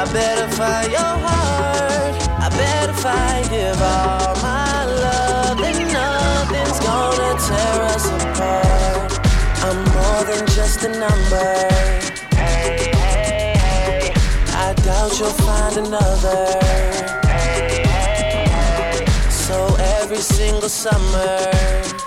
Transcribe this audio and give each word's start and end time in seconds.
I 0.00 0.04
better 0.14 0.48
find 0.56 0.90
your 0.90 0.98
heart. 0.98 2.16
I 2.40 2.48
better 2.56 2.94
find 2.94 3.50
give 3.50 3.82
all 3.82 4.34
my 4.40 4.86
love. 4.86 5.60
And 5.60 5.92
nothing's 5.92 6.80
gonna 6.80 7.36
tear 7.36 7.82
us 7.92 8.06
apart. 8.08 9.28
I'm 9.60 9.76
more 9.92 10.24
than 10.24 10.46
just 10.56 10.84
a 10.84 10.88
number. 10.88 11.52
Hey, 12.34 12.88
hey, 12.96 13.52
hey. 13.58 14.12
I 14.56 14.72
doubt 14.72 15.18
you'll 15.18 15.36
find 15.44 15.76
another. 15.76 16.46
Hey, 17.28 17.84
hey, 17.84 18.48
hey. 18.48 19.04
So 19.28 19.76
every 20.00 20.22
single 20.22 20.70
summer, 20.70 21.36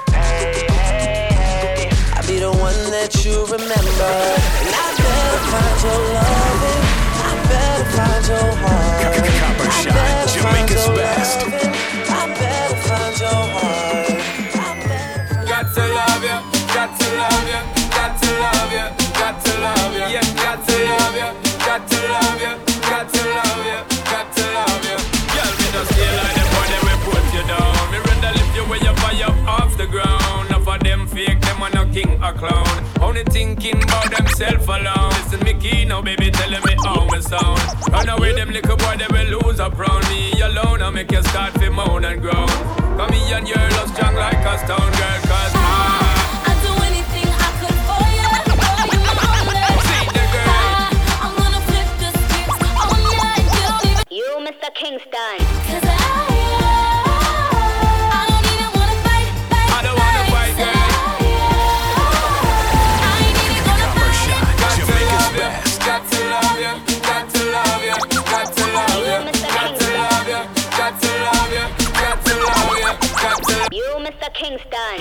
hey, 0.09 0.65
hey, 0.67 1.29
hey. 1.29 1.89
I'll 2.15 2.27
be 2.27 2.39
the 2.39 2.51
one 2.51 2.89
that 2.89 3.23
you 3.23 3.45
remember. 3.45 4.13
And 4.65 4.73
I 4.81 4.87
better 4.97 5.41
find 5.53 5.83
your 5.83 5.99
loving. 6.15 6.92
I 7.53 7.61
better 7.61 7.85
find 7.93 8.25
your 8.27 8.49
heart. 8.63 9.01
Copper 9.37 9.69
I 9.69 9.83
Shot, 9.83 9.93
better 9.93 10.39
find 10.41 10.67
Jamaica's 10.67 10.87
your 10.87 10.95
best. 10.97 11.39
I 11.39 12.27
better 12.33 12.75
find 12.87 13.13
your 13.21 13.43
heart. 13.53 14.09
I 14.09 14.73
better 14.87 15.29
find 15.29 15.45
Got 15.45 15.65
to 15.73 15.83
love 15.93 16.23
you, 16.23 16.37
got 16.73 16.89
to 16.97 17.07
love 17.13 17.47
you, 17.47 17.61
got 17.93 18.13
to 18.21 18.29
love 18.41 18.71
you, 18.73 18.85
got 19.13 19.35
to 19.45 19.53
love 19.61 19.93
you, 19.93 20.05
yeah, 20.09 20.25
got 20.41 20.59
to 20.65 20.75
love 20.89 21.15
you, 21.15 21.29
got 21.61 21.81
to 21.87 21.97
love 22.09 22.41
you, 22.41 22.53
got 22.89 23.05
to 23.13 23.21
love 23.37 23.61
you, 23.69 23.79
got 24.09 24.27
to 24.33 24.43
love 24.57 24.83
you. 24.89 24.97
Girl, 25.33 25.51
me 25.61 25.67
just 25.71 25.91
feel 25.93 26.13
like 26.17 26.33
the 26.33 26.45
boy 26.49 26.65
that 26.73 26.81
will 26.83 27.01
put 27.05 27.25
you 27.37 27.43
down. 27.45 27.73
Me 27.93 27.97
rather 28.01 28.33
lift 28.33 28.53
you 28.57 28.65
way 28.65 28.81
up 28.89 28.97
high 28.99 29.23
up 29.23 29.37
off 29.47 29.77
the 29.77 29.85
ground. 29.87 30.49
Enough 30.49 30.67
of 30.67 30.79
them 30.81 31.07
fake, 31.07 31.39
them 31.41 31.61
are 31.61 31.69
no 31.69 31.85
king 31.93 32.17
or 32.23 32.33
clown. 32.33 32.67
Only 32.99 33.23
thinking 33.29 33.77
about 33.83 34.09
themself 34.11 34.67
alone. 34.67 35.13
Listen, 35.21 35.39
me 35.45 35.53
key 35.53 35.85
now, 35.85 36.01
baby, 36.01 36.31
telling 36.31 36.63
me 36.65 36.72
how 36.72 36.72
we 36.72 36.72
sound. 37.33 37.59
Run 37.91 38.09
away, 38.09 38.33
them 38.33 38.49
little 38.51 38.77
boy, 38.77 38.95
they 38.97 39.09
will 39.09 39.29
lose 39.39 39.59
up 39.59 39.77
round 39.77 40.03
me 40.09 40.39
alone. 40.41 40.81
I 40.81 40.89
make 40.89 41.11
you 41.11 41.23
start 41.23 41.53
to 41.55 41.69
moan 41.69 42.05
and 42.05 42.21
groan. 42.21 42.47
Come 42.97 43.09
me 43.11 43.21
and 43.33 43.47
your 43.47 43.65
love 43.75 43.89
strong 43.93 44.15
like 44.15 44.43
a 44.51 44.53
stone 44.63 44.91
girl, 44.99 45.19
Kingston. 74.43 74.99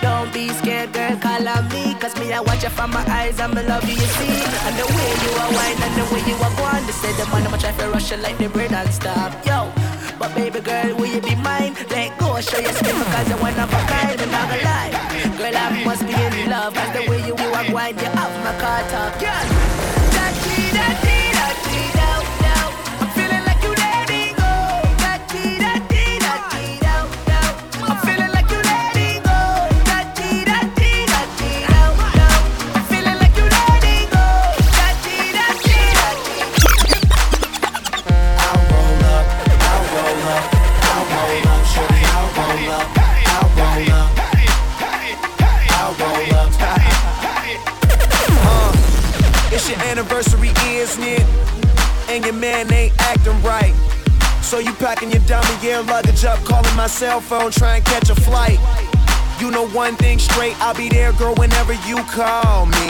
Don't 0.00 0.32
be 0.32 0.48
scared, 0.48 0.92
girl, 0.94 1.16
call 1.18 1.46
on 1.46 1.68
me. 1.68 1.94
Cause 2.00 2.16
me, 2.18 2.32
I 2.32 2.40
watch 2.40 2.62
you 2.62 2.70
from 2.70 2.90
my 2.92 3.04
eyes 3.06 3.38
and 3.38 3.54
me 3.54 3.62
love 3.64 3.84
you, 3.84 3.92
you 3.92 4.08
see. 4.16 4.32
And 4.64 4.76
the 4.78 4.86
way 4.96 5.10
you 5.24 5.32
are 5.36 5.52
wine 5.52 5.76
and 5.76 5.94
the 5.94 6.04
way 6.14 6.22
you 6.24 6.36
are 6.36 6.56
going, 6.56 6.86
they 6.86 6.92
say 6.92 7.12
the 7.12 7.26
man, 7.30 7.46
I'ma 7.46 7.58
try 7.58 7.72
to 7.72 7.88
rush 7.90 8.10
you 8.10 8.16
like 8.16 8.38
the 8.38 8.48
bird 8.48 8.72
and 8.72 8.88
stop. 8.94 9.34
Yo, 9.44 9.70
but 10.20 10.34
baby 10.34 10.60
girl, 10.60 10.94
will 10.96 11.06
you 11.06 11.20
be 11.22 11.34
mine? 11.36 11.74
Let 11.88 12.16
go, 12.18 12.38
show 12.42 12.60
your 12.60 12.72
skin 12.74 12.96
because 12.98 13.28
you're 13.30 13.38
one 13.38 13.58
of 13.58 13.72
a 13.72 13.80
kind, 13.88 14.20
and 14.20 14.30
gonna. 14.30 15.38
Girl, 15.38 15.56
I 15.56 15.82
must 15.82 16.06
be 16.06 16.12
in 16.12 16.50
love, 16.50 16.74
cause 16.74 16.92
the 16.92 17.10
way 17.10 17.26
you, 17.26 17.34
are 17.34 17.72
wine, 17.72 17.96
you 17.96 18.04
have 18.04 18.34
my 18.44 18.52
car 18.60 18.82
top. 18.92 19.18
Girl, 19.18 19.49
So 54.50 54.58
you 54.58 54.72
packing 54.72 55.12
your 55.12 55.22
dummy 55.26 55.46
gear 55.62 55.80
luggage 55.80 56.24
up, 56.24 56.40
calling 56.40 56.74
my 56.74 56.88
cell 56.88 57.20
phone, 57.20 57.52
trying 57.52 57.84
to 57.84 57.88
catch 57.88 58.10
a 58.10 58.16
flight. 58.16 58.58
You 59.38 59.48
know 59.52 59.68
one 59.68 59.94
thing 59.94 60.18
straight, 60.18 60.60
I'll 60.60 60.74
be 60.74 60.88
there, 60.88 61.12
girl, 61.12 61.36
whenever 61.36 61.74
you 61.86 62.02
call 62.10 62.66
me. 62.66 62.88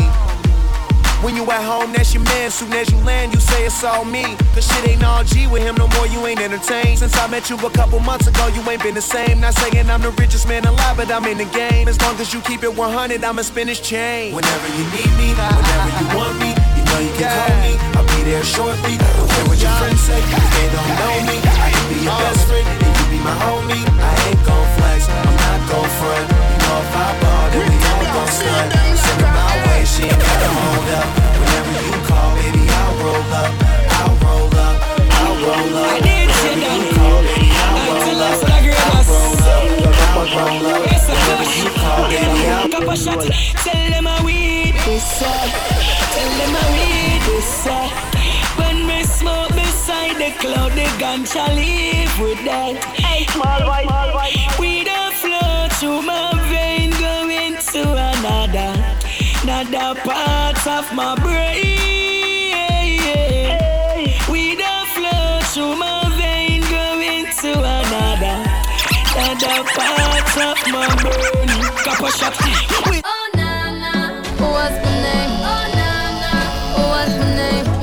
When 1.20 1.36
you 1.36 1.44
at 1.50 1.62
home, 1.62 1.92
that's 1.92 2.14
your 2.14 2.24
man. 2.24 2.50
Soon 2.50 2.72
as 2.72 2.90
you 2.90 2.96
land, 3.04 3.34
you 3.34 3.40
say 3.40 3.66
it's 3.66 3.84
all 3.84 4.06
me. 4.06 4.24
Cause 4.54 4.72
shit 4.72 4.88
ain't 4.88 5.04
all 5.04 5.22
G 5.22 5.48
with 5.48 5.62
him 5.62 5.74
no 5.74 5.86
more, 5.88 6.06
you 6.06 6.24
ain't 6.26 6.40
entertained. 6.40 6.98
Since 6.98 7.14
I 7.18 7.26
met 7.26 7.50
you 7.50 7.56
a 7.58 7.70
couple 7.70 8.00
months 8.00 8.26
ago, 8.26 8.46
you 8.46 8.62
ain't 8.70 8.82
been 8.82 8.94
the 8.94 9.02
same. 9.02 9.38
Not 9.38 9.52
saying 9.52 9.90
I'm 9.90 10.00
the 10.00 10.12
richest 10.12 10.48
man 10.48 10.64
alive, 10.64 10.96
but 10.96 11.10
I'm 11.12 11.26
in 11.26 11.36
the 11.36 11.44
game. 11.44 11.88
As 11.88 12.00
long 12.00 12.16
as 12.20 12.32
you 12.32 12.40
keep 12.40 12.62
it 12.62 12.74
100, 12.74 13.22
I'ma 13.22 13.42
spin 13.42 13.68
his 13.68 13.80
chain. 13.80 14.34
Whenever 14.34 14.68
you 14.78 14.84
need 14.96 15.12
me, 15.20 15.34
whenever 15.36 15.90
you 16.00 16.16
want 16.16 16.40
me, 16.40 16.59
know 16.90 17.00
you 17.00 17.12
can 17.14 17.30
call 17.30 17.54
me. 17.62 17.72
I'll 17.96 18.06
be 18.16 18.20
there 18.26 18.44
shortly. 18.44 18.94
Don't 18.98 19.30
care 19.30 19.46
what 19.46 19.58
your 19.62 19.74
friends 19.78 20.02
say, 20.02 20.18
if 20.18 20.46
they 20.54 20.66
don't 20.74 20.92
know 20.98 21.16
me. 21.28 21.36
I 21.38 21.70
can 21.70 21.86
be 21.90 21.98
your 22.04 22.18
best 22.18 22.42
friend, 22.48 22.66
and 22.66 22.92
you 22.98 23.04
be 23.14 23.18
my 23.22 23.34
homie. 23.44 23.84
I 23.86 24.12
ain't 24.28 24.42
gon' 24.44 24.68
flex, 24.76 25.08
I'm 25.08 25.34
not 25.38 25.60
gon' 25.70 25.90
front. 25.98 26.26
You 26.30 26.58
know 26.60 26.82
if 26.82 26.94
I 26.96 27.08
ball, 27.22 27.46
then 27.54 27.62
we 27.70 27.76
all 27.90 28.04
gon' 28.14 28.30
stunt. 28.30 28.68
Send 28.98 29.20
her 29.22 29.30
my 29.30 29.54
way, 29.66 29.80
she 29.86 30.02
ain't 30.10 30.18
gotta 30.18 30.50
hold 30.50 30.90
up. 30.98 31.08
Whenever 31.38 31.72
you 31.86 31.98
call, 32.10 32.30
baby, 32.36 32.62
I'll 32.66 32.94
roll 33.02 33.32
up. 33.42 33.52
I'll 34.00 34.14
roll 34.24 34.50
up, 34.66 34.76
I'll 35.20 35.36
roll 35.44 35.74
up. 35.78 36.00
Whenever 36.00 36.70
you 36.74 36.86
call, 36.96 37.20
baby, 37.22 37.48
I'll 37.50 37.78
roll 37.86 38.20
up. 38.20 38.38
I'll 38.50 39.04
roll 39.06 39.38
up, 39.46 39.96
I'll 40.16 40.28
roll 40.34 40.84
up. 40.84 40.89
Tell 43.64 43.90
them 43.90 44.06
I 44.06 44.22
weed 44.24 44.74
this 44.84 45.22
uh, 45.22 45.28
Tell 46.14 46.30
them 46.38 46.56
I 46.56 46.64
weed 46.74 47.22
this 47.26 47.66
uh. 47.66 47.88
When 48.56 48.86
we 48.86 49.04
smoke 49.04 49.50
beside 49.50 50.16
the 50.16 50.30
cloud, 50.38 50.72
the 50.72 50.86
ganja 50.98 51.46
leave 51.54 52.18
with 52.20 52.44
that. 52.44 52.76
Hey, 52.98 53.24
small 53.26 53.60
boy, 53.60 53.82
small 53.86 54.12
boy. 54.12 54.30
We 54.58 54.84
don't 54.84 55.14
flow 55.14 55.68
through 55.78 56.02
my 56.02 56.32
vein, 56.48 56.90
going 56.90 57.56
to 57.72 57.82
another, 58.10 58.72
another 59.42 60.00
part 60.00 60.66
of 60.66 60.92
my 60.94 61.14
brain. 61.16 61.78
We 64.30 64.56
don't 64.56 64.88
flow 64.88 65.40
through 65.52 65.76
my 65.76 65.99
another 69.16 69.64
part 69.74 70.36
of 70.36 70.58
my 70.72 70.86
brain. 71.02 71.48
Couple 71.84 72.10
shots, 72.10 72.38
we 72.88 73.00
Oh 73.04 73.26
na 73.34 73.70
na, 73.82 73.92
what's 74.38 74.76
my 74.84 74.92
name? 75.02 75.32
Oh 75.42 75.64
na 75.78 75.90
na, 76.22 76.32
what's 76.90 77.14
my 77.18 77.28
name? 77.36 77.66
Name? 77.66 77.80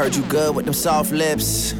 heard 0.00 0.16
you 0.16 0.22
good 0.24 0.54
with 0.54 0.64
them 0.64 0.72
soft 0.72 1.12
lips. 1.12 1.74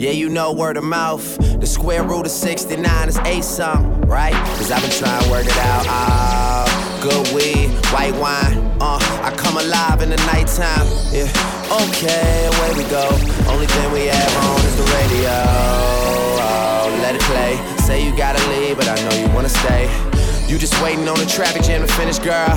Yeah, 0.00 0.12
you 0.12 0.30
know 0.30 0.50
word 0.50 0.78
of 0.78 0.84
mouth. 0.84 1.36
The 1.60 1.66
square 1.66 2.02
root 2.02 2.24
of 2.24 2.32
69 2.32 3.08
is 3.10 3.18
eight 3.26 3.44
something, 3.44 4.00
right? 4.08 4.32
Cause 4.56 4.70
I've 4.70 4.80
been 4.80 4.90
trying 4.90 5.22
to 5.24 5.30
work 5.30 5.44
it 5.44 5.58
out. 5.58 5.84
Ah, 5.88 6.64
good 7.02 7.28
weed, 7.34 7.68
white 7.92 8.14
wine. 8.16 8.56
Uh, 8.80 8.96
I 9.20 9.30
come 9.36 9.58
alive 9.58 10.00
in 10.00 10.08
the 10.08 10.16
nighttime. 10.24 10.88
Yeah, 11.12 11.28
okay, 11.84 12.48
away 12.48 12.82
we 12.82 12.88
go. 12.88 13.12
Only 13.52 13.66
thing 13.66 13.92
we 13.92 14.06
have 14.06 14.36
on 14.40 14.64
is 14.64 14.76
the 14.80 14.88
radio. 14.88 15.36
Oh, 16.48 16.98
let 17.02 17.14
it 17.14 17.20
play. 17.28 17.60
Say 17.84 18.02
you 18.02 18.16
gotta 18.16 18.40
leave, 18.48 18.78
but 18.78 18.88
I 18.88 18.96
know 19.04 19.14
you 19.20 19.28
wanna 19.34 19.50
stay. 19.50 19.84
You 20.48 20.56
just 20.56 20.82
waiting 20.82 21.06
on 21.10 21.18
the 21.18 21.26
traffic 21.26 21.60
jam 21.60 21.86
to 21.86 21.92
finish, 21.92 22.18
girl. 22.18 22.56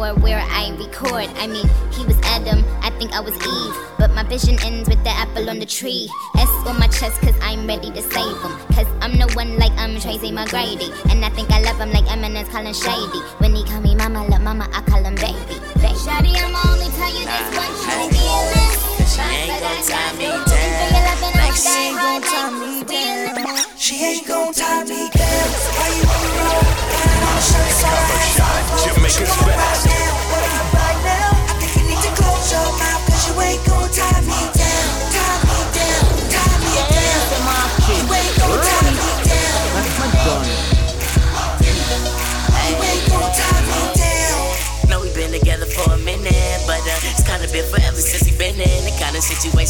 or 0.00 0.14
where 0.14 0.40
I 0.40 0.72
record. 0.78 1.28
I 1.36 1.46
mean, 1.46 1.68
he 1.92 2.04
was 2.06 2.16
Adam, 2.24 2.64
I 2.80 2.90
think 2.98 3.12
I 3.12 3.20
was 3.20 3.36
Eve. 3.36 3.76
But 3.98 4.12
my 4.14 4.22
vision 4.24 4.56
ends 4.64 4.88
with 4.88 5.02
the 5.04 5.10
apple 5.10 5.50
on 5.50 5.58
the 5.58 5.66
tree. 5.66 6.08
S 6.38 6.48
on 6.66 6.78
my 6.80 6.88
chest, 6.88 7.20
cause 7.20 7.36
I'm 7.42 7.66
ready 7.66 7.90
to 7.90 8.02
save 8.02 8.36
him. 8.40 8.54
Cause 8.72 8.88
I'm 9.04 9.18
the 9.18 9.30
one 9.36 9.58
like 9.58 9.72
I'm 9.76 10.00
Tracy 10.00 10.32
McGrady. 10.32 10.88
And 11.12 11.24
I 11.24 11.28
think 11.28 11.50
I 11.50 11.60
love 11.60 11.78
him 11.78 11.92
like 11.92 12.06
Eminem's 12.06 12.48
calling 12.48 12.72
Shady. 12.72 13.20
When 13.44 13.54
he 13.54 13.64
call 13.64 13.80
me 13.82 13.94
mama, 13.94 14.26
love 14.28 14.40
mama, 14.40 14.68
I 14.72 14.80
call 14.82 15.04
him 15.04 15.14
baby. 15.16 15.36
baby. 15.76 16.00
Shawty, 16.00 16.32
I'ma 16.32 16.60
only 16.72 16.88
tell 16.96 17.12
you 17.12 17.28
this 17.28 17.48
once, 17.52 17.84
you 17.84 17.92
I 17.92 18.08
the. 18.08 18.80
She 19.10 19.20
ain't 19.20 19.60
gon' 19.60 19.84
tie 19.84 20.12
me 20.16 20.32
down. 20.48 21.20
Like 21.36 21.52
she 21.52 21.68
ain't 21.68 22.00
gon' 22.00 22.22
tie 22.22 22.50
me 22.56 22.84
down. 22.84 23.76
She 23.76 23.94
ain't 24.04 24.26
gon' 24.26 24.52
tie 24.54 24.84
me 24.84 25.10
down. 25.12 25.48
Why 25.76 25.88
you 25.92 26.08
on 26.08 26.20
the 26.24 26.40
road? 26.40 26.80
Got 26.88 27.22
on 27.28 27.40
shirt 27.42 27.70
Copper 27.82 28.20
shot, 28.32 28.62
Jamaica's 28.84 29.36
best. 29.44 29.89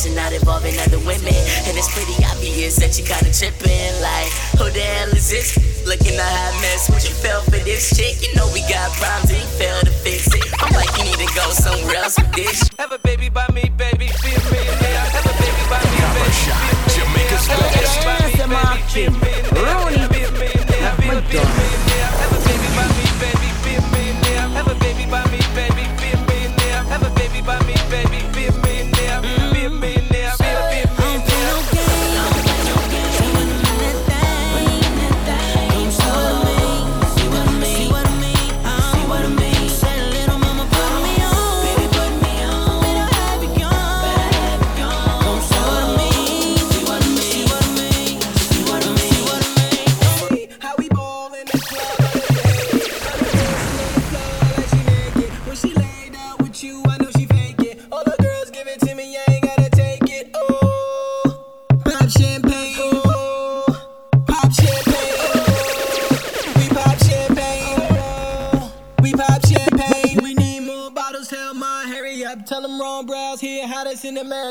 Kind 0.01 0.17
of 0.17 0.23
not 0.25 0.33
involving 0.33 0.79
other 0.81 0.99
women. 1.01 1.35
And 1.69 1.77
it's 1.77 1.93
pretty 1.93 2.17
obvious 2.25 2.77
that 2.77 2.97
you 2.99 3.05
kinda 3.05 3.29
tripping, 3.33 3.93
like, 4.01 4.33
who 4.57 4.71
the 4.71 4.81
hell 4.81 5.09
is 5.13 5.29
this? 5.29 5.59
Looking 5.87 6.17
a 6.19 6.23
hot 6.23 6.61
mess, 6.61 6.89
what 6.89 7.05
you 7.05 7.15
fell 7.15 7.43
for 7.43 7.59
this 7.61 7.91
chick? 7.97 8.17
You 8.23 8.35
know 8.35 8.49
we 8.53 8.61
got 8.63 8.93
problems 8.97 9.31
and 9.31 9.41
you 9.41 9.49
failed 9.59 9.85
to 9.85 9.93
fix 9.93 10.27
it. 10.33 10.45
I'm 10.63 10.73
like, 10.73 10.89
you 10.97 11.05
need 11.05 11.21
to 11.21 11.31
go 11.35 11.51
somewhere 11.51 11.97
else 11.97 12.19
with 12.19 12.33
this. 12.33 12.71
Have 12.79 12.93
a 12.93 12.99
baby 12.99 13.29
by 13.29 13.47
me, 13.53 13.69
baby, 13.77 14.09
be 14.25 14.31
a 14.33 14.41
millionaire. 14.49 15.05
Have 15.13 15.27
a 15.27 15.37
baby 15.37 15.65
by 15.69 15.81
me, 15.85 15.97
Copper 16.01 16.21
baby, 16.21 16.33
shot, 16.33 16.65
be 16.71 16.93
a 16.93 16.97
Jamaica's 16.97 17.49
millionaire. 17.49 19.21
best. 19.21 19.30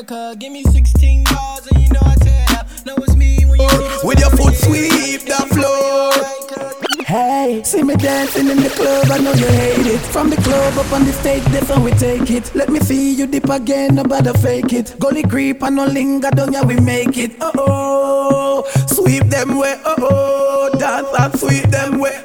America. 0.10 0.38
Give 0.40 0.52
me 0.52 0.64
16 0.64 1.24
bars 1.26 1.68
and 1.68 1.82
you 1.82 1.90
know 1.90 2.00
I 2.02 2.16
tear 2.16 2.46
up. 2.52 2.68
Know 2.86 2.96
it's 2.98 3.16
me 3.16 3.46
when 3.46 3.60
you 3.60 3.70
see 3.70 3.78
this 3.78 4.04
With 4.04 4.20
your 4.20 4.30
foot 4.32 4.56
sweep 4.56 5.22
the 5.22 5.46
floor. 5.54 7.06
Hey, 7.06 7.64
see 7.64 7.82
me 7.82 7.96
dancing 7.96 8.50
in 8.50 8.58
the 8.58 8.70
club, 8.70 9.08
I 9.10 9.18
know 9.18 9.34
you 9.34 9.48
hate 9.48 9.88
it. 9.88 10.00
From 10.00 10.30
the 10.30 10.36
club 10.36 10.78
up 10.78 10.92
on 10.94 11.06
the 11.06 11.14
stage, 11.14 11.44
that's 11.46 11.68
how 11.68 11.82
we 11.84 11.92
take 11.94 12.30
it. 12.30 12.54
Let 12.54 12.70
me 12.70 12.80
see 12.80 13.16
you 13.16 13.26
dip 13.26 13.50
again, 13.50 13.96
nobody 13.96 14.32
fake 14.34 14.74
it. 14.74 14.96
Gully 15.00 15.24
creep 15.24 15.64
and 15.64 15.76
no 15.76 15.86
linger 15.86 16.30
down, 16.30 16.54
yeah, 16.54 16.64
we 16.64 16.80
make 16.80 17.18
it. 17.18 17.32
Oh 17.42 17.52
oh, 17.56 18.86
sweep 18.88 19.24
them 19.26 19.58
way, 19.58 19.82
oh 19.86 19.96
oh, 20.00 20.78
dance 20.78 21.08
and 21.20 21.40
sweep 21.40 21.66
them 21.72 22.00
way, 22.00 22.24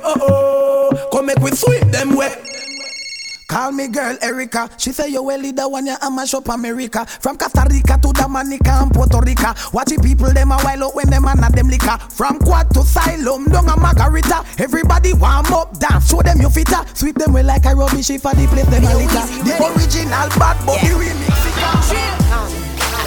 Call 3.55 3.71
me 3.71 3.87
girl 3.87 4.19
Erica. 4.21 4.69
She 4.79 4.91
say 4.91 5.11
yo 5.11 5.23
well 5.23 5.39
leader 5.39 5.69
when 5.69 5.87
you 5.87 5.95
am 6.03 6.17
mash 6.17 6.31
shop 6.31 6.49
America. 6.49 7.07
From 7.07 7.37
Costa 7.37 7.65
Rica 7.71 7.97
to 8.03 8.11
Dominica 8.11 8.83
and 8.83 8.91
Puerto 8.91 9.21
Rico. 9.21 9.55
Watch 9.73 9.95
the 9.95 10.03
people 10.03 10.27
them 10.35 10.51
a 10.51 10.59
while 10.59 10.83
out 10.83 10.97
when 10.97 11.09
them 11.09 11.23
a 11.23 11.37
them 11.55 11.69
liquor. 11.69 11.97
From 12.11 12.41
quad 12.41 12.69
to 12.75 12.83
Siloam, 12.83 13.47
down 13.47 13.69
a 13.69 13.79
margarita. 13.79 14.43
Everybody 14.59 15.15
warm 15.15 15.47
up, 15.55 15.79
dance, 15.79 16.11
show 16.11 16.21
them 16.21 16.41
your 16.41 16.51
fitter. 16.51 16.83
Sweep 16.95 17.15
them 17.15 17.33
well 17.33 17.47
like 17.47 17.65
a 17.65 17.77
rubbish 17.77 18.11
if 18.11 18.27
I 18.27 18.35
the 18.35 18.49
place 18.51 18.67
them 18.67 18.83
a 18.83 18.95
liquor. 18.99 19.23
The 19.47 19.55
original 19.71 20.27
bad 20.35 20.59
boy. 20.67 20.75
yeah. 20.83 20.91
the 20.91 20.99
remix. 20.99 21.31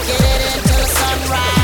It 0.07 0.47
until 0.63 0.79
the 0.79 0.87
sunrise. 0.95 1.59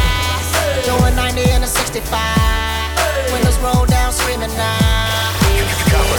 90 1.16 1.40
and 1.56 1.64
a 1.64 1.68
65. 1.68 3.32
Windows 3.32 3.58
roll 3.64 3.86
down, 3.86 4.12
screaming 4.12 4.52
now. 4.60 5.24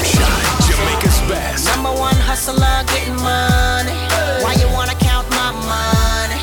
Shot, 0.01 0.65
Jamaica's 0.65 1.21
best. 1.29 1.67
Number 1.77 1.93
one 1.93 2.14
hustler 2.35 2.83
getting 2.91 3.15
money. 3.23 3.95
Why 4.43 4.59
you 4.59 4.67
wanna 4.75 4.99
count 4.99 5.23
my 5.31 5.55
money? 5.71 6.41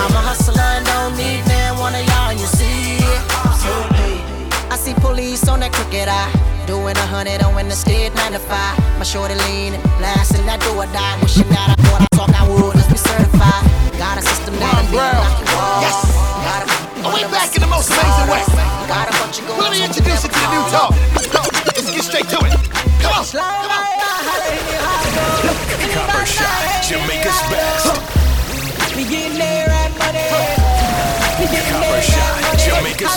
I'm 0.00 0.08
a 0.16 0.22
hustler 0.24 0.56
and 0.56 0.86
don't 0.88 1.12
need 1.20 1.44
man, 1.44 1.76
one 1.76 1.92
of 1.92 2.00
y'all, 2.00 2.32
you 2.32 2.48
see. 2.48 2.96
I 4.72 4.76
see 4.80 4.94
police 5.04 5.46
on 5.46 5.60
that 5.60 5.72
crooked 5.76 6.08
eye. 6.08 6.32
Doing 6.66 6.96
a 6.96 7.06
hundred 7.12 7.44
on 7.44 7.60
in 7.60 7.68
the 7.68 7.76
state. 7.76 8.14
nine 8.16 8.32
to 8.32 8.40
five. 8.40 8.72
My 8.96 9.04
shorty 9.04 9.36
leaning, 9.44 9.84
blasting 10.00 10.48
that 10.48 10.64
do 10.64 10.72
or 10.80 10.88
die. 10.96 11.20
Wishing 11.20 11.48
that 11.52 11.68
I 11.68 11.76
thought 11.84 12.00
I 12.00 12.08
talk 12.16 12.32
I 12.32 12.48
would, 12.48 12.72
let's 12.72 12.88
be 12.88 12.96
certified. 12.96 13.64
Got 14.00 14.16
a 14.16 14.22
system 14.24 14.56
that 14.56 14.72
Yes. 15.84 16.08
Got 16.40 16.64
a, 16.64 16.66
oh, 17.04 17.12
we 17.12 17.20
back 17.28 17.52
in 17.52 17.60
the 17.60 17.68
most 17.68 17.92
amazing 17.92 18.28
way. 18.32 18.40
Got 18.88 19.12
a 19.12 19.14
bunch 19.20 19.44
of. 19.44 19.60
Let 19.60 19.76
me 19.76 19.84
introduce 19.84 20.24
you 20.24 20.30
to 20.32 20.40
the 20.40 20.48
new 20.56 20.64
talk. 20.72 20.96
Let's 21.76 21.92
get 21.92 22.00
straight 22.00 22.28
to 22.32 22.38
it. 22.48 22.56
Come 23.04 23.12
on. 23.12 23.24
Come 23.28 23.44
on. 23.44 24.13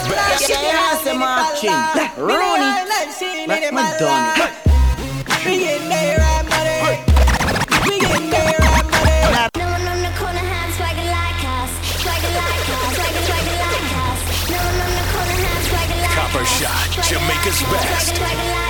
Jamaica's 0.05 1.03
best. 1.17 2.17
Rooney. 2.17 2.71
Let 3.47 3.73
me 3.73 3.81
done 3.99 4.39
it. 4.39 4.51
We 5.45 5.59
getting 5.59 5.89
there 5.89 6.19
at 6.19 6.45
money. 6.49 7.01
We 7.89 7.99
getting 7.99 8.29
there 8.29 8.61
at 8.61 8.85
money. 8.85 9.49
No 9.57 9.65
one 9.65 9.87
on 9.87 9.99
the 10.03 10.11
corner 10.19 10.43
has 10.43 10.75
swagger 10.75 11.07
like 11.07 11.43
us. 11.57 11.71
Swagger 12.03 12.31
like 12.35 12.67
us. 12.67 12.93
Swagger, 12.95 13.23
swagger 13.25 13.55
like 13.63 13.91
us. 14.05 14.19
No 14.51 14.57
one 14.57 14.79
on 14.85 14.91
the 14.91 15.05
corner 15.13 15.37
has 15.47 15.61
swagger 15.67 15.99
like 16.03 16.15
Copper. 16.17 16.45
Shot, 16.45 16.89
Jamaica's 17.07 17.61
best. 17.71 18.66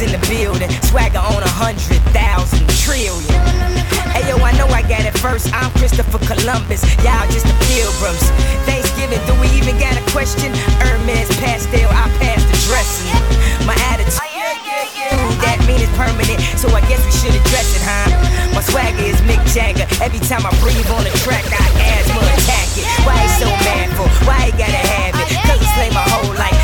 In 0.00 0.16
the 0.16 0.24
building, 0.32 0.72
swagger 0.88 1.20
on 1.20 1.44
a 1.44 1.54
hundred 1.60 2.00
thousand 2.16 2.64
trillion. 2.80 3.36
Hey 4.16 4.24
yo, 4.24 4.40
I 4.40 4.56
know 4.56 4.64
I 4.72 4.80
got 4.80 5.04
it 5.04 5.12
first. 5.20 5.52
I'm 5.52 5.68
Christopher 5.76 6.16
Columbus, 6.24 6.80
y'all 7.04 7.28
just 7.28 7.44
the 7.44 7.52
pilgrims. 7.68 8.24
Thanksgiving, 8.64 9.20
do 9.28 9.36
we 9.36 9.52
even 9.60 9.76
got 9.76 9.92
a 10.00 10.04
question? 10.08 10.56
Hermes 10.80 11.28
pastel, 11.36 11.84
I 11.92 12.08
passed 12.16 12.48
the 12.48 12.56
dressing. 12.64 13.12
My 13.68 13.76
attitude, 13.92 14.24
oh, 14.24 15.36
that 15.44 15.60
mean 15.68 15.84
it's 15.84 15.92
permanent, 15.92 16.40
so 16.56 16.72
I 16.72 16.80
guess 16.88 17.04
we 17.04 17.12
should 17.12 17.36
address 17.36 17.68
it, 17.76 17.84
huh? 17.84 18.08
My 18.56 18.64
swagger 18.64 19.04
is 19.04 19.20
Mick 19.28 19.44
Jagger. 19.52 19.84
Every 20.00 20.24
time 20.24 20.48
I 20.48 20.52
breathe 20.64 20.88
on 20.96 21.04
the 21.04 21.12
track, 21.20 21.44
I 21.44 21.60
asthma 22.00 22.24
attack 22.24 22.72
it. 22.72 22.88
Why 23.04 23.20
he 23.20 23.28
so 23.36 23.52
mad 23.68 23.92
for? 24.00 24.08
Why 24.24 24.48
he 24.48 24.52
gotta 24.56 24.80
have 24.80 25.12
it? 25.12 25.28
Cause 25.44 25.60
he 25.60 25.68
slayed 25.76 25.92
my 25.92 26.08
whole 26.08 26.32
life. 26.40 26.59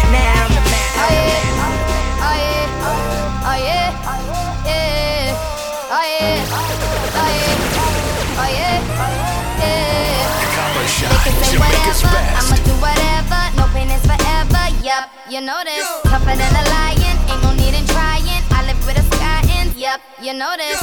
You 15.31 15.41
know 15.41 15.61
this. 15.65 15.87
Tougher 16.05 16.37
than 16.37 16.53
a 16.55 16.65
lion, 16.71 17.17
ain't 17.29 17.43
no 17.43 17.53
need 17.55 17.75
in 17.75 17.87
trying. 17.87 18.43
I 18.51 18.63
live 18.67 18.79
with 18.87 18.99
a 18.99 19.03
sky 19.15 19.43
in. 19.59 19.77
Yup, 19.77 20.01
you 20.23 20.33
know 20.35 20.55
this. 20.57 20.81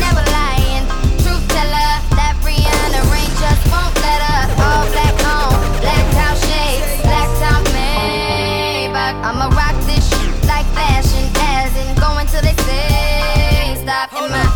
Never 0.00 0.24
lying, 0.34 0.84
truth 1.22 1.44
teller. 1.54 1.90
That 2.18 2.34
Rihanna 2.42 3.00
ring 3.12 3.30
just 3.38 3.62
won't 3.70 3.94
let 4.02 4.20
her. 4.20 4.42
All 4.66 4.84
black 4.90 5.16
on, 5.30 5.54
blacked 5.78 6.16
out 6.18 6.36
shades, 6.42 7.02
blacked 7.06 7.42
out 7.46 7.62
Maybach. 7.70 9.14
I'ma 9.22 9.46
rock 9.54 9.76
this 9.86 10.02
shit 10.10 10.34
like 10.46 10.66
fashion, 10.74 11.30
as 11.54 11.70
in 11.78 11.94
going 11.96 12.26
till 12.26 12.42
they 12.42 12.56
say 12.66 13.78
stop. 13.78 14.12
And 14.14 14.32
my 14.32 14.53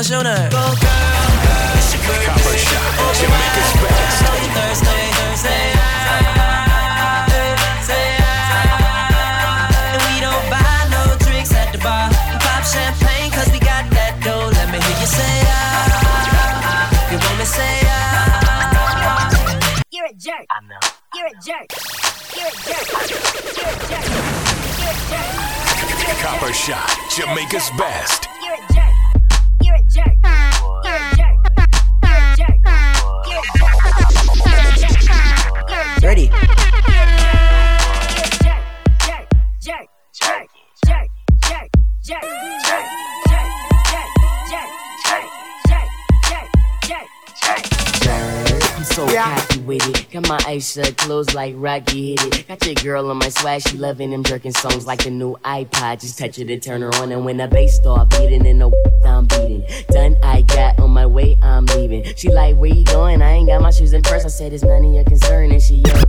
Baby, 0.00 0.16
what's 0.16 0.24
your 0.24 0.24
name? 0.24 0.48
Go, 0.48 0.56
girl. 0.56 1.76
It's 1.76 1.92
your 1.92 2.00
birthday. 2.08 2.24
Copper 2.24 2.56
Shot, 2.56 2.96
Jamaica's 3.20 3.72
best. 3.84 4.24
Know 4.24 4.32
Thursday, 4.56 5.12
Thursday. 5.12 5.76
Say, 7.84 8.16
And 9.92 10.00
we 10.08 10.24
don't 10.24 10.46
buy 10.48 10.88
no 10.88 11.04
drinks 11.20 11.52
at 11.52 11.72
the 11.72 11.78
bar. 11.84 12.08
Pop 12.08 12.64
champagne 12.64 13.30
'cause 13.30 13.52
we 13.52 13.58
got 13.60 13.90
that 13.90 14.16
dough. 14.24 14.48
Let 14.48 14.72
me 14.72 14.80
hear 14.80 14.96
you 15.00 15.06
say 15.06 15.44
ah. 15.44 17.12
You 17.12 17.18
want 17.20 17.36
me 17.38 17.44
say 17.44 17.84
ah. 17.84 18.56
You're 19.90 20.06
a 20.06 20.14
jerk. 20.14 20.46
I 20.48 20.64
know. 20.64 20.80
You're 21.12 21.26
a 21.26 21.36
jerk. 21.44 21.68
You're 22.36 22.48
a 22.48 22.56
jerk. 22.56 22.88
You're 22.88 23.04
a 23.04 23.20
jerk. 23.20 23.36
You're 23.60 23.68
a 23.68 23.84
jerk. 23.84 24.08
You're 24.80 24.96
a 24.96 25.08
jerk. 25.12 26.24
Copper 26.24 26.52
Shot, 26.54 26.88
Jamaica's 27.14 27.68
best. 27.76 28.39
You're 36.10 36.69
my 50.30 50.38
eyes 50.46 50.72
shut, 50.72 50.96
closed 50.96 51.34
like 51.34 51.54
Rocky 51.56 52.10
hit 52.10 52.38
it. 52.38 52.46
Got 52.46 52.64
your 52.64 52.74
girl 52.76 53.10
on 53.10 53.16
my 53.16 53.30
swag, 53.30 53.62
she 53.62 53.76
loving 53.76 54.10
them 54.10 54.22
jerking 54.22 54.52
songs 54.52 54.86
like 54.86 55.02
the 55.02 55.10
new 55.10 55.36
iPod. 55.44 56.00
Just 56.00 56.20
touch 56.20 56.38
it 56.38 56.44
to 56.44 56.58
turn 56.60 56.82
her 56.82 56.94
on, 57.02 57.10
and 57.10 57.24
when 57.24 57.36
the 57.38 57.48
bass 57.48 57.74
start 57.74 58.10
beating, 58.10 58.46
and 58.46 58.60
the 58.60 58.70
I'm 59.04 59.26
beating. 59.26 59.64
Done, 59.88 60.14
I 60.22 60.42
got 60.42 60.78
on 60.78 60.90
my 60.90 61.04
way, 61.04 61.36
I'm 61.42 61.66
leaving. 61.66 62.04
She 62.14 62.30
like, 62.30 62.54
where 62.56 62.72
you 62.72 62.84
going? 62.84 63.22
I 63.22 63.32
ain't 63.32 63.48
got 63.48 63.60
my 63.60 63.72
shoes 63.72 63.92
in 63.92 64.02
purse. 64.02 64.24
I 64.24 64.28
said 64.28 64.52
it's 64.52 64.62
none 64.62 64.84
of 64.84 64.94
your 64.94 65.02
concern, 65.02 65.50
and 65.50 65.60
she 65.60 65.82
yelled. 65.82 66.06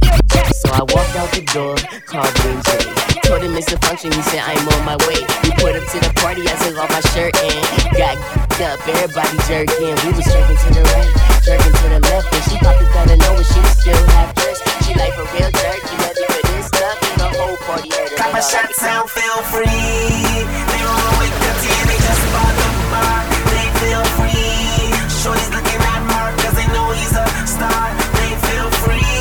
So 0.54 0.70
I 0.70 0.86
walked 0.86 1.16
out 1.18 1.32
the 1.34 1.42
door, 1.52 1.76
called 2.06 2.32
Green 2.36 2.62
J. 2.62 3.12
Told 3.26 3.42
him 3.42 3.58
it's 3.58 3.74
a 3.74 3.78
function, 3.80 4.12
he 4.12 4.22
said 4.22 4.44
I'm 4.46 4.68
on 4.70 4.86
my 4.86 4.98
way. 5.10 5.18
We 5.42 5.50
put 5.58 5.74
up 5.74 5.82
to 5.82 5.98
the 5.98 6.14
party, 6.22 6.46
I 6.46 6.54
took 6.62 6.78
off 6.78 6.94
my 6.94 7.02
shirt 7.10 7.34
and 7.42 7.98
got 7.98 8.18
up. 8.62 8.78
Everybody 8.88 9.38
jerking, 9.50 9.98
we 10.06 10.10
was 10.14 10.26
jerking 10.30 10.58
to 10.58 10.70
the 10.78 10.84
right, 10.94 11.12
jerking 11.42 11.74
to 11.74 11.86
the 11.90 12.00
left, 12.06 12.30
and 12.30 12.44
she 12.46 12.58
popped 12.62 12.82
it 12.82 12.94
out 12.94 13.10
of 13.10 13.18
nowhere. 13.18 13.44
She 13.44 13.60
was 13.60 13.74
still 13.82 14.11
half 14.13 14.36
dressed. 14.36 14.63
She 14.86 14.93
like 14.95 15.13
for 15.13 15.26
real 15.34 15.52
jerk, 15.52 15.82
you 15.89 15.97
ready 16.04 16.26
for 16.28 16.43
this 16.52 16.65
stuff? 16.67 16.97
And 17.12 17.17
the 17.21 17.30
whole 17.39 17.58
party 17.65 17.89
heard 17.89 18.12
it. 18.12 18.17
Copper 18.17 18.43
shot 18.43 18.69
sound 18.76 19.10
feel 19.10 19.39
free. 19.54 19.65
They 19.65 20.80
don't 20.84 20.97
know 21.00 21.15
with 21.21 21.36
the 21.41 21.52
team, 21.63 21.84
they 21.89 22.00
just 22.00 22.24
bought 22.34 22.56
the 22.60 22.69
bar. 22.91 23.19
They 23.54 23.67
feel 23.82 24.04
free. 24.17 24.91
Shorty's 25.21 25.52
looking 25.56 25.82
at 25.82 26.02
Mark 26.10 26.34
cause 26.41 26.56
they 26.58 26.67
know 26.76 26.88
he's 26.95 27.15
a 27.15 27.26
star. 27.47 27.86
They 28.19 28.32
feel 28.47 28.69
free. 28.84 29.15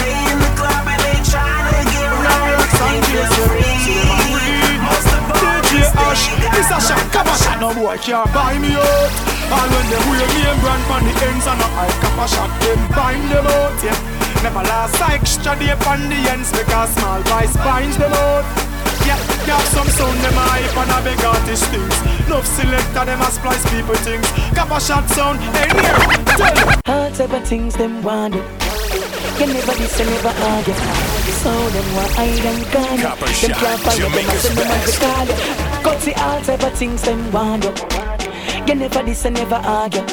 They 0.00 0.12
in 0.30 0.36
the 0.42 0.52
club 0.58 0.84
and 0.90 1.00
they 1.06 1.18
trying 1.24 1.66
to 1.72 1.80
get 1.94 2.10
right. 2.24 2.58
They 2.60 2.98
feel 3.08 3.28
free. 3.48 3.98
Most 4.84 5.08
of 5.14 5.22
all, 5.32 5.60
DJ 5.70 5.88
Ash, 5.96 6.24
this 6.52 6.70
a 6.70 6.78
shot, 6.82 7.02
come 7.12 7.28
a 7.28 7.34
shot, 7.38 7.56
no 7.60 7.70
boy 7.74 7.96
can't 7.98 8.28
buy 8.32 8.58
me 8.58 8.74
out. 8.74 9.23
And 9.54 9.70
when 9.70 9.86
they 9.86 10.02
wear 10.10 10.26
name 10.34 10.58
brand 10.60 10.84
on 10.90 11.02
the 11.06 11.14
ends 11.30 11.46
and 11.46 11.62
a 11.62 11.68
high 11.78 11.94
cap 12.02 12.18
a 12.18 12.26
shot, 12.26 12.50
them 12.58 12.80
bind 12.90 13.30
them 13.30 13.46
out, 13.46 13.78
yeah. 13.82 13.96
Never 14.42 14.66
last 14.66 15.00
extra 15.00 15.56
day 15.56 15.72
on 15.72 16.00
the 16.10 16.20
ends 16.28 16.50
because 16.52 16.90
small 16.98 17.20
vice 17.30 17.56
binds 17.56 17.96
them 17.96 18.12
out. 18.12 18.44
Yeah, 19.06 19.20
you 19.46 19.52
have 19.52 19.68
some 19.68 19.88
sound 19.88 20.18
them 20.20 20.34
a 20.34 20.44
hype 20.48 20.76
and 20.76 20.90
a 20.90 20.98
big 21.06 21.24
artist 21.24 21.64
things. 21.70 21.96
Love 22.28 22.46
selector 22.46 23.04
them 23.04 23.20
a 23.20 23.30
splice 23.30 23.64
people 23.70 23.94
things. 24.02 24.26
Cap 24.56 24.70
a 24.70 24.80
shot 24.80 25.08
sound, 25.10 25.38
hey 25.56 25.70
here, 25.70 26.24
tell 26.36 26.54
them. 26.54 26.80
All 26.86 27.10
type 27.12 27.32
of 27.32 27.46
things 27.46 27.74
them 27.74 28.02
want 28.02 28.34
do. 28.34 28.40
You 29.38 29.46
never 29.52 29.74
diss 29.74 30.00
and 30.00 30.10
never 30.10 30.34
argue. 30.50 30.74
So 31.42 31.52
them 31.70 31.88
want 31.96 32.12
hide 32.12 32.44
and 32.44 32.62
gun. 32.72 32.98
Copper 32.98 33.26
Them 33.26 33.34
Shot, 33.34 33.50
can't 33.60 33.80
follow 33.80 34.08
them 34.08 34.28
and 34.28 34.40
send 34.40 34.58
them 34.58 34.70
on 34.70 34.80
the 34.80 34.86
best. 34.86 35.00
call. 35.00 35.26
Cut 35.82 36.00
the 36.02 36.14
all 36.22 36.40
type 36.42 36.62
of 36.62 36.72
things 36.74 37.02
them 37.02 37.32
want 37.32 37.62
do. 37.62 38.03
You 38.66 38.74
never 38.74 39.02
this 39.02 39.24
and 39.26 39.34
never 39.34 39.56
argue. 39.56 40.06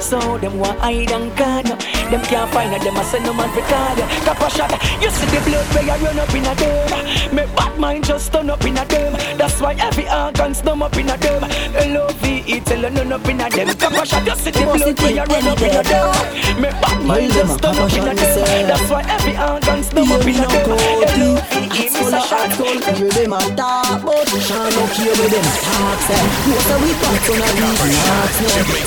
So 0.00 0.38
them 0.38 0.58
want 0.58 0.78
hide 0.80 1.10
and 1.10 1.34
you. 1.36 1.93
Them 2.10 2.22
can't 2.22 2.50
find 2.52 2.72
it, 2.72 2.82
them 2.82 2.96
a 2.96 3.04
send 3.04 3.24
no 3.24 3.32
man 3.32 3.48
retard 3.50 3.96
you. 3.96 4.06
Cap 4.24 4.40
a 4.40 4.50
shot, 4.50 4.72
you 5.02 5.10
see 5.10 5.26
the 5.26 5.40
blood 5.44 5.66
where 5.74 5.84
you 5.84 6.04
run 6.04 6.18
up 6.18 6.34
in 6.34 6.44
a 6.44 6.54
them. 6.54 7.34
Me 7.34 7.42
bad 7.56 7.78
mind 7.78 8.04
just 8.04 8.32
turn 8.32 8.50
up 8.50 8.64
in 8.64 8.76
a 8.76 8.84
them. 8.84 9.12
That's 9.38 9.60
why 9.60 9.74
every 9.74 10.04
organ 10.08 10.52
stum 10.52 10.82
up 10.82 10.96
in 10.96 11.08
a 11.08 11.16
them. 11.16 11.44
L-O-V-E 11.44 12.60
tell 12.60 12.80
you 12.80 12.90
none 12.90 13.12
up 13.12 13.26
in 13.28 13.40
a 13.40 13.50
them. 13.50 13.68
Cap 13.76 13.92
a 13.92 14.06
shot, 14.06 14.26
you 14.26 14.36
see 14.36 14.50
the 14.50 14.64
blood 14.64 14.98
where 15.00 15.10
you 15.10 15.24
run 15.24 15.48
up 15.48 15.60
in 15.60 15.76
a 15.76 15.82
them. 15.82 16.62
Me 16.62 16.70
bad 16.70 17.04
mind 17.04 17.32
just 17.32 17.62
turn 17.62 17.78
up 17.78 17.92
in 17.92 18.08
a 18.08 18.14
them. 18.14 18.66
That's 18.68 18.90
why 18.90 19.02
every 19.08 19.36
organ 19.36 19.82
stum 19.82 20.10
up 20.12 20.26
in 20.26 20.36
a 20.36 20.46
them. 20.48 20.70
L-O-V-E, 21.04 21.84
Full 21.94 22.12
of 22.12 22.26
hot 22.26 22.50
cold, 22.58 22.84
hear 22.98 23.08
them 23.10 23.32
a 23.32 23.40
talk 23.54 24.02
But 24.02 24.28
Sean 24.42 24.66
no 24.74 24.84
care 24.92 25.14
with 25.14 25.30
them 25.30 25.46
talk 25.62 26.00
say 26.04 26.20
You 26.44 26.58
say 26.58 26.76
we 26.82 26.90
a 26.90 26.90
week 26.90 27.00
marks 27.00 27.28
no 27.32 27.48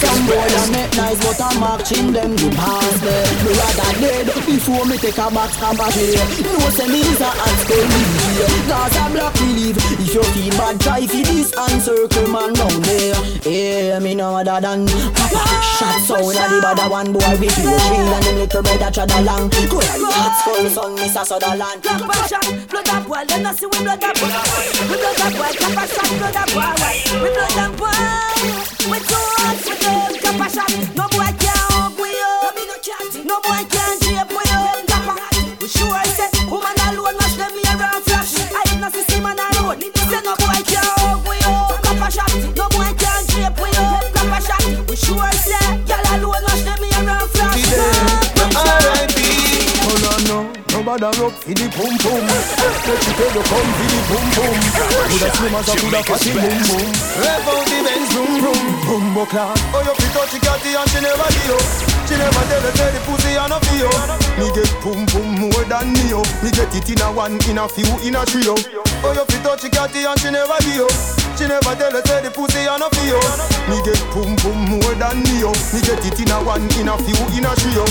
Some 0.03 0.23
boy 0.27 0.43
a 0.43 0.61
make 0.75 0.93
nice 0.93 1.19
but 1.23 1.39
a 1.39 1.49
marching 1.57 2.11
them 2.11 2.35
the 2.35 2.49
past 2.53 3.01
Me 3.07 3.51
rather 3.55 3.91
dead 4.01 4.27
before 4.45 4.85
me 4.85 4.97
take 4.97 5.17
a 5.17 5.27
box 5.31 5.55
and 5.61 5.79
here 5.93 6.19
You 6.43 6.57
know 6.59 6.69
say 6.75 6.87
me 6.87 7.01
is 7.01 7.21
a 7.21 7.29
hot 7.31 7.59
cold 7.67 7.87
here 7.87 8.51
Gaza 8.67 9.03
black 9.11 9.33
believe 9.35 9.77
If 9.77 10.13
you 10.13 10.23
feel 10.23 10.51
bad 10.59 10.81
try 10.81 11.07
fi 11.07 11.21
this 11.23 11.53
and 11.55 11.81
circle 11.81 12.27
man 12.27 12.53
down 12.53 12.81
there 12.83 13.15
Yeah 13.47 13.99
me 13.99 14.15
no 14.15 14.35
other 14.35 14.59
than 14.59 14.87
Shot 14.87 16.01
sound 16.03 16.35
a 16.35 16.45
the 16.51 16.59
bad 16.61 16.91
one 16.91 17.13
boy 17.13 17.31
with 17.39 17.57
you 17.57 17.71
Shield 17.71 18.11
and 18.11 18.23
them 18.23 18.35
little 18.35 18.63
brother 18.63 18.91
trod 18.91 19.11
along 19.11 19.49
Go 19.71 19.79
ahead 19.79 20.01
hot 20.03 20.33
skull 20.41 20.69
son 20.69 20.97
Mr. 20.97 21.23
Sutherland 21.25 21.87
Blood 22.69 22.89
up 22.89 23.07
boil, 23.07 23.25
them 23.25 23.43
not 23.43 23.55
see 23.55 23.65
we 23.65 23.79
blood 23.79 24.03
up 24.03 24.15
boil. 24.15 24.27
We 24.89 24.95
blood 24.97 25.21
up 25.21 25.33
cap 25.55 25.77
a 25.77 25.87
shot, 25.87 26.09
blood 26.19 26.35
up 26.35 26.49
boil. 26.51 26.75
We 27.23 27.29
blood 27.31 27.57
up 27.57 27.77
boil. 27.77 28.27
We 28.91 28.97
too 28.99 29.23
hot 29.39 29.57
for 29.63 29.75
them, 29.75 30.41
a 30.41 30.49
shot. 30.49 30.71
No 30.95 31.07
boy 31.07 31.31
can 31.39 31.47
hug 31.47 31.47
we 31.47 31.47
up. 31.47 31.66
No 33.27 33.35
boy 33.43 33.63
can 33.67 33.99
drape 33.99 34.31
we 34.31 34.43
up, 34.55 34.87
cap 34.87 35.07
a. 35.11 35.15
We 35.59 35.67
sure 35.67 36.03
say 36.15 36.31
woman 36.47 36.79
alone 36.87 37.17
mash 37.19 37.35
them 37.35 37.51
here 37.51 37.75
and 37.75 38.03
flash. 38.07 38.39
I 38.55 38.79
no 38.79 38.87
see 38.87 39.03
see 39.03 39.19
man 39.19 39.35
alone. 39.35 39.83
Say 39.83 40.21
no 40.23 40.31
boy 40.39 40.63
can 40.63 40.87
hug 40.95 41.27
we 41.27 41.35
up, 41.43 41.75
cap 41.83 41.99
a 41.99 42.07
shot. 42.07 42.31
No 42.55 42.65
boy 42.71 42.87
can 42.95 43.21
drape 43.27 43.59
we 43.59 43.67
up, 43.75 44.07
cap 44.15 44.31
a 44.31 44.39
shot. 44.39 44.63
We 44.87 44.95
sure 44.95 45.31
say 45.43 45.59
girl 45.83 46.07
alone 46.15 46.43
mash 46.47 46.63
them 46.63 46.79
here 46.79 47.03
and 47.03 47.27
flash. 47.35 47.67
Oh 49.83 49.95
no 50.03 50.11
no, 50.27 50.37
nobody 50.71 51.11
rock 51.19 51.35
for 51.35 51.51
the 51.51 51.67
pum 51.75 51.93
pum. 51.99 52.23
Let 52.87 53.03
you 53.03 53.11
take 53.11 53.33
the 53.35 53.41
come 53.43 53.71
for 53.75 53.87
the 53.91 53.99
pum 54.07 54.25
pum. 54.39 54.55
Coulda 55.11 55.29
slim 55.35 55.55
as 55.59 55.67
a 55.67 55.75
coulda 55.75 55.99
fatty 56.07 56.31
boom 56.31 56.59
boom. 56.63 56.87
Rev 57.19 57.47
out 57.51 57.63
the 57.67 57.77
Benz 57.83 58.09
boom 58.15 58.31
boom 58.39 58.63
boom 58.87 59.05
buckler. 59.11 59.51
Oh 59.75 59.83
you 59.83 59.93
fit 59.99 60.11
touch 60.15 60.31
the 60.31 60.39
catty 60.39 60.71
and 60.79 60.87
she 60.89 60.99
never 61.03 61.27
do 61.27 61.43
you. 61.51 61.96
She 62.07 62.15
never 62.15 62.43
tell 62.47 62.61
her 62.61 62.71
say 62.71 62.91
the 62.95 62.99
pussy 63.03 63.35
and 63.35 63.51
a 63.51 63.59
feel. 63.67 63.91
Oh. 63.91 64.07
Me 64.39 64.47
get 64.55 64.71
pum 64.79 65.05
pum 65.11 65.27
more 65.43 65.63
than 65.67 65.91
me 65.91 66.15
oh. 66.15 66.23
Me 66.41 66.51
get 66.51 66.73
it 66.73 66.89
in 66.89 67.01
a 67.01 67.11
one, 67.11 67.35
in 67.49 67.57
a 67.57 67.67
few, 67.67 67.83
in 67.99 68.15
a 68.15 68.23
trio. 68.25 68.55
Oh. 68.55 69.03
oh 69.03 69.11
you 69.11 69.25
fit 69.25 69.43
touch 69.43 69.61
the 69.63 69.69
catty 69.69 70.05
and 70.05 70.19
she 70.19 70.31
never 70.31 70.55
you. 70.71 70.87
She 71.37 71.45
never 71.45 71.77
tell 71.77 71.93
her 71.93 72.01
say 72.01 72.25
the 72.25 72.33
pussy 72.33 72.65
and 72.65 72.81
a 72.81 72.89
feel. 72.97 73.21
Me 73.69 73.77
get 73.85 74.01
pum 74.09 74.33
pum 74.41 74.57
more 74.73 74.95
than 74.97 75.21
me 75.21 75.45
oh. 75.45 75.53
Me 75.69 75.85
get 75.85 76.01
it 76.01 76.17
in 76.17 76.33
a 76.33 76.41
one, 76.41 76.65
in 76.81 76.89
a 76.89 76.97
few, 77.05 77.13
in 77.37 77.45
a 77.45 77.53
trio. 77.53 77.85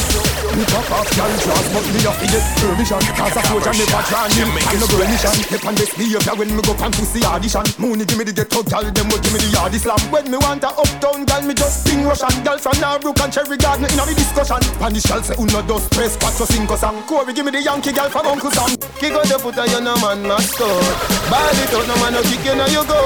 Me 0.59 0.67
pop 0.67 0.91
off 0.91 1.07
girl 1.15 1.31
class, 1.47 1.67
but 1.71 1.87
me 1.95 2.03
a 2.03 2.11
fi 2.11 2.27
get 2.27 2.43
permission. 2.59 2.99
Cause 3.15 3.39
a 3.39 3.43
soldier 3.47 3.71
never 3.71 4.03
join 4.11 4.51
me. 4.51 4.61
I'm 4.67 4.83
no 4.83 4.87
permission. 4.91 5.31
Step 5.47 5.63
on 5.63 5.79
this 5.79 5.95
behavior 5.95 6.35
when 6.35 6.51
me 6.59 6.63
go 6.67 6.75
pan 6.75 6.91
pussy 6.91 7.23
audition. 7.23 7.63
Mooney 7.79 8.03
give 8.03 8.19
me 8.19 8.27
the 8.27 8.35
ghetto 8.35 8.67
girl, 8.67 8.83
them 8.83 9.07
will 9.15 9.23
give 9.23 9.31
me 9.31 9.39
the 9.39 9.51
yard 9.55 9.79
slam. 9.79 10.01
When 10.11 10.27
me 10.27 10.43
want 10.43 10.67
a 10.67 10.75
uptown 10.75 11.23
girl, 11.23 11.43
me 11.47 11.55
just 11.55 11.87
sing 11.87 12.03
Russian. 12.03 12.35
Girl 12.43 12.59
from 12.59 12.83
Norbrook 12.83 13.23
and 13.23 13.31
Cherry 13.31 13.55
Garden 13.63 13.87
inna 13.95 14.03
the 14.11 14.19
discussion. 14.19 14.59
Spanish 14.75 15.07
girl 15.07 15.23
say 15.23 15.39
uno 15.39 15.63
dos 15.63 15.87
tres 15.95 16.19
cuatro 16.19 16.51
cinco 16.51 16.75
song. 16.75 16.99
Corey 17.07 17.31
give 17.31 17.47
me 17.47 17.55
the 17.55 17.63
Yankee 17.63 17.95
girl 17.95 18.11
from 18.11 18.27
Uncle 18.27 18.51
Sam. 18.51 18.75
Kick 18.99 19.15
out 19.15 19.23
the 19.31 19.39
foot 19.39 19.55
and 19.55 19.71
you 19.71 19.81
no 19.87 19.95
man 20.03 20.27
mascot. 20.27 20.83
Ball 21.31 21.55
it 21.63 21.71
out, 21.71 21.87
no 21.87 21.95
man 22.03 22.11
no 22.19 22.23
kick 22.27 22.43
you 22.43 22.59
now 22.59 22.67
you 22.67 22.83
go. 22.91 22.99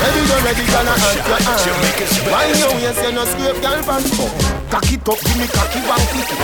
Ready 0.00 0.22
go 0.28 0.36
ready, 0.44 0.64
gonna 0.72 0.96
ask 0.96 1.26
your 1.28 1.40
hand. 1.40 2.32
Why 2.32 2.48
you 2.48 2.68
yes 2.80 2.96
you 3.04 3.12
no 3.12 3.24
scrape 3.24 3.60
girl 3.60 3.82
from 3.82 4.02
Cock 4.70 4.92
it 4.92 5.08
up, 5.08 5.18
give 5.20 5.36
me 5.36 5.46
cocky 5.50 5.80
one 5.84 6.04
clicky. 6.14 6.36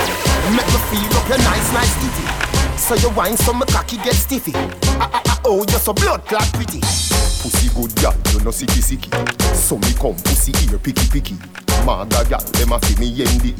Make 0.53 0.67
me 0.67 0.79
feel 0.91 1.17
up 1.17 1.27
your 1.29 1.39
nice, 1.39 1.71
nice 1.73 1.93
titty. 1.97 2.25
So 2.77 2.95
you 2.95 3.09
wine 3.15 3.37
so 3.37 3.53
my 3.53 3.65
cocky 3.65 3.97
get 3.97 4.15
stiffy. 4.15 4.51
Ah, 4.55 5.09
ah, 5.13 5.21
ah, 5.25 5.41
oh, 5.45 5.65
you're 5.69 5.79
so 5.79 5.93
blood 5.93 6.25
clot 6.25 6.47
pretty. 6.53 6.79
Pussy 6.79 7.69
good 7.73 7.95
gal, 7.95 8.13
you 8.31 8.39
no 8.43 8.51
sicky 8.51 8.81
sicky. 8.81 9.09
So 9.55 9.77
me 9.77 9.93
come 9.93 10.15
pussy 10.23 10.53
ear 10.69 10.77
picky 10.77 11.07
picky. 11.09 11.35
Maga 11.85 12.23
gal, 12.29 12.43
dem 12.53 12.71
a 12.71 12.79
fi 12.79 12.95
me 12.99 13.11
yendi. 13.11 13.53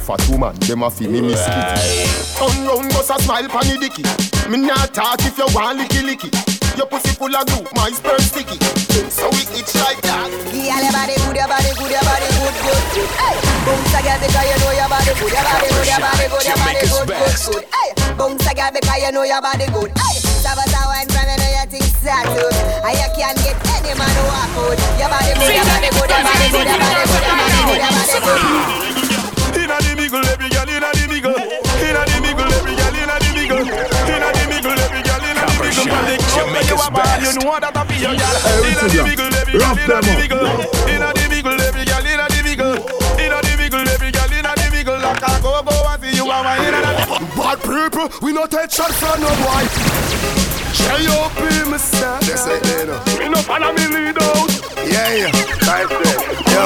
Fat 0.00 0.22
woman, 0.30 0.54
dem 0.60 0.82
a 0.82 0.90
fi 0.90 1.06
me 1.06 1.20
miss 1.20 1.44
kitty. 1.44 2.38
Turn 2.38 2.66
round, 2.66 2.88
bust 2.90 3.10
a 3.10 3.22
smile 3.22 3.48
pon 3.48 3.66
the 3.66 3.76
dicky. 3.78 4.02
Me 4.48 4.56
not 4.58 4.94
talk 4.94 5.20
if 5.20 5.36
you 5.36 5.46
want 5.54 5.78
licky 5.78 6.02
licky. 6.02 6.55
Your 6.76 6.86
pussy 6.86 7.16
full 7.16 7.32
of 7.32 7.46
glue, 7.48 7.64
my 7.72 7.88
sperm 7.88 8.20
sticky. 8.20 8.60
So 9.08 9.24
we 9.32 9.40
itch 9.56 9.72
like 9.80 9.96
that. 10.04 10.28
Girl, 10.28 10.60
your 10.60 10.92
body 10.92 11.16
good, 11.24 11.36
your 11.40 11.48
body 11.48 11.72
good, 11.72 11.88
your 11.88 12.04
body 12.04 12.28
good, 12.36 12.52
good, 12.52 12.84
good. 12.92 13.08
Hey, 13.16 13.36
bounce 13.64 13.96
a 13.96 14.00
girl 14.04 14.18
because 14.20 14.44
you 14.44 14.56
know 14.60 14.72
your 14.76 14.88
body 14.92 15.12
good, 15.16 15.32
your 15.32 15.40
body 15.40 15.68
good, 15.72 15.88
your 15.88 16.00
body 16.04 16.26
good, 16.28 16.44
your 16.44 16.58
body 16.60 16.84
good, 16.84 17.08
good, 17.08 17.36
good. 17.48 17.64
Hey, 17.72 17.88
bounce 18.20 18.44
a 18.44 18.52
girl 18.52 18.70
because 18.76 19.00
you 19.00 19.10
know 19.16 19.24
your 19.24 19.40
body 19.40 19.66
good. 19.72 19.90
Hey, 19.96 20.16
Sabata 20.44 20.82
wine 20.84 21.08
from 21.08 21.24
you 21.24 21.36
know 21.40 21.50
your 21.56 21.68
things 21.72 21.92
settled. 22.04 22.52
And 22.84 22.92
you 22.92 23.08
can't 23.16 23.38
get 23.40 23.56
any 23.72 23.92
man 23.96 24.12
who 24.12 24.24
walk 24.28 24.56
out. 24.60 24.76
Your 25.00 25.08
body 25.08 25.32
good, 25.32 25.56
your 25.56 25.64
body 25.64 25.88
good, 25.96 26.08
your 26.12 26.22
body 26.28 26.46
good, 26.52 26.60
your 26.60 26.76
body 26.76 27.04
good, 27.08 27.24
your 27.24 27.36
body 27.40 27.60
good, 27.64 27.80
your 27.80 27.92
body 27.96 28.18
good. 28.20 28.84
Inna 29.56 29.80
the 29.80 29.92
middle, 29.96 30.28
every 30.28 30.48
girl 30.52 30.68
inna 30.68 30.90
the 30.92 31.04
middle. 31.08 31.40
Inna 31.40 32.02
the 32.04 32.16
middle, 32.20 32.52
every 32.52 32.76
girl 32.76 32.96
inna 33.00 33.16
the 33.16 33.30
middle. 33.32 33.95
Where 36.56 36.64
you 36.64 36.76
a 36.80 36.88
ball, 36.88 37.20
you 37.20 37.32
know 37.36 37.60
that 37.60 37.76
be 37.84 37.96
your 38.00 38.16
girl. 38.16 38.36
Inna 38.64 38.84
the 38.88 39.00
middle, 39.04 39.34
every 39.36 39.60
girl 39.60 39.76
inna 39.76 39.98
the 40.00 40.12
middle. 40.16 40.46
Inna 40.88 41.08
the 41.12 41.24
middle, 41.28 41.60
every 41.60 41.84
girl 41.84 42.06
inna 42.08 42.26
the 42.32 42.40
middle. 42.40 42.74
Inna 43.20 43.38
the 43.44 43.52
middle, 43.60 43.88
every 43.92 44.10
girl 44.10 44.32
inna 44.32 44.52
the 44.56 44.66
middle. 44.72 44.98
Like 45.04 45.20
a 45.20 45.32
go 45.44 45.60
go 45.60 45.76
and 45.84 46.00
see 46.00 46.16
you 46.16 46.24
a 46.24 46.36
wine 46.40 46.64
inna 46.64 46.80
the. 46.80 47.04
Bad 47.36 47.58
people, 47.60 48.08
we 48.24 48.32
no 48.32 48.46
take 48.48 48.72
shot 48.72 48.92
from 48.96 49.20
no 49.20 49.28
boy. 49.44 49.64
J.O.P. 50.76 51.40
me 51.68 51.78
say. 51.78 52.16
Yes, 52.24 52.48
I 52.48 52.56
did. 52.64 52.88
Me 53.20 53.28
no 53.28 53.40
follow 53.44 53.72
me 53.76 53.84
lead 53.92 54.16
out. 54.16 54.50
Yeah, 54.80 55.28
yeah. 55.28 55.32
Nice 55.60 55.92
day. 55.92 56.16
Yo. 56.52 56.64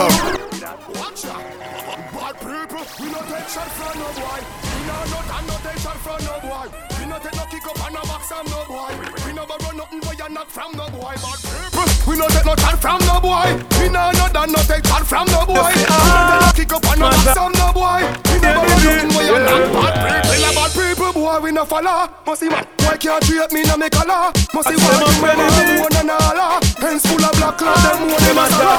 Watch 0.99 1.27
out. 1.27 1.43
Bad 2.15 2.35
people, 2.39 2.85
we 3.01 3.07
take 3.11 3.59
no 3.99 4.09
boy. 4.15 4.39
We 4.39 4.81
no 4.87 4.97
no 5.11 5.19
and 5.35 5.51
take 5.67 5.83
no 5.83 6.35
boy. 6.47 6.67
We 6.95 7.05
take 7.11 7.35
no 7.35 7.45
kick 7.51 7.67
up 7.67 7.79
and 7.87 7.95
no 7.95 8.03
box 8.07 8.23
from 8.31 8.47
no 8.47 8.61
boy. 8.71 9.20
We 9.41 9.47
no 9.47 9.57
borrow 9.57 9.73
nothing 9.73 10.01
boy 10.01 10.13
and 10.23 10.35
not 10.35 10.49
from 10.51 10.77
no 10.77 10.85
boy. 10.91 11.17
People, 11.17 11.89
we 12.07 12.19
no 12.19 12.29
take 12.29 12.45
no 12.45 12.55
shot 12.57 12.77
from 12.77 13.01
no 13.09 13.21
boy. 13.25 13.57
We 13.81 13.89
no 13.89 14.13
no 14.13 14.29
and 14.37 14.53
no 14.53 14.61
take 14.69 14.85
shot 14.85 15.07
from 15.07 15.27
no 15.29 15.47
boy. 15.47 15.65
We 15.65 15.81
no 15.81 15.97
take 16.29 16.45
no 16.45 16.53
kick 16.53 16.73
up 16.77 16.85
and 16.85 17.01
no 17.01 17.09
box 17.09 17.33
from 17.33 17.53
no 17.57 17.73
boy. 17.73 18.05
We 18.29 18.37
no 18.37 18.53
borrow 18.53 18.69
nothing 18.69 19.09
boy 19.09 19.33
and 19.33 19.45
not 19.49 19.65
bad 19.73 19.97
people. 20.13 20.37
We 20.37 20.45
bad 20.53 20.71
people, 20.77 21.13
boy 21.17 21.41
we 21.41 21.53
no 21.53 21.65
follow. 21.65 22.13
Must 22.27 22.41
see 22.41 22.51
man, 22.51 22.67
why 22.85 22.97
can't 22.99 23.25
treat 23.25 23.51
me 23.53 23.63
no 23.65 23.77
make 23.79 23.97
a 23.97 24.05
law? 24.05 24.31
Must 24.53 24.69
see 24.69 24.77
why 24.77 25.09
you 25.09 25.23
man 25.25 25.89
one 25.89 25.97
and 25.97 26.11
all. 26.11 26.61
Hands 26.77 27.01
full 27.01 27.25
of 27.25 27.33
black 27.41 27.57
cloud, 27.57 27.81
them 27.81 28.13
one 28.13 28.21
them 28.21 28.37
a 28.37 28.47
saw. 28.53 28.77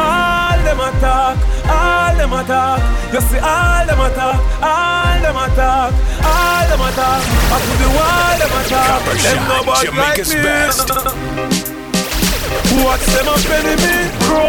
All 0.00 0.49
them 0.70 0.80
attack, 0.86 1.34
all 1.66 2.14
them 2.14 2.32
attack. 2.32 2.78
You 3.12 3.20
see 3.26 3.42
all 3.42 3.82
them 3.86 4.00
attack, 4.06 4.38
all 4.62 5.18
them 5.18 5.38
attack, 5.42 5.90
all 6.22 6.64
them 6.70 6.82
attack. 6.86 7.20
Up 7.50 7.60
to 7.66 7.74
the 7.82 7.90
wall 7.90 8.34
them 8.38 8.54
attack. 8.54 8.86
Copper 8.86 9.16
Them 9.18 9.34
Shot, 9.34 9.48
nobody 9.50 9.86
Jamaica's 9.90 10.30
like 10.30 10.38
me. 10.38 10.46
best. 10.46 10.86
Watch 12.86 13.04
them 13.10 13.28
up 13.28 13.42
enemy, 13.50 13.98
bro. 14.30 14.46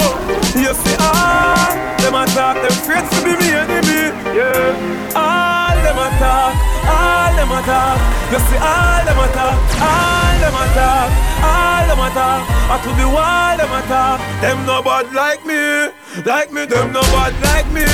You 0.61 0.71
see 0.77 0.97
all 1.01 1.73
them 1.97 2.15
attack. 2.21 2.55
Them 2.61 2.69
afraid 2.69 3.05
to 3.09 3.17
be 3.25 3.33
me 3.41 3.49
enemy. 3.57 4.13
Yeah. 4.37 5.17
All 5.17 5.75
them 5.81 5.97
attack, 6.05 6.53
all 6.87 7.33
them 7.35 7.51
attack. 7.51 7.97
You 8.31 8.39
see 8.47 8.59
all 8.59 9.01
them 9.05 9.19
attack, 9.19 9.57
all 9.81 10.35
them 10.41 10.55
attack, 10.55 11.09
all 11.43 11.85
them 11.89 12.01
attack. 12.07 12.41
Up 12.71 12.79
to 12.85 12.91
the 12.95 13.07
wall 13.07 13.57
them 13.57 13.73
attack. 13.75 14.17
Them 14.41 14.65
no 14.65 14.81
bad 14.81 15.11
like 15.13 15.45
me, 15.45 15.91
like 16.23 16.51
me. 16.51 16.65
Them 16.65 16.91
no 16.93 17.01
bad 17.13 17.33
like 17.43 17.67
me, 17.73 17.85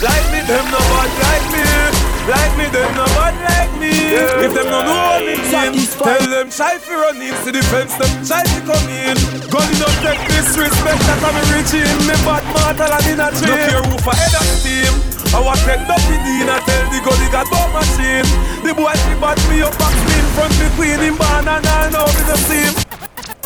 like 0.00 0.26
me. 0.32 0.40
Them 0.46 0.66
no 0.70 0.78
bad 0.78 1.10
like 1.24 1.46
me. 1.52 2.12
Like 2.22 2.56
me, 2.56 2.70
them 2.70 2.94
no 2.94 3.04
bad 3.18 3.34
like 3.50 3.74
me. 3.82 3.90
If 3.90 4.54
them 4.54 4.70
no 4.70 4.78
know 4.86 5.18
me 5.26 5.34
name, 5.42 5.74
tell 5.90 6.22
them 6.30 6.50
try 6.54 6.78
fi 6.78 6.94
run 6.94 7.18
in 7.18 7.34
to 7.42 7.50
the 7.50 7.58
fence. 7.66 7.98
Them 7.98 8.14
try 8.22 8.46
fi 8.46 8.60
come 8.62 8.88
in. 8.94 9.18
Gun 9.50 9.66
no 9.82 9.90
take 10.06 10.22
disrespect 10.30 11.02
that 11.02 11.18
I'm 11.18 11.34
rich 11.50 11.74
in. 11.74 11.82
Me 12.06 12.14
bad 12.22 12.46
mortal 12.54 12.94
and 12.94 13.06
in 13.10 13.18
a 13.18 13.26
chain. 13.34 13.50
Look 13.50 13.66
here, 13.66 13.82
who 13.82 13.98
for 13.98 14.14
head 14.14 14.38
of 14.38 14.46
steam. 14.54 15.21
I 15.34 15.40
was 15.40 15.64
take 15.64 15.88
up 15.88 16.04
in 16.12 16.20
the 16.28 16.44
I 16.44 16.60
tell 16.60 16.84
the 16.92 17.00
gun 17.00 17.16
he 17.16 17.28
got 17.32 17.48
bomb 17.48 17.72
machine. 17.72 18.28
The 18.64 18.74
boy 18.74 18.92
she 18.92 19.14
bought 19.18 19.40
me 19.48 19.62
up 19.62 19.72
back 19.78 19.96
me 20.04 20.16
front 20.36 20.52
me 20.60 20.68
queen 20.76 21.00
in 21.00 21.16
barn 21.16 21.48
and 21.48 21.66
I 21.66 21.88
know 21.88 22.04
the 22.04 22.36
same. 22.36 22.91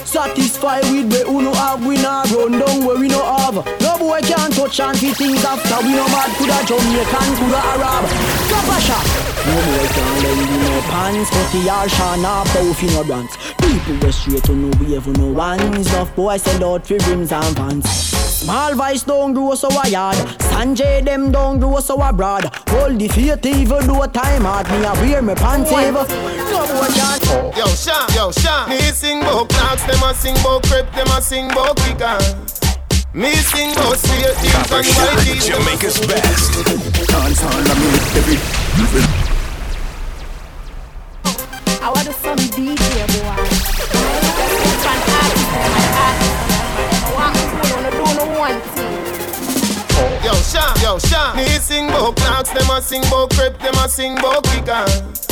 Satisfy 0.06 0.80
with 0.92 1.12
where 1.12 1.26
we 1.26 1.42
no 1.42 1.52
have, 1.52 1.84
we 1.84 1.96
not 1.96 2.30
run 2.30 2.52
down 2.52 2.84
where 2.86 2.96
we 2.96 3.08
no 3.08 3.22
have. 3.24 3.56
No 3.80 3.98
boy 3.98 4.20
can 4.22 4.52
touch 4.52 4.78
and 4.78 4.96
fi 4.96 5.12
things 5.12 5.44
after 5.44 5.84
we 5.84 5.92
no 5.94 6.06
mad 6.08 6.30
coulda 6.38 6.62
Jamaican, 6.64 7.36
coulda 7.36 7.58
Arab. 7.58 8.06
Drop 8.46 8.70
a 8.70 8.80
shot. 8.80 9.06
No 9.46 9.54
boy 9.66 9.86
can 9.90 10.22
lend 10.22 10.48
you 10.48 10.58
no 10.62 10.80
pants, 10.88 11.30
but 11.30 11.50
the 11.50 11.68
Arsha 11.68 12.22
nah 12.22 12.44
both 12.54 12.82
in 12.82 12.92
no 12.94 13.02
brands. 13.02 13.36
People 13.58 13.98
go 13.98 14.10
straight 14.12 14.44
to 14.44 14.52
no 14.54 14.68
wave, 14.78 15.06
no 15.18 15.26
ones. 15.26 15.92
Enough 15.92 16.14
boys 16.14 16.42
send 16.42 16.62
out 16.62 16.86
fi 16.86 16.96
rims 17.08 17.32
and 17.32 17.56
vans. 17.56 17.90
Small 17.90 18.74
vice 18.76 19.02
don't 19.02 19.34
grow 19.34 19.54
so 19.56 19.68
a 19.68 19.88
yard. 19.88 20.16
Sanjay 20.38 21.04
them 21.04 21.32
don't 21.32 21.58
grow 21.58 21.80
so 21.80 22.00
a 22.00 22.12
broad. 22.12 22.44
Hold 22.68 22.98
the 23.00 23.08
faith 23.08 23.44
even 23.44 23.86
though 23.88 24.02
a 24.02 24.08
time 24.08 24.42
hard. 24.42 24.68
Me 24.70 24.84
a 24.84 24.92
wear 25.02 25.20
me 25.20 25.34
pants 25.34 25.72
even. 25.72 25.94
No 25.94 26.62
boy 26.70 26.88
can. 26.94 27.16
Yo, 27.56 27.66
Sean, 27.68 28.06
yo, 28.14 28.30
Sean. 28.30 28.68
Me 28.68 28.78
sing 28.92 29.20
bout 29.20 29.48
clocks, 29.48 29.82
them 29.96 30.10
a 30.10 30.14
sing 30.14 30.34
bout 30.42 30.62
crepe, 30.64 30.90
them 30.92 31.06
a 31.08 31.20
sing 31.22 31.48
bout 31.48 31.76
kickers. 31.76 32.60
Me 33.14 33.32
sing 33.34 33.74
bout 33.74 33.96
straight 33.96 34.36
jeans 34.42 34.70
and 34.70 34.86
white 34.86 35.18
jeans. 35.24 35.46
Jamaica's 35.46 35.98
best. 36.06 36.52
Dance 37.08 37.42
all 37.42 37.60
of 37.60 37.78
me 37.80 37.88
every 38.18 38.36
I 41.80 41.88
want 41.88 42.12
some 42.12 42.38
DJ 42.52 43.06
boy. 43.14 43.40
Just 43.96 44.86
an 44.86 45.00
artist, 45.16 45.48
my 45.52 45.84
artist. 46.04 46.36
I 46.96 47.12
want 47.16 47.84
to 47.84 47.90
do 47.96 48.06
no 48.16 48.26
one 48.38 48.60
thing. 48.76 49.00
Yo, 50.24 50.34
Sean, 50.42 50.74
yo, 50.82 50.98
Sean. 50.98 51.36
Me 51.36 51.46
sing 51.58 51.86
bout 51.88 52.16
clocks, 52.16 52.50
them 52.50 52.70
a 52.70 52.82
sing 52.82 53.02
bout 53.10 53.30
crepe, 53.30 53.58
them 53.58 53.74
a 53.74 53.88
sing 53.88 54.14
bout 54.16 54.44
kickers. 54.44 55.26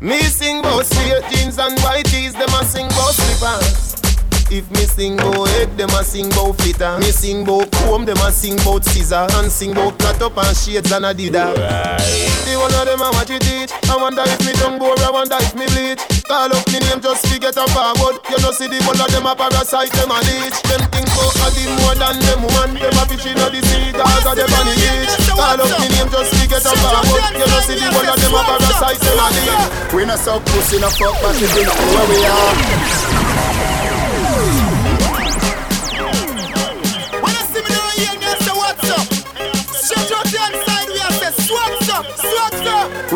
Me 0.00 0.22
sing 0.22 0.62
bout 0.62 0.86
straight 0.86 1.24
jeans 1.30 1.58
and 1.58 1.78
white 1.80 2.06
tees, 2.06 2.32
them 2.32 2.48
a 2.48 2.64
sing 2.64 2.88
bout 2.88 3.12
slippers. 3.14 4.05
If 4.48 4.70
me 4.70 4.86
sing 4.86 5.16
bout 5.16 5.50
head, 5.58 5.76
them 5.76 5.90
a 5.90 6.06
sing 6.06 6.30
bout 6.30 6.54
flitter. 6.62 6.98
Me 7.02 7.10
sing 7.10 7.42
bout 7.42 7.66
comb, 7.82 8.06
them 8.06 8.16
a 8.22 8.30
sing 8.30 8.54
bout 8.62 8.84
scissor. 8.86 9.26
And 9.42 9.50
sing 9.50 9.74
bout 9.74 9.98
cut 9.98 10.22
up 10.22 10.38
and 10.38 10.56
shades 10.56 10.92
and 10.92 11.02
adidas. 11.02 11.58
The 12.46 12.54
one 12.54 12.70
of 12.70 12.86
them 12.86 13.02
a 13.02 13.10
watch 13.10 13.34
it 13.34 13.42
teach. 13.42 13.74
I 13.90 13.98
wonder 13.98 14.22
if 14.22 14.38
me 14.46 14.54
tongue 14.62 14.78
bore, 14.78 14.94
I 15.02 15.10
wonder 15.10 15.34
if 15.42 15.50
me 15.58 15.66
bleach. 15.66 15.98
Call 16.30 16.46
up 16.46 16.62
me 16.70 16.78
name 16.78 17.02
just 17.02 17.26
to 17.26 17.34
get 17.42 17.58
a 17.58 17.66
forward. 17.74 18.22
You 18.30 18.38
know 18.38 18.54
see 18.54 18.70
the 18.70 18.78
one 18.86 19.02
of 19.02 19.10
them 19.10 19.26
a 19.26 19.34
parasite, 19.34 19.90
them 19.98 20.14
a 20.14 20.18
leech. 20.22 20.54
Them 20.70 20.82
think 20.94 21.10
a 21.10 21.46
the 21.50 21.64
more 21.82 21.98
than 21.98 22.14
them 22.22 22.46
woman. 22.46 22.78
Them 22.78 22.94
a 22.94 23.02
fish 23.10 23.26
inna 23.26 23.50
the 23.50 23.58
sea, 23.66 23.90
cause 23.98 24.30
of 24.30 24.38
them 24.38 24.54
on 24.54 24.62
the 24.62 24.74
beach. 24.78 25.14
Call 25.26 25.58
up 25.58 25.74
me 25.74 25.90
name 25.90 26.06
just 26.06 26.30
to 26.38 26.42
get 26.46 26.62
a 26.62 26.70
forward. 26.70 27.24
You 27.34 27.46
know 27.50 27.60
see 27.66 27.82
the 27.82 27.90
one 27.90 28.06
of 28.06 28.14
them 28.14 28.30
a 28.30 28.40
parasite, 28.46 29.02
them 29.02 29.18
a 29.18 29.26
leech. 29.34 29.90
We 29.90 30.06
no 30.06 30.14
suck 30.14 30.46
pussy, 30.54 30.78
no 30.78 30.86
fuck, 30.94 31.18
but 31.18 31.34
we 31.34 31.50
know 31.50 31.74
where 31.74 32.06
we 32.14 32.18
are. 32.22 33.75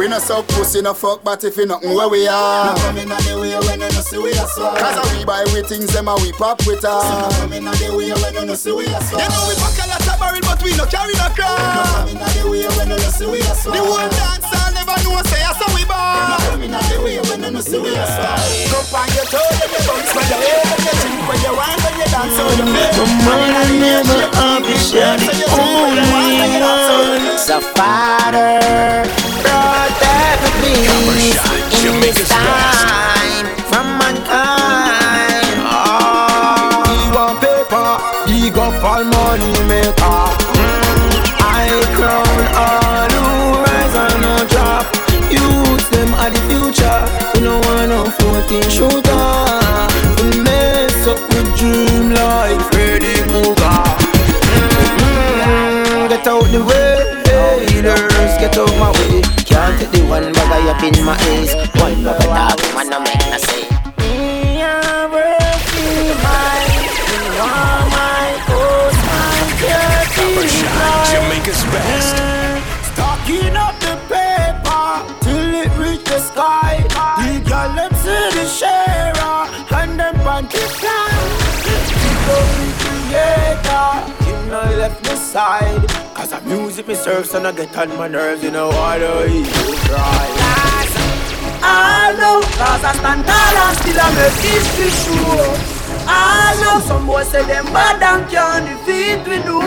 We 0.01 0.09
no 0.09 0.17
suck 0.19 0.49
pussy, 0.49 0.81
no 0.81 0.95
fuck, 0.95 1.23
but 1.23 1.45
if 1.45 1.59
you 1.59 1.67
nothing 1.67 1.93
where 1.93 2.09
we 2.09 2.27
are. 2.27 2.73
No 2.73 2.81
coming 2.89 3.13
on 3.13 3.21
the 3.21 3.37
way 3.37 3.53
when 3.69 3.85
you 3.85 3.93
no 3.93 4.01
see 4.01 4.17
we 4.17 4.33
are 4.33 4.49
so. 4.49 4.73
Cause 4.73 4.97
we 5.13 5.29
buy 5.29 5.45
we 5.53 5.61
things, 5.61 5.93
them 5.93 6.09
a 6.09 6.17
we 6.25 6.33
pop 6.33 6.57
with 6.65 6.81
No 6.83 7.05
us. 7.05 7.37
coming 7.37 7.69
on 7.69 7.77
the 7.77 7.93
way 7.93 8.09
when 8.09 8.33
you 8.33 8.45
no 8.49 8.55
see 8.57 8.73
we 8.73 8.89
are 8.89 8.97
so. 9.05 9.21
You 9.21 9.29
know 9.29 9.45
we 9.45 9.53
pack 9.61 9.77
a 9.77 9.85
lot 9.93 10.01
of 10.01 10.17
barrel, 10.17 10.41
but 10.41 10.57
we 10.65 10.73
no 10.81 10.89
carry 10.89 11.13
no 11.21 11.29
crown. 11.37 11.53
No 11.53 11.85
coming 12.01 12.17
on 12.17 12.33
the 12.33 12.49
way 12.49 12.65
when 12.81 12.89
you 12.89 12.97
no 12.97 13.11
see 13.13 13.29
we 13.29 13.45
are 13.45 13.53
so. 13.53 13.69
The 13.77 13.81
whole 13.85 14.09
dance 14.09 14.49
all 14.49 14.73
never 14.73 14.97
know 15.05 15.21
say 15.29 15.45
I 15.45 15.53
saw 15.53 15.69
we 15.77 15.85
born. 15.85 16.01
No 16.33 16.37
coming 16.49 16.73
on 16.73 16.81
the 16.89 16.97
way 17.05 17.21
when 17.21 17.45
you 17.45 17.51
no 17.53 17.61
see 17.61 17.77
we 17.77 17.93
are 17.93 18.09
so. 18.09 18.25
Go 18.73 18.81
on 18.97 19.05
your 19.13 19.29
toes 19.29 19.53
and 19.61 19.69
your 19.69 19.85
bounce, 19.85 20.11
when 20.17 20.25
you 20.33 20.39
head 20.41 20.65
and 20.65 20.81
you 20.81 20.95
drink, 20.97 21.21
when 21.29 21.39
you 21.45 21.53
want 21.53 21.77
when 21.85 21.95
you 22.01 22.09
dance, 22.09 22.33
so 22.41 22.45
you 22.57 22.65
feel. 22.73 23.05
Come 23.05 23.29
on, 23.37 23.53
I 23.53 23.69
never 23.69 24.21
appreciate 24.33 25.21
the 25.29 25.45
only 25.61 26.09
one. 26.09 27.37
So 27.37 27.61
Father, 27.77 29.05
protect 29.45 30.43
me 30.63 30.75
in 31.89 32.01
this 32.01 32.29
time 32.29 33.47
from 33.71 33.87
mankind. 33.99 35.57
Ah, 35.65 36.85
he 36.91 37.01
want 37.15 37.37
paper, 37.41 37.89
he 38.31 38.51
got 38.51 38.73
fall 38.81 39.05
money 39.05 39.53
maker. 39.69 40.21
I 41.43 41.69
crown 41.97 42.41
all 42.65 43.11
who 43.17 43.63
rise 43.65 43.97
and 44.05 44.17
no 44.23 44.35
drop. 44.53 44.85
Youth 45.31 45.87
them 45.91 46.11
are 46.15 46.31
the 46.31 46.41
future. 46.49 47.01
We 47.35 47.41
no 47.47 47.59
want 47.61 47.89
no 47.91 48.01
14 48.11 48.63
shooter. 48.71 49.27
To 50.19 50.25
mess 50.45 51.07
up 51.07 51.21
with 51.31 51.49
dream 51.59 52.11
like 52.11 52.61
Freddy 52.73 53.15
Krueger. 53.31 53.81
Mm, 55.41 56.09
Get 56.09 56.27
out 56.27 56.45
the 56.53 56.61
way, 56.65 56.91
haters, 57.25 58.35
get 58.41 58.57
out 58.59 58.73
my 58.79 58.91
way. 58.99 59.23
One 60.11 60.33
bag 60.33 60.51
I 60.51 60.71
up 60.71 60.83
in 60.83 61.05
my 61.05 61.17
ace. 61.29 61.55
One 61.81 62.03
bag 62.03 62.21
of 62.21 62.27
dog, 62.27 62.75
man, 62.75 62.91
no 62.91 62.99
make 62.99 63.30
left 84.81 85.05
me 85.05 85.15
side. 85.15 85.87
Cause 86.17 86.31
the 86.31 86.41
music 86.41 86.89
me 86.89 86.95
serve, 86.95 87.27
so 87.27 87.37
I 87.45 87.53
get 87.53 87.77
on 87.77 87.89
my 87.99 88.09
nerves. 88.09 88.43
You 88.43 88.51
know 88.51 88.69
why 88.69 88.99
do 88.99 89.13
he 89.29 89.45
cry? 89.85 90.27
I 91.61 92.17
know, 92.17 92.41
cause 92.57 92.83
I 92.89 92.93
stand 92.97 93.23
tall 93.29 93.57
and 93.61 93.77
still 93.77 94.01
I 94.01 94.09
make 94.17 94.41
history 94.41 94.89
show. 95.05 95.53
I 96.09 96.57
know 96.65 96.81
some 96.81 97.05
boys 97.07 97.29
say 97.29 97.45
them 97.45 97.67
bad 97.77 98.01
and 98.01 98.25
can't 98.33 98.65
defeat 98.65 99.21
we 99.29 99.45
do. 99.45 99.61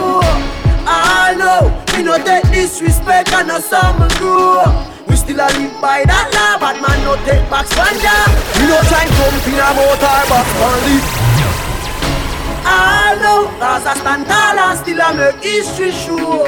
I 0.89 1.37
know, 1.37 1.69
we 1.93 2.01
no 2.01 2.17
take 2.17 2.49
disrespect 2.49 3.31
and 3.33 3.47
no 3.47 3.59
some 3.59 4.01
grow. 4.17 4.65
We 5.07 5.15
still 5.15 5.37
a 5.37 5.47
live 5.53 5.77
by 5.77 6.09
that 6.09 6.27
law, 6.33 6.57
but 6.57 6.81
man 6.81 6.97
no 7.05 7.13
take 7.21 7.45
back 7.53 7.69
spanja. 7.69 8.17
We 8.57 8.65
no 8.65 8.81
try 8.89 9.05
jump 9.05 9.45
in 9.45 9.61
a 9.61 9.69
motor 9.77 10.19
box 10.25 10.49
only. 10.57 10.97
I 11.05 11.32
know, 13.21 13.47
cause 13.59 13.85
I 13.85 13.93
stand 13.95 14.25
tall 14.25 14.59
and 14.59 14.79
still 14.79 15.01
I 15.01 15.13
make 15.13 15.43
history 15.43 15.91
show. 15.91 16.45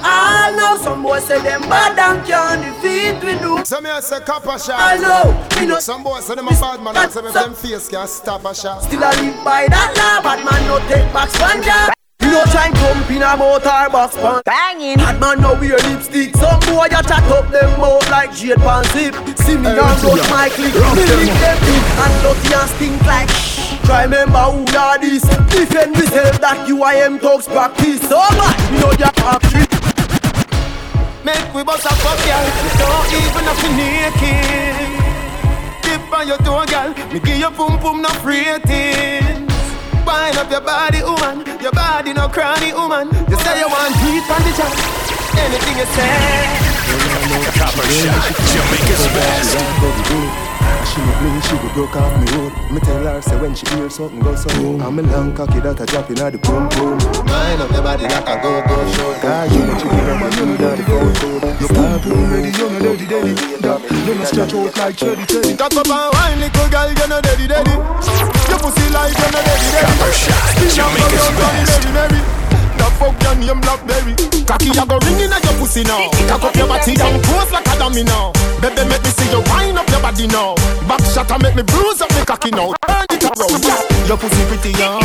I 0.00 0.54
know 0.56 0.76
some 0.82 1.02
boys 1.02 1.24
say 1.24 1.42
them 1.42 1.62
bad 1.62 1.98
and 1.98 2.26
can't 2.26 2.62
defeat 2.62 3.24
we 3.24 3.38
do. 3.40 3.64
So 3.64 3.80
me 3.80 3.90
a 3.90 4.00
say 4.00 4.20
copper 4.20 4.58
shot. 4.58 4.78
I 4.78 4.96
know, 4.96 5.60
we 5.60 5.66
know. 5.66 5.80
Some 5.80 6.04
boys 6.04 6.26
say 6.26 6.34
them 6.34 6.48
a 6.48 6.50
bad 6.50 6.82
man, 6.82 6.96
and 6.96 7.12
say 7.12 7.22
me 7.22 7.32
them 7.32 7.54
face 7.54 7.88
can 7.88 8.06
stop 8.06 8.44
a 8.44 8.54
shot. 8.54 8.82
Still 8.82 9.02
I 9.02 9.10
live 9.20 9.44
by 9.44 9.66
that 9.68 9.90
law, 9.98 10.22
but 10.22 10.38
man 10.44 10.62
no 10.66 10.78
take 10.88 11.12
back 11.12 11.28
spanja. 11.30 11.92
We 12.20 12.34
no 12.34 12.44
try 12.52 12.70
jump 12.70 13.10
in 13.10 13.22
a 13.22 13.36
motor 13.36 13.90
box 13.90 14.16
pon 14.16 14.42
Banging 14.44 14.96
Bad 14.96 15.18
man 15.18 15.40
no 15.40 15.54
wear 15.54 15.78
lipstick 15.88 16.36
Some 16.36 16.60
boy 16.60 16.84
a 16.84 17.00
chat 17.00 17.24
up 17.30 17.48
them 17.50 17.80
mouth 17.80 18.10
like 18.10 18.34
Jade 18.34 18.58
Pan 18.58 18.84
Zip 18.92 19.14
See 19.38 19.56
me 19.56 19.68
and 19.68 19.78
rush 19.78 20.28
my 20.28 20.50
click 20.52 20.74
Me 20.74 21.04
lick 21.08 21.32
them 21.40 21.58
big 21.64 21.84
and 22.04 22.14
dirty 22.20 22.52
and 22.52 22.68
stink 22.70 23.02
like 23.06 23.30
shh 23.30 23.57
Try 23.88 24.04
remember 24.04 24.44
who 24.52 24.68
na 24.68 24.98
this 25.00 25.24
Defend 25.48 25.96
myself 25.96 26.36
that 26.44 26.68
you 26.68 26.82
I 26.82 27.00
am 27.08 27.18
thugs 27.18 27.48
practice 27.48 28.04
So 28.04 28.20
much 28.36 28.60
me 28.68 28.84
know 28.84 28.92
ya 29.00 29.08
factory 29.16 29.64
Make 31.24 31.52
we 31.54 31.64
bust 31.64 31.84
a 31.84 31.92
fuck, 32.04 32.16
girl. 32.24 32.46
Don't 32.80 33.12
even 33.12 33.44
have 33.48 33.60
to 33.60 33.68
naked. 33.76 34.88
Dip 35.84 36.12
on 36.12 36.28
your 36.28 36.38
toe, 36.40 36.64
girl. 36.64 36.88
Me 37.12 37.20
give 37.20 37.36
you 37.36 37.50
pum 37.52 37.76
pum 37.80 38.00
no 38.00 38.08
ratings. 38.24 39.52
Wind 40.08 40.36
up 40.40 40.48
your 40.48 40.60
body, 40.64 41.02
woman. 41.04 41.44
Your 41.60 41.72
body 41.72 42.12
no 42.14 42.28
cranny, 42.28 42.72
woman. 42.72 43.08
You 43.28 43.36
say 43.44 43.60
you 43.60 43.68
want 43.68 43.92
heat 44.04 44.24
on 44.24 44.40
the 44.40 44.52
job. 44.56 44.72
Anything 45.36 45.76
you 45.76 45.88
say. 45.96 46.68
Copper 47.60 47.84
shot. 47.92 48.32
Jamaica's 48.48 49.04
best. 49.12 50.57
She 50.88 51.00
no 51.04 51.12
bling, 51.20 51.40
she 51.42 51.56
go 51.60 51.68
broke 51.74 51.96
off 51.96 52.12
me 52.20 52.26
road. 52.36 52.52
Me 52.72 52.80
tell 52.80 53.04
her 53.04 53.20
say 53.22 53.36
when 53.40 53.54
she 53.54 53.66
hear 53.74 53.90
something 53.90 54.20
go 54.20 54.34
so. 54.34 54.48
I'm 54.80 54.98
a 54.98 55.02
long 55.02 55.34
cocky 55.34 55.60
that 55.60 55.80
a 55.80 55.86
drop 55.86 56.10
inna 56.10 56.30
the 56.30 56.38
boom 56.38 56.68
boom. 56.72 56.96
Wind 57.28 57.60
up 57.60 57.70
your 57.70 57.82
body 57.82 58.04
like 58.04 58.28
a 58.28 58.36
go 58.40 58.62
go 58.64 58.76
show. 58.92 59.12
Cause 59.20 59.52
you 59.54 59.62
know 59.66 59.76
chicken 59.76 60.08
up 60.08 60.22
and 60.24 60.34
you 60.34 60.46
know 60.58 60.76
the 60.76 60.84
phone 60.88 61.14
phone. 61.20 61.40
You 61.60 61.66
start 61.68 62.02
playing 62.02 62.30
ready, 62.32 62.50
you 62.56 62.66
know 62.72 62.80
dirty 62.80 63.06
dirty. 63.06 63.32
You 63.36 64.14
know 64.16 64.24
stretch 64.24 64.54
out 64.54 64.76
like 64.76 64.96
cherry 64.96 65.24
cherry. 65.28 65.56
Cock 65.56 65.76
up 65.76 65.86
and 65.86 66.08
wine, 66.14 66.40
little 66.40 66.68
girl, 66.72 66.88
you 66.88 67.06
know 67.06 67.20
daddy 67.20 67.46
daddy. 67.46 67.76
Your 68.48 68.58
pussy 68.58 68.86
like 68.90 69.12
you 69.12 69.28
know 69.28 69.42
daddy 69.44 69.68
daddy. 69.76 70.08
Spin 70.16 70.80
up 70.80 70.96
Jamaica's 70.98 71.28
best. 71.36 71.84
Mary 71.92 72.16
Mary. 72.16 72.57
The 72.88 72.96
fuck 72.96 73.20
your 73.20 73.36
name 73.36 73.60
Blackberry. 73.60 74.16
Cocky 74.48 74.72
a 74.72 74.84
go 74.88 74.96
ring 75.04 75.20
inna 75.20 75.36
your 75.44 75.56
pussy 75.60 75.84
now. 75.84 76.08
Cock 76.24 76.48
up 76.48 76.56
your 76.56 76.64
body 76.64 76.96
and 76.96 77.20
pose 77.20 77.52
like 77.52 77.68
a 77.68 77.74
dummy 77.76 78.00
now. 78.00 78.32
Baby, 78.64 78.88
make 78.88 79.04
me 79.04 79.12
see 79.12 79.28
you 79.28 79.44
wind 79.52 79.76
up 79.76 79.84
your 79.92 80.00
body 80.00 80.24
now. 80.24 80.56
Back 80.88 81.04
shot 81.12 81.28
and 81.28 81.42
make 81.44 81.52
me 81.52 81.62
bruise 81.68 82.00
up 82.00 82.08
me 82.16 82.24
cocky 82.24 82.48
now. 82.48 82.72
Turn 82.88 83.04
it 83.12 83.28
around, 83.28 83.60
yeah. 83.60 84.08
Your 84.08 84.16
pussy 84.16 84.40
pretty 84.48 84.72
young. 84.80 85.04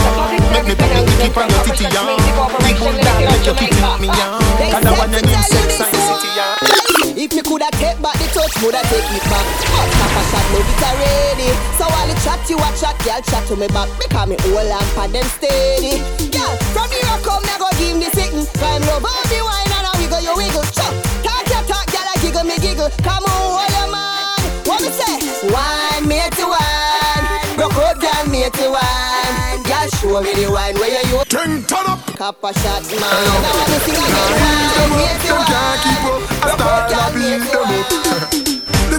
Make 0.55 0.63
me 0.63 0.75
put 0.79 0.87
the 0.95 1.11
keep 1.19 1.35
on 1.35 1.51
your 1.51 1.59
titty 1.67 1.91
young. 1.91 2.15
Big 2.63 2.79
bull 2.79 2.95
down, 2.95 3.19
make 3.27 3.43
your 3.43 3.57
kitty 3.59 3.83
me 3.99 4.07
young. 4.07 4.39
Cause 4.71 4.85
I 4.87 4.91
want 4.95 5.11
your 5.11 5.23
name 5.27 5.43
sex 5.43 5.83
and 5.83 5.91
city 5.91 6.29
young. 6.39 7.19
If 7.19 7.35
you 7.35 7.43
coulda 7.43 7.67
take 7.83 7.99
back 7.99 8.15
the 8.15 8.31
touch, 8.31 8.55
woulda 8.63 8.79
take 8.87 9.11
it 9.11 9.23
back. 9.27 9.45
But 9.75 9.91
Papa 9.91 10.21
shot 10.31 10.45
love 10.55 10.71
it 10.71 10.83
already. 10.87 11.51
So 11.75 11.83
while 11.91 12.07
the 12.07 12.15
chat 12.23 12.39
you 12.47 12.55
a 12.55 12.69
chat, 12.79 12.95
girl 13.03 13.19
chat 13.27 13.43
to 13.51 13.59
me 13.59 13.67
back. 13.75 13.91
Because 13.99 14.27
me 14.31 14.39
hold 14.39 14.71
and 14.71 14.87
pad 14.95 15.11
them 15.11 15.27
steady. 15.35 15.99
Girl, 16.31 16.55
from 16.71 16.87
here 16.95 17.11
I 17.11 17.19
come, 17.21 17.43
me 17.43 17.53
go 17.59 17.72
give 17.77 17.97
me 17.97 18.07
sitting. 18.13 18.45
Climb 18.59 18.81
love 18.89 19.05
all 19.05 19.23
the 19.29 19.39
wine 19.43 19.71
and 19.77 19.87
a 19.87 19.91
wiggle 19.99 20.21
you 20.21 20.33
wiggle. 20.35 20.63
Chop, 20.75 20.93
talk 21.23 21.45
your 21.49 21.63
talk, 21.69 21.85
girl 21.91 22.07
I 22.07 22.15
giggle 22.21 22.43
me 22.43 22.57
giggle. 22.59 22.89
Come 23.03 23.23
on, 23.25 23.41
hold 23.53 23.71
your 23.73 23.87
man. 23.91 24.39
What 24.67 24.79
me 24.81 24.89
say? 24.89 25.15
Wine 25.51 26.07
me 26.07 26.19
to 26.37 26.45
wine, 26.47 27.25
broke 27.57 27.77
out 27.77 27.99
girl 27.99 28.23
me 28.31 28.49
to 28.49 28.65
wine. 28.71 29.63
Girl 29.63 29.87
show 29.99 30.21
me 30.21 30.31
the 30.33 30.51
wine 30.51 30.75
where 30.75 30.91
you 30.91 31.17
use. 31.17 31.25
Ten 31.27 31.63
ton 31.63 31.85
up. 31.89 31.99
Copper 32.17 32.53
shot 32.53 32.83
man. 32.91 32.99
Now 32.99 33.59
I 33.59 33.65
me 33.71 33.77
sing 33.83 33.99
again. 33.99 34.31
Wine 34.79 34.93
me 34.97 35.07
to 35.25 35.33
wine. 35.35 36.23
Broke 36.41 36.61
out 36.61 36.83
girl 36.89 37.11
me 37.19 37.29
to 37.51 37.59
wine. 37.59 38.49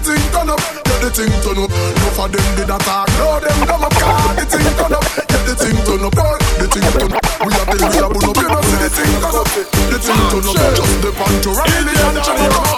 The 0.05 0.13
thing 0.13 0.33
turn 0.37 0.51
up, 0.53 0.61
yeah 0.61 1.01
the 1.01 1.09
thing 1.09 1.33
turn 1.41 1.65
up. 1.65 1.73
Enough 1.73 2.21
of 2.21 2.29
them 2.29 2.45
did 2.61 2.69
attack, 2.69 3.09
no 3.17 3.41
them 3.41 3.57
come 3.65 3.85
up. 3.89 3.93
Ah, 4.05 4.37
the 4.37 4.45
thing 4.45 4.69
turn 4.77 4.93
up, 4.93 5.01
yeah 5.01 5.49
the 5.49 5.55
thing 5.57 5.81
turn 5.89 6.05
up. 6.05 6.13
Ah, 6.21 6.37
The 6.61 6.67
thing 6.69 6.85
turn 6.93 7.09
up. 7.09 7.25
We 7.41 7.49
are 7.57 7.65
build, 7.65 7.89
we 7.89 7.99
are 8.05 8.13
build 8.13 8.29
up. 8.29 8.37
You 8.37 8.49
know 8.53 8.61
see 8.69 8.85
the 8.85 8.91
thing 8.93 9.17
turn 9.25 9.33
up. 9.33 9.49
The 9.49 9.97
thing 9.97 10.21
turn 10.29 10.45
up. 10.45 10.77
Just 10.77 10.97
the 11.01 11.09
really 11.09 11.97
and 12.05 12.21
Johnny 12.21 12.53
up. 12.53 12.69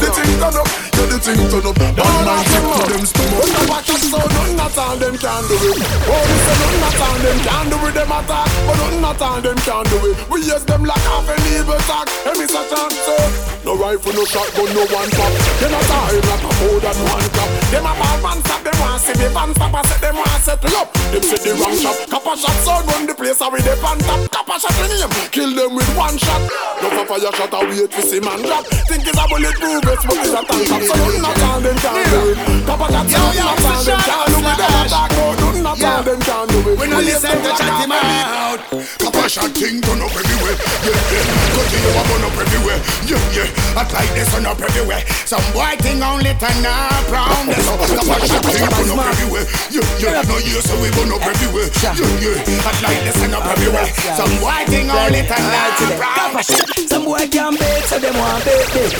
The 0.00 0.08
thing 0.08 0.32
turn 0.40 0.56
up, 0.56 0.68
yeah 1.00 1.08
the 1.08 1.18
thing 1.18 1.40
turn 1.48 1.66
up. 1.66 1.76
Bad 1.76 1.96
man 1.96 2.44
to 2.44 2.92
them 2.92 3.04
stomach. 3.06 3.40
When 3.40 3.68
watch 3.68 3.90
us, 3.90 4.02
so 4.10 4.18
nothing 4.20 4.60
at 4.60 4.78
all 4.78 4.96
them 4.96 5.16
can 5.16 5.42
do 5.48 5.56
it. 5.56 5.80
Oh, 6.04 6.22
we 6.28 6.36
say 6.44 6.56
nothing 6.60 6.84
at 6.84 7.00
all 7.00 7.18
them 7.20 7.38
can 7.40 7.64
do 7.70 7.76
it. 7.88 7.94
Them 7.96 8.12
attack, 8.12 8.48
but 8.66 8.76
nothing 8.76 9.04
at 9.04 9.22
all 9.22 9.40
them 9.40 9.58
can 9.64 9.84
do 9.88 9.98
it. 10.10 10.16
We 10.28 10.38
use 10.44 10.64
them 10.64 10.84
like 10.84 11.04
half 11.08 11.28
an 11.28 11.40
evil 11.56 11.80
talk. 11.88 12.08
Hey, 12.24 12.36
me 12.36 12.46
such 12.46 12.72
a. 12.72 12.82
Eh? 12.84 13.50
No 13.64 13.76
rifle, 13.76 14.12
no 14.16 14.24
shotgun, 14.24 14.72
no 14.72 14.88
one 14.88 15.10
pop. 15.12 15.32
Them 15.60 15.74
a 15.76 15.80
time 15.84 16.24
like 16.24 16.44
a 16.44 16.50
more 16.64 16.80
than 16.80 16.98
one 17.04 17.28
clap. 17.36 17.50
Them 17.70 17.84
a 17.84 17.92
bad 17.92 18.18
man 18.24 18.38
stop, 18.40 18.60
them 18.64 18.76
want 18.80 19.00
see 19.00 19.16
me 19.20 19.28
van 19.28 19.52
stop. 19.54 19.74
I 19.74 19.82
said 19.84 20.00
them 20.00 20.16
want 20.16 20.40
settle 20.40 20.76
up. 20.80 20.88
Them 21.12 21.22
say 21.22 21.38
the 21.44 21.52
wrong 21.60 21.76
shot. 21.76 21.96
Copper 22.08 22.36
shot, 22.40 22.56
so 22.64 22.72
run 22.88 23.04
the 23.06 23.14
place 23.14 23.40
with 23.40 23.64
the 23.64 23.76
pan 23.84 23.98
top. 24.00 24.20
Copper 24.32 24.58
shot 24.58 24.76
in 24.80 24.96
him, 24.96 25.12
kill 25.28 25.52
them 25.52 25.76
with 25.76 25.90
one 25.96 26.16
shot. 26.16 26.40
No 26.80 26.88
for 26.88 27.04
fire 27.04 27.32
shot, 27.36 27.52
I 27.52 27.68
wait 27.68 27.92
for 27.92 28.00
see 28.00 28.20
man 28.20 28.40
drop. 28.40 28.64
Think 28.88 29.04
it's 29.04 29.18
a 29.20 29.24
bulletproof 29.28 29.84
vest, 29.84 30.04
but 30.08 30.16
it's 30.24 30.32
a 30.32 30.40
tank. 30.40 30.89
So 30.90 30.98
nothing 30.98 31.22
at 31.22 31.38
all 31.46 31.60
them 31.62 31.76
can 31.78 32.02
do 32.10 32.34
it. 32.34 32.66
Copper 32.66 32.90
shot, 32.90 33.06
so 33.06 33.22
nothing 33.22 33.94
at 33.94 34.10
all 34.10 34.26
them 34.26 34.42
can 34.42 34.42
do 34.42 34.42
it. 34.42 34.58
Them 34.66 34.82
attack, 34.82 35.14
nothing 35.38 35.62
at 35.62 35.86
all 35.86 36.02
them 36.02 36.18
can 36.18 36.46
do 36.50 36.58
it. 36.66 36.78
We 36.80 36.86
no 36.90 36.98
listen 36.98 37.30
to 37.30 37.50
chat 37.54 37.78
him 37.78 37.94
out. 37.94 38.58
Copper 38.98 39.28
shot 39.30 39.54
thing 39.54 39.78
turn 39.80 40.02
up 40.02 40.10
everywhere. 40.10 40.58
Yeah, 40.82 40.98
yeah. 41.14 41.38
You 41.70 41.94
a 41.94 42.02
burn 42.10 42.26
up 42.26 42.34
everywhere. 42.34 42.80
Yeah, 43.06 43.22
yeah. 43.30 43.78
I 43.78 43.86
like 43.94 44.10
this 44.18 44.26
turn 44.34 44.46
up 44.50 44.58
everywhere. 44.58 45.06
Some 45.22 45.46
boy 45.54 45.78
thing 45.78 46.02
only 46.02 46.34
turn 46.42 46.66
up 46.66 47.06
round. 47.06 47.54
Copper 47.54 48.26
shot 48.26 48.42
thing 48.50 48.66
turn 48.66 48.90
up 48.90 49.06
everywhere. 49.14 49.46
Yeah, 49.70 49.86
yeah. 50.02 50.26
No 50.26 50.42
use 50.42 50.66
so 50.66 50.74
we 50.82 50.90
burn 50.90 51.14
up 51.14 51.22
everywhere. 51.22 51.70
Yeah, 51.78 51.94
yeah. 52.18 52.66
I 52.66 52.74
like 52.82 53.00
this 53.06 53.14
turn 53.22 53.30
up 53.30 53.46
everywhere. 53.46 53.86
Some 54.18 54.34
boy 54.42 54.66
thing 54.66 54.90
only 54.90 55.22
turn 55.22 55.46
up 55.46 55.78
round. 56.02 56.42
Some 56.90 57.04
boy 57.06 57.30
can 57.30 57.54
bait, 57.54 57.86
so 57.86 58.02
them 58.02 58.18
want 58.18 58.42
bait. 58.44 58.90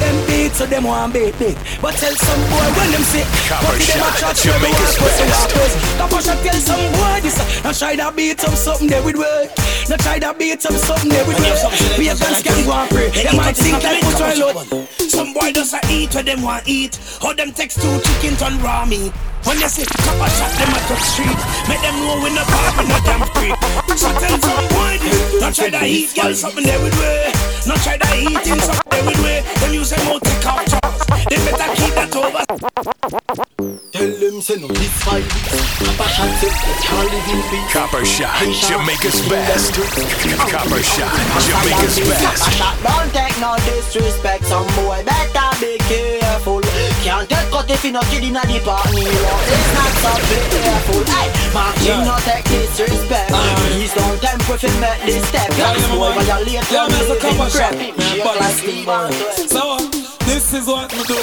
Them 0.00 0.16
beat, 0.26 0.52
so 0.56 0.64
them 0.66 0.84
want 0.84 1.12
bait 1.26 1.38
bait. 1.38 1.58
But 1.82 1.94
tell 1.98 2.14
some 2.14 2.42
boy 2.50 2.66
when 2.78 2.88
them 2.94 3.02
sick, 3.02 3.26
Copper 3.50 3.74
but 3.74 3.82
them 3.82 3.98
a 3.98 4.10
chat, 4.14 4.36
so 4.36 4.50
they 4.54 4.70
Jamaica's 4.70 4.94
want 4.94 5.10
pussy, 5.10 5.24
best. 5.26 5.98
want 5.98 6.10
pussy. 6.12 6.34
Tell 6.46 6.60
some 6.62 6.86
boy 6.94 7.18
this. 7.22 7.36
Now 7.64 7.72
try 7.72 7.96
to 7.96 8.12
beat 8.14 8.40
some 8.40 8.54
something 8.54 8.88
there 8.88 9.02
with 9.02 9.16
work. 9.16 9.50
Now 9.88 9.96
try 9.96 10.18
to 10.18 10.34
beat 10.34 10.62
some 10.62 10.76
something 10.76 11.10
there 11.10 11.26
with 11.26 11.38
work. 11.42 11.98
We 11.98 12.08
a 12.08 12.14
guns 12.14 12.42
can 12.42 12.64
go 12.64 12.72
and 12.72 12.90
pray. 12.90 13.10
Them 13.10 13.36
might 13.36 13.56
think 13.56 13.82
like 13.82 14.02
put 14.02 14.20
oil 14.22 14.54
out. 14.54 14.88
Some 15.10 15.32
boy 15.34 15.52
does 15.52 15.74
a 15.74 15.80
eat 15.90 16.14
what 16.14 16.26
them 16.26 16.42
want 16.42 16.68
eat. 16.68 16.98
How 17.20 17.32
them 17.32 17.52
text 17.52 17.80
two 17.82 18.00
chickens 18.06 18.42
on 18.42 18.60
raw 18.62 18.84
meat. 18.86 19.10
When 19.46 19.58
they 19.58 19.70
say 19.70 19.86
copper 19.86 20.30
shot 20.30 20.50
them 20.58 20.74
at 20.74 20.84
the 20.90 20.96
street, 21.06 21.40
make 21.70 21.80
them 21.82 21.94
know 22.02 22.18
when 22.18 22.34
the 22.34 22.42
bar 22.50 22.70
in 22.82 22.86
the 22.90 22.98
damn 23.06 23.22
free. 23.34 23.54
So 23.94 24.10
tell 24.10 24.38
some 24.42 24.66
boy 24.74 24.98
this, 24.98 25.40
not 25.40 25.54
try 25.54 25.70
to 25.70 25.84
eat 25.86 26.14
girl 26.14 26.34
something 26.34 26.64
they 26.64 26.78
would 26.82 26.94
wear. 26.94 27.55
Not 27.66 27.78
try 27.78 27.96
to 27.98 28.16
eat 28.16 28.46
in 28.46 28.60
something 28.60 28.90
they 28.90 29.02
would 29.02 29.18
wear. 29.18 29.42
Them 29.42 29.74
use 29.74 29.90
them 29.90 30.06
out 30.06 30.22
take 30.22 30.46
off 30.46 30.64
jaws. 30.66 31.06
They 31.26 31.36
better 31.50 31.74
keep 31.74 31.94
that 31.94 32.14
over. 32.14 32.46
Tell 33.90 34.12
them 34.20 34.40
say 34.40 34.56
no 34.60 34.68
this 34.68 34.92
fight 35.02 35.24
Copper 35.24 36.08
shot 36.14 36.30
say 36.38 36.52
they 36.52 36.76
can't 36.84 37.10
live 37.10 37.28
in 37.32 37.40
peace 37.50 37.72
Copper 37.72 38.04
shot, 38.04 38.38
Jamaica's 38.68 39.28
best. 39.28 39.72
Copper 40.52 40.82
shot, 40.82 41.10
Jamaica's 41.42 41.98
best. 42.06 42.44
Don't 42.84 43.10
take 43.12 43.40
no 43.40 43.56
disrespect, 43.64 44.44
some 44.44 44.66
boy 44.76 45.02
better 45.04 45.60
be 45.60 45.78
careful. 45.88 46.65
Can't 47.02 47.28
take 47.28 47.50
cut 47.50 47.70
if 47.70 47.84
you 47.84 47.92
not 47.92 48.04
kid 48.06 48.24
inna 48.24 48.40
the 48.46 48.60
party. 48.60 49.02
It's 49.02 49.72
not 49.74 49.92
so 50.02 50.12
careful. 50.52 51.02
Hey, 51.06 51.28
marching 51.54 52.04
no 52.04 52.16
take 52.24 52.44
disrespect. 52.44 53.30
Please 53.30 53.94
don't 53.94 54.20
tempt 54.20 54.48
if 54.50 54.62
you 54.62 54.80
make 54.80 55.00
this 55.04 55.28
step. 55.28 55.50
Young 55.56 55.76
boy 55.98 56.12
violate 56.12 56.70
Yeah, 56.70 56.88
your 56.88 56.90
man, 56.90 57.40
on, 57.40 57.50
crap. 57.50 57.74
Man, 57.74 58.18
like 58.18 58.54
Steve 58.54 58.76
Steve 58.76 58.86
Harvey. 58.86 59.48
So, 59.48 60.05
this 60.26 60.52
is 60.52 60.66
what 60.66 60.92
we 60.92 61.02
do. 61.06 61.22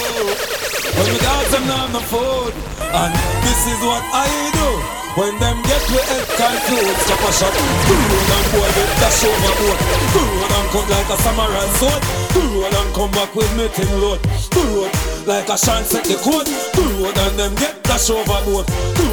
When 0.96 1.06
we 1.12 1.18
dance, 1.20 1.50
them 1.52 1.66
not 1.68 1.92
no 1.92 2.00
food. 2.00 2.52
And 2.80 3.12
this 3.44 3.60
is 3.68 3.78
what 3.84 4.02
I 4.10 4.28
do. 4.56 4.68
When 5.14 5.38
them 5.38 5.62
get 5.62 5.78
to 5.78 5.98
head 6.10 6.26
confused, 6.34 6.98
stop 7.06 7.22
a 7.22 7.30
shot. 7.30 7.54
Road 7.54 8.30
and 8.34 8.46
boy 8.50 8.68
get 8.74 8.90
dash 8.98 9.22
overboard. 9.22 9.78
Road 10.10 10.52
and 10.58 10.68
cut 10.74 10.86
like 10.90 11.10
a 11.12 11.16
samurai 11.22 11.66
sword. 11.78 12.02
Road 12.34 12.74
and 12.74 12.90
come 12.94 13.10
back 13.12 13.34
with 13.36 13.52
me 13.56 13.68
thing 13.68 13.92
load. 14.00 14.18
Road 14.56 14.90
like 15.26 15.48
a 15.48 15.56
shan 15.56 15.84
set 15.84 16.04
the 16.04 16.16
code. 16.18 16.48
Road 16.74 17.16
and 17.16 17.38
them 17.38 17.54
get 17.54 17.82
dash 17.84 18.10
overboard. 18.10 18.66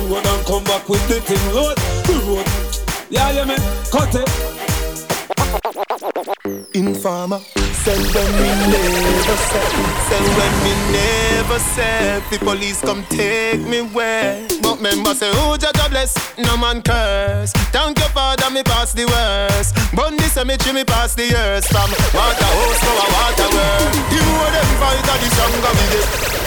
Road 0.10 0.26
and 0.26 0.46
come 0.48 0.64
back 0.64 0.90
with 0.90 1.06
the 1.08 1.22
thing 1.22 1.46
load. 1.54 1.78
Road. 2.26 2.48
Yeah, 3.10 3.32
yeah, 3.32 3.46
man. 3.46 3.60
Cut 3.92 4.16
it. 4.16 4.71
Informer, 6.74 7.40
say 7.40 7.96
when 7.96 8.32
we 8.36 8.50
never 8.68 9.38
said, 9.38 9.72
say 10.10 10.22
when 10.36 10.54
we 10.64 10.74
never 10.92 11.60
said, 11.60 12.22
the 12.30 12.38
police 12.40 12.82
come 12.82 13.06
take 13.10 13.62
me 13.62 13.80
where. 13.80 14.46
But 14.62 14.82
member 14.82 15.14
say, 15.14 15.32
who 15.32 15.58
judge 15.58 15.78
a 15.80 15.90
bless, 15.90 16.38
no 16.38 16.58
man 16.58 16.82
curse. 16.82 17.54
Thank 17.72 18.00
your 18.00 18.10
father, 18.10 18.50
me 18.50 18.64
pass 18.64 18.92
the 18.94 19.06
worst. 19.06 19.76
Bun 19.96 20.18
the 20.18 20.24
cemetery, 20.24 20.74
me 20.74 20.84
pass 20.84 21.16
the 21.16 21.24
years. 21.28 21.66
From 21.68 21.90
water 21.90 22.52
house 22.52 22.80
to 22.84 22.92
a 22.92 23.08
water 23.16 23.50
world. 23.56 23.94
The 24.12 24.20
more 24.28 24.52
them 24.52 24.70
fight, 24.76 25.04
the 25.08 25.30
stronger 25.32 25.72
we 25.72 25.86
get. 25.96 26.41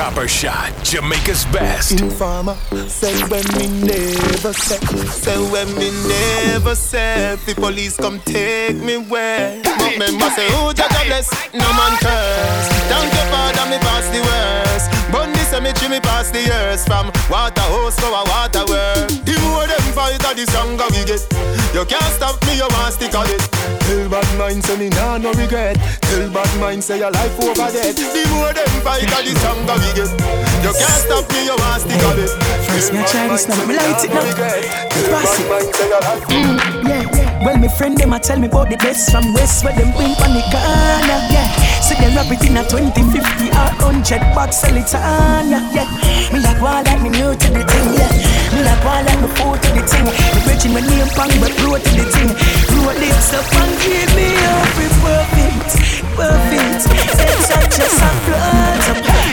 Copper 0.00 0.26
shot, 0.26 0.72
Jamaica's 0.82 1.44
best. 1.52 2.00
Informer, 2.00 2.54
say 2.88 3.12
when 3.28 3.44
me 3.58 3.68
never 3.84 4.54
say, 4.54 4.80
say 5.08 5.36
when 5.52 5.68
me 5.76 5.90
never 6.08 6.74
say, 6.74 7.36
the 7.44 7.54
police 7.54 7.98
come 7.98 8.18
take 8.20 8.76
me 8.76 8.96
where. 8.96 9.60
But 9.62 9.98
member 9.98 10.30
say, 10.30 10.48
who 10.56 10.72
judge 10.72 10.90
a 10.90 11.04
bless, 11.04 11.28
no 11.52 11.68
man 11.76 11.92
curse. 12.00 12.68
Thank 12.88 13.12
your 13.12 13.28
father, 13.28 13.68
me 13.68 13.76
pass 13.84 14.08
the 14.08 14.22
worst. 14.24 15.12
Bun 15.12 15.32
the 15.32 15.38
cemetery, 15.40 15.90
me 15.90 16.00
pass 16.00 16.30
the 16.30 16.40
years. 16.48 16.82
From 16.86 17.12
water 17.28 17.49
house 17.70 17.96
to 17.96 18.06
a 18.10 18.22
water 18.26 18.66
world. 18.66 19.08
The 19.22 19.34
more 19.46 19.66
them 19.70 19.86
fight, 19.94 20.18
the 20.18 20.44
stronger 20.50 20.90
we 20.90 21.06
get. 21.06 21.22
You 21.70 21.86
can't 21.86 22.12
stop 22.18 22.42
me, 22.46 22.58
you 22.58 22.66
want 22.66 22.94
stick 22.94 23.14
on 23.14 23.30
it. 23.30 23.42
Tell 23.86 24.08
bad 24.10 24.26
mind 24.38 24.64
say 24.64 24.76
me 24.76 24.88
nah 24.90 25.18
no 25.18 25.30
regret. 25.38 25.78
Tell 26.02 26.26
bad 26.30 26.50
mind 26.58 26.82
say 26.82 26.98
your 26.98 27.10
life 27.10 27.38
over 27.38 27.70
dead. 27.70 27.94
The 27.94 28.22
more 28.34 28.50
them 28.52 28.74
fight, 28.82 29.06
the 29.06 29.32
stronger 29.38 29.78
we 29.78 29.90
get. 29.94 30.10
You 30.66 30.72
can't 30.74 31.00
stop 31.06 31.24
me, 31.30 31.46
you 31.46 31.54
want 31.54 31.80
stick 31.82 32.02
on 32.02 32.18
it. 32.18 32.30
First 32.66 32.90
me 32.92 33.00
try 33.06 33.28
this 33.30 33.46
now, 33.46 33.62
me 33.66 33.78
light 33.78 34.02
it 34.02 34.10
now. 34.10 34.26
Pass 35.14 35.38
it. 35.38 35.46
Mm, 36.30 36.58
yeah, 36.86 37.06
yeah. 37.14 37.44
Well, 37.46 37.56
my 37.56 37.68
friend 37.68 37.96
them 37.96 38.12
a 38.12 38.18
tell 38.18 38.38
me 38.38 38.46
about 38.48 38.68
the 38.68 38.76
best 38.76 39.10
from 39.10 39.32
West 39.32 39.64
where 39.64 39.72
them 39.72 39.94
bring 39.96 40.12
on 40.20 40.34
the 40.34 40.42
Ghana, 40.52 41.16
yeah. 41.32 41.48
See 41.80 41.94
them 41.94 42.14
rap 42.14 42.30
it 42.30 42.44
in 42.44 42.56
a 42.58 42.62
20, 42.68 42.92
50 42.92 43.16
or 43.54 43.70
100 43.80 44.34
bucks, 44.34 44.58
sell 44.58 44.76
it 44.76 44.92
on, 44.94 45.48
yeah, 45.48 45.64
yeah. 45.72 45.88
Me 46.32 46.40
like 46.40 46.60
wall 46.60 46.82
like 46.84 47.00
me 47.00 47.08
new 47.08 47.32
to 47.32 47.48
the 47.50 47.59
thing, 47.64 47.88
yeah. 47.96 48.12
Me 48.54 48.60
like 48.64 48.82
wall 48.84 49.02
like 49.04 49.20
me 49.20 49.28
fool 49.36 49.56
to 49.56 49.68
the 49.74 49.82
thing. 49.84 50.06
Me 50.06 50.38
bridging 50.44 50.72
my 50.74 50.80
name 50.80 51.10
pang, 51.16 51.32
but 51.40 51.52
blow 51.58 51.76
to 51.78 51.90
the 51.96 52.04
thing. 52.10 52.30
Roll 52.76 52.94
lips 52.96 53.30
up 53.36 53.46
and 53.60 53.72
give 53.80 54.10
me 54.16 54.28
up, 54.34 54.78
it's 54.80 54.96
perfect, 55.04 55.70
perfect. 56.16 56.82
Headshot 57.18 57.66
just 57.70 58.00
a 58.00 58.10
flood. 58.24 58.80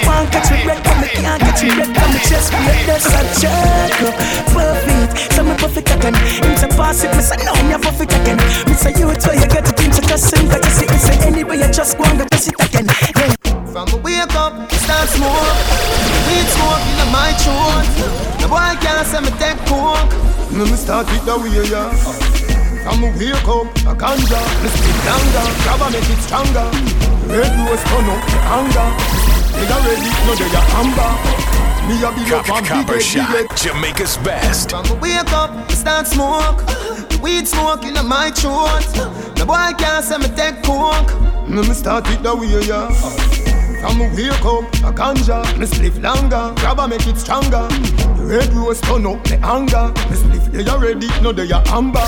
One 0.06 0.28
catch 0.32 0.50
me 0.52 0.66
red, 0.68 0.80
but 0.84 0.98
me 1.02 1.08
can't 1.10 1.42
catch 1.42 1.62
me 1.64 1.72
red, 1.74 1.90
but 1.96 2.08
me 2.12 2.20
just 2.28 2.52
be 2.52 2.60
a 2.60 2.98
jerk 3.40 4.00
up. 4.04 4.16
Perfect, 4.52 5.34
so 5.34 5.44
me 5.44 5.54
perfect 5.58 5.90
again. 5.92 6.16
Say 6.58 6.68
pass 6.76 7.04
it. 7.04 7.12
Me 7.16 7.22
say 7.22 7.38
no, 7.46 7.54
me 7.64 7.74
a 7.74 7.80
fit 7.80 8.12
again. 8.14 8.38
Me 8.68 8.74
say 8.74 8.92
you 8.92 9.08
too, 9.16 9.34
you 9.34 9.48
get 9.48 9.68
it 9.68 9.80
in, 9.84 9.92
so 9.94 10.02
just 10.02 10.30
sing, 10.30 10.48
that 10.50 10.62
just 10.64 10.80
sit. 10.80 10.90
Me 10.92 10.98
say 10.98 11.18
anyway, 11.28 11.58
you 11.58 11.72
just 11.72 11.98
go 11.98 12.04
and 12.04 12.20
go 12.20 12.26
just 12.32 12.46
sit 12.46 12.56
again. 12.60 12.88
Yeah. 13.16 13.37
From 13.78 13.86
the 13.90 13.98
wake 13.98 14.34
up, 14.34 14.58
start 14.74 15.06
smoke. 15.06 15.54
Weed 16.26 16.48
smoke 16.50 16.82
in 16.98 17.10
my 17.14 17.30
throat. 17.38 17.86
The 18.42 18.50
boy 18.50 18.74
can't 18.82 19.06
say 19.06 19.22
me 19.22 19.30
take 19.38 19.54
coke. 19.70 20.10
Me 20.50 20.66
me 20.66 20.74
start 20.74 21.06
it 21.14 21.22
the 21.30 21.38
way 21.38 21.62
yeah. 21.62 21.94
From 22.82 23.06
the 23.06 23.14
wake 23.22 23.38
up, 23.46 23.70
a 23.86 23.94
ganja. 23.94 24.42
Me 24.66 24.70
spit 24.74 24.98
longer, 25.06 25.46
grab 25.62 25.82
and 25.86 25.94
make 25.94 26.10
it 26.10 26.22
stronger. 26.26 26.66
Red 27.30 27.54
rose 27.54 27.86
turn 27.86 28.10
up 28.10 28.18
the 28.26 28.40
anger. 28.50 28.90
Me 29.54 29.70
a 29.70 29.78
ready, 29.86 30.10
no 30.26 30.34
they 30.34 30.50
a 30.58 30.62
amber. 30.82 31.14
Me 31.86 32.02
a 32.02 32.10
big 32.18 32.34
up 32.34 32.50
and 32.50 32.66
Copper 32.66 32.94
big 32.94 33.02
Shot, 33.04 33.30
head, 33.30 33.46
big 33.46 33.50
head. 33.52 33.58
Jamaica's 33.62 34.18
best. 34.26 34.72
From 34.72 34.86
the 34.90 34.96
wake 34.96 35.34
up, 35.38 35.54
start 35.70 36.08
smoke. 36.08 36.66
Weed 37.22 37.48
smoke 37.48 37.86
in 37.86 37.94
my 38.10 38.32
throat. 38.32 38.82
The 39.38 39.46
boy 39.46 39.70
can't 39.78 40.04
say 40.04 40.18
me 40.18 40.34
take 40.34 40.64
coke. 40.66 41.14
Me 41.48 41.62
me 41.62 41.76
start 41.76 42.10
it 42.10 42.24
the 42.24 42.36
way 42.36 42.58
yeah. 42.66 43.37
From 43.80 44.00
me 44.00 44.10
wake 44.16 44.46
up, 44.46 44.66
a 44.82 44.92
ganja, 44.92 45.46
me 45.58 45.66
spliff 45.66 46.02
longer, 46.02 46.54
grab 46.62 46.80
and 46.80 46.90
make 46.90 47.06
it 47.06 47.18
stronger. 47.18 47.68
The 48.18 48.26
red 48.26 48.50
rose 48.54 48.82
turn 48.82 49.06
up 49.06 49.22
me 49.30 49.38
anger. 49.46 49.94
Me 50.10 50.16
spliff 50.18 50.46
they 50.52 50.66
are 50.66 50.82
ready, 50.82 51.08
no 51.22 51.32
they 51.32 51.46
are 51.54 51.62
amber. 51.70 52.02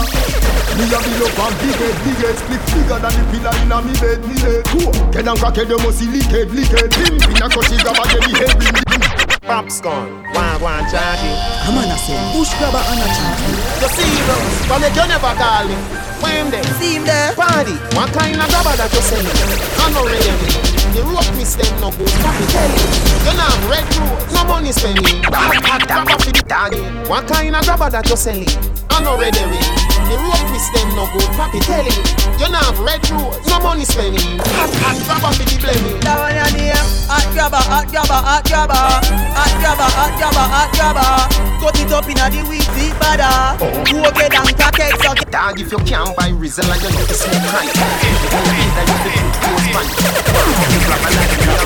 Me 0.77 0.89
a 0.89 0.97
build 0.97 1.29
up 1.29 1.39
and 1.39 1.55
big 1.61 1.77
head, 1.77 1.95
big 2.01 2.17
head, 2.25 2.35
split 2.41 2.63
bigger 2.73 2.97
than 2.97 3.13
the 3.13 3.23
pillar 3.29 3.53
inna 3.61 3.77
me 3.85 3.93
bed, 4.01 4.19
me 4.25 4.35
head. 4.41 4.65
Cool, 4.73 4.93
get 5.13 5.25
down 5.25 5.37
crackhead, 5.37 5.69
you 5.69 5.77
must 5.77 5.99
see 6.01 6.09
lick 6.09 6.25
head, 6.33 6.49
lick. 6.49 6.73
Him 6.73 7.21
in 7.21 7.37
a 7.37 7.47
cushy 7.53 7.77
grab 7.77 8.01
and 8.01 8.09
get 8.09 8.21
the 8.25 8.33
head, 8.33 8.53
bring 8.57 8.73
the 8.73 9.39
Pops 9.45 9.81
gone, 9.81 10.09
one 10.33 10.61
one 10.61 10.85
charging. 10.89 11.37
I'm 11.69 11.77
on 11.77 11.85
a 11.85 11.97
say, 12.01 12.17
bush 12.33 12.53
grabber 12.57 12.81
on 12.81 12.97
a 12.97 13.07
charge. 13.13 13.45
You 13.81 13.89
see 13.93 14.09
those, 14.25 14.67
but 14.69 14.79
make 14.81 14.95
you 14.97 15.05
never 15.05 15.33
call 15.37 15.65
me. 15.69 16.08
Where 16.21 16.43
him 16.43 16.51
there? 16.51 16.63
See 16.79 16.95
him 16.95 17.03
there. 17.05 17.33
Party. 17.35 17.75
What 17.95 18.11
kind 18.11 18.39
of 18.39 18.47
grabber 18.51 18.75
that 18.75 18.91
you 18.91 19.03
me? 19.23 19.31
I'm 19.79 19.91
not 19.93 20.05
ready. 20.05 20.69
The 20.93 21.01
rope 21.05 21.29
me 21.37 21.45
stem 21.45 21.69
no 21.79 21.91
good. 21.95 22.09
Papi 22.21 22.45
tell 22.51 22.69
you. 22.69 23.09
Know 23.29 23.45
I'm 23.45 23.61
red 23.69 23.85
rose. 23.97 24.33
No 24.33 24.43
money 24.43 24.71
spending. 24.71 25.23
Hot 25.31 25.81
grabber 25.87 26.17
for 26.19 26.31
the 26.31 26.43
target. 26.47 26.83
What 27.07 27.27
kind 27.27 27.55
of 27.55 27.63
grabber 27.63 27.89
that 27.89 28.09
you 28.09 28.17
selling? 28.17 28.49
I'm 28.89 29.03
not 29.03 29.19
ready. 29.19 29.39
The 29.39 30.15
rope 30.17 30.47
me 30.51 30.59
stem 30.59 30.89
no 30.97 31.05
good. 31.13 31.29
Papi 31.37 31.61
tell 31.63 31.85
you. 31.85 32.03
Know 32.49 32.57
I'm 32.57 32.75
red 32.83 33.03
rose. 33.11 33.39
No 33.47 33.59
money 33.59 33.85
spending. 33.85 34.39
Hot 34.57 34.71
hot 34.81 34.97
grabber 35.05 35.31
for 35.37 35.45
the 35.45 35.57
blaming. 35.61 35.99
That 36.01 36.17
one 36.17 36.33
your 36.33 36.49
name 36.57 36.99
Hot 37.09 37.25
grabber, 37.33 37.57
hot 37.57 37.89
grabber, 37.89 38.21
hot 38.21 38.45
grabber 38.45 38.77
Hot 38.77 39.53
grabber, 39.61 39.89
hot 39.97 40.13
grabber, 40.17 40.45
hot 40.45 40.69
grabber 40.77 41.09
Cut 41.57 41.77
it 41.81 41.91
up 41.91 42.05
inna 42.05 42.29
the 42.29 42.45
deep 42.77 42.93
bada 43.01 43.57
oh. 43.57 43.65
Who 43.89 44.05
get 44.13 44.37
and 44.37 45.01
so 45.01 45.13
Dog, 45.29 45.59
if 45.59 45.71
you 45.71 45.79
can't 45.89 46.08
buy 46.15 46.29
Rizla, 46.31 46.75
you 46.81 46.89
know 46.91 47.05
it's 47.05 47.19
smoke 47.21 47.53
right. 47.53 47.69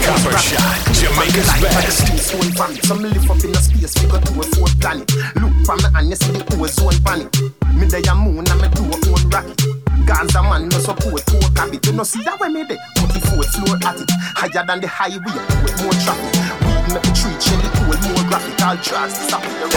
Copper 0.04 0.38
Shot, 0.38 0.80
Jamaica's 0.94 1.50
best. 1.62 2.88
So 2.88 2.96
me 2.96 3.10
live 3.10 3.30
up 3.32 3.44
in 3.44 3.52
a 3.52 3.62
space, 3.62 3.96
we 4.04 4.10
got 4.10 4.26
to 4.26 4.40
a 4.40 4.44
fourth 4.44 4.80
planet. 4.80 5.10
Look 5.36 5.54
from 5.66 5.78
me 5.78 5.90
and 5.96 6.10
you 6.10 6.16
see 6.16 6.32
the 6.32 6.44
ozone 6.60 7.00
planet. 7.04 7.32
Me 7.74 7.88
day 7.88 8.02
a 8.10 8.16
moon 8.16 8.46
and 8.50 8.62
me 8.62 8.68
do 8.76 8.84
a 8.84 8.96
own 9.12 9.30
rocket. 9.30 9.62
Gaza 10.06 10.42
man 10.44 10.68
no 10.70 10.80
support 10.80 11.26
poor 11.28 11.42
habit. 11.56 11.86
You 11.86 11.94
know 11.94 12.04
see 12.04 12.24
that 12.24 12.40
way 12.40 12.50
me 12.50 12.66
dey 12.66 12.78
put 12.96 13.10
the 13.14 13.20
fourth 13.22 13.50
floor 13.56 13.78
at 13.88 14.00
it. 14.00 14.10
Higher 14.36 14.66
than 14.66 14.82
the 14.82 14.88
highway, 14.88 15.20
with 15.64 15.84
more 15.84 15.94
traffic. 16.04 16.73
Make 16.92 17.04
the 17.04 17.14
tree 17.16 17.38
change 17.40 17.64
the 17.64 17.70
cool, 17.80 17.96
more 18.12 18.26
graphic. 18.28 18.60
All 18.64 18.78
tracks 18.82 19.16
disappear. 19.16 19.68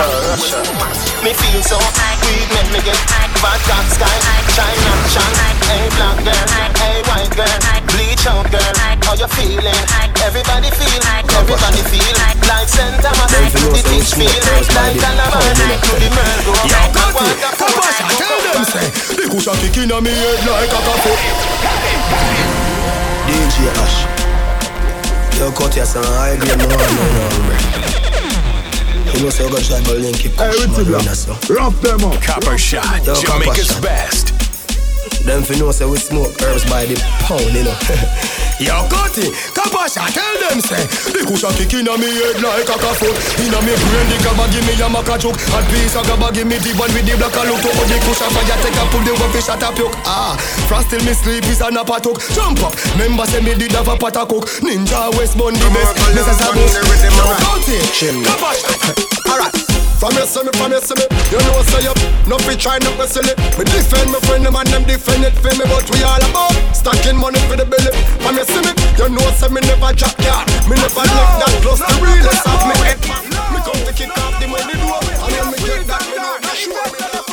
Me 1.23 1.31
feel 1.31 1.63
so 1.63 1.79
weed 2.27 2.49
make 2.51 2.71
me 2.75 2.81
get 2.83 2.99
bad 3.39 3.61
dark 3.71 3.87
sky. 3.95 4.17
Up, 4.57 5.03
shine. 5.13 5.57
Hey 5.71 5.87
black 5.95 6.19
girl, 6.25 6.47
hey 6.83 6.99
white 7.07 7.33
girl, 7.37 7.59
bleach 7.95 8.27
out 8.27 8.51
girl. 8.51 8.75
How 9.07 9.15
you 9.15 9.29
feeling? 9.39 9.83
Everybody 10.27 10.71
feel, 10.75 11.03
everybody 11.39 11.83
feel 11.87 12.15
like 12.19 12.37
Santa 12.69 13.11
Maria 13.15 13.51
the 13.55 13.83
teach 13.87 14.13
feel 14.19 14.43
like 14.51 14.67
Calabar 14.99 15.41
to 15.41 15.93
the 16.03 16.09
Mergo. 16.11 16.53
Yo, 16.67 16.81
Cutty, 16.91 17.31
come 17.57 17.75
on, 17.79 17.95
tell 18.19 18.39
them 18.53 18.65
say 18.67 18.91
The 19.15 19.25
cushion 19.31 19.55
kick 19.63 19.77
inna 19.79 20.01
me 20.01 20.11
head 20.11 20.41
like 20.47 20.73
a 20.75 20.81
coffee 20.83 21.17
DJ 23.27 23.71
Ash 23.83 24.26
Yo, 25.39 25.53
Cutty, 25.53 25.81
I 25.83 25.85
sound 25.85 26.07
high 26.07 26.37
grade, 26.37 26.57
no, 26.57 26.67
no, 26.67 26.77
no 26.77 26.83
You 29.13 29.23
know 29.23 29.31
say 29.31 29.45
you 29.45 29.51
got 29.51 29.63
shot, 29.63 29.85
but 29.85 29.99
link 29.99 30.25
it 30.25 30.33
Hey, 30.33 30.51
Ritzy 30.51 30.85
Black, 30.87 31.05
rough 31.51 31.81
them 31.83 32.05
up. 32.05 32.23
Copper 32.23 32.57
Shot, 32.57 33.05
Yo, 33.05 33.15
Jamaica's 33.15 33.79
best. 33.81 34.36
Them 35.27 35.43
fi 35.43 35.59
know 35.59 35.71
say 35.71 35.87
we 35.87 35.99
smoke 35.99 36.35
herbs 36.43 36.65
by 36.71 36.87
the 36.87 36.95
pound, 37.27 37.51
you 37.51 37.67
know. 37.67 37.75
Yo, 38.57 38.73
Cutty, 38.89 39.29
Kapasha, 39.53 40.09
tell 40.15 40.37
them 40.41 40.63
say. 40.65 40.81
The 41.13 41.27
cushion 41.29 41.53
kick 41.61 41.77
inna 41.77 41.93
me 42.01 42.09
head 42.09 42.41
like 42.41 42.65
a 42.65 42.91
foot. 42.97 43.13
Inna 43.43 43.59
me 43.61 43.75
brain, 43.77 44.07
the 44.09 44.17
gabba 44.25 44.49
give 44.49 44.65
me 44.65 44.73
a 44.81 44.89
maca 44.89 45.21
joke 45.21 45.37
And 45.53 45.67
piece 45.69 45.93
of 45.93 46.09
gabba 46.09 46.33
give 46.33 46.49
me 46.49 46.57
the 46.57 46.73
one 46.81 46.89
with 46.97 47.05
the 47.05 47.15
black 47.21 47.37
a 47.37 47.43
look 47.45 47.61
Over. 47.61 47.85
The 47.85 47.97
cushion 48.01 48.31
fire 48.33 48.59
take 48.65 48.79
a 48.81 48.85
pull 48.89 49.03
the 49.05 49.13
one 49.21 49.31
fish 49.35 49.51
at 49.53 49.61
a 49.61 49.69
puke 49.77 49.93
Ah, 50.09 50.41
frost 50.71 50.89
till 50.89 51.05
me 51.05 51.13
sleep 51.13 51.45
is 51.53 51.61
a 51.61 51.69
nap 51.69 51.91
a 51.93 52.01
took 52.01 52.17
Jump 52.33 52.65
up, 52.65 52.73
member 52.97 53.27
say 53.29 53.45
me 53.45 53.53
did 53.55 53.73
have 53.77 53.89
a 53.93 53.97
pot 53.97 54.17
a 54.17 54.25
cook. 54.25 54.49
Ninja 54.65 55.13
West 55.21 55.37
Bun 55.37 55.53
the 55.53 55.69
best, 55.75 55.93
Mrs. 56.17 56.41
Abu 56.49 56.65
Yo, 56.65 57.25
Cutty, 57.45 57.77
Kapasha 58.25 58.73
Alright 59.29 59.86
from 59.97 60.13
you 60.13 60.27
see 60.29 60.45
me, 60.45 60.53
from 60.61 60.73
you 60.73 60.81
see 60.81 60.95
me 60.95 61.05
You 61.33 61.41
know 61.41 61.63
say 61.73 61.89
up, 61.89 61.99
no 62.29 62.37
fi 62.45 62.55
try 62.55 62.79
not 62.85 62.97
to 63.01 63.07
silly 63.09 63.33
Me 63.57 63.65
defend 63.65 64.13
my 64.13 64.21
friend, 64.29 64.45
them 64.45 64.57
and 64.57 64.69
them 64.69 64.85
defend 64.85 65.25
it 65.25 65.35
for 65.41 65.53
me 65.57 65.65
But 65.65 65.89
we 65.91 66.05
all 66.05 66.21
about 66.21 66.53
stacking 66.77 67.17
money 67.17 67.41
for 67.49 67.57
the 67.57 67.65
belly 67.65 67.93
From 68.21 68.37
you 68.37 68.45
see 68.45 68.63
me, 68.63 68.73
you 69.01 69.09
know 69.09 69.27
say 69.37 69.49
me 69.49 69.61
never 69.65 69.93
drop 69.97 70.17
yard 70.21 70.45
Me 70.69 70.77
never 70.77 71.05
left 71.05 71.35
that 71.41 71.53
close, 71.65 71.81
the 71.81 71.97
realest 71.99 72.45
of 72.45 72.61
me 72.69 72.75
head. 72.85 72.99
Me 73.53 73.59
come 73.65 73.81
to 73.85 73.93
kick 73.97 74.13
off 74.13 74.37
the 74.37 74.47
money 74.47 74.77
door 74.77 75.01
And 75.01 75.33
when 75.33 75.47
me 75.53 75.59
get 75.65 75.83
that, 75.89 76.05
me 76.05 76.17
know 76.21 76.37
sure 76.55 76.89
me 76.93 77.26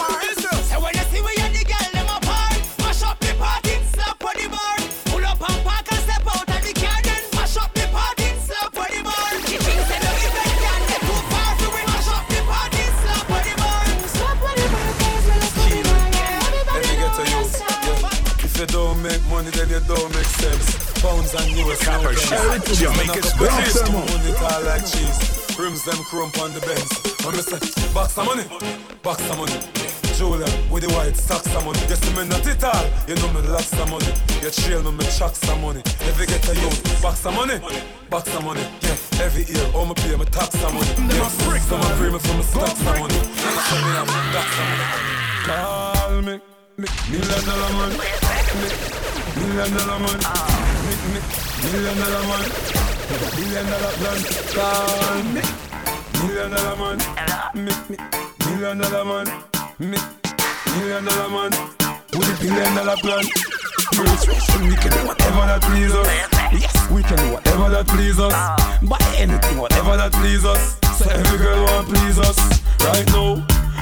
make 19.03 19.23
money, 19.27 19.51
then 19.51 19.67
you 19.67 19.83
don't 19.83 20.09
make 20.15 20.31
sense. 20.39 20.79
Pounds 21.03 21.35
and 21.35 21.51
US 21.59 21.83
Copper 21.83 22.15
pence. 22.15 22.79
Jamaica's 22.79 23.33
best. 23.35 23.91
Money 23.91 24.31
tall 24.39 24.63
like 24.63 24.87
cheese. 24.87 25.19
Rims 25.59 25.83
them 25.83 25.99
crump 26.09 26.39
on 26.39 26.53
the 26.53 26.61
Benz. 26.61 26.89
When 27.21 27.35
me 27.35 27.43
say, 27.43 27.59
box 27.93 28.17
of 28.17 28.25
money, 28.25 28.47
box 29.03 29.19
of 29.29 29.37
money. 29.37 29.59
Julia 30.15 30.47
with 30.71 30.87
the 30.87 30.89
white 30.95 31.17
socks 31.17 31.53
of 31.53 31.65
money. 31.65 31.79
Just 31.91 32.05
me 32.15 32.25
not 32.25 32.47
it 32.47 32.63
all. 32.63 32.85
You 33.07 33.15
know 33.15 33.29
me 33.33 33.41
lots 33.51 33.73
of 33.73 33.89
money. 33.91 34.07
You 34.41 34.49
trail 34.49 34.81
me, 34.81 34.91
me 34.97 35.05
chuck 35.11 35.35
some 35.35 35.61
money. 35.61 35.81
If 35.85 36.19
you 36.19 36.25
get 36.25 36.47
a 36.47 36.55
youth, 36.55 37.01
box 37.01 37.25
of 37.25 37.35
money, 37.35 37.59
box 38.09 38.33
of 38.33 38.43
money. 38.43 38.63
Yeah, 38.81 39.25
every 39.25 39.43
year, 39.43 39.67
all 39.75 39.85
me 39.85 39.93
pay 39.95 40.15
me 40.15 40.25
tax 40.25 40.57
some 40.57 40.73
money. 40.73 40.87
Yeah, 41.11 41.27
some 41.27 41.79
me 41.83 41.89
pay 41.99 42.09
me 42.09 42.19
for 42.19 42.33
me 42.39 42.43
stocks 42.43 42.79
some 42.79 42.99
money. 42.99 43.19
Some 43.67 43.83
me 43.83 43.91
have 43.99 44.09
stocks 44.09 44.55
some 44.55 44.69
money. 44.71 45.03
Call 45.45 46.21
me 46.21 46.52
million 46.77 47.45
dollar 47.45 47.71
man. 47.73 47.91
Million 49.37 49.69
dollar 49.77 49.99
man. 49.99 50.19
Million 51.63 51.97
dollar 51.97 52.23
man. 52.29 52.45
Million 53.37 53.65
dollar 53.69 53.93
plan. 53.99 54.19
Call 54.53 55.23
me, 55.23 55.41
million 56.19 56.49
dollar 56.51 56.75
man. 56.75 56.97
Million 58.49 58.77
dollar 58.79 59.05
man. 59.05 59.27
Million 59.79 61.05
dollar 61.05 61.29
man. 61.29 61.51
With 62.13 62.29
a 62.29 62.35
billion 62.41 62.75
dollar 62.75 62.97
plan. 62.97 63.25
We 63.93 64.75
can 64.75 64.91
do 64.91 65.07
whatever 65.07 65.45
that 65.45 65.61
please 65.61 65.93
us. 65.93 66.07
Yes, 66.53 66.89
we 66.89 67.03
can 67.03 67.17
do 67.17 67.33
whatever 67.33 67.69
that 67.69 67.87
please 67.87 68.19
us. 68.19 68.33
Buy 68.81 68.97
anything, 69.17 69.57
whatever 69.57 69.97
that 69.97 70.11
please 70.13 70.45
us. 70.45 70.79
So 70.97 71.09
every 71.09 71.37
girl 71.37 71.63
want 71.63 71.87
please 71.87 72.17
us. 72.17 72.37
Right 72.81 73.05
now, 73.07 73.35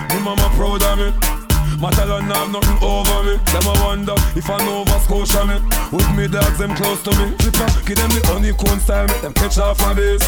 me 0.10 0.20
mama 0.24 0.50
proud 0.56 0.84
of 0.84 0.98
me. 1.00 1.41
My 1.82 1.90
talent 1.90 2.32
have 2.32 2.52
nothing 2.52 2.78
over 2.84 3.24
me. 3.24 3.38
Them 3.50 3.66
I 3.66 3.84
wonder 3.84 4.14
if 4.38 4.48
I 4.48 4.58
know 4.60 4.86
Nova 4.86 5.00
Scotia 5.02 5.42
me. 5.50 5.58
With 5.92 6.06
me 6.16 6.28
dogs, 6.28 6.60
them 6.60 6.76
close 6.76 7.02
to 7.02 7.10
me. 7.18 7.34
Zipper, 7.42 7.66
give 7.90 7.98
them 7.98 8.12
the 8.14 8.22
honeycomb 8.30 8.80
style, 8.80 9.08
make 9.08 9.22
them 9.22 9.34
catch 9.34 9.58
off 9.58 9.82
my 9.82 9.96
base. 9.96 10.22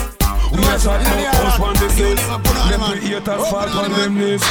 We 0.50 0.66
a 0.66 0.78
chat 0.82 0.98
no 1.06 1.14
house 1.30 1.60
one 1.60 1.78
this 1.78 1.94
is. 2.00 2.18
Let 2.28 2.82
me 2.90 3.06
haters 3.06 3.48
fall 3.54 3.70
on 3.70 3.92
them 3.94 4.18
knees. 4.18 4.42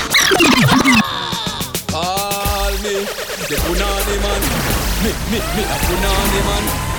Call 1.90 2.70
me, 2.86 3.02
the 3.50 3.56
punani 3.66 4.16
man. 4.22 4.42
Me, 5.02 5.10
me, 5.26 5.38
me, 5.42 5.62
a 5.66 5.76
punani 5.82 6.40
man. 6.46 6.91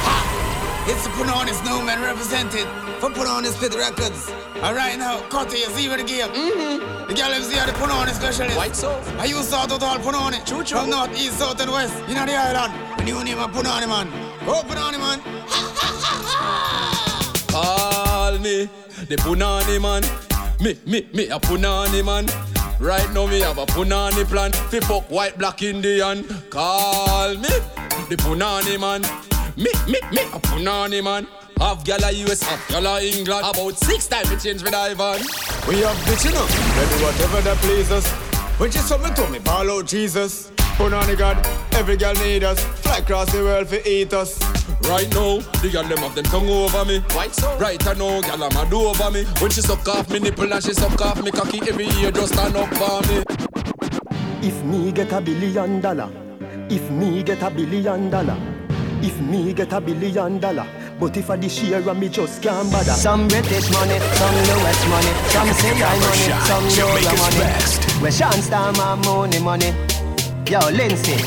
It's 0.86 1.04
the 1.06 1.10
Punonis 1.12 1.64
no 1.64 1.82
man 1.82 2.02
represented 2.02 2.68
for 3.00 3.10
Punonis 3.10 3.58
Pit 3.58 3.74
Records. 3.74 4.30
And 4.56 4.76
right 4.76 4.98
now, 4.98 5.22
Cutty 5.30 5.60
is 5.60 5.80
even 5.80 6.00
the 6.00 6.04
game. 6.04 6.28
Mm-hmm. 6.28 7.08
The 7.08 7.14
girl 7.14 7.32
is 7.32 7.50
here, 7.50 7.66
the 7.66 7.72
Punonis 7.72 8.16
specialist. 8.16 8.58
White 8.58 8.76
so. 8.76 8.92
I 9.18 9.24
used 9.24 9.50
to 9.52 9.56
out 9.56 9.72
all 9.72 9.98
Punoni. 10.00 10.46
True, 10.46 10.62
true. 10.62 10.80
From 10.80 10.90
north, 10.90 11.16
east, 11.16 11.40
south, 11.40 11.62
and 11.62 11.72
west. 11.72 11.96
You 12.10 12.16
know 12.16 12.26
the 12.26 12.36
island. 12.36 12.74
The 12.98 13.06
new 13.06 13.24
name 13.24 13.40
of 13.40 13.52
Punoni 13.52 13.88
man. 13.88 14.10
Go 14.46 14.62
Punoni 14.64 15.00
man. 15.00 15.22
Call 17.48 18.38
me 18.40 18.70
the 19.08 19.16
Punani 19.16 19.82
man. 19.82 20.04
Me, 20.60 20.78
me, 20.86 21.08
me 21.14 21.30
a 21.30 21.40
Punani 21.40 22.04
man. 22.04 22.28
Right 22.82 23.10
now 23.14 23.26
me 23.28 23.40
have 23.40 23.58
a 23.58 23.66
Punani 23.68 24.26
plan. 24.26 24.52
Fi 24.52 24.82
fuck 24.82 25.10
white, 25.10 25.38
black 25.38 25.62
Indian. 25.62 26.26
Call 26.50 27.36
me 27.36 27.50
the 28.10 28.18
Punani 28.18 28.78
man. 28.78 29.33
Me, 29.56 29.70
me, 29.86 30.00
me 30.12 30.22
a 30.34 30.40
Punani 30.40 30.98
eh, 30.98 31.02
man. 31.02 31.28
Half 31.60 31.86
gala 31.86 32.12
US, 32.12 32.42
half 32.42 32.68
gala 32.70 33.02
England. 33.02 33.46
About 33.46 33.78
six 33.78 34.08
times 34.08 34.30
we 34.32 34.38
change 34.38 34.64
with 34.64 34.74
Ivan. 34.74 35.22
We 35.68 35.82
have 35.82 35.96
bitch 36.08 36.30
enough. 36.30 36.78
Ready 36.78 37.04
whatever 37.04 37.42
that 37.42 37.58
pleases. 37.58 38.08
When 38.60 38.72
she 38.72 38.80
saw 38.80 38.98
me 38.98 39.14
to 39.14 39.30
me, 39.30 39.40
ball 39.40 39.70
out 39.70 39.86
Jesus. 39.86 40.52
Oh, 40.58 40.64
Punani 40.90 41.16
God, 41.16 41.38
every 41.74 41.98
girl 41.98 42.16
need 42.16 42.44
us. 42.44 42.60
Fly 42.82 42.98
across 42.98 43.32
the 43.32 43.44
world 43.44 43.68
for 43.68 43.78
eat 43.88 44.12
us. 44.14 44.42
Right 44.90 45.08
now, 45.14 45.38
the 45.62 45.70
girl 45.72 45.84
them 45.84 46.00
have 46.00 46.16
them 46.16 46.26
tongue 46.26 46.50
over 46.50 46.84
me. 46.86 47.00
White 47.16 47.36
so. 47.36 47.56
Right 47.60 47.86
I 47.88 47.94
know, 47.94 48.22
girl 48.24 48.44
I'm 48.44 48.58
a 48.58 48.70
do 48.70 48.82
over 48.88 49.12
me. 49.12 49.24
When 49.40 49.52
she 49.52 49.62
suck 49.62 49.88
off 49.88 50.10
me 50.10 50.18
nipple 50.18 50.52
and 50.52 50.64
she 50.64 50.74
suck 50.74 51.00
off 51.00 51.22
me 51.24 51.30
cocky, 51.30 51.62
every 51.70 51.86
year 52.00 52.12
just 52.12 52.34
stand 52.34 52.56
up 52.56 52.74
for 52.74 53.02
me. 53.08 53.24
If 54.42 54.64
me 54.64 54.92
get 54.92 55.12
a 55.12 55.22
billion 55.22 55.80
dollar, 55.80 56.10
if 56.70 56.90
me 56.90 57.22
get 57.22 57.44
a 57.44 57.52
billion 57.52 58.10
dollar, 58.10 58.38
if 59.04 59.20
me 59.22 59.54
get 59.54 59.74
a 59.74 59.82
billion 59.82 60.40
dollar. 60.40 60.66
But 61.00 61.18
if 61.18 61.30
I 61.30 61.36
the 61.36 61.50
share 61.50 61.88
and 61.88 62.00
me 62.00 62.08
just 62.10 62.42
can't 62.42 62.72
bother. 62.72 62.92
Some 62.92 63.28
British 63.28 63.70
money, 63.72 64.00
some 64.00 64.36
US 64.56 64.80
money 64.88 65.14
Some 65.28 65.52
say 65.60 65.76
I 65.76 66.00
money, 66.00 66.32
some 66.48 66.68
Euro 66.80 67.14
money. 67.20 67.44
Where 68.02 68.12
Sean 68.12 68.40
Star 68.42 68.72
my 68.74 68.96
money, 68.96 69.40
money. 69.40 69.72
Yo, 70.48 70.60
Lindsay 70.72 71.18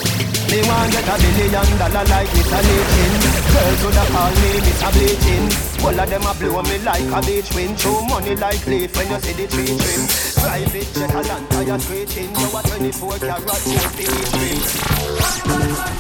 Me 0.49 0.61
want 0.65 0.93
get 0.93 1.09
a 1.09 1.15
billion 1.21 1.69
dollar 1.77 2.05
like 2.09 2.29
Mr. 2.33 2.61
Leachin 2.65 3.13
Girls 3.53 3.81
woulda 3.85 4.05
call 4.13 4.33
me 4.41 4.51
Mr. 4.65 4.91
Bleaching. 4.97 5.47
All 5.85 6.01
of 6.01 6.09
them 6.09 6.27
a 6.27 6.33
blow 6.35 6.63
me 6.63 6.79
like 6.81 7.09
a 7.13 7.21
beach 7.27 7.51
wind. 7.55 7.79
Throw 7.79 8.01
money 8.09 8.37
like 8.37 8.67
leaf 8.67 8.97
when 8.97 9.11
you 9.11 9.21
see 9.21 9.35
the 9.37 9.47
tree 9.49 9.77
trim. 9.77 10.03
Private 10.41 10.91
jet 10.95 11.15
a 11.15 11.21
land 11.29 11.51
tire 11.51 11.79
screeching. 11.81 12.31
You 12.33 12.49
a 12.57 12.61
24 12.63 13.19
carat 13.19 13.45
gold 13.45 13.91
finish 13.97 14.33
ring 14.41 14.97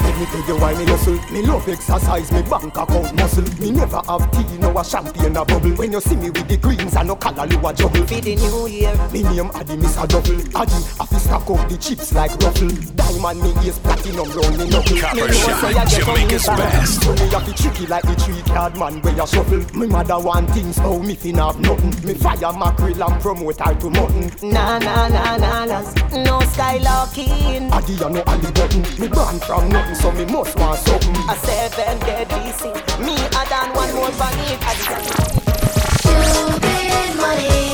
Let 0.03 0.19
me 0.19 0.25
tell 0.25 0.47
you 0.47 0.57
why 0.61 0.73
me 0.73 0.85
hustle 0.85 1.19
Me 1.31 1.41
love 1.41 1.67
exercise, 1.67 2.31
me 2.31 2.41
bank 2.43 2.75
account 2.75 3.15
muscle 3.15 3.43
Me 3.59 3.71
never 3.71 4.01
have 4.07 4.29
tea, 4.31 4.57
no 4.57 4.77
a 4.77 4.83
champagne 4.83 5.35
a 5.35 5.45
bubble 5.45 5.71
When 5.71 5.91
you 5.91 6.01
see 6.01 6.15
me 6.15 6.29
with 6.29 6.47
the 6.47 6.57
greens 6.57 6.95
and 6.95 7.07
no 7.07 7.15
color, 7.15 7.45
you 7.47 7.57
a 7.65 7.73
juggle 7.73 8.05
For 8.05 8.21
the 8.21 8.35
new 8.35 8.67
year 8.67 8.93
Me 9.11 9.23
name 9.23 9.49
Addy, 9.55 9.77
miss 9.77 9.97
a 9.97 10.07
double 10.07 10.39
Addy, 10.55 10.79
I 10.99 11.05
fi 11.05 11.17
stack 11.17 11.49
up 11.49 11.69
the 11.69 11.77
chips 11.77 12.13
like 12.13 12.31
ruffle 12.43 12.69
Diamond, 12.95 13.41
me 13.41 13.65
ears 13.65 13.79
platinum 13.79 14.29
round 14.31 14.57
me 14.57 14.69
knuckle 14.69 14.97
Copper 14.97 15.27
Me 15.27 15.33
shot, 15.33 15.87
Jamaica's 15.89 16.45
best. 16.47 17.01
So 17.03 17.13
me 17.13 17.29
have 17.31 17.45
to 17.45 17.53
tricky 17.53 17.85
like 17.87 18.03
the 18.03 18.15
three 18.15 18.41
card 18.53 18.77
man 18.77 19.01
where 19.01 19.15
you 19.15 19.27
shuffle 19.27 19.63
Me 19.77 19.87
mother 19.87 20.19
want 20.19 20.49
things, 20.51 20.77
how 20.77 20.97
me 20.99 21.15
fin 21.15 21.35
have 21.37 21.59
nothing 21.59 21.93
Me 22.05 22.13
fire 22.13 22.53
mackerel 22.53 23.03
and 23.03 23.21
promote 23.21 23.59
her 23.59 23.73
to 23.75 23.89
mutton 23.89 24.31
Na 24.51 24.77
na 24.79 25.07
na 25.07 25.37
na 25.37 25.65
na, 25.65 25.81
no 26.23 26.39
skylarking. 26.73 27.71
Addy, 27.71 27.93
you 27.93 28.09
know 28.09 28.23
Ali 28.27 28.51
button 28.51 28.81
Me 28.99 29.07
born 29.07 29.39
from 29.39 29.69
nothing, 29.69 29.95
so 29.95 30.11
me 30.11 30.25
must 30.25 30.57
want 30.57 30.79
something 30.79 31.15
A 31.29 31.35
seven 31.37 31.99
deadly 31.99 32.51
sin. 32.51 32.73
Me 33.05 33.15
add 33.33 33.51
on 33.51 33.75
one 33.75 33.93
more 33.95 34.11
for 34.11 34.17
bonnet. 34.17 34.59
Stupid 36.01 37.15
money, 37.17 37.72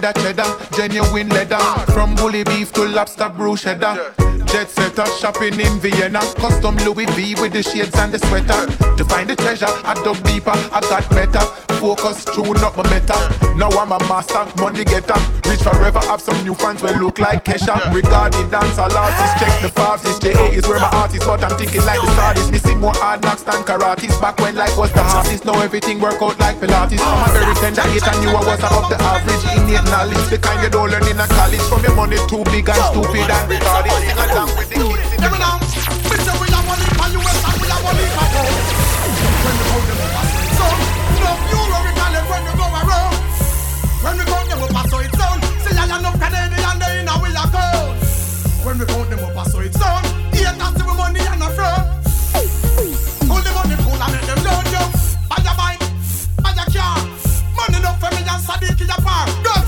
cheddar 0.00 0.20
cheddar, 0.20 0.56
genuine 0.72 1.28
leather. 1.28 1.58
From 1.92 2.14
bully 2.14 2.44
beef 2.44 2.72
to 2.72 2.86
lobster 2.88 3.28
brew 3.28 3.56
cheddar. 3.56 4.14
Jet 4.46 4.68
setter, 4.68 5.06
shopping 5.20 5.60
in 5.60 5.78
Vienna. 5.78 6.20
Custom 6.36 6.76
Louis 6.78 7.06
V 7.14 7.34
with 7.40 7.52
the 7.52 7.62
shades 7.62 7.94
and 7.96 8.12
the 8.12 8.18
sweater. 8.18 8.66
To 8.96 9.04
find 9.04 9.28
the 9.28 9.36
treasure, 9.36 9.70
I 9.84 9.94
dug 10.02 10.22
deeper, 10.24 10.52
I 10.54 10.80
got 10.80 11.08
better. 11.10 11.44
Focus, 11.80 12.24
tune 12.24 12.58
up 12.60 12.76
my 12.76 12.84
meta. 12.92 13.16
Now 13.56 13.70
I'm 13.72 13.92
a 13.92 13.98
master, 14.08 14.44
money 14.60 14.84
getter. 14.84 15.16
Rich 15.48 15.62
forever, 15.62 16.00
have 16.00 16.20
some 16.20 16.36
new 16.44 16.54
fans 16.54 16.82
will 16.82 16.96
look 16.98 17.18
like 17.18 17.44
Kesha. 17.44 17.78
Regarding 17.94 18.50
dance, 18.50 18.76
all 18.78 18.92
artists, 18.92 19.40
check 19.40 19.62
the 19.62 19.68
fives. 19.68 20.02
This 20.02 20.18
JA 20.18 20.44
is 20.52 20.66
where 20.68 20.80
my 20.80 20.90
artist, 20.92 21.24
but 21.26 21.42
I'm 21.44 21.56
thinking 21.56 21.84
like 21.86 22.00
the 22.00 22.12
artist. 22.20 22.50
Missing 22.52 22.80
more 22.80 22.92
hard 22.94 23.22
knocks 23.22 23.42
than 23.42 23.62
karates. 23.64 24.20
Back 24.20 24.38
when 24.40 24.56
life 24.56 24.76
was 24.76 24.92
the 24.92 25.02
hardest, 25.02 25.44
now 25.44 25.60
everything 25.60 26.00
work 26.00 26.20
out 26.20 26.38
like 26.38 26.56
Pilates. 26.56 27.00
I'm 27.00 27.30
a 27.30 27.32
very 27.32 27.54
tender 27.54 27.82
hit 27.92 28.06
and 28.06 28.22
you 28.22 28.30
I 28.30 28.44
was 28.44 28.60
above 28.60 28.90
the 28.90 28.98
average. 29.00 29.44
Innate 29.56 29.89
knowledge, 29.90 30.26
the 30.30 30.38
kind 30.38 30.62
you 30.62 30.70
don't 30.70 30.88
learn 30.90 31.02
in 31.10 31.18
a 31.18 31.26
college. 31.26 31.60
From 31.66 31.82
your 31.82 31.94
money 31.94 32.16
too 32.30 32.44
big 32.48 32.68
and 32.70 32.78
stupid 32.78 33.26
and 33.26 33.46
retarded. 33.50 33.90
When 33.90 34.06
we 39.58 39.74
them 39.90 40.14
so. 40.54 40.66
No 41.20 41.30
when 42.30 42.42
we 42.46 42.52
go 42.54 42.66
around. 42.70 43.18
When 44.02 44.14
we 44.18 44.24
them 44.46 44.60
so. 45.18 45.28
See 45.66 45.74
I 45.74 45.84
enough 45.98 46.16
Canadian 46.22 46.76
they 46.78 47.02
in 47.02 47.10
a 47.10 47.14
we 47.18 47.34
a 47.34 47.44
cold. 47.50 47.98
When 48.64 48.78
we 48.78 48.86
them 49.10 49.18
so. 49.74 49.90
The 50.30 50.40
money 50.94 51.20
and 51.20 51.42
a 51.42 51.48
pull 53.82 53.98
and 53.98 54.12
make 54.14 54.26
them. 54.30 54.88
Buy 55.28 55.42
a 55.42 55.52
bike, 55.58 55.82
buy 56.42 56.54
a 56.54 56.64
car. 56.70 56.96
Money 57.58 57.78
enough 57.82 57.98
for 57.98 58.10
me 58.14 58.22
and 58.22 58.42
your. 58.42 59.26
Girlfriend 59.42 59.59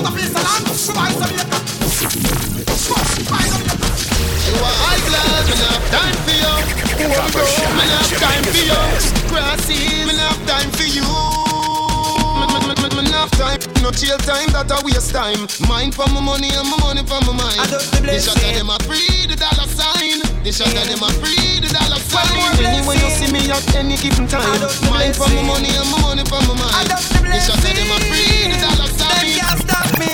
We. 0.00 0.22
You 4.50 4.56
are 4.56 4.76
high 4.80 5.02
class, 5.04 5.44
not 5.60 5.76
have 5.76 5.86
time 5.92 6.16
for 6.24 6.32
you. 6.32 6.54
Have 7.12 7.34
time 8.16 8.44
for 8.48 8.56
you. 8.56 8.72
Not 10.06 10.24
have 10.24 10.40
time 10.46 10.70
for 10.72 10.88
you. 10.88 11.04
No 13.82 13.90
chill 13.90 14.18
time, 14.18 14.48
a 14.54 14.84
waste 14.84 15.12
time. 15.12 15.46
Mind 15.68 15.94
for 15.94 16.06
my 16.08 16.20
money 16.20 16.48
and 16.48 16.68
my 16.70 16.76
money 16.80 17.02
for 17.04 17.20
my 17.26 17.32
mind. 17.36 17.68
Shot 18.20 18.36
of 18.36 18.54
them 18.54 18.70
a 18.70 18.78
free 18.84 19.26
the 19.26 19.36
dollar 19.36 19.68
sign. 19.68 20.29
The 20.42 20.52
shot 20.52 20.72
of 20.72 20.88
them 20.88 21.02
a 21.04 21.12
free 21.20 21.60
the 21.60 21.68
dollar 21.68 22.00
sign. 22.00 22.64
Anyway 22.64 22.96
you 22.96 23.10
see 23.12 23.30
me 23.30 23.44
at 23.52 23.60
any 23.76 23.96
given 23.96 24.26
time. 24.26 24.60
Mind 24.88 25.14
for 25.14 25.28
my 25.28 25.42
money 25.44 25.68
and 25.68 25.84
my 25.92 26.00
money 26.00 26.24
for 26.24 26.40
my 26.48 26.56
mind. 26.56 26.88
The 26.88 27.40
shot 27.44 27.60
of 27.60 27.68
them 27.68 27.92
a 27.92 28.00
free 28.08 28.48
the 28.48 28.56
dollar 28.56 28.88
sign. 28.88 29.36
can't 29.36 29.60
stop 29.60 29.92
me. 30.00 30.08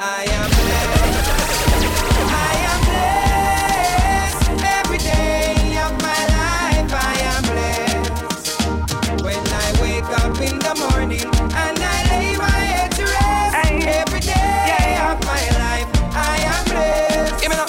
I 0.00 0.24
am 0.24 0.48
blessed. 0.56 1.84
I 2.32 2.52
am 2.72 2.80
blessed. 2.88 4.64
Every 4.64 4.96
day 5.04 5.76
of 5.84 5.92
my 6.00 6.22
life, 6.32 6.88
I 6.88 7.20
am 7.28 7.44
blessed. 7.44 9.20
When 9.20 9.36
I 9.36 9.68
wake 9.84 10.08
up 10.16 10.32
in 10.40 10.56
the 10.64 10.74
morning 10.88 11.28
and 11.28 11.76
I 11.76 12.08
lay 12.08 12.36
my 12.40 12.48
head 12.48 12.90
to 12.96 13.04
rest. 13.04 13.68
Every 13.84 14.20
day 14.24 14.96
of 15.04 15.20
my 15.28 15.44
life, 15.60 15.88
I 16.16 16.40
am 16.40 16.64
blessed. 16.72 17.36
Give 17.42 17.52
me 17.52 17.56
now, 17.60 17.68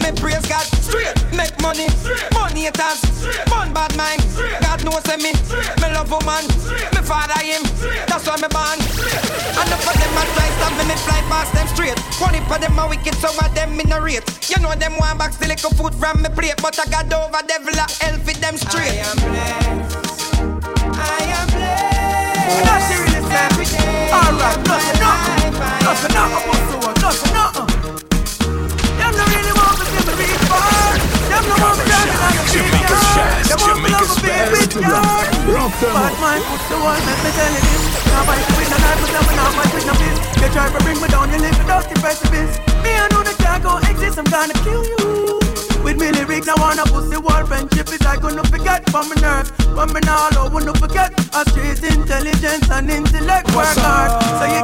me 0.00 0.10
me 0.10 0.18
praise 0.18 0.46
God 0.48 0.75
straight. 0.86 1.14
Make 1.34 1.54
money, 1.60 1.90
money 2.30 2.70
haters. 2.70 3.02
Born 3.50 3.74
bad 3.74 3.90
mind. 3.98 4.22
God 4.62 4.84
knows 4.86 5.02
me. 5.18 5.34
Me 5.82 5.88
love 5.90 6.10
woman. 6.10 6.46
Me 6.94 7.00
father 7.02 7.42
him. 7.42 7.62
That's 8.06 8.26
why 8.26 8.38
me 8.38 8.48
born. 8.54 8.78
And 9.58 9.66
the 9.66 9.76
for 9.82 9.94
them 9.98 10.14
a 10.14 10.22
try 10.38 10.48
stop 10.56 10.74
me, 10.86 10.94
fly 11.02 11.20
past 11.26 11.50
them 11.52 11.66
straight. 11.74 11.98
One 12.22 12.38
for 12.46 12.58
them 12.58 12.78
a 12.78 12.86
wicked, 12.86 13.14
so 13.18 13.28
of 13.34 13.54
them 13.54 13.80
in 13.80 13.90
a 13.90 14.00
rate. 14.00 14.24
You 14.48 14.62
know 14.62 14.74
them 14.74 14.94
one 14.98 15.18
back 15.18 15.32
still 15.32 15.48
little 15.48 15.70
food 15.74 15.94
from 15.94 16.22
me 16.22 16.30
plate, 16.30 16.58
but 16.62 16.78
I 16.78 16.86
got 16.86 17.12
over 17.12 17.42
devil 17.46 17.74
a 17.74 17.86
hell 18.00 18.18
for 18.22 18.36
them 18.38 18.56
straight. 18.56 19.02
I 19.02 19.10
am 19.10 19.18
blessed. 19.26 20.30
I 20.94 21.20
am 21.34 21.46
blessed. 21.50 22.86
The 22.86 22.96
realest 23.02 23.28
man. 23.34 23.50
Alright, 24.06 24.58
nothing, 24.66 25.00
nothing, 25.02 25.54
nothing, 25.82 26.14
nothing, 26.14 27.02
nothing, 27.02 27.32
nothing. 27.34 27.66
Them 27.66 27.75
Rough 35.46 35.80
them 35.80 35.94
Bad 35.94 36.14
mind, 36.20 36.42
put 36.44 36.60
the 36.68 36.76
one, 36.78 37.00
let 37.06 37.18
me 37.24 37.30
tell 37.30 37.52
you 37.52 37.60
this. 37.60 37.82
Now 38.06 38.22
fight 38.24 38.42
with 38.56 38.70
no 38.70 38.78
knife, 38.78 39.00
but 39.00 39.10
I'm 39.14 39.36
not 39.36 39.52
fight 39.54 39.72
with 39.74 39.86
no 39.86 39.94
fist. 39.94 40.20
They 40.40 40.48
try 40.48 40.66
to 40.72 40.78
bring 40.84 41.00
me 41.00 41.08
down, 41.08 41.30
you 41.32 41.38
live 41.38 41.58
without 41.58 41.88
the 41.88 41.94
precipice. 42.00 42.58
Me, 42.82 42.96
I 42.96 43.08
know 43.12 43.22
that 43.22 43.36
can't 43.38 43.62
go 43.62 43.78
exist, 43.78 44.18
I'm 44.18 44.24
gonna 44.24 44.54
kill 44.64 44.84
you. 44.84 45.35
With 45.86 46.00
me 46.00 46.10
lyrics, 46.10 46.48
I 46.48 46.54
wanna 46.58 46.82
pussy 46.82 47.16
wall 47.16 47.46
friendship 47.46 47.86
is 47.94 48.04
I 48.04 48.18
gonna 48.18 48.42
forget 48.42 48.82
from 48.90 49.08
my 49.08 49.14
nerve. 49.22 49.46
From 49.70 49.92
me 49.94 50.00
now, 50.02 50.26
I 50.34 50.48
wanna 50.52 50.74
forget. 50.74 51.14
A 51.30 51.48
street 51.48 51.78
intelligence 51.78 52.68
and 52.68 52.90
intellect 52.90 53.54
work 53.54 53.70
hard. 53.78 54.10
So 54.18 54.46
you 54.50 54.62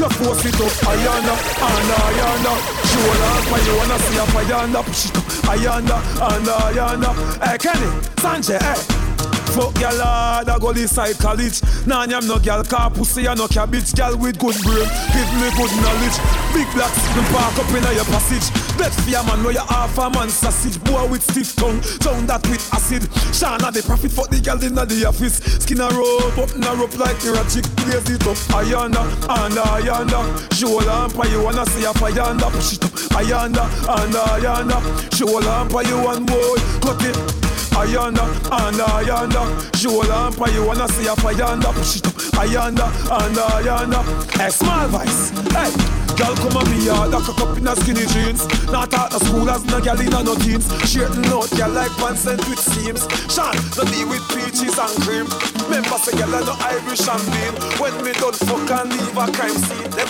You 0.00 0.08
force 0.16 0.46
it 0.48 0.56
up, 0.56 0.72
ayanda, 0.88 1.36
and 1.60 1.92
ayanda. 2.00 2.52
Show 2.88 3.04
off 3.28 3.52
when 3.52 3.62
you 3.68 3.76
wanna 3.76 3.98
see 4.00 4.16
a 4.16 4.24
ayanda. 4.24 4.80
Push 4.82 5.04
it 5.04 5.16
up, 5.18 5.24
ayanda, 5.52 5.96
and 6.24 6.48
ayanda. 6.48 7.10
Hey 7.44 7.52
eh, 7.52 7.58
Kenny, 7.58 7.88
Sanjay, 8.16 8.56
hey. 8.56 9.15
Fuck 9.56 9.72
gal 9.80 9.96
hard, 9.96 10.50
I 10.50 10.58
go 10.58 10.74
this 10.74 10.94
side 10.94 11.16
college. 11.16 11.64
Nah, 11.86 12.04
I'm 12.04 12.28
no 12.28 12.38
gal 12.38 12.62
car 12.62 12.90
pussy, 12.90 13.26
I 13.26 13.32
no 13.32 13.48
cabbage. 13.48 13.94
Gal 13.94 14.12
with 14.18 14.38
good 14.38 14.52
brain, 14.60 14.84
give 15.16 15.30
me 15.40 15.48
good 15.56 15.72
knowledge. 15.80 16.16
Big 16.52 16.68
black 16.76 16.92
them 16.92 17.24
park 17.32 17.56
up 17.56 17.72
in 17.72 17.80
your 17.96 18.04
passage. 18.12 18.52
Bet 18.76 18.92
fear 19.08 19.24
man, 19.24 19.42
know 19.42 19.48
you 19.48 19.64
half 19.72 19.96
a 19.96 20.10
man 20.10 20.28
sausage. 20.28 20.76
Boy 20.84 21.08
with 21.08 21.22
stiff 21.22 21.56
tongue, 21.56 21.80
tongue 22.04 22.26
that 22.26 22.44
with 22.52 22.60
acid. 22.68 23.08
Shana 23.32 23.72
the 23.72 23.80
profit 23.80 24.12
for 24.12 24.26
the 24.28 24.44
gal 24.44 24.62
inna 24.62 24.84
the 24.84 25.06
office. 25.08 25.40
Skin 25.40 25.80
a 25.80 25.88
rope 25.88 26.36
up, 26.36 26.52
na 26.60 26.76
rope 26.76 26.98
like 26.98 27.16
the 27.24 27.32
rat 27.32 27.48
chick. 27.48 27.64
Blaze 27.80 28.12
it 28.12 28.28
up, 28.28 28.36
ayanda, 28.52 29.08
and 29.40 29.56
ayanda. 29.56 30.20
Show 30.52 30.84
lamp, 30.84 31.16
you 31.32 31.40
wanna 31.40 31.64
see 31.72 31.88
a 31.88 31.96
ayanda. 31.96 32.52
Push 32.52 32.76
it 32.76 32.84
up, 32.84 32.92
ayanda, 33.16 33.64
and 33.88 34.12
ayanda. 34.12 34.84
Show 35.16 35.40
lamp, 35.40 35.72
you 35.88 35.96
one 36.04 36.26
boy, 36.26 36.60
cut 36.84 37.00
it. 37.00 37.45
Ayanda, 37.76 38.24
and 38.50 38.80
ayanda 38.80 39.42
Show 39.76 40.00
lamp 40.08 40.40
and 40.40 40.54
you 40.54 40.64
wanna 40.64 40.88
see 40.88 41.06
a 41.06 41.14
fayanda 41.14 41.72
Push 41.74 41.96
it 41.96 42.06
up, 42.06 42.14
ayanda, 42.40 42.86
and 43.20 43.36
ayanda 43.36 44.00
Hey, 44.38 44.50
small 44.50 44.88
voice, 44.88 45.30
hey 45.52 45.70
Girl 46.16 46.34
come 46.36 46.56
on 46.56 46.70
me 46.70 46.86
yard, 46.86 47.12
a 47.12 47.18
up 47.18 47.58
in 47.58 47.68
a 47.68 47.76
skinny 47.76 48.06
jeans. 48.06 48.48
Not 48.72 48.94
out 48.94 49.12
of 49.12 49.20
school 49.20 49.50
as 49.50 49.62
no 49.66 49.82
girl 49.82 50.00
in 50.00 50.14
a 50.14 50.22
no 50.22 50.34
jeans. 50.38 50.64
Straighten 50.88 51.26
out, 51.26 51.50
girl 51.50 51.68
like 51.68 51.90
pants 51.98 52.24
and 52.24 52.42
with 52.48 52.58
seams. 52.58 53.06
Sean, 53.28 53.54
no 53.76 53.84
deal 53.84 54.08
with 54.08 54.26
peaches 54.30 54.78
and 54.78 54.96
cream. 55.04 55.26
Remember 55.68 55.98
say 55.98 56.16
girl 56.16 56.34
I 56.34 56.40
no 56.40 56.54
Irish 56.60 57.08
and 57.08 57.26
bean 57.32 57.54
When 57.80 58.04
me 58.04 58.12
done 58.12 58.32
fuck 58.32 58.70
and 58.70 58.90
leave 58.92 59.16
a 59.16 59.26
crime 59.32 59.50
scene 59.50 59.90
Them 59.90 60.08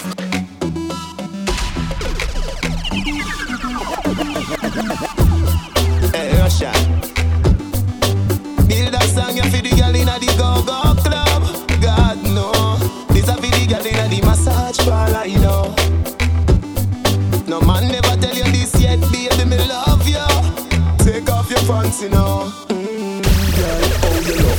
Hey, 6.13 6.39
Russia. 6.39 6.96
Build 8.69 8.95
a 8.95 9.03
song, 9.07 9.37
for 9.37 9.63
the 9.63 9.71
girl 9.79 9.95
inna 9.95 10.19
the 10.19 10.27
go-go 10.39 10.95
club. 11.03 11.43
God 11.81 12.23
no, 12.25 12.53
this 13.15 13.29
a 13.29 13.35
for 13.35 13.43
the 13.43 13.67
girl 13.67 13.87
inna 13.87 14.09
the 14.09 14.21
massage 14.27 14.79
parlor, 14.87 15.27
you 15.27 15.39
know. 15.41 15.75
No 17.47 17.61
man 17.61 17.89
never 17.89 18.17
tell 18.21 18.35
you 18.35 18.45
this 18.53 18.75
yet, 18.81 19.01
baby, 19.13 19.45
me 19.45 19.59
love 19.69 20.07
you. 20.07 20.27
Take 20.99 21.31
off 21.31 21.51
your 21.51 21.61
pants, 21.61 22.03
you 22.03 22.11
know. 22.11 22.66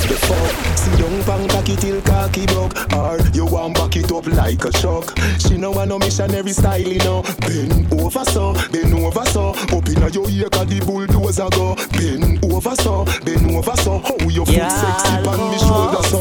The 0.08 0.16
fuck. 0.16 0.78
Sit 0.78 0.97
down 0.99 1.24
pan 1.24 1.47
cocky 1.49 1.76
till 1.76 2.01
cocky 2.01 2.45
broke, 2.47 2.74
or 2.93 3.20
you 3.34 3.45
want 3.45 3.76
back 3.76 3.95
it 3.95 4.12
up 4.12 4.26
like 4.28 4.64
a 4.64 4.72
truck. 4.72 5.18
She 5.39 5.58
no 5.58 5.72
want 5.72 5.89
no 5.89 5.99
missionary 5.99 6.53
style, 6.53 6.80
you 6.80 6.99
know. 6.99 7.22
Bend 7.41 7.91
over 7.93 8.24
so, 8.26 8.53
bend 8.72 8.93
over 8.93 9.26
so. 9.26 9.49
Up 9.49 9.88
inna 9.89 10.10
your 10.10 10.30
ear 10.30 10.49
'cause 10.49 10.68
the 10.68 10.80
bulldozer 10.86 11.49
go. 11.51 11.76
Bend 11.91 12.43
over 12.45 12.76
so, 12.76 13.05
bend 13.26 13.51
over 13.51 13.76
so. 13.78 13.99
How 13.99 14.30
your 14.30 14.45
foot 14.45 14.55
Yeah, 14.55 14.70
sexy 14.70 15.18
pan 15.24 15.39
me 15.51 15.58
shoulder 15.58 16.03
so. 16.08 16.20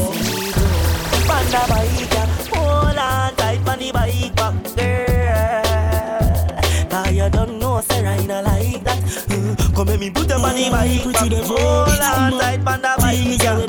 Panda 1.27 1.65
bike, 1.69 2.15
hold 2.53 2.97
on 2.97 3.35
tight 3.35 3.67
on 3.67 3.79
the 3.79 3.91
bike 3.91 4.35
back, 4.35 4.53
girl. 4.75 5.63
Cause 6.89 7.11
you 7.11 7.29
don't 7.29 7.59
know, 7.59 7.81
say 7.81 8.05
I 8.05 8.25
not 8.25 8.43
like 8.45 8.83
Come 9.77 9.89
let 9.89 9.99
me 9.99 10.09
put 10.09 10.27
them 10.27 10.41
on 10.41 10.55
the 10.55 10.71
bike 10.71 11.05
back, 11.05 11.45
hold 11.45 11.55
on 11.55 12.31
tight 12.41 12.65
on 12.65 12.81
the 12.81 12.95
bike, 12.97 13.37
girl. 13.37 13.61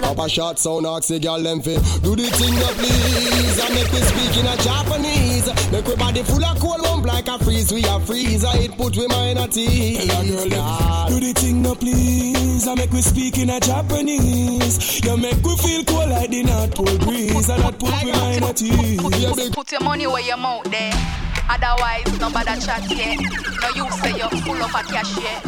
Papa 0.00 0.26
shot 0.26 0.58
sound 0.58 0.86
ask 0.86 1.08
the 1.08 1.18
girl 1.20 1.42
them 1.42 1.60
fi 1.60 1.74
Do 2.00 2.16
the 2.16 2.24
thing 2.32 2.54
you 2.54 2.72
please. 2.80 3.60
And 3.60 3.74
make 3.74 3.92
me 3.92 4.00
speak 4.00 4.38
in 4.40 4.46
a 4.46 4.56
Japanese. 4.56 5.52
Make 5.70 5.86
we 5.86 5.96
body 5.96 6.22
full 6.22 6.42
of 6.42 6.58
cold 6.60 6.80
lump 6.80 7.04
like 7.04 7.28
a 7.28 7.38
freeze. 7.38 7.70
We 7.70 7.84
a 7.84 8.00
freeze 8.00 8.42
I 8.42 8.56
it 8.56 8.74
put 8.78 8.96
we 8.96 9.06
mind 9.06 9.38
at 9.38 9.54
ease. 9.54 10.06
Tell 10.08 10.22
a 10.22 10.26
girl 10.26 10.48
them, 10.48 11.08
do 11.12 11.20
the 11.26 11.32
thing 11.38 11.60
no 11.60 11.74
please. 11.74 12.66
I 12.66 12.74
make 12.74 12.90
we 12.90 13.02
speak 13.02 13.36
in 13.36 13.50
a 13.50 13.60
Japanese. 13.60 15.04
You 15.04 15.14
make 15.18 15.42
we 15.44 15.56
feel 15.58 15.84
cold 15.84 16.08
like 16.08 16.30
the 16.30 16.42
North 16.42 16.74
Pole 16.74 16.98
breeze. 17.04 17.50
And 17.50 17.62
that 17.64 17.78
put 17.78 18.02
we 18.02 18.12
mind 18.12 18.44
at 18.44 18.62
ease. 18.62 19.50
Put 19.50 19.72
your 19.72 19.82
money 19.82 20.06
where 20.06 20.22
your 20.22 20.38
mouth 20.38 20.64
there. 20.70 21.27
Otherwise, 21.48 22.20
nobody 22.20 22.60
chat 22.60 22.82
here. 22.84 23.16
No, 23.62 23.68
you 23.74 23.90
say 23.92 24.16
you're 24.16 24.28
full 24.44 24.62
of 24.62 24.74
a 24.74 24.82
cash 24.84 25.14
here. 25.16 25.40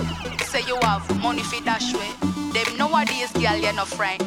Say 0.46 0.62
you 0.66 0.78
have 0.82 1.04
money 1.22 1.42
for 1.42 1.62
dash 1.64 1.92
way. 1.94 2.10
Them 2.52 2.76
nowadays, 2.76 3.30
girl, 3.32 3.56
you're 3.56 3.72
no 3.72 3.84
friend. 3.84 4.18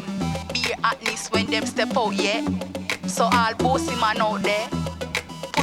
Be 0.53 0.59
your 0.59 0.77
hotness 0.83 1.29
when 1.29 1.47
them 1.47 1.65
step 1.65 1.95
out, 1.97 2.13
yeah. 2.13 2.45
So 3.07 3.25
all 3.25 3.53
bossy 3.55 3.95
man 3.99 4.21
out 4.21 4.43
there. 4.43 4.67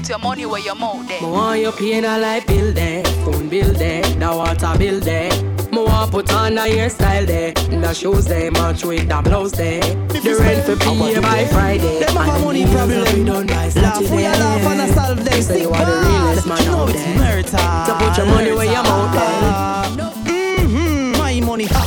Put 0.00 0.08
your 0.08 0.18
money 0.18 0.46
where 0.46 0.62
your 0.62 0.74
mouth 0.76 1.06
there. 1.08 1.20
Me 1.20 1.28
want 1.30 1.60
you 1.60 1.70
pay 1.72 1.98
a 1.98 2.18
light 2.18 2.46
bill 2.46 2.72
there, 2.72 3.04
phone 3.22 3.50
bill 3.50 3.70
there, 3.74 4.00
the 4.02 4.28
water 4.34 4.78
bill 4.78 4.98
there. 4.98 5.30
Me 5.70 5.76
want 5.84 6.10
put 6.10 6.32
on 6.32 6.54
the 6.54 6.62
hairstyle 6.62 7.26
there, 7.26 7.52
the 7.52 7.92
shoes 7.92 8.24
there, 8.24 8.50
match 8.50 8.82
with 8.82 9.06
the 9.06 9.20
blouse 9.22 9.52
there. 9.52 9.80
The 10.08 10.36
rent 10.40 10.64
for 10.64 10.76
pay 10.76 11.20
by 11.20 11.44
Friday, 11.48 12.00
Them 12.00 12.16
have 12.16 12.28
a 12.28 12.30
and 12.30 12.40
the 12.40 12.44
money 12.46 12.64
bills 12.64 12.74
problem. 12.76 12.98
will 13.04 13.14
be 13.14 13.24
done 13.26 13.46
by 13.46 13.54
Laugh 13.54 13.72
Saturday. 13.74 14.08
for 14.08 14.20
your 14.20 14.30
laugh 14.30 14.62
and 14.72 14.80
I 14.82 14.88
solve 14.90 15.16
them 15.22 15.26
Say 15.34 15.40
sick 15.42 15.60
you 15.64 15.70
are 15.70 15.84
the 15.84 16.08
realest 16.08 16.46
man 16.48 16.58
You 16.64 16.70
know 16.70 16.78
out 16.80 16.88
it's 16.88 17.04
there. 17.04 17.18
murder. 17.18 17.84
So 17.84 17.94
put 17.98 18.16
your 18.16 18.26
money 18.26 18.52
where 18.52 18.72
your 18.72 18.82
mouth 18.82 19.12
there. 19.12 20.32
Mm-hmm, 20.64 21.18
my 21.18 21.40
money, 21.40 21.64
ha 21.66 21.86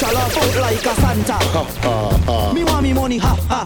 Teacher 0.00 0.14
laugh 0.14 0.36
out 0.38 0.56
like 0.62 0.86
a 0.86 0.94
Santa. 0.94 2.54
Me 2.54 2.64
want 2.64 2.82
me 2.82 2.94
money, 2.94 3.18
ha 3.18 3.36
ha. 3.48 3.64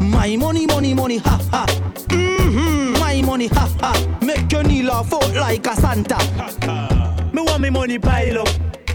My 0.00 0.34
money, 0.34 0.66
money, 0.66 0.94
money, 0.94 1.18
ha 1.18 1.38
ha. 1.50 1.66
Mm-hmm, 2.08 2.98
my 2.98 3.20
money, 3.20 3.48
ha 3.48 3.68
ha. 3.80 4.18
Make 4.22 4.50
your 4.50 4.62
knee 4.62 4.82
laugh 4.82 5.12
out 5.12 5.34
like 5.34 5.66
a 5.66 5.76
Santa. 5.76 6.16
Me 7.30 7.42
want 7.42 7.60
me 7.60 7.68
money 7.68 7.98
pile 7.98 8.38
up. 8.38 8.48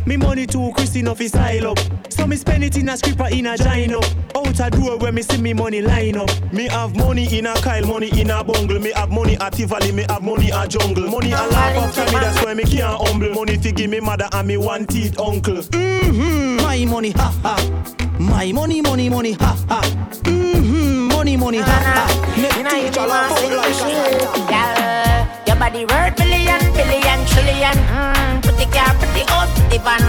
Me 0.05 0.17
money 0.17 0.45
too 0.47 0.71
Christine 0.75 1.07
off 1.07 1.19
his 1.19 1.31
style 1.31 1.67
up. 1.71 1.79
So 2.09 2.25
me 2.27 2.35
spend 2.35 2.63
it 2.63 2.75
in 2.77 2.89
a 2.89 2.97
scripper 2.97 3.27
in 3.31 3.45
a 3.45 3.57
gine 3.57 3.93
up. 3.93 4.03
Out 4.35 4.59
a 4.59 4.69
door 4.69 4.97
where 4.97 5.11
me 5.11 5.21
see 5.21 5.37
me 5.41 5.53
money 5.53 5.81
line 5.81 6.17
up. 6.17 6.29
Me 6.51 6.67
have 6.67 6.95
money 6.95 7.25
in 7.37 7.45
a 7.45 7.53
Kyle, 7.55 7.85
money 7.85 8.09
in 8.19 8.29
a 8.31 8.43
bungle. 8.43 8.79
Me 8.79 8.91
have 8.95 9.09
money 9.11 9.37
at 9.39 9.53
Tivoli, 9.53 9.91
me 9.91 10.03
have 10.09 10.23
money 10.23 10.51
at 10.51 10.69
jungle. 10.69 11.07
Money 11.07 11.31
a 11.31 11.35
laugh 11.47 11.77
after 11.77 12.05
me, 12.05 12.11
that's 12.19 12.43
why 12.43 12.53
me 12.53 12.63
can't 12.63 13.07
humble. 13.07 13.29
Money 13.33 13.57
fi 13.57 13.71
give 13.71 13.89
me 13.89 13.99
mother 13.99 14.27
and 14.31 14.47
me 14.47 14.57
one 14.57 14.85
teeth 14.87 15.19
uncle. 15.19 15.55
Mm-hmm, 15.57 16.57
my 16.63 16.85
money, 16.85 17.11
ha 17.11 17.31
ha. 17.43 18.17
My 18.19 18.51
money, 18.51 18.81
money, 18.81 19.09
money, 19.09 19.33
ha 19.33 19.55
ha. 19.69 19.81
Mm-hmm, 20.23 21.07
money, 21.09 21.37
money, 21.37 21.59
ha 21.59 21.65
ha. 21.65 22.35
Make 22.41 22.55
You 22.57 22.89
teacher 22.89 23.07
laugh 23.07 23.29
want 23.29 23.31
out 23.31 23.37
sing 23.39 23.51
like 23.51 23.65
a 23.65 23.69
the 23.69 23.73
Santa. 23.75 24.19
shit, 24.33 24.49
girl. 24.49 25.47
Your 25.47 25.55
body 25.57 25.85
worth 25.85 26.17
billion, 26.17 26.61
billion, 26.73 27.25
trillion. 27.27 27.77
Mm, 27.89 28.20
pretty 28.61 28.77
car, 28.77 28.93
pretty 28.95 29.23
out, 29.29 29.49
pretty 29.55 29.77
van. 29.83 30.01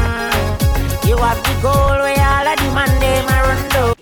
You 1.07 1.17
have 1.17 1.43
the 1.43 1.55
goal 1.63 1.99
where 2.05 2.21
all 2.21 2.47
of 2.47 2.59
the 2.59 2.69
man 2.75 3.01
them 3.01 3.25
a 3.29 3.39
run 3.49 3.69
down. 3.71 3.95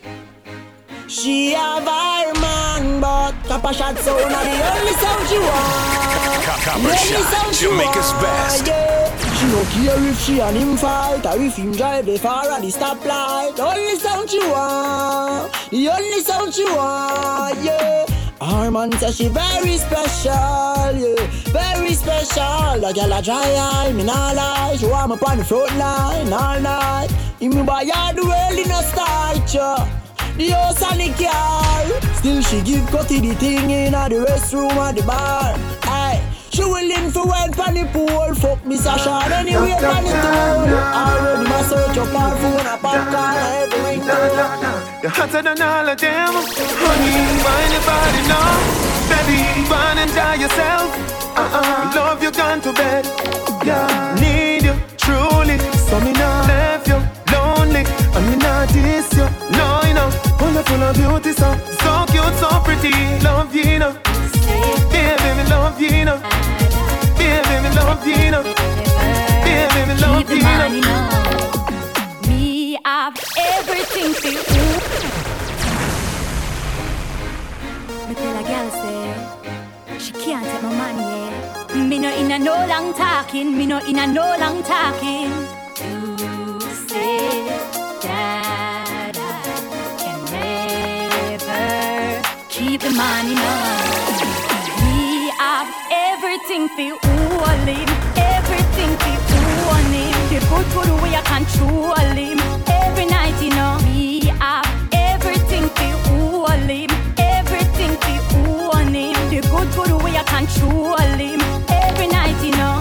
She 1.08 1.52
have 1.52 1.84
her 1.84 2.40
man, 2.40 3.00
but 3.00 3.32
Copper 3.46 3.72
shot 3.72 3.98
sound 3.98 4.20
are 4.20 4.44
the 4.44 4.58
only 4.70 4.92
sound 4.92 5.28
she 5.28 5.38
want. 5.38 6.44
Copper 6.44 6.80
The 6.80 6.88
only 6.88 6.96
Shot, 6.96 7.32
sound 7.32 7.54
she 7.54 7.64
Jamaica's 7.66 8.12
want, 8.12 8.22
best. 8.22 8.66
Yeah. 8.66 9.18
She 9.36 9.46
no 9.46 9.64
care 9.72 10.08
if 10.10 10.20
she 10.20 10.40
and 10.40 10.56
him 10.56 10.76
fight 10.76 11.26
or 11.26 11.40
if 11.40 11.56
him 11.56 11.72
drive 11.72 12.06
the 12.06 12.18
far 12.18 12.50
at 12.50 12.62
the 12.62 12.68
stoplight. 12.68 13.56
The 13.56 13.64
only 13.64 13.96
sound 13.96 14.30
she 14.30 14.38
want, 14.38 15.52
the 15.70 15.88
only 15.88 16.20
sound 16.20 16.54
she 16.54 16.64
want, 16.64 17.58
yeah. 17.62 18.19
Our 18.40 18.70
man 18.70 18.90
says 18.92 19.16
she 19.16 19.28
very 19.28 19.76
special, 19.76 20.32
yeah, 20.96 21.26
very 21.52 21.92
special. 21.92 22.80
The 22.80 22.92
girl 22.94 23.12
a 23.12 23.22
dry 23.22 23.36
eye, 23.36 23.92
me 23.92 24.02
nah 24.02 24.32
lie. 24.32 24.76
She 24.78 24.86
want 24.86 25.10
me 25.10 25.18
on 25.26 25.38
the 25.38 25.44
front 25.44 25.76
line 25.76 26.32
all 26.32 26.58
night. 26.58 27.08
In 27.40 27.50
me 27.50 27.62
buy 27.62 27.86
all 27.94 28.14
the 28.14 28.22
in 28.58 28.70
a 28.70 28.82
starch, 28.82 29.52
The 30.38 30.48
house 30.52 30.82
and 30.90 31.00
the 31.00 31.22
car. 31.22 32.14
Still 32.14 32.40
she 32.40 32.62
give 32.62 32.86
Cutty 32.86 33.20
the 33.20 33.34
thing 33.34 33.70
in 33.70 33.94
a 33.94 34.08
the 34.08 34.24
restroom 34.24 34.72
at 34.72 34.96
the 34.96 35.02
bar. 35.02 35.54
She 36.60 36.66
willing 36.66 37.10
for 37.10 37.24
wine 37.24 37.52
pan 37.52 37.72
the 37.72 37.84
pool 37.88 38.34
Fuck 38.34 38.66
me 38.66 38.76
Sasha 38.76 39.16
anyway 39.34 39.74
pan 39.80 40.04
the 40.04 40.12
tool 40.24 40.76
Already 41.00 41.48
my 41.48 41.62
search 41.62 41.96
up 41.96 42.08
her 42.08 42.36
phone 42.40 42.66
A 42.66 42.76
popcorn 42.76 43.36
every 43.56 43.80
ring 43.80 44.00
you're 45.02 45.10
hotter 45.10 45.40
than 45.40 45.62
all 45.62 45.88
of 45.88 45.96
them. 45.98 46.28
Honey, 46.28 47.16
find 47.40 47.72
your 47.72 47.84
body 47.88 48.22
now. 48.28 48.52
Baby, 49.08 49.40
go 49.64 49.80
enjoy 49.96 50.44
yourself. 50.44 50.92
Uh-uh. 51.40 51.92
Love 51.96 52.22
you 52.22 52.30
gone 52.30 52.60
to 52.60 52.72
bed. 52.74 53.06
Yeah, 53.64 54.14
need 54.20 54.64
you 54.64 54.76
truly. 54.98 55.56
So 55.88 56.00
me 56.00 56.12
not 56.12 56.46
left 56.48 56.88
you 56.88 57.00
lonely. 57.32 57.82
And 58.12 58.24
me 58.28 58.36
not 58.36 58.68
diss 58.68 59.08
you. 59.16 59.24
No, 59.56 59.80
you 59.88 59.94
know. 59.94 60.10
Full 60.36 60.56
of 60.58 60.94
beauty, 60.94 61.32
so 61.32 61.48
so 61.80 62.04
cute, 62.12 62.36
so 62.36 62.60
pretty. 62.60 62.92
Love 63.24 63.54
you, 63.54 63.78
know. 63.78 63.96
Baby, 64.92 65.42
love 65.50 65.80
you, 65.80 66.04
know. 66.04 66.18
Baby, 67.18 67.54
me 67.62 67.70
love 67.76 68.06
you, 68.06 68.30
know. 68.30 68.42
Baby, 69.44 69.80
me 69.88 69.94
love 70.04 70.30
you. 70.30 70.40
Me 72.28 72.78
have 72.84 73.16
everything 73.56 74.12
for 74.20 74.28
you. 74.28 74.66
Me 78.08 78.12
tell 78.14 78.36
a 78.38 78.42
girl 78.50 78.68
say 78.80 79.00
she 79.98 80.12
can't 80.12 80.44
take 80.44 80.62
my 80.62 80.72
money. 80.74 81.02
Yeah. 81.02 81.88
Me 81.88 81.96
no 81.98 82.08
in 82.10 82.30
a 82.32 82.38
no 82.38 82.54
long 82.66 82.92
talking. 82.94 83.56
Me 83.56 83.66
no 83.66 83.78
in 83.78 83.98
a 83.98 84.06
no 84.06 84.36
long 84.38 84.62
talking. 84.62 85.30
You 85.80 86.60
say 86.88 87.18
that 88.02 89.14
can 90.00 90.20
never 90.34 92.22
keep 92.48 92.80
the 92.80 92.90
money. 92.90 93.34
No, 93.34 93.50
everything 96.40 96.68
for 96.68 97.08
all 97.08 97.66
him. 97.66 97.88
Everything 98.16 98.96
for 98.98 99.34
all 99.68 99.86
him. 99.92 100.12
The 100.28 100.38
good 100.48 100.66
good 100.72 101.02
way 101.02 101.14
I 101.14 101.22
control 101.22 101.94
him. 101.94 102.38
Every 102.68 103.06
night, 103.06 103.42
you 103.42 103.50
know, 103.50 103.78
we 103.84 104.20
have 104.38 104.66
everything 104.92 105.68
for 105.68 106.50
all 106.50 106.50
him 106.50 106.88
the 109.30 109.40
good, 109.48 109.72
good 109.74 110.02
way 110.02 110.16
I 110.16 110.24
control 110.24 110.96
him. 110.96 111.40
Every 111.68 112.08
night, 112.08 112.44
you 112.44 112.52
know. 112.52 112.80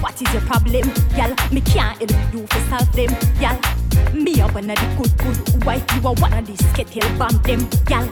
What 0.00 0.20
is 0.22 0.32
your 0.32 0.42
problem, 0.42 0.90
y'all? 1.16 1.34
Me 1.52 1.60
can't 1.60 1.98
help 1.98 2.34
you 2.34 2.46
for 2.46 2.60
solve 2.70 2.92
them, 2.92 3.10
y'all. 3.40 3.79
Me 4.14 4.40
a 4.40 4.46
one 4.48 4.70
of 4.70 4.76
the 4.76 4.86
good, 4.96 5.12
good 5.18 5.64
wife. 5.64 5.84
You 5.94 6.08
are 6.08 6.14
one 6.14 6.32
of 6.32 6.46
the 6.46 6.56
skettle 6.56 7.08
bomb 7.18 7.40
them, 7.42 7.68
y'all. 7.88 8.08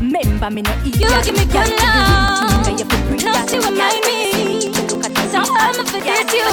Remember 0.00 0.50
me 0.50 0.62
no 0.62 0.72
eat 0.84 1.00
You 1.00 1.08
give 1.22 1.34
me 1.34 1.44
good 1.46 1.70
love, 1.80 3.24
not 3.24 3.48
to 3.48 3.56
remind 3.58 4.04
me. 4.06 4.60
So 5.30 5.42
I'ma 5.42 5.84
forget 5.84 6.32
you. 6.32 6.46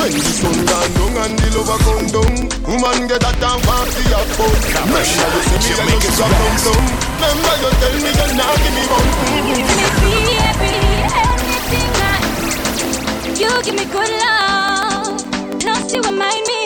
When 0.00 0.12
the 0.12 0.20
sun 0.20 0.56
gone 0.64 0.90
down 0.96 1.16
and 1.28 1.38
the 1.38 1.46
lover 1.60 1.78
come 1.84 2.06
down 2.08 2.48
Woman 2.64 3.04
get 3.06 3.20
that 3.20 3.36
damn 3.36 3.60
fancy 3.60 4.00
up 4.16 4.24
phone 4.32 4.48
Remember 4.48 5.04
you 5.04 5.60
see 5.60 5.76
me 5.76 5.92
and 5.92 6.00
you 6.00 6.08
sugar 6.16 6.32
plum 6.40 6.56
plum 6.56 6.84
Remember 7.20 7.54
you 7.60 7.68
tell 7.84 7.96
me 8.00 8.08
you're 8.08 8.32
not 8.32 8.56
give 8.64 8.72
me 8.72 8.84
one 8.88 9.04
Baby, 9.28 10.40
everything 11.20 11.92
I 12.00 12.16
You 13.36 13.52
give 13.60 13.76
me 13.76 13.84
good 13.92 14.08
love 14.24 15.20
Not 15.64 15.84
to 15.90 16.00
remind 16.00 16.48
me 16.48 16.56
So 16.56 16.59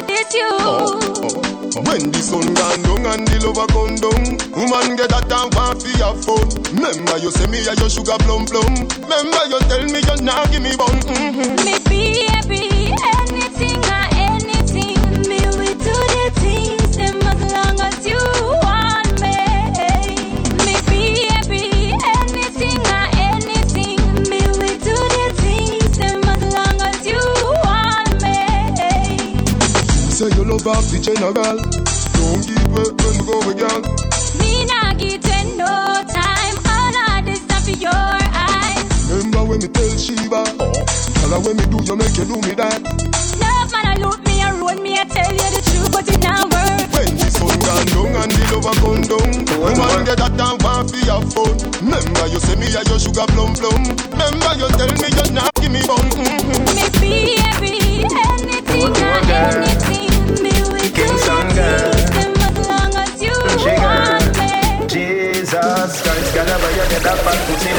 I'ma 0.00 0.16
you 0.32 0.48
oh, 0.50 0.98
oh. 1.76 1.82
When 1.84 2.10
the 2.10 2.20
sun 2.24 2.54
gone 2.54 2.82
down 2.82 3.04
and 3.12 3.28
the 3.28 3.36
lover 3.44 3.68
come 3.68 3.96
down 4.00 4.40
Woman 4.56 4.96
get 4.96 5.10
that 5.12 5.28
time 5.28 5.52
for 5.52 5.92
your 5.92 6.14
phone 6.24 6.48
Remember 6.72 7.18
you 7.18 7.30
say 7.30 7.46
me 7.46 7.60
a 7.68 7.74
your 7.76 7.90
sugar 7.90 8.16
plum 8.24 8.46
plum 8.48 8.88
Remember 9.04 9.42
you 9.52 9.60
tell 9.68 9.84
me 9.84 10.00
you 10.00 10.16
not 10.24 10.50
give 10.50 10.62
me 10.62 10.72
bun 10.76 10.96
mm-hmm. 11.04 11.60
Me 11.64 11.76
baby, 11.84 12.96
anything 12.96 13.76
or 13.76 14.09
Say 30.20 30.28
you 30.36 30.44
love 30.44 30.66
off 30.68 30.84
the 30.92 31.00
general. 31.00 31.32
Don't 31.32 32.44
give 32.44 32.68
way 32.68 32.92
when 32.92 33.12
we 33.16 33.24
go 33.24 33.40
with 33.40 33.56
girl. 33.56 33.80
Me 34.36 34.68
nah 34.68 34.92
give 34.92 35.16
you 35.16 35.56
no 35.56 35.72
time. 36.04 36.56
All 36.60 36.92
of 36.92 37.24
this 37.24 37.40
stuff 37.40 37.64
for 37.64 37.72
your 37.72 37.88
eyes. 37.88 38.84
Remember 39.08 39.48
when 39.48 39.64
me 39.64 39.68
tell 39.72 39.88
Sheba 39.96 40.44
Tell 40.60 41.32
her 41.32 41.40
when 41.40 41.56
me 41.56 41.64
do 41.72 41.80
you 41.80 41.96
make 41.96 42.12
you 42.20 42.28
do 42.28 42.36
me 42.36 42.52
that. 42.52 42.84
Love 43.40 43.72
man 43.72 43.88
I 43.88 43.96
loot 43.96 44.20
me 44.28 44.44
and 44.44 44.60
roll 44.60 44.76
me 44.76 45.00
I 45.00 45.08
tell 45.08 45.24
you 45.24 45.48
the 45.56 45.60
truth 45.64 45.88
but 45.88 46.04
it 46.04 46.20
not 46.20 46.52
work. 46.52 46.84
When 47.00 47.16
the 47.16 47.28
sun 47.32 47.56
gone 47.56 47.88
down 47.88 48.12
and 48.20 48.28
the 48.28 48.44
lover 48.52 48.76
come 48.76 49.00
down. 49.08 49.28
Woman 49.56 50.04
get 50.04 50.20
that 50.20 50.36
time 50.36 50.60
for 50.60 50.84
for 50.84 51.00
your 51.00 51.24
phone. 51.32 51.56
Remember 51.80 52.28
you 52.28 52.44
say 52.44 52.60
me 52.60 52.68
a 52.76 52.84
your 52.92 53.00
sugar 53.00 53.24
plum 53.32 53.56
plum. 53.56 53.88
Remember 54.12 54.52
you 54.52 54.68
tell 54.76 54.92
me 55.00 55.08
you 55.16 55.26
not 55.32 55.48
give 55.56 55.72
me 55.72 55.80
bun 55.88 56.04
mm-hmm. 56.12 56.76
Me 56.76 56.84
baby, 57.00 57.40
anything 57.56 58.04
or 59.00 59.16
anything 59.40 60.09
Me 60.38 60.54
will 60.70 60.86
do 60.94 61.02
the 61.02 61.18
things 61.18 61.58
them 62.14 62.32
as 62.38 62.56
long 62.70 62.94
as 62.94 63.18
you 63.22 63.34
want 63.34 64.38
me 64.38 64.86
Jesus 64.86 65.92
Christ, 66.02 66.30
God, 66.34 66.50
where 66.62 66.72
you 66.78 66.86
get 66.90 67.02
that 67.02 67.18
fat 67.24 67.38
pussy 67.46 67.70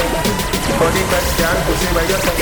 Body 0.79 1.03
question, 1.11 1.55
pussy 1.67 1.87
where 1.95 2.07
you 2.11 2.19
suck 2.25 2.41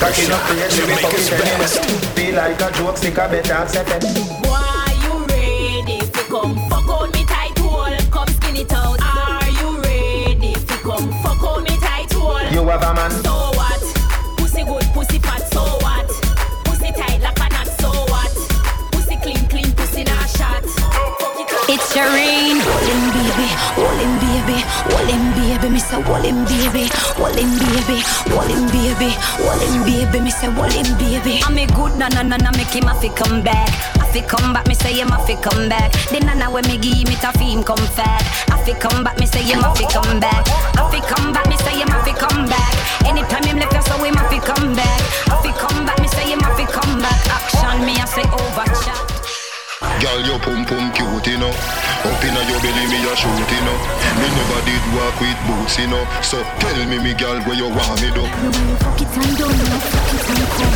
Cock 0.00 0.18
it 0.18 0.30
up 0.30 0.40
to 0.48 0.52
your 0.56 0.70
shimmy, 0.70 0.96
fuck 0.96 1.14
it 1.14 1.32
anyway 1.32 1.68
Feel 2.14 2.34
like 2.36 2.60
a 2.60 2.68
joke, 2.76 2.96
stick 2.96 3.18
a 3.18 3.28
better 3.28 3.54
accept 3.54 3.90
it 3.90 4.04
Why 4.46 4.86
you 5.04 5.14
ready 5.26 5.98
to 6.00 6.22
come 6.30 6.54
fuck 6.68 6.88
on 6.88 7.10
me 7.10 7.24
tight 7.24 7.58
hole? 7.58 7.96
Come 8.10 8.28
skin 8.28 8.56
it 8.56 8.72
out. 8.72 8.98
Are 9.00 9.50
you 9.50 9.80
ready 9.82 10.52
to 10.54 10.74
come 10.82 11.10
fuck 11.22 11.42
on 11.42 11.64
me 11.64 11.76
tight 11.78 12.12
hole? 12.12 12.40
You 12.52 12.68
have 12.68 12.82
a 12.82 12.94
man 12.94 13.29
Shireen. 21.90 22.62
Wallin 22.62 23.02
baby, 23.10 23.48
wallin 23.82 24.12
baby, 24.22 24.58
wallin 24.94 25.24
baby, 25.34 25.68
me 25.74 25.80
say 25.80 25.98
wallin 26.06 26.44
baby, 26.46 26.86
wallin 27.18 27.50
baby, 27.58 27.98
wallin 28.30 28.64
baby, 28.70 29.10
wallin 29.42 29.82
baby, 29.82 30.20
me 30.20 30.30
say 30.30 30.48
wallin 30.54 30.86
baby. 31.02 31.42
I'm 31.42 31.58
a 31.58 31.66
good 31.74 31.98
na 31.98 32.08
na 32.08 32.22
na 32.22 32.36
na 32.36 32.50
make 32.52 32.70
him 32.70 32.86
a 32.88 32.94
fi 32.94 33.08
come 33.10 33.42
back. 33.42 33.68
I 33.98 34.06
fi 34.12 34.20
come 34.22 34.52
back, 34.52 34.66
me 34.68 34.74
say 34.74 34.94
him 34.94 35.10
a 35.10 35.18
fi 35.26 35.34
come 35.36 35.68
back. 35.68 35.90
The 36.14 36.20
nana 36.20 36.50
when 36.50 36.62
me 36.70 36.78
give 36.78 37.08
me 37.08 37.16
ta 37.18 37.32
fi 37.32 37.50
him 37.50 37.64
come 37.64 37.82
fat. 37.98 38.22
I 38.54 38.62
fi 38.64 38.72
come 38.74 39.02
back, 39.02 39.18
me 39.18 39.26
say 39.26 39.42
him 39.42 39.58
a 39.64 39.74
fi 39.74 39.84
come 39.90 40.20
back. 40.20 40.46
I 40.78 40.86
fi 40.94 41.00
come 41.02 41.32
back, 41.32 41.48
me 41.50 41.56
say 41.58 41.74
him 41.74 41.90
a 41.90 41.98
fi 42.06 42.12
come 42.14 42.46
back. 42.46 42.74
Anytime 43.02 43.42
him 43.50 43.58
left, 43.58 43.74
so 43.82 43.98
him 43.98 44.14
a 44.14 44.22
fi 44.30 44.38
come 44.38 44.74
back. 44.78 45.00
I 45.26 45.34
fi 45.42 45.50
come 45.58 45.84
back, 45.86 45.98
me 45.98 46.06
say 46.06 46.30
him 46.30 46.38
a 46.38 46.50
fi 46.54 46.66
come 46.70 47.02
back. 47.02 47.18
Action, 47.34 47.82
me 47.84 47.98
a 47.98 48.06
say. 48.06 48.22
Girl, 50.00 50.20
your 50.24 50.38
pum 50.40 50.64
pum 50.64 50.92
cute, 50.92 51.26
you 51.26 51.36
know. 51.36 51.52
Up 51.52 52.24
inna 52.24 52.40
your 52.48 52.60
belly, 52.64 52.84
me 52.88 53.04
a 53.04 53.14
shoot, 53.14 53.28
you 53.28 53.60
know. 53.68 53.76
Me 54.16 54.26
never 54.32 54.60
did 54.64 54.84
walk 54.96 55.20
with 55.20 55.36
boots, 55.46 55.78
you 55.78 55.88
know. 55.88 56.04
So 56.22 56.42
tell 56.58 56.86
me, 56.88 56.98
me 56.98 57.12
girl, 57.12 57.38
where 57.42 57.56
you 57.56 57.68
want 57.68 58.00
me 58.00 58.08
do? 58.08 58.24
Fuck 58.80 59.00
it 59.02 59.12
and 59.12 59.36
don't 59.36 59.52
fuck 59.52 60.14
it 60.14 60.60
and 60.64 60.69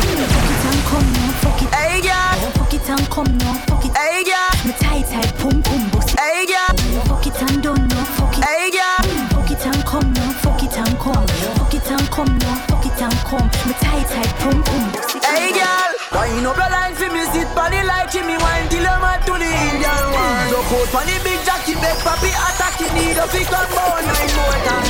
coat 20.75 20.95
on 20.95 21.07
the 21.07 21.17
big 21.23 21.41
jacket, 21.47 21.79
big 21.79 21.99
papi 22.03 22.31
attack 22.35 22.81
it, 22.83 22.93
need 22.95 23.17
a 23.17 23.27
pick 23.31 23.53
up 23.55 23.71
more 23.71 24.01
nine 24.03 24.33
motor. 24.35 24.81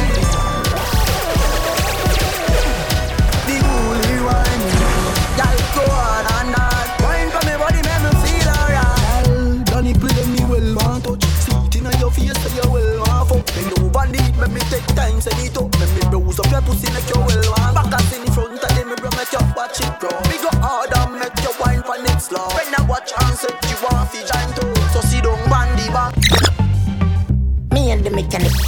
The 3.44 3.56
holy 3.68 4.18
one, 4.24 4.64
y'all 5.38 5.60
go 5.76 5.84
and 6.36 6.56
on. 6.56 6.86
Wine 7.04 7.30
for 7.34 7.42
me 7.44 7.54
body, 7.60 7.80
make 7.84 8.02
me 8.04 8.10
feel 8.22 8.50
alright. 8.56 9.26
Done 9.68 9.88
it, 9.92 10.00
me 10.32 10.40
well, 10.48 10.68
want 10.76 11.04
touch. 11.04 11.24
Sit 11.44 11.76
in 11.76 11.86
your 12.00 12.10
face, 12.10 12.38
say 12.40 12.64
well 12.72 12.92
want 13.04 13.28
fuck. 13.28 13.44
Over, 13.76 14.06
need, 14.08 14.34
make 14.40 14.52
me 14.56 14.60
take 14.72 14.88
time, 14.96 15.20
send 15.20 15.40
it 15.44 15.56
up. 15.58 15.68
Make 15.78 15.92
me 15.96 16.02
browse 16.08 16.40
up 16.40 16.50
your 16.50 16.62
pussy 16.62 16.88
like 16.96 17.08
you 17.12 17.20
well 17.20 17.44
want 17.52 17.74
back 17.76 17.92
and 17.92 18.04
see 18.08 18.20
me. 18.20 18.33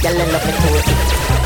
girl 0.06 0.28
love 0.30 0.46
me 0.46 0.52
to. 0.52 0.70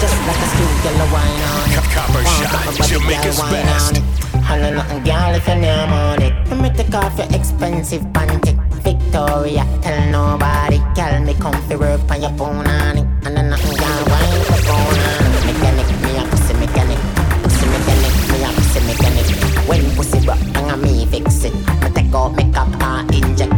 Just 0.00 0.18
like 0.26 0.36
a 0.36 0.48
school 0.52 0.72
girl 0.84 1.00
wine 1.12 1.42
on 1.48 1.70
it. 1.72 1.84
Copper 1.94 2.24
shot, 2.24 2.88
Jamaica's 2.88 3.40
best. 3.48 3.96
Holla 4.44 4.70
nothing, 4.72 5.02
girl, 5.04 5.34
if 5.34 5.46
your 5.46 5.56
name 5.56 5.92
on 5.92 6.22
it. 6.22 6.32
Let 6.48 6.60
me 6.60 6.70
take 6.70 6.94
off 6.94 7.16
your 7.16 7.28
expensive 7.32 8.02
panty. 8.12 8.52
Victoria, 8.82 9.64
tell 9.82 10.00
nobody. 10.10 10.78
Girl, 10.94 11.20
me 11.24 11.34
come 11.34 11.60
fi 11.68 11.76
work 11.76 12.10
on 12.10 12.20
your 12.20 12.32
phone 12.36 12.66
on 12.66 12.98
it. 12.98 13.06
And 13.24 13.36
then 13.36 13.50
nothing, 13.50 13.76
girl, 13.76 14.02
wine 14.12 14.42
for 14.48 14.60
phone 14.68 14.98
on 15.08 15.30
it. 15.36 15.44
Mechanic, 15.48 15.88
me 16.02 16.10
a 16.20 16.22
pussy 16.30 16.54
mechanic. 16.54 17.00
Pussy 17.42 17.66
mechanic, 17.74 18.12
me 18.30 18.38
a 18.44 18.50
pussy 18.56 18.80
mechanic. 18.88 19.26
When 19.68 19.82
pussy 19.96 20.18
rock, 20.26 20.40
I'm 20.56 20.70
a 20.70 20.76
me 20.76 21.06
fix 21.06 21.44
it. 21.44 21.54
Me 21.82 21.88
take 21.94 22.14
off, 22.14 22.36
make 22.36 22.56
up, 22.56 22.68
I 22.80 23.06
inject. 23.12 23.49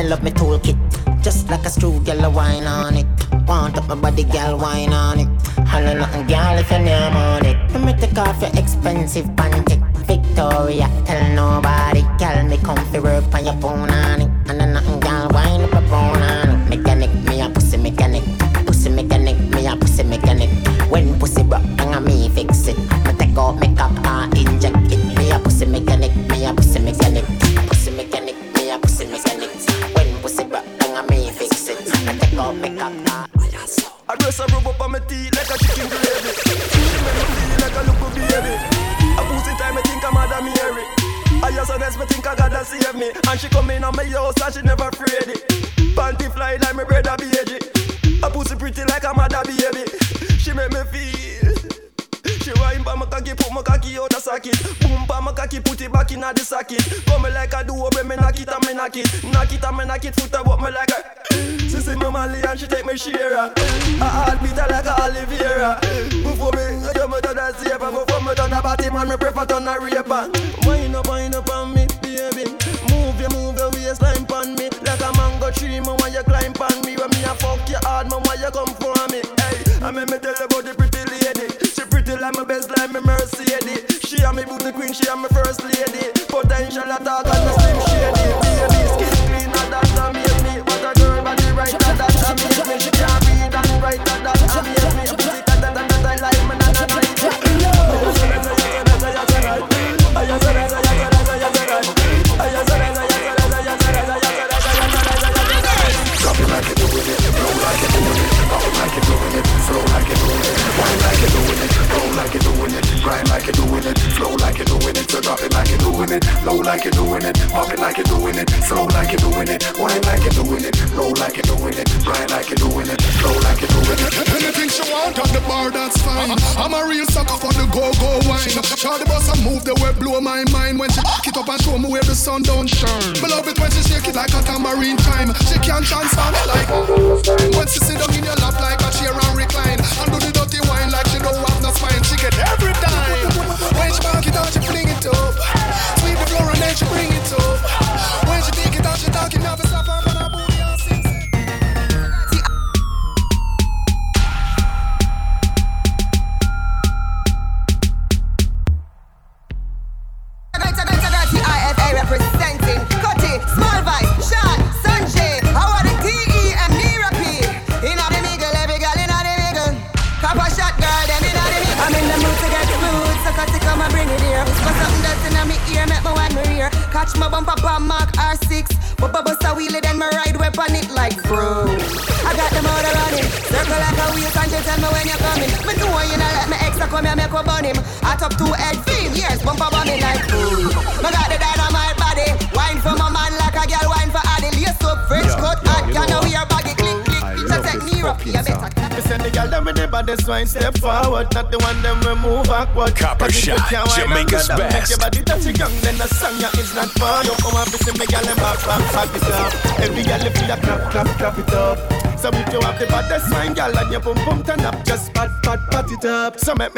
Girl, 0.00 0.06
I 0.06 0.14
love 0.14 0.22
me 0.22 0.30
toolkit. 0.30 1.22
Just 1.22 1.50
like 1.50 1.66
a 1.66 1.68
screw, 1.68 2.00
girl, 2.00 2.24
I 2.24 2.28
wine 2.28 2.64
on 2.64 2.96
it. 2.96 3.06
Want 3.46 3.76
up 3.76 3.86
my 3.86 3.94
body, 3.94 4.24
girl, 4.24 4.56
wine 4.56 4.94
on 4.94 5.20
it. 5.20 5.28
Holla 5.68 5.94
nothing, 5.94 6.26
girl, 6.26 6.56
if 6.58 6.70
your 6.70 6.80
name 6.80 7.14
on 7.14 7.44
it. 7.44 7.56
Let 7.70 7.84
me 7.84 7.92
take 8.00 8.16
off 8.16 8.40
your 8.40 8.50
expensive 8.54 9.26
panty. 9.36 9.76
Victoria, 10.06 10.88
tell 11.04 11.34
nobody, 11.34 12.00
girl, 12.18 12.44
me 12.44 12.56
come 12.56 12.80
to 12.92 13.00
work 13.00 13.34
on 13.34 13.44
your 13.44 13.56
phone 13.60 13.90
on 13.90 14.22
it. 14.22 14.30
And 14.48 14.72
nothing, 14.72 15.00
girl, 15.00 15.28
wine 15.34 15.60
up 15.60 15.72
my 15.72 15.86
phone 15.88 16.22
on 16.22 16.48
it. 16.48 16.78
Mechanic 16.78 17.10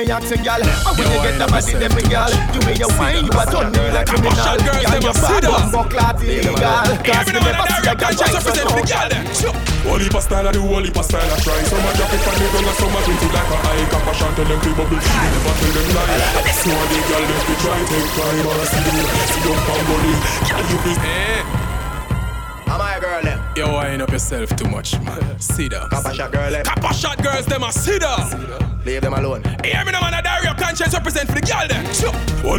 me 0.07 0.13
ask 0.13 0.33
a 0.33 0.37
gal 0.43 0.72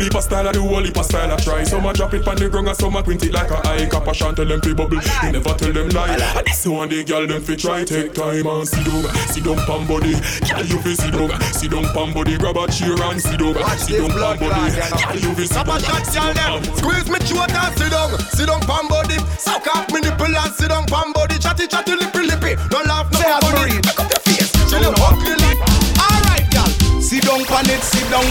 heap 0.04 0.16
of 0.16 0.24
style 0.24 0.48
I 0.48 0.52
do, 0.52 0.62
whole 0.62 0.84
heap 0.84 0.98
of 0.98 1.06
style 1.06 1.32
I 1.32 1.38
try. 1.38 1.64
Some 1.64 1.86
a 1.86 1.94
drop 1.94 2.14
it 2.14 2.28
on 2.28 2.36
the 2.36 2.50
ground 2.50 2.68
and 2.68 2.78
some 2.78 2.96
a 2.96 3.04
print 3.04 3.24
it 3.24 3.32
like 3.32 3.50
a 3.50 3.58
eye. 3.68 3.88
Cap 3.90 4.08
a 4.08 4.14
tell 4.14 4.34
them 4.34 4.62
fi 4.62 4.74
bubble, 4.74 5.00
you 5.00 5.32
never 5.32 5.54
tell 5.54 5.72
them 5.72 5.90
lie. 5.90 6.18
And 6.36 6.46
this 6.46 6.66
one 6.68 6.90
the 6.90 7.04
girl 7.04 7.26
them 7.28 7.42
fi 7.42 7.56
try 7.56 7.84
take 7.84 8.14
time 8.14 8.46
and 8.46 8.68
sit 8.68 8.86
down, 8.86 9.04
sit 9.32 9.44
down 9.44 9.58
pam 9.66 9.88
body. 9.88 10.14
Girl 10.44 10.66
you 10.66 10.80
fi 10.84 10.94
sit 10.94 11.14
down, 11.14 11.32
sit 11.54 11.72
down 11.72 11.86
pam 11.96 12.14
body. 12.14 12.38
Grab 12.38 12.58
a 12.58 12.68
chair 12.68 13.00
and 13.00 13.22
sit 13.22 13.40
down, 13.40 13.56
sit 13.80 13.98
down 13.98 14.12
pam 14.12 14.36
body. 14.40 14.64
Girl 14.76 15.18
you 15.24 15.32
fi 15.36 15.46
sit 15.48 15.56
Cap 15.56 15.68
a 15.68 15.76
down, 15.80 16.04
sit 16.06 16.20
girl 16.20 16.34
down 16.34 16.62
them. 16.62 16.76
Squeeze 16.78 17.10
me 17.10 17.20
throat 17.24 17.54
and 17.54 17.74
sit 17.78 17.92
down, 17.92 18.12
sit 18.36 18.48
down 18.48 18.62
pam 18.68 18.88
body. 18.88 19.18
Suck 19.40 19.68
off 19.72 19.88
me 19.94 20.02
nipple 20.02 20.36
and 20.36 20.54
sit 20.54 20.70
down 20.70 20.86
pam 20.86 21.14
body. 21.14 21.38
Chatty 21.40 21.68
chatty 21.68 21.96
lippy 21.96 22.28
lippy. 22.28 22.54
No 22.72 22.82
laugh, 22.84 23.08
no 23.14 23.20
funny. 23.40 23.80
Make 23.80 24.00
up 24.00 24.10
your 24.12 24.22
face, 24.26 24.52
chill 24.68 24.82
your 24.84 24.96
ugly 25.00 25.36
lip. 25.38 25.58
Alright, 26.02 26.48
girl. 26.52 26.72
Sit 27.00 27.24
down 27.24 27.46
pan 27.46 27.70
it, 27.70 27.84
sit 27.84 28.10
down 28.10 28.26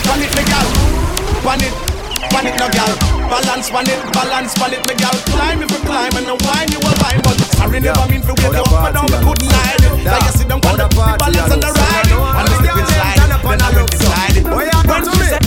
Pan 1.42 1.58
it, 1.58 1.74
pan 2.30 2.46
it, 2.46 2.54
no 2.54 2.70
girl. 2.70 2.94
Balance 3.26 3.68
pan 3.68 3.88
it, 3.90 3.98
balance 4.14 4.54
pan 4.54 4.72
it, 4.72 4.82
me 4.86 4.94
girl. 4.94 5.16
Climb 5.26 5.58
if 5.58 5.70
you 5.74 5.82
climb 5.82 6.14
and 6.14 6.26
no 6.30 6.38
wine 6.46 6.70
you 6.70 6.78
will 6.78 6.94
wine, 7.02 7.18
but 7.26 7.34
sorry 7.58 7.80
never 7.82 8.06
mean 8.06 8.22
for 8.22 8.38
wake 8.38 8.54
you 8.54 8.62
up 8.62 8.86
and 8.86 8.94
down, 8.94 9.10
me 9.10 9.18
couldn't 9.26 9.50
lie. 9.50 9.74
Like 10.06 10.22
you 10.22 10.32
sit 10.38 10.46
down 10.46 10.60
pan 10.62 10.78
it, 10.78 10.86
balance 10.94 11.50
and 11.50 11.62
the 11.62 11.70
ride 11.74 12.06
it, 12.06 12.14
and 12.14 12.46
the 12.46 12.54
slip 12.62 12.78
slide 12.94 13.26
it, 13.26 13.42
then 13.42 13.58
I 13.58 13.68
look 13.74 13.90
slide 13.90 14.38
it. 14.38 14.46
When 14.46 15.02
she 15.02 15.18
said, 15.26 15.42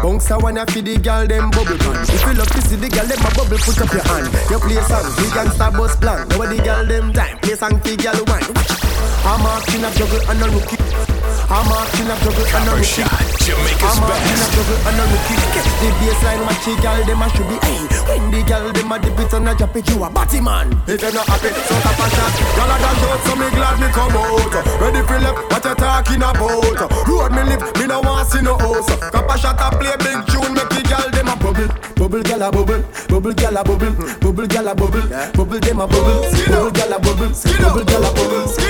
Bounce 0.00 0.30
a 0.30 0.38
wanna 0.40 0.64
feed 0.66 0.86
the 0.88 0.96
girl 0.96 1.26
them 1.28 1.50
bubble 1.52 1.76
pan. 1.76 2.08
If 2.08 2.24
you 2.24 2.32
love 2.32 2.48
to 2.56 2.60
see 2.64 2.76
the 2.80 2.88
girl 2.88 3.06
them 3.06 3.20
a 3.20 3.30
bubble, 3.36 3.60
put 3.60 3.76
up 3.76 3.92
your 3.92 4.02
hand. 4.08 4.32
You 4.48 4.56
play 4.56 4.80
song, 4.88 5.04
the 5.20 5.28
gangsta 5.36 5.68
bus 5.68 5.94
plan. 6.00 6.26
Now 6.32 6.48
the 6.48 6.58
girl 6.64 6.86
them 6.88 7.12
time, 7.12 7.36
play 7.44 7.60
song 7.60 7.76
for 7.76 7.92
girl 7.92 8.24
wine. 8.24 8.48
I'm 9.28 9.36
marking 9.44 9.84
a 9.84 9.92
juggle 9.92 10.24
and 10.32 10.42
a 10.42 10.48
rookie. 10.48 10.80
I'm 11.52 11.68
marking 11.68 12.08
a 12.08 12.16
juggle 12.24 12.48
and 12.56 12.68
a 12.68 12.72
rookie. 12.72 13.31
Jamaica's 13.42 13.82
I'm 13.82 13.98
marking 14.06 14.38
a 14.38 14.46
juggle 14.54 14.78
and 14.86 15.00
a 15.02 15.04
rookie. 15.10 15.36
The 15.82 15.88
baseline 15.98 16.42
match 16.46 16.62
the 16.62 16.72
girl 16.78 17.00
them 17.02 17.22
a 17.22 17.26
should 17.34 17.48
be. 17.50 17.56
Hey, 17.66 17.82
when 18.06 18.30
the 18.30 18.40
girl 18.46 18.70
them 18.70 18.92
a 18.92 18.96
dip 19.02 19.18
it 19.18 19.32
and 19.34 19.48
a 19.48 19.52
drop 19.54 19.74
it, 19.74 19.88
you 19.90 19.98
a 19.98 20.08
batty 20.10 20.40
man. 20.40 20.70
If 20.86 21.02
you're 21.02 21.10
not 21.10 21.26
happy, 21.26 21.50
so 21.50 21.74
tap 21.82 21.98
a 21.98 22.06
shot. 22.06 22.34
Y'all 22.54 22.70
a 22.70 22.76
dash 22.78 23.02
out, 23.02 23.20
so 23.26 23.34
me 23.34 23.50
glad 23.50 23.76
me 23.82 23.88
come 23.90 24.14
out. 24.14 24.54
Ready 24.78 25.02
for 25.02 25.18
left, 25.18 25.42
what 25.50 25.64
you 25.66 25.74
talking 25.74 26.22
about? 26.22 26.78
Road 27.08 27.32
me 27.34 27.42
live, 27.50 27.62
me 27.78 27.86
no 27.90 27.98
want 28.00 28.30
see 28.30 28.42
no 28.42 28.54
house. 28.58 28.86
Cap 29.10 29.26
a 29.26 29.34
shot 29.34 29.58
a 29.58 29.74
play 29.74 29.96
big 29.98 30.22
tune, 30.30 30.54
make 30.54 30.70
the 30.70 30.82
girl 30.86 31.10
them 31.10 31.26
a 31.26 31.34
bubble, 31.34 31.66
bubble 31.98 32.22
gyal 32.22 32.46
a 32.46 32.50
bubble, 32.54 32.82
bubble 33.10 33.34
gyal 33.34 33.58
a 33.58 33.62
bubble, 33.66 33.90
bubble 34.22 34.46
gyal 34.46 34.70
a 34.70 34.74
bubble, 34.74 35.02
bubble 35.34 35.58
them 35.58 35.80
a 35.82 35.86
bubble, 35.90 36.22
bubble 36.46 36.70
gyal 36.70 36.94
a 36.94 36.98
bubble, 37.02 37.26
bubble 37.26 37.84
gyal 37.90 38.06
a 38.06 38.12
bubble, 38.14 38.61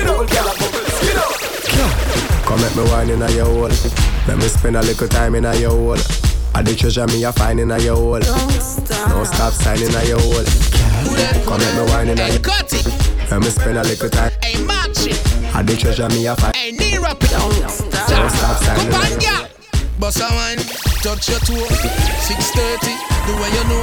Come 2.53 2.61
make 2.61 2.75
me 2.75 2.83
wine 2.91 3.09
inna 3.09 3.31
your 3.31 3.45
hole. 3.45 3.73
Let 4.27 4.37
me 4.37 4.45
spend 4.45 4.77
a 4.77 4.81
little 4.83 5.07
time 5.07 5.33
inna 5.33 5.55
your 5.55 5.71
hole. 5.71 5.97
I 6.53 6.61
the 6.61 6.75
treasure 6.77 7.07
me 7.07 7.23
a 7.23 7.33
find 7.33 7.59
inna 7.59 7.79
your 7.79 7.95
hole. 7.95 8.19
Don't 8.19 9.25
stop 9.25 9.53
signing 9.57 9.89
inna 9.89 10.05
your 10.05 10.21
hole. 10.21 10.45
Come 11.49 11.57
make 11.57 11.73
me 11.73 11.83
wine 11.89 12.13
inna 12.13 12.29
your 12.29 12.45
hole. 12.45 13.25
Let 13.31 13.41
me 13.41 13.49
spend 13.49 13.79
a 13.79 13.81
little 13.81 14.07
time. 14.07 14.29
Hey, 14.43 14.61
match. 14.69 15.01
I 15.49 15.63
the 15.65 15.73
treasure 15.75 16.07
me 16.09 16.27
a 16.27 16.35
find. 16.35 16.55
Hey, 16.55 16.77
knee 16.77 17.01
up 17.01 17.17
it. 17.23 17.31
Don't 17.33 17.71
stop. 17.73 18.09
Don't 18.13 18.29
stop 18.29 18.61
signing 18.61 18.85
Come 18.85 19.01
on, 19.01 19.07
inna 19.09 19.17
your 19.17 19.33
girl. 19.33 19.49
Bust 19.97 20.21
a 20.21 20.29
wine, 20.29 20.61
touch 21.01 21.33
your 21.33 21.41
toe. 21.41 21.57
6:30, 21.57 22.93
the 23.25 23.33
way 23.33 23.49
you 23.49 23.65
know. 23.65 23.81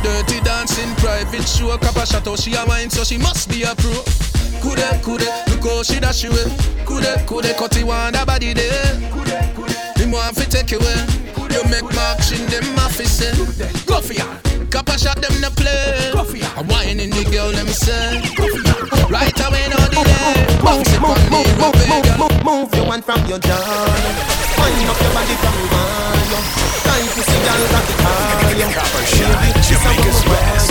Dirty 0.00 0.40
dancing, 0.40 0.88
private 1.04 1.44
show. 1.44 1.76
Kappa 1.76 2.06
shot 2.06 2.26
out 2.26 2.40
she 2.40 2.56
a 2.56 2.64
wine, 2.64 2.88
so 2.88 3.04
she 3.04 3.18
must 3.18 3.50
be 3.50 3.64
a 3.64 3.76
pro. 3.76 3.92
Kude, 4.64 4.88
kude, 5.04 5.28
look 5.52 5.68
how 5.68 5.82
she 5.82 6.00
dash 6.00 6.24
away. 6.24 6.75
Kude, 6.86 7.26
kude, 7.26 7.52
cut 7.58 7.76
it 7.76 7.84
one 7.84 8.12
the 8.12 8.24
body 8.26 8.52
there. 8.54 8.94
Him 9.96 10.12
want 10.12 10.36
fi 10.36 10.44
take 10.44 10.70
you 10.70 10.78
away. 10.78 11.06
You 11.50 11.62
make 11.70 11.88
marks 11.94 12.30
in 12.32 12.46
them 12.46 12.78
office. 12.78 13.20
eh. 13.22 13.34
Go 13.86 14.00
for 14.00 14.12
ya. 14.12 14.24
Kappa 14.70 14.98
shot 14.98 15.16
them 15.20 15.34
the 15.40 15.50
play. 15.56 16.10
Go 16.12 16.24
for 16.24 16.36
ya. 16.36 16.46
A 16.56 16.62
wine 16.62 17.00
in 17.00 17.10
the 17.10 17.24
girl 17.30 17.50
them 17.50 17.66
say. 17.68 18.20
Go 18.36 18.46
for 18.46 18.62
ya. 18.62 18.74
Right 19.08 19.34
away, 19.46 19.66
no 19.68 19.76
delay. 19.90 20.46
Bounce 20.62 20.92
it 20.94 21.02
on 21.02 21.18
me, 21.30 21.42
my 21.58 21.70
baby. 21.74 22.44
Move 22.44 22.74
your 22.74 22.86
one 22.86 23.02
from 23.02 23.24
your 23.26 23.38
jaw. 23.38 23.56
Wind 24.58 24.88
up 24.90 25.00
your 25.00 25.12
body 25.16 25.34
from 25.42 25.54
your 25.58 25.68
wall. 25.72 26.42
Time 26.86 27.08
to 27.08 27.20
see 27.26 27.40
girl 27.42 27.62
that 27.72 27.86
it 27.90 28.00
high. 28.04 28.74
Copper 28.76 29.04
shot, 29.10 29.42
Jamaica's 29.66 30.20
best. 30.28 30.65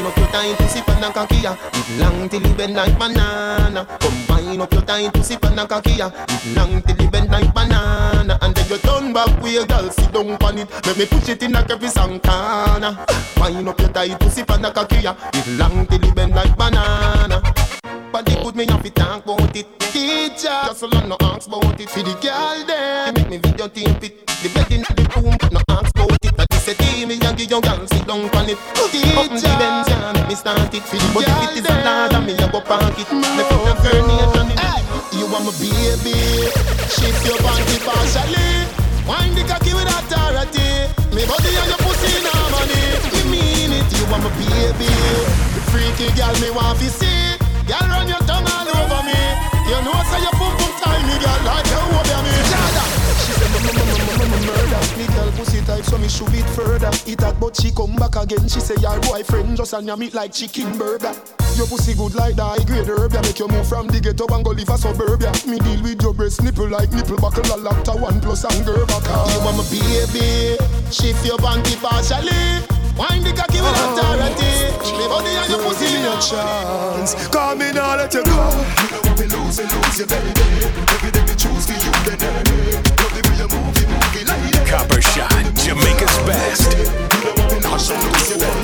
Wind 0.00 0.12
up 0.12 0.16
your 0.16 0.28
time 0.28 0.56
to 0.56 0.68
sip 0.68 0.88
on 0.88 1.04
a 1.04 1.10
kakia. 1.12 1.58
Live 1.74 2.00
long 2.00 2.28
till 2.30 2.40
you 2.40 2.54
bend 2.54 2.74
like 2.74 2.98
banana. 2.98 3.84
Combine 4.00 4.58
up 4.58 4.72
your 4.72 4.80
time 4.80 5.10
to 5.10 5.22
sip 5.22 5.44
on 5.44 5.58
a 5.58 5.66
kakia. 5.66 6.10
Live 6.10 6.56
long 6.56 6.80
till 6.80 7.04
you 7.04 7.10
bend 7.10 7.30
like 7.30 7.52
banana. 7.52 8.38
And 8.40 8.54
then 8.54 8.68
you 8.70 8.78
turn 8.78 9.12
back 9.12 9.42
with 9.42 9.52
your 9.52 9.66
girl, 9.66 9.90
sit 9.90 10.10
down 10.10 10.42
on 10.42 10.56
it. 10.56 10.70
Let 10.86 10.96
me 10.96 11.04
push 11.04 11.28
it 11.28 11.42
in 11.42 11.52
like 11.52 11.68
every 11.70 11.88
Santana. 11.88 13.04
Wind 13.36 13.68
up 13.68 13.78
your 13.78 13.90
time 13.90 14.18
to 14.18 14.30
sip 14.30 14.50
on 14.50 14.64
a 14.64 14.70
kakia. 14.70 15.14
Live 15.34 15.58
long 15.58 15.86
till 15.86 16.02
you 16.02 16.14
bend 16.14 16.34
like 16.34 16.56
banana. 16.56 17.42
Body 18.10 18.34
good, 18.42 18.56
me 18.56 18.64
have 18.64 18.82
to 18.82 18.90
talk 18.90 19.24
about 19.24 19.54
it. 19.54 19.66
Teacher, 19.80 20.48
just 20.64 20.80
so 20.80 20.86
long 20.86 21.10
no 21.10 21.16
ask 21.20 21.46
about 21.46 21.78
it. 21.78 21.90
For 21.90 22.02
the 22.02 22.14
girl 22.22 22.64
there, 22.66 23.12
make 23.12 23.28
me 23.28 23.36
video 23.36 23.68
team 23.68 23.94
fit. 24.00 24.26
The 24.26 24.48
bed 24.54 24.72
in 24.72 24.80
the 24.80 25.20
room, 25.20 25.36
no 25.52 25.60
ask 25.68 25.94
about 25.94 26.16
it. 26.24 26.49
That 26.70 26.78
is 26.78 26.86
a 26.86 26.94
team, 26.94 27.08
me 27.10 27.18
and 27.18 27.34
give 27.36 27.50
your 27.50 27.60
girl 27.60 27.82
sit 27.90 28.06
down 28.06 28.30
on 28.30 28.46
it. 28.46 28.54
Teacher, 28.94 29.50
Benz, 29.58 29.90
yeah, 29.90 30.14
make 30.14 30.28
me 30.30 30.34
start 30.38 30.70
it. 30.70 30.86
The 30.86 31.02
body 31.10 31.26
fit 31.26 31.58
is 31.58 31.66
a 31.66 31.74
lot, 31.82 32.14
and 32.14 32.22
me 32.22 32.38
a 32.38 32.46
go 32.46 32.62
park 32.62 32.94
it. 32.94 33.10
Me 33.10 33.42
put 33.50 33.66
a 33.66 33.74
girl 33.82 34.06
nation 34.06 34.54
in 34.54 34.54
it. 34.54 34.86
You 35.18 35.26
want 35.26 35.50
my 35.50 35.52
baby, 35.58 36.14
shift 36.86 37.26
your 37.26 37.42
body 37.42 37.74
partially. 37.82 38.70
Wind 39.02 39.34
the 39.34 39.42
cocky 39.50 39.74
with 39.74 39.90
authority. 39.90 40.86
Me 41.10 41.26
body 41.26 41.50
and 41.58 41.74
your 41.74 41.80
pussy 41.82 42.22
in 42.22 42.26
harmony. 42.30 42.82
Me 43.18 43.20
mean 43.34 43.70
it, 43.74 43.90
you 43.90 44.06
want 44.06 44.22
my 44.22 44.30
baby. 44.38 44.94
Freaky 45.74 46.06
girl, 46.14 46.34
me 46.38 46.54
want 46.54 46.78
to 46.78 46.86
see. 46.86 47.34
Girl, 47.66 47.82
run 47.90 48.06
your 48.06 48.22
tongue 48.30 48.46
all 48.46 48.70
over 48.78 49.02
me. 49.10 49.18
You 49.66 49.78
know, 49.82 49.98
say 50.06 50.22
your 50.22 50.34
pum 50.38 50.54
pum 50.54 50.70
tiny, 50.78 51.18
girl, 51.18 51.40
like 51.50 51.66
you 51.66 51.82
over 51.82 52.18
me. 52.22 52.34
Jada. 52.46 52.84
She 53.26 53.32
said, 53.34 53.50
"M- 53.58 53.58
m- 53.58 53.74
m- 53.74 54.22
m- 54.22 54.34
m- 54.38 54.46
murder. 54.46 54.82
Pussy 55.40 55.64
type, 55.64 55.84
so 55.84 55.96
me 55.96 56.06
shoot 56.06 56.28
it 56.36 56.44
further. 56.52 56.92
It 57.08 57.24
had, 57.24 57.40
but 57.40 57.56
she 57.56 57.70
come 57.72 57.96
back 57.96 58.12
again. 58.16 58.44
She 58.46 58.60
say, 58.60 58.76
your 58.76 59.00
boyfriend 59.00 59.56
just 59.56 59.72
and 59.72 59.86
you 59.88 59.96
meat 59.96 60.12
like 60.12 60.34
chicken 60.34 60.76
burger. 60.76 61.16
Your 61.56 61.64
pussy 61.64 61.94
good 61.96 62.12
like 62.14 62.36
that, 62.36 62.60
high 62.60 62.64
grade 62.68 62.84
herb. 62.84 63.14
ya. 63.16 63.22
Make 63.24 63.38
you 63.38 63.48
move 63.48 63.66
from 63.66 63.88
the 63.88 64.04
ghetto 64.04 64.28
and 64.36 64.44
go 64.44 64.52
live 64.52 64.68
a 64.68 64.76
suburbia. 64.76 65.32
Me 65.48 65.56
deal 65.56 65.80
with 65.80 66.02
your 66.02 66.12
breast 66.12 66.44
nipple 66.44 66.68
like 66.68 66.92
nipple 66.92 67.16
buckle, 67.16 67.48
a 67.48 67.56
lacta 67.56 67.96
one 67.96 68.20
plus 68.20 68.44
and 68.44 68.60
gerber. 68.68 68.84
You 69.32 69.40
want 69.40 69.56
my 69.56 69.64
baby, 69.72 70.60
shift 70.92 71.24
your 71.24 71.40
panty 71.40 71.72
partially. 71.80 72.60
Wind 73.00 73.24
the 73.24 73.32
cocky 73.32 73.64
with 73.64 73.80
oh. 73.80 73.96
authority. 73.96 74.76
Me 74.92 75.08
body 75.08 75.32
and 75.40 75.48
your 75.48 75.64
pussy 75.64 75.88
me 75.88 76.04
a 76.04 76.20
chance. 76.20 77.16
Call 77.32 77.56
me 77.56 77.72
now, 77.72 77.96
let 77.96 78.12
you 78.12 78.20
go. 78.28 78.44
When 79.08 79.16
we 79.16 79.24
lose, 79.24 79.56
we 79.56 79.64
lose 79.64 80.04
you, 80.04 80.04
baby. 80.04 80.36
Every 80.84 81.08
day 81.08 81.24
we 81.24 81.32
choose 81.32 81.64
for 81.64 81.80
you, 81.80 81.92
then 82.04 82.89
Copper 84.70 85.02
shot, 85.02 85.34
Jamaica's 85.58 86.16
best. 86.22 86.70
That. 88.38 88.54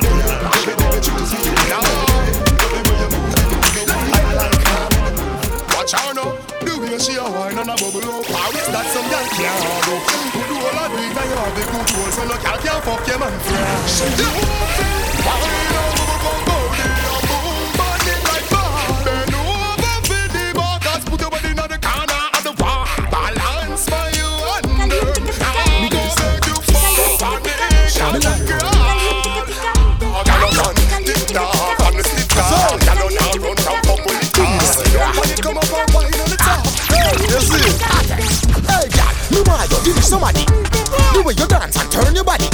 Watch 5.74 5.94
out 5.94 6.14
now. 6.14 6.30
The 6.62 6.78
way 6.78 6.98
she 7.02 7.16
a 7.16 7.24
wine 7.26 7.58
and 7.58 7.70
a 7.70 7.74
bubble 7.74 8.06
up. 8.06 8.24
How 8.30 8.54
is 8.54 8.70
that 8.70 8.86
some 8.94 9.02
girl 9.10 9.26
can't 9.34 9.66
handle? 9.66 9.98
You 10.30 10.46
do 10.46 10.54
all 10.62 10.78
of 10.78 10.94
it 10.94 11.10
and 11.10 11.26
you 11.26 11.38
have 11.42 11.54
the 11.58 11.64
control, 11.74 12.06
so 12.14 12.22
no 12.22 12.38
girl 12.38 12.58
can 12.62 12.78
fuck 12.86 13.02
your 13.02 13.18
man. 13.18 13.34
You 14.14 14.30
wine 15.26 15.74
over, 15.74 16.06
go, 16.06 16.22
go, 16.22 16.30
go, 16.46 16.65
somebody 40.06 40.46
the 41.12 41.22
way 41.26 41.34
you 41.34 41.46
dance 41.50 41.76
and 41.76 41.90
turn 41.90 42.14
your 42.14 42.22
body. 42.22 42.46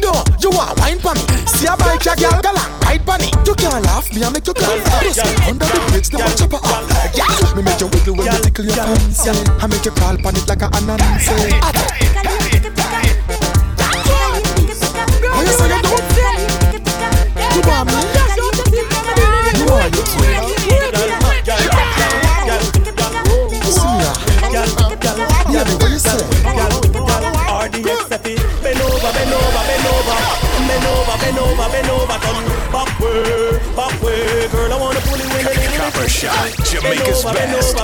No, 0.00 0.14
you 0.38 0.50
want 0.54 0.78
wine 0.78 0.98
for. 1.02 1.14
See 1.50 1.66
a 1.66 1.76
bike, 1.76 2.06
a 2.06 2.14
girl, 2.14 2.40
girl, 2.40 2.54
and 2.54 2.70
ride. 2.86 3.02
You 3.44 3.54
can't 3.54 3.84
laugh, 3.84 4.06
me 4.14 4.22
I 4.22 4.30
make 4.30 4.46
you 4.46 4.54
cry. 4.54 4.78
This 5.02 5.18
under 5.18 5.66
the 5.66 5.80
bridge, 5.90 6.12
now 6.12 6.30
chop 6.38 6.52
her 6.54 6.62
up. 6.62 7.56
Me 7.56 7.62
make 7.62 7.80
you 7.80 7.88
wiggle 7.88 8.14
when 8.14 8.30
you 8.30 8.40
tickle 8.40 8.64
your 8.64 8.76
fancy. 8.76 9.30
I 9.58 9.66
make 9.66 9.84
you 9.84 9.90
crawl 9.90 10.14
on 10.26 10.36
it 10.36 10.46
like 10.48 10.62
a 10.62 10.68
anansi. 10.70 12.57
Tell 25.58 25.66
me 25.66 25.74
what 25.74 25.90
you 25.90 25.98
say. 25.98 26.14
Girl. 34.52 34.72
I 34.72 34.78
wanna 34.78 35.00
pull 35.00 35.18
you 35.18 35.24
in 35.24 35.44
the 35.44 35.76
copper 35.76 36.08
shot, 36.08 36.48
Jamaica's 36.64 37.24
best. 37.24 37.78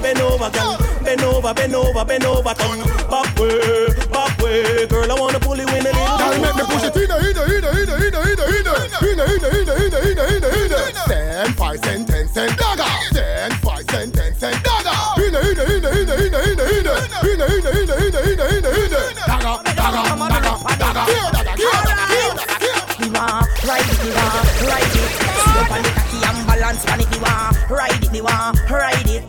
Dagger. 20.79 21.05
Here, 21.05 21.31
ride 23.69 23.85
it, 23.85 23.99
ride 24.65 24.95
it. 24.95 25.11
The 25.55 25.91
cocky 25.95 26.19
and 26.25 26.41
balance 26.47 26.85
me 27.11 27.19
ride 27.71 28.03
it, 28.03 28.13
me 28.13 28.21
ride 28.21 29.09
it. 29.09 29.25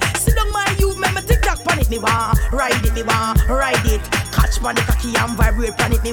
Me 0.95 1.21
tick 1.21 1.41
tock 1.41 1.59
me 1.89 1.97
ride 1.97 2.85
it, 2.85 2.93
me 2.93 3.01
ride 3.03 3.85
it. 3.85 4.01
Catch 4.31 4.59
the 4.73 4.81
cocky 4.87 5.15
and 5.17 5.35
vibrate 5.37 5.77
me 6.03 6.11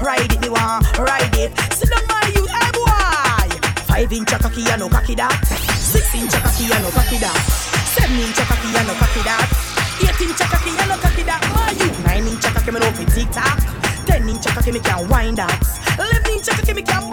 ride 0.00 0.32
it, 0.32 0.40
me 0.40 0.48
ride 0.48 1.36
it. 1.36 1.52
Boy. 2.74 3.48
Five 3.86 4.12
inch 4.12 4.28
cocky 4.30 4.62
and 4.70 4.80
no 4.80 4.88
cocky 4.88 5.14
that. 5.16 5.44
Six 5.76 6.14
inch 6.14 6.32
cocky 6.32 6.72
and 6.72 6.82
no 6.84 6.90
cocky 6.90 7.18
that. 7.18 7.49
check, 14.54 14.64
give 14.64 14.74
me 14.74 14.80
can 14.80 15.08
wind 15.08 15.40
up. 15.40 15.50
Let 15.98 16.22
me 16.24 16.40
check 16.40 16.64
give 16.64 16.76
me 16.76 16.82
can 16.82 17.09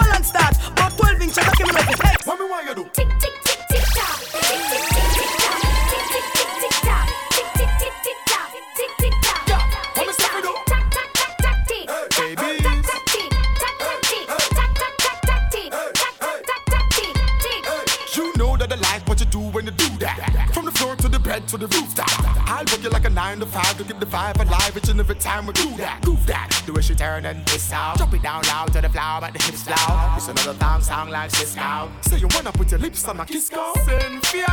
nine 23.37 23.45
to 23.45 23.53
five 23.53 23.77
to 23.77 23.83
keep 23.83 23.99
the 23.99 24.05
five 24.05 24.39
alive 24.39 24.75
each 24.75 24.89
and 24.89 24.99
every 24.99 25.15
time 25.15 25.45
we 25.45 25.53
do 25.53 25.69
that. 25.77 26.05
Move 26.05 26.25
that. 26.25 26.49
The 26.65 26.73
way 26.73 26.81
she 26.81 26.95
turn 26.95 27.25
and 27.25 27.45
piss 27.45 27.71
out. 27.71 27.97
Drop 27.97 28.13
it 28.13 28.21
down 28.23 28.43
loud 28.43 28.73
to 28.73 28.81
the 28.81 28.89
floor, 28.89 29.21
but 29.21 29.33
the 29.33 29.43
hips 29.43 29.67
loud. 29.69 30.17
It's 30.17 30.27
another 30.27 30.53
thong 30.53 30.81
song 30.81 31.09
like 31.09 31.31
Sisqo. 31.31 31.89
Say 32.05 32.17
you 32.17 32.27
wanna 32.33 32.51
put 32.51 32.71
your 32.71 32.79
lips 32.79 33.07
on 33.07 33.17
my 33.17 33.25
kiss 33.25 33.49
go. 33.49 33.73
Send 33.85 34.25
fear. 34.27 34.45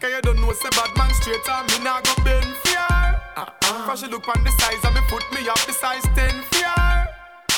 Cause 0.00 0.10
you 0.10 0.20
don't 0.22 0.40
know 0.40 0.52
say 0.52 0.70
bad 0.70 0.96
man 0.96 1.12
straight 1.14 1.48
on 1.50 1.66
me 1.66 1.84
now 1.84 2.00
go 2.00 2.14
bend 2.24 2.56
fear. 2.64 2.88
Uh-uh. 3.36 3.86
Cause 3.86 4.00
she 4.00 4.06
look 4.06 4.26
on 4.28 4.42
the 4.42 4.50
size 4.60 4.82
of 4.84 4.94
me 4.94 5.00
foot 5.08 5.24
me 5.32 5.48
up 5.48 5.60
the 5.66 5.72
size 5.72 6.02
10 6.14 6.42
fear. 6.52 6.74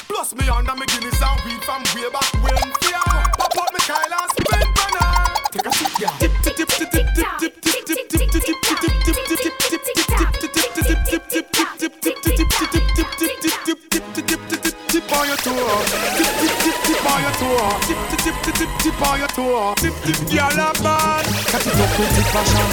Plus 0.09 0.35
me 0.35 0.49
under 0.49 0.74
me 0.74 0.87
Guinness 0.87 1.22
and 1.22 1.41
weed 1.47 1.62
from 1.62 1.82
way 1.95 2.11
back 2.11 2.30
when 2.43 2.66
fear. 2.82 3.07
Pop 3.39 3.57
up 3.57 3.72
me 3.72 3.80
Kyle 3.87 4.14
and 4.18 4.30
spin 4.35 4.66
banner. 4.74 5.35
Take 5.53 5.66
a 5.66 5.72
sip, 5.72 6.01
yeah. 6.01 6.18
Tip, 6.18 6.32
tip, 6.43 6.57
tip, 6.57 6.68
tip, 6.68 6.91
tip, 6.91 7.07
tip, 7.14 7.37
tip, 7.39 7.62
tip, 7.62 8.09
tip, 8.09 8.30
tip, 8.30 8.43
tip, 8.43 8.74
tip, 11.15 11.29
tip, 11.29 11.53
tip 11.53 11.69
tip 11.79 12.01
tip 12.01 12.17
tip 12.23 12.35
tip 12.35 12.49
tip 12.51 12.71
tip 12.75 13.07
tip 13.15 13.31
tip 13.41 13.55
tip 13.62 13.91
tip 13.91 14.03
tip 14.15 14.27
tip 14.27 14.41
tip 14.49 14.62
tip 14.62 14.75
tip 14.91 15.12
on 15.15 15.27
your 15.29 15.37
toe. 15.37 15.55
Tip, 16.19 16.31
tip, 16.43 16.55
tip, 16.59 16.77
tip 16.83 17.07
on 17.07 17.23
your 17.23 17.35
toe. 17.39 17.71
Tip, 17.87 17.99
tip, 18.11 18.21
tip, 18.25 18.37
tip, 18.43 18.55
tip, 18.59 18.71
tip 18.83 19.03
on 19.07 19.19
your 19.19 19.29
toe. 19.29 19.75
Tip, 19.79 19.95
tip, 20.03 20.19
girl, 20.27 20.59
a 20.59 20.69
man. 20.83 21.23
Cut 21.51 21.67
it 21.67 21.79
up 21.79 21.99
with 21.99 22.11
tip 22.19 22.27
fashion, 22.35 22.67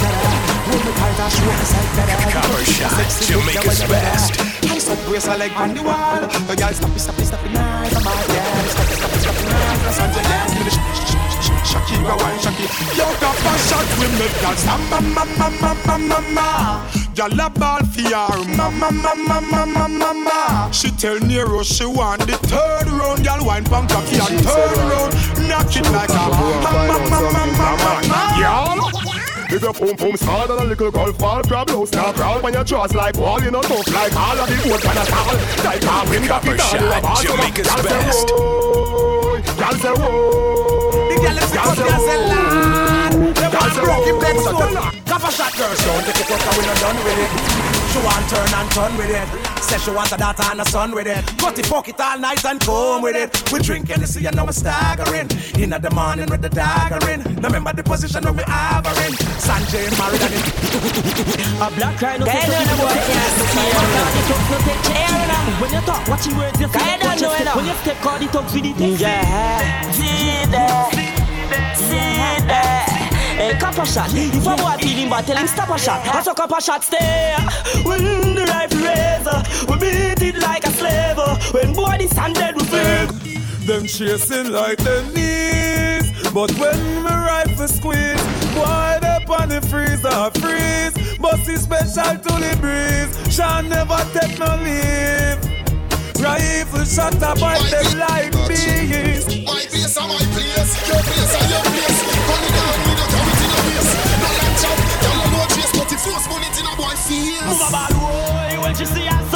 Hold 0.66 0.82
me 0.82 0.92
tight 0.98 1.20
and 1.22 1.32
show 1.32 1.54
side 1.70 1.90
better. 1.94 2.30
Copper 2.34 2.64
shot, 2.66 2.98
Jamaica's 3.26 3.82
best. 3.86 4.34
I 4.66 4.78
said 4.78 4.98
brace 5.06 5.28
a 5.28 5.36
leg 5.38 5.52
on 5.54 5.74
the 5.74 5.82
wall. 5.82 6.26
The 6.50 6.54
girl 6.58 6.72
stop 6.74 6.90
it, 6.90 6.98
stop 6.98 7.18
it, 7.18 7.26
stop 7.26 7.44
it, 7.46 7.52
now. 7.52 7.88
Come 7.94 8.06
on, 8.10 8.26
girl, 8.26 8.66
stop 8.74 8.90
it, 8.90 8.98
stop 8.98 9.12
it, 9.12 9.20
stop 9.22 9.38
it, 9.38 9.46
now. 9.46 9.86
Los 9.86 9.98
Angeles, 10.02 10.50
me 10.58 10.62
the 10.66 10.72
sh- 10.74 10.82
sh- 10.98 11.06
sh- 11.06 11.38
sh- 11.46 11.62
Shakira, 11.70 12.14
wine, 12.18 12.38
Shakira. 12.42 12.74
Yo, 12.98 13.06
top 13.22 13.38
a 13.38 13.52
shot, 13.70 13.86
we 14.02 14.06
make 14.18 14.34
stand, 14.58 14.82
ma, 14.90 14.98
ma, 14.98 15.24
ma, 15.38 15.48
ma, 15.62 15.74
ma, 15.86 15.96
ma, 15.98 16.18
ma. 16.34 17.01
Gyal 17.14 17.38
a 17.38 17.50
ball 17.50 17.84
for 17.92 18.02
her 18.02 18.44
mama, 18.56 18.90
mama, 18.90 19.40
mama, 19.40 19.88
mama. 19.88 20.70
She 20.72 20.90
tell 20.90 21.18
Nero 21.20 21.62
she 21.62 21.84
want 21.84 22.20
the 22.26 22.38
third 22.48 22.88
round. 22.88 23.20
Gyal 23.20 23.44
wine 23.44 23.64
punk 23.64 23.90
cocky, 23.90 24.16
and 24.16 24.40
third 24.40 24.76
round. 24.78 25.12
Knock 25.46 25.76
it 25.76 25.90
like 25.92 26.08
a 26.08 26.14
mama, 26.14 26.60
mama, 26.88 27.20
mama, 27.20 27.46
mama. 27.58 28.92
Big 29.50 29.64
up 29.64 29.78
boom, 29.78 29.98
home, 29.98 30.16
hard 30.22 30.48
and 30.48 30.60
a 30.60 30.64
little 30.64 30.90
golf 30.90 31.18
ball. 31.18 31.42
Trouble 31.42 31.80
house, 31.80 31.92
now 31.92 32.12
crawl 32.12 32.40
when 32.40 32.54
your 32.54 32.64
jaws 32.64 32.94
like 32.94 33.18
wall. 33.18 33.42
You 33.42 33.50
know, 33.50 33.60
tough 33.60 33.86
like 33.92 34.16
all 34.16 34.38
of 34.38 34.48
the 34.48 34.56
wood 34.70 34.80
kinda 34.80 35.04
tall? 35.04 35.36
Like 35.62 35.84
a 35.84 36.10
wind, 36.10 36.28
got 36.28 36.46
it 36.46 36.60
all. 37.04 37.22
Jamaica's 37.22 37.68
best. 37.82 38.28
Gyal 39.58 39.76
say, 39.76 39.92
whoa. 39.92 41.12
Gyal 41.20 41.76
say, 41.76 41.82
whoa. 41.82 41.92
Gyal 41.92 42.06
say, 42.06 42.16
whoa. 42.16 42.91
They 43.74 43.82
Y'all 43.82 43.88
want 43.88 44.04
say 44.04 44.52
broke 44.52 44.66
it, 44.66 44.74
whoa. 44.74 44.92
beg. 44.92 45.06
Cover 45.06 45.30
shot 45.32 45.52
girl, 45.56 45.74
she 45.74 45.88
want 45.88 46.06
take 46.06 46.20
it 46.20 46.30
out 46.30 46.56
we 46.58 46.62
not 46.66 46.78
done 46.80 46.96
with 47.04 47.18
it. 47.24 47.30
She 47.92 47.98
want 48.00 48.24
turn 48.30 48.48
and 48.54 48.70
turn 48.72 48.92
with 48.96 49.10
it. 49.10 49.28
Say 49.62 49.78
she 49.78 49.90
want 49.90 50.12
a 50.12 50.16
daughter 50.16 50.44
and 50.50 50.60
a 50.60 50.64
son 50.64 50.92
with 50.94 51.06
it. 51.06 51.24
Cut 51.38 51.58
it, 51.58 51.66
fuck 51.66 51.88
it 51.88 52.00
all 52.00 52.18
night 52.18 52.44
and 52.44 52.60
come 52.60 53.02
with 53.02 53.16
it. 53.16 53.52
We 53.52 53.60
drink 53.60 53.90
and 53.90 54.06
see 54.08 54.24
and 54.26 54.36
now 54.36 54.46
we 54.46 54.52
staggering. 54.52 55.28
In 55.60 55.70
the 55.70 55.90
morning 55.94 56.28
with 56.30 56.42
the 56.42 56.48
daggering. 56.50 57.24
Now 57.40 57.48
remember 57.48 57.72
the 57.72 57.82
position 57.82 58.24
where 58.24 58.32
we 58.32 58.42
havering. 58.44 59.12
Sanjay 59.40 59.88
married 59.98 60.22
and. 60.22 60.34
A 61.62 61.70
black 61.76 61.96
cry 61.98 62.16
no 62.16 62.26
Guy 62.26 62.32
fit 62.32 62.46
to 62.46 62.50
don't 62.50 62.64
be 62.64 62.66
know 62.66 62.76
the 62.76 62.82
what 62.82 62.92
one. 62.92 62.98
it 62.98 63.08
is. 63.12 63.54
My 63.54 63.84
God, 63.92 64.10
the 64.12 64.22
thugs 64.28 64.48
no 64.50 64.56
take. 64.66 65.60
When 65.60 65.70
you 65.72 65.80
talk, 65.86 66.08
watch 66.08 66.26
your 66.26 66.36
words, 66.38 66.60
you 66.60 66.68
feel 66.68 66.80
Guy 66.80 66.94
it, 66.94 67.00
don't 67.00 67.08
watch 67.08 67.20
your 67.20 67.28
know 67.30 67.34
it 67.34 67.40
step. 67.40 67.44
now. 67.46 67.56
When 67.56 67.66
you 67.66 67.74
step, 67.82 67.96
call 68.02 68.18
the 68.18 68.26
thugs 68.28 68.52
with 68.54 68.62
the 68.64 68.72
text. 68.72 69.00
Yeah. 69.00 70.11
Hey, 73.82 73.88
copper 73.88 73.90
shot. 73.90 74.10
If 74.14 74.46
a 74.46 74.56
boy 74.62 74.76
feeling 74.80 75.10
bad, 75.10 75.26
tell 75.26 75.36
him 75.36 75.46
stop 75.46 75.68
a 75.70 75.78
shot. 75.78 76.06
I 76.06 76.22
saw 76.22 76.34
copper 76.34 76.60
shot 76.60 76.84
stay. 76.84 77.34
When 77.84 78.34
the 78.34 78.44
rifle 78.44 78.78
razor, 78.78 79.42
we 79.68 79.78
beat 79.78 80.22
it 80.22 80.38
like 80.40 80.64
a 80.64 80.70
slave. 80.70 81.18
When 81.52 81.74
boy 81.74 81.96
this 81.98 82.12
hand 82.12 82.34
dead, 82.36 82.54
we 82.56 82.64
feel. 82.64 83.06
Them 83.66 83.86
chasing 83.86 84.52
like 84.52 84.78
the 84.78 85.02
knees. 85.14 86.30
But 86.32 86.52
when 86.58 87.02
my 87.02 87.26
rifle 87.26 87.68
squeeze, 87.68 88.22
boy, 88.54 88.98
up 89.02 89.28
on 89.28 89.48
the 89.48 89.60
freezer 89.62 90.30
freeze. 90.40 91.18
Bossy 91.18 91.56
special 91.56 92.16
to 92.18 92.32
the 92.38 92.56
breeze. 92.60 93.34
Shall 93.34 93.62
never 93.62 93.98
take 94.14 94.38
no 94.38 94.56
leave. 94.62 95.38
Rifle 96.22 96.84
shot 96.84 97.20
up 97.22 97.40
by 97.40 97.58
them 97.58 97.98
like 97.98 98.32
bees. 98.48 99.26
My 99.44 99.58
place 99.66 99.96
and 99.96 100.08
my 100.08 100.18
place, 100.30 100.88
your 100.88 101.02
place 101.02 101.34
and 101.34 101.50
your 101.50 101.62
place. 101.62 102.00
Gun 102.28 102.44
it 102.44 102.52
down, 102.54 102.91
but 105.82 105.92
if 105.92 106.00
force 106.00 106.26
bullet 106.28 106.54
in 106.54 106.66
a 106.66 106.74
boy 106.78 106.94
face. 106.94 107.42
Move 107.42 107.58
a 107.58 107.68
ball, 107.74 107.90
boy, 107.98 108.62
when 108.62 108.74
she 108.74 108.86
see 108.86 109.08
us 109.08 109.32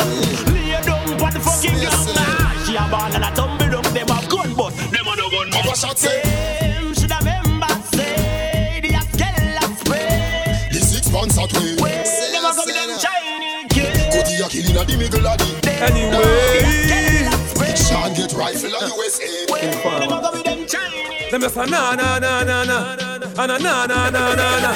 Lay 0.54 0.78
down 0.86 1.10
on 1.18 1.32
the 1.34 1.40
fucking 1.42 1.74
ground 1.74 2.14
nah. 2.14 2.54
She 2.62 2.76
a 2.76 2.86
ball 2.86 3.10
and 3.10 3.24
a 3.26 3.30
tumble 3.34 3.66
down 3.66 3.82
Them 3.94 4.06
have 4.06 4.28
gun, 4.30 4.54
but 4.54 4.70
them 4.94 5.06
a 5.10 5.16
no 5.16 5.26
gun 5.30 5.50
Papa 5.50 5.74
shot 5.76 5.98
say, 5.98 6.22
Them 6.22 6.94
should 6.94 7.10
have 7.10 7.26
remember 7.26 7.66
say 7.90 8.78
The 8.80 8.90
Askella 8.94 9.64
spray 9.82 10.70
the 10.70 10.80
six 10.80 11.10
pounds 11.10 11.36
at 11.38 11.52
way. 11.52 11.74
Them 11.74 12.46
a 12.46 12.54
go 12.54 12.62
with 12.62 12.78
them 12.78 12.94
Chinese 13.02 13.66
kids 13.74 14.14
Go 14.14 14.22
to 14.22 14.32
your 14.38 14.48
killing 14.48 14.76
at 14.78 14.86
the 14.86 14.96
middle 14.96 15.26
of 15.26 15.38
the. 15.38 15.46
Anyway, 15.76 16.62
Sean 17.74 18.14
get 18.14 18.32
rifle 18.32 18.74
at 18.76 18.86
USA. 18.94 19.46
Them 19.50 20.12
a 20.12 20.20
go 20.22 20.30
with 20.30 20.44
them 20.44 20.66
Chinese 20.66 21.30
them 21.30 21.40
just 21.40 21.56
a 21.56 21.66
na 21.66 21.96
na 21.96 22.18
na 22.20 22.44
na 22.44 22.64
na 22.64 23.15
na 23.36 23.44
na 23.44 23.58
na 23.58 23.86
na 23.86 24.08
na 24.08 24.34
na 24.34 24.48
na. 24.64 24.70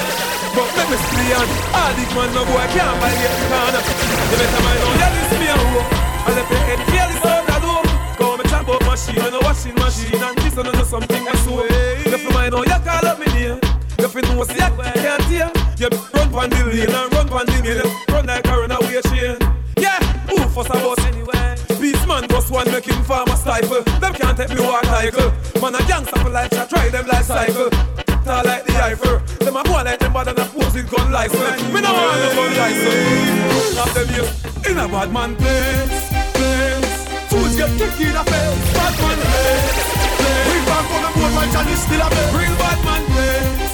But 0.53 0.69
let 0.77 0.85
me 0.85 0.97
see 1.09 1.33
on 1.33 1.49
all 1.73 1.91
these 1.97 2.13
man 2.13 2.29
no 2.35 2.45
boy 2.45 2.61
can't 2.69 2.93
buy 3.01 3.09
the 3.09 3.27
corner. 3.49 3.81
You 3.81 4.37
better 4.37 4.61
mind 4.61 4.81
how 4.85 4.93
you 5.01 5.09
listen 5.17 5.39
me 5.41 5.47
a 5.49 5.57
hoe. 5.57 5.85
I 6.21 6.29
let 6.37 6.45
the 6.45 6.57
head 6.69 6.79
feel 6.85 7.07
the 7.09 7.15
sound 7.25 7.49
of 7.49 7.59
doom. 7.65 7.85
Go 8.19 8.37
me 8.37 8.43
chop 8.45 8.69
up 8.69 8.85
machine 8.85 9.17
and 9.17 9.33
a 9.33 9.39
washing 9.41 9.73
machine 9.75 10.21
and 10.21 10.37
this 10.37 10.57
and 10.57 10.71
do 10.71 10.85
something 10.85 11.27
I 11.27 11.35
swear. 11.41 11.65
You 12.05 12.29
mind 12.29 12.53
how 12.53 12.61
you 12.61 12.79
call 12.85 13.05
up 13.09 13.17
me 13.17 13.25
name. 13.33 13.59
You 13.97 14.07
fi 14.07 14.21
know 14.21 14.43
see 14.43 14.61
I 14.61 14.69
can't 14.93 15.23
hear. 15.25 15.49
You 15.81 15.89
run 16.13 16.29
pon 16.29 16.49
the 16.51 16.61
lane 16.69 16.93
and 16.93 17.13
run 17.13 17.27
pon 17.33 17.45
the 17.47 17.57
middle. 17.65 17.89
Run 18.13 18.25
like 18.27 18.45
a 18.45 18.53
runaway 18.61 19.01
chain. 19.09 19.41
Yeah, 19.81 19.97
who 20.29 20.37
fuss 20.53 20.69
about 20.69 21.01
anyway? 21.09 21.57
Beast 21.81 22.05
man 22.05 22.27
bust 22.27 22.51
one 22.51 22.69
making 22.69 23.01
farmer 23.09 23.35
stifle. 23.35 23.81
Them 23.97 24.13
can't 24.13 24.37
take 24.37 24.53
me 24.53 24.61
walk 24.61 24.85
like 24.85 25.17
Man 25.57 25.73
a 25.73 25.81
gangster 25.87 26.19
for 26.19 26.29
life, 26.29 26.53
I 26.53 26.65
try 26.65 26.89
them 26.89 27.07
life 27.07 27.25
cycle. 27.25 28.00
Tall 28.31 28.45
like 28.45 28.63
the 28.63 28.71
Eiffel. 28.79 29.19
Them 29.43 29.57
a 29.57 29.63
boy 29.63 29.83
like 29.83 29.99
them 29.99 30.13
bad 30.13 30.29
and 30.29 30.39
a 30.39 30.45
pose 30.45 30.73
with 30.73 30.89
gun 30.89 31.11
license. 31.11 31.63
Me 31.73 31.81
no 31.83 31.91
want 31.91 32.15
no 32.23 32.29
gun 32.31 32.51
license. 32.63 33.75
Have 33.75 33.93
them 33.93 34.07
here 34.07 34.71
in 34.71 34.77
a 34.79 34.87
bad 34.87 35.11
man 35.11 35.35
place, 35.35 36.07
place. 36.31 36.91
Fools 37.27 37.55
get 37.59 37.71
kicked 37.75 37.99
in 37.99 38.15
the 38.15 38.23
face, 38.31 38.63
bad 38.71 38.93
man 39.03 39.19
place, 39.19 39.83
place. 40.15 40.47
We 40.47 40.57
back 40.63 40.87
on 40.95 41.01
the 41.03 41.11
board 41.11 41.33
while 41.35 41.51
Johnny 41.51 41.75
still 41.75 41.99
a 41.99 42.07
play. 42.07 42.27
Real 42.39 42.55
bad 42.55 42.79
man 42.87 43.03
plays. 43.11 43.73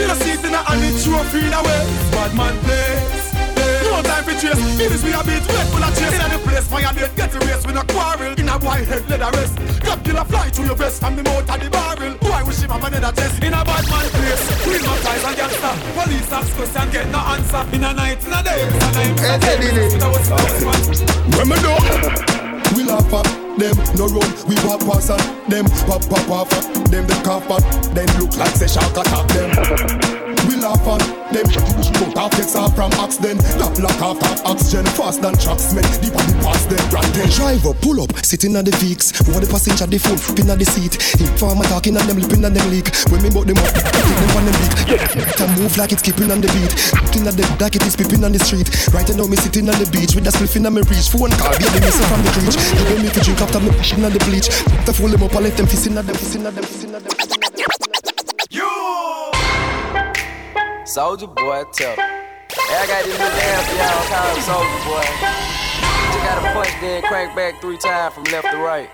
You 0.00 0.08
know 0.08 0.16
see 0.16 0.32
it 0.32 0.44
in 0.48 0.52
the 0.56 0.62
hand, 0.64 0.80
it 0.80 0.96
trophy 1.04 1.40
in 1.44 1.52
a 1.52 1.60
way. 1.60 1.82
Bad 2.16 2.32
man 2.40 2.56
plays. 2.64 3.19
No 4.20 4.26
time 4.26 4.36
for 4.36 4.40
chase. 4.40 4.80
It 4.80 4.92
is 4.92 5.02
we 5.02 5.12
a 5.12 5.22
beat, 5.24 5.46
red 5.48 5.66
full 5.72 5.84
of 5.84 5.96
chase. 5.96 6.12
In 6.12 6.30
the 6.30 6.38
place, 6.44 6.68
fire 6.68 6.92
dead, 6.92 7.16
get 7.16 7.34
a 7.34 7.38
race 7.40 7.64
with 7.66 7.76
a 7.76 7.84
quarrel. 7.88 8.32
In 8.38 8.48
a 8.48 8.58
white 8.58 8.86
head, 8.86 9.08
leather 9.08 9.30
rest. 9.32 9.56
Club 9.80 10.04
killer 10.04 10.24
fly 10.24 10.50
through 10.50 10.66
your 10.66 10.76
vest 10.76 11.00
from 11.00 11.16
the 11.16 11.22
mouth 11.22 11.48
of 11.48 11.60
the 11.60 11.70
barrel. 11.70 12.14
Boy, 12.18 12.44
wish 12.44 12.60
him 12.60 12.70
have 12.70 12.84
another 12.84 13.12
test. 13.16 13.42
In 13.42 13.54
a 13.54 13.64
bad 13.64 13.84
man 13.88 14.06
place, 14.12 14.44
we 14.66 14.76
no 14.84 14.92
ties 15.00 15.24
and 15.24 15.36
gangster. 15.36 15.74
Police 15.96 16.32
ask 16.32 16.54
question, 16.54 16.90
get 16.90 17.08
no 17.08 17.18
answer. 17.32 17.64
In 17.72 17.84
a 17.84 17.92
night, 17.94 18.20
in 18.20 18.32
a 18.32 18.42
day, 18.44 18.60
in 18.60 18.76
a 18.76 18.90
night, 18.92 19.16
in 19.16 19.24
a 19.24 19.38
day. 19.40 19.56
When 21.36 21.48
me 21.48 21.56
do, 21.64 21.72
we 22.76 22.84
laugh 22.84 23.14
at 23.14 23.26
them, 23.56 23.76
no 23.96 24.04
run, 24.08 24.30
we 24.44 24.54
walk 24.68 24.80
past 24.84 25.10
at 25.10 25.24
them, 25.48 25.64
pop 25.88 26.04
pop 26.08 26.28
off 26.28 26.52
at 26.52 26.90
them, 26.90 27.06
them 27.06 27.22
cough 27.24 27.50
at 27.50 27.64
them, 27.94 28.08
look 28.20 28.36
like 28.36 28.54
say 28.56 28.68
shark 28.68 28.96
attack 28.96 29.26
them. 29.28 30.29
We 30.50 30.58
laugh 30.58 30.82
at 30.82 30.98
them, 31.30 31.46
cut 31.46 32.18
off 32.18 32.34
takes 32.34 32.58
off 32.58 32.74
from 32.74 32.90
axe 32.98 33.22
then, 33.22 33.38
that 33.62 33.70
lock 33.78 34.02
off 34.02 34.18
that 34.18 34.42
oxygen 34.42 34.82
fast 34.98 35.22
than 35.22 35.38
trucks 35.38 35.70
men, 35.70 35.86
deep 36.02 36.10
on 36.10 36.26
the 36.26 36.34
past 36.42 36.66
them, 36.66 36.82
brand 36.90 37.06
them. 37.14 37.30
Driver 37.30 37.70
pull 37.78 38.02
up, 38.02 38.10
sitting 38.26 38.58
on 38.58 38.66
the 38.66 38.74
Vicks. 38.82 39.14
What 39.30 39.38
the 39.38 39.46
passenger 39.46 39.86
the 39.86 40.02
phone 40.02 40.18
flipping 40.18 40.50
on 40.50 40.58
the 40.58 40.66
seat. 40.66 40.98
Hip 41.22 41.30
farmer 41.38 41.62
talking 41.70 41.94
and 41.94 42.02
them 42.02 42.18
lipping 42.18 42.42
on 42.42 42.50
them 42.50 42.66
leak. 42.66 42.90
When 43.14 43.22
me 43.22 43.30
bout 43.30 43.46
them 43.46 43.62
up, 43.62 43.70
take 43.70 43.94
them 43.94 44.34
on 44.34 44.42
them 44.50 44.56
beat. 44.58 45.38
To 45.38 45.46
move 45.54 45.78
like 45.78 45.94
it's 45.94 46.02
keeping 46.02 46.34
on 46.34 46.42
the 46.42 46.50
beat. 46.50 46.74
Looking 46.98 47.30
at 47.30 47.38
them 47.38 47.46
like 47.62 47.78
it 47.78 47.86
is 47.86 47.94
peeping 47.94 48.26
on 48.26 48.34
the 48.34 48.42
street. 48.42 48.66
Right 48.90 49.06
now 49.06 49.30
me 49.30 49.38
sitting 49.38 49.70
on 49.70 49.78
the 49.78 49.86
beach 49.94 50.18
with 50.18 50.26
a 50.26 50.34
spliff 50.34 50.58
in 50.58 50.66
on 50.66 50.74
my 50.74 50.82
reach. 50.90 51.14
Phone 51.14 51.30
call, 51.38 51.54
baby 51.62 51.78
missing 51.78 52.10
from 52.10 52.26
the 52.26 52.30
creech. 52.34 52.58
Give 52.74 52.98
me 52.98 53.06
to 53.14 53.20
drink 53.22 53.38
after 53.38 53.62
me 53.62 53.70
pushing 53.78 54.02
on 54.02 54.10
the 54.10 54.18
bleach. 54.26 54.50
To 54.50 54.90
fool 54.90 55.14
them 55.14 55.22
up, 55.22 55.30
I 55.30 55.46
let 55.46 55.54
them 55.54 55.70
fissing 55.70 55.94
at 55.94 56.10
them, 56.10 56.18
fissing 56.18 56.42
at 56.42 56.58
them, 56.58 56.66
fissing 56.66 56.90
at 56.90 57.06
them. 57.06 57.14
Soldier 60.90 61.28
boy, 61.28 61.62
me. 61.70 61.94
Hey, 61.94 62.74
I 62.74 62.82
got 62.82 63.06
this 63.06 63.14
new 63.14 63.22
dance 63.22 63.62
for 63.62 63.78
y'all 63.78 64.10
called 64.10 64.42
Soldier 64.42 64.82
boy. 64.90 65.06
Just 65.06 66.18
gotta 66.26 66.42
punch 66.50 66.74
then 66.82 67.06
crank 67.06 67.30
back 67.38 67.62
three 67.62 67.78
times 67.78 68.18
from 68.18 68.26
left 68.34 68.50
to 68.50 68.58
right. 68.58 68.90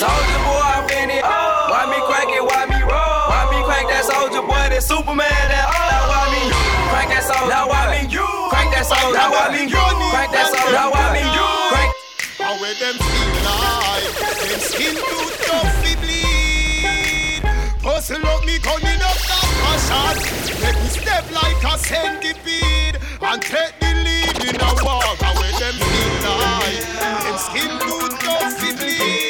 Soldier 0.00 0.40
boy, 0.40 0.64
I'm 0.72 0.88
in 0.88 1.12
it. 1.12 1.20
Why 1.20 1.84
me 1.84 2.00
crank 2.08 2.32
it? 2.32 2.40
Why 2.40 2.64
me 2.64 2.80
roll? 2.80 3.20
Why 3.28 3.44
me 3.52 3.60
crank 3.68 3.92
that 3.92 4.08
soldier 4.08 4.40
boy? 4.40 4.64
That 4.72 4.80
Superman? 4.80 5.28
That 5.28 5.68
oh. 5.68 5.92
Now 5.92 6.08
why 6.08 6.32
me 6.32 6.48
crank 6.88 7.12
that 7.12 7.28
soldier? 7.28 7.52
Now 7.52 7.68
why 7.68 7.92
me 7.92 8.08
you 8.08 8.24
crank 8.48 8.72
that 8.72 8.88
soldier? 8.88 9.12
Now 9.12 9.36
why 9.36 9.52
me 9.52 9.68
you 9.68 9.84
crank 10.16 10.32
that 10.32 10.48
soldier? 10.48 10.72
Now 10.72 10.88
why 10.88 11.12
me 11.12 11.20
you 11.28 11.48
crank? 11.68 11.92
How 12.40 12.56
where 12.56 12.72
them 12.80 12.96
feel 12.96 13.36
like 13.44 14.16
Them 14.48 14.60
skin 14.64 14.96
too 14.96 15.28
tough 15.28 15.41
Hustle 18.02 18.26
up 18.26 18.44
me 18.44 18.58
gunning 18.58 19.00
up 19.00 19.14
that 19.14 19.78
shot. 19.86 20.18
Make 20.60 20.74
me 20.74 20.88
step 20.88 21.30
like 21.30 21.62
a 21.62 21.78
centipede 21.78 22.98
And 23.20 23.40
take 23.40 23.78
the 23.78 23.94
lead 23.94 24.42
in 24.42 24.60
a 24.60 24.84
walk 24.84 25.22
How 25.22 25.32
where 25.38 25.52
them 25.52 25.78
feel 25.78 26.34
like. 26.42 26.82
Them 27.22 27.38
skin 27.38 27.70
too 27.78 28.08
tough 28.18 28.58
to 28.58 28.76
bleed 28.76 29.21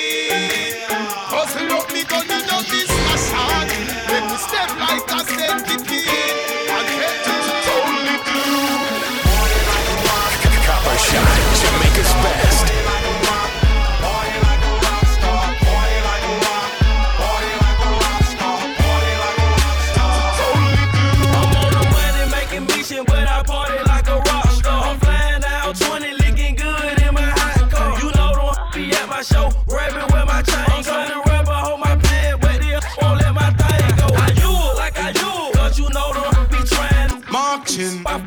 I'm 37.83 38.25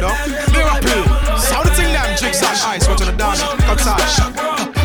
down, 0.00 0.30
lyrical. 0.52 1.02
Sound 1.38 1.66
the 1.66 1.74
thing 1.74 1.92
damn 1.92 2.16
jigsaw. 2.16 2.46
on 2.46 2.76
ice, 2.76 2.88
watching 2.88 3.06
the 3.06 3.16
dance, 3.16 3.42
cut 3.42 3.78
touch. 3.78 4.75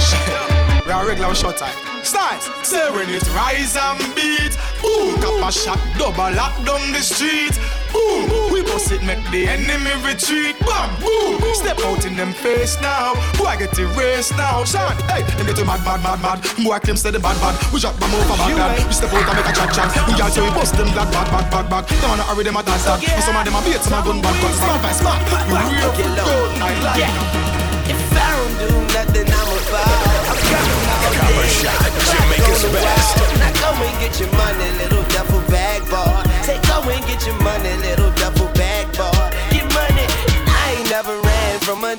We 0.92 0.96
are 0.96 1.08
regular 1.08 1.34
short 1.34 1.56
time. 1.56 1.72
Stars, 2.04 2.52
say 2.68 2.92
when 2.92 3.08
it 3.08 3.24
rise 3.32 3.80
and 3.80 3.96
beat. 4.12 4.60
Boom, 4.84 5.16
copper 5.24 5.48
shot, 5.48 5.80
double 5.96 6.36
lock 6.36 6.52
down 6.68 6.84
the 6.92 7.00
street. 7.00 7.56
Boom, 7.96 8.52
we 8.52 8.60
bust 8.60 8.92
it, 8.92 9.00
make 9.08 9.24
the 9.32 9.48
enemy 9.48 9.96
retreat. 10.04 10.60
Bam, 10.68 10.92
boom, 11.00 11.40
step 11.56 11.80
out 11.88 12.04
in 12.04 12.20
them 12.20 12.36
face 12.36 12.76
now. 12.84 13.16
Boy, 13.40 13.56
I 13.56 13.56
get 13.56 13.80
erased 13.80 14.36
now. 14.36 14.68
Shot, 14.68 15.00
hey, 15.08 15.24
them 15.40 15.48
get 15.48 15.64
mad, 15.64 15.80
mad, 15.88 16.04
mad, 16.04 16.20
mad. 16.20 16.44
Boy, 16.60 16.76
claim 16.84 17.00
steady 17.00 17.24
bad, 17.24 17.40
bad. 17.40 17.56
We 17.72 17.80
drop 17.80 17.96
them 17.96 18.12
over 18.12 18.36
Baghdad. 18.36 18.84
We 18.84 18.92
step 18.92 19.16
out 19.16 19.24
and 19.24 19.38
make 19.40 19.48
a 19.48 19.54
chat, 19.56 19.72
chat. 19.72 19.96
We 20.12 20.20
all 20.20 20.28
say 20.28 20.44
we 20.44 20.52
bust 20.52 20.76
them 20.76 20.92
glad, 20.92 21.08
bad, 21.16 21.32
bad, 21.32 21.48
bad, 21.48 21.70
bad. 21.72 21.88
Don't 22.04 22.20
wanna 22.20 22.28
hurry 22.28 22.44
them 22.44 22.60
a 22.60 22.64
dance. 22.68 22.84
And 22.84 23.24
some 23.24 23.40
of 23.40 23.48
them 23.48 23.56
a 23.56 23.64
beat, 23.64 23.80
some 23.80 23.96
a 23.96 24.04
gun 24.04 24.20
bad, 24.20 24.36
cause 24.44 24.60
some 24.60 24.76
fast, 24.84 25.00
smart. 25.00 25.24
We 25.48 25.56
real 25.56 25.88
good, 25.96 26.20
I 26.60 26.76
like 26.84 27.00
it. 27.00 27.42
If 27.88 28.12
I 28.12 28.28
don't 28.36 28.60
do 28.60 28.68
nothing, 28.92 29.32
I'm 29.32 29.48
a 29.48 29.58
vibe. 29.72 30.12
I'm 30.32 30.81
Copper. 31.18 31.48
Shot, 31.52 31.92
Jamaica's 32.10 32.64
best. 32.72 33.18
Now 33.40 33.52
go 33.60 33.70
and 33.84 33.96
get 34.00 34.20
your 34.20 34.32
money, 34.34 34.70
little 34.82 35.04
duffel 35.14 35.42
bag 35.52 35.82
boy. 35.90 36.24
Say 36.44 36.58
go 36.68 36.82
and 36.90 37.04
get 37.06 37.26
your 37.26 37.38
money, 37.44 37.74
little 37.86 38.12
duffel 38.16 38.48
bag 38.56 38.88
boy. 38.98 39.28
Get 39.52 39.68
money. 39.74 40.06
I 40.48 40.78
ain't 40.78 40.90
never 40.90 41.16
ran 41.22 41.60
from 41.60 41.84
a 41.84 41.92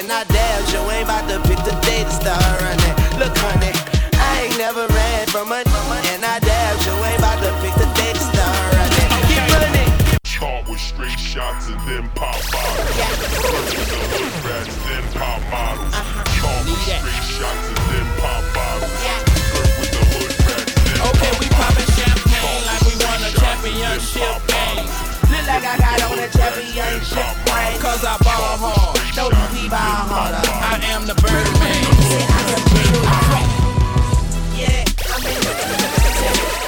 and 0.00 0.10
I 0.10 0.24
damn 0.24 0.64
sure 0.66 0.84
ain't 0.92 1.04
about 1.04 1.28
to 1.28 1.40
pick 1.48 1.58
the 1.64 1.76
day 1.86 2.04
to 2.04 2.10
start 2.10 2.40
running. 2.60 2.94
Look, 3.18 3.36
honey, 3.38 3.72
I 4.16 4.48
ain't 4.48 4.58
never 4.58 4.86
ran 4.88 5.26
from 5.28 5.52
a 5.52 5.62
and 6.12 6.24
I 6.24 6.38
damn 6.40 6.78
sure 6.80 6.94
ain't 7.04 7.18
about 7.18 7.40
to 7.42 7.50
pick 7.62 7.74
the 7.74 7.88
day 7.94 8.12
to 8.12 8.20
start 8.20 8.56
running. 8.74 9.10
Get 9.28 9.44
money. 9.52 9.86
Caught 10.24 10.68
with 10.68 10.80
straight 10.80 11.18
shots 11.18 11.68
and 11.68 11.80
then 11.88 12.08
pop 12.14 12.36
bottles. 12.52 12.94
With 13.76 13.88
the 13.88 14.00
hood 14.12 14.34
rats, 14.44 14.76
then 14.84 15.04
pop 15.12 15.40
models. 15.50 15.94
Uh-huh. 15.94 16.24
Caught 16.40 16.64
with 16.68 16.82
straight 16.84 17.24
shots 17.38 17.73
game. 24.12 24.84
Look 25.32 25.44
like 25.48 25.64
I 25.64 25.76
got 25.80 26.02
on 26.04 26.18
a 26.20 26.28
championship 26.28 27.24
ring. 27.48 27.80
Cause 27.80 28.04
I 28.04 28.20
ball 28.20 28.60
hard. 28.60 29.00
No, 29.16 29.32
we 29.56 29.64
ball 29.68 29.80
harder. 29.80 30.44
I 30.44 30.76
am 30.92 31.06
the 31.08 31.16
Birdman. 31.16 31.80
Yeah, 34.52 34.84
I'm 35.08 35.24
in 35.24 35.40
the 35.40 35.52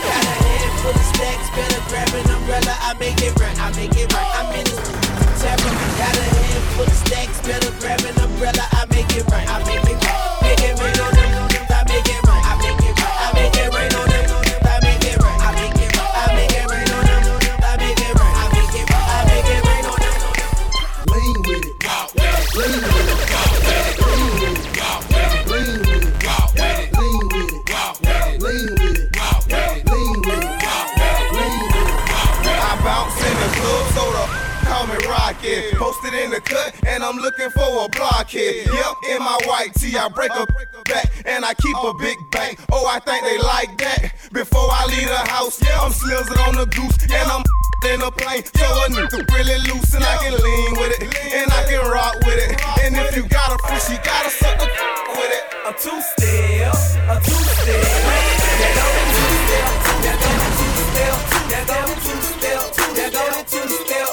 Got 0.06 0.24
a 0.24 0.34
head 0.48 0.70
of 0.80 1.04
stacks, 1.12 1.48
better 1.52 1.82
grab 1.92 2.08
an 2.16 2.30
umbrella. 2.32 2.72
I 2.80 2.96
make 2.98 3.20
it 3.20 3.36
right, 3.38 3.58
I 3.60 3.68
make 3.76 3.92
it 3.96 4.12
right. 4.12 4.32
I'm 4.40 4.54
in 4.56 4.64
the. 4.64 4.76
Got 5.46 6.16
a 6.16 6.24
head 6.24 6.62
full 6.74 6.88
of 6.88 6.92
stacks, 7.04 7.40
better 7.44 7.70
grab 7.80 8.00
an 8.00 8.16
umbrella. 8.18 8.64
I 8.72 8.86
make 8.90 9.12
it 9.14 9.28
right, 9.28 9.48
I 9.48 9.58
make 9.64 9.75
Posted 35.46 36.14
in 36.14 36.30
the 36.30 36.40
cut, 36.40 36.74
and 36.86 37.04
I'm 37.04 37.16
looking 37.16 37.50
for 37.50 37.84
a 37.84 37.88
blockhead. 37.88 38.66
Yep, 38.66 38.94
in 39.10 39.18
my 39.20 39.38
white 39.46 39.70
tee, 39.74 39.96
I 39.96 40.08
break 40.08 40.34
a 40.34 40.44
back, 40.90 41.06
and 41.24 41.44
I 41.44 41.54
keep 41.54 41.76
a 41.76 41.94
big 41.94 42.18
bank. 42.32 42.58
Oh, 42.72 42.86
I 42.86 42.98
think 42.98 43.22
they 43.22 43.38
like 43.38 43.78
that. 43.78 44.10
Before 44.32 44.66
I 44.66 44.86
leave 44.86 45.06
the 45.06 45.22
house, 45.30 45.62
I'm 45.62 45.92
slizzing 45.92 46.40
on 46.48 46.56
the 46.56 46.66
goose, 46.66 46.98
and 47.04 47.30
I'm 47.30 47.44
in 47.94 48.02
a 48.02 48.10
plane. 48.10 48.42
So 48.58 48.66
a 48.66 48.90
nigga 48.90 49.22
really 49.30 49.58
loose, 49.70 49.94
and 49.94 50.02
I 50.02 50.16
can 50.18 50.34
lean 50.34 50.72
with 50.82 50.98
it, 50.98 51.14
and 51.14 51.46
I 51.52 51.62
can 51.70 51.78
rock 51.94 52.18
with 52.26 52.42
it. 52.42 52.58
And 52.82 52.96
if 52.96 53.14
you 53.14 53.22
got 53.28 53.54
a 53.54 53.58
fish, 53.70 53.90
you 53.90 54.02
gotta 54.02 54.30
suck 54.30 54.58
the 54.58 54.66
with 55.14 55.30
it. 55.30 55.44
A 55.62 55.78
step, 55.78 56.74
a 57.06 57.14
two 57.22 57.38
step. 57.54 57.86
That 58.58 58.72
go 58.74 58.86
the 58.98 59.02
two 59.14 59.46
that 60.02 60.18
go 60.18 60.30
the 60.42 60.50
two 60.58 60.74
step, 60.90 61.14
that 61.50 61.64
go 61.70 61.78
the 61.86 61.94
two 62.02 62.18
step, 62.34 62.62
that 62.98 63.12
go 63.14 63.46
step, 63.68 64.05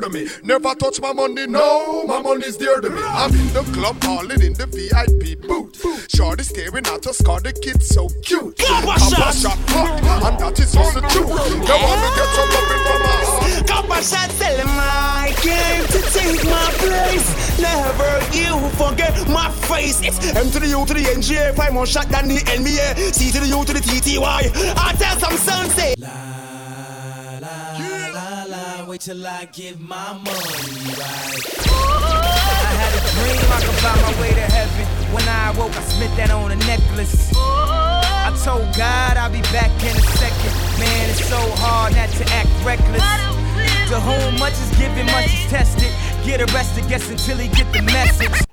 appear 0.00 0.24
to 0.24 0.26
me. 0.26 0.30
Never 0.42 0.74
touch 0.74 1.00
my 1.00 1.12
money, 1.12 1.46
no, 1.46 2.04
my 2.04 2.20
money's 2.20 2.56
dear 2.56 2.80
to 2.80 2.90
me. 2.90 3.00
I'm 3.02 3.32
in 3.32 3.52
the 3.52 3.62
club, 3.72 4.00
balling 4.00 4.42
in 4.42 4.52
the 4.54 4.66
VIP 4.66 5.40
booth. 5.46 6.10
Shorty 6.10 6.44
staring 6.44 6.86
at 6.86 7.06
us, 7.06 7.22
cause 7.22 7.42
the 7.42 7.52
kid 7.52 7.82
so 7.82 8.08
cute. 8.22 8.58
Copper 8.58 8.98
shot. 9.00 9.34
shot, 9.34 9.58
hot, 9.70 10.32
and 10.32 10.38
that 10.38 10.58
is 10.58 10.72
just 10.72 10.94
the 10.94 11.00
truth. 11.00 11.28
They 11.28 11.78
want 11.78 12.00
to 12.00 12.10
get 12.16 12.28
some 12.36 12.50
loving 12.56 12.82
from 12.86 13.02
us. 13.02 13.30
Copper 13.68 14.02
shot, 14.02 14.30
tell 14.38 14.56
him 14.56 14.68
I 14.68 15.32
came 15.40 15.84
to 15.86 16.00
take 16.10 16.44
my 16.44 16.70
place. 16.78 17.58
Never 17.60 18.20
you 18.32 18.56
forget 18.80 19.28
my 19.28 19.50
face. 19.68 20.00
It's 20.02 20.18
M 20.34 20.50
to 20.50 20.60
the 20.60 20.68
U 20.68 20.86
to 20.86 20.94
the 20.94 21.00
NGA. 21.00 21.54
Five 21.54 21.74
more 21.74 21.86
shot 21.86 22.08
than 22.08 22.28
the 22.28 22.38
NBA. 22.38 23.14
C 23.14 23.30
to 23.32 23.40
the 23.40 23.48
U 23.48 23.64
to 23.64 23.72
the 23.72 23.80
TTY. 23.80 24.76
I 24.76 24.92
tell 24.94 25.18
some 25.18 25.36
son 25.36 25.68
say. 25.70 25.94
Till 29.10 29.26
I 29.26 29.44
give 29.46 29.80
my 29.80 30.12
money 30.12 30.94
right. 30.94 31.42
I 31.66 32.72
had 32.78 32.92
a 32.94 33.02
dream 33.10 33.42
I 33.50 33.58
could 33.58 33.78
find 33.82 34.00
my 34.06 34.14
way 34.20 34.30
to 34.38 34.46
heaven. 34.54 34.86
When 35.12 35.26
I 35.26 35.50
awoke, 35.50 35.74
I 35.76 35.82
spent 35.82 36.14
that 36.16 36.30
on 36.30 36.52
a 36.52 36.56
necklace. 36.70 37.32
I 37.34 38.30
told 38.44 38.70
God 38.76 39.16
I'll 39.16 39.32
be 39.32 39.42
back 39.50 39.72
in 39.82 39.96
a 39.96 40.06
second. 40.14 40.54
Man, 40.78 41.10
it's 41.10 41.26
so 41.26 41.40
hard 41.58 41.96
not 41.96 42.10
to 42.10 42.24
act 42.30 42.50
reckless. 42.62 43.02
To 43.90 43.98
whom 43.98 44.38
much 44.38 44.54
is 44.54 44.70
given, 44.78 45.06
much 45.06 45.34
is 45.34 45.50
tested. 45.50 45.90
Get 46.24 46.40
arrested, 46.40 46.86
guess 46.86 47.10
until 47.10 47.38
he 47.38 47.48
get 47.48 47.66
the 47.72 47.82
message. 47.82 48.49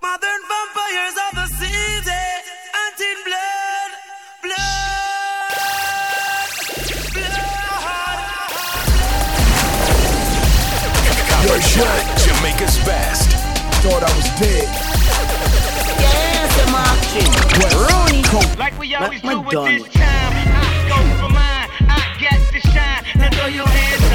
Thought 14.37 14.45
I 14.45 14.53
was 14.53 15.49
dead. 15.49 15.97
Yes, 15.99 16.53
I'm 16.61 16.75
action. 16.77 17.25
Rooney. 17.73 18.21
Like 18.59 18.77
we 18.77 18.93
always 18.93 19.21
do 19.21 19.41
with 19.41 19.49
this 19.49 19.93
time. 19.93 20.33
I 20.37 20.85
go 20.87 20.97
for 21.17 21.29
mine. 21.33 21.69
I 21.89 21.97
got 22.21 22.37
to 22.53 22.59
shine. 22.69 23.03
Now 23.17 23.29
throw 23.31 23.47
your 23.47 23.67
hands 23.67 24.06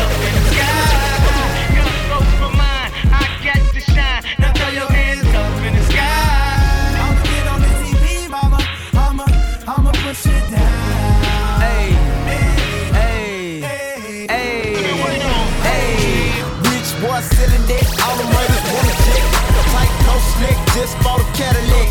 slick, 20.43 20.59
just 20.75 20.99
bought 21.03 21.21
a 21.21 21.25
Cadillac. 21.39 21.89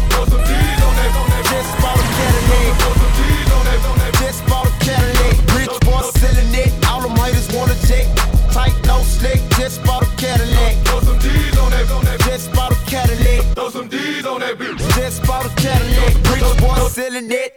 Just 1.52 1.72
bought 1.82 1.98
a 1.98 2.08
Cadillac. 2.18 2.74
Just 4.20 4.46
bought 4.48 4.68
a 4.68 4.72
Cadillac. 4.86 5.36
Rich 5.56 5.78
boy 5.82 6.02
selling 6.20 6.54
it, 6.54 6.72
all 6.88 7.02
the 7.02 7.10
murders 7.10 7.48
wanna 7.56 7.76
check. 7.88 8.06
Tight, 8.52 8.76
no 8.86 9.02
slick, 9.04 9.42
just 9.58 9.84
bought 9.84 10.04
a 10.04 10.10
Cadillac. 10.18 10.76
Just 12.26 12.52
bought 12.54 12.72
a 12.72 12.76
Cadillac. 12.90 13.42
Just 14.96 15.24
bought 15.26 15.46
a 15.46 15.50
Cadillac. 15.56 16.14
Rich 16.34 16.52
boy 16.62 16.88
selling 16.90 17.32
it, 17.32 17.51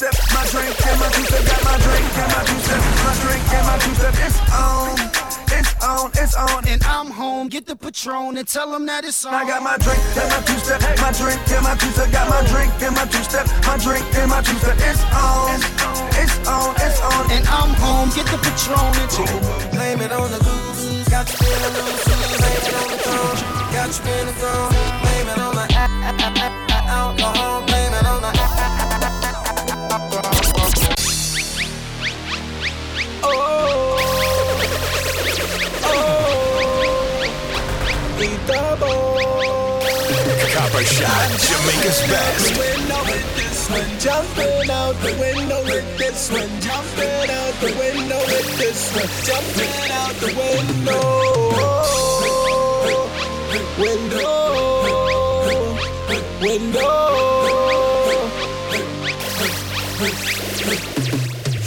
step, 0.00 0.16
my 0.32 0.44
drink 0.48 0.72
and 0.86 0.98
my 0.98 1.08
two 1.12 1.24
step, 1.28 1.44
got 1.44 1.60
my 1.60 1.76
drink 1.76 2.08
and 2.16 2.32
my 2.32 2.42
two 2.48 2.60
step, 2.64 2.80
my 3.04 3.12
drink 3.20 3.44
and 3.52 3.66
my 3.68 3.76
two 3.84 3.94
step. 4.00 4.14
It's 4.24 4.38
on, 4.56 4.96
it's 5.52 5.72
on, 5.84 6.10
it's 6.16 6.34
on, 6.36 6.68
and 6.68 6.82
I'm 6.84 7.10
home. 7.10 7.48
Get 7.48 7.66
the 7.66 7.76
Patron 7.76 8.38
and 8.38 8.48
tell 8.48 8.72
them 8.72 8.86
that 8.86 9.04
it's 9.04 9.26
on. 9.26 9.34
I 9.34 9.44
got 9.44 9.62
my 9.62 9.76
drink 9.76 10.00
and 10.16 10.28
my 10.32 10.40
two 10.48 10.56
step, 10.64 10.80
my 11.04 11.12
drink 11.12 11.40
and 11.52 11.64
my 11.68 11.76
two 11.76 11.92
step, 11.92 12.08
got 12.12 12.26
my 12.32 12.40
drink 12.48 12.72
and 12.80 12.94
my 12.96 13.04
two 13.12 13.24
step, 13.28 13.44
my 13.68 13.76
drink 13.76 14.06
and 14.16 14.30
my 14.30 14.40
two 14.40 14.56
step. 14.64 14.78
It's 14.88 15.04
on, 15.12 15.60
it's 16.16 16.36
on, 16.48 16.72
it's 16.80 17.00
on, 17.04 17.24
and 17.36 17.44
I'm 17.52 17.76
home. 17.76 18.08
Get 18.16 18.24
the 18.32 18.40
Patron 18.40 18.96
and 19.04 19.10
chill. 19.12 19.36
Blame 19.76 20.00
it 20.00 20.12
on 20.16 20.32
the 20.32 20.40
goose, 20.40 21.12
got 21.12 21.28
you 21.28 21.36
feeling 21.44 21.74
loose, 21.76 22.04
blame 22.08 22.56
it 22.56 22.76
on 22.80 22.88
the 22.88 22.98
throne. 23.04 23.36
got 23.76 23.92
you 23.92 24.12
in 24.16 24.24
the 24.24 24.34
zone. 24.40 24.72
Blame 25.04 25.28
it 25.28 25.38
on 25.44 25.54
the 25.60 26.59
Copper 40.80 40.94
shot, 40.94 41.28
Jamaica's 41.28 42.00
best. 42.08 42.56
window 42.56 43.02
with 43.04 43.36
this 43.36 43.68
one, 43.68 43.98
jumping 44.00 44.70
out 44.70 44.96
the 45.02 45.12
window 45.20 45.62
with 45.64 45.98
this 45.98 46.30
one, 46.32 46.60
jumping 46.60 47.30
out 47.30 47.54
the 47.60 47.66
window 47.78 48.20
with 48.24 48.58
this 48.58 48.88
one, 48.96 49.10
jumping 49.28 49.90
out 49.92 50.14
the 50.24 50.32
window, 50.40 51.00
window, 53.76 54.40
window. 56.40 56.96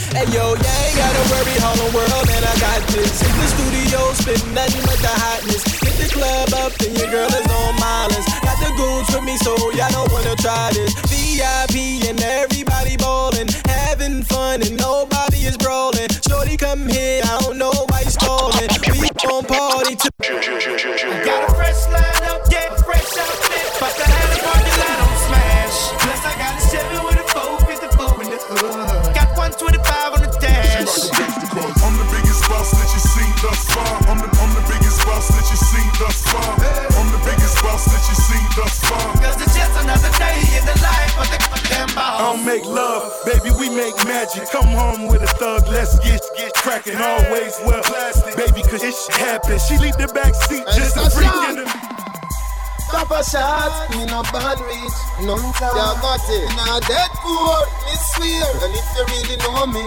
Hey 0.10 0.26
yo, 0.34 0.56
yeah, 0.58 0.86
ain't 0.86 0.98
gotta 0.98 1.24
worry, 1.30 1.56
all 1.62 1.78
the 1.78 1.90
world, 1.94 2.26
man, 2.26 2.44
I 2.44 2.56
got 2.60 2.82
this. 2.90 3.22
In 3.22 3.34
the 3.38 3.48
studio, 3.54 4.14
spitting 4.14 4.54
nothing 4.56 4.82
but 4.82 4.98
the 4.98 5.08
hotness. 5.08 5.73
The 6.00 6.10
club 6.12 6.54
up, 6.64 6.74
and 6.82 6.98
your 6.98 7.10
girl 7.10 7.28
is 7.28 7.48
on 7.48 7.74
list. 8.10 8.30
Got 8.42 8.58
the 8.60 8.72
goons 8.78 9.08
with 9.14 9.24
me, 9.24 9.38
so 9.38 9.54
y'all 9.72 9.92
don't 9.92 10.12
wanna 10.12 10.36
try 10.36 10.72
this. 10.74 10.94
VIP 11.12 12.08
and 12.10 12.22
everybody 12.22 12.98
ballin', 12.98 13.48
having 13.66 14.24
fun, 14.24 14.62
and 14.62 14.78
nobody 14.78 15.46
is 15.46 15.58
brawling. 15.58 16.10
Shorty, 16.28 16.58
come 16.58 16.88
here, 16.88 17.22
I 17.24 17.40
don't 17.42 17.58
know 17.58 17.72
why 17.90 18.02
you 18.02 18.10
stalling. 18.10 18.70
We 19.00 19.10
gon' 19.26 19.46
party 19.46 19.96
to. 19.96 20.13
Make 43.76 43.96
magic. 44.06 44.50
Come 44.50 44.70
home 44.70 45.08
with 45.08 45.22
a 45.22 45.32
thug, 45.42 45.68
let's 45.68 45.98
get 46.00 46.22
get 46.38 46.54
cracking. 46.54 46.96
Always 46.96 47.58
well 47.66 47.84
plastic, 47.84 48.38
baby, 48.38 48.62
cause 48.64 48.84
it 48.84 48.94
shit 48.94 49.16
happen. 49.18 49.60
She 49.60 49.78
leave 49.78 49.98
the 49.98 50.08
back 50.14 50.34
seat 50.36 50.64
just 50.78 50.98
a 50.98 51.10
freak 51.10 51.34
in 51.50 51.56
the. 51.62 51.66
Stop 52.88 53.10
a 53.10 53.24
shot, 53.26 53.90
me 53.92 54.06
no 54.06 54.22
bad 54.30 54.60
reach, 54.62 54.98
none 55.26 55.42
time. 55.58 55.74
Yeah, 55.74 55.98
got 56.02 56.22
it. 56.30 56.50
Me 56.50 56.64
not 56.66 56.86
dead 56.86 57.10
poor, 57.26 57.58
me 57.90 57.96
swear. 58.14 58.46
And 58.62 58.74
if 58.78 58.88
you 58.94 59.04
really 59.10 59.38
know 59.42 59.66
me, 59.66 59.86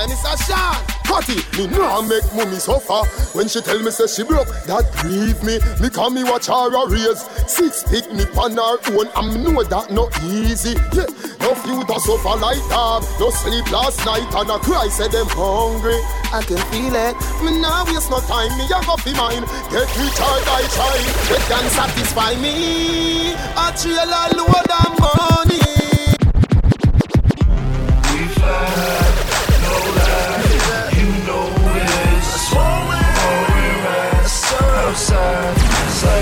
and 0.00 0.10
it's 0.10 0.24
a 0.24 0.36
shot. 0.44 0.99
It, 1.30 1.46
me 1.58 1.66
nah 1.66 2.00
make 2.02 2.24
mommy 2.34 2.56
suffer 2.56 3.02
When 3.36 3.46
she 3.46 3.60
tell 3.60 3.78
me 3.78 3.90
say 3.90 4.06
she 4.06 4.22
broke, 4.24 4.48
that 4.66 4.86
grieve 4.98 5.42
me. 5.44 5.58
Me 5.78 5.90
call 5.90 6.10
me 6.10 6.24
watch 6.24 6.46
her 6.46 6.70
a 6.70 6.82
raise. 6.88 7.22
Six 7.46 7.84
pick 7.84 8.10
me 8.14 8.24
pan 8.26 8.56
her 8.56 8.78
own. 8.94 9.06
Me 9.30 9.38
know 9.42 9.62
that 9.62 9.90
no 9.90 10.08
easy. 10.24 10.74
Yeah, 10.96 11.10
no 11.44 11.54
few 11.60 11.84
to 11.84 11.96
suffer 12.00 12.34
like 12.40 12.62
that. 12.72 13.02
No 13.20 13.30
sleep 13.30 13.66
last 13.70 14.02
night 14.06 14.26
and 14.26 14.50
I 14.50 14.58
cry 14.58 14.88
say 14.88 15.08
them 15.08 15.26
hungry. 15.30 15.98
I 16.32 16.42
can 16.42 16.58
feel 16.70 16.94
it. 16.94 17.14
Me 17.44 17.60
nah 17.60 17.84
waste 17.86 18.10
no 18.10 18.18
time, 18.26 18.50
me 18.56 18.64
a 18.66 18.78
go 18.82 18.96
fi 18.98 19.12
mine. 19.14 19.44
Get 19.70 19.86
rich 19.98 20.18
or 20.18 20.38
die 20.46 20.66
trying. 20.74 21.10
They 21.30 21.42
can 21.46 21.66
satisfy 21.70 22.34
me. 22.40 23.34
A 23.54 23.70
trailer 23.76 24.26
load 24.34 24.70
of 24.72 24.90
money 24.98 25.69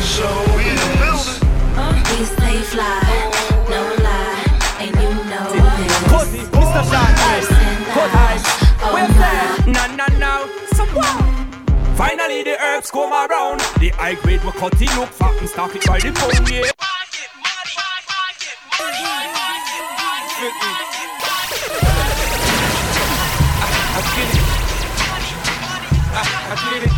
is. 0.09 1.41
We 2.19 2.25
stay 2.25 2.59
fly, 2.63 3.01
no 3.69 3.81
lie, 4.03 4.81
and 4.81 4.91
you 4.97 5.11
know 5.29 5.47
this. 5.53 5.93
Pussy, 6.09 6.39
Mr. 6.49 6.83
Shot, 6.91 7.19
Us 7.29 7.51
and 7.53 7.85
Cut 7.93 8.11
us, 8.11 8.17
eyes. 8.17 8.45
oh 8.83 8.95
Where's 8.95 9.09
my. 9.11 9.19
that? 9.19 9.97
No, 9.97 10.07
no. 10.19 10.35
So 10.77 10.85
what? 10.97 11.97
Finally, 11.97 12.43
the 12.45 12.57
herbs 12.61 12.91
come 12.91 13.13
around. 13.13 13.61
The 13.81 13.91
high 13.91 14.15
grade 14.15 14.43
we 14.45 14.51
cut 14.53 14.81
it 14.81 14.89
fat 15.13 15.37
and 15.41 15.49
stock 15.49 15.75
it 15.77 15.87
by 15.87 15.99
the 16.01 16.13
pound, 16.13 16.49
yeah. 16.51 16.71
I 22.81 24.01
get 24.15 24.35
it. 24.35 24.47
I, 26.15 26.23
I 26.51 26.71
get 26.71 26.83
it. 26.93 26.98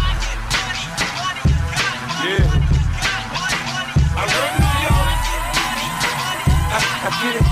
I, 7.02 7.08
get 7.22 7.36
it. 7.36 7.42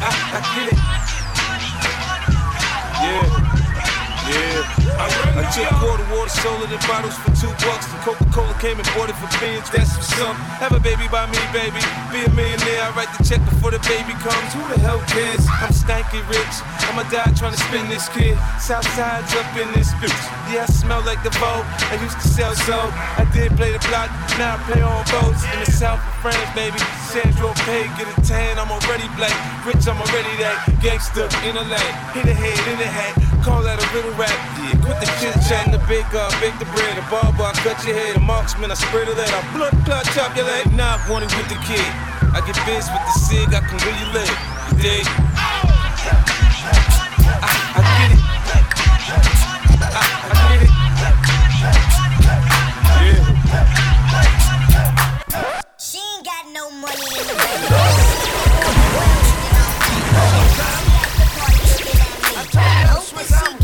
I, 0.00 0.10
I 0.34 0.54
get 0.54 0.71
it. 0.71 0.71
I 5.32 5.48
took 5.48 5.64
quarter 5.80 6.04
water, 6.12 6.28
sold 6.28 6.60
it 6.60 6.72
in 6.76 6.82
bottles 6.84 7.16
for 7.16 7.32
two 7.32 7.48
bucks. 7.64 7.88
The 7.88 7.98
Coca-Cola 8.04 8.52
came 8.60 8.76
and 8.76 8.88
bought 8.92 9.08
it 9.08 9.16
for 9.16 9.32
beans. 9.40 9.64
That's 9.72 9.96
what's 9.96 10.12
up. 10.20 10.36
Have 10.60 10.76
a 10.76 10.80
baby 10.80 11.08
by 11.08 11.24
me, 11.32 11.40
baby. 11.56 11.80
Be 12.12 12.20
a 12.28 12.32
millionaire. 12.36 12.84
I 12.84 12.92
write 12.92 13.08
the 13.16 13.24
check 13.24 13.40
before 13.48 13.72
the 13.72 13.80
baby 13.88 14.12
comes. 14.20 14.52
Who 14.52 14.60
the 14.68 14.76
hell 14.84 15.00
cares? 15.08 15.40
I'm 15.48 15.72
stanky 15.72 16.20
rich. 16.28 16.56
I'ma 16.84 17.08
die 17.08 17.32
trying 17.32 17.56
to 17.56 17.62
spin 17.64 17.88
this 17.88 18.12
kid. 18.12 18.36
Southside's 18.60 19.32
up 19.32 19.48
in 19.56 19.72
this 19.72 19.96
bitch. 20.04 20.20
Yeah, 20.52 20.68
I 20.68 20.72
smell 20.72 21.00
like 21.08 21.24
the 21.24 21.32
boat. 21.40 21.64
I 21.88 21.96
used 21.96 22.20
to 22.20 22.28
sell 22.28 22.52
so. 22.68 22.76
I 23.16 23.24
did 23.32 23.56
play 23.56 23.72
the 23.72 23.80
block. 23.88 24.12
Now 24.36 24.60
I 24.60 24.68
play 24.68 24.84
on 24.84 25.00
boats 25.08 25.48
in 25.48 25.64
the 25.64 25.70
south 25.72 26.04
of 26.04 26.14
France, 26.20 26.50
baby. 26.52 26.76
St. 27.08 27.32
Tropez, 27.40 27.88
get 27.96 28.04
a 28.04 28.16
tan. 28.20 28.60
I'm 28.60 28.68
already 28.68 29.08
black. 29.16 29.32
Rich, 29.64 29.88
I'm 29.88 29.96
already 29.96 30.36
that. 30.44 30.60
Gangster 30.84 31.24
in 31.48 31.56
a 31.56 31.64
lane. 31.64 31.94
Hit 32.12 32.28
a 32.28 32.36
head 32.36 32.60
in 32.68 32.76
the 32.76 32.84
hat. 32.84 33.31
Call 33.42 33.58
that 33.66 33.82
a 33.82 33.88
little 33.90 34.14
rap. 34.14 34.30
Yeah, 34.62 34.78
quit 34.78 35.02
the 35.02 35.10
chit 35.18 35.34
chat 35.50 35.66
the 35.74 35.82
big 35.90 36.06
up, 36.14 36.30
bake 36.38 36.54
the 36.62 36.68
bread. 36.70 36.94
The 36.94 37.02
barber, 37.10 37.42
I 37.42 37.50
cut 37.66 37.82
your 37.82 37.98
head. 37.98 38.14
a 38.14 38.20
marksman, 38.20 38.70
I 38.70 38.74
spread 38.74 39.08
it 39.08 39.18
out. 39.18 39.34
I 39.34 39.42
blood 39.50 39.74
clot, 39.82 40.04
chop 40.14 40.36
your 40.36 40.46
leg. 40.46 40.70
Nah, 40.70 41.02
I 41.02 41.10
wanted 41.10 41.34
with 41.34 41.48
the 41.50 41.58
kid. 41.66 41.82
I 42.30 42.38
get 42.46 42.54
biz 42.62 42.86
with 42.86 43.02
the 43.02 43.14
cig, 43.18 43.50
I 43.50 43.58
can 43.66 43.82
really 43.82 44.06
live. 44.14 44.30
You 44.70 44.78
dig? 44.78 45.02
I, 47.42 47.82
get 47.98 48.14
it. 48.14 48.22
I 49.90 50.32
get 50.46 50.62
it. 50.62 50.70
Yeah. 53.02 53.18
She 55.82 55.98
ain't 55.98 56.22
got 56.24 56.46
no 56.54 56.70
money 56.70 57.10
in 57.10 57.26
the 57.26 57.34
bank. 57.34 57.81
Cause 63.22 63.34
I'm 63.34 63.61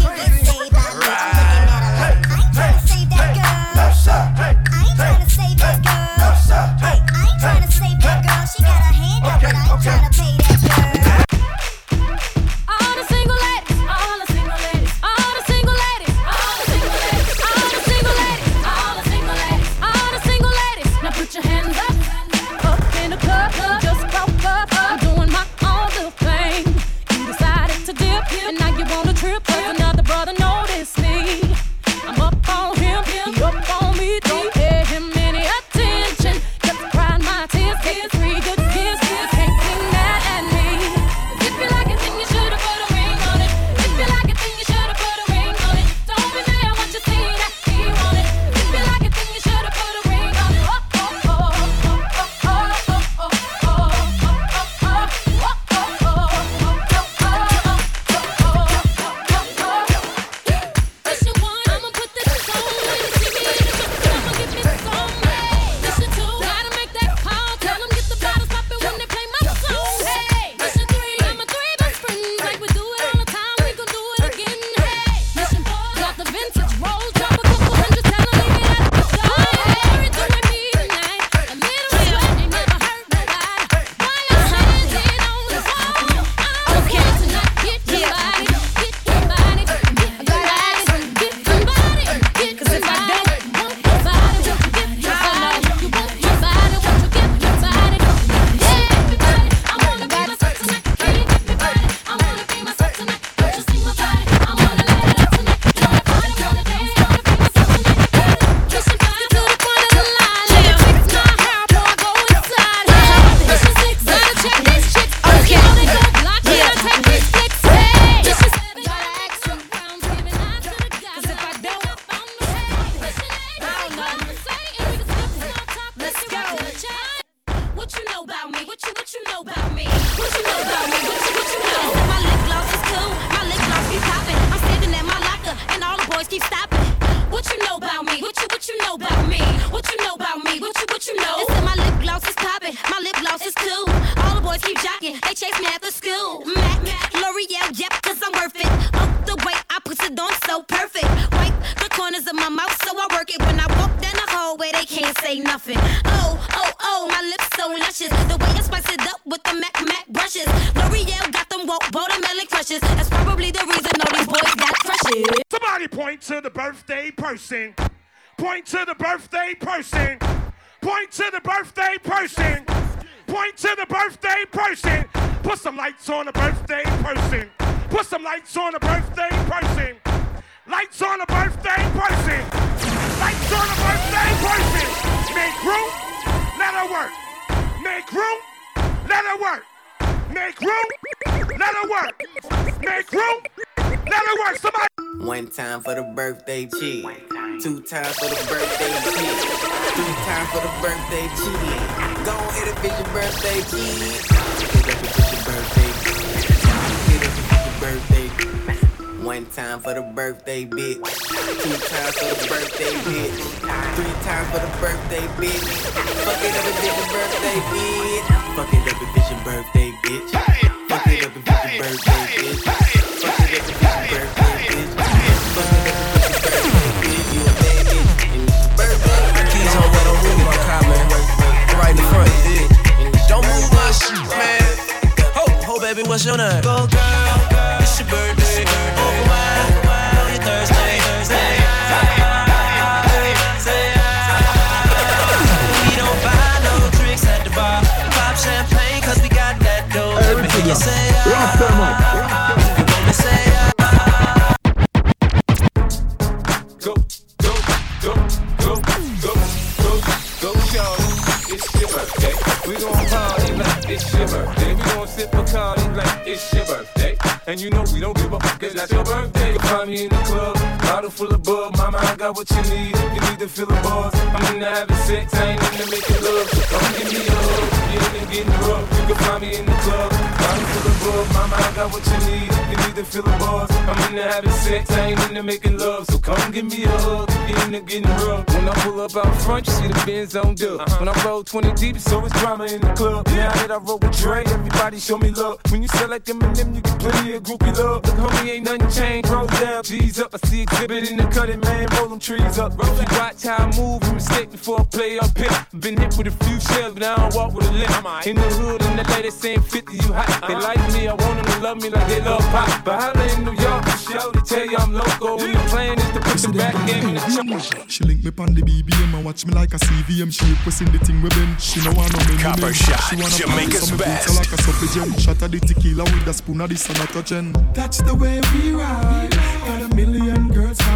me 269.87 270.05
in 270.05 270.09
the 270.09 270.17
club, 270.17 270.68
bottle 270.89 271.11
full 271.11 271.33
of 271.33 271.43
bub. 271.43 271.77
Mama, 271.77 271.99
I 271.99 272.17
got 272.17 272.37
what 272.37 272.51
you 272.51 272.63
need. 272.73 272.97
You 273.15 273.21
need 273.29 273.39
to 273.39 273.49
feel 273.49 273.67
the 273.67 273.79
buzz. 273.85 274.15
I'm 274.15 274.47
in 274.49 274.63
into 274.63 274.67
having 274.67 274.97
sex, 275.09 275.35
I 275.35 275.45
ain't 275.53 275.63
into 275.63 275.87
making 275.91 276.21
love. 276.25 276.49
So 276.49 276.61
come 276.73 276.93
give 276.97 277.13
me 277.13 277.23
a 277.27 277.37
hug, 277.47 278.15
in 278.19 278.27
getting 278.33 278.59
rough. 278.65 278.87
You 278.97 279.05
can 279.09 279.19
find 279.25 279.41
me 279.43 279.57
in 279.57 279.67
the 279.67 279.77
club, 279.85 280.11
bottle 280.41 280.67
full 280.73 280.87
of 280.91 280.97
bub. 281.05 281.27
Mama, 281.35 281.57
I 281.57 281.73
got 281.77 281.93
what 281.93 282.05
you 282.11 282.19
need. 282.29 282.49
You 282.71 282.77
need 282.85 282.97
to 282.97 283.05
feel 283.05 283.23
the 283.23 283.35
buzz. 283.39 283.71
I'm 283.71 283.99
into 284.09 284.23
having 284.23 284.51
sex, 284.51 284.91
I 284.91 285.01
ain't 285.11 285.21
into 285.29 285.43
making 285.43 285.79
love. 285.79 286.07
So 286.11 286.19
come 286.19 286.53
give 286.53 286.65
me 286.65 286.85
a 286.85 286.89
hug, 286.89 287.31
into 287.65 287.81
getting 287.81 288.11
rough. 288.27 288.49
When 288.49 288.69
I 288.69 288.75
pull 288.83 289.01
up 289.01 289.17
out 289.17 289.35
front, 289.43 289.67
you 289.67 289.73
see 289.73 289.89
the 289.89 290.03
Benz 290.07 290.37
on 290.37 290.55
dub. 290.55 290.81
Uh-huh. 290.81 290.97
When 290.99 291.09
I 291.09 291.25
roll 291.25 291.45
20 291.45 291.73
deep, 291.75 291.99
so 291.99 292.25
it's 292.25 292.35
drama 292.41 292.65
in 292.65 292.81
the 292.81 292.93
club. 292.95 293.27
Now 293.29 293.53
that 293.53 293.71
I 293.71 293.77
roll 293.77 293.99
with 293.99 294.17
Dre, 294.19 294.43
everybody 294.45 294.99
show 294.99 295.19
me 295.19 295.31
love. 295.31 295.59
When 295.71 295.83
you 295.83 295.89
sell 295.89 296.09
like 296.09 296.25
Eminem, 296.25 296.75
you 296.75 296.81
get 296.81 296.99
plenty 296.99 297.35
of 297.35 297.43
groupie 297.43 297.77
love. 297.77 298.05
Look, 298.05 298.17
homie, 298.17 298.51
ain't 298.51 298.65
nothing 298.65 298.91
changed. 298.91 299.29
Roll 299.31 299.47
down, 299.47 299.83
G's 299.85 300.21
up. 300.21 300.35
I 300.35 300.39
see 300.49 300.67
exhibit 300.79 301.11
in 301.11 301.17
the 301.17 301.25
cutting, 301.25 301.61
man. 301.61 301.87
Roll 301.97 302.09
them 302.09 302.19
trees 302.19 302.59
up. 302.59 302.73
If 302.79 303.13
you 303.13 303.19
watch 303.19 303.43
how 303.43 303.57
I 303.57 303.77
move, 303.77 304.03
you 304.05 304.13
mistake 304.15 304.51
before 304.51 304.81
I 304.81 304.85
play 304.85 305.19
up 305.19 305.37
here. 305.37 305.67
Been 305.81 305.97
hit 305.97 306.17
with 306.17 306.29
a 306.29 306.45
few 306.45 306.61
shells, 306.61 306.95
but 306.95 307.03
now 307.03 307.15
I 307.17 307.29
don't 307.29 307.35
walk 307.35 307.55
with 307.55 307.69
a 307.69 307.73
limp. 307.73 308.27
In 308.27 308.37
the 308.37 308.43
hood, 308.43 308.83
and 308.83 308.99
the 308.99 309.05
ladies 309.13 309.35
saying 309.35 309.63
50, 309.63 309.97
you 309.97 310.13
hot. 310.13 310.27
They 310.47 310.55
uh-huh. 310.55 310.63
like 310.63 310.93
me, 310.93 311.09
I 311.09 311.15
want 311.15 311.37
them 311.37 311.45
to 311.47 311.61
love 311.61 311.83
me 311.83 311.91
like 311.91 312.09
they 312.09 312.21
love 312.21 312.41
pop. 312.51 312.85
But 312.85 313.01
holla 313.01 313.25
in 313.35 313.45
New 313.45 313.57
York, 313.59 313.85
show 313.99 314.31
they 314.31 314.41
tell 314.41 314.67
you 314.67 314.77
I'm 314.77 314.93
loco. 314.93 315.39
And 315.39 315.55
the 315.55 315.61
plan 315.69 315.99
is 315.99 316.11
to 316.13 316.21
put 316.21 316.39
the 316.39 316.53
back 316.57 316.75
game 316.87 317.09
in 317.09 317.15
the 317.15 317.23
choke. 317.35 317.91
She 317.91 318.05
link 318.05 318.25
me 318.25 318.31
pon 318.31 318.55
the 318.55 318.63
BBM 318.63 319.15
and 319.15 319.25
watch 319.25 319.47
me 319.47 319.55
like 319.55 319.75
a 319.75 319.79
CVM. 319.79 320.33
She 320.33 320.47
requesting 320.51 320.93
the 320.93 320.99
thing 320.99 321.23
we 321.23 321.29
bend. 321.31 321.61
She 321.61 321.81
no 321.83 321.93
want 321.93 322.13
no 322.13 322.19
me 322.33 322.41
Copper 322.43 322.61
name. 322.63 322.73
shot, 322.73 323.01
She 323.11 323.17
wanna 323.17 323.35
Jamaica's 323.35 323.91
party, 323.91 323.91
so 323.91 323.93
me 323.93 323.99
best. 323.99 324.27
beat 324.27 324.35
her 324.35 324.35
like 324.41 324.53
a 324.53 324.63
supplicant. 324.63 325.21
Shot 325.21 325.43
of 325.43 325.51
the 325.51 325.61
tequila 325.61 326.05
with 326.05 326.25
the 326.25 326.33
spoon 326.33 326.61
of 326.61 326.69
this 326.71 326.89
and 326.89 326.99
a 326.99 327.07
touching. 327.07 327.53
That's 327.75 327.99
the 328.03 328.15
way 328.15 328.41
we 328.55 328.73
ride. 328.73 329.35
Got 329.35 329.35
a 329.35 329.39
million 329.39 329.39
girls 329.39 329.53
from 329.53 329.58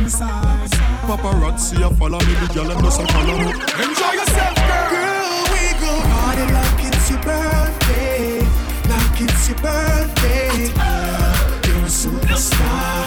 side. 0.09 0.71
Paparazzi 1.07 1.83
a 1.83 1.91
follow 1.97 2.19
me, 2.21 2.35
the 2.35 2.47
girl 2.55 2.71
and 2.71 2.83
just 2.85 3.01
a 3.01 3.07
follow 3.13 3.37
me. 3.39 3.51
Enjoy 3.85 4.13
yourself, 4.19 4.57
girl. 4.57 4.89
Girl, 4.93 5.43
we 5.53 5.63
go 5.81 5.93
party 6.11 6.45
like 6.53 6.85
it's 6.89 7.11
your 7.11 7.21
birthday, 7.21 8.41
like 8.89 9.21
it's 9.21 9.49
your 9.49 9.59
birthday. 9.59 10.71
Girl, 10.79 11.35
you're 11.67 11.85
a 11.85 11.91
superstar, 11.91 13.07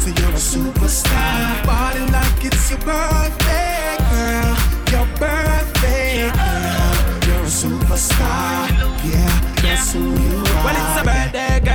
so 0.00 0.08
you're 0.08 0.30
a 0.30 0.42
superstar. 0.52 1.64
Party 1.64 2.02
like 2.12 2.44
it's 2.44 2.70
your 2.70 2.80
birthday, 2.80 3.96
girl, 4.10 4.56
your 4.92 5.06
birthday, 5.18 6.30
girl. 6.30 6.94
You're 7.26 7.44
a 7.44 7.52
superstar, 7.60 8.68
yeah, 9.04 9.34
that's 9.62 9.92
who 9.92 10.00
you 10.00 10.36
are. 10.38 10.64
Well, 10.64 10.76
it's 10.80 10.96
a 11.00 11.04
birthday, 11.04 11.60
girl, 11.60 11.69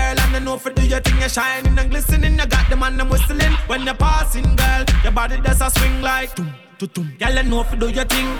and 0.56 0.64
I 0.64 0.72
know 0.72 0.72
for 0.72 0.72
do 0.72 0.88
your 0.88 1.00
thing, 1.02 1.20
you're 1.20 1.30
shining 1.30 1.78
and 1.78 1.90
glistening. 1.90 2.40
You 2.40 2.46
got 2.46 2.70
the 2.70 2.76
man, 2.76 3.00
I'm 3.00 3.10
whistling. 3.10 3.52
When 3.68 3.84
you're 3.84 3.94
passing, 3.96 4.56
girl, 4.56 4.86
your 5.04 5.12
body 5.12 5.40
does 5.42 5.62
a 5.62 5.70
swing 5.70 6.02
like. 6.02 6.36
Dum, 6.36 6.54
dum, 6.80 6.90
dum. 6.94 7.14
Girl, 7.20 7.40
I 7.40 7.42
know 7.42 7.64
for 7.64 7.76
do 7.76 7.90
your 7.90 8.06
thing. 8.06 8.38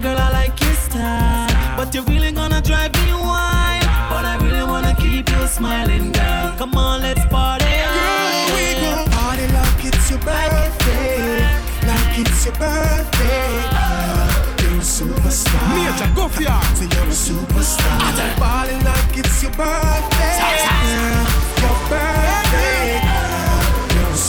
Girl, 0.00 0.18
I 0.18 0.30
like 0.32 0.60
your 0.60 0.74
style, 0.74 1.76
but 1.76 1.94
you're 1.94 2.04
really 2.04 2.32
gonna 2.32 2.60
drive 2.62 2.92
me 2.94 3.12
wild. 3.12 3.84
But 4.10 4.24
I 4.24 4.38
really 4.42 4.64
wanna 4.64 4.94
keep 4.96 5.28
you 5.28 5.46
smiling, 5.46 6.12
girl. 6.12 6.54
Come 6.58 6.74
on, 6.76 7.02
let's 7.02 7.24
party. 7.26 7.64
Girl, 7.64 8.46
we 8.54 8.74
go 8.80 9.04
party 9.10 9.46
like 9.52 9.84
it's 9.84 10.10
your 10.10 10.20
birthday, 10.20 11.44
like 11.86 12.18
it's 12.18 12.44
your 12.44 12.54
birthday. 12.54 13.52
Girl, 13.76 14.30
you're 14.62 14.80
a 14.80 14.84
superstar. 14.84 15.68
Major, 15.74 16.10
go 16.14 16.28
for 16.28 16.42
ya. 16.42 16.60
So 16.74 16.84
you're 16.84 17.04
a 17.04 17.16
superstar. 17.24 18.38
Party 18.38 18.74
like 18.84 19.16
it's 19.18 19.42
your 19.42 19.52
birthday. 19.52 20.38
Girl, 20.40 20.56
your 20.56 20.74
birthday. 20.80 21.29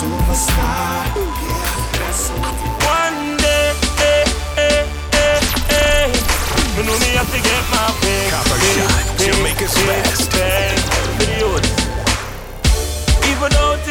Superstar. 0.02 1.06
Yeah, 1.14 2.00
that's 2.02 2.30
who 2.30 2.36
you 2.38 2.42
are. 2.42 3.06
One 3.06 3.38
day, 3.38 3.70
eh, 4.02 4.26
eh, 4.58 4.82
eh, 5.14 5.40
eh. 5.78 6.08
You 6.76 6.84
know 6.88 6.98
me 6.98 7.10
have 7.20 7.30
to 7.30 7.40
get 7.50 7.64
my 7.70 7.86
pay. 8.02 8.26
Copper 8.34 8.60
shot, 8.74 9.04
Jamaica's 9.22 9.76
best. 9.86 10.32
Even 13.30 13.50
though 13.54 13.78
things 13.86 13.91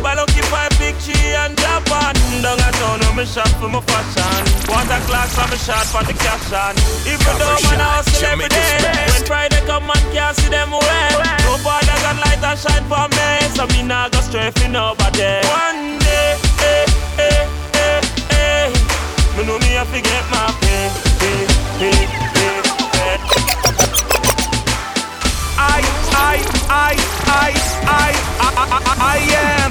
still 0.00 0.02
by 0.02 0.14
lucky 0.14 0.40
five 0.48 0.72
big 0.78 0.96
G 1.00 1.12
and 1.12 1.56
Japan. 1.56 2.14
Down 2.42 2.58
a 2.58 2.70
town, 2.72 3.00
I'm 3.04 3.18
a 3.18 3.26
shop 3.26 3.48
for 3.60 3.68
my 3.68 3.80
fashion. 3.80 4.44
Water 4.68 5.00
class, 5.06 5.36
I'm 5.38 5.52
a 5.52 5.58
shot 5.58 5.86
for 5.92 6.02
the 6.04 6.14
cash 6.14 6.52
on. 6.52 6.74
Even 7.04 7.34
though 7.38 7.52
man 7.52 7.58
shot, 7.58 7.80
hustle 7.80 8.26
every 8.26 8.48
day. 8.48 8.80
When 9.12 9.24
Friday 9.26 9.60
come, 9.66 9.86
man 9.86 10.02
can't 10.12 10.36
see 10.36 10.48
them 10.48 10.72
away. 10.72 11.08
No 11.44 11.56
bother 11.64 11.98
got 12.04 12.16
light 12.16 12.42
and 12.42 12.58
shine 12.58 12.84
for 12.88 13.06
me, 13.12 13.28
so 13.54 13.66
me 13.72 13.82
nah 13.82 14.08
go 14.08 14.20
stray 14.20 14.50
for 14.50 14.68
nobody. 14.68 15.44
One 15.48 15.98
day, 15.98 16.36
eh, 16.64 16.86
eh, 17.18 17.42
eh, 17.74 18.00
eh. 18.32 18.68
Me 19.36 19.44
know 19.46 19.58
me 19.58 19.76
have 19.76 19.90
to 19.92 20.00
get 20.00 20.24
my 20.30 20.48
pay, 20.60 20.84
pay, 21.20 21.40
pay. 21.78 22.20
I, 25.60 25.84
I, 26.16 26.40
I, 26.68 26.96
I, 27.26 27.52
I, 27.84 28.12
I, 28.40 28.64
I, 28.64 28.96
I 29.00 29.18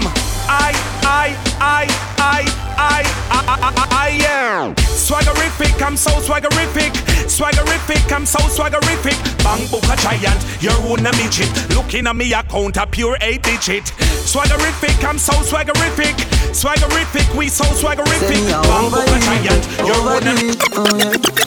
am. 0.06 0.19
I, 0.50 0.74
I, 1.06 1.38
I, 1.62 1.86
I, 2.18 2.42
I, 2.76 3.04
I, 3.30 3.44
I, 3.62 3.88
I 3.92 4.10
am. 4.26 4.76
Swaggerific, 4.76 5.80
I'm 5.86 5.96
so 5.96 6.10
swaggerific. 6.22 6.92
Swaggerific, 7.30 8.12
I'm 8.12 8.26
so 8.26 8.40
swaggerific. 8.40 9.18
Bang 9.44 9.68
book 9.70 9.84
a 9.86 9.96
giant, 9.98 10.44
you're 10.62 10.74
one 10.74 11.06
a 11.06 11.12
midget. 11.18 11.50
Looking 11.76 12.08
at 12.08 12.16
me 12.16 12.34
account 12.34 12.78
a 12.78 12.88
pure 12.88 13.18
eight 13.22 13.44
digit. 13.44 13.86
Swaggerific, 14.26 15.04
I'm 15.08 15.20
so 15.20 15.34
swaggerific. 15.34 16.16
Swaggerific, 16.54 17.36
we 17.38 17.48
so 17.48 17.66
swaggerific. 17.66 18.50
Bang 18.64 18.90
book 18.90 19.08
a 19.08 19.20
giant, 19.22 19.68
you're 19.86 20.04
one 20.04 20.28
a 20.28 20.34
oh, 20.74 21.40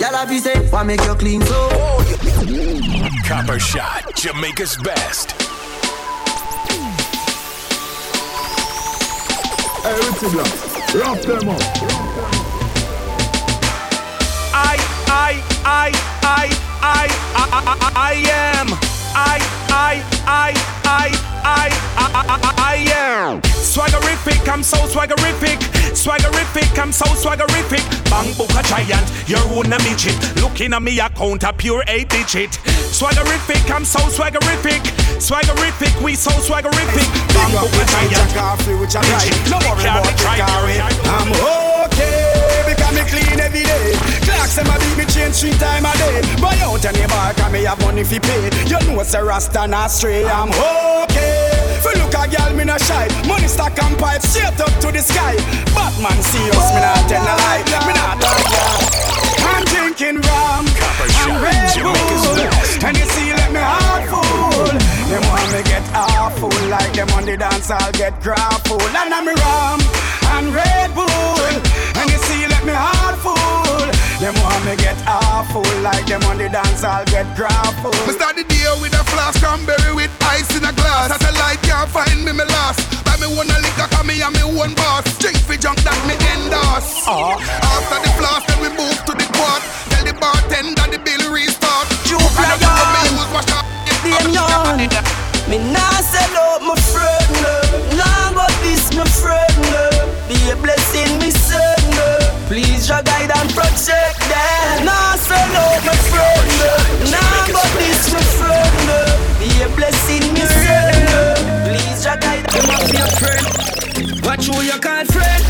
Y'all 0.00 0.14
have 0.14 0.32
you 0.32 0.40
say, 0.40 0.68
why 0.70 0.82
make 0.82 1.02
you 1.04 1.14
clean 1.14 1.42
so? 1.42 1.68
Copper 3.24 3.58
Shot, 3.58 4.14
Jamaica's 4.14 4.76
best. 4.76 5.57
Black, 9.88 10.94
wrap 10.94 11.20
them 11.22 11.48
up. 11.48 11.62
I, 14.52 14.76
I, 15.06 15.42
I, 15.64 15.92
I, 16.22 16.50
I, 16.82 17.08
I, 17.34 17.52
I, 17.64 17.92
I 17.96 18.12
am. 18.28 18.97
I, 19.18 19.42
I, 19.68 19.94
I, 20.26 20.50
I, 20.84 21.08
I, 21.42 21.68
I, 21.96 22.08
I, 22.38 22.54
I 22.58 22.76
am. 22.94 23.42
Swaggerific, 23.42 24.48
I'm 24.48 24.62
so 24.62 24.76
swaggerific. 24.86 25.58
Swaggerific, 25.92 26.78
I'm 26.78 26.92
so 26.92 27.06
swaggerific. 27.06 27.82
Bang 28.10 28.32
book 28.38 28.50
a 28.54 28.62
giant, 28.62 29.06
you're 29.28 29.40
one 29.50 29.72
a 29.72 29.78
midget. 29.82 30.14
Looking 30.36 30.72
at 30.72 30.82
me 30.82 31.00
account 31.00 31.42
a 31.42 31.52
pure 31.52 31.82
eight 31.88 32.08
digit. 32.08 32.52
Swaggerific, 32.94 33.68
I'm 33.74 33.84
so 33.84 33.98
swaggerific. 33.98 34.82
Swaggerific, 35.18 36.00
we 36.00 36.14
so 36.14 36.30
swaggerific. 36.30 37.08
Bang 37.34 37.52
book 37.58 37.74
a 37.74 37.84
giant. 37.90 38.30
No 39.50 39.58
Can't 39.58 39.82
about 39.82 40.16
the. 40.16 40.78
I'm 41.10 41.32
okay 41.86 42.27
because 42.68 42.92
me 42.92 43.02
clean 43.08 43.40
every 43.40 43.64
day. 43.64 43.96
Clocks 44.28 44.56
them 44.56 44.68
a 44.68 44.76
beat 44.78 44.96
me 44.98 45.04
change 45.08 45.40
three 45.40 45.56
time 45.56 45.86
a 45.88 45.92
day. 45.96 46.20
Buy 46.40 46.56
out 46.60 46.84
any 46.84 47.06
bar 47.08 47.32
'cause 47.32 47.52
me 47.52 47.64
have 47.64 47.80
money 47.80 48.04
fi 48.04 48.18
pay. 48.18 48.50
You 48.68 48.78
know 48.86 49.00
it's 49.00 49.14
a 49.14 49.24
rasta 49.24 49.66
not 49.66 49.90
stray. 49.90 50.24
I'm 50.28 50.50
okay. 50.52 51.80
Fi 51.82 51.92
look 52.00 52.14
a 52.14 52.28
girl 52.28 52.52
me 52.54 52.64
not 52.64 52.80
shy. 52.80 53.08
Money 53.26 53.48
stack 53.48 53.78
and 53.82 53.96
pipe 53.98 54.22
straight 54.22 54.60
up 54.60 54.74
to 54.80 54.92
the 54.92 55.02
sky. 55.02 55.34
Batman 55.74 56.20
serious 56.30 56.68
me 56.74 56.80
not 56.84 57.08
tell 57.08 57.24
a 57.32 57.34
lie. 57.42 57.62
Me 57.86 57.92
not 58.00 58.20
talk. 58.20 58.42
I'm 59.50 59.64
drinking 59.64 60.20
rum 60.28 60.66
and 61.26 61.42
Red 61.42 61.72
Bull. 61.82 62.86
And 62.86 62.96
you 62.96 63.06
see 63.14 63.37
awful 65.98 66.54
like 66.70 66.92
them 66.94 67.08
on 67.18 67.24
the 67.26 67.36
dance 67.36 67.70
I'll 67.70 67.92
get 67.92 68.14
grappled. 68.22 68.82
And 68.82 69.10
I'm 69.10 69.26
a 69.26 69.34
rum 69.34 69.80
and 70.38 70.54
Red 70.54 70.94
Bull. 70.94 71.52
And 71.98 72.06
you 72.10 72.18
see 72.28 72.46
let 72.46 72.62
me 72.64 72.74
heart 72.74 73.18
full. 73.18 73.86
Them 74.22 74.34
want 74.42 74.62
me 74.66 74.74
get 74.76 74.98
awful 75.06 75.66
like 75.82 76.06
them 76.06 76.22
on 76.30 76.38
the 76.38 76.48
dance 76.48 76.82
I'll 76.84 77.06
get 77.06 77.26
grappled. 77.34 77.98
Me 78.06 78.12
start 78.14 78.36
the 78.36 78.44
day 78.44 78.66
with 78.80 78.94
a 78.94 79.04
flask 79.10 79.42
cranberry 79.42 79.94
with 79.94 80.10
ice 80.22 80.50
in 80.56 80.64
a 80.64 80.72
glass. 80.72 81.10
Satellite 81.10 81.62
can't 81.62 81.90
find 81.90 82.24
me, 82.24 82.32
me 82.32 82.44
lost. 82.46 82.82
Buy 83.04 83.16
me 83.18 83.26
one 83.34 83.50
a 83.50 83.58
liquor, 83.58 83.88
cause 83.90 84.06
me 84.06 84.20
and 84.22 84.34
me 84.34 84.44
one 84.58 84.74
boss. 84.74 85.06
Drink 85.18 85.38
for 85.42 85.56
junk 85.58 85.78
that 85.82 85.98
me 86.06 86.14
endorse. 86.34 87.06
Ah. 87.06 87.38
After 87.62 87.98
the 88.02 88.10
flask, 88.18 88.46
then 88.46 88.58
we 88.62 88.70
move 88.74 88.98
to 89.06 89.12
the 89.14 89.26
quad. 89.34 89.62
Tell 89.90 90.04
the 90.04 90.14
bartender 90.18 90.86
the 90.90 90.98
bill 90.98 91.22
restart. 91.30 91.86
You 92.06 92.18
fly 92.34 92.54
me 92.54 93.10
use 93.14 93.30
wash 93.34 93.50
up. 93.54 93.66
Them 93.98 94.32
young. 94.32 95.27
Me 95.48 95.56
nah 95.72 96.00
sell 96.04 96.36
out 96.44 96.60
my 96.60 96.74
friend. 96.92 97.28
no. 97.40 97.54
Nah 97.96 98.32
go 98.36 98.44
this 98.60 98.92
my 98.94 99.04
friend. 99.04 99.56
no. 99.72 99.84
Be 100.28 100.36
a 100.52 100.56
blessing, 100.56 101.18
me 101.20 101.30
son. 101.30 101.80
no. 101.96 102.08
Please 102.48 102.88
your 102.88 103.02
guide 103.02 103.32
and 103.32 103.50
protect 103.56 104.20
them. 104.28 104.84
Nah 104.84 105.16
sell 105.16 105.56
out 105.64 105.80
my 105.88 105.96
friend. 106.12 106.48
no. 106.60 106.72
Nah 107.12 107.46
go 107.48 107.62
this 107.80 108.12
my 108.12 108.20
friend. 108.36 108.74
no. 108.88 109.00
Be 109.40 109.48
a 109.64 109.68
blessing, 109.74 110.24
me 110.34 110.44
son. 110.44 110.92
no. 111.12 111.22
Please 111.64 112.04
your 112.04 112.18
guide 112.18 112.44
and 112.52 112.92
your 112.92 113.10
friend. 113.16 114.24
Watch 114.24 114.46
who 114.46 114.60
you 114.60 114.78
call 114.78 115.04
friend. 115.06 115.44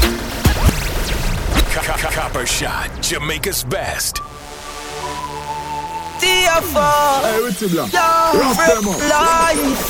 Copper 2.15 2.47
Shot, 2.47 2.91
Jamaica's 3.01 3.65
best. 3.65 4.21
Hey, 7.23 7.39
Richie 7.45 7.69
Black, 7.69 7.91
friend 8.57 8.87
life. 9.09 9.83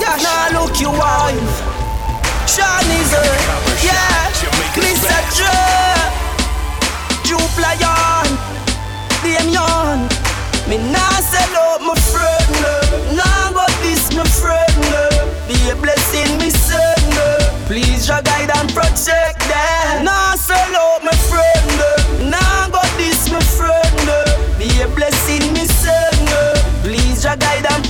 Yeah, 0.00 0.16
now 0.20 0.60
look 0.60 0.78
you 0.80 0.90
wife. 0.90 1.54
Shawnee's 2.46 3.12
a 3.12 3.22
yeah. 3.80 4.28
Mr. 4.76 5.18
Joe. 5.36 5.96
Jupe 7.24 7.58
Lion. 7.62 8.28
Young. 9.52 10.08
Me 10.68 10.76
nah 10.92 11.20
sell 11.20 11.56
out 11.56 11.80
my 11.80 11.94
friend. 11.94 12.50
no. 12.62 12.74
Nah 13.16 13.52
go 13.52 13.64
this 13.82 14.12
my 14.14 14.24
friend. 14.24 14.76
no. 14.92 15.08
Be 15.48 15.56
a 15.70 15.76
blessing, 15.76 16.38
me 16.38 16.50
son. 16.50 17.00
no. 17.16 17.66
Please 17.66 18.08
your 18.08 18.22
guide 18.22 18.50
and 18.56 18.72
protect 18.72 19.40
them. 19.48 20.04
Nah 20.04 20.34
sell 20.36 20.76
out 20.76 21.02
my 21.04 21.12
friend. 21.28 21.66
no. 21.80 22.28
Nah 22.30 22.68
go 22.68 22.80
this 22.96 23.30
my 23.30 23.40
friend. 23.40 23.94
no. 24.06 24.18
Be 24.58 24.68
a 24.82 24.88
blessing, 24.88 25.21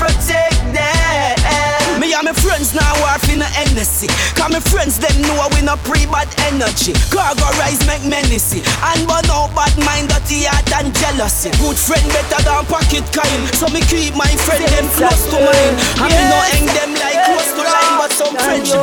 protect 0.03 0.59
them. 0.75 2.01
Me 2.01 2.11
and 2.15 2.27
my 2.27 2.35
friends 2.35 2.75
now 2.75 2.91
work 3.07 3.23
in 3.31 3.39
a 3.39 3.47
Hennessy. 3.47 4.11
Cause 4.35 4.51
my 4.51 4.59
friends 4.59 4.99
them 4.99 5.15
know 5.23 5.47
we 5.55 5.63
no 5.63 5.79
pre-bad 5.87 6.27
energy. 6.51 6.93
Cargo 7.15 7.47
rise 7.63 7.79
make 7.87 8.03
menace. 8.03 8.59
And 8.59 9.07
burn 9.07 9.31
out 9.31 9.55
bad 9.55 9.71
mind, 9.87 10.11
dirty 10.11 10.51
heart 10.51 10.67
and 10.83 10.91
jealousy. 10.91 11.55
Good 11.63 11.79
friend 11.79 12.03
better 12.11 12.43
than 12.43 12.67
pocket 12.67 13.07
kind. 13.15 13.43
So 13.55 13.71
me 13.71 13.81
keep 13.87 14.19
my 14.19 14.31
friend 14.43 14.67
them 14.75 14.87
close 14.99 15.23
to 15.31 15.39
mine. 15.39 15.75
And 16.03 16.11
me 16.11 16.23
no 16.27 16.39
hang 16.51 16.67
them 16.75 16.91
like 16.99 17.23
close 17.31 17.51
to 17.55 17.63
line, 17.63 17.95
but 18.03 18.11
some 18.11 18.35
friendship. 18.35 18.83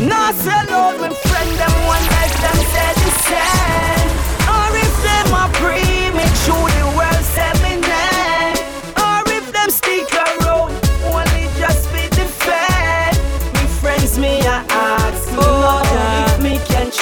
Nah 0.00 0.32
sell 0.40 0.70
out 0.72 0.96
my 0.96 1.12
friend 1.12 1.50
them 1.60 1.76
one 1.84 2.06
like 2.16 2.36
them 2.40 2.58
said 2.72 2.96
the 3.04 3.12
same. 3.28 4.08
Or 4.48 4.68
if 4.72 4.94
them 5.04 5.28
a 5.36 5.44
pre, 5.60 5.84
make 6.16 6.36
sure 6.48 6.68
the 6.80 6.88
world 6.96 7.15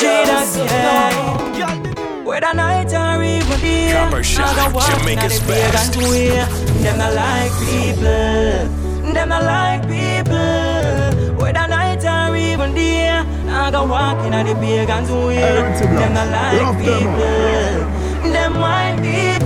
me 0.05 0.25
can 0.25 0.27
trust 0.27 0.57
again. 0.59 2.25
Whether 2.25 2.55
night 2.55 2.93
or 2.93 3.23
even 3.23 3.61
day, 3.61 3.93
Copper 3.93 4.23
Shot, 4.23 4.57
I 4.57 4.69
go 4.69 4.75
walking 4.77 4.99
Jamaica's 4.99 5.41
at 5.41 5.47
the 5.47 5.53
best. 5.53 5.93
best. 5.95 6.83
Them 6.83 6.99
not 6.99 7.15
like 7.15 7.53
people. 7.69 9.13
Them 9.13 9.29
not 9.29 9.43
like 9.45 9.83
people. 9.83 11.35
Whether 11.41 11.67
night 11.69 12.05
or 12.05 12.37
even 12.37 12.75
day, 12.75 13.09
I 13.11 13.71
go 13.71 13.85
walking 13.87 14.35
at 14.35 14.47
the 14.47 14.55
pagans 14.55 15.11
way. 15.11 15.41
Them 15.41 16.15
not 16.15 16.29
like 16.31 16.61
Rough 16.61 16.79
them 16.85 17.09
up. 17.09 17.19
people. 18.23 18.33
Them 18.33 18.55
white 18.61 18.97
people. 19.03 19.44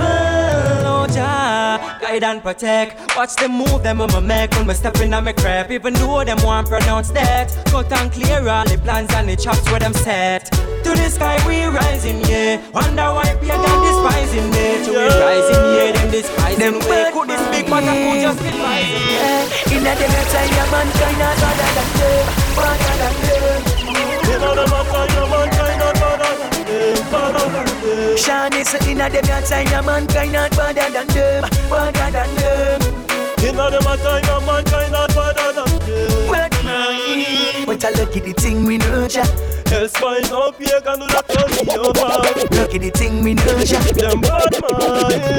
Guide 2.01 2.25
and 2.25 2.43
protect. 2.43 3.17
Watch 3.17 3.37
them 3.37 3.53
move, 3.59 3.83
them 3.83 3.99
when 3.99 4.11
my 4.13 4.21
make 4.21 4.53
when 4.53 4.67
me 4.67 4.75
step 4.75 4.99
in 5.01 5.15
on 5.15 5.25
me 5.25 5.33
crap. 5.33 5.71
Even 5.71 5.95
though 5.95 6.25
them 6.25 6.39
want 6.43 6.69
pronounce 6.69 7.11
that. 7.11 7.49
Cut 7.67 7.93
and 7.93 8.13
clear 8.13 8.49
all 8.49 8.65
the 8.65 8.79
plans 8.79 9.13
and 9.15 9.29
the 9.29 9.37
chops 9.37 9.65
where 9.71 9.81
them 9.81 9.95
set. 9.95 10.51
To 10.85 10.91
the 10.91 11.09
sky 11.11 11.37
we 11.47 11.65
rising, 11.65 12.21
yeah. 12.27 12.61
Wonder 12.73 13.13
why 13.15 13.35
pagan 13.41 13.79
despising 13.85 14.51
me. 14.51 14.85
To 14.85 14.91
we 14.91 15.07
rising, 15.07 15.65
yeah. 15.77 15.93
Them 15.93 16.11
despising 16.11 16.59
them 16.59 16.75
way. 16.89 17.11
Could 17.13 17.29
this 17.29 17.43
big 17.51 17.69
man 17.69 17.85
could 17.87 18.23
just 18.23 18.41
be 18.43 18.51
rising, 18.51 19.07
yeah. 19.15 19.75
In 19.75 19.87
a 19.87 19.93
dem 19.95 20.13
time, 20.33 20.51
yeah, 20.51 20.71
mankind 20.71 21.19
better 21.19 21.53
than 21.59 21.73
them, 21.75 21.89
better 22.57 22.95
than 22.99 23.15
them. 23.23 23.63
In 24.29 24.43
a 24.43 24.51
dem 24.55 24.69
time, 24.69 25.11
yeah, 25.15 25.27
mankind 25.31 25.47
not 25.47 25.47
better 25.51 25.67
than 25.67 25.78
them, 27.11 27.33
better 27.33 27.51
than 27.51 27.67
them. 27.67 28.17
Shani 28.17 28.65
say 28.65 28.93
in 28.93 29.01
a 29.01 29.09
dem 29.11 29.85
mankind 29.85 30.33
not 30.33 30.51
better 30.57 30.91
than 30.91 31.07
them, 31.09 31.43
better 31.71 32.11
than 32.11 32.35
them. 32.37 32.81
In 33.43 33.59
a 33.59 33.71
dem 33.71 33.83
time, 33.83 34.25
yeah, 34.25 34.47
mankind 34.47 34.93
not 34.93 35.15
better 35.15 35.53
than 35.53 35.79
them. 35.87 36.58
But 37.67 37.85
I 37.85 37.91
look 37.91 38.17
at 38.17 38.25
the 38.25 38.33
thing 38.33 38.65
we 38.65 38.79
know, 38.79 39.07
ja. 39.07 39.25
Else 39.73 39.93
find 39.97 40.29
no 40.31 40.51
pagan 40.53 41.01
who 41.01 41.07
not 41.07 41.29
turn 41.29 41.51
me 41.51 41.77
over. 41.77 42.09
Look 42.57 42.75
at 42.75 42.81
the 42.81 42.91
thing 42.95 43.23
we 43.23 43.35
know, 43.35 43.59
ja. 43.59 43.81
Them 43.93 44.21
bad 44.21 44.55
mind. 44.63 45.39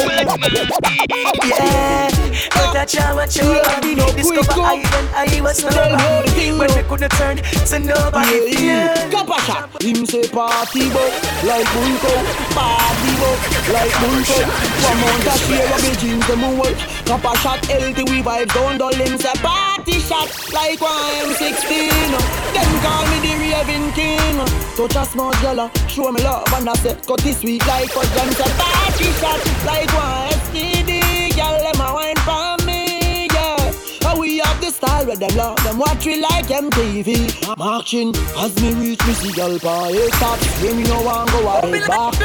Yeah, 1.45 2.09
but 2.53 2.75
I 2.75 2.85
try 2.85 3.13
what 3.13 3.35
you 3.35 3.47
want. 3.47 4.15
Discover 4.15 4.61
I 4.61 4.83
when 4.91 5.07
I 5.15 5.41
was 5.41 5.63
nobody. 5.63 6.51
When 6.51 6.69
we 6.75 6.83
couldn't 6.83 7.11
turn 7.11 7.37
to 7.37 7.79
nobody. 7.79 8.55
Yeah. 8.57 9.09
Shot. 9.45 9.81
Him 9.81 10.05
say 10.05 10.27
party 10.27 10.89
boy 10.89 11.09
like 11.47 11.65
bunko. 11.73 12.13
Party 12.53 13.11
boy 13.17 13.37
like 13.73 13.93
bunko. 13.97 14.37
One 14.85 14.99
month 14.99 15.25
a 15.25 15.33
share 15.47 15.69
of 15.73 15.81
me 15.81 15.91
jeans 15.95 16.25
whole. 16.25 16.75
Copper 17.05 17.35
shot 17.39 17.65
healthy 17.65 18.03
we 18.03 18.21
vibe 18.21 18.53
down 18.53 18.77
dull. 18.77 18.93
Him 18.93 19.17
say 19.17 19.33
party 19.41 19.78
shot 19.97 20.29
like 20.53 20.81
one 20.81 20.91
M16. 21.25 22.11
Them 22.53 22.71
call 22.83 23.03
me 23.09 23.17
the 23.25 23.33
raving 23.39 23.91
king. 23.93 24.37
Touch 24.75 24.95
a 24.95 25.05
small 25.05 25.33
girl, 25.41 25.69
show 25.87 26.11
me 26.11 26.21
love 26.23 26.45
and 26.53 26.69
I 26.69 26.73
said, 26.75 27.05
cut 27.05 27.19
this 27.21 27.39
sweet 27.39 27.65
like 27.67 27.89
a 27.89 27.99
them 28.15 28.31
say 28.31 28.51
party 28.57 29.11
shot 29.19 29.39
like 29.65 29.91
one 29.93 30.29
STD. 30.45 31.35
Girl 31.35 31.57
them 31.63 31.81
a 31.81 31.93
wine 31.93 32.15
for 32.27 32.65
me, 32.65 33.27
yeah. 33.33 34.09
And 34.09 34.19
we 34.19 34.37
have 34.39 34.59
the 34.61 34.71
style 34.71 35.05
where 35.05 35.17
them 35.17 35.35
love 35.35 35.61
them 35.63 35.77
watch 35.79 36.05
we 36.05 36.21
like 36.21 36.45
MTV. 36.47 37.57
Marching 37.57 38.15
as 38.37 38.55
me 38.61 38.73
reach 38.75 39.05
me 39.05 39.13
see 39.13 39.31
girl 39.33 39.59
party 39.59 40.07
stop. 40.11 40.39
When 40.61 40.77
me 40.77 40.83
no 40.83 41.01
want 41.01 41.29
go 41.31 41.47
head 41.49 41.87
back. 41.87 42.15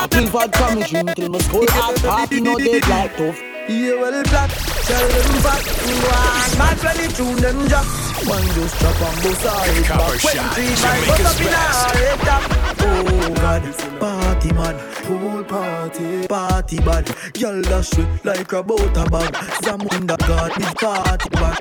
I 0.00 0.06
feel 0.08 0.30
bad 0.32 0.56
from 0.56 0.74
me 0.78 0.82
drink 0.86 1.14
till 1.14 1.28
my 1.30 1.38
skull 1.38 1.66
hot. 1.68 1.96
Party 2.02 2.40
no 2.40 2.56
dead 2.58 2.86
like 2.88 3.16
tough. 3.16 3.57
Yeah, 3.68 4.00
well, 4.00 4.22
black, 4.22 4.50
tell 4.50 5.08
them 5.08 5.42
back. 5.42 5.62
Go 5.62 6.08
on, 6.08 6.58
mad 6.58 6.82
when 6.82 6.96
the 6.96 7.12
tune 7.14 7.36
them 7.36 7.68
drop. 7.68 8.07
One 8.26 8.42
just 8.54 8.78
drop 8.80 9.00
and 9.00 9.22
bust 9.22 9.46
our 9.46 9.64
head 9.64 9.88
back. 9.88 10.20
shot, 10.20 10.54
Twenty 10.54 10.74
five 10.74 11.04
Jamaica's 11.04 11.22
bust 11.22 11.34
up 11.34 11.40
in 11.40 11.46
best. 11.46 11.86
our 11.86 11.96
head 11.96 12.20
top. 12.20 12.42
Oh 12.80 13.34
God, 13.34 14.00
party 14.00 14.52
man, 14.52 14.78
pool 15.04 15.44
party, 15.44 16.26
party 16.28 16.78
bad. 16.80 17.06
Girl 17.34 17.62
dash 17.62 17.98
it 17.98 18.24
like 18.24 18.52
a 18.52 18.62
butter 18.62 19.10
bag. 19.10 19.34
Zamunda 19.62 20.16
God, 20.26 20.52
this 20.56 20.74
party 20.74 21.28
bad. 21.30 21.58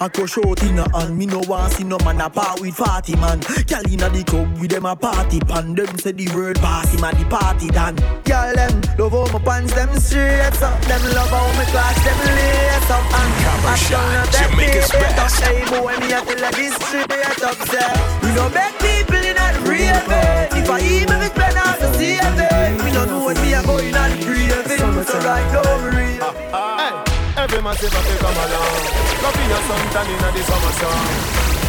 I 0.00 0.08
crush 0.08 0.36
out 0.38 0.60
in 0.64 0.78
a 0.80 0.98
hand, 0.98 1.16
me 1.16 1.26
no 1.26 1.38
want 1.46 1.72
see 1.74 1.84
no 1.84 1.96
man 2.04 2.20
a 2.20 2.28
part 2.28 2.60
with 2.60 2.76
party 2.76 3.14
man. 3.16 3.38
Girl 3.68 3.86
inna 3.88 4.08
the 4.10 4.24
club 4.26 4.58
with 4.58 4.70
them 4.70 4.84
a 4.86 4.96
party 4.96 5.38
pan. 5.40 5.74
Them 5.74 5.96
say 5.98 6.12
the 6.12 6.28
word 6.34 6.58
party 6.58 7.00
man, 7.00 7.14
the 7.16 7.24
party 7.26 7.68
done. 7.68 7.94
Girl 8.24 8.52
them 8.54 8.80
love 8.98 9.12
how 9.12 9.38
my 9.38 9.44
pants 9.44 9.74
them 9.74 9.94
straight 10.00 10.60
up. 10.62 10.80
Them 10.86 11.02
love 11.14 11.28
how 11.30 11.46
my 11.56 11.64
class 11.70 11.96
them 12.02 12.18
lace 12.34 12.90
up. 12.90 13.04
And 13.14 13.66
I 13.66 13.74
shot, 13.76 14.02
turn 14.02 14.16
up 14.16 14.50
Jamaica's 14.50 14.88
that 14.90 15.16
best. 15.16 15.31
Hey 15.40 15.64
boy, 15.70 15.96
me 15.98 16.12
a 16.12 16.20
tell 16.20 16.44
her 16.44 16.52
this 16.52 16.74
straight 16.76 17.42
up 17.42 17.58
say 17.68 17.92
We 18.22 18.30
no 18.34 18.48
beg 18.50 18.72
people 18.78 19.16
in 19.16 19.36
a 19.36 19.46
raving 19.64 20.58
If 20.58 20.68
I 20.70 20.80
even 20.80 21.18
me 21.20 21.26
spend 21.26 21.56
out 21.56 21.78
to 21.80 21.88
see 21.96 22.18
it 22.20 22.82
We 22.84 22.92
no 22.92 23.04
know 23.04 23.24
what 23.24 23.36
me 23.40 23.54
a 23.54 23.62
going 23.62 23.94
on 23.96 24.10
craving 24.22 25.04
So 25.04 25.18
right 25.20 25.48
now 25.52 25.84
we 25.84 25.90
real 25.96 26.22
ah, 26.22 26.34
ah. 26.52 27.04
Hey, 27.34 27.42
every 27.42 27.62
massive 27.62 27.92
have 27.92 28.06
to 28.06 28.14
come 28.22 28.38
along. 28.44 28.82
Go 29.22 29.28
for 29.34 29.46
your 29.50 29.62
suntan 29.66 30.08
inna 30.12 30.28
the 30.32 30.42
summer 30.46 30.74
sun. 30.80 31.06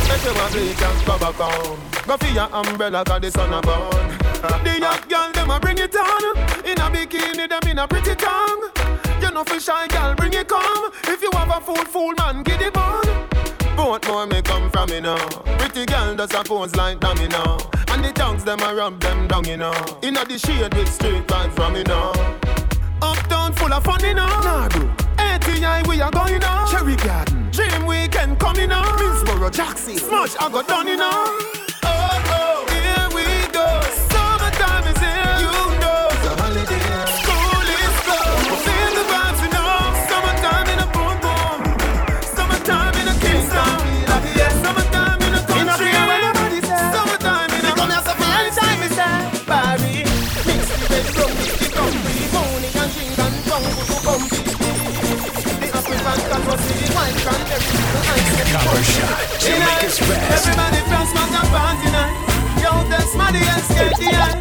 Make 0.09 0.23
you 0.25 0.31
a 0.31 0.45
bleach 0.51 0.81
and 0.83 0.99
scrub 0.99 1.19
back 1.19 1.35
home. 1.35 1.79
Go 2.05 2.17
for 2.17 2.27
your 2.27 2.49
umbrella 2.53 3.03
'cause 3.03 3.21
the 3.21 3.31
sun 3.31 3.53
a 3.53 3.61
burn. 3.61 4.07
The 4.63 4.73
young 4.79 5.01
girl 5.09 5.31
them 5.33 5.49
a 5.49 5.59
bring 5.59 5.79
it 5.79 5.95
on. 5.95 6.23
In 6.65 6.77
a 6.79 6.87
bikini 6.93 7.47
them 7.49 7.67
in 7.69 7.79
a 7.79 7.87
pretty 7.87 8.15
tongue. 8.15 8.69
You 9.21 9.31
know 9.31 9.43
for 9.43 9.59
shy 9.59 9.87
girl 9.87 10.13
bring 10.15 10.33
it 10.33 10.47
come. 10.47 10.91
If 11.07 11.21
you 11.21 11.31
have 11.33 11.49
a 11.49 11.59
fool 11.61 11.85
fool 11.93 12.13
man 12.17 12.43
get 12.43 12.61
it 12.61 12.77
on. 12.77 13.32
More 13.75 14.27
may 14.27 14.41
come 14.41 14.69
from 14.69 14.89
you 14.89 15.01
now. 15.01 15.27
Pretty 15.57 15.85
girl 15.85 16.15
does 16.15 16.33
a 16.33 16.43
pose 16.43 16.75
like 16.75 16.99
dummy 16.99 17.27
now. 17.27 17.57
And 17.89 18.03
the 18.03 18.11
tongues 18.13 18.43
them 18.43 18.59
a 18.61 18.73
rub 18.73 18.99
them 18.99 19.27
down 19.27 19.45
you 19.45 19.57
know. 19.57 19.73
Inna 20.01 20.25
the 20.25 20.37
shade 20.37 20.73
with 20.73 20.91
street 20.91 21.27
vibes 21.27 21.53
from 21.53 21.73
me 21.73 21.83
now. 21.83 22.11
Uptown 23.01 23.53
full 23.53 23.73
of 23.73 23.83
fun, 23.83 24.03
you 24.03 24.13
know. 24.13 24.25
Nah, 24.25 24.69
bro. 24.69 24.89
ATI, 25.17 25.87
we 25.89 26.01
are 26.01 26.11
going 26.11 26.43
on. 26.43 26.71
Cherry 26.71 26.95
Garden. 26.95 27.49
Dream 27.51 27.85
Weekend 27.85 28.39
coming 28.39 28.71
on. 28.71 28.85
Middlesboro, 28.97 29.51
Jackson. 29.51 29.97
Smush, 29.97 30.35
I 30.39 30.49
got 30.49 30.67
done, 30.67 30.87
you 30.87 30.97
know. 30.97 31.11
Oh, 31.11 31.85
oh, 31.85 32.65
Copper 58.53 58.83
shot, 58.83 59.17
Jamaica's 59.39 59.97
best. 59.97 60.45
Everybody 60.45 60.77
from 60.85 61.07
smack 61.07 61.31
and 61.41 61.49
party 61.49 61.89
night. 61.89 62.13
Yo, 62.61 62.69
that's 62.87 63.15
Maddie 63.17 63.39
and 63.41 63.63
Sketchy 63.65 64.13
eye. 64.13 64.37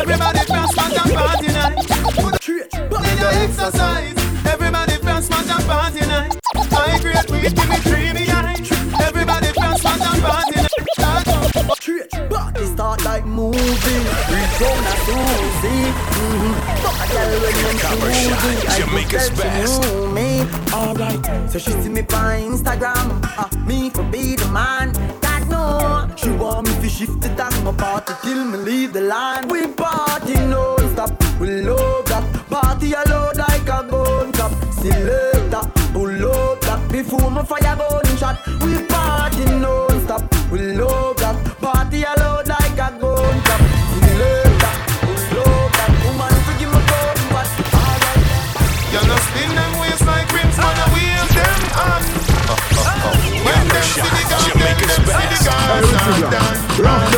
Everybody 0.00 0.42
from 0.50 0.66
smack 0.66 0.98
and 0.98 1.12
party 1.14 1.46
night. 1.46 1.76
Put 2.18 2.34
a 2.34 2.54
in 3.06 3.18
your 3.18 3.30
exercise. 3.30 4.18
Everybody 4.44 4.96
from 4.96 5.22
smack 5.22 5.48
and 5.48 5.64
party 5.64 6.00
night. 6.00 6.34
I 6.56 6.98
weed, 7.30 7.54
give 7.54 7.68
me 7.70 7.78
creamy 7.86 8.26
smack 10.42 10.72
and 10.76 10.96
party 10.96 11.26
night. 11.26 11.76
Straight 11.82 12.10
Party 12.30 12.64
start 12.66 13.04
like 13.04 13.24
movie 13.26 13.56
Reach 13.56 14.60
round 14.60 14.86
a 14.86 14.94
Susie 15.04 15.90
mm-hmm. 15.92 16.52
Fuck 16.82 17.00
a 17.02 17.12
girl 17.12 17.32
when 17.42 17.54
them 17.62 17.78
Copper 17.78 18.12
choosy 18.12 18.66
I 18.68 18.78
Jamaica's 18.78 19.28
tell 19.30 19.36
best. 19.36 19.84
she 19.84 19.90
knew 19.90 20.08
me 20.12 20.28
Alright 20.72 21.50
So 21.50 21.58
she 21.58 21.70
see 21.72 21.88
me 21.88 22.00
on 22.00 22.52
Instagram. 22.52 23.06
Uh, 23.36 23.48
Me 23.66 23.90
for 23.90 24.04
be 24.04 24.36
the 24.36 24.46
man. 24.48 24.92
God 25.20 25.48
no 25.48 26.14
She 26.16 26.30
want 26.30 26.68
me 26.68 26.74
to 26.82 26.88
shift 26.88 27.20
the 27.20 27.28
time 27.34 27.64
My 27.64 27.72
party 27.72 28.12
till 28.22 28.44
me 28.44 28.58
leave 28.58 28.92
the 28.92 29.00
line 29.00 29.48
We 29.48 29.66
party 29.68 30.34
non-stop. 30.34 31.10
We 31.40 31.62
love 31.62 32.04
that 32.06 32.24
Party 32.48 32.92
alone 32.92 33.34
like 33.36 33.62
a 33.62 33.86
gun 33.90 34.32
cap 34.32 34.52
Selector 34.72 35.68
Pull 35.92 36.26
up 36.26 36.61
Before 36.92 37.30
my 37.30 37.42
fire 37.42 37.74
gun 37.74 38.04
shot 38.18 38.36
We 38.60 38.84
party 38.84 39.44
non-stop. 39.46 40.22
We 40.52 40.76
love 40.76 41.16
that. 41.24 41.36
Party 41.58 42.04
alone 42.04 42.44
like 42.44 42.76
a 42.76 42.92
gun 43.00 43.40
cap 43.48 43.60
Selector 43.96 44.72
Pull 45.00 45.40
up 45.40 45.72
that. 45.72 45.90
Woman 46.04 46.36
forgive 46.44 46.68
my 46.68 46.84
gun 46.84 47.16
but 47.32 47.48
alright. 47.72 48.20
You 48.92 49.00
know 49.08 49.16
spin 49.24 49.50
them 49.56 49.72
waist 49.80 50.04
like 50.04 50.28
rims, 50.36 50.56
man, 50.60 50.76
I 50.76 50.86
wheel 50.92 51.24
them 51.32 51.60
on. 51.80 52.02
When 53.40 53.64
them 53.72 53.86
see 53.88 54.04
the 54.04 54.22
gun, 54.28 54.52
them, 54.52 54.76
them 54.84 55.02
see 55.08 55.28
the 55.32 55.38
gun, 55.48 55.80
done, 56.28 56.60
done. 56.76 57.08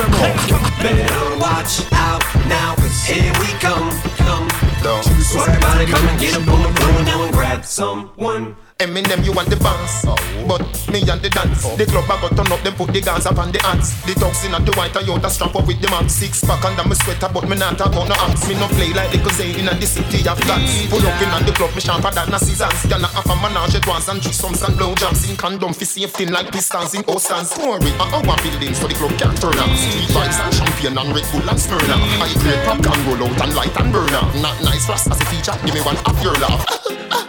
Better 0.79 1.27
watch 1.43 1.83
out 1.91 2.23
now, 2.47 2.79
cause 2.79 3.03
here 3.03 3.35
we 3.43 3.51
come, 3.59 3.91
come, 4.23 4.47
come. 4.87 5.03
So 5.03 5.43
everybody 5.43 5.91
come 5.91 6.07
and 6.07 6.21
get 6.21 6.39
up 6.39 6.47
on 6.47 6.63
the 6.63 6.71
floor 6.79 7.03
now 7.03 7.25
and 7.25 7.35
grab 7.35 7.65
someone. 7.65 8.55
Eminem, 8.83 9.25
you 9.25 9.31
want 9.31 9.47
the 9.47 9.57
bounce, 9.63 10.03
but 10.51 10.67
me 10.91 10.99
and 11.07 11.23
the 11.23 11.31
dance. 11.31 11.63
The 11.79 11.87
club 11.87 12.11
I 12.11 12.19
got 12.19 12.35
turn 12.35 12.51
up, 12.51 12.59
them 12.67 12.75
put 12.75 12.91
the 12.91 12.99
guns 12.99 13.23
up 13.25 13.39
on 13.39 13.55
the 13.55 13.63
ants. 13.71 13.95
The 14.03 14.19
dogs 14.19 14.43
in 14.43 14.51
and 14.51 14.67
the 14.67 14.75
white 14.75 14.91
Toyota 14.91 15.31
strap 15.31 15.55
up 15.55 15.63
with 15.63 15.79
the 15.79 15.87
max. 15.95 16.19
Six 16.19 16.43
pack 16.43 16.59
under 16.67 16.83
my 16.83 16.99
sweater, 16.99 17.31
but 17.31 17.47
me 17.47 17.55
not 17.55 17.79
about 17.79 18.11
no 18.11 18.19
amps. 18.27 18.43
Me 18.51 18.59
no 18.59 18.67
play 18.75 18.91
like 18.91 19.15
the 19.15 19.23
cousin 19.23 19.55
in 19.55 19.71
the 19.71 19.87
city 19.87 20.27
of 20.27 20.35
guns. 20.43 20.91
Pull 20.91 21.07
up 21.07 21.23
in 21.23 21.31
and 21.31 21.47
the 21.47 21.55
club, 21.55 21.71
me 21.71 21.81
sharper 21.87 22.11
than 22.11 22.35
a 22.35 22.39
scissors. 22.43 22.75
Can 22.91 23.07
I 23.07 23.09
have 23.15 23.31
a 23.31 23.35
menage 23.39 23.79
at 23.79 23.87
once 23.87 24.11
and 24.11 24.19
threesomes 24.19 24.67
and 24.67 24.75
blowjobs 24.75 25.23
in 25.31 25.39
condom 25.39 25.71
for 25.71 25.87
safety 25.87 26.27
like 26.27 26.51
pistons 26.51 26.99
in 26.99 27.07
Ostans. 27.07 27.55
Story, 27.55 27.95
a 27.95 28.03
uh, 28.03 28.19
uh, 28.19 28.27
our 28.27 28.39
building 28.43 28.75
so 28.75 28.91
the 28.91 28.99
club 28.99 29.15
can't 29.15 29.39
turn 29.39 29.55
off. 29.55 29.71
Street 29.71 30.11
vibes 30.11 30.39
and 30.43 30.51
champagne 30.51 30.99
and 30.99 31.15
Red 31.15 31.27
Bull 31.31 31.47
and 31.47 31.61
Smirnoff. 31.63 32.03
High 32.19 32.35
grade 32.43 32.63
popcorn 32.67 32.99
roll 33.07 33.23
out 33.23 33.39
and 33.39 33.55
light 33.55 33.75
and 33.79 33.95
burn 33.95 34.11
off. 34.19 34.35
Not 34.43 34.59
nice 34.67 34.83
frost 34.91 35.07
as 35.07 35.23
a 35.23 35.27
feature, 35.31 35.55
give 35.63 35.79
me 35.79 35.83
one 35.87 35.95
half 36.03 36.19
your 36.27 36.35
laugh. 36.43 36.67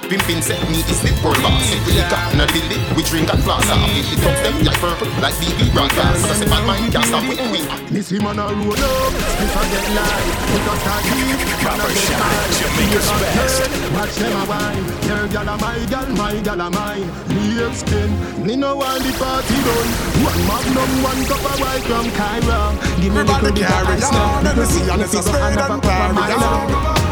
Pimpin 0.06 0.38
set 0.38 0.62
me 0.70 0.86
is 0.86 1.02
the 1.02 1.10
world 1.26 1.42
boss. 1.42 1.66
Every 1.74 1.98
liquor 1.98 2.22
in 2.30 2.40
a 2.40 2.46
building, 2.54 2.84
we 2.94 3.02
drink 3.02 3.26
and 3.34 3.42
floss 3.42 3.66
off. 3.74 3.90
If 3.90 4.06
the 4.14 4.18
thugs 4.22 4.42
them 4.46 4.62
like 4.62 4.78
purple, 4.78 5.10
like 5.18 5.34
BB 5.42 5.74
broadcast. 5.74 6.22
So 6.22 6.34
say 6.38 6.46
bad 6.46 6.62
mind 6.70 6.94
can't 6.94 7.10
stop 7.10 7.26
with 7.26 7.42
we. 7.50 7.66
Missy 7.90 8.22
man 8.22 8.38
a 8.38 8.46
roll 8.46 8.78
up, 8.78 9.14
if 9.42 9.50
I 9.58 9.64
get 9.66 9.88
live, 9.98 10.30
we 10.54 10.58
just 10.62 10.82
start 10.86 11.04
deep. 11.10 11.42
Copper 11.58 11.90
shot, 11.90 12.22
Jamaica's 12.54 13.10
best. 13.18 13.66
Watch 13.98 14.16
them 14.22 14.38
a 14.38 14.44
wine, 14.46 14.86
your 15.10 15.26
gal 15.34 15.50
a 15.50 15.56
my 15.58 15.82
gal, 15.90 16.08
my 16.14 16.38
gal 16.46 16.62
a 16.62 16.70
mine. 16.70 17.10
Leave 17.34 17.74
skin, 17.74 18.10
me 18.46 18.54
no 18.56 18.78
want 18.78 19.02
the 19.02 19.10
party 19.18 19.58
done. 19.58 19.90
One 20.22 20.42
magnum, 20.46 20.92
one 21.02 21.22
cup 21.26 21.42
of 21.50 21.58
white 21.58 21.82
from 21.90 22.06
Kyra. 22.14 22.78
Give 23.02 23.10
me 23.10 23.26
the 23.26 23.50
carry 23.58 23.98
on, 24.06 24.44
let 24.46 24.54
me 24.54 24.66
see, 24.70 24.86
and 24.86 25.02
it's 25.02 25.18
a 25.18 25.26
Because 25.26 25.34
I 25.34 25.50
spade 25.50 25.58
never 25.58 25.74
and 25.74 25.82
carry 25.82 26.14
my 26.14 26.30
on. 26.30 27.06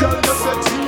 Girl, 0.00 0.16
you 0.16 0.32
sexy 0.32 0.87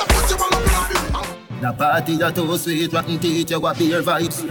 The 1.61 1.71
party 1.73 2.19
a 2.19 2.31
too 2.31 2.57
sweet, 2.57 2.91
rotten 2.91 3.19
teach 3.19 3.51
you 3.51 3.59
what 3.59 3.77
beer 3.77 4.01
vibes. 4.01 4.41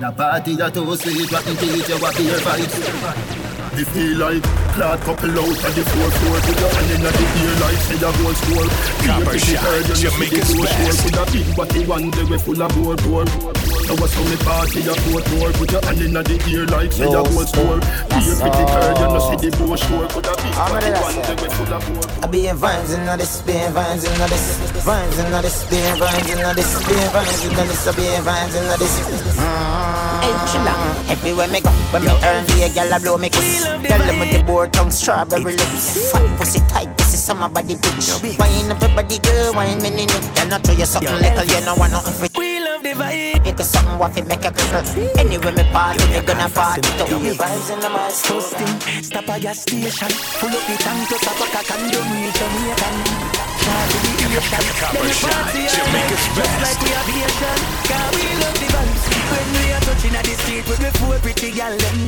The 0.00 0.12
party 0.12 0.58
a 0.58 0.70
too 0.70 0.96
sweet, 0.96 1.30
rotten 1.30 1.56
teach 1.56 1.88
you 1.88 1.98
what 2.00 2.16
beer 2.16 2.38
vibes. 2.38 3.54
Me 3.74 3.82
feel 3.82 4.18
like 4.22 4.42
clad 4.78 5.00
couple 5.02 5.34
out 5.34 5.50
of 5.50 5.74
the 5.74 5.82
four 5.82 6.06
floor 6.06 6.38
Put 6.46 6.60
your 6.62 6.70
hand 6.70 6.94
in 6.94 7.02
the 7.02 7.10
ear 7.10 7.54
like 7.58 7.82
say 7.82 7.98
a 7.98 8.06
gold 8.22 8.36
score. 8.38 8.70
Copper 9.02 9.34
shot, 9.34 9.82
Jamaica's 9.98 10.54
best. 10.54 11.02
Put 11.02 11.18
a 11.18 11.24
big 11.34 11.48
body 11.58 11.82
one 11.82 12.10
day 12.14 12.22
we 12.22 12.38
full 12.38 12.62
of 12.62 12.70
bore 12.70 12.94
bore 13.02 13.26
Now 13.26 13.98
what's 13.98 14.14
on 14.14 14.30
me 14.30 14.38
party 14.46 14.78
a 14.86 14.94
four 14.94 15.20
floor 15.26 15.50
Put 15.58 15.72
your 15.74 15.82
hand 15.82 16.06
in 16.06 16.14
the 16.14 16.38
ear 16.46 16.66
like 16.70 16.92
say 16.94 17.02
a 17.02 17.18
gold 17.18 17.50
score. 17.50 17.82
Be 18.14 18.22
a 18.22 18.34
pretty 18.38 18.62
girl 18.62 18.94
you 18.94 19.10
know 19.10 19.22
see 19.26 19.38
the 19.42 19.50
bow 19.58 19.74
shore 19.74 20.06
Put 20.06 20.22
a 20.22 20.34
big 20.38 20.54
body 20.54 20.90
one 20.94 21.18
day 21.26 21.34
we 21.34 21.48
full 21.50 21.74
of 21.74 21.82
bore 21.82 22.06
I 22.22 22.26
be 22.30 22.46
in 22.46 22.54
vines 22.54 22.94
and 22.94 23.10
all 23.10 23.18
this, 23.18 23.42
be 23.42 23.58
in 23.58 23.72
vines 23.74 24.04
and 24.06 24.22
all 24.22 24.28
this, 24.30 24.54
vines 24.86 25.18
and 25.18 25.33
all 25.34 25.42
this, 25.42 25.66
be 25.68 25.76
in 25.76 25.98
vines 25.98 26.30
and 26.30 26.46
all 26.46 26.54
this, 26.54 26.70
be 26.86 26.94
in 26.94 27.10
vines 27.10 27.42
this, 27.42 27.88
I 27.88 27.92
be 27.96 28.06
in 28.06 28.22
vines 28.22 28.54
and 28.54 28.70
all 28.70 28.78
this. 28.78 28.94
Mm. 29.34 30.22
Hey, 30.22 30.34
chilla. 30.46 30.74
Everywhere 31.10 31.48
me 31.48 31.60
go, 31.60 31.70
when 31.90 32.02
me 32.02 32.14
earn 32.22 32.46
the 32.46 32.70
girl 32.74 32.92
a 32.94 33.00
blow 33.00 33.18
me 33.18 33.28
kiss. 33.28 33.64
Tell 33.64 33.98
them 33.98 34.18
with 34.20 34.32
the 34.32 34.42
board 34.44 34.72
tongue, 34.72 34.90
strawberry 34.90 35.56
lips. 35.56 36.12
Fat 36.12 36.38
pussy 36.38 36.60
tight, 36.70 36.96
this 36.96 37.14
is 37.14 37.22
summer 37.22 37.48
body 37.48 37.74
bitch. 37.74 38.38
Wine 38.38 38.70
up 38.70 38.82
everybody 38.82 39.18
girl, 39.18 39.54
wine 39.54 39.82
me 39.82 39.88
in 39.88 40.08
it. 40.08 40.22
Then 40.34 40.52
I 40.52 40.58
tell 40.58 40.78
you 40.78 40.86
something 40.86 41.14
little, 41.18 41.44
you 41.44 41.60
know 41.66 41.74
I 41.74 41.88
nothing 41.90 42.14
for. 42.14 42.38
We 42.38 42.60
love 42.60 42.82
the 42.82 42.94
vibe. 42.94 43.46
It 43.46 43.58
is 43.58 43.68
something 43.68 43.98
what 43.98 44.14
fi 44.14 44.22
make 44.22 44.44
a 44.44 44.50
girl. 44.54 44.84
Anyway 45.18 45.52
me 45.52 45.64
party, 45.74 46.04
me 46.14 46.20
gonna 46.22 46.48
party. 46.48 46.80
Tell 46.94 47.18
me 47.18 47.34
vibes 47.34 47.74
in 47.74 47.80
the 47.80 47.90
mask. 47.90 48.26
Toasting, 48.26 49.02
stop 49.02 49.28
a 49.28 49.40
gas 49.40 49.62
station. 49.62 50.10
Pull 50.38 50.54
up 50.54 50.62
the 50.68 50.76
tank 50.78 51.08
to 51.08 51.16
stop 51.18 51.42
a 51.42 51.46
cock 51.50 51.70
and 51.74 51.90
don't 51.90 52.06
real 52.12 52.30
Jamaican. 52.30 53.53
Charge 53.64 53.96
the 54.04 54.12
Asian. 54.28 54.60
Then 54.92 55.02
we 55.08 55.12
party 55.24 55.64
all 55.64 55.88
night, 55.88 56.12
just 56.36 56.56
like 56.60 56.80
we 56.84 56.90
have 56.92 57.08
Asian. 57.08 57.58
Cause 57.88 58.12
we 58.12 58.24
love 58.44 58.56
the 58.60 58.68
vibes. 58.68 59.04
When 59.32 59.48
we 59.56 59.64
are 59.72 59.80
touching 59.88 60.14
at 60.14 60.24
the 60.24 60.34
street 60.36 60.68
with 60.68 60.80
the 60.84 60.90
four 60.98 61.16
pretty 61.24 61.50
gal 61.50 61.72
them. 61.72 61.98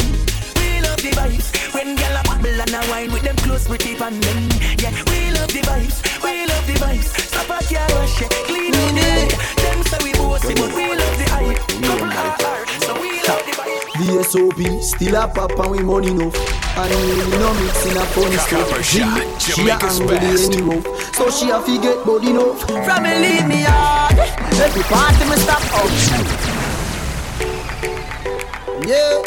We 0.61 0.85
love 0.85 1.01
the 1.01 1.17
vibes. 1.17 1.49
When 1.73 1.97
gal 1.97 2.13
a 2.13 2.23
bubble 2.29 2.61
and 2.61 2.75
a 2.77 2.81
wine 2.93 3.11
with 3.13 3.23
them 3.23 3.37
close 3.37 3.67
pretty 3.67 3.95
pan 3.97 4.21
them. 4.21 4.41
Yeah, 4.77 4.93
we 5.09 5.33
love 5.33 5.49
the 5.49 5.65
vibes. 5.65 5.97
We 6.21 6.45
love 6.45 6.67
the 6.69 6.77
vibes. 6.77 7.09
Stop 7.09 7.49
a 7.49 7.59
car 7.65 7.89
wash 7.97 8.21
clean 8.45 8.77
up 8.77 8.93
the. 8.93 9.09
Them 9.65 9.81
say 9.89 10.01
we 10.05 10.13
bossy, 10.13 10.53
vibes. 14.27 14.57
VSOP, 14.57 14.83
still 14.83 15.17
a 15.17 15.29
pop 15.29 15.59
and 15.59 15.71
we 15.71 15.83
money 15.83 16.09
enough 16.09 16.35
And 16.77 16.91
we 16.91 17.39
no 17.39 17.55
mix 17.55 17.87
in 17.87 17.97
a 17.97 18.01
funny 18.07 18.37
stuff. 18.37 18.85
She, 18.85 18.99
shot, 18.99 19.43
she 19.43 19.53
a 19.53 19.57
Jamaica's 19.57 20.01
angle 20.01 20.15
the 20.15 20.21
best. 20.21 20.53
any 20.53 20.63
rough 20.63 21.15
So 21.15 21.31
she 21.31 21.51
a 21.51 21.61
fi 21.61 21.79
get 21.81 22.05
body 22.05 22.31
enough 22.31 22.61
From 22.85 23.03
me 23.03 23.19
leave 23.19 23.47
me 23.47 23.63
hard 23.63 24.19
Every 24.59 24.83
party 24.83 25.25
me 25.29 25.37
stop 25.37 25.63
out. 25.75 25.91
Yeah. 28.87 29.23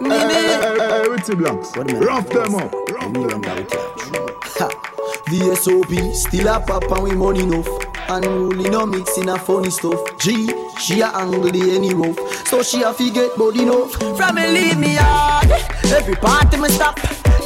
Eh, 0.00 0.06
eh, 0.06 0.10
eh, 0.10 0.28
hey, 0.28 0.40
hey, 0.40 0.60
hey, 0.60 0.78
hey, 0.78 1.08
Ritzy 1.08 1.36
Blanks. 1.36 1.76
Rough 1.76 2.28
them 2.30 2.54
up. 2.54 2.72
VSOP, 5.28 6.14
still 6.14 6.48
a 6.48 6.60
pop 6.60 6.90
and 6.90 7.02
we 7.04 7.12
money 7.12 7.42
enough 7.42 7.89
Unruly 8.10 8.68
no 8.68 8.86
mixing 8.86 9.28
a 9.28 9.38
funny 9.38 9.70
stuff. 9.70 10.00
G, 10.18 10.50
she 10.80 11.00
a 11.00 11.06
angry 11.14 11.76
any 11.76 11.94
rough 11.94 12.18
So 12.46 12.62
she 12.62 12.82
a 12.82 12.92
get 12.92 13.36
body 13.36 13.62
enough 13.62 13.92
From 14.16 14.34
me 14.34 14.46
leave 14.48 14.78
me 14.78 14.94
hard 14.98 15.50
Every 15.92 16.16
party 16.16 16.56
me 16.56 16.68
stop 16.70 16.98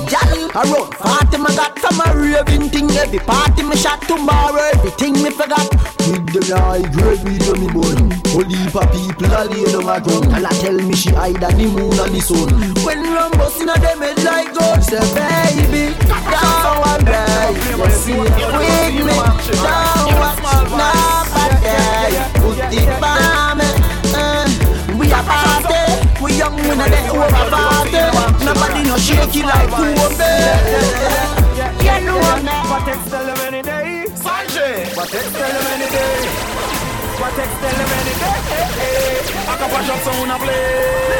Gal, 0.08 0.50
I 0.52 0.62
run 0.68 0.90
party 0.90 1.38
me 1.38 1.50
got 1.56 1.78
From 1.78 2.00
a 2.00 2.16
raving 2.16 2.68
thing. 2.70 2.90
Every 2.92 3.18
party 3.18 3.62
me 3.62 3.76
shot 3.76 4.02
tomorrow 4.02 4.70
Everything 4.74 5.14
me 5.22 5.30
forgot. 5.30 5.70
With 6.04 6.28
the 6.32 6.56
high 6.58 6.82
grade 6.92 7.24
with 7.24 7.58
me 7.58 7.68
bun. 7.72 8.10
Whole 8.32 8.44
heap 8.44 8.74
of 8.74 8.88
people 8.92 9.32
a 9.32 9.44
lay 9.48 9.64
down 9.72 9.88
a 9.88 10.00
ground. 10.00 10.30
Tell 10.30 10.44
her 10.44 10.54
tell 10.60 10.74
me 10.74 10.94
she 10.94 11.10
hide 11.10 11.42
at 11.42 11.56
the 11.56 11.66
moon 11.66 11.98
and 11.98 12.14
the 12.14 12.20
sun. 12.20 12.74
When 12.84 13.02
rum 13.02 13.32
bust 13.32 13.60
inna 13.60 13.74
them 13.78 14.00
head 14.00 14.22
like 14.24 14.52
gold 14.52 14.82
Say 14.82 15.00
baby, 15.14 15.94
down 16.30 16.80
one 16.80 17.04
day 17.04 17.54
You 17.78 17.90
see 17.90 18.18
with 18.18 18.30
me 18.36 19.08
Down 19.62 20.12
one, 20.20 20.68
not 20.76 21.24
bad 21.32 21.54
day 21.64 22.12
Put 22.40 22.58
it 22.72 23.00
by 23.00 23.54
me 23.56 23.68
uh, 24.12 24.98
We 24.98 25.06
a 25.06 25.22
party 25.22 25.43
We 26.24 26.38
young, 26.38 26.56
we 26.56 26.62
no 26.62 26.74
let 26.74 27.10
over 27.10 27.28
party 27.28 27.92
Nobody 28.46 28.88
no 28.88 28.96
shake 28.96 29.36
it 29.36 29.44
like 29.44 29.68
two 29.76 29.92
of 30.04 30.16
them 30.16 31.76
You 31.84 32.06
know 32.06 32.16
me 32.40 32.52
What 32.70 32.84
text 32.86 33.10
tell 33.10 33.26
them 33.26 33.38
any 33.46 33.60
day? 33.60 34.06
Sanjay. 34.08 34.96
What 34.96 35.08
text 35.10 35.32
tell 35.34 35.52
them 35.52 35.66
any 35.66 35.90
day? 35.90 36.93
What 37.20 37.32
text 37.38 37.56
tell 37.62 37.74
them 37.78 37.90
any 37.94 38.14
day? 38.18 38.38
I 39.46 39.54
can 39.58 39.68
push 39.70 39.88
up 39.88 40.00
sound 40.02 40.30
a 40.30 40.36
play. 40.42 41.14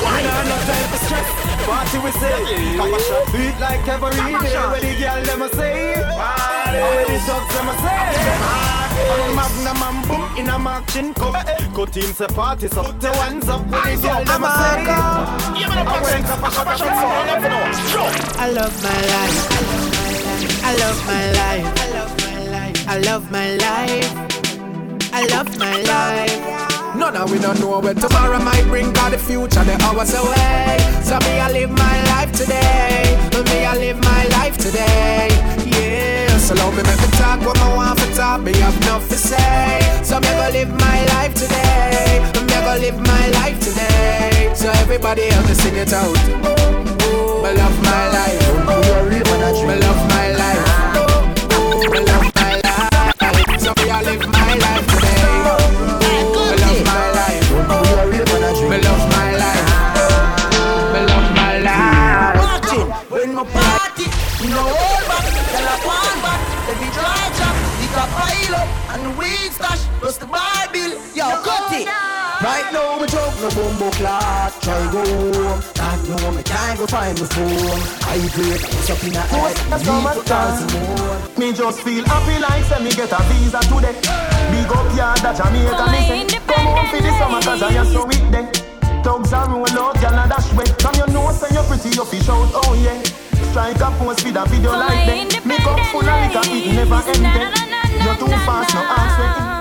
We 0.00 0.22
not 0.22 0.46
enough 0.46 0.64
time 0.68 0.86
for 0.90 1.00
stress. 1.04 1.28
Party 1.66 1.98
we 1.98 2.10
say. 2.22 2.76
Come 2.78 2.94
a 2.94 2.98
shot 3.00 3.26
beat 3.32 3.56
like 3.58 3.88
every 3.88 4.10
day. 4.14 4.30
Where 4.30 4.80
the 4.80 4.92
girl 5.00 5.20
them 5.26 5.42
a 5.42 5.48
say. 5.50 5.98
Where 5.98 7.04
the 7.06 7.16
dogs 7.26 7.50
them 7.54 7.68
a 7.68 7.74
say. 7.82 8.80
And 9.10 9.34
Magnum 9.34 9.82
and 9.82 10.00
boom 10.08 10.22
in 10.38 10.48
a 10.48 10.58
marching 10.58 11.14
cup. 11.14 11.34
Good 11.74 11.92
team 11.92 12.12
say 12.14 12.26
party 12.28 12.68
so 12.68 12.82
your 13.02 13.14
hands 13.14 13.48
up. 13.48 13.66
Where 13.66 13.96
the 13.96 14.02
girl 14.02 14.24
them 14.24 14.44
a 14.44 14.50
say. 14.54 14.86
I 14.86 15.98
went 16.02 16.30
up 16.30 16.46
a 16.46 16.50
shot 16.50 16.78
shot 16.78 16.94
sound 16.94 17.30
up 17.30 17.42
now. 17.42 18.38
I 18.38 18.50
love 18.50 18.74
my 18.82 19.00
life. 19.14 19.38
I 20.62 20.76
love 20.78 21.00
my 21.06 21.24
life. 21.32 21.66
I 21.76 21.88
love 21.96 22.12
my 22.22 22.38
life. 22.54 22.88
I 22.88 22.98
love 22.98 23.30
my 23.30 23.48
life. 23.56 24.39
I 25.12 25.26
love 25.26 25.58
my 25.58 25.76
life. 25.82 26.96
None 26.96 27.16
of 27.16 27.30
we 27.30 27.38
don't 27.38 27.58
know 27.60 27.80
where 27.80 27.94
tomorrow 27.94 28.38
might 28.38 28.64
bring 28.64 28.92
Cause 28.92 29.12
the 29.12 29.18
future 29.18 29.64
the 29.64 29.76
hours 29.82 30.14
away. 30.14 30.78
So 31.02 31.18
me 31.26 31.40
I 31.40 31.50
live 31.52 31.70
my 31.70 31.96
life 32.14 32.32
today. 32.32 33.18
Me 33.50 33.64
I 33.64 33.74
live 33.76 33.98
my 34.02 34.24
life 34.38 34.56
today. 34.58 35.28
Yeah 35.66 36.38
So 36.38 36.54
love 36.54 36.76
me 36.76 36.82
make 36.82 37.00
me 37.00 37.08
talk 37.18 37.40
what 37.40 37.58
I 37.58 37.74
want 37.74 37.98
to 37.98 38.14
talk 38.14 38.42
Me 38.42 38.52
have 38.58 38.76
enough 38.82 39.08
to 39.08 39.16
say. 39.16 39.80
So 40.04 40.20
me 40.20 40.28
go 40.28 40.48
live 40.52 40.70
my 40.70 41.04
life 41.14 41.34
today. 41.34 42.22
Me 42.46 42.56
go 42.66 42.74
live 42.78 42.98
my 43.00 43.28
life 43.40 43.58
today. 43.60 44.52
So 44.54 44.68
everybody 44.82 45.22
help 45.22 45.46
me 45.48 45.54
sing 45.54 45.76
it 45.76 45.92
out. 45.92 46.16
Me 47.42 47.50
love 47.58 47.76
my 47.82 48.08
life. 48.14 48.40
Me 49.10 49.18
love 49.18 49.66
my 49.66 49.76
life 49.76 50.09
So 53.70 53.84
me 53.84 53.90
I 53.90 54.02
live 54.02 54.26
my 54.26 54.54
life 54.56 54.86
today. 54.88 55.20
Me 58.68 58.78
love 58.82 59.02
my 59.12 59.30
life. 59.38 59.70
Me 60.92 61.00
love 61.06 61.28
my 61.36 61.58
life. 61.60 63.10
When 63.10 63.34
my 63.34 63.44
party, 63.44 64.06
back, 67.92 68.10
pile 68.10 68.54
up, 68.56 68.68
and 68.90 69.00
the 69.06 69.10
weed 69.16 69.52
stash, 69.52 69.82
plus 70.00 70.16
the 70.18 70.26
bill, 70.72 70.90
yo, 71.14 71.26
cut 71.42 71.72
it. 71.72 72.09
Right 72.40 72.72
now, 72.72 72.96
me 72.96 73.04
choke 73.06 73.36
no 73.44 73.50
bumbo 73.52 73.90
clot, 74.00 74.56
try 74.64 74.80
go 74.88 75.04
home. 75.04 75.60
God 75.76 76.00
know 76.08 76.32
me 76.32 76.42
can't 76.42 76.78
go 76.80 76.86
find 76.86 77.12
my 77.20 77.26
phone. 77.28 77.80
I 78.08 78.16
break, 78.32 78.64
it's 78.64 78.88
up 78.88 79.04
in 79.04 79.12
a 79.12 79.20
head, 79.20 79.56
That's 79.68 79.84
need 79.84 79.92
how 79.92 80.00
much 80.00 80.16
to 80.16 80.24
dance 80.24 80.64
more. 80.72 81.20
Me 81.36 81.52
just 81.52 81.82
feel 81.84 82.02
happy 82.08 82.40
like 82.40 82.64
say 82.64 82.80
me 82.80 82.90
get 82.96 83.12
a 83.12 83.20
visa 83.28 83.60
today. 83.68 83.92
Big 84.56 84.72
up 84.72 84.88
yard 84.96 85.20
that 85.20 85.36
Jamaica 85.36 85.84
me 85.92 86.00
say. 86.08 86.40
Come 86.48 86.64
home 86.64 86.88
for 86.88 87.00
the 87.04 87.12
summer 87.20 87.44
cause 87.44 87.60
I 87.60 87.76
am 87.76 87.84
so 87.92 88.08
weak 88.08 88.24
then. 88.32 88.48
Thugs 89.04 89.32
are 89.36 89.44
roll 89.44 89.76
out, 89.76 90.00
gyal 90.00 90.16
a 90.16 90.24
dash 90.24 90.48
way. 90.56 90.64
From 90.80 90.96
your 90.96 91.12
nose 91.12 91.36
say 91.44 91.52
you 91.52 91.60
pretty, 91.68 91.92
you 91.92 92.04
fish 92.08 92.28
out, 92.32 92.48
oh 92.56 92.72
yeah. 92.80 92.96
Strike 93.52 93.84
a 93.84 93.92
pose 94.00 94.24
with 94.24 94.40
a 94.40 94.48
video 94.48 94.72
like 94.72 95.04
that. 95.04 95.44
Make 95.44 95.66
up 95.68 95.76
full 95.92 96.08
of 96.08 96.16
liquor, 96.24 96.40
it 96.56 96.72
never 96.72 97.04
end 97.04 97.20
then. 97.36 97.52
You're 98.00 98.16
too 98.16 98.32
fast, 98.48 98.72
no 98.72 98.80
ask 98.80 99.59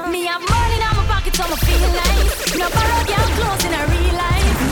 me 1.47 1.57
feel 1.67 1.89
nice. 1.93 2.55
No 2.57 2.67
borrow 2.69 3.03
girl 3.07 3.29
clothes 3.37 3.65
in 3.65 3.73
a 3.73 3.81
real. 3.87 4.09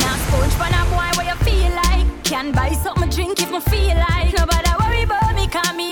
Now 0.04 0.16
sponge 0.28 0.54
for 0.60 0.68
a 0.68 0.84
boy, 0.92 1.10
what 1.18 1.26
you 1.26 1.38
feel 1.46 1.72
like? 1.72 2.24
Can 2.24 2.52
buy 2.52 2.72
something 2.72 3.10
drink 3.10 3.42
if 3.42 3.52
me 3.52 3.60
feel 3.62 3.96
like. 3.96 4.34
Nobody 4.34 4.72
worry 4.80 5.06
me, 5.36 5.48
call 5.48 5.74
me. 5.74 5.92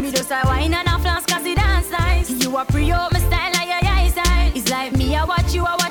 Me 0.00 0.10
just 0.10 0.30
a 0.30 0.40
wine 0.44 0.74
and 0.74 0.88
a 0.88 0.98
flask 0.98 1.28
it 1.30 1.56
dance 1.56 1.90
nice. 1.90 2.30
You 2.30 2.56
a 2.56 2.64
pre 2.64 2.92
up 2.92 3.12
my 3.12 3.18
style 3.18 3.52
like 3.54 3.68
your 3.68 3.90
eyesight. 3.90 4.56
It's 4.56 4.70
like 4.70 4.92
me, 4.96 5.16
I 5.16 5.24
watch 5.24 5.52
you, 5.54 5.64
I 5.64 5.74
watch 5.74 5.85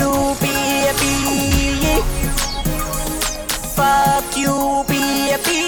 you 0.00 0.12
baby 0.40 1.14
Fuck 3.76 4.36
you 4.36 4.84
baby 4.88 5.60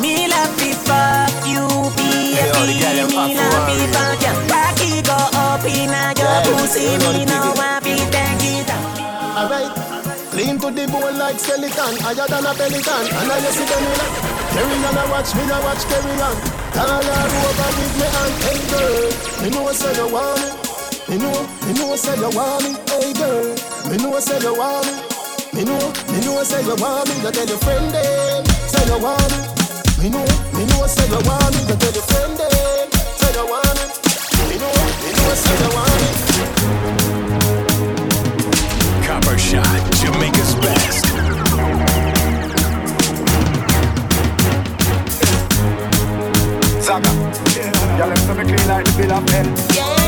Me 0.00 0.26
love 0.32 0.54
me 0.58 0.72
fuck 0.86 1.46
you 1.46 1.68
baby 1.96 2.48
Me 2.48 2.96
love 2.96 3.12
me 3.12 3.86
fuck 3.92 4.16
you 4.18 4.34
Cocky 4.48 5.02
go 5.02 5.18
up 5.44 5.64
in 5.64 5.92
a 5.92 6.04
your 6.16 6.38
pussy 6.44 6.96
Me 6.98 7.24
no 7.24 7.52
want 7.56 7.84
be 7.84 7.96
thank 8.10 8.42
it 8.42 8.70
Alright. 9.34 9.72
Clean 10.30 10.58
to 10.58 10.70
the 10.70 10.86
bone 10.88 11.18
like 11.18 11.38
skeleton, 11.38 11.94
higher 12.02 12.26
than 12.26 12.46
a 12.46 12.54
pelican. 12.54 13.06
And 13.06 13.30
I 13.30 13.38
see 13.50 13.64
them 13.66 13.84
in 13.86 14.34
Carry 14.54 14.84
on, 14.86 14.98
I 14.98 15.10
watch 15.10 15.34
me, 15.34 15.42
I 15.42 15.60
watch 15.62 15.84
carry 15.86 16.10
on. 16.22 16.36
Tell 16.72 16.88
her 16.88 16.98
over 16.98 17.70
with 17.78 17.94
me 17.98 18.06
and 18.20 18.34
hey 18.42 18.60
girl, 18.70 19.42
me 19.42 19.50
know 19.50 19.72
say 19.72 19.94
you 19.94 20.12
want 20.12 20.40
me. 20.40 20.63
Me 21.14 21.20
know, 21.20 21.46
me 21.64 21.72
know 21.74 21.94
say 21.94 22.16
you 22.18 22.28
want 22.34 22.64
me, 22.64 22.74
hey 22.90 23.12
girl. 23.14 23.54
Me 23.88 23.96
know 24.02 24.18
say 24.18 24.36
you 24.40 24.52
want 24.52 24.84
me. 24.84 24.98
Me 25.54 25.62
know, 25.62 25.78
me 26.10 26.18
know 26.26 26.42
say 26.42 26.60
you 26.66 26.74
want 26.74 27.08
me. 27.08 27.14
You 27.22 27.30
tell 27.30 27.46
your 27.46 27.58
friend 27.58 27.86
them, 27.94 28.44
say 28.66 28.84
you 28.90 28.98
want 28.98 29.22
me. 29.30 29.38
Me 30.02 30.10
know, 30.10 30.26
me 30.58 30.66
know 30.66 30.86
say 30.90 31.06
you 31.06 31.22
want 31.22 31.54
me. 31.54 31.60
You 31.70 31.76
tell 31.78 31.94
your 31.94 32.02
friend 32.02 32.34
them, 32.34 32.90
say 33.14 33.30
you 33.30 33.46
want 33.46 33.78
me. 33.78 33.86
me 34.50 34.58
know, 34.58 34.74
me 34.74 35.14
know 35.14 35.34
say 35.38 35.54
you 35.62 35.70
want 35.70 36.02
it. 36.02 36.18
Copper 39.06 39.38
Shot, 39.38 39.70
Jamaica's 40.02 40.58
best. 40.58 41.06
Zaga. 46.82 47.12
Y'all 47.98 48.10
them 48.10 48.18
say 48.18 48.34
me 48.34 48.42
clean 48.42 48.66
like 48.66 48.84
the 48.84 48.92
bill 48.98 49.12
of 49.12 49.28
health. 49.28 49.70
It's 49.70 50.03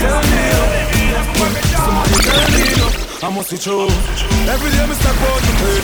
tell 0.00 0.22
me, 0.30 0.39
me, 2.54 2.64
no, 2.80 2.88
I 3.26 3.28
must 3.34 3.50
be 3.50 3.58
true. 3.58 3.88
Every 4.48 4.70
day 4.70 4.84
me 4.86 4.94
step 4.94 5.16
out 5.16 5.40
to 5.46 5.52
play. 5.60 5.78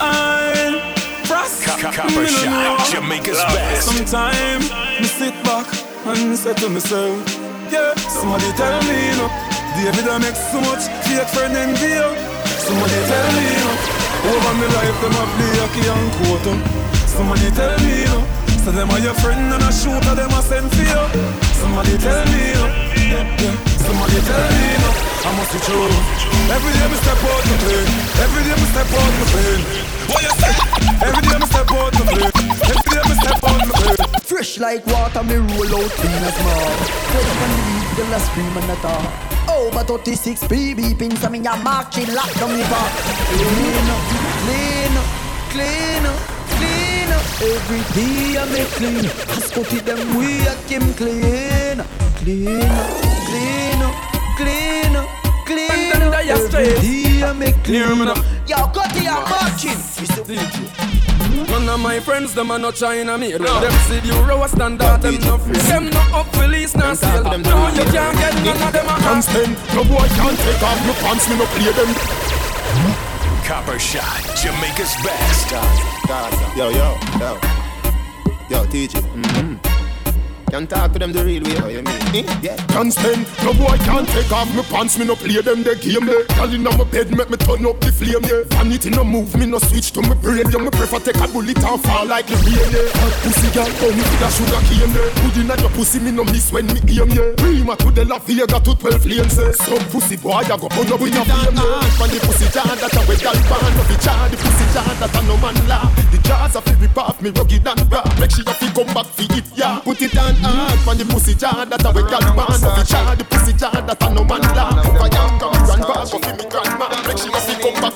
I'm 0.00 0.94
frost. 1.26 1.62
Copper 1.64 2.26
Shot, 2.26 2.88
Jamaica's 2.90 3.42
best. 3.52 3.88
Sometime 3.88 4.60
me 5.00 5.06
sit 5.06 5.34
back 5.44 5.66
and 6.06 6.36
say 6.36 6.54
to 6.54 6.68
myself, 6.68 7.16
yeah, 7.70 7.94
somebody 8.08 8.50
tell 8.56 8.80
me, 8.88 9.12
no, 9.20 9.28
David 9.76 10.08
I 10.08 10.18
make 10.18 10.36
so 10.36 10.60
much 10.64 10.88
fake 11.04 11.28
friend 11.34 11.54
in 11.56 11.76
view. 11.76 12.08
Somebody 12.64 12.98
tell 13.10 13.28
me, 13.36 13.46
no, 13.60 13.72
over 14.30 14.54
my 14.56 14.66
life 14.76 14.98
them 15.00 15.14
a 15.16 15.24
play 15.36 15.54
hockey 15.60 15.84
and 15.86 16.08
quarter. 16.18 16.56
Somebody 17.06 17.50
tell 17.52 17.76
me, 17.84 18.04
no, 18.08 18.24
so 18.64 18.70
them 18.72 18.90
are 18.90 19.00
your 19.00 19.14
friend 19.14 19.52
and 19.52 19.62
a 19.62 19.72
shooter 19.72 20.14
them 20.14 20.30
a 20.30 20.40
send 20.42 20.70
for 20.72 20.82
you. 20.82 21.49
Somebody 21.60 21.94
tell 21.98 22.24
me, 22.32 22.56
yeah, 22.56 23.36
yeah. 23.36 23.54
Somebody 23.84 24.18
tell 24.24 24.48
me, 24.48 24.64
no, 24.80 24.90
I 24.96 25.30
must 25.36 25.52
be 25.52 25.58
true. 25.60 25.92
Every 26.56 26.72
day 26.72 26.86
me 26.88 26.96
step 27.04 27.20
out 27.20 27.42
to 27.44 27.54
play. 27.60 27.84
Every 28.24 28.42
day 28.48 28.56
me 28.56 28.66
step 28.72 28.88
out 28.88 29.12
to 29.12 29.24
play. 29.28 29.54
What 30.08 30.20
you 30.24 30.32
say? 30.40 30.54
Every 31.04 31.22
day 31.28 31.36
me 31.36 31.46
step 31.52 31.70
out 31.70 31.92
to 31.92 32.04
play. 32.08 32.30
Every 32.64 32.90
day 32.96 33.04
me 33.04 33.14
step 33.20 33.44
out 33.44 33.60
to 33.60 33.72
play. 33.76 33.96
Fresh 34.24 34.58
like 34.58 34.86
water, 34.86 35.22
me 35.22 35.36
roll 35.36 35.84
out 35.84 35.90
clean 36.00 36.22
as 36.24 36.38
mud. 36.40 36.78
Fed 37.12 37.28
up 37.28 37.42
on 37.44 37.50
the 37.52 37.60
beat, 37.68 37.88
girl 37.96 38.14
a 38.16 38.20
scream 38.24 38.56
and 38.56 38.70
a 38.72 38.76
talk. 38.80 39.04
Over 39.52 39.84
36 39.84 40.44
PB 40.44 40.98
pins, 40.98 41.22
I 41.24 41.28
mean 41.28 41.44
you're 41.44 41.56
marching 41.60 42.08
lock 42.14 42.32
down 42.40 42.56
the 42.56 42.64
bar. 42.72 42.88
Clean, 43.36 43.86
clean, 44.48 44.94
clean, 45.52 46.04
clean. 46.56 46.79
Every 47.42 47.82
day 47.94 48.36
I 48.38 48.44
make 48.52 48.68
clean. 48.76 49.06
I 49.06 49.40
spot 49.40 49.72
it 49.72 49.84
them 49.84 50.16
way 50.16 50.40
I 50.46 50.54
came 50.68 50.92
clean, 50.94 51.82
clean, 52.20 52.58
clean, 53.28 53.80
clean, 54.36 54.92
clean. 55.46 55.92
Every 56.28 56.80
day 56.80 57.22
I 57.22 57.32
make 57.32 57.62
clean. 57.64 58.08
Yo, 58.46 58.56
cut 58.74 58.94
it, 58.96 59.08
I'm 59.08 59.24
marching. 59.30 59.80
None 61.48 61.68
of 61.68 61.80
my 61.80 61.98
friends, 62.00 62.34
them 62.34 62.50
are 62.50 62.58
not 62.58 62.74
China 62.74 63.16
made. 63.16 63.40
Them 63.40 63.72
see 63.88 64.00
the 64.00 64.08
euro 64.14 64.46
standard, 64.46 65.02
them 65.02 65.14
no 65.22 65.38
free. 65.38 65.54
Them 65.54 65.90
no 65.90 66.00
up 66.12 66.26
police, 66.32 66.74
no 66.76 66.94
sale. 66.94 67.24
No, 67.24 67.68
you 67.68 67.84
can't 67.90 68.16
get 68.18 68.34
none 68.44 68.62
of 68.62 68.72
them 68.72 68.86
Can't 68.86 69.24
spend, 69.24 69.56
no 69.74 69.84
boy 69.84 70.06
can't 70.08 70.38
take 70.38 70.62
off 70.62 70.86
my 70.86 70.92
pants, 71.00 71.28
me 71.28 71.36
no 71.36 71.46
play 71.46 71.72
them. 71.72 73.09
Copper 73.50 73.80
Shot, 73.80 74.22
Jamaica's 74.36 74.94
best. 75.02 75.50
Yo, 76.56 76.68
yo, 76.68 76.96
yo. 77.18 77.40
Yo, 78.48 78.64
teach 78.66 78.94
it. 78.94 79.02
Mm-hmm. 79.02 79.69
Can 80.50 80.66
talk 80.66 80.92
to 80.92 80.98
them 80.98 81.12
the 81.12 81.24
real 81.24 81.44
way, 81.44 81.54
how 81.54 81.68
you 81.68 81.82
mean? 81.82 82.26
Eh? 82.26 82.38
Yeah. 82.42 82.56
Can't 82.74 82.92
spend, 82.92 83.22
no 83.46 83.54
boy 83.54 83.78
can't 83.86 84.08
take 84.08 84.32
off 84.32 84.50
my 84.54 84.62
pants, 84.66 84.98
me 84.98 85.06
no 85.06 85.14
play 85.14 85.38
them 85.38 85.62
the 85.62 85.78
game 85.78 86.06
there. 86.06 86.26
Girl 86.34 86.50
inna 86.50 86.74
my 86.74 86.82
bed, 86.90 87.14
make 87.14 87.30
me 87.30 87.36
turn 87.36 87.62
up 87.66 87.78
the 87.78 87.92
flame 87.92 88.24
yeah. 88.26 88.42
Vanity 88.58 88.90
no 88.90 89.04
move, 89.04 89.30
me 89.38 89.46
no 89.46 89.58
switch 89.58 89.92
to 89.92 90.02
my 90.02 90.14
brain 90.18 90.42
yeah. 90.50 90.58
Me 90.58 90.70
prefer 90.70 90.98
take 90.98 91.22
a 91.22 91.26
bullet 91.30 91.54
and 91.54 91.78
fall 91.84 92.02
like 92.06 92.26
the 92.26 92.34
rain 92.42 92.66
yeah. 92.72 92.90
Hot 92.98 93.14
pussy 93.22 93.46
girl, 93.54 93.70
come 93.78 93.94
with 93.94 94.24
a 94.24 94.28
sugar 94.32 94.62
cane 94.66 94.90
yeah. 94.90 95.22
Put 95.22 95.36
inna 95.36 95.54
your 95.60 95.70
pussy, 95.76 96.00
me 96.00 96.10
no 96.10 96.24
miss 96.24 96.50
when 96.50 96.66
me 96.66 96.80
aim 96.98 97.10
yeah. 97.14 97.30
Prima 97.36 97.76
to 97.76 97.90
the 97.94 98.02
La 98.02 98.18
Vega 98.18 98.58
to 98.58 98.72
12 98.74 99.06
lanes 99.06 99.36
yeah. 99.38 99.52
Some 99.54 99.84
pussy 99.94 100.16
boy, 100.16 100.40
I 100.40 100.56
go 100.56 100.66
put 100.66 100.88
up 100.88 101.04
in 101.04 101.14
a 101.14 101.22
flame 101.22 101.62
yeah. 101.62 101.94
From 101.94 102.08
the 102.10 102.18
pussy 102.24 102.48
jar 102.48 102.64
that 102.64 102.90
a 102.96 103.00
wet 103.04 103.20
girl 103.20 103.38
born 103.46 103.74
of 103.76 103.86
the 103.86 103.96
jar, 104.00 104.26
the 104.26 104.34
pussy 104.34 104.66
jar 104.74 104.88
that 104.98 105.14
a 105.14 105.20
no 105.30 105.36
man 105.38 105.54
laugh. 105.68 105.94
The 106.10 106.18
jars 106.26 106.56
a 106.56 106.60
fi 106.64 106.74
rip 106.79 106.79
off 107.20 107.22
me 107.22 107.30
rugged 107.30 107.66
and 107.66 107.92
raw. 107.92 108.04
Make 108.18 108.30
sure 108.30 108.44
you 108.44 108.72
come 108.72 108.94
back 108.94 109.06
fi 109.06 109.24
it 109.36 109.44
yeah. 109.54 109.80
Put 109.84 110.00
it 110.02 110.16
on 110.16 110.34
hard 110.36 110.78
from 110.80 110.98
the 110.98 111.04
pussy 111.04 111.34
jar 111.34 111.66
that 111.66 111.84
a 111.84 111.90
wet 111.92 112.08
girl 112.08 112.24
born 112.34 112.52
of 112.52 112.60
the 112.60 112.84
jar, 112.88 113.16
the 113.16 113.24
pussy 113.24 113.52
jar 113.52 113.72
that 113.72 114.02
a 114.02 114.08
no 114.14 114.24
man 114.24 114.42
laugh. 114.56 114.86
If 114.86 115.00
I 115.00 115.08
am 115.20 115.38
come 115.38 115.52
grandpa, 115.64 116.04
go 116.08 116.18
fi 116.18 116.32
me 116.32 116.44
grandma. 116.48 116.86
Make 117.06 117.18
sure 117.18 117.32
you 117.32 117.40
fi 117.40 117.54
come 117.60 117.78
back. 117.80 117.94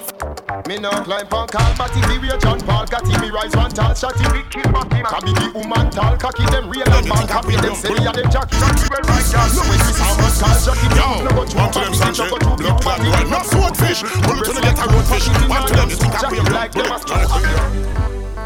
Me 0.68 0.78
no 0.78 0.90
climb 0.90 1.28
on 1.32 1.48
call, 1.48 1.72
but 1.76 1.92
if 1.96 2.08
me 2.08 2.16
real 2.18 2.38
John 2.38 2.60
Paul, 2.60 2.86
got 2.86 3.04
me 3.04 3.28
rise 3.30 3.54
one 3.56 3.70
tall, 3.70 3.94
shot 3.94 4.16
him 4.16 4.32
big 4.32 4.48
kill 4.50 4.68
back 4.72 4.92
him. 4.92 5.04
Cabby 5.04 5.32
the 5.32 5.48
woman 5.52 5.90
tall, 5.90 6.16
cocky 6.16 6.44
them 6.48 6.68
real 6.68 6.88
and 6.88 7.08
man, 7.08 7.26
copy 7.28 7.56
them 7.56 7.74
say 7.74 7.92
me 7.92 8.04
a 8.04 8.12
them 8.12 8.28
jack, 8.30 8.48
shot 8.52 8.76
you 8.80 8.88
well 8.92 9.04
right, 9.08 9.28
girl. 9.28 9.48
No 9.56 9.62
way 9.68 9.78
we 9.80 9.92
sound 9.92 10.16
man 10.20 10.32
call, 10.36 10.56
shot 10.56 10.78
him 10.80 10.92
down, 10.96 11.24
no 11.24 11.30
go 11.32 11.42
to 11.44 11.56
One 11.56 11.72
to 11.72 11.80
them 11.80 11.94
Sanchez, 11.94 12.28
blood 12.28 12.80
clot 12.80 13.00
right, 13.00 13.28
no 13.28 13.40
swordfish. 13.44 14.00
Pull 14.04 14.36
it 14.40 14.44
to 14.44 14.52
the 14.52 14.60
get 14.60 14.78
a 14.80 14.84
roadfish. 14.88 15.26
One 15.48 15.64
to 15.68 15.72
them, 15.72 15.88
you 15.90 15.96
think 15.96 16.12
I 16.12 16.30
feel 16.30 16.44
like 16.52 16.72
them. 16.72 17.93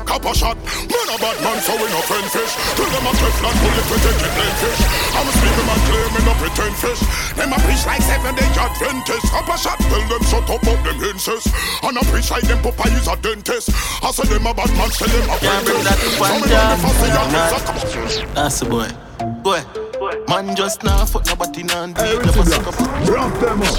Copper 0.09 0.33
shot, 0.33 0.57
man 0.89 1.09
a 1.13 1.17
bad 1.21 1.37
man, 1.45 1.61
so 1.61 1.77
we 1.77 1.85
no 1.93 2.01
friend 2.09 2.25
fish. 2.33 2.57
Tell 2.81 2.89
them 2.89 3.05
a 3.05 3.13
Teflon 3.13 3.53
bullet 3.61 3.87
to 3.93 3.97
take 4.01 4.25
it 4.25 4.33
plain 4.33 4.55
fish. 4.57 4.81
I'm 5.13 5.29
a 5.29 5.33
speaker 5.37 5.65
man, 5.69 5.81
claim 5.85 6.09
me 6.17 6.21
no 6.25 6.33
pretend 6.41 6.77
fish. 6.81 7.01
Them 7.37 7.53
a 7.53 7.59
preach 7.61 7.85
like 7.85 8.01
seven 8.01 8.33
day 8.33 8.49
Adventist. 8.57 9.29
Copper 9.29 9.59
shot, 9.61 9.77
tell 9.85 10.01
them 10.09 10.23
shut 10.25 10.49
up 10.49 10.65
up 10.65 10.81
them 10.81 10.97
hinces. 10.97 11.45
And 11.85 12.01
a 12.01 12.03
preach 12.09 12.31
like 12.33 12.49
them 12.49 12.57
Popeye 12.65 12.97
is 12.97 13.05
a 13.05 13.21
dentist. 13.21 13.69
I 14.01 14.11
say 14.11 14.25
them 14.33 14.49
a 14.49 14.57
bad 14.57 14.73
man, 14.81 14.89
tell 14.89 15.13
them 15.13 15.29
a 15.29 15.37
Can't 15.45 15.65
bring 15.69 15.85
that 15.85 16.01
to 16.01 16.09
one 16.17 16.41
job. 16.49 16.81
That's 18.33 18.61
the 18.61 18.67
boy. 18.67 18.89
Boy. 19.45 19.61
Man 20.29 20.57
just 20.57 20.83
now 20.85 21.05
foot 21.05 21.27
nobody 21.27 21.65
none 21.65 21.93
deep. 21.93 22.25
Never 22.25 22.45
suck 22.49 22.67
up. 22.67 22.81
Rock 23.13 23.41
them 23.45 23.61
up. 23.61 23.77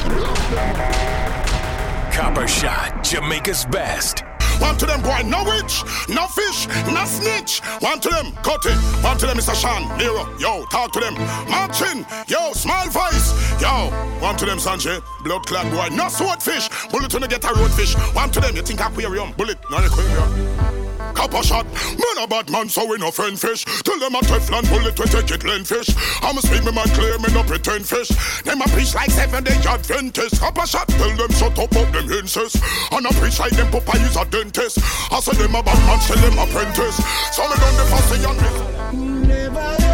Copper 2.14 2.48
Shot, 2.48 3.04
Jamaica's 3.04 3.66
best. 3.66 4.29
One 4.60 4.78
to 4.78 4.86
them, 4.86 5.02
boy, 5.02 5.22
no 5.26 5.44
witch, 5.44 5.84
no 6.10 6.28
fish, 6.28 6.68
no 6.88 7.06
snitch. 7.06 7.60
One 7.80 8.00
to 8.02 8.10
them, 8.10 8.32
cut 8.44 8.66
it. 8.66 8.78
One 9.04 9.18
to 9.18 9.26
them, 9.26 9.38
Mr. 9.38 9.56
Sean, 9.56 9.88
Nero, 9.98 10.28
yo, 10.38 10.66
talk 10.66 10.92
to 10.94 11.00
them. 11.00 11.16
Marching, 11.50 12.06
yo, 12.28 12.54
small 12.54 12.90
voice, 12.90 13.34
yo. 13.62 13.90
One 14.20 14.36
to 14.38 14.46
them, 14.46 14.58
Sanjay, 14.58 15.02
blood 15.24 15.46
clot 15.46 15.70
boy, 15.72 15.96
no 15.96 16.10
swordfish. 16.10 16.70
Bullet 16.92 17.10
to 17.12 17.28
get 17.28 17.44
a 17.44 17.48
roadfish. 17.48 17.96
One 18.16 18.32
to 18.32 18.40
them, 18.40 18.56
you 18.56 18.62
think 18.62 18.80
aquarium, 18.80 19.34
bullet, 19.38 19.58
not 19.70 19.86
aquarium. 19.86 20.79
Copper 21.14 21.44
shot, 21.44 21.66
man 21.66 22.24
a 22.24 22.28
bad 22.28 22.50
man, 22.50 22.70
so 22.70 22.86
we 22.88 22.98
no 22.98 23.12
friend 23.12 23.40
fish. 23.40 23.66
Tell 23.84 24.00
them 24.00 24.16
a 24.16 24.20
Teflon 24.20 24.68
bullet 24.70 24.96
to 24.96 25.04
take 25.08 25.32
it 25.32 25.44
lane 25.44 25.64
fish. 25.64 25.90
I'm 26.22 26.38
a 26.38 26.42
speak 26.42 26.64
me 26.64 26.72
man 26.72 26.88
clear, 26.90 27.18
me 27.20 27.32
no 27.34 27.44
pretend 27.44 27.88
fish. 27.88 28.10
Them 28.44 28.62
a 28.62 28.68
preach 28.70 28.94
like 28.96 29.12
seven 29.12 29.44
day 29.44 29.58
Adventist. 29.68 30.40
Copper 30.40 30.66
shot, 30.66 30.88
tell 30.88 31.16
them 31.16 31.32
shut 31.32 31.58
up 31.58 31.76
up 31.76 31.92
them 31.92 32.08
hinces. 32.08 32.56
And 32.92 33.06
a 33.06 33.10
preach 33.20 33.40
like 33.40 33.54
them 33.54 33.68
Popeye 33.72 34.06
is 34.06 34.16
a 34.16 34.26
dentist. 34.26 34.80
I 35.12 35.20
say 35.20 35.38
them 35.38 35.56
a 35.56 35.64
bad 35.64 35.80
man, 35.88 36.00
tell 36.00 36.18
them 36.18 36.40
apprentice. 36.40 36.98
So 37.34 37.44
me 37.44 37.56
done 37.56 37.76
the 37.78 37.86
fussy 37.90 38.24
and 38.24 38.40
me. 38.42 39.28
Never 39.28 39.89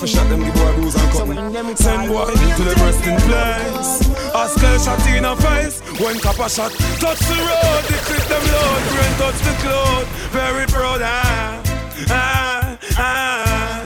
by 0.00 0.06
You 0.06 0.14
go 0.14 0.22
rifle 0.22 0.22
shot 0.22 0.28
them, 0.28 0.44
give 0.44 0.54
boy 0.54 0.76
booze 0.76 0.94
and 0.94 1.10
cup. 1.12 1.78
Send 1.78 2.08
boy 2.08 2.26
to 2.26 2.62
the 2.62 2.74
resting 2.76 3.16
place. 3.26 4.08
Askel 4.32 4.84
shot 4.84 5.06
in 5.08 5.24
a 5.24 5.36
face. 5.36 5.80
When 6.00 6.18
copper 6.20 6.48
shot 6.48 6.72
touch 7.00 7.18
the 7.18 7.34
road, 7.34 7.84
the 7.88 7.98
clip 8.06 8.24
them 8.28 8.44
load. 8.52 8.82
Brain 8.92 9.12
touch 9.18 9.38
the 9.42 9.54
cloud. 9.62 10.06
Very 10.30 10.66
proud. 10.66 11.00
Ah, 11.02 11.62
ah, 12.10 12.78
ah. 12.98 13.84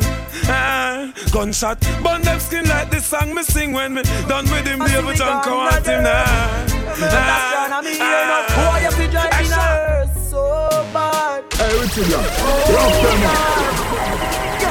Ah, 0.49 1.13
gunshot, 1.31 1.81
burn 2.03 2.21
them 2.23 2.41
skin 2.41 2.65
like 2.69 2.91
the 2.91 3.01
song 3.01 3.33
me 3.33 3.43
sing 3.45 3.73
when 3.73 3.95
me 3.95 4.03
done 4.29 4.45
with 4.51 4.67
him, 4.67 4.81
baby 4.81 5.17
John 5.17 5.43
come 5.43 5.69
at 5.69 5.87
him 5.87 6.03
now. 6.03 6.67
Ah, 7.01 7.81
Boy, 7.81 8.83
you 8.83 8.91
fi 8.91 9.07
drive 9.07 9.47
in 9.47 9.53
a 9.53 10.09
so 10.29 10.43
bad. 10.93 11.45
Hey, 11.55 11.81
Richard, 11.81 12.09
yeah. 12.11 12.75
Rock 12.75 12.93
them 13.03 13.23
up. 13.25 14.62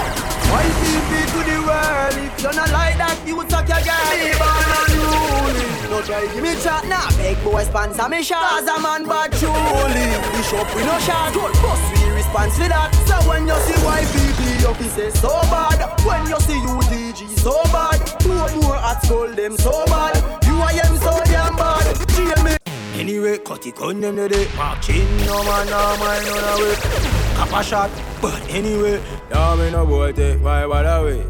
Why 0.52 0.68
people 0.84 1.24
to 1.32 1.40
the 1.48 1.58
world? 1.64 2.16
If 2.20 2.44
you're 2.44 2.54
not 2.54 2.70
like 2.76 2.98
that, 3.00 3.16
you 3.26 3.40
suck 3.48 3.68
your 3.72 3.80
girl. 3.88 4.12
Be 4.12 4.36
born 4.36 4.68
unruly. 4.84 5.66
No 5.88 5.88
no 5.92 6.00
try 6.04 6.28
give 6.28 6.44
me 6.44 6.54
chat 6.60 6.84
Nah, 6.92 7.08
big 7.16 7.40
boy 7.44 7.64
sponsor 7.64 8.10
me 8.10 8.22
shot. 8.22 8.60
As 8.60 8.68
a 8.68 8.76
man 8.80 9.08
bad 9.08 9.32
truly. 9.40 10.08
We 10.36 10.42
shop 10.44 10.68
we 10.76 10.84
no 10.84 11.00
shot. 11.00 11.32
Good 11.32 11.54
boss 11.64 11.82
we 11.96 12.12
response 12.12 12.56
to 12.60 12.68
that. 12.68 12.92
So 13.08 13.16
when 13.28 13.48
you 13.48 13.56
see 13.64 13.80
YPP 13.80 14.42
you 14.60 14.74
fi 14.76 14.88
say 14.92 15.10
so 15.24 15.32
bad. 15.48 15.80
When 16.04 16.28
you 16.28 16.40
see 16.44 16.60
UTG 16.60 17.40
so 17.40 17.56
bad. 17.72 18.00
Two 18.20 18.36
more 18.60 18.76
at 18.76 19.00
school 19.06 19.32
them 19.32 19.56
so 19.58 19.86
bad. 19.88 20.20
You 20.44 20.60
I 20.60 20.80
am 20.84 20.98
so 21.00 21.16
damn 21.26 21.56
bad. 21.56 21.96
GMA 22.12 22.58
Anyway, 23.00 23.38
cut 23.40 23.66
it 23.66 23.80
on 23.80 24.02
them 24.02 24.16
today. 24.16 24.48
Marching, 24.56 25.08
no 25.26 25.44
man, 25.44 25.66
no 25.68 25.98
man, 25.98 26.22
no 26.28 26.58
way. 26.60 27.31
Cap 27.42 27.60
a 27.60 27.64
shot, 27.64 27.90
but 28.22 28.40
anyway, 28.52 29.02
Yeah, 29.32 29.56
me 29.56 29.72
no 29.72 29.84
boy 29.84 30.12
take 30.12 30.40
my 30.42 30.68
bad 30.68 30.86
away. 30.86 31.26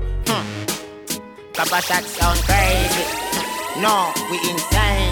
Papa 1.54 1.82
shot 1.82 2.04
sound 2.04 2.38
crazy. 2.44 3.06
No, 3.80 4.12
we 4.30 4.38
insane. 4.52 5.11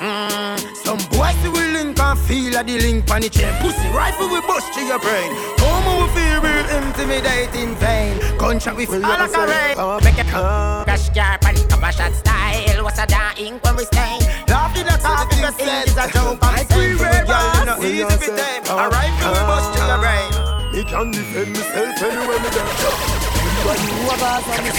Mm, 0.00 0.56
Some 0.76 0.96
boys 1.12 1.36
see 1.44 1.48
we 1.52 1.60
link 1.76 1.98
and 2.00 2.18
feel 2.20 2.56
a 2.56 2.64
the 2.64 2.78
link 2.80 3.10
on 3.10 3.20
the 3.20 3.28
chain. 3.28 3.52
Pussy 3.60 3.86
rifle 3.92 4.28
we 4.32 4.40
bust 4.48 4.72
to 4.72 4.80
your 4.80 4.98
brain. 4.98 5.28
Home 5.60 5.84
we 6.00 6.08
feel 6.16 6.40
real 6.40 6.66
intimidate 6.80 7.52
in 7.54 7.74
vain. 7.76 8.16
Contract 8.38 8.78
we 8.78 8.86
feel 8.86 9.00
like 9.00 9.28
a 9.28 9.46
rain. 9.46 9.74
Oh, 9.76 10.00
make 10.02 10.16
it 10.18 10.26
Crash 10.26 11.10
car, 11.10 11.36
panic, 11.38 11.68
Papa 11.68 11.92
shot 11.92 12.14
style. 12.14 12.82
What's 12.84 12.98
a 12.98 13.06
da 13.06 13.32
ink 13.36 13.62
when 13.62 13.76
we 13.76 13.84
stay? 13.84 14.16
Laugh 14.48 14.72
in 14.76 14.86
the 14.86 14.96
the 14.96 15.52
thing 15.52 15.68
said. 15.68 15.88
is 15.88 15.96
a 15.96 16.08
joke. 16.16 16.40
To 16.40 16.48
the 16.48 17.24
girl, 17.28 17.52
you 17.60 17.64
know, 17.66 17.76
Easy 17.84 18.00
easy 18.00 18.04
for 18.04 18.16
for 18.24 18.36
them. 18.40 18.64
them. 18.64 18.78
A 18.78 18.88
rifle 18.88 19.32
we 19.36 19.40
bust 19.52 19.68
to 19.76 19.80
your 19.84 19.98
brain. 20.00 20.30
Me 20.72 20.80
can 20.88 21.10
defend 21.10 21.52
myself 21.52 22.02
anywhere 22.02 22.40
me 22.40 22.48
go. 22.56 23.29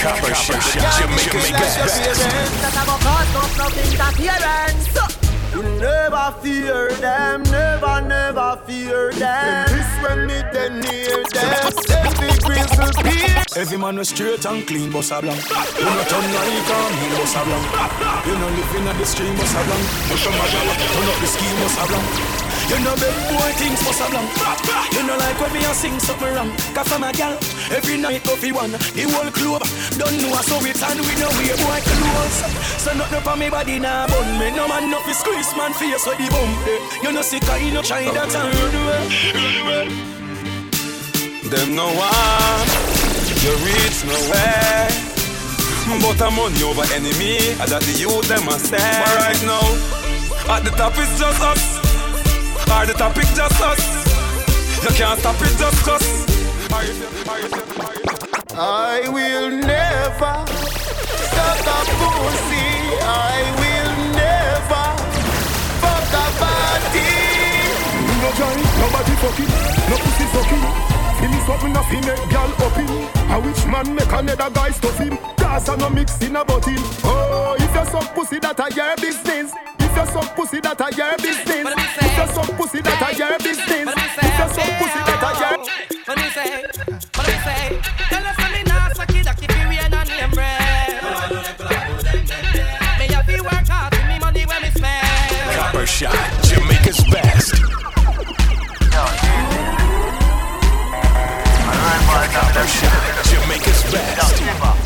Copper 0.02 0.34
up 3.38 3.52
no 3.58 3.66
interference. 3.80 4.88
You 5.54 5.62
never 5.78 6.34
fear 6.42 6.90
them, 6.92 7.42
never, 7.44 8.00
never 8.00 8.58
fear 8.66 9.12
them. 9.12 9.66
This 9.68 9.86
when 10.02 10.26
me 10.26 10.42
then 10.52 10.80
near 10.80 11.22
them. 11.32 11.72
Wheels. 12.48 13.56
Every 13.56 13.78
man 13.78 13.96
was 13.98 14.08
straight 14.08 14.44
and 14.46 14.66
clean, 14.66 14.90
boss 14.90 15.10
a 15.10 15.20
blank. 15.20 15.42
You 15.48 15.84
no 15.84 16.02
turn 16.04 16.32
like 16.34 16.48
a 16.48 16.78
me, 16.96 17.06
boss 17.16 17.36
a 17.36 17.44
blank. 17.44 17.66
You 18.26 18.34
no 18.38 18.48
living 18.48 18.88
at 18.88 18.96
the 18.98 19.04
stream, 19.04 19.36
boss 19.36 19.54
a 19.54 19.62
blank. 19.64 19.86
You 20.10 20.16
turn 20.16 20.34
up 20.34 21.20
the 21.20 21.26
scheme, 21.26 21.56
boss 21.60 21.78
a 21.78 21.86
blank. 21.86 22.41
You 22.72 22.80
know 22.80 22.96
big 22.96 23.12
boy 23.28 23.52
things, 23.60 23.84
boss 23.84 24.00
a 24.00 24.08
blank. 24.08 24.32
You 24.96 25.04
know 25.04 25.12
like 25.20 25.36
when 25.36 25.52
me 25.52 25.60
a 25.60 25.76
sing 25.76 26.00
something 26.00 26.32
wrong. 26.32 26.48
Cause 26.72 26.88
I'm 26.88 27.04
a 27.04 27.12
gal, 27.12 27.36
every 27.68 28.00
night 28.00 28.24
go 28.24 28.32
fi 28.32 28.48
one. 28.50 28.72
The 28.72 29.04
whole 29.12 29.28
club, 29.28 29.60
don't 30.00 30.16
know 30.24 30.32
so 30.40 30.56
we 30.64 30.72
turn 30.72 30.96
with 30.96 31.20
no 31.20 31.28
way 31.36 31.52
boy 31.52 31.80
clothes. 31.84 32.40
So 32.80 32.96
nothing 32.96 33.20
for 33.20 33.36
me 33.36 33.50
body 33.50 33.78
nah 33.78 34.08
bun 34.08 34.38
me. 34.40 34.56
No 34.56 34.64
man 34.68 34.88
no 34.88 35.04
fi 35.04 35.12
squeeze 35.12 35.52
man 35.52 35.76
face 35.76 36.06
with 36.08 36.16
the 36.16 36.32
bump. 36.32 36.64
You 37.04 37.12
know 37.12 37.20
sick 37.20 37.44
of 37.44 37.60
you 37.60 37.76
no 37.76 37.82
try 37.82 38.08
that 38.08 38.32
and 38.32 38.56
away, 38.56 38.72
run 39.36 39.56
away. 39.60 39.92
Them 41.52 41.76
no 41.76 41.92
one, 41.92 42.68
you 43.44 43.52
reach 43.68 44.00
nowhere. 44.08 44.88
But 46.00 46.22
I'm 46.24 46.40
on 46.40 46.56
over 46.64 46.88
enemy, 46.96 47.36
and 47.60 47.68
that 47.68 47.84
the 47.84 47.92
youth 48.00 48.24
them 48.32 48.48
a 48.48 48.56
stare. 48.56 48.80
But 48.80 49.12
right 49.20 49.42
now, 49.44 50.56
at 50.56 50.64
the 50.64 50.72
top 50.72 50.96
it's 50.96 51.20
just 51.20 51.42
us. 51.44 51.91
At 52.70 52.86
the 52.86 52.94
top 52.94 53.16
it's 53.16 53.34
just 53.34 53.60
us. 53.60 53.80
You 54.82 54.90
can't 54.96 55.18
stop 55.20 55.40
it 55.40 55.56
just 55.58 55.88
us. 55.88 56.04
I 58.54 59.08
will 59.08 59.50
never 59.50 60.44
stop 61.30 61.62
a 61.66 61.78
pussy. 61.98 62.66
I 63.00 63.38
will 63.62 63.92
never 64.18 64.84
fuck 65.82 66.14
a 66.18 66.26
body. 66.42 67.10
No 68.20 68.28
joint, 68.38 68.66
nobody 68.82 69.14
fucking, 69.22 69.52
no 69.88 69.96
pussy 70.02 70.26
sucking. 70.34 70.92
See 71.22 71.28
me 71.28 71.38
something 71.46 71.70
eh, 71.70 71.78
a 71.78 71.82
fi 71.84 71.98
make 72.06 72.30
gal 72.30 72.50
up 72.66 72.74
him. 72.74 72.90
A 73.30 73.40
which 73.40 73.64
man 73.66 73.94
make 73.94 74.12
another 74.12 74.50
guy 74.50 74.70
stuff 74.70 74.98
him. 74.98 75.16
Cause 75.36 75.68
I 75.68 75.76
no 75.76 75.88
mix 75.90 76.20
in 76.20 76.34
a 76.34 76.44
bottle. 76.44 76.74
Oh, 77.04 77.56
if 77.58 77.74
you 77.74 77.84
suck 77.92 78.14
pussy 78.14 78.38
that 78.40 78.58
a 78.58 78.74
your 78.74 78.96
business. 78.96 79.52
If 79.92 79.98
you 79.98 80.06
suck 80.06 80.34
pussy 80.34 80.60
that 80.60 80.80
a 80.80 80.88
your 80.96 81.16
business. 81.18 81.68
If 81.68 82.16
you 82.16 82.26
suck 82.32 82.56
pussy 82.56 82.80
that 82.80 83.02
a 83.04 83.12
your 83.12 83.36
business. 83.38 83.68
If 83.68 84.24
you 84.24 84.48
suck 84.48 84.72
pussy 84.80 85.00
that 85.04 85.20
a 85.20 85.36
your 85.36 85.60
What 86.06 86.16
do 86.16 86.24
you 86.24 86.32
say? 86.32 86.64
What 87.12 87.24
do 87.26 87.32
you 87.32 87.40
say? 87.44 87.76
Tell 88.08 88.24
us 88.24 88.36
when 88.40 88.52
me 88.56 88.62
nah 88.64 88.88
suck 88.96 89.12
it, 89.12 89.24
that 89.28 89.36
keep 89.36 89.52
you 89.52 89.68
rain 89.68 89.92
and 89.92 90.08
name 90.08 90.32
bread. 90.32 90.96
Me 92.98 93.04
have 93.12 93.26
to 93.28 93.36
work 93.44 93.68
hard 93.68 93.92
to 93.92 94.00
me 94.08 94.16
money 94.18 94.48
when 94.48 94.62
me 94.64 94.70
spend. 94.72 95.60
Copper 95.60 95.84
shot, 95.84 96.16
Jamaica's 96.48 97.04
best. 97.12 97.52
Copper 102.32 102.66
shot, 102.66 102.96
Jamaica's 103.28 103.82
best. 103.92 104.81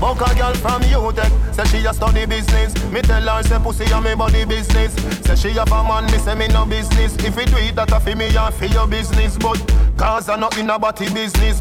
Buck 0.00 0.20
a 0.22 0.34
girl 0.34 0.54
from 0.54 0.80
UTech, 0.82 1.18
eh. 1.30 1.52
say 1.52 1.78
she 1.80 1.86
a 1.86 1.92
study 1.92 2.24
business. 2.24 2.72
Me 2.90 3.02
tell 3.02 3.20
her 3.20 3.42
say 3.42 3.58
pussy 3.58 3.84
a 3.92 4.00
me 4.00 4.14
body 4.14 4.46
business. 4.46 4.94
Say 5.26 5.36
she 5.36 5.50
have 5.58 5.70
a 5.70 5.84
man, 5.84 6.06
me 6.06 6.16
say 6.18 6.34
me 6.34 6.48
no 6.48 6.64
business. 6.64 7.14
If 7.16 7.36
you 7.36 7.44
do 7.44 7.56
it, 7.58 7.74
that 7.76 7.92
a 7.92 8.00
fi 8.00 8.14
me 8.14 8.34
and 8.34 8.54
fi 8.54 8.66
your 8.66 8.86
business. 8.86 9.36
But 9.36 9.60
cause 9.98 10.30
are 10.30 10.38
not 10.38 10.56
in 10.56 10.70
a 10.70 10.78
body 10.78 11.12
business. 11.12 11.60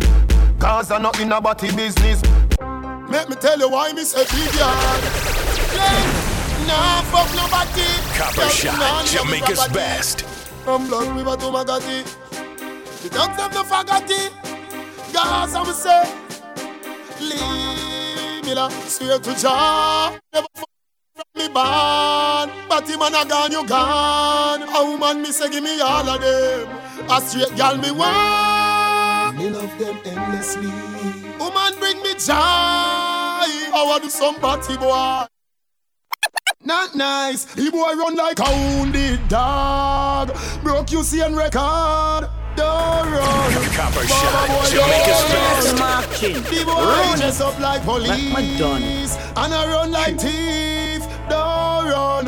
Cause 0.58 0.90
are 0.90 1.02
not 1.02 1.20
in 1.20 1.32
a 1.34 1.42
body 1.42 1.76
business. 1.76 2.22
Make 3.10 3.28
me 3.28 3.36
tell 3.36 3.60
you 3.60 3.70
why 3.70 3.92
me 3.92 4.06
say 4.06 4.24
big 4.24 4.56
yard. 4.56 5.04
Yeah. 5.76 6.30
Nah, 6.68 7.02
fuck 7.12 7.28
nobody. 7.36 7.84
Copper 8.16 8.36
Girl, 8.40 8.50
shot, 8.50 8.80
nah, 8.80 9.02
nah, 9.02 9.06
Jamaica's 9.06 9.58
property. 9.60 9.74
best. 9.74 10.22
From 10.64 10.88
Blood 10.88 11.08
River 11.18 11.36
to 11.36 11.48
Magati. 11.52 12.06
The 13.04 13.10
dogs 13.10 13.36
them 13.36 13.52
no 13.52 13.64
fagati. 13.64 14.32
Gas 15.12 15.56
I'm 15.56 15.74
say. 15.74 16.04
Leave 17.20 18.09
la 18.54 18.70
swear 18.70 19.20
to 19.20 19.36
Jah. 19.36 20.20
Never 20.34 20.48
from 20.56 20.66
me 21.36 21.48
band. 21.48 22.52
But 22.68 22.88
him 22.88 23.02
and 23.02 23.16
a 23.16 23.26
gone, 23.28 23.52
you 23.52 23.68
gone. 23.68 24.64
A 24.64 24.86
woman 24.86 25.22
me 25.22 25.32
say 25.32 25.50
give 25.50 25.64
me 25.64 25.80
all 25.82 26.08
of 26.08 26.22
them. 26.22 26.70
A 27.10 27.22
straight 27.22 27.56
gal 27.56 27.78
me 27.78 27.92
want. 27.92 29.38
Me 29.38 29.50
love 29.50 29.80
them 29.80 29.98
endlessly. 30.06 30.72
Woman 31.40 31.80
bring 31.80 32.02
me 32.04 32.14
joy. 32.14 32.36
I 32.36 33.84
want 33.86 34.04
do 34.04 34.10
some 34.10 34.36
party 34.36 34.78
boy. 34.78 35.26
Not 36.64 36.94
nice. 36.96 37.46
The 37.46 37.72
boy 37.72 37.96
run 37.96 38.16
like 38.16 38.40
a 38.40 38.52
wounded 38.52 39.28
dog. 39.28 40.36
Broke 40.62 40.92
you 40.92 41.04
see 41.04 41.22
and 41.22 41.36
record. 41.36 42.30
Don't 42.60 43.08
run. 43.16 43.54
Copper 43.72 44.04
Baba 44.04 44.08
shot, 44.08 44.48
boy, 44.52 44.68
Jamaica's 44.68 45.22
don't 45.24 45.32
best. 45.32 45.80
run. 45.80 46.44
The 46.44 46.64
boy 46.68 47.16
dress 47.18 47.40
up 47.42 47.58
like 47.60 47.84
police. 47.86 49.16
And 49.38 49.54
I 49.54 49.66
run 49.72 49.92
like 49.92 50.20
thief. 50.20 51.02
Don't 51.30 51.88
run. 51.88 52.26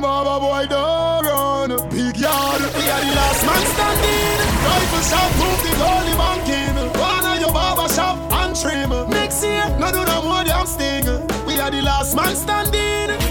Baba 0.00 0.40
boy, 0.40 0.66
don't 0.68 1.24
run. 1.28 1.70
Big 1.90 2.16
yard. 2.16 2.60
We 2.76 2.84
are 2.94 3.02
the 3.04 3.12
last 3.18 3.44
man 3.44 3.64
standing. 3.74 4.38
Rifle 4.64 5.04
shot, 5.10 5.30
proof 5.36 5.58
the 5.64 5.72
goalie 5.80 6.16
banking. 6.16 6.76
One 7.00 7.26
of 7.26 7.40
your 7.40 7.52
barber 7.52 7.88
shop 7.92 8.16
and 8.40 8.56
trim. 8.56 8.90
Next 9.10 9.42
year, 9.44 9.64
no 9.78 9.92
do 9.92 10.04
no 10.04 10.22
more 10.22 10.44
damn 10.44 10.66
sting. 10.66 11.04
We 11.46 11.58
are 11.60 11.70
the 11.70 11.82
last 11.82 12.16
man 12.16 12.34
standing. 12.36 13.23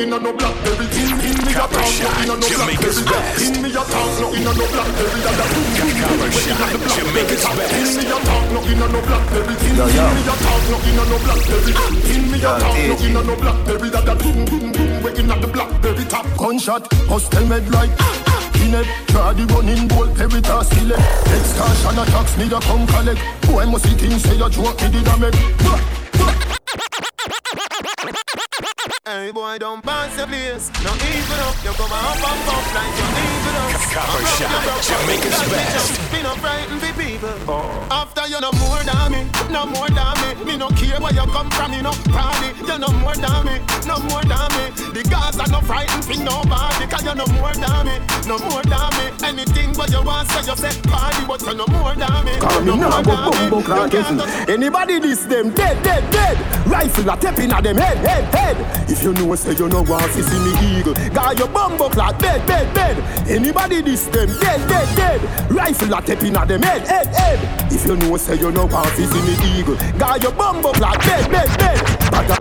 Tank, 0.00 0.08
no 0.08 0.08
in 0.08 0.12
a 0.12 0.18
no 0.20 0.32
blackberry. 0.32 0.86
In, 0.96 1.20
in 1.20 1.36
me 1.44 1.52
a 1.52 1.66
tank, 1.68 2.00
no 2.00 2.08
in 2.22 2.30
a 2.30 2.36
no 2.36 2.48
Jamaica's 2.48 3.02
blackberry. 3.02 3.36
best. 3.36 3.56
In 3.56 3.62
me 3.62 3.68
a 3.70 3.82
tank, 3.84 4.20
no 4.20 4.28
in 4.32 4.46
a 4.46 4.52
no 4.54 4.64
blackberry. 4.70 5.20
That 5.20 5.40
a 5.40 5.46
boom 5.50 5.68
boom 5.76 5.90
boom. 5.90 6.00
Copper 6.00 6.20
When 6.20 6.30
in 6.30 6.50
a 6.50 6.56
shot, 6.56 6.72
the 6.72 6.78
blackberry. 6.80 7.40
In 7.80 7.88
me 7.96 8.04
a 8.04 8.18
tank, 8.20 8.46
no 8.50 8.60
in 8.64 8.80
a 8.80 8.86
no 8.88 9.00
blackberry. 9.00 9.54
In, 9.60 9.76
Yo, 9.76 9.84
in 9.84 10.08
me 10.14 10.22
a 10.24 10.34
tank, 10.40 10.64
no 10.70 10.76
in 10.80 10.98
a 11.00 11.04
no 11.04 11.16
blackberry. 11.20 11.72
In 12.14 12.22
me 12.30 12.38
a 12.38 12.40
Yo, 12.40 12.50
tank, 12.60 12.80
no 12.88 12.94
DJ. 12.96 13.10
in 13.10 13.16
a 13.16 13.22
no 13.24 13.34
blackberry. 13.36 13.88
That 13.90 14.08
a 14.08 14.14
boom 14.16 14.38
boom 14.46 14.72
boom. 14.72 14.90
When 15.02 15.16
in 15.16 15.30
a 15.30 15.34
the 15.40 15.48
blackberry 15.48 16.04
top. 16.06 16.26
Gunshot, 16.36 16.84
hostel 17.08 17.46
med 17.46 17.68
like. 17.70 17.90
Kinet, 18.56 18.86
try 19.08 19.32
the 19.32 19.46
running 19.54 19.88
ball, 19.88 20.06
Peritas 20.08 20.68
select 20.68 21.00
Extortion 21.32 21.98
attacks 21.98 22.36
me, 22.36 22.44
you 22.44 22.60
come 22.60 22.86
collect 22.88 23.20
Boy, 23.46 23.64
must 23.64 23.84
see 23.86 23.94
things 23.96 24.22
say 24.22 24.36
you 24.36 24.50
joke, 24.50 24.76
me 24.82 24.90
did 24.90 25.08
a 25.08 25.16
make 25.16 25.70
Hey 29.06 29.32
boy, 29.32 29.56
don't 29.56 29.82
pass 29.82 30.14
the 30.14 30.26
place. 30.26 30.68
No 30.84 30.92
even 30.92 31.40
up, 31.40 31.56
you 31.64 31.72
come 31.72 31.88
up 31.88 32.20
and 32.20 32.40
pop 32.44 32.66
like 32.76 32.92
you 33.00 33.08
even 33.16 33.56
up. 33.56 33.80
Copper 33.96 34.24
shot, 34.36 34.60
Jamaica's 34.84 35.40
best. 35.48 36.12
Me 36.12 36.22
no 36.22 36.34
frighten 36.36 36.78
the 36.78 36.92
people. 36.92 37.32
After 37.90 38.28
you 38.28 38.38
no 38.42 38.52
more 38.60 38.84
than 38.84 39.10
me, 39.10 39.24
no 39.48 39.64
more 39.64 39.88
than 39.88 40.12
me. 40.20 40.44
Me 40.44 40.58
no 40.58 40.68
care 40.76 41.00
where 41.00 41.14
you 41.14 41.24
come 41.32 41.48
from, 41.48 41.70
me 41.70 41.80
no 41.80 41.92
party. 42.12 42.52
You 42.60 42.76
no 42.76 42.92
more 43.00 43.16
than 43.16 43.40
me, 43.48 43.56
no 43.88 43.96
more 44.04 44.20
than 44.20 44.48
me. 44.52 44.68
The 44.92 45.02
guys 45.08 45.40
are 45.40 45.48
no 45.48 45.64
frightened 45.64 46.04
for 46.04 46.20
nobody. 46.20 46.84
Cause 46.84 47.00
you 47.00 47.14
no 47.14 47.24
more 47.40 47.56
than 47.56 47.86
me, 47.88 47.96
no 48.28 48.36
more 48.52 48.60
than 48.68 48.90
me. 49.00 49.08
Anything 49.24 49.72
but 49.72 49.90
you 49.90 50.02
want, 50.04 50.28
say 50.28 50.44
you 50.44 50.56
say 50.56 50.76
party, 50.92 51.24
but 51.24 51.40
you're 51.40 51.56
no 51.56 51.64
more 51.72 51.94
than 51.96 52.24
me. 52.26 52.36
Cause 52.36 52.64
no 52.66 52.76
me 52.76 52.82
more 52.84 52.90
nah 52.90 53.00
go 53.00 53.16
than 53.16 53.32
me. 53.32 53.48
bumbo 53.48 53.62
clock 53.64 53.92
You 53.94 54.02
can't 54.02 54.20
it. 54.20 54.50
Anybody 54.50 54.98
this 55.00 55.24
them 55.24 55.54
dead, 55.54 55.82
dead, 55.82 56.04
dead. 56.12 56.36
Rifle 56.66 57.08
a 57.08 57.16
tapping 57.16 57.50
at 57.50 57.64
them 57.64 57.76
head, 57.78 57.96
head, 58.04 58.24
head. 58.34 58.89
If 58.90 59.04
you 59.04 59.12
know 59.12 59.32
say 59.36 59.54
you 59.54 59.68
no 59.68 59.82
want 59.82 60.10
to 60.12 60.20
see 60.20 60.38
me 60.40 60.52
eagle, 60.80 60.94
got 61.14 61.38
your 61.38 61.46
bumbo 61.46 61.88
clock 61.88 62.18
dead, 62.18 62.44
dead, 62.44 62.74
dead. 62.74 62.98
Anybody 63.28 63.82
this 63.82 64.06
them 64.06 64.26
dead, 64.40 64.68
dead, 64.68 64.96
dead. 64.96 65.50
Rifle 65.50 65.94
a 65.94 66.02
tapping 66.02 66.34
at 66.34 66.48
them 66.48 66.62
head, 66.62 66.88
head, 66.88 67.06
head. 67.06 67.72
If 67.72 67.86
you 67.86 67.94
know 67.96 68.16
say 68.16 68.34
you 68.34 68.50
no 68.50 68.66
want 68.66 68.88
to 68.96 69.06
see 69.06 69.22
me 69.22 69.36
eagle, 69.60 69.76
got 69.96 70.20
your 70.20 70.32
bumbo 70.32 70.72
clock 70.72 71.00
dead, 71.04 71.30
dead, 71.30 71.48
dead. 71.56 71.78
Bada 72.10 72.36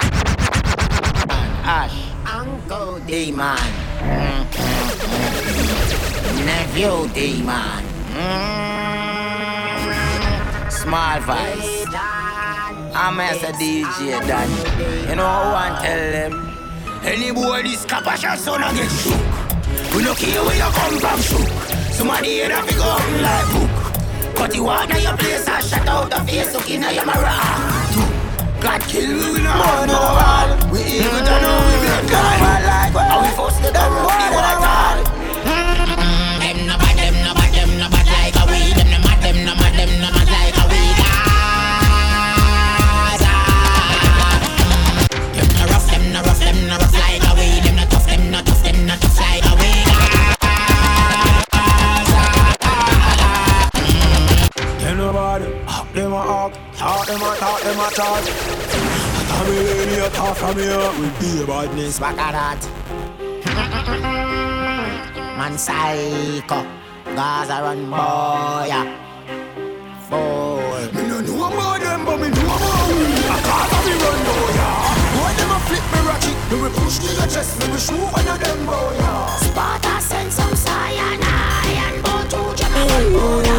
Ash, 1.63 2.09
Uncle 2.25 2.99
Demon, 3.01 3.55
Nephew 6.45 7.07
Demon, 7.13 7.83
hmm. 8.09 8.89
Small 10.71 11.19
Vice. 11.21 12.18
I'm 12.93 13.19
as 13.19 13.41
a 13.43 13.51
DJ 13.53 14.19
Dan. 14.27 14.49
You 15.09 15.15
know 15.15 15.25
I 15.25 15.79
tell 15.81 16.11
them? 16.11 16.49
Any 17.03 17.31
boy 17.31 17.63
this 17.63 17.85
capacity 17.85 18.37
son 18.37 18.63
I 18.63 18.73
get 18.73 18.89
shook. 18.89 19.95
We 19.95 20.03
no 20.03 20.13
care 20.15 20.43
where 20.43 20.55
you 20.55 20.71
come 20.73 20.99
from 20.99 21.19
shook. 21.21 21.47
Somebody 21.93 22.29
here 22.29 22.49
that 22.49 22.65
go 22.75 22.83
up 22.83 23.05
like 23.21 23.47
book. 23.53 24.35
Cut 24.35 24.55
you 24.55 24.69
out 24.69 24.89
of 24.89 25.01
your 25.01 25.17
place 25.17 25.47
and 25.47 25.63
shut 25.65 25.87
out 25.87 26.09
the 26.09 26.19
face 26.25 26.53
looking 26.53 26.83
at 26.83 26.95
your 26.95 27.05
mirror. 27.05 27.79
God 28.61 28.81
kill 28.81 29.07
we 29.07 29.31
we 29.33 29.41
no 29.43 29.51
have 29.51 29.87
no 29.87 29.99
wall. 29.99 30.71
We 30.71 30.79
even 30.81 31.23
don't 31.23 31.41
know 31.41 31.57
we 31.67 31.75
make 31.85 32.11
God. 32.11 32.95
And 32.95 33.21
we 33.25 33.29
force 33.35 33.57
the 33.59 33.71
them 33.71 33.91
road 33.93 34.17
the 34.17 34.35
water. 34.35 35.18
Talk 56.79 57.05
them 57.07 57.21
a 57.21 57.35
talk 57.35 57.61
them 57.61 57.79
a 57.79 57.89
talk. 57.91 58.23
Tell 58.23 59.45
me 59.45 59.57
when 59.77 59.89
you 59.89 60.09
talk 60.15 60.37
from 60.37 60.57
here, 60.57 60.91
we 60.99 61.07
be 61.19 61.45
badness. 61.45 61.99
Back 61.99 62.17
at 62.17 62.31
that. 62.31 62.61
Man 65.37 65.57
psycho, 65.57 66.65
Gaza 67.15 67.57
run 67.63 67.89
boy. 67.91 68.71
Fool. 70.07 70.79
Me 70.95 71.01
no 71.09 71.19
know 71.19 71.47
about 71.47 71.81
them, 71.81 72.05
but 72.05 72.17
me 72.21 72.29
know 72.29 72.47
about 72.47 72.87
we. 72.87 72.97
I 73.27 73.39
can't 73.47 73.71
have 73.75 73.85
me 73.85 73.93
run 74.03 74.19
yeah. 74.55 75.15
Boy, 75.15 75.31
them 75.37 75.51
a 75.51 75.59
flip 75.67 75.85
me 75.91 75.99
ratchet, 76.07 76.37
me 76.49 76.55
we 76.63 76.69
push 76.79 76.97
to 76.99 77.09
your 77.11 77.27
chest, 77.27 77.51
me 77.59 77.65
we 77.73 77.79
shoot 77.79 78.07
one 78.07 78.27
of 78.27 78.39
them, 78.39 78.59
boy. 78.65 78.95
Sparta 79.43 79.95
send 80.01 80.31
some 80.31 80.55
cyanide 80.55 81.75
and 81.85 81.97
go 82.03 82.15
to 82.31 82.39
Jamaica. 82.55 83.58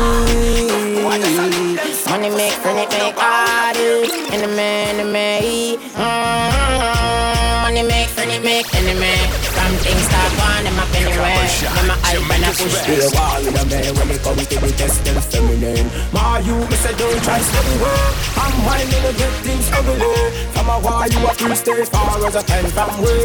Money 2.20 2.36
make, 2.36 2.64
money 2.66 2.84
make, 2.84 3.16
party, 3.16 4.04
enemy, 4.28 4.60
enemy. 4.92 5.78
Mm, 5.96 7.62
Money 7.64 7.82
make, 7.82 8.14
money 8.14 8.38
make, 8.44 8.68
enemy. 8.76 9.16
From 9.56 9.72
things 9.80 10.04
start 10.04 10.28
one, 10.36 10.64
them 10.68 10.76
up 10.76 10.92
anywhere. 11.00 11.48
Them 11.80 11.88
a 11.88 11.96
hype 12.04 12.20
and 12.20 12.44
a 12.44 12.52
push. 12.52 12.76
Be 12.84 13.00
a 13.00 13.08
wall 13.16 13.40
with 13.40 13.56
a 13.56 13.64
man 13.72 13.96
when 13.96 14.10
it 14.12 14.20
come 14.20 14.36
to 14.36 14.44
the 14.44 14.68
test 14.76 15.00
them 15.00 15.16
feminine. 15.32 15.88
My 16.12 16.44
you, 16.44 16.60
me 16.60 16.76
say 16.76 16.92
don't 16.92 17.24
try 17.24 17.40
steady 17.40 17.80
work. 17.80 18.12
I'm 18.36 18.52
whining 18.68 19.00
to 19.00 19.16
get 19.16 19.32
things 19.40 19.72
ugly. 19.72 20.12
From 20.52 20.68
a 20.68 20.76
wall 20.76 21.08
you 21.08 21.24
a 21.24 21.32
free 21.32 21.56
stay 21.56 21.84
far 21.88 22.20
as 22.20 22.36
a 22.36 22.42
ten 22.42 22.66
from 22.68 23.00
way. 23.00 23.24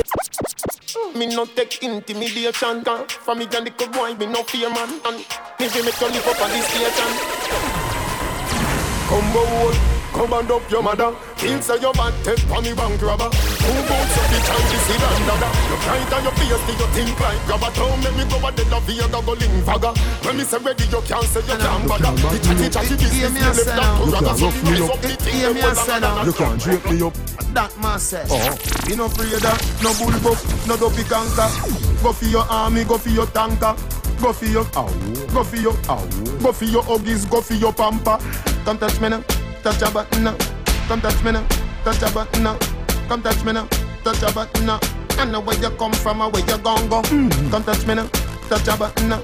Me 1.20 1.36
no 1.36 1.44
take 1.46 1.84
intimidation 1.84 2.82
can 2.84 3.08
From 3.08 3.40
me 3.40 3.48
and 3.56 3.68
the 3.68 3.72
good 3.72 3.92
boy, 3.92 4.14
me 4.16 4.26
no 4.26 4.44
fear 4.44 4.70
man 4.70 5.00
And 5.06 5.18
me 5.60 5.68
make 5.84 6.00
you 6.00 6.08
live 6.08 6.28
up 6.28 6.42
on 6.42 6.50
this 6.50 6.66
station 6.68 7.85
Come 9.06 9.28
bold, 9.34 9.76
come 10.14 10.34
and 10.34 10.52
up 10.52 10.72
your 10.72 10.82
mother. 10.82 11.12
Feel 11.38 11.62
say 11.62 11.80
your 11.80 11.94
bad 11.94 12.14
take 12.26 12.40
for 12.50 12.62
me 12.62 12.74
bank 12.74 13.02
robber. 13.02 13.30
Two 13.30 13.82
boots 13.86 14.18
of 14.18 14.26
the 14.34 14.40
Chinese 14.42 14.86
see 14.86 14.98
and 14.98 15.26
dada 15.30 15.50
You 15.70 15.78
bright 15.86 16.14
on 16.14 16.24
your 16.26 16.34
face, 16.38 16.62
do 16.66 16.74
you 16.74 16.88
think 16.94 17.20
like 17.20 17.42
grabber? 17.46 17.70
Don't 17.76 18.02
make 18.02 18.16
me 18.18 18.26
go 18.26 18.38
a 18.42 18.52
dead 18.52 18.74
of 18.74 18.88
here, 18.88 19.08
go 19.10 19.34
link 19.34 19.66
fagger 19.66 19.94
When 20.26 20.38
me 20.38 20.44
say 20.44 20.58
ready, 20.58 20.86
you 20.86 21.02
can't 21.02 21.26
say 21.26 21.42
you 21.42 21.58
can't 21.58 21.88
bother. 21.88 22.14
The 22.18 22.40
chatty 22.42 22.68
chatty 22.70 22.96
business, 22.98 23.34
me 23.34 23.42
left 23.42 23.66
that 23.66 23.78
to 23.78 24.06
ragga 24.10 24.34
So 24.38 24.48
rise 24.66 24.90
up 24.90 25.02
the 25.02 25.10
thing, 25.22 25.34
Hear 25.34 25.54
me 25.54 25.62
them 25.62 25.72
a 25.72 25.76
say 25.76 26.00
now. 26.00 26.24
You 26.24 26.34
can't 26.34 26.62
drape 26.62 26.86
me 26.90 27.02
up. 27.02 27.14
That 27.54 27.72
man 27.80 28.00
said. 28.00 28.28
Oh, 28.30 28.58
me 28.90 28.96
no 28.96 29.06
afraid 29.06 29.34
of 29.34 29.58
no 29.82 29.90
bullbuck, 30.02 30.40
no 30.68 30.78
dopey 30.78 31.06
canker. 31.06 31.50
Go 32.02 32.12
for 32.12 32.26
your 32.26 32.46
army, 32.50 32.84
go 32.84 32.98
for 32.98 33.10
your 33.10 33.28
tanker. 33.28 33.76
Go 34.22 34.34
for 34.34 34.46
your 34.46 34.66
go 34.74 35.44
for 35.44 35.58
your 35.58 35.74
go 36.42 36.52
for 36.52 36.66
your 36.66 36.84
huggies, 36.84 37.30
go 37.30 37.42
for 37.42 37.54
your 37.54 37.74
pamper. 37.74 38.18
Come 38.66 38.80
touch 38.80 39.00
me 39.00 39.10
now, 39.10 39.22
touch 39.62 39.80
your 39.80 39.92
button 39.92 40.24
now. 40.24 40.36
Come 40.88 41.00
touch 41.00 41.24
me 41.24 41.32
now, 41.32 41.46
touch 41.84 42.02
your 42.02 42.12
button 42.12 42.44
now. 42.44 42.58
Come 43.08 43.22
touch 43.22 43.44
me 43.46 43.54
now, 43.54 43.68
touch 44.04 44.22
your 44.24 44.32
button 44.34 44.66
now. 44.66 44.80
I 45.20 45.26
know 45.26 45.40
where 45.40 45.56
you 45.60 45.70
come 45.78 45.94
from 45.94 46.22
or 46.22 46.32
where 46.32 46.42
you 46.42 46.58
gon' 46.58 46.90
go. 46.90 47.04
Mm. 47.04 47.52
Come 47.52 47.64
touch 47.64 47.86
me 47.86 47.94
now, 47.94 48.08
touch 48.50 48.66
your 48.66 48.76
button 48.76 49.10
now. 49.10 49.22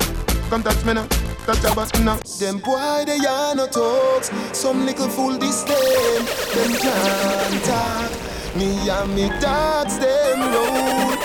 Come 0.51 0.61
touch 0.61 0.85
me 0.85 0.93
now, 0.93 1.07
touch 1.47 1.63
your 1.63 1.73
button 1.73 2.05
now. 2.05 2.18
Them 2.39 2.59
boy 2.59 3.03
they 3.07 3.18
are 3.26 3.55
no 3.55 3.65
talks. 3.65 4.30
Some 4.53 4.85
little 4.85 5.09
fool 5.09 5.39
this 5.39 5.63
them, 5.63 6.26
them 6.53 6.80
can't 6.80 7.63
talk. 7.65 8.11
Me 8.55 8.89
and 8.89 9.15
me 9.15 9.27
dogs 9.41 9.97
them 9.97 10.39
road. 10.53 11.18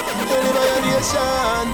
Nation, 0.87 1.69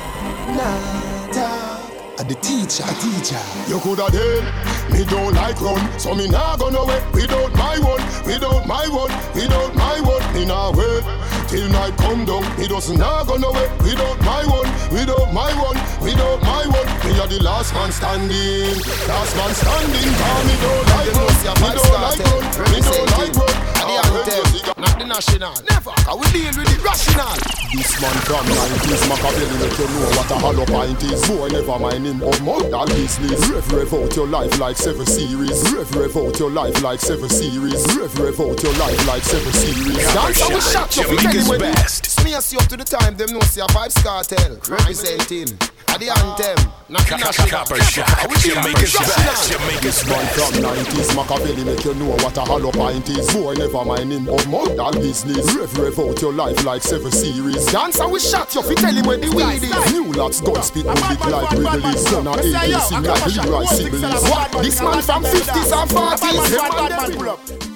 nah 0.56 1.31
talk. 1.32 1.91
A 2.23 2.24
the 2.24 2.36
teacher, 2.39 2.86
a 2.86 2.94
teacher. 3.03 3.43
You 3.66 3.82
coulda 3.82 4.07
dead. 4.07 4.47
Me 4.94 5.03
don't 5.11 5.35
like 5.35 5.59
run, 5.61 5.82
so 5.99 6.15
me 6.15 6.28
nah 6.28 6.55
go 6.57 6.70
nowhere 6.70 7.03
without 7.11 7.51
my 7.59 7.74
one, 7.82 7.99
without 8.23 8.62
my 8.62 8.86
one, 8.86 9.11
without 9.35 9.74
my 9.74 9.99
one. 9.99 10.23
Me 10.31 10.47
nah 10.47 10.70
wait 10.70 11.03
till 11.51 11.66
night 11.74 11.97
come 11.99 12.24
down. 12.24 12.47
Me 12.61 12.69
doesn't 12.69 12.97
nah 12.97 13.24
go 13.24 13.35
nowhere 13.35 13.66
without 13.82 14.15
my 14.23 14.47
one, 14.47 14.70
without 14.94 15.35
my 15.35 15.51
one, 15.59 15.74
without 15.99 16.39
my 16.47 16.62
one. 16.70 16.86
Me 17.03 17.19
a 17.19 17.27
the 17.27 17.43
last 17.43 17.74
man 17.74 17.90
standing, 17.90 18.70
last 19.11 19.35
man 19.35 19.53
standing. 19.59 20.15
Cause 20.15 20.44
me 20.47 20.55
don't 20.62 20.86
like 20.94 21.11
run, 21.19 21.35
me 21.59 21.69
don't 21.74 21.90
like 22.07 22.23
run, 22.23 22.44
me 22.70 22.78
don't 22.86 23.11
like 23.19 23.35
run. 23.35 23.55
The 23.82 23.99
anthem, 23.99 24.78
not 24.78 24.94
the 24.97 25.07
national. 25.07 25.55
Never, 25.66 25.90
cause 26.07 26.19
we 26.23 26.27
deal 26.31 26.55
with 26.55 26.70
the 26.70 26.78
rational. 26.86 27.62
This 27.73 27.99
man 28.03 28.12
from 28.28 28.44
90s 28.44 29.09
Machiavelli 29.09 29.57
make 29.65 29.78
you 29.78 29.89
know 29.89 30.12
what 30.12 30.31
a 30.31 30.36
hollow 30.36 30.66
pint 30.66 31.03
is 31.05 31.27
Boy 31.27 31.49
never 31.49 31.78
mind 31.78 32.05
him 32.12 32.22
or 32.22 32.39
modern 32.40 32.89
business 32.94 33.48
Rev 33.48 33.72
rev 33.72 33.94
out 33.94 34.14
your 34.16 34.26
life 34.26 34.59
like 34.60 34.76
seven 34.76 35.06
series. 35.06 35.62
Rev 35.72 35.94
rev 35.94 36.16
out 36.16 36.39
your 36.39 36.51
life 36.51 36.82
like 36.82 37.01
seven 37.01 37.28
series. 37.28 37.82
Rev 37.97 38.18
rev 38.18 38.40
out 38.40 38.62
your 38.62 38.72
life 38.74 39.06
like 39.06 39.22
seven 39.22 39.52
series. 39.52 39.97
Dance 40.14 40.40
how 40.40 40.55
we 40.55 40.60
shot 40.60 40.97
you 40.97 41.05
fi 41.05 41.16
tell 41.16 41.32
him 41.32 41.48
when 41.48 41.60
best. 41.60 42.06
Smears 42.06 42.52
you 42.52 42.59
up 42.59 42.66
to 42.68 42.76
the 42.76 42.84
time, 42.84 43.16
them 43.16 43.30
know 43.32 43.40
see 43.40 43.60
a 43.60 43.66
vibes 43.66 44.02
cartel. 44.02 44.56
Representing. 44.68 45.59
At 45.89 46.01
the 46.01 46.09
anthem, 46.09 46.72
not 46.89 47.05
the 47.05 47.16
national. 47.16 47.48
Copper 47.48 47.76
shot, 47.82 48.09
Jamaica's 48.40 48.97
best, 48.97 49.52
Jamaica's 49.52 50.06
man 50.09 50.24
from 50.32 50.52
90s 50.64 51.14
Machiavelli 51.14 51.64
make 51.64 51.84
you 51.84 51.94
know 51.94 52.16
what 52.16 52.36
a 52.36 52.40
hollow 52.40 52.72
pint 52.72 53.09
is. 53.10 53.28
Boy 53.34 53.52
never 53.55 53.84
mind 53.84 54.12
him 54.12 54.28
or 54.28 54.40
modern 54.47 55.01
business 55.02 55.52
Rev 55.52 55.76
rev 55.76 55.98
out 55.98 56.20
your 56.22 56.32
life 56.32 56.64
like 56.64 56.82
seven 56.82 57.12
series. 57.12 57.66
Dance 57.66 57.98
how 57.98 58.09
we 58.09 58.20
shot 58.20 58.55
you 58.55 58.62
fi 58.62 58.74
tell 58.74 58.94
him 58.94 59.05
where 59.05 59.18
the 59.18 59.28
weed 59.28 59.62
is. 59.62 59.93
New 59.93 60.12
lots 60.12 60.40
gun 60.40 60.62
spit 60.62 60.86
big 60.86 61.20
like 61.28 61.51
Wrigley's 61.51 62.01
Son 62.02 62.24
80s 62.24 62.80
sing 62.88 63.02
like 63.02 63.26
Leroy 63.26 63.64
Sibbles 63.64 64.30
What? 64.30 64.62
This 64.62 64.80
man 64.80 65.02
from 65.02 65.22
50s 65.24 65.72
and 65.72 65.90
40s 65.90 66.50
Them 66.50 66.96
man 66.96 67.12
pull 67.18 67.30
up 67.30 67.72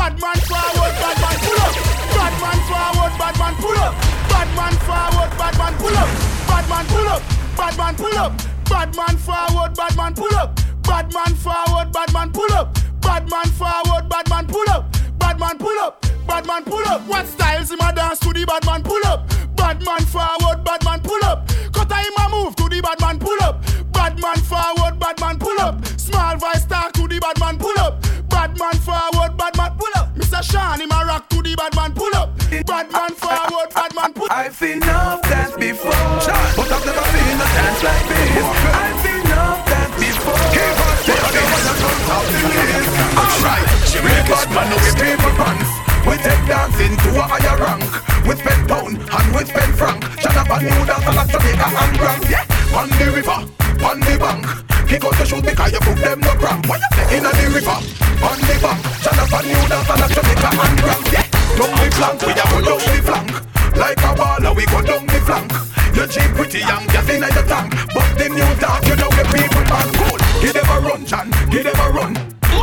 Bad 0.00 0.18
man 0.18 0.36
forward, 0.48 0.94
bad 0.96 1.20
man 1.20 1.36
pull 1.44 1.60
up. 1.60 1.74
Bad 2.16 2.34
man 2.40 2.58
forward, 2.64 3.12
bad 3.18 3.38
man 3.38 3.54
pull 3.56 3.78
up. 3.78 3.94
Bad 4.30 4.48
man 4.56 4.72
forward, 4.86 5.30
bad 5.36 5.58
man 5.58 5.74
pull 5.76 5.96
up. 5.96 6.08
Bad 6.48 6.68
man 6.68 6.86
pull 6.86 7.08
up. 7.08 7.22
Bad 7.56 7.76
man 7.76 7.94
pull 7.96 8.16
up. 8.16 8.32
Bad 8.64 8.96
man 8.96 9.16
forward, 9.18 9.74
bad 9.76 9.96
man 9.96 10.14
pull 10.14 10.34
up. 10.36 10.56
Bad 10.82 11.12
man 11.12 11.34
forward, 11.34 11.92
bad 11.92 12.12
man 12.14 12.30
pull 12.32 12.52
up. 12.52 12.78
Bad 13.02 13.28
man 13.28 13.46
forward, 13.60 14.08
bad 14.08 14.28
man 14.30 14.46
pull 14.46 14.70
up. 14.70 14.84
Bad 15.20 15.38
man 15.38 15.58
pull 15.58 15.78
up, 15.80 16.04
bad 16.26 16.46
man 16.46 16.64
pull 16.64 16.84
up. 16.88 17.06
What 17.06 17.26
styles 17.26 17.70
him 17.70 17.80
a 17.80 17.92
dance 17.92 18.18
to 18.20 18.32
the 18.32 18.44
bad 18.44 18.64
man 18.66 18.82
pull 18.82 19.04
up? 19.06 19.28
Bad 19.54 19.84
man 19.84 20.00
forward, 20.06 20.64
bad 20.64 20.84
man 20.84 21.00
pull 21.00 21.22
up. 21.24 21.46
Cut 21.72 21.92
him 21.92 22.16
a 22.18 22.28
move 22.30 22.56
to 22.56 22.68
the 22.68 22.80
bad 22.80 23.00
man 23.00 23.18
pull 23.18 23.40
up. 23.42 23.62
Bad 23.92 24.18
man 24.20 24.36
forward, 24.36 24.98
bad 24.98 25.20
man 25.20 25.38
pull 25.38 25.60
up. 25.60 25.84
Small 25.98 26.36
voice 26.36 26.64
talk 26.66 26.92
to 26.94 27.06
the 27.06 27.18
bad 27.20 27.38
man 27.38 27.58
pull 27.58 27.78
up. 27.78 28.02
Bad 28.28 28.58
man 28.58 28.74
forward, 28.74 29.36
bad 29.36 29.56
man 29.56 29.72
pull 29.78 29.94
up. 29.96 30.14
Mr. 30.16 30.42
Sean 30.42 30.80
him 30.80 30.90
a 30.90 31.04
rock 31.04 31.28
to 31.28 31.42
the 31.42 31.54
bad 31.54 31.74
man 31.76 31.92
pull 31.92 32.14
up. 32.16 32.36
Bad 32.66 32.90
man 32.90 33.10
forward, 33.14 33.68
bad 33.74 33.94
man 33.94 34.12
pull 34.12 34.26
up. 34.26 34.32
I've 34.32 34.54
seen 34.56 34.82
enough 34.82 35.22
dance 35.22 35.54
before, 35.56 35.92
but 35.92 36.72
I've 36.72 36.86
never 36.86 37.04
seen 37.12 37.36
a 37.36 37.48
dance 37.54 37.82
like 37.84 38.06
this. 38.08 38.44
I've 38.74 39.00
seen 39.04 39.20
enough 39.26 39.66
dance 39.68 39.96
before. 40.00 41.49
Alright, 42.10 43.62
she 43.86 44.02
make 44.02 44.30
us 44.34 44.42
man 44.50 44.70
with 44.74 44.96
paper 44.98 45.32
pants. 45.38 45.70
We 46.02 46.18
take 46.18 46.42
dancing 46.50 46.96
to 47.06 47.08
a 47.14 47.22
higher 47.22 47.54
rank. 47.54 47.86
With 48.26 48.42
Ben 48.42 48.66
pound 48.66 48.98
and 48.98 49.28
with 49.34 49.52
Ben 49.54 49.72
frank. 49.78 50.02
Shut 50.18 50.36
up 50.36 50.50
and 50.50 50.66
new 50.66 50.82
dance 50.86 51.06
like 51.06 51.30
Jamaica 51.30 51.68
and 51.70 51.98
Grand. 51.98 52.22
Yeah, 52.26 52.44
on 52.74 52.88
the 52.90 53.06
river, 53.14 53.38
on 53.86 54.00
the 54.00 54.14
bank. 54.18 54.42
Kick 54.90 55.04
out 55.04 55.14
the 55.14 55.24
shoot 55.24 55.44
because 55.44 55.70
you 55.70 55.78
put 55.78 55.96
them 56.02 56.20
no 56.20 56.34
cramp. 56.34 56.66
Why 56.66 56.82
you 56.82 56.90
say 56.98 57.16
in 57.16 57.22
the 57.22 57.46
river, 57.54 57.78
on 57.78 58.38
the 58.42 58.54
bank? 58.58 58.80
Shut 59.06 59.14
up 59.14 59.30
and 59.30 59.46
new 59.46 59.62
dance 59.70 59.88
like 59.88 60.10
Jamaica 60.10 60.50
and 60.50 60.76
Grand. 60.82 61.06
Yeah, 61.14 61.26
don't 61.54 61.74
be 61.78 61.86
blank, 61.94 62.18
we 62.26 62.32
are 62.34 62.48
pull 62.50 62.68
out 62.74 62.82
the 62.82 62.98
flank. 63.06 63.30
Like 63.76 63.98
a 64.02 64.12
baller, 64.14 64.54
we 64.56 64.64
go 64.66 64.82
down 64.82 65.06
the 65.06 65.20
flank. 65.26 65.52
You 65.94 66.06
cheap 66.06 66.30
pretty 66.34 66.60
young, 66.60 66.86
gas 66.86 67.08
in 67.08 67.20
the 67.20 67.42
tank. 67.46 67.74
But 67.94 68.08
the 68.18 68.28
new 68.28 68.50
dark, 68.60 68.84
you 68.86 68.96
know 68.96 69.10
the 69.10 69.24
people 69.30 69.64
are 69.70 69.88
cool. 69.98 70.18
Give 70.40 70.54
them 70.54 70.68
a 70.70 70.76
run, 70.80 71.04
John, 71.06 71.30
give 71.50 71.64
them 71.64 71.78
a 71.78 71.88
run. 71.90 72.14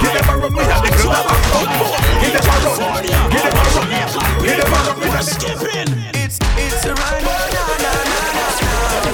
Give 0.01 0.13
them 0.13 0.29
a 0.29 0.35
run, 0.37 0.53
are 0.53 0.81
the 0.83 0.91
girls 0.93 1.11
that 1.11 1.25
are 1.27 1.41
out 1.57 1.69
more. 1.79 1.97
Give 2.21 2.33
them 2.33 2.45
a 2.47 2.55
run, 2.63 2.79
give 3.31 3.43
them 3.43 3.55
a 3.55 3.63
run. 3.75 3.87
Give 4.43 4.57
them 4.57 4.73
a 4.73 4.79
run, 4.87 4.97
we 4.99 5.07
are 5.07 5.23
the 5.23 5.33
It's 6.17 6.37
it's 6.57 6.85
a. 6.85 6.93
Na 6.93 6.95
na 6.95 7.35
na 7.53 7.63
na 7.83 8.03
na. 8.35 8.45
Na 8.87 8.99
na 8.99 9.13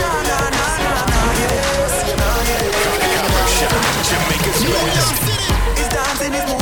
na 0.00 0.36
na 0.36 0.52
na. 0.52 1.22
Yes, 1.42 1.94
na 2.18 2.30
yes. 2.46 2.72
Jamaica's 4.08 4.60
best. 4.64 5.16
It's 5.78 5.88
dancing, 5.88 6.34
it's 6.34 6.46
moving, 6.50 6.61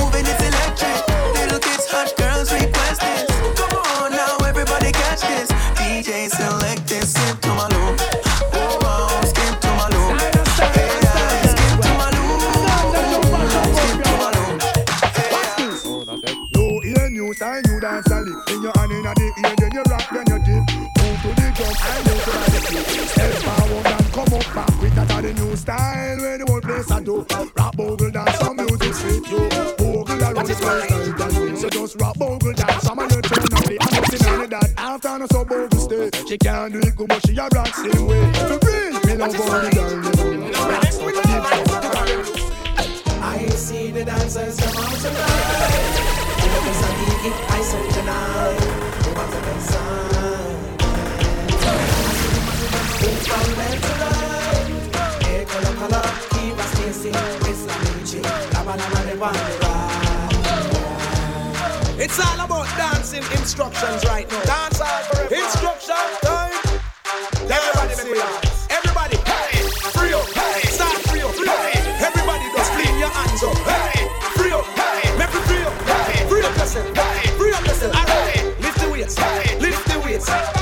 new 25.51 25.57
style 25.57 26.19
where 26.19 26.39
the 26.39 26.47
whole 26.47 26.61
place 26.61 26.91
a 26.91 27.01
do. 27.01 27.27
Rap 27.57 27.77
bogle 27.77 28.11
dance, 28.11 28.39
some 28.39 28.57
music 28.57 28.95
fit 28.95 29.31
you. 29.31 29.49
Bogle 29.77 30.23
a 30.23 30.35
roll 30.35 30.47
style 30.47 31.03
than 31.19 31.49
you. 31.49 31.57
So 31.57 31.69
just 31.69 32.01
rap 32.01 32.19
bogle 32.19 32.53
dance, 32.53 32.83
some 32.83 32.99
of 32.99 33.11
you 33.11 33.23
turn 33.23 33.43
up 33.43 33.51
the 33.51 33.79
I'm 33.81 33.93
not 33.95 34.13
saying 34.13 34.51
that. 34.51 34.73
After 34.77 35.19
no 35.19 35.27
so 35.27 35.45
bogle 35.45 35.79
stay, 35.79 36.11
she 36.29 36.39
can't 36.39 36.73
do 36.73 36.79
it 36.79 36.97
good, 36.97 37.09
but 37.09 37.27
she 37.27 37.37
a 37.37 37.49
rock 37.53 37.75
same 37.75 38.07
way. 38.07 38.33
For 38.33 38.59
real, 38.63 39.01
me 39.07 39.15
love 39.17 39.41
all 39.41 39.61
the 39.61 39.71
girl. 39.75 39.91
I 43.23 43.49
see 43.49 43.91
the 43.91 44.05
dancers 44.05 44.57
come 44.61 44.77
out 44.77 44.99
tonight. 45.03 45.91
Because 46.41 46.83
I 46.83 46.91
need 47.01 47.27
it, 47.29 47.37
I 47.51 47.63
said 47.63 47.91
tonight. 47.91 48.80
It's 62.03 62.19
all 62.19 62.41
about 62.45 62.67
dancing 62.77 63.23
instructions 63.39 64.05
right 64.07 64.29
now. 64.29 64.43
Dance 64.43 64.81
all 64.81 65.03
forever. 65.05 65.31
Time. 65.87 66.51
Everybody 67.49 67.95
make 67.95 68.11
me 68.11 68.19
dance. 68.19 68.67
Everybody, 68.71 69.17
hey, 69.19 69.63
free 69.95 70.13
up, 70.15 70.27
hey, 70.35 70.67
start 70.67 70.99
free 71.07 71.21
up, 71.23 71.31
up. 71.31 71.75
Everybody 72.03 72.45
just 72.57 72.73
clean 72.73 72.99
your 72.99 73.11
hands 73.11 73.43
up, 73.45 73.57
hey, 73.59 74.09
free 74.35 74.51
up, 74.51 74.65
hey, 74.65 75.17
make 75.17 75.33
me 75.33 75.41
free 75.47 75.63
up, 75.63 75.73
hey, 75.87 76.27
free 76.29 76.43
up 76.43 76.57
yourself, 76.57 76.97
hey, 76.97 77.31
free 77.39 77.53
up 77.53 77.65
yourself. 77.67 77.95
Right, 77.95 78.55
lift 78.59 78.81
the 78.81 78.91
weights, 78.91 79.17
hey, 79.17 79.61
lift 79.61 79.87
the 79.87 80.01
weights. 80.01 80.60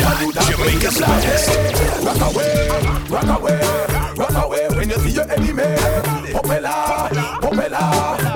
Shot, 0.00 0.18
we 0.24 0.32
Jamaica's. 0.32 1.00
Rock 2.04 2.22
away, 2.32 2.68
rock 3.10 3.30
away, 3.38 3.60
rock 4.16 4.36
away 4.44 4.64
when 4.70 4.88
you 4.88 4.96
see 4.96 5.10
your 5.10 5.30
enemy. 5.30 5.76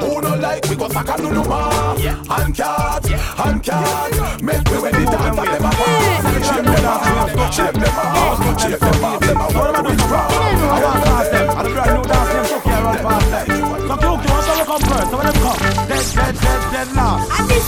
Who 0.00 0.20
don't 0.20 0.40
like 0.42 0.64
we 0.68 0.76
go 0.76 0.88
sack 0.88 1.08
a 1.08 1.22
no 1.22 1.44
ma. 1.44 1.94
And 1.94 2.54
cat, 2.54 3.10
and 3.46 3.62
cat. 3.62 4.42
Make 4.42 4.68
when 4.82 4.92
the. 4.92 5.04
I 5.06 5.32
want 11.54 11.66
to 11.66 12.08
dance 12.08 12.50
them 12.50 12.60
past 13.00 13.30
that. 13.30 13.46
So 13.48 13.94
Cookie, 13.96 14.28
what's 14.28 14.46
gonna 14.46 14.64
come 14.64 14.82
first? 14.82 15.10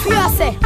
You, 0.07 0.15
I 0.15 0.31
say. 0.37 0.66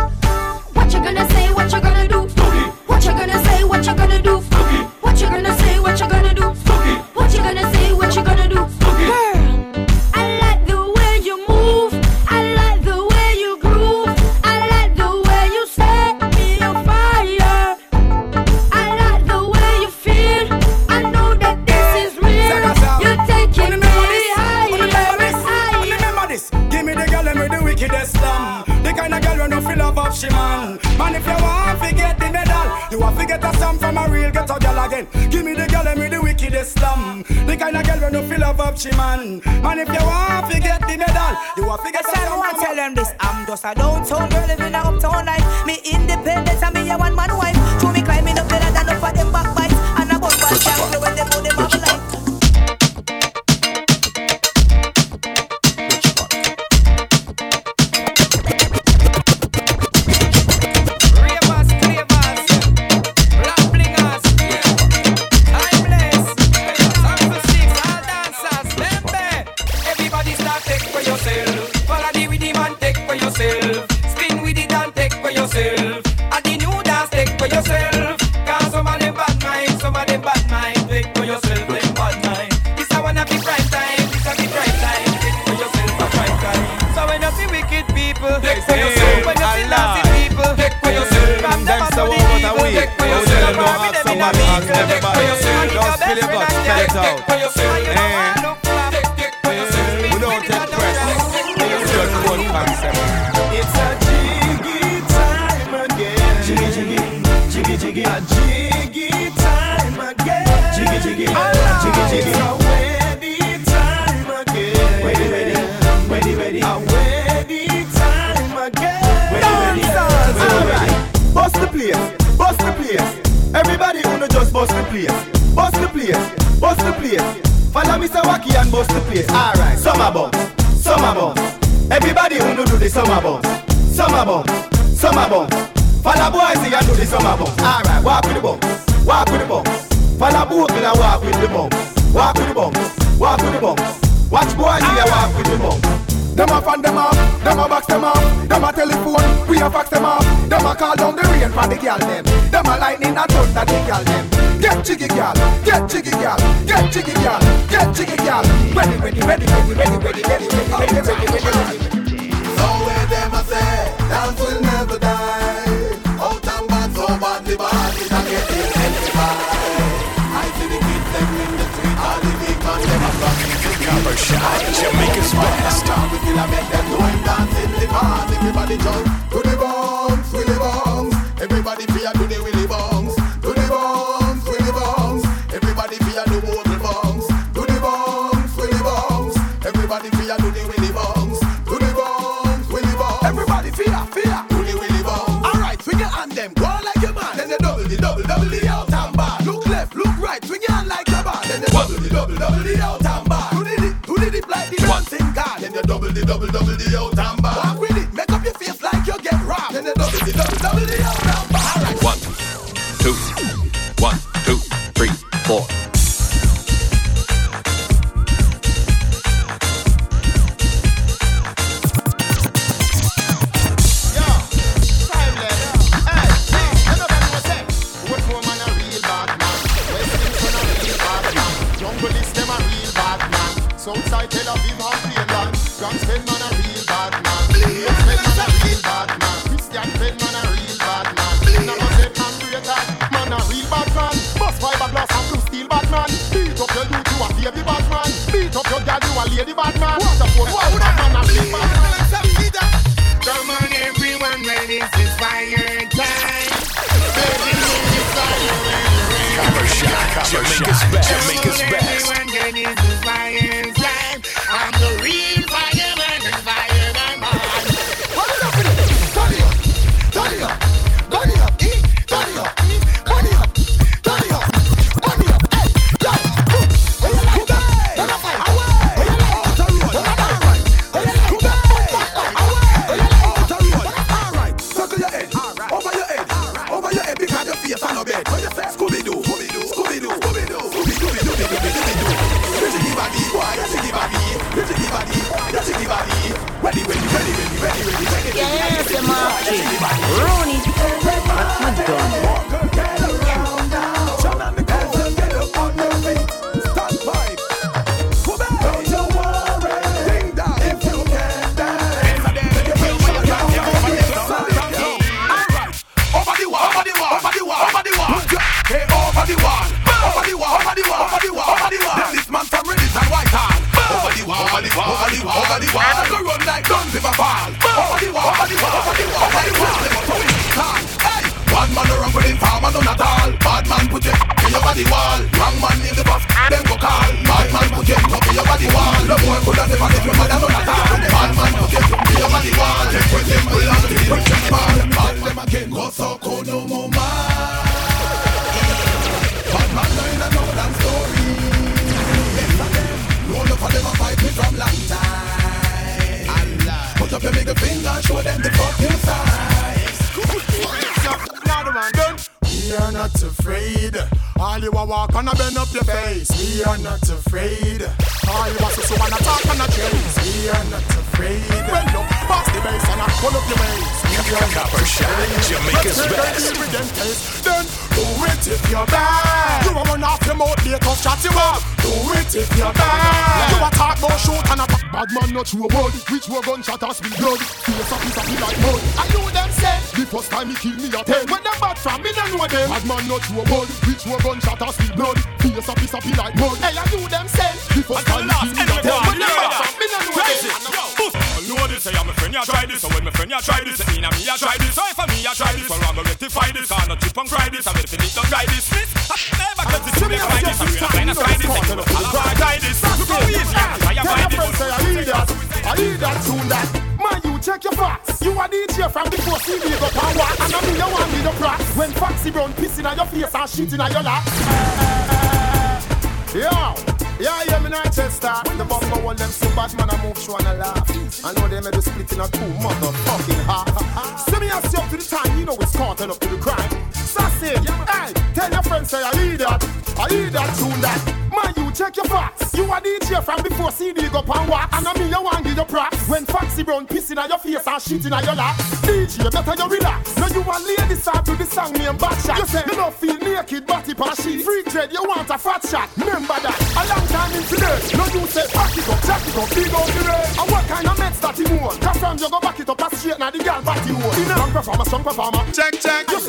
And 447.93 448.15
on 448.15 448.25
your 448.25 448.35
lap. 448.35 448.57
DJ, 448.87 449.31
better 449.31 449.55
you 449.59 449.69
relax. 449.69 450.17
Now 450.17 450.29
you 450.29 450.43
a 450.43 450.57
lady 450.63 450.95
start 450.95 451.25
to 451.27 451.35
the 451.35 451.45
song 451.45 451.73
me 451.73 451.87
and 451.87 451.99
shot. 451.99 452.39
You 452.39 452.47
say 452.47 452.63
you 452.67 452.77
don't 452.77 452.95
feel 452.95 453.19
naked, 453.19 453.67
body 453.67 453.95
pan 453.95 454.15
sheet. 454.15 454.45
Free 454.45 454.63
trade, 454.65 454.93
you 454.93 455.03
want 455.03 455.29
a 455.29 455.39
fat 455.39 455.63
shot. 455.67 455.91
Remember 455.97 456.39
that. 456.39 456.55
A 456.79 456.83
long 456.87 457.07
time 457.11 457.33
in 457.35 457.43
today. 457.51 457.79
Now 457.99 458.07
you 458.15 458.27
say 458.31 458.47
back 458.55 458.77
it 458.79 458.87
up, 458.87 459.01
jack 459.03 459.23
it 459.27 459.35
up, 459.35 459.49
big 459.51 459.75
up 459.75 459.87
the 459.91 460.03
ray. 460.07 460.27
And 460.39 460.47
what 460.51 460.65
kind 460.71 460.87
of 460.87 460.97
meds 460.99 461.21
that 461.21 461.39
you 461.39 461.51
want? 461.59 461.81
Cause 461.81 461.99
from 461.99 462.19
you 462.19 462.31
go 462.31 462.41
back 462.41 462.61
it 462.61 462.69
up, 462.69 462.81
and 462.81 462.93
straight 462.95 463.19
now 463.19 463.31
the 463.31 463.39
girl 463.43 463.63
body 463.63 463.91
hole. 463.91 464.13
Strong 464.13 464.53
performer, 464.53 464.85
strong 464.85 465.03
performer. 465.03 465.43
Check, 465.53 465.75
check. 465.81 466.11
You 466.11 466.20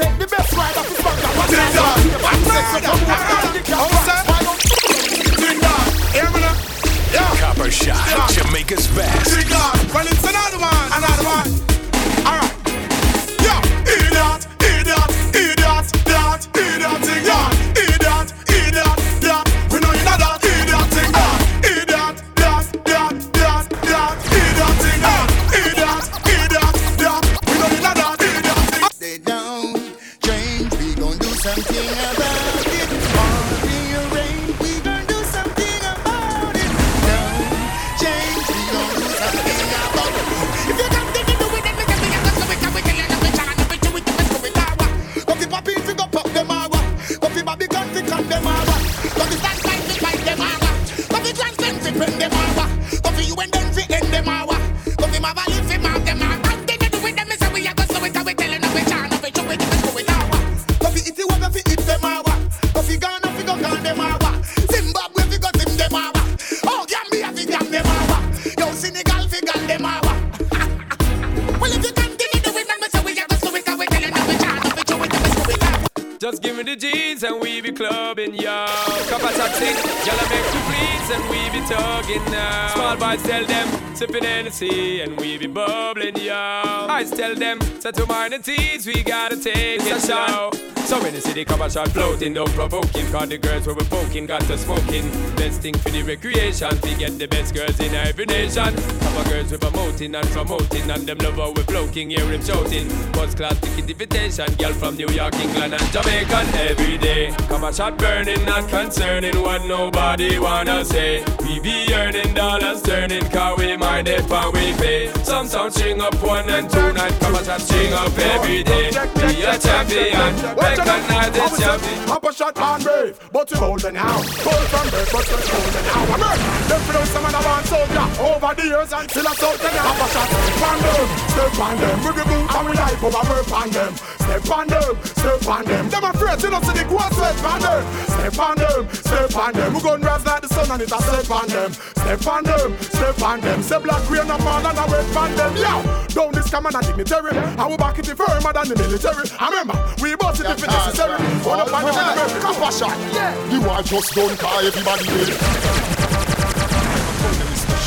and 84.61 85.19
we 85.19 85.37
be 85.37 85.47
bubbling, 85.47 86.15
yo. 86.17 86.33
I 86.33 87.03
tell 87.09 87.33
them, 87.35 87.59
set 87.79 87.95
to 87.95 88.05
mind 88.05 88.33
and 88.33 88.43
tease, 88.43 88.85
we 88.85 89.01
gotta 89.03 89.35
take 89.35 89.81
it 89.81 89.99
slow. 90.01 90.51
So 90.85 91.03
in 91.05 91.13
the 91.13 91.21
city, 91.21 91.45
of 91.47 91.71
shot 91.71 91.89
floating, 91.89 92.33
don't 92.33 92.49
provoking. 92.49 93.09
Cause 93.11 93.29
the 93.29 93.37
girls 93.37 93.67
we 93.67 93.73
poking, 93.85 94.25
got 94.25 94.41
to 94.41 94.57
smoking. 94.57 95.09
Best 95.35 95.61
thing 95.61 95.73
for 95.73 95.89
the 95.89 96.03
recreation, 96.03 96.69
we 96.83 96.95
get 96.95 97.17
the 97.17 97.27
best 97.27 97.55
girls 97.55 97.79
in 97.79 97.93
every 97.95 98.25
nation. 98.25 99.00
Cup 99.11 99.25
of 99.25 99.31
girls 99.31 99.51
we 99.51 99.57
promoting 99.57 100.15
and 100.15 100.27
promoting, 100.29 100.89
and 100.89 101.05
them 101.05 101.17
love 101.17 101.35
how 101.35 101.51
we 101.51 101.63
floating, 101.63 102.09
hear 102.11 102.25
him 102.25 102.41
shouting. 102.41 102.87
First 103.11 103.35
class 103.35 103.59
ticket 103.59 103.89
invitation, 103.89 104.53
girl 104.55 104.71
from 104.73 104.95
New 104.95 105.09
York, 105.09 105.35
England, 105.35 105.73
and 105.73 105.91
Jamaican 105.91 106.47
every 106.55 106.97
day. 106.97 107.35
Come 107.49 107.65
a 107.65 107.73
shot 107.73 107.97
burning, 107.97 108.43
not 108.45 108.69
concerning 108.69 109.35
what 109.41 109.65
nobody 109.65 110.39
wanna 110.39 110.85
say. 110.85 111.25
We 111.41 111.59
be 111.59 111.93
earning 111.93 112.33
dollars, 112.33 112.81
turning, 112.83 113.27
cause 113.29 113.59
we 113.59 113.75
mind 113.75 114.07
if 114.07 114.23
we 114.29 114.73
pay. 114.79 115.11
Some 115.23 115.47
sound 115.47 115.73
string 115.73 115.99
up 115.99 116.15
one 116.23 116.49
and 116.49 116.69
two 116.69 116.93
night, 116.93 117.11
come 117.19 117.35
a 117.35 117.43
shot 117.43 117.59
string 117.59 117.91
up 117.91 118.17
every 118.17 118.63
day. 118.63 118.91
Be 118.91 119.43
a 119.43 119.57
champion, 119.59 120.55
recognize 120.55 121.31
the 121.31 121.57
champion. 121.59 122.20
Shot 122.41 122.57
man 122.57 122.81
brave, 122.81 123.19
but 123.31 123.51
you 123.51 123.57
hold 123.57 123.83
me 123.83 123.91
now. 123.91 124.17
Cold 124.41 124.65
from 124.73 124.89
birth, 124.89 125.13
but 125.13 125.29
you 125.29 125.37
hold 125.45 125.73
me 125.77 125.81
now. 125.85 126.09
I'm 126.09 126.21
hurt. 126.25 126.41
Them 126.65 126.81
flow 126.89 127.05
some 127.13 127.29
the 127.29 127.37
one 127.37 127.65
soldier 127.69 128.07
over 128.17 128.53
the 128.57 128.65
years 128.65 128.93
and 128.97 129.05
still 129.11 129.29
a 129.29 129.33
soldier. 129.37 129.69
Pop 129.69 130.01
a 130.01 130.07
shot, 130.09 130.29
man 130.57 130.77
them, 130.81 131.07
step 131.29 131.59
on 131.61 131.77
them. 131.77 131.97
We 132.01 132.11
the 132.17 132.25
boot 132.25 132.49
and 132.49 132.65
we 132.65 132.73
like 132.81 133.03
over 133.03 133.23
work 133.29 133.51
on 133.53 133.69
them. 133.69 133.93
Step 133.93 134.49
on 134.57 134.67
them, 134.73 134.93
step 135.05 135.47
on 135.53 135.65
them. 135.65 135.89
Them 135.89 136.03
afraid 136.03 136.39
to 136.39 136.49
not 136.49 136.65
see 136.65 136.73
the 136.81 136.85
quad 136.89 137.13
step 137.13 137.45
on 137.45 137.59
them. 137.61 137.83
Step 138.09 138.39
on 138.41 138.55
them, 138.57 138.81
step 138.89 139.35
on 139.37 139.53
them. 139.53 139.73
We 139.75 139.79
gon' 139.81 140.01
rise 140.01 140.25
like 140.25 140.41
the 140.41 140.47
sun 140.49 140.71
and 140.71 140.81
it's 140.81 140.91
a 140.91 140.97
step 140.97 141.29
on 141.29 141.47
them. 141.47 141.69
Step 142.11 142.27
on 142.27 142.43
them, 142.43 142.77
step 142.81 143.21
on 143.21 143.39
them. 143.39 143.63
Say 143.63 143.79
black 143.79 144.09
rain 144.09 144.27
no 144.27 144.37
more 144.39 144.59
than 144.59 144.77
a 144.77 144.85
red 144.91 145.15
on 145.15 145.33
them. 145.33 145.55
Yo, 145.55 145.81
down 146.09 146.33
this 146.33 146.49
come 146.49 146.65
and 146.65 146.75
a 146.75 146.81
dignitary. 146.81 147.37
I 147.37 147.65
will 147.65 147.77
back 147.77 147.99
it 147.99 148.05
firmer 148.05 148.51
than 148.51 148.67
the 148.67 148.75
military. 148.75 149.29
I 149.39 149.47
remember 149.47 149.79
we 150.01 150.13
bust 150.17 150.41
it 150.41 150.47
if 150.47 150.57
it's 150.61 150.67
necessary. 150.67 151.15
Hold 151.39 151.61
up 151.61 151.73
on 151.73 151.85
the 151.85 151.93
military, 151.93 152.41
come 152.41 152.63
a 152.63 152.69
shot. 152.69 152.99
Yeah. 153.15 153.31
You 153.47 153.63
are 153.69 153.81
just 153.81 154.13
done 154.13 154.35
car 154.35 154.59
everybody 154.59 155.05
dead. 155.05 155.39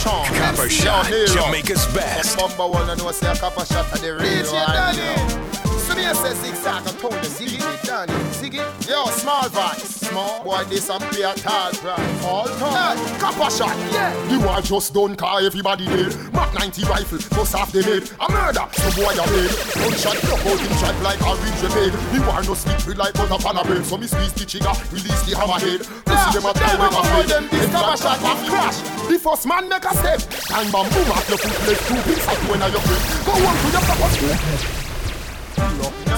Sean. 0.01 0.25
Copper 0.41 0.70
Shot, 0.70 1.05
Jamaica's 1.05 1.86
best. 1.93 2.39
Bumba 2.39 2.73
wanna 2.73 2.97
know 2.97 3.12
say 3.12 3.31
a 3.31 3.36
copper 3.36 3.67
shot 3.67 3.93
at 3.93 4.01
the 4.01 4.15
real 4.17 4.49
one. 4.55 5.55
So 5.85 5.94
me 5.94 6.03
say 6.15 6.33
six 6.33 6.61
sack 6.61 6.81
and 6.89 6.99
told 6.99 7.12
them 7.12 7.25
Ziggy, 7.25 7.61
Danny, 7.85 8.15
Ziggy. 8.33 8.89
Yo, 8.89 9.05
small 9.11 9.51
voice, 9.51 9.94
small 10.05 10.44
boy. 10.44 10.65
This 10.65 10.89
and 10.91 11.02
play 11.10 11.23
a 11.23 11.34
tall 11.34 11.73
price. 11.73 12.24
All 12.24 12.47
time, 12.47 12.99
copper 13.18 13.50
shot. 13.50 13.76
Yeah. 13.92 14.12
You 14.31 14.41
are 14.49 14.60
just 14.60 14.94
done 14.94 15.16
car 15.16 15.41
everybody 15.41 15.86
dead. 15.86 16.15
Mac 16.33 16.52
90 16.55 16.84
rifle, 16.84 17.18
bust 17.36 17.55
off 17.55 17.73
the 17.73 17.83
head. 17.83 18.05
A 18.20 18.26
murder, 18.31 18.66
so 18.73 18.89
boy 18.94 19.12
a 19.12 19.24
dead. 19.24 19.50
Gunshot, 19.74 20.16
drop 20.24 20.47
out 20.47 20.60
in 20.60 20.73
track 20.78 20.97
like 21.02 21.20
a 21.20 21.33
ridge 21.41 21.60
rebel. 21.65 21.92
You 22.15 22.23
are 22.31 22.44
no 22.44 22.55
slippery 22.55 22.94
like 22.94 23.15
butter 23.15 23.41
pan 23.42 23.57
a 23.57 23.65
bread. 23.65 23.84
So 23.84 23.97
me 23.97 24.07
squeeze 24.07 24.33
the 24.33 24.44
trigger, 24.44 24.74
release 24.92 25.23
the 25.24 25.33
hammerhead. 25.34 25.81
Pussy 26.05 26.28
them 26.36 26.47
a 26.47 26.52
die 26.55 26.74
a 26.74 26.86
avoid 26.86 27.26
blade. 27.26 27.28
them. 27.28 27.44
This 27.50 27.70
copper 27.73 27.97
shot 27.97 28.20
a 28.20 28.33
crash. 28.50 28.78
The 29.08 29.18
first 29.18 29.47
man 29.47 29.68
make 29.68 29.84
a 29.84 29.92
step. 29.97 30.20
Time 30.49 30.70
bomb 30.70 30.89
boom 30.91 31.10
off 31.10 31.28
your 31.28 31.39
foot 31.39 31.57
leg. 31.66 31.78
Two 31.89 31.99
pins 32.05 32.26
at 32.28 32.39
when 32.49 32.62
I 32.62 32.68
your 32.68 32.83
grip. 32.84 33.02
Go 33.24 33.33
on 33.33 33.55
to 33.57 33.66
your 33.73 33.84
proper 33.84 34.08
school. 34.12 34.36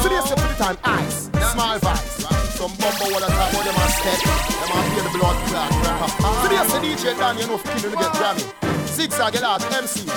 So 0.02 0.08
they 0.08 0.20
say 0.20 0.36
for 0.36 0.48
the 0.48 0.54
time 0.58 0.78
ice, 0.84 1.30
small 1.52 1.78
vice. 1.78 2.15
Some 2.56 2.72
bumper 2.76 3.12
wanna 3.12 3.26
talk 3.26 3.52
about 3.52 3.64
them 3.64 3.76
a 3.76 3.86
step. 3.92 4.18
Them 4.24 4.72
a 4.72 4.80
feel 4.88 5.04
the 5.04 5.10
blood 5.18 5.36
clot. 5.48 5.70
So 6.40 6.48
they 6.48 6.56
say 6.64 6.80
DJ 6.80 7.18
Dan, 7.18 7.36
you 7.38 7.46
know, 7.46 7.58
killing 7.58 7.92
to 7.92 7.96
get 7.96 8.14
jammy. 8.14 8.42
Zigzag 8.86 9.40
lot, 9.42 9.60
MC. 9.74 10.08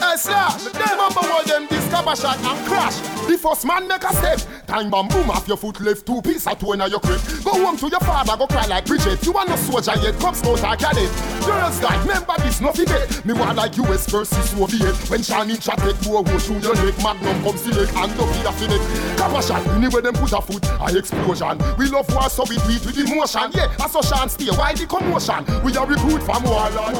Hey, 0.00 0.16
sir, 0.16 0.48
remember 0.72 1.20
all 1.20 1.44
them 1.44 1.66
discover 1.66 2.16
shot 2.16 2.38
and 2.38 2.66
crash. 2.66 2.96
The 3.28 3.36
first 3.36 3.66
man 3.66 3.86
make 3.88 4.04
a 4.04 4.14
step. 4.14 4.40
Time 4.66 4.88
bomb 4.88 5.08
boom 5.08 5.30
off 5.30 5.46
your 5.48 5.56
foot 5.56 5.80
left 5.80 6.06
two 6.06 6.22
piece 6.22 6.46
of 6.46 6.58
two 6.58 6.72
in 6.72 6.80
your 6.80 7.00
crib. 7.00 7.20
Go 7.44 7.52
home 7.52 7.76
to 7.76 7.88
your 7.88 8.00
father, 8.00 8.36
go 8.36 8.46
cry 8.46 8.66
like 8.66 8.86
Bridget. 8.86 9.24
You 9.26 9.34
are 9.34 9.46
no 9.46 9.56
soldier 9.56 9.92
yet, 10.00 10.18
come 10.18 10.34
scout 10.34 10.60
a 10.60 10.76
cadet. 10.76 11.10
Girls 11.44 11.80
guide, 11.80 12.00
remember 12.00 12.35
this, 12.56 12.60
no 12.60 12.72
forget. 12.72 13.24
Me 13.24 13.32
want 13.32 13.56
like 13.56 13.76
US 13.76 14.08
versus 14.10 14.50
Soviet. 14.50 14.94
When 15.10 15.20
Shani 15.20 15.58
take 15.58 16.00
two 16.00 16.22
go 16.22 16.38
through 16.38 16.58
your 16.60 16.74
neck, 16.74 16.96
Magnum 17.02 17.42
come 17.42 17.56
select 17.56 17.94
and 17.94 18.16
don't 18.16 18.32
feel 18.34 18.48
a 18.48 18.52
fillet. 18.52 19.16
Kappa 19.16 19.42
shot, 19.42 19.66
anywhere 19.68 20.02
them 20.02 20.14
put 20.14 20.32
a 20.32 20.40
foot, 20.40 20.64
a 20.66 20.98
explosion. 20.98 21.58
We 21.78 21.88
love 21.88 22.12
war, 22.14 22.28
so 22.30 22.44
we 22.48 22.56
tweet 22.58 22.84
with 22.84 22.98
emotion. 22.98 23.50
Yeah, 23.52 23.74
I 23.80 23.88
saw 23.88 24.02
Sean 24.02 24.28
stay, 24.28 24.50
why 24.50 24.74
the 24.74 24.86
commotion? 24.86 25.44
We 25.62 25.76
are 25.76 25.86
recruit 25.86 26.22
from 26.22 26.44
Warlord. 26.44 26.94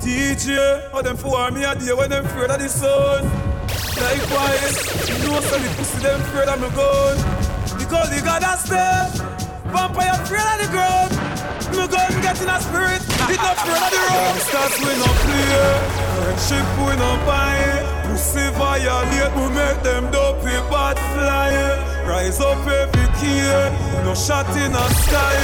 DJ, 0.00 0.90
how 0.92 1.02
them 1.02 1.16
for 1.16 1.50
me 1.50 1.64
a 1.64 1.74
day 1.74 1.92
when 1.92 2.10
them 2.10 2.24
afraid 2.24 2.50
of 2.50 2.58
the 2.58 2.68
sun. 2.68 3.24
Likewise, 4.00 5.08
you 5.08 5.28
know 5.28 5.40
so 5.40 5.58
the 5.58 5.68
pussy 5.76 5.98
them 5.98 6.20
afraid 6.20 6.48
of 6.48 6.60
me 6.60 6.68
gun. 6.70 7.16
Because 7.78 8.10
the 8.10 8.22
God 8.24 8.42
has 8.42 8.64
step, 8.64 9.12
vampire 9.72 10.22
afraid 10.22 10.40
of 10.40 10.66
the 10.66 10.72
ground. 10.72 11.29
Me 11.76 11.86
gun 11.86 12.12
get 12.22 12.40
in 12.42 12.48
a 12.48 12.58
spirit, 12.60 13.02
it 13.30 13.40
not 13.40 13.56
afraid 13.56 13.82
of 13.82 13.90
the 13.94 14.00
road. 14.10 14.36
Stars 14.42 14.74
we 14.82 14.92
no 14.98 15.10
play, 15.22 15.54
friendship 16.18 16.66
we 16.82 16.92
no 16.98 17.10
buy. 17.26 17.56
Pussy 18.10 18.46
violate, 18.58 19.32
we 19.38 19.46
make 19.54 19.80
them 19.82 20.10
dopey 20.10 20.58
bad 20.70 20.98
fly. 21.14 21.54
Rise 22.06 22.40
up 22.40 22.58
every 22.66 23.06
key, 23.22 23.46
no 24.04 24.14
shot 24.14 24.50
in 24.56 24.74
a 24.74 24.84
sky. 25.04 25.38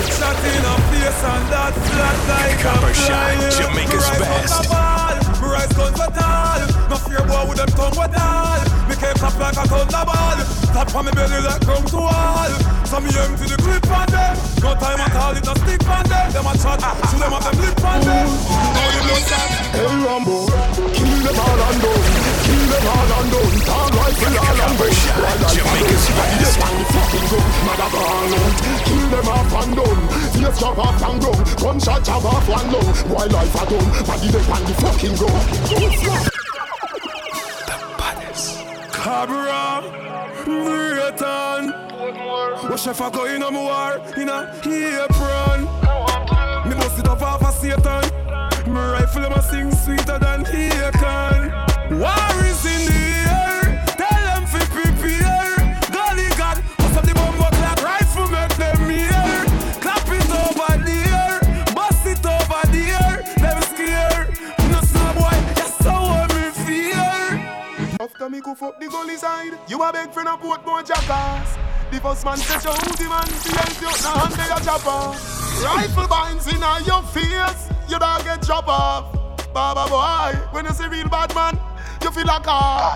We 0.00 0.04
shot 0.16 0.38
in 0.48 0.64
a 0.64 0.74
face 0.88 1.22
and 1.28 1.46
that 1.52 1.74
flat 1.76 2.18
like 2.30 2.58
Copper 2.64 2.88
a 2.88 2.94
shot, 2.94 3.36
fly. 3.36 3.50
Jamaica's 3.52 4.06
Me 4.10 4.16
rise 4.16 4.48
best. 4.48 4.62
the 4.62 4.68
ball, 4.72 5.50
rise 5.52 5.72
guns 5.76 5.96
for 6.00 6.10
tall. 6.16 6.60
No 6.88 6.96
fear 7.04 7.22
boy 7.28 7.44
with 7.50 7.58
them 7.58 7.68
tongue 7.76 7.98
with 8.00 8.16
all. 8.18 8.79
Me 9.00 9.06
can't 9.06 9.18
clap 9.18 9.38
like 9.40 9.56
a 9.56 9.64
thunderball. 9.64 10.40
Tap 10.76 10.94
on 10.94 11.04
me 11.06 11.12
belly 11.12 11.40
like 11.40 11.64
ground 11.64 11.88
to 11.88 11.96
wall. 11.96 12.52
So 12.84 13.00
me 13.00 13.08
empty 13.16 13.48
the 13.48 13.56
clip 13.56 13.88
on 13.88 14.04
them. 14.12 14.36
No 14.60 14.76
time 14.76 15.00
at 15.00 15.16
all, 15.16 15.32
it 15.32 15.40
no 15.40 15.56
stick 15.56 15.88
on 15.88 16.04
them. 16.04 16.28
Them 16.28 16.44
a 16.44 16.52
chat, 16.52 16.84
shoot 17.08 17.16
them 17.16 17.32
up 17.32 17.40
them 17.40 17.56
lip 17.64 17.80
on 17.80 18.00
them. 18.04 18.28
Now 18.28 18.92
you 18.92 19.00
know 19.08 19.20
that. 19.24 19.48
Hey 19.72 19.88
Rambo, 20.04 20.36
kill 20.92 21.16
them 21.16 21.40
all 21.40 21.60
and 21.64 21.80
done. 21.80 22.04
Kill 22.44 22.64
them 22.68 22.88
all 22.92 23.12
and 23.16 23.28
done. 23.32 23.56
Tall 23.64 23.88
rifle 23.88 24.36
all 24.36 24.60
and 24.68 24.76
done. 24.76 24.92
Jamaica's 25.48 26.06
best. 26.12 26.60
fucking 26.60 27.26
gun, 27.32 27.48
mother. 27.64 27.88
Kill 28.84 29.06
them 29.08 29.28
off 29.32 29.54
and 29.64 29.72
done. 29.80 30.00
Face 30.28 30.56
chop 30.60 30.76
off 30.76 31.00
and 31.08 31.20
done. 31.24 31.40
Gunshot 31.56 32.04
chop 32.04 32.24
off 32.28 32.48
one 32.52 32.68
lung. 32.68 32.88
Boy 33.08 33.26
life 33.32 33.56
a 33.56 33.64
done. 33.64 33.88
Body 34.04 34.28
them 34.28 34.44
on 34.44 34.60
the 34.68 34.74
fucking 34.76 35.16
gun. 35.16 36.39
Cabra, 39.02 39.80
Breton. 40.44 41.70
What 42.68 42.86
if 42.86 43.00
I 43.00 43.10
go 43.10 43.24
in 43.24 43.42
a 43.42 43.50
war 43.50 43.96
in 44.18 44.28
a 44.28 44.52
apron? 44.62 45.64
Me 46.68 46.74
bust 46.74 46.98
it 46.98 47.08
up 47.08 47.22
off 47.22 47.40
a 47.40 47.50
Satan. 47.50 48.04
Me 48.66 48.78
rifle 48.78 49.22
them 49.22 49.32
a 49.32 49.42
sing 49.42 49.72
sweeter 49.72 50.18
than 50.18 50.44
he 50.44 50.68
can. 51.00 51.50
War 51.98 52.49
After 68.20 68.36
me 68.36 68.42
go 68.42 68.54
fuck 68.54 68.78
the 68.78 68.86
gully 68.86 69.16
side, 69.16 69.52
you 69.66 69.82
a 69.82 69.90
beg 69.90 70.12
friend 70.12 70.28
a 70.28 70.32
Portmore 70.32 70.86
jackass. 70.86 71.56
The 71.90 72.00
first 72.00 72.22
man 72.22 72.36
say 72.36 72.60
show 72.60 72.74
the 72.76 73.08
man 73.08 73.24
fi 73.24 73.56
help 73.56 73.80
you, 73.80 73.88
now 74.04 74.28
hand 74.28 74.60
a 74.60 74.62
chopper. 74.62 75.16
Rifle 75.64 76.06
binds 76.06 76.46
in 76.46 76.60
your 76.84 77.02
face, 77.16 77.70
you 77.88 77.98
don't 77.98 78.22
get 78.22 78.42
chop 78.42 78.68
off. 78.68 79.16
Baba 79.54 79.88
boy, 79.88 80.38
when 80.52 80.66
you 80.66 80.72
see 80.72 80.86
real 80.88 81.08
bad 81.08 81.34
man, 81.34 81.58
you 82.02 82.10
feel 82.10 82.26
like 82.26 82.46
a. 82.46 82.92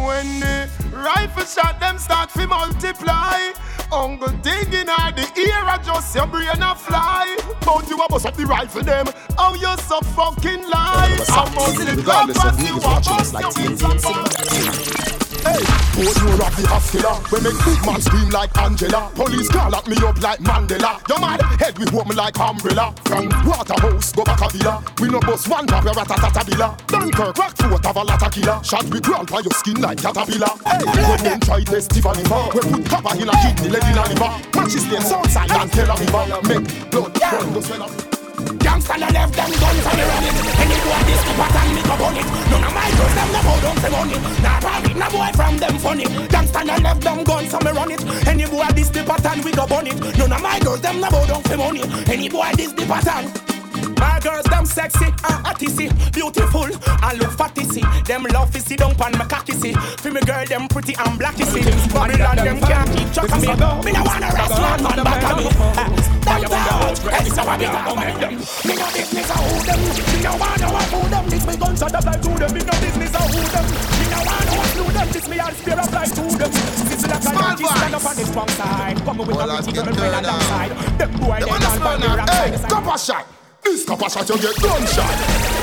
When 0.00 0.40
the 0.40 0.70
rifle 0.96 1.44
shot 1.44 1.78
them 1.78 1.98
start 1.98 2.30
to 2.30 2.46
multiply. 2.46 3.52
Uncle 3.92 4.28
digging 4.42 4.88
out 4.88 5.16
the 5.16 5.26
ear, 5.40 5.64
I 5.64 5.80
just 5.82 6.14
your 6.14 6.26
brain 6.26 6.62
a 6.62 6.74
fly. 6.74 7.36
But 7.64 7.88
you 7.88 7.96
a 7.96 8.08
bust 8.08 8.26
up 8.26 8.36
the 8.36 8.46
rifle 8.46 8.82
them, 8.82 9.06
oh 9.38 9.54
you 9.54 9.76
so 9.82 10.00
fucking 10.00 10.68
lie. 10.68 11.16
I'm 11.28 11.54
mostly 11.54 11.94
Regardless 11.96 12.44
of 12.44 12.60
you 12.60 12.66
niggas 12.66 12.84
a 12.84 12.86
watching 12.86 13.12
us 13.14 13.32
like 13.32 13.44
TNT 13.46 15.17
Hey, 15.48 15.64
you 15.96 16.28
rock 16.36 16.52
the 16.60 16.68
hospital. 16.68 17.16
We 17.32 17.40
make 17.40 17.56
big 17.64 17.80
man 17.86 18.00
scream 18.04 18.28
like 18.28 18.52
Angela. 18.58 19.10
Police 19.14 19.48
call 19.48 19.70
lock 19.70 19.86
me 19.88 19.96
up 20.04 20.20
like 20.20 20.40
Mandela. 20.40 21.00
Your 21.08 21.20
mad 21.20 21.40
head 21.56 21.78
we 21.78 21.86
warm 21.88 22.08
like 22.12 22.38
umbrella. 22.38 22.92
From 23.04 23.32
Waterhouse 23.48 24.12
go 24.12 24.24
back 24.24 24.44
a 24.44 24.48
villa. 24.52 24.84
We 25.00 25.08
no 25.08 25.20
bust 25.20 25.48
one 25.48 25.64
drop 25.64 25.84
your 25.84 25.94
ratatata 25.94 26.44
villa. 26.44 26.76
Dunkirk 26.86 27.38
rock 27.38 27.56
foot 27.56 27.86
of 27.86 27.96
a 27.96 28.02
lot 28.04 28.22
of 28.22 28.32
killer. 28.32 28.60
Shot 28.62 28.84
we 28.92 29.00
crawl 29.00 29.24
by 29.24 29.40
your 29.40 29.56
skin 29.56 29.80
like 29.80 29.98
caterpillar. 30.02 30.52
Hey, 30.68 30.84
when 30.84 31.24
them 31.24 31.40
try 31.40 31.64
test 31.64 31.90
Tiffany 31.90 32.24
bar, 32.28 32.50
we 32.52 32.60
put 32.60 32.84
copper 32.84 33.16
in 33.16 33.28
a 33.28 33.32
kidney, 33.40 33.70
lead 33.70 33.84
in 33.88 33.96
a 33.96 34.04
liver. 34.04 34.32
Matches 34.52 34.84
them 34.88 35.00
Southside 35.00 35.50
and 35.50 35.72
Tel 35.72 35.88
Aviv. 35.88 36.44
Make 36.44 36.90
blood 36.90 37.16
run 37.32 37.52
the 37.54 37.62
swell 37.62 38.07
of 38.38 38.58
Gangsta 38.58 38.94
no 38.98 39.08
left 39.08 39.34
them 39.34 39.50
guns 39.50 39.86
on 39.86 39.96
the 39.96 40.04
run 40.04 40.24
it 40.24 40.34
Any 40.62 40.78
boy 40.84 41.02
this 41.06 41.22
the 41.26 41.32
pattern 41.34 41.74
me 41.74 41.82
go 41.82 41.96
bun 41.98 42.16
it 42.16 42.26
None 42.50 42.64
of 42.64 42.74
my 42.74 42.90
girls 42.96 43.14
them 43.14 43.32
no 43.32 43.40
bow 43.42 43.60
down 43.60 43.76
for 43.76 43.90
money. 43.90 44.18
Nah 44.42 44.60
private 44.60 44.96
no 44.96 45.10
boy 45.10 45.30
from 45.34 45.58
them 45.58 45.78
funny. 45.78 46.04
Gangsta 46.04 46.64
no 46.66 46.76
left 46.76 47.00
them 47.02 47.24
guns 47.24 47.54
on 47.54 47.64
me 47.64 47.70
run 47.72 47.90
it. 47.90 48.26
Any 48.26 48.46
boy 48.46 48.66
this 48.74 48.88
the 48.90 49.02
pattern 49.04 49.44
we 49.44 49.52
go 49.52 49.66
bun 49.66 49.86
it. 49.86 49.98
None 50.18 50.32
of 50.32 50.42
my 50.42 50.58
girls 50.60 50.80
them 50.80 51.00
no 51.00 51.10
bow 51.10 51.26
down 51.26 51.42
for 51.42 51.56
money. 51.56 51.82
Any 52.06 52.28
boy 52.28 52.50
this 52.56 52.72
the 52.72 52.86
pattern 52.86 53.57
my 53.98 54.20
girls, 54.20 54.44
them 54.44 54.64
sexy 54.64 55.06
and 55.06 55.44
artisty, 55.44 55.88
beautiful 56.12 56.64
and 56.64 57.18
look 57.18 57.32
fatty 57.32 57.64
see. 57.64 57.84
Them 58.04 58.24
love 58.32 58.50
to 58.52 58.60
see 58.60 58.76
down 58.76 58.94
pan 58.94 59.12
my 59.18 59.24
cocky 59.24 59.52
see. 59.52 59.72
For 59.72 60.10
me 60.10 60.20
girl, 60.22 60.44
them 60.46 60.68
pretty 60.68 60.94
and 60.94 61.18
blacky 61.18 61.44
see. 61.44 61.62
Babylon, 61.92 62.36
them 62.36 62.60
can't 62.60 62.90
keep 62.96 63.12
track 63.12 63.32
of 63.32 63.40
me. 63.40 63.48
Me 63.84 63.92
no 63.92 64.02
wanna 64.04 64.30
rest 64.32 64.52
one 64.52 64.82
man 64.82 65.04
back 65.04 65.22
of 65.30 65.36
me. 65.38 66.08
Them 66.28 66.50
down, 66.50 66.94
hey, 67.10 67.28
so 67.28 67.42
gone. 67.44 67.58
Me 67.58 68.74
no 68.74 68.86
business 68.92 69.30
of 69.30 69.40
who 69.42 69.56
them. 69.66 69.80
Me 69.80 70.18
no 70.22 70.32
wanna 70.36 70.68
what 70.72 70.88
who 70.92 71.00
them. 71.08 71.24
This 71.28 71.46
me 71.46 71.56
gunshot 71.56 71.94
apply 71.94 72.16
to 72.18 72.30
them. 72.38 72.50
Me 72.54 72.60
no 72.60 72.74
business 72.78 73.14
of 73.14 73.28
who 73.32 73.40
them. 73.48 73.66
Me 73.98 74.06
no 74.12 74.18
wanna 74.28 74.52
what 74.58 74.70
who 74.76 74.84
them. 74.92 75.08
This 75.12 75.28
me 75.28 75.38
all 75.38 75.52
spear 75.52 75.78
apply 75.78 76.06
to 76.06 76.22
them. 76.38 76.50
This 76.50 76.92
is 76.92 77.06
like 77.08 77.24
a 77.24 77.32
yankee 77.34 77.64
stand 77.64 77.94
up 77.94 78.04
on 78.04 78.16
this 78.16 78.30
wrong 78.30 78.48
side. 78.48 78.96
Come 79.04 79.18
with 79.18 79.30
a 79.30 79.46
pretty 79.46 79.72
girl 79.72 79.84
friend 79.84 80.24
that 80.24 80.42
side. 80.42 80.72
Them 80.98 81.12
boy 81.18 81.38
they 81.40 81.50
all 81.50 81.88
on 81.88 82.00
the 82.00 82.08
wrong 82.08 82.26
side. 82.26 82.70
copper 82.70 82.98
shot. 82.98 83.37
This 83.68 83.84
copper 83.84 84.08
shot 84.08 84.28
you 84.28 84.38
get 84.40 84.56
gunshot. 84.62 85.14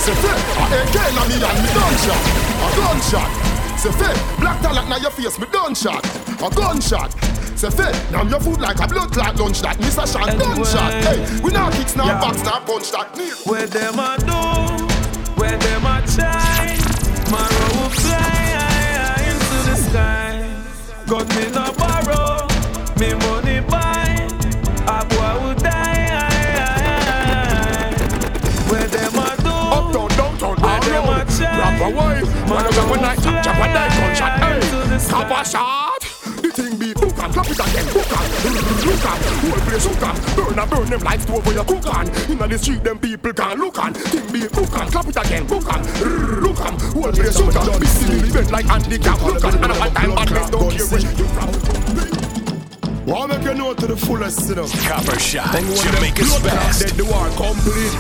Say 0.06 0.14
fit, 0.22 0.40
a 0.61 0.66
AK 0.77 0.95
na 1.16 1.24
me 1.25 1.35
and 1.42 1.58
me 1.64 1.69
gunshot. 1.74 2.22
A 2.61 2.67
gunshot. 2.77 3.32
Say 3.80 3.92
fit, 3.92 4.17
black 4.40 4.61
talent 4.61 4.88
na 4.90 4.98
your 4.98 5.11
face 5.11 5.40
me 5.40 5.48
gunshot. 5.51 6.06
A 6.40 6.50
gunshot. 6.56 7.11
Say 7.58 7.69
fit, 7.72 7.95
now 8.11 8.24
your 8.24 8.40
food 8.40 8.61
like 8.61 8.80
a 8.80 8.88
blood 8.88 9.11
clot 9.11 9.35
lunch 9.40 9.61
that 9.61 9.80
miss 9.80 9.98
a 9.98 10.06
shot. 10.08 10.38
Gunshot. 10.38 10.93
Hey, 11.03 11.42
we 11.42 11.51
now 11.51 11.72
kicks 11.72 11.95
now 11.95 12.06
Yeah. 12.06 12.19
box 12.22 12.43
now 12.43 12.59
punch 12.59 12.92
that. 12.92 13.17
Where 13.45 13.66
them 13.67 13.98
a 14.00 14.17
do, 14.22 14.85
where 15.42 15.58
them 15.58 15.85
a 15.85 16.01
try, 16.06 16.77
my 17.32 17.50
will 17.74 17.90
fly 17.90 19.17
into 19.30 19.58
the 19.69 19.75
sky. 19.75 20.50
Got 21.08 21.27
me 21.35 21.50
no 21.51 21.65
when 32.90 33.04
I 33.04 33.16
jump 33.16 33.36
road 33.36 33.44
a 33.44 33.44
night, 33.44 33.44
will 33.44 33.44
jump 33.44 33.62
a 33.62 33.68
night 33.68 33.92
gunshot. 33.92 34.34
Hey, 34.40 35.00
sky. 35.00 35.24
copper 35.24 35.46
shot. 35.46 36.02
The 36.42 36.50
thing 36.52 36.78
be 36.78 36.90
hook 36.94 37.18
and 37.18 37.34
clap 37.34 37.50
it 37.50 37.60
again, 37.60 37.88
hook 37.90 38.12
and 38.16 38.28
look 38.86 39.06
and 39.06 39.24
whole 39.42 39.62
place 39.66 39.86
hook 39.86 40.04
and 40.04 40.18
burn 40.36 40.60
and 40.60 40.70
burn 40.70 40.90
them 40.90 41.02
like 41.02 41.20
stove 41.22 41.46
where 41.46 41.56
you 41.56 41.64
cook 41.64 41.88
on. 41.96 42.06
Inna 42.30 42.48
the 42.48 42.58
street 42.58 42.84
them 42.84 43.00
people 43.00 43.34
can't 43.34 43.60
look 43.60 43.80
on. 43.80 43.94
Thing 43.94 44.32
be 44.32 44.42
hook 44.42 44.76
and 44.78 44.92
clap 44.92 45.08
it 45.08 45.18
again, 45.18 45.46
hook 45.48 45.68
and 45.74 45.84
look 46.42 46.60
and 46.60 46.82
whole 46.82 47.12
place 47.12 47.38
hook 47.38 47.56
and. 47.56 47.82
Be 47.82 47.88
silly 47.88 48.32
bend 48.32 48.52
like 48.52 48.66
handicap 48.66 49.22
look 49.22 49.44
and 49.44 49.56
and 49.56 49.72
a 49.72 49.76
one 49.80 49.94
time 49.94 50.16
bad 50.16 50.52
don't 50.52 50.72
care 50.72 50.86
where 50.86 51.02
you 51.02 51.28
from. 51.34 52.35
Wanna 53.06 53.38
make 53.38 53.45
you 53.48 53.53
know 53.53 53.74
to 53.74 53.88
the 53.88 53.95
fullest, 53.95 54.50
you 54.50 54.56
know. 54.56 54.67
Copper 54.67 55.19
shot, 55.19 55.53
Jamaica's 55.53 56.40
best. 56.40 56.98
The 56.98 57.06
war 57.06 57.30
complete. 57.38 57.93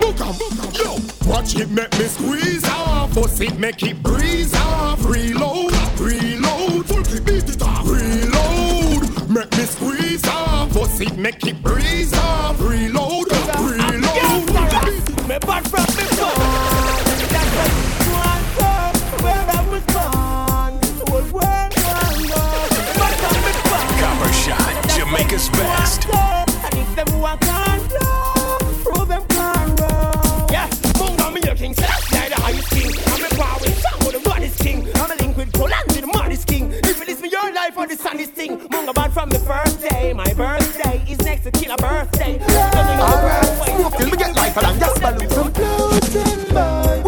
Book 0.00 0.20
'em, 0.20 0.34
yo. 0.78 0.96
Watch 1.30 1.56
it 1.56 1.70
make 1.70 1.92
me 1.98 2.06
squeeze 2.06 2.64
off. 2.68 3.14
Bust 3.14 3.40
it 3.40 3.58
make 3.58 3.82
it 3.82 4.00
breeze 4.02 4.54
off. 4.54 5.04
Reload, 5.04 5.72
reload. 5.98 6.86
Full 6.86 7.02
clip 7.02 7.24
beat 7.24 7.48
it 7.48 7.62
off. 7.62 7.84
Reload, 7.88 9.28
make 9.28 9.50
me 9.56 9.64
squeeze 9.64 10.26
off. 10.28 10.72
Bust 10.72 11.00
it 11.00 11.16
make 11.16 11.44
it 11.46 11.60
breeze 11.62 12.12
off. 12.14 12.60
Reload, 12.60 13.13
If 26.96 27.06
them 27.06 27.20
walk 27.20 27.44
on 27.48 27.80
flow, 27.80 28.58
prove 28.84 29.08
them 29.08 29.26
can 29.26 29.68
roll. 29.74 30.46
Yeah, 30.48 30.68
Munga 30.94 31.34
me 31.34 31.40
your 31.44 31.56
king, 31.56 31.74
say 31.74 31.82
that's 31.82 32.08
the 32.08 32.40
highest 32.40 32.70
king. 32.70 32.92
I'm 33.06 33.24
a 33.24 33.28
power 33.34 33.58
with 33.60 33.84
with 34.04 34.12
the 34.12 34.30
baddest 34.30 34.60
king. 34.60 34.88
I'm 34.94 35.10
a 35.10 35.16
link 35.16 35.36
with 35.36 35.52
Poland 35.54 35.82
with 35.88 36.02
the 36.02 36.06
maddest 36.06 36.46
king. 36.46 36.70
If 36.70 37.02
it 37.02 37.08
is 37.08 37.20
me 37.20 37.30
your 37.30 37.52
life 37.52 37.76
or 37.76 37.88
the 37.88 37.96
saddest 37.96 38.34
thing, 38.34 38.60
Munga 38.68 38.94
bad 38.94 39.12
from 39.12 39.28
the 39.30 39.40
first 39.40 39.80
day. 39.80 40.12
My 40.12 40.32
birthday 40.34 41.04
is 41.08 41.18
next 41.22 41.42
to 41.42 41.50
killer 41.50 41.74
birthday. 41.78 42.38
Alright, 42.38 43.76
smoke 43.76 43.96
till 43.96 44.10
me 44.10 44.16
get 44.16 44.36
life 44.36 44.56
and 44.56 44.78
gas 44.78 44.96
balloon. 45.00 45.28
From 45.30 45.52
floating 45.52 46.54
by 46.54 47.00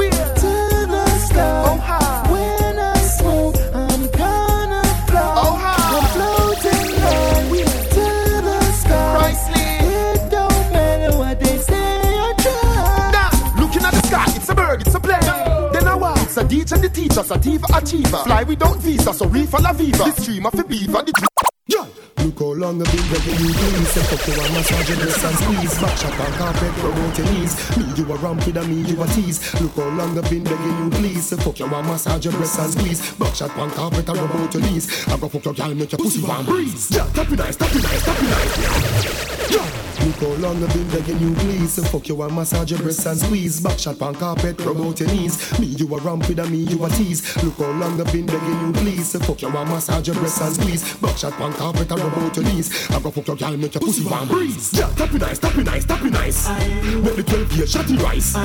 it's 16.36 16.44
a 16.44 16.48
teacher 16.48 16.74
and 16.74 16.84
the 16.84 16.89
teacher, 16.89 17.23
sativa 17.23 17.66
achiever. 17.74 18.23
Fly 18.24 18.42
without 18.42 18.76
visa, 18.78 19.12
so 19.15 19.26
reefer 19.26 19.58
la 19.58 19.73
viva. 19.73 20.05
The 20.05 20.23
stream 20.23 20.47
of 20.47 20.52
the 20.52 20.65
beaver, 20.65 21.02
the 21.02 21.28
Yo, 21.68 21.82
Look 22.18 22.39
how 22.39 22.52
long 22.52 22.81
I've 22.81 22.92
been 22.92 23.08
begging 23.10 23.40
you 23.42 23.52
please 23.52 23.90
Say 23.90 24.02
fuck 24.02 24.26
you 24.28 24.40
and 24.40 24.55
massage 24.55 24.89
your 24.89 24.98
breasts 24.98 25.24
and 25.24 25.36
squeeze. 25.36 25.81
Back 25.81 25.97
shot 25.98 26.20
on 26.20 26.32
carpet, 26.32 26.82
rub 26.82 26.94
out 26.94 27.18
your 27.18 27.26
knees. 27.32 27.76
Me 27.76 27.84
you 27.97 28.12
a 28.12 28.16
ramp 28.16 28.47
with 28.47 28.56
a 28.56 28.65
me 28.65 28.82
you 28.82 29.02
a 29.02 29.06
tease. 29.06 29.60
Look 29.60 29.73
how 29.73 29.89
long 29.89 30.18
I've 30.18 30.31
been 30.31 30.44
begging 30.44 30.84
you 30.84 30.90
please. 30.90 31.26
Say 31.26 31.36
fuck 31.36 31.58
you 31.58 31.66
and 31.66 31.86
massage 31.86 32.24
your 32.24 32.34
breasts 32.34 32.58
and 32.58 32.73
squeeze. 32.73 33.15
Back 33.15 33.34
shot 33.34 33.56
on 33.58 33.70
carpet 33.70 34.08
and 34.08 34.18
rub 34.18 34.31
out 34.31 34.55
your 34.55 34.62
knees. 34.62 35.08
I 35.08 35.16
go 35.16 35.28
fuck 35.28 35.44
your 35.44 35.55
girl 35.55 35.74
make 35.74 35.92
your 35.92 35.98
pussy 35.98 36.23
warm. 36.23 36.47
Breeze. 36.47 36.90
Yeah, 36.90 37.06
tap 37.15 37.32
it 37.32 37.39
nice, 37.39 37.56
tap 37.56 37.74
it 37.74 37.82
nice, 37.82 38.05
tap 38.05 38.18
it 38.20 38.31
nice 38.31 39.52
Yeah 39.52 39.85
Look 40.07 40.15
how 40.17 40.28
long 40.41 40.62
I've 40.62 40.73
been 40.73 40.89
begging 40.89 41.18
you 41.18 41.35
please. 41.35 41.73
So 41.73 41.83
fuck 41.83 42.09
you 42.09 42.23
and 42.23 42.33
massage 42.33 42.70
your 42.70 42.81
breasts 42.81 43.07
and 43.07 43.18
squeeze. 43.18 43.60
Back 43.60 43.76
shot 43.76 44.01
on 44.01 44.15
carpet, 44.15 44.60
rub 44.60 44.81
out 44.81 45.01
your 45.01 45.09
knees. 45.09 45.59
Me 45.59 45.67
you 45.67 45.93
a 45.93 45.99
ramp 45.99 46.28
with 46.28 46.39
a 46.39 46.47
me 46.47 46.59
you 46.59 46.85
a 46.85 46.89
tease. 46.91 47.43
Look 47.43 47.57
how 47.57 47.73
long 47.73 48.01
I've 48.01 48.12
been 48.12 48.25
begging 48.25 48.60
you 48.60 48.73
please. 48.73 49.10
So 49.10 49.18
fuck 49.18 49.43
you 49.43 49.49
and 49.49 49.68
massage 49.68 50.07
your 50.07 50.15
breasts 50.15 50.41
and 50.41 50.55
squeeze. 50.55 50.94
Back 50.99 51.18
shot 51.18 51.41
on 51.41 51.52
carpet 51.55 51.91
and 51.91 52.01
rub 52.01 52.18
out 52.18 52.36
your 52.36 52.44
knees. 52.44 52.89
I 52.91 53.01
go 53.01 53.10
fuck 53.10 53.26
your 53.26 53.35
girl 53.35 53.57
make 53.57 53.75
your 53.75 53.81
pussy 53.81 54.05
warm 54.05 54.28
breeze 54.28 54.73
Yeah, 54.73 54.89
tap 54.94 55.12
it 55.12 55.20
nice, 55.20 55.41
tap 55.41 55.59
it 55.59 55.65
nice, 55.65 55.85
tap 55.85 56.05
it 56.05 56.12
nice. 56.12 56.49
Make 56.49 57.17
the 57.17 57.23
12 57.25 57.52
year 57.55 57.67
shotty 57.67 58.01
rice. 58.01 58.36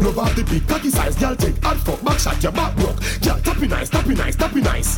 Love 0.00 0.18
off 0.20 0.36
the 0.36 0.44
big 0.44 0.68
cocky 0.68 0.90
size 0.90 1.16
Girl 1.16 1.34
take 1.34 1.60
hard 1.64 1.78
fuck, 1.78 2.00
back 2.04 2.20
shot 2.20 2.40
your 2.40 2.52
back 2.52 2.76
broke. 2.76 3.02
Yeah, 3.22 3.38
tap 3.40 3.60
it 3.60 3.70
nice, 3.70 3.88
tap 3.88 4.06
it 4.06 4.18
nice, 4.18 4.36
tap 4.36 4.54
it 4.54 4.62
nice. 4.62 4.96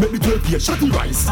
Make 0.00 0.10
the 0.10 0.18
12 0.18 0.48
year 0.50 0.58
shotty 0.58 0.92
rice. 0.92 1.28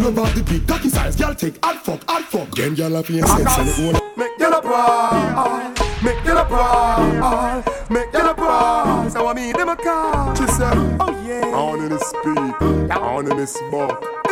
Love 0.00 0.18
off 0.18 0.34
the 0.34 0.42
big 0.42 0.68
cocky 0.68 0.90
size 0.90 1.16
Girl 1.16 1.34
take 1.34 1.64
hard 1.64 1.78
fuck, 1.78 2.04
hard 2.06 2.24
fuck. 2.24 2.50
Them 2.54 2.74
girl 2.74 2.92
have 2.92 3.08
your 3.08 3.26
sense 3.26 3.69
won't 3.78 4.16
Make 4.16 4.38
girl 4.38 4.54
a 4.54 4.62
brawl, 4.62 5.72
make 6.02 6.22
girl 6.24 6.38
a 6.38 6.44
brawl, 6.44 7.64
make 7.88 8.12
girl 8.12 8.28
a. 8.28 9.10
So 9.10 9.26
I 9.26 9.34
mean 9.34 9.52
them 9.52 9.68
a 9.68 9.76
call. 9.76 10.34
She 10.34 10.46
said, 10.46 10.76
Oh 11.00 11.10
yeah. 11.26 11.44
On 11.54 11.80
in 11.80 11.88
the 11.90 11.98
speak, 11.98 12.96
on 12.96 13.30
in 13.30 13.36
the 13.36 13.46
smoke. 13.46 14.29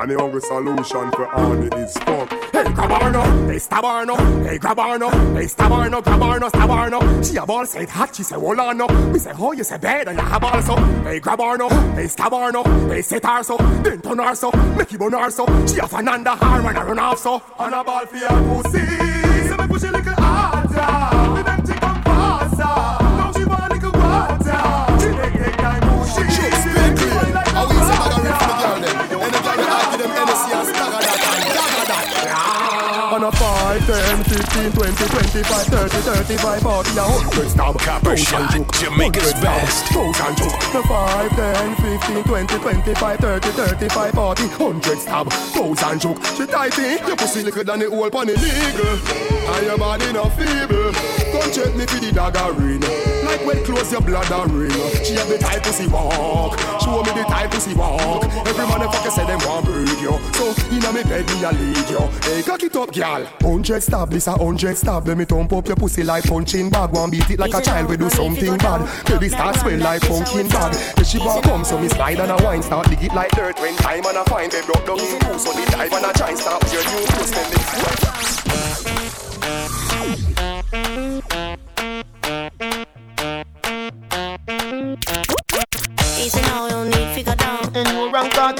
And 0.00 0.10
the 0.10 0.16
only 0.16 0.40
solution 0.40 1.10
for 1.10 1.28
on 1.34 1.62
it 1.62 1.74
is 1.74 1.92
fuck. 1.98 2.30
Hey, 2.54 2.72
grab 2.72 3.02
her 3.02 3.10
no, 3.10 3.46
hey, 3.46 3.58
stab 3.58 3.84
her 3.84 4.06
no, 4.06 4.16
hey, 4.42 4.56
grab 4.56 4.78
her 4.78 4.98
no, 4.98 5.10
hey, 5.34 5.46
stab 5.46 5.70
her 5.70 5.90
no, 5.90 6.00
grab 6.00 6.20
no, 6.40 6.48
stab 6.48 6.70
no. 6.88 7.22
She 7.22 7.36
a 7.36 7.44
ball 7.44 7.66
say 7.66 7.82
it 7.82 7.90
hot, 7.90 8.16
she 8.16 8.22
say 8.22 8.36
hold 8.36 8.58
on 8.58 8.78
no. 8.78 8.88
Me 8.88 9.18
say 9.18 9.32
oh 9.38 9.52
you 9.52 9.62
say 9.62 9.76
bad 9.76 10.08
and 10.08 10.18
you 10.18 10.24
have 10.24 10.42
also. 10.42 10.74
Hey, 11.02 11.20
grab 11.20 11.38
her 11.40 11.58
no, 11.58 11.68
hey, 11.68 12.06
stab 12.06 12.32
her 12.32 12.50
no, 12.50 12.64
hey, 12.88 13.02
set 13.02 13.26
her 13.26 13.42
so, 13.42 13.58
then 13.58 14.00
her 14.02 14.34
make 14.74 14.90
you 14.90 14.98
her. 14.98 15.30
She 15.68 15.78
a 15.78 15.86
Fernanda 15.86 16.34
when 16.64 16.76
I 16.78 16.82
run 16.82 16.98
off 16.98 17.18
so. 17.18 17.42
On 17.58 17.74
a 17.74 17.84
ball 17.84 18.06
for 18.06 18.16
your 18.16 18.62
pussy, 18.62 18.86
so 19.48 19.56
me 19.58 19.66
push 19.68 19.82
a 19.82 19.92
little 19.92 20.14
harder. 20.14 21.34
Me 21.34 21.42
them 21.42 21.66
chick 21.66 21.78
come 21.78 22.02
faster. 22.04 22.62
Now 22.64 23.32
she 23.36 23.44
want 23.44 23.70
a 23.70 23.74
little 23.74 23.92
water. 23.92 24.98
She 24.98 25.08
take 25.14 25.44
take 25.44 25.56
time 25.58 25.82
push 25.98 26.38
it. 26.38 26.59
10, 34.22 34.72
15, 34.72 34.72
20, 34.72 35.04
25, 35.06 35.66
30, 35.66 35.96
35, 35.96 36.60
40, 36.62 36.90
a 36.90 37.02
hundred 37.02 37.48
stab. 37.48 37.78
Copper 37.78 38.16
shot, 38.16 38.72
Jamaica's 38.74 39.32
best. 39.34 39.86
Thousand. 39.86 40.36
The 40.72 40.82
5, 40.86 41.30
10, 41.30 41.76
15, 41.76 42.24
20, 42.24 42.58
25, 42.58 43.18
30, 43.18 43.48
35, 43.48 44.12
40, 44.12 44.42
hundred 44.48 44.98
stab. 44.98 45.32
Thousand 45.32 46.00
choke. 46.00 46.24
She 46.36 46.46
tighty. 46.46 47.06
Your 47.06 47.16
pussy 47.16 47.42
liquor 47.42 47.64
than 47.64 47.80
the 47.80 47.88
whole 47.88 48.10
pan 48.10 48.28
illegal. 48.28 48.98
And 49.54 49.66
your 49.66 49.78
body 49.78 50.12
not 50.12 50.28
feeble. 50.36 50.92
Come 51.32 51.52
check 51.52 51.74
me 51.74 51.86
for 51.86 52.00
the 52.00 52.12
dagger 52.12 52.52
ring. 52.52 53.09
Like 53.30 53.46
when 53.46 53.64
close 53.64 53.92
your 53.92 54.00
bladder 54.00 54.52
ring. 54.52 54.70
She 55.04 55.14
have 55.14 55.28
the 55.28 55.38
type 55.38 55.62
pussy 55.62 55.86
walk. 55.86 56.58
Show 56.82 57.02
me 57.02 57.12
the 57.14 57.24
type 57.28 57.50
pussy 57.52 57.74
walk. 57.74 58.24
Every 58.24 58.64
motherfucker 58.66 59.10
say 59.10 59.24
them 59.24 59.38
want 59.46 59.66
breed 59.66 60.00
yo. 60.02 60.18
So 60.34 60.52
inna 60.74 60.92
me 60.92 61.04
bed 61.04 61.26
me 61.30 61.44
a 61.44 61.52
lead 61.52 61.88
yo. 61.88 62.08
Hey, 62.26 62.42
cock 62.42 62.62
it 62.64 62.74
up, 62.74 62.92
girl. 62.92 63.24
Hundred 63.40 63.82
stab, 63.82 64.10
this 64.10 64.26
a 64.26 64.32
hundred 64.32 64.76
stab. 64.76 65.06
Let 65.06 65.16
me 65.16 65.24
thump 65.24 65.52
up 65.52 65.66
your 65.68 65.76
pussy 65.76 66.02
like 66.02 66.24
punching 66.24 66.70
bag. 66.70 66.90
One 66.90 67.10
beat 67.10 67.30
it 67.30 67.38
like 67.38 67.54
a 67.54 67.62
child, 67.62 67.88
we 67.88 67.96
do 67.96 68.10
something 68.10 68.58
bad. 68.58 69.06
Baby 69.06 69.28
start 69.28 69.54
smell 69.56 69.78
like 69.78 70.02
pumpkin 70.02 70.48
bag. 70.48 70.74
Then 70.96 71.04
she 71.04 71.18
walk 71.18 71.44
come, 71.44 71.64
so 71.64 71.78
me 71.78 71.88
slide 71.88 72.18
and 72.18 72.32
a 72.32 72.44
wine 72.44 72.62
start 72.62 72.88
dig 72.88 73.04
it 73.04 73.14
like 73.14 73.30
dirt. 73.30 73.60
When 73.60 73.76
time 73.76 74.04
and 74.06 74.16
a 74.16 74.24
fine, 74.24 74.50
they 74.50 74.62
broke 74.62 74.84
down 74.84 74.98
in 74.98 75.20
two, 75.20 75.38
so 75.38 75.52
the 75.52 75.70
dive 75.70 75.92
and 75.92 76.04
a 76.04 76.12
try 76.12 76.34
start 76.34 76.72
your 76.72 76.82
new 76.82 77.06
they 80.10 80.49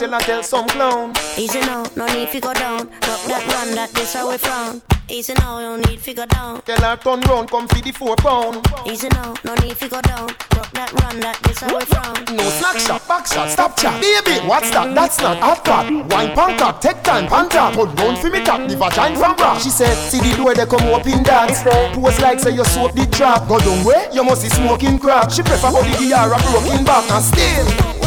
till 0.00 0.14
I 0.14 0.20
tell 0.20 0.42
some 0.42 0.66
clown. 0.68 1.12
Easy 1.36 1.60
now, 1.60 1.84
no 1.94 2.06
need 2.06 2.30
to 2.32 2.40
go 2.40 2.54
down. 2.54 2.88
Drop 3.04 3.20
that 3.28 3.44
run, 3.52 3.74
that 3.74 3.92
this 3.92 4.14
how 4.14 4.30
we 4.30 4.38
frown. 4.38 4.80
Easy 5.10 5.34
now, 5.34 5.60
no 5.60 5.76
need 5.76 6.00
to 6.00 6.14
go 6.14 6.24
down. 6.24 6.62
Tell 6.62 6.80
her 6.80 6.96
turn 6.96 7.20
round, 7.28 7.50
come 7.50 7.68
feed 7.68 7.84
the 7.84 7.92
four 7.92 8.16
pound. 8.16 8.64
Easy 8.86 9.08
now, 9.10 9.34
no 9.44 9.54
need 9.56 9.76
to 9.76 9.88
go 9.88 10.00
down. 10.00 10.28
Drop 10.56 10.70
that 10.72 10.90
run, 11.04 11.20
that 11.20 11.36
this 11.44 11.60
how 11.60 11.76
we 11.76 11.84
frown. 11.84 12.16
No 12.34 12.44
slack 12.48 12.78
shot, 12.80 13.06
back 13.06 13.26
shot, 13.26 13.50
stop 13.50 13.76
chat. 13.76 14.00
Baby, 14.00 14.40
what's 14.48 14.70
that? 14.70 14.94
That's 14.94 15.20
not 15.20 15.36
hot 15.36 15.64
pot. 15.66 15.92
Wine 15.92 16.32
pan 16.32 16.56
top, 16.56 16.80
take 16.80 17.02
time, 17.02 17.26
pan 17.26 17.50
top. 17.50 17.74
Put 17.74 17.92
round 18.00 18.16
for 18.16 18.30
me 18.30 18.42
top, 18.42 18.66
the 18.66 18.76
vagina 18.76 19.18
from 19.18 19.36
bra. 19.36 19.58
She 19.58 19.68
said, 19.68 19.92
see 20.08 20.20
the 20.20 20.34
door 20.34 20.54
they 20.54 20.64
come 20.64 20.88
open 20.88 21.22
that. 21.24 21.52
Pose 21.92 22.20
like 22.20 22.40
say 22.40 22.54
you 22.56 22.64
soap 22.64 22.94
the 22.94 23.04
trap. 23.12 23.48
Go 23.48 23.58
down 23.58 23.84
where? 23.84 24.08
You 24.14 24.24
must 24.24 24.44
be 24.44 24.48
smoking 24.48 24.98
crack. 24.98 25.30
She 25.30 25.42
prefer 25.42 25.68
how 25.68 25.82
the 25.84 25.92
DR 26.00 26.32
a 26.32 26.38
broken 26.48 26.88
back 26.88 27.04
and 27.12 27.20
still. 27.22 27.99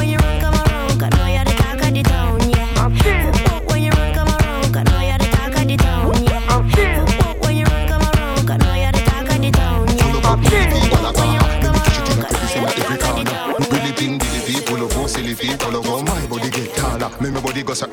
Body 17.53 17.63
go 17.63 17.73
so 17.73 17.85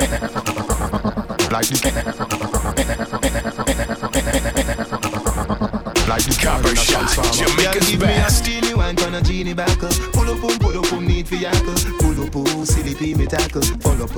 like 1.52 1.68
this. 1.68 1.82
Like 6.08 6.24
the 6.24 6.39
Copper 6.42 6.74
shot, 6.74 7.34
Jamaica's 7.34 7.90
Give 7.90 8.00
me 8.00 8.06
a 8.06 8.08
best. 8.08 8.44
steely 8.44 8.74
wine 8.74 8.97
pan 8.97 9.14
a 9.14 9.22
genie 9.22 9.55
back 9.55 9.82
up. 9.82 9.92
Pull 10.12 10.30
up, 10.30 10.40
boom, 10.40 10.58
pull 10.58 10.78
up, 10.78 10.90
boom, 10.90 11.06
need 11.06 11.28
for 11.28 11.36
yackle. 11.36 11.76
Pull 12.00 12.24
up, 12.24 12.32
boom, 12.32 12.64
silly 12.64 12.94
pee 12.94 13.14
me 13.14 13.26
tackle. 13.26 13.62
Pull 13.80 14.02
up, 14.02 14.10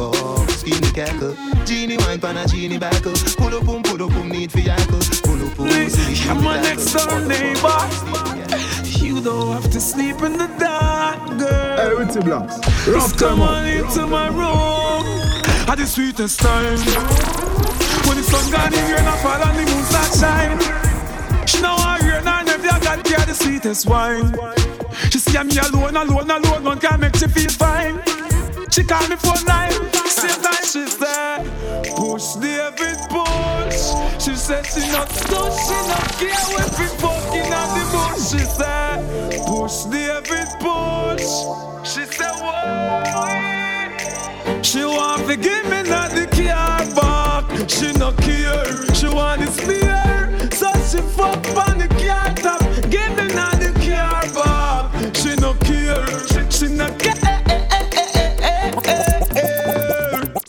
skin 0.51 0.81
the 0.81 0.93
cackle. 0.95 1.35
Genie 1.67 1.97
wine 1.99 2.21
pan 2.21 2.37
a 2.37 2.47
genie 2.47 2.79
back 2.79 3.05
up. 3.05 3.17
Pull 3.37 3.55
up, 3.55 3.65
boom, 3.67 3.83
pull 3.83 4.03
up, 4.03 4.11
boom, 4.11 4.29
need 4.29 4.53
for 4.53 4.59
yackle. 4.59 5.03
Pull 5.23 5.45
up, 5.45 5.57
boom, 5.57 5.69
silly 5.91 6.15
pee 6.15 6.29
I'm 6.31 6.39
me 6.39 6.45
my 6.45 6.61
next 6.63 6.93
door 6.93 7.21
neighbor. 7.21 7.79
You 9.05 9.21
don't 9.21 9.53
have 9.53 9.71
to 9.73 9.81
sleep 9.81 10.23
in 10.23 10.39
the 10.39 10.47
dark, 10.59 11.39
girl. 11.39 11.77
Hey, 11.77 11.95
with 11.95 12.15
the 12.15 12.21
blocks. 12.23 12.59
Just 12.85 13.19
come 13.19 13.43
on 13.43 13.67
into 13.67 14.07
my 14.07 14.29
room 14.29 15.22
at 15.69 15.79
the 15.79 15.87
sweetest 15.87 16.41
time. 16.41 16.79
When 18.07 18.17
the 18.17 18.23
sun 18.23 18.51
gone, 18.51 18.71
the 18.71 18.79
rain 18.91 19.07
a 19.07 19.13
fall 19.23 19.43
and 19.43 19.59
the 19.59 19.65
moon 19.71 19.85
start 19.85 20.13
shine. 20.19 21.47
She 21.47 21.61
know 21.61 21.75
I 21.79 21.99
rain 22.03 22.27
and 22.27 22.49
every 22.49 22.69
I 22.69 22.81
got 22.81 23.05
care 23.05 23.25
the 23.27 23.35
sweetest 23.35 23.87
wine. 23.89 24.35
She 25.11 25.19
see 25.19 25.43
me 25.43 25.59
alone, 25.59 25.97
alone, 25.97 26.31
alone, 26.31 26.65
one 26.65 26.79
can 26.79 27.01
make 27.01 27.17
she 27.17 27.27
feel 27.27 27.51
fine. 27.51 28.01
She 28.71 28.85
call 28.85 29.07
me 29.09 29.17
for 29.17 29.37
nine, 29.47 29.73
same 30.09 30.41
time 30.41 30.65
she 30.65 30.87
said, 30.89 31.45
push 31.97 32.35
David 32.41 32.99
push. 33.13 33.93
She 34.23 34.35
said 34.35 34.65
she 34.65 34.81
not 34.93 35.11
stuck, 35.11 35.53
she 35.67 35.79
not 35.93 36.09
care 36.17 36.45
when 36.57 36.69
we 36.81 36.87
fucking 36.97 37.53
at 37.53 37.69
the 37.77 37.85
bush. 37.93 38.23
She 38.31 38.43
said, 38.57 38.99
push 39.47 39.85
David 39.93 40.49
push. 40.59 41.29
She 41.87 42.07
said, 42.07 42.33
what? 42.41 43.52
She 44.63 44.85
want 44.85 45.27
to 45.27 45.37
give 45.37 45.65
me 45.65 45.83
not 45.83 46.13
the 46.13 46.27
car 46.27 46.87
back. 46.95 47.69
She 47.69 47.93
no 47.93 48.13
care, 48.13 48.95
she 48.95 49.09
want 49.09 49.41
the 49.41 49.49
spear. 49.51 50.51
So 50.53 50.71
she 50.89 51.03
fuck 51.17 51.45
on 51.69 51.72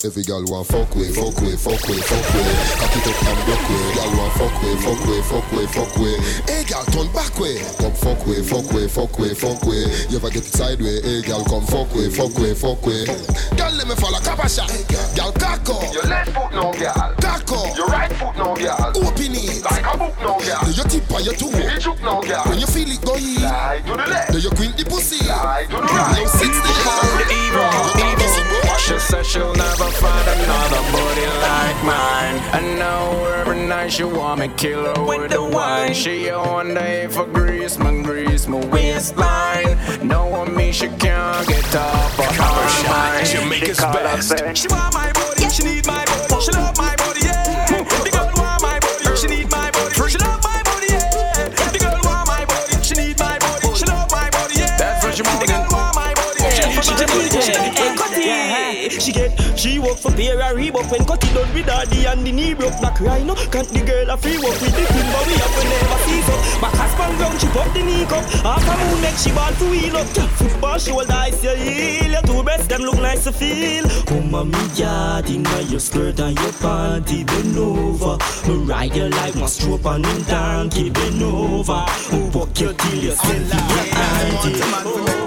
Every 0.03 0.23
gal 0.23 0.43
want 0.51 0.67
fuck 0.67 0.93
with, 0.95 1.15
fuck 1.15 1.31
with, 1.39 1.63
fuck 1.63 1.79
with, 1.87 2.03
fuck 2.03 2.27
with. 2.35 2.75
Cock 2.75 2.91
it 2.91 3.07
up 3.07 3.23
and 3.23 3.39
block 3.47 3.63
with. 3.71 3.95
Gal 3.95 4.11
want 4.19 4.33
fuck 4.35 4.55
with, 4.59 4.79
fuck 4.83 4.99
with, 5.07 5.25
fuck 5.31 5.51
with, 5.55 5.71
fuck 5.71 5.95
with. 5.95 6.19
Hey 6.43 6.63
gal 6.67 6.83
turn 6.91 7.07
back 7.15 7.31
way. 7.39 7.63
Come 7.79 7.95
fuck 7.95 8.19
with, 8.27 8.43
fuck 8.43 8.67
with, 8.75 8.91
fuck 8.91 9.17
with, 9.17 9.39
fuck 9.39 9.63
with. 9.63 10.11
You 10.11 10.19
ever 10.19 10.27
get 10.27 10.43
it 10.43 10.51
sideways? 10.51 11.07
Hey 11.07 11.21
gal 11.23 11.45
come 11.47 11.63
fuck 11.63 11.87
with, 11.95 12.11
fuck 12.11 12.35
with, 12.35 12.59
fuck 12.59 12.83
with. 12.83 13.07
Gal 13.55 13.71
let 13.79 13.87
me 13.87 13.95
follow 13.95 14.19
a 14.19 14.49
shot. 14.51 14.67
Gal 15.15 15.31
cock. 15.39 15.71
Your 15.95 16.03
left 16.03 16.35
foot 16.35 16.51
no. 16.51 16.75
Cock 16.75 17.47
up. 17.55 17.77
Your 17.77 17.87
right 17.87 18.11
foot 18.11 18.35
no 18.35 18.59
gal. 18.59 18.91
Open 18.99 19.31
it. 19.39 19.63
Like 19.63 19.87
a 19.87 19.95
book 19.95 20.19
no 20.19 20.35
gal. 20.43 20.67
Do 20.67 20.71
your 20.75 20.87
tip 20.91 21.07
on 21.15 21.23
your 21.23 21.33
toe. 21.39 21.47
You 21.47 21.95
no 22.03 22.19
gal. 22.19 22.43
When 22.51 22.59
you 22.59 22.67
feel 22.67 22.91
it 22.91 22.99
go 22.99 23.15
in. 23.15 23.39
Slide 23.39 23.87
to 23.87 23.95
the 23.95 24.07
left. 24.11 24.31
Do 24.35 24.39
you 24.39 24.51
quint 24.51 24.75
the 24.75 24.83
pussy? 24.83 25.23
Slide 25.23 25.71
to 25.71 25.79
the 25.79 25.87
right. 25.95 26.19
Now 26.19 26.27
six 26.27 26.51
The 26.59 27.31
evil, 27.31 27.71
evil. 28.03 28.52
She 28.85 28.99
said 28.99 29.25
she'll 29.25 29.53
never 29.55 29.89
find 30.01 30.27
another 30.27 30.81
body 30.91 31.25
like 31.47 31.79
mine. 31.85 32.37
I 32.51 32.59
know 32.77 33.23
every 33.39 33.65
night 33.65 33.93
she 33.93 34.03
want 34.03 34.41
me 34.41 34.49
kill 34.57 34.83
her 34.93 35.03
with 35.05 35.31
the 35.31 35.41
wine. 35.41 35.93
She 35.93 36.29
on 36.29 36.73
day 36.73 37.07
for 37.07 37.25
grease, 37.25 37.77
my 37.79 37.93
grease, 38.01 38.45
my 38.47 38.63
waistline. 38.67 39.77
Knowing 40.05 40.53
me, 40.55 40.71
she 40.73 40.87
can't 40.89 41.47
get 41.47 41.75
off 41.75 42.19
of 42.19 42.25
her 42.25 42.89
mind. 42.89 43.27
Jamaica's 43.27 43.77
The 43.77 43.83
color 43.83 44.03
best. 44.03 44.27
say, 44.37 44.53
She 44.53 44.67
want 44.67 44.93
my 44.93 45.11
body, 45.13 45.49
she 45.49 45.63
need 45.63 45.87
my 45.87 46.03
body, 46.05 46.41
she 46.43 46.51
love 46.51 46.77
my 46.77 46.95
body, 46.97 47.21
yeah. 47.23 47.83
The 48.03 48.09
girl 48.11 48.31
want 48.35 48.61
my 48.61 48.79
body, 48.79 49.15
she 49.15 49.27
need 49.27 49.49
my 49.49 49.71
body, 49.71 49.95
she 50.11 50.17
love 50.17 50.43
my 50.43 50.61
body, 50.63 50.87
yeah. 50.91 51.47
The 51.71 51.79
girl 51.79 51.99
want 52.03 52.27
my 52.27 52.43
body, 52.45 52.83
she 52.83 52.95
need 52.95 53.17
my 53.17 53.39
body, 53.39 53.73
she 53.75 53.85
love 53.85 54.11
my 54.11 54.29
body, 54.29 54.55
yeah. 54.59 54.75
That's 54.77 55.05
what 55.05 55.17
you 55.17 55.23
want. 55.23 55.39
The 55.39 55.47
girl 55.47 55.67
want 55.71 55.95
my 55.95 56.13
body, 56.13 56.39
she 56.51 56.61
need 56.67 56.75
my 56.83 57.07
body, 57.07 57.41
she 57.41 58.62
She 58.89 59.11
get, 59.13 59.31
she 59.57 59.79
work 59.79 59.97
for 59.97 60.11
pair 60.11 60.35
of 60.35 60.57
Reebok 60.57 60.91
When 60.91 61.05
cut 61.05 61.23
it 61.23 61.33
done 61.33 61.53
with 61.53 61.65
the 61.65 62.09
and 62.11 62.25
the 62.25 62.31
knee 62.31 62.53
broke 62.53 62.79
back. 62.81 62.99
Right 62.99 63.25
now 63.25 63.35
Can't 63.47 63.67
the 63.69 63.79
girl 63.79 64.09
a 64.09 64.17
free 64.17 64.37
work 64.37 64.59
with 64.59 64.75
the 64.75 64.83
queen 64.91 65.07
But 65.13 65.27
we 65.27 65.33
have 65.39 65.53
to 65.55 65.63
never 65.63 65.99
see 66.03 66.21
so 66.21 66.35
Back 66.59 66.73
a 66.73 66.85
span 66.91 67.17
ground, 67.17 67.39
she 67.39 67.47
pop 67.47 67.73
the 67.73 67.83
knee 67.83 68.05
cup. 68.05 68.23
Half 68.43 68.67
a 68.67 68.73
moon 68.83 69.01
make 69.01 69.15
she 69.15 69.31
ball 69.31 69.53
to 69.53 69.65
wheel 69.69 69.97
up. 69.97 70.07
Yeah, 70.15 70.27
Football 70.35 70.77
shoulder, 70.79 71.13
I 71.13 71.31
see 71.31 71.55
heel 71.55 72.11
Your 72.11 72.21
two 72.23 72.43
breasts, 72.43 72.67
them 72.67 72.81
look 72.81 72.99
nice 72.99 73.23
to 73.23 73.31
feel. 73.31 73.85
Oh 74.11 74.21
mommy, 74.21 74.59
yard 74.75 75.29
in 75.29 75.45
your 75.69 75.79
skirt 75.79 76.19
and 76.19 76.37
your 76.37 76.51
panty 76.59 77.25
Bend 77.25 77.57
over, 77.57 78.17
me 78.47 78.55
ride 78.65 78.95
you 78.95 79.07
like 79.07 79.35
my 79.35 79.45
stroke 79.45 79.85
on 79.85 80.01
them 80.01 80.23
donkey 80.23 80.89
Bend 80.89 81.23
over, 81.23 81.85
me 82.11 82.29
walk 82.29 82.59
you 82.59 82.73
till 82.73 82.95
you 82.95 83.11
send 83.11 83.47
your 83.47 83.85
auntie 83.95 85.23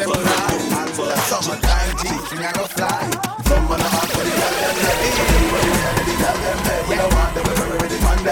Summertime 1.26 1.96
I 2.46 2.52
go 2.54 2.64
fly. 2.66 3.25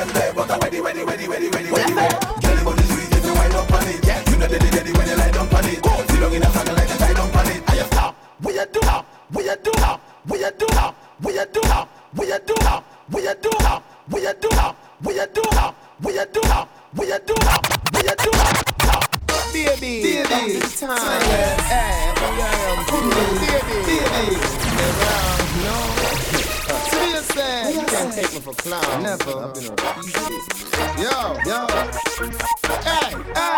Ready 0.05 0.12
them 0.12 0.20
there. 0.20 0.33
But 0.34 0.50
I'm 0.50 0.60
ready, 0.60 0.81
ready, 0.81 1.05
ready, 1.05 1.28
ready, 1.28 1.49
ready, 1.49 1.70
ready 1.70 1.92
there. 1.94 2.18
Girl, 2.42 2.58
you 2.58 2.65
body 2.65 2.83
sweet 2.84 3.12
if 3.12 3.24
you 3.24 3.34
wind 3.34 3.55
up 3.55 3.73
on 3.73 3.89
it. 3.89 4.07
Yeah, 4.07 4.31
you 4.31 4.36
know 4.36 4.47
ready, 4.47 4.70
ready 4.76 4.92
when 4.92 5.08
you 5.08 5.16
lie 5.16 5.31
down 5.31 5.49
on 5.49 5.65
it. 5.65 5.83
Go 5.83 5.91
sit 5.97 6.20
down 6.20 6.34
in 6.34 6.42
a 6.42 6.50
saddle 6.50 6.74
like 6.74 6.91
a 6.91 6.97
tie 6.99 7.12
down 7.15 7.31
on 7.31 7.47
it. 7.49 7.62
I 7.68 7.74
have 7.76 7.91
top. 7.91 8.15
What 8.41 8.55
you 8.55 8.66
do? 8.73 8.81
Top. 8.81 9.07
What 9.31 9.44
you 9.44 9.57
do? 9.62 9.70
Top. 9.73 10.00
What 10.26 10.41
you 10.41 10.50
do? 10.50 10.66
Top. 10.66 10.94
What 11.23 11.34
you 11.34 11.44
do? 11.47 11.62
Top. 11.65 11.89
What 12.15 12.28
you 12.28 12.39
do? 12.44 12.55
Top. 12.55 12.84
What 13.08 13.23
you 13.23 13.34
do? 13.34 13.50
Top. 13.58 13.84
What 14.10 14.23
you 14.23 14.34
do? 14.34 14.50
Top. 14.50 14.76
What 15.00 15.15
you 15.15 15.26
do? 15.33 15.42
Top. 15.42 15.74
What 16.00 16.15
you 16.15 16.26
do? 16.33 16.41
Top. 16.41 16.68
What 16.94 17.08
you 17.08 17.18
do? 17.26 17.34
Top. 17.34 17.66
What 17.92 18.05
you 18.05 18.15
do? 18.16 18.31
Top. 18.31 19.05
Baby, 19.55 20.02
Baby, 20.02 20.60
time. 20.76 20.99
Hey, 21.70 22.12
baby, 22.20 23.15
baby. 23.86 24.36
No. 25.62 26.03
You 27.32 27.82
can't 27.86 28.12
take 28.12 28.32
me 28.34 28.40
for 28.40 28.52
clown. 28.52 29.02
Never. 29.02 29.52
Yo, 31.00 31.36
yo. 31.46 31.66
Hey, 32.84 33.16
hey, 33.34 33.56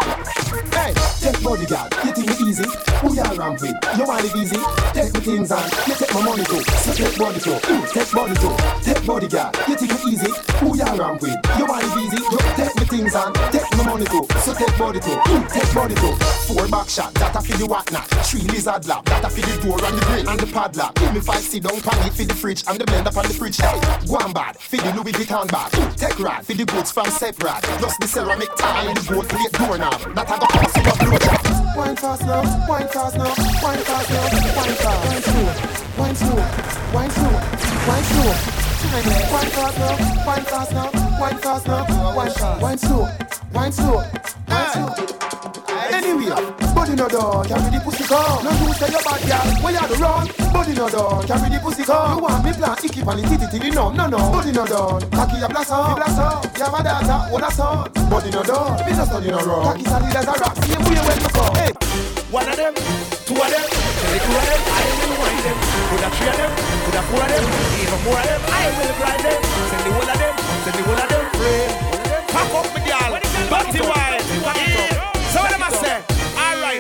hey. 0.70 0.94
Take 1.20 1.42
bodyguard, 1.42 1.92
you 2.04 2.12
think 2.12 2.30
it 2.30 2.40
easy? 2.40 2.64
Who 3.02 3.14
you 3.14 3.22
ramp 3.22 3.60
with? 3.60 3.74
You 3.98 4.04
want 4.06 4.24
it 4.24 4.36
easy? 4.36 4.56
Take 4.94 5.12
the 5.12 5.20
things 5.20 5.50
on, 5.50 5.64
you 5.86 5.94
take 5.98 6.14
my 6.14 6.22
money 6.22 6.44
too. 6.44 6.62
So 6.62 6.92
take 6.94 7.18
body 7.18 7.40
too, 7.40 7.50
mm, 7.50 7.92
take 7.92 8.12
body 8.12 8.34
too. 8.38 8.54
Take 8.82 9.04
bodyguard, 9.04 9.56
you 9.66 9.74
think 9.74 9.92
it 9.92 10.06
easy? 10.06 10.30
Who 10.62 10.76
you 10.76 10.84
ramp 10.84 11.20
with? 11.20 11.34
You 11.58 11.66
want 11.66 11.82
it 11.82 11.96
easy? 11.98 12.22
You 12.22 12.38
take 12.54 12.75
things 12.96 13.14
on, 13.14 13.32
take 13.52 13.68
my 13.76 13.84
money 13.84 14.04
too. 14.06 14.26
So 14.40 14.54
take 14.54 14.76
body 14.78 15.00
too, 15.00 15.16
mm, 15.28 15.44
take 15.52 15.74
body 15.74 15.94
too. 15.94 16.14
Four 16.48 16.68
back 16.68 16.88
shot, 16.88 17.12
that 17.14 17.34
a 17.36 17.40
for 17.40 17.56
the 17.56 17.66
what 17.66 17.90
not. 17.92 18.06
Three 18.24 18.40
lizard 18.42 18.86
lap, 18.86 19.04
that 19.06 19.24
a 19.24 19.28
for 19.30 19.40
the 19.40 19.54
door 19.62 19.78
and 19.84 19.98
the 19.98 20.04
grill 20.06 20.28
and 20.30 20.40
the 20.40 20.46
padlock. 20.46 20.94
Give 20.94 21.12
me 21.12 21.20
five 21.20 21.42
sit 21.42 21.62
down 21.62 21.80
pan 21.80 22.06
it 22.06 22.14
for 22.14 22.24
the 22.24 22.34
fridge 22.34 22.64
and 22.68 22.78
the 22.78 22.84
blender 22.84 23.16
on 23.16 23.26
the 23.26 23.34
fridge. 23.34 23.56
Hey, 23.58 23.78
go 24.08 24.16
on 24.16 24.32
bad, 24.32 24.56
for 24.56 24.76
the 24.76 24.90
Louis 24.96 25.12
Vuitton 25.12 25.48
bag. 25.50 25.70
Mm, 25.72 25.96
Take 25.96 26.18
rad, 26.20 26.46
for 26.46 26.54
the 26.54 26.64
goods 26.64 26.90
from 26.92 27.06
separate. 27.06 27.62
Plus 27.80 27.96
the 27.98 28.08
ceramic 28.08 28.54
tile 28.56 28.88
and 28.88 28.96
the 28.96 29.12
gold 29.12 29.28
plate 29.28 29.52
doorknob. 29.52 30.00
That 30.14 30.30
I 30.30 30.38
go 30.38 30.46
cost 30.46 30.76
you 30.76 30.90
up 30.90 30.98
blue 30.98 31.18
job. 31.18 31.76
Wine 31.76 31.96
fast 31.96 32.22
now, 32.22 32.42
wine 32.68 32.88
fast 32.88 33.16
now, 33.16 33.32
wine 33.62 33.82
fast 33.84 34.10
now, 34.10 34.26
wine 34.56 34.76
fast. 34.80 35.04
Wine 35.06 35.22
slow, 35.22 35.44
wine 35.98 36.14
slow, 36.16 36.36
wine 36.92 37.10
slow, 37.10 37.34
wine 37.88 38.04
slow. 38.04 38.65
Wine 38.86 39.50
fast 39.50 39.78
now, 39.78 40.24
wine 40.24 40.44
fast 40.44 40.72
now, 40.72 40.90
wine 41.20 41.38
fast 41.38 41.66
now, 41.66 42.16
wine 42.16 42.30
fast. 42.30 42.62
Wine 42.62 42.78
slow, 42.78 43.08
wine 43.52 43.72
slow, 43.72 44.02
wine 44.48 44.70
slow. 44.72 44.94
Anyway, 45.90 46.30
body 46.72 46.94
no 46.94 47.08
done, 47.08 47.48
carry 47.48 47.70
the 47.74 47.80
pussy 47.82 48.04
come. 48.04 48.44
No 48.44 48.50
you 48.52 48.72
say 48.74 48.90
your 48.90 49.02
bad 49.02 49.20
girl, 49.26 49.46
where 49.62 49.72
you 49.74 49.88
the 49.90 49.96
run? 49.98 50.26
Body 50.52 50.72
no 50.74 50.88
done, 50.88 51.26
carry 51.26 51.50
the 51.50 51.58
pussy 51.60 51.82
come. 51.82 52.16
You 52.16 52.22
want 52.22 52.44
me 52.44 52.52
plant, 52.52 52.84
icky 52.84 53.02
pan 53.02 53.18
it, 53.18 53.26
titty 53.26 53.46
titty 53.50 53.70
no, 53.70 53.90
no 53.90 54.06
no. 54.06 54.18
Body 54.18 54.52
no 54.52 54.64
done, 54.64 55.02
cocky 55.10 55.42
a 55.42 55.48
blossom, 55.48 55.94
blossom. 55.98 56.50
Yeah, 56.56 56.70
my 56.70 56.80
daughter, 56.82 57.18
what 57.32 57.42
a 57.42 57.50
son. 57.52 57.90
Body 58.08 58.30
no 58.30 58.42
done, 58.44 58.86
me 58.86 58.92
just 58.94 59.10
study 59.10 59.30
no 59.30 59.40
wrong. 59.42 59.64
Cocky 59.66 59.84
solid 59.84 60.14
as 60.14 60.26
a 60.30 60.34
rock, 60.38 60.56
see 60.62 60.72
you 60.72 60.78
when 60.78 61.20
you 61.20 61.30
come. 61.34 61.54
Hey. 61.58 61.72
One 62.30 62.48
of 62.48 62.56
them, 62.56 62.74
two 63.26 63.34
of 63.34 63.50
them, 63.50 63.66
the 63.66 64.18
two 64.22 64.30
of 64.30 64.46
them, 64.46 64.60
I 64.62 64.95
wind 65.26 65.42
them. 65.46 65.58
Could 65.90 66.02
have 66.06 66.14
three 66.14 66.30
of 66.30 66.36
them, 66.36 66.52
could 66.84 66.94
have 66.94 67.06
four 67.10 67.22
of 67.22 67.30
them, 67.30 67.44
even 67.82 68.00
more 68.06 68.18
of 68.18 68.26
them, 68.26 68.40
I 68.46 68.64
will 68.78 68.94
grind 68.98 69.22
them. 69.26 69.40
Send 69.70 69.82
the 69.86 69.92
whole 69.94 70.10
of 70.10 70.18
them, 70.22 70.34
send 70.64 70.76
the 70.78 70.82
whole 70.86 71.02
of 71.02 71.08
them 71.10 71.24
free. 71.38 71.66
Pack 72.32 72.50
up 72.54 72.66
me 72.74 72.80
girl, 72.86 73.12
body 73.50 73.80
wide. 73.80 74.05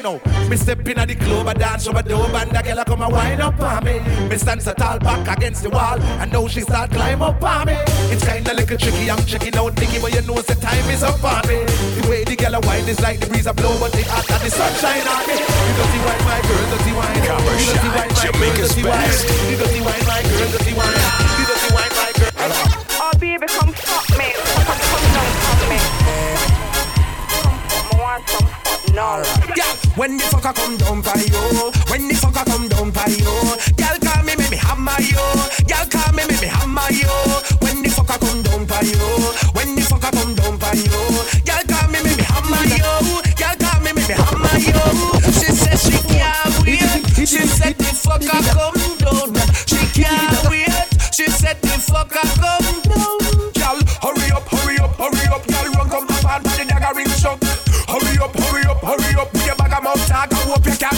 Now, 0.06 0.20
me 0.48 0.56
step 0.56 0.86
in 0.88 0.98
at 0.98 1.08
the 1.08 1.16
club, 1.16 1.48
I 1.48 1.54
dance 1.54 1.88
over 1.88 2.02
the 2.02 2.10
door, 2.10 2.30
and 2.30 2.50
the 2.50 2.62
girl 2.62 2.84
come 2.84 3.02
and 3.02 3.12
wind 3.12 3.40
up 3.42 3.58
on 3.60 3.84
me. 3.84 3.98
Me 4.30 4.36
stand 4.36 4.62
so 4.62 4.72
tall 4.72 4.98
back 4.98 5.26
against 5.36 5.62
the 5.64 5.70
wall, 5.70 6.00
and 6.22 6.32
now 6.32 6.46
she 6.46 6.60
start 6.60 6.90
climb 6.90 7.22
up 7.22 7.42
on 7.42 7.66
me. 7.66 7.74
It's 8.14 8.24
kinda 8.24 8.54
little 8.54 8.78
tricky, 8.78 9.10
I'm 9.10 9.22
checking 9.26 9.56
out 9.56 9.74
Nicky, 9.80 9.98
but 9.98 10.14
you 10.14 10.22
know 10.22 10.38
the 10.40 10.54
time 10.54 10.86
is 10.90 11.02
up 11.02 11.22
on 11.24 11.42
me. 11.48 11.58
The 11.98 12.06
way 12.08 12.22
the 12.24 12.36
girl 12.36 12.54
a 12.54 12.60
wine 12.60 12.86
is 12.86 13.00
like 13.00 13.18
the 13.18 13.26
breeze 13.26 13.46
a 13.46 13.54
blow, 13.54 13.74
but 13.80 13.90
the 13.92 14.02
hot 14.06 14.30
and 14.30 14.42
the 14.46 14.50
sunshine 14.50 15.06
on 15.10 15.22
me. 15.26 15.36
You 15.42 15.74
dirty 15.74 16.00
wine, 16.06 16.24
my 16.30 16.40
girl, 16.46 16.66
dirty 16.70 16.92
wine. 16.94 17.22
Copper 17.26 17.54
You 17.58 17.66
dirty 17.66 17.66
Shot, 17.66 17.82
wine, 17.82 18.06
my 18.06 18.06
girl, 18.06 18.32
Jamaica's 18.32 18.70
dirty 18.74 18.84
wine. 18.86 19.10
best. 19.10 19.22
You 19.50 19.56
dirty 19.58 19.80
wine, 19.82 20.06
my 20.06 20.20
girl, 20.22 20.48
dirty 20.54 20.72
wine. 20.78 21.02
You 21.38 21.44
dirty 21.50 21.70
wine, 21.74 21.94
my 21.98 22.10
girl. 22.14 22.30
Oh, 23.02 23.12
baby, 23.18 23.46
come 23.50 23.72
fuck 23.74 24.15
want 28.16 28.28
some 28.28 28.94
now. 28.94 29.22
Yeah, 29.56 29.64
when 29.96 30.16
the 30.16 30.24
fucker 30.24 30.54
come 30.54 30.76
down 30.76 31.02
for 31.02 31.18
you, 31.18 31.72
when 31.90 32.08
the 32.08 32.14
fucker 32.14 32.44
come 32.46 32.68
down 32.68 32.92
for 32.92 33.10
you, 33.10 33.32
girl 33.76 33.98
call 34.00 34.22
me, 34.24 34.36
make 34.36 34.50
me 34.50 34.56
hammer 34.56 34.96
you. 35.00 35.20
Girl 35.68 35.86
call 35.90 36.12
me, 36.12 36.22
make 36.26 36.40
me 36.40 36.48
hammer 36.48 36.88
you. 36.90 37.12
When 37.60 37.82
the 37.82 37.90
fucker 37.90 38.18
come 38.20 38.42
down 38.42 38.66
for 38.66 38.84
you, 38.84 39.04
when 39.52 39.74
the 39.74 39.82
fucker 39.82 40.12
come 40.12 40.34
down 40.34 40.58
for 40.58 40.74
you, 40.76 41.00
girl 41.44 41.62
call 41.68 41.88
me, 41.90 41.98
make 42.02 42.16
me 42.16 42.24
hammer 42.24 42.64
you. 42.72 42.92
Girl 43.36 43.56
call 43.60 43.80
me, 43.84 43.92
make 43.92 44.08
me 44.08 44.14
hammer 44.16 44.56
you. 44.64 44.80
She 45.36 45.52
said 45.52 45.76
she 45.76 45.96
can't 46.08 46.56
wait. 46.64 47.26
She 47.26 47.42
said 47.44 47.76
the 47.76 47.90
fucker 47.92 48.40
come 48.54 48.80
down. 48.96 49.34
She 49.66 49.80
can't 49.92 50.48
wait. 50.48 50.88
She 51.12 51.26
said 51.28 51.60
the 51.60 51.76
fucker 51.76 52.24
come 52.40 52.65
hope 60.46 60.66
you 60.66 60.76
can. 60.76 60.94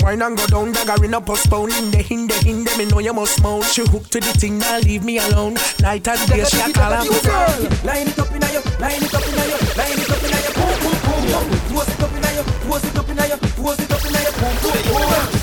Wine 0.00 0.22
and 0.22 0.36
go 0.36 0.46
down, 0.46 0.72
dagger 0.72 1.04
in 1.04 1.14
a 1.14 1.20
postpone. 1.20 1.72
In 1.72 1.90
the 1.90 2.06
in 2.10 2.26
the 2.26 2.36
in 2.46 2.64
the, 2.64 2.74
me 2.78 2.84
know 2.86 2.98
you 2.98 3.12
must 3.12 3.42
moan. 3.42 3.62
She 3.62 3.82
hooked 3.82 4.12
to 4.12 4.20
the 4.20 4.32
thing, 4.38 4.58
now 4.58 4.78
leave 4.78 5.04
me 5.04 5.18
alone. 5.18 5.54
Night 5.80 6.06
and 6.08 6.28
day, 6.28 6.44
she 6.44 6.60
a 6.60 6.72
call 6.72 6.92
girl. 7.04 7.48
Line 7.84 8.08
it 8.08 8.18
up 8.18 8.32
in 8.32 8.42
your, 8.52 8.62
line 8.78 9.02
it 9.02 9.14
up 9.14 9.26
in 9.26 9.34
your, 9.34 9.60
line 9.76 9.98
it 9.98 10.10
up 10.10 10.22
in 10.22 10.30
your, 10.30 10.54
boom 10.54 10.74
boom 10.82 10.96
boom 11.04 11.22
boom. 11.32 11.46
Pose 11.72 11.88
it 11.88 12.02
up 12.02 12.14
in 12.14 12.24
your, 12.34 12.44
pose 12.44 12.84
it 12.84 12.98
up 12.98 13.08
in 13.08 13.16
your, 13.16 13.38
pose 13.38 13.80
it 13.80 13.92
up 13.92 14.04
in 14.04 14.12
your, 14.12 14.32
boom 14.38 14.54
boom 14.62 14.78
boom. 14.88 15.33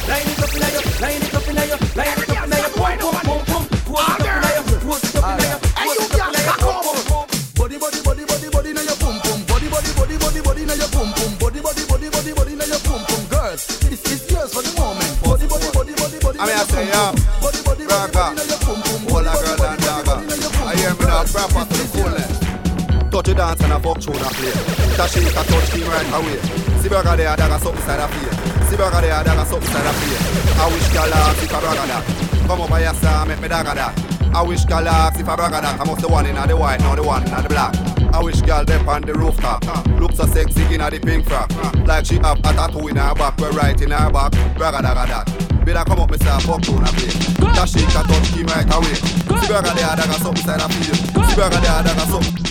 Touch 23.12 23.28
a 23.28 23.34
dance 23.34 23.62
and 23.62 23.74
a 23.74 23.80
fuck 23.80 24.00
tune 24.00 24.16
a 24.16 24.30
play. 24.34 24.52
Dash 24.96 25.18
it, 25.18 25.30
a 25.30 25.44
touch 25.44 25.70
him 25.74 25.88
right 25.90 26.08
away. 26.14 26.38
See 26.82 26.90
brother 26.90 27.18
there, 27.18 27.36
got 27.36 27.62
something 27.62 27.82
side 27.84 28.00
of 28.00 28.12
play. 28.12 28.66
See 28.68 28.76
brother 28.76 29.02
there, 29.02 29.24
got 29.24 29.48
something 29.48 29.70
side 29.70 29.86
of 29.86 29.96
play. 29.96 30.62
I 30.62 30.68
wish 30.72 30.94
y'all 30.94 31.14
ask 31.14 31.44
if 31.44 31.52
a 31.52 31.60
brother 31.60 31.88
that. 31.88 32.48
Come 32.48 32.62
over 32.62 32.78
here, 32.78 32.94
sir, 32.94 33.26
make 33.26 33.42
me 33.42 33.48
dagger 33.48 33.76
that. 33.76 34.12
I 34.34 34.42
wish 34.44 34.64
girl 34.64 34.88
ask 34.88 35.20
if 35.20 35.28
I 35.28 35.36
brag 35.36 35.52
that 35.52 35.80
I 35.80 35.84
must 35.84 36.02
the 36.02 36.08
one 36.08 36.26
in 36.26 36.36
the 36.36 36.56
white, 36.56 36.80
not 36.80 36.96
the 36.96 37.04
one 37.04 37.24
in 37.24 37.30
the 37.44 37.50
black. 37.50 37.76
I 38.14 38.24
wish 38.24 38.42
girl 38.42 38.64
dep 38.64 38.88
on 38.88 39.02
the 39.02 39.14
rooftop. 39.14 39.66
Look 40.00 40.14
so 40.14 40.26
sexy 40.26 40.64
in 40.74 40.80
the 40.80 41.00
pink 41.04 41.26
frock. 41.26 41.52
Like 41.86 42.06
she 42.06 42.16
have 42.16 42.40
a 42.40 42.42
tattoo 42.42 42.88
in 42.88 42.96
her 42.96 43.14
back, 43.14 43.38
we're 43.38 43.52
right 43.52 43.80
in 43.82 43.92
her 43.92 44.10
back. 44.10 44.32
Brag 44.56 44.82
that, 44.82 44.84
that. 44.84 45.51
Better 45.66 45.84
come 45.86 46.00
up, 46.00 46.12
me 46.12 46.18
say 46.18 46.40
fuck 46.40 46.62
tune 46.62 46.82
a 46.82 46.88
play. 46.88 47.08
That 47.54 47.70
shit 47.70 47.88
can 47.90 48.06
touch 48.06 48.28
him 48.30 48.48
right 48.48 48.66
away. 48.74 48.96
See 48.96 49.48
brother 49.48 49.74
there, 49.76 49.96
that 49.96 50.08
got 50.08 50.20
something 50.20 50.44
side 50.44 50.62
of 50.62 50.74
field. 50.74 50.98
See 51.30 51.36
brother 51.36 51.62
there, 51.62 51.84
that 51.84 51.96
got 51.96 52.08
something. 52.08 52.51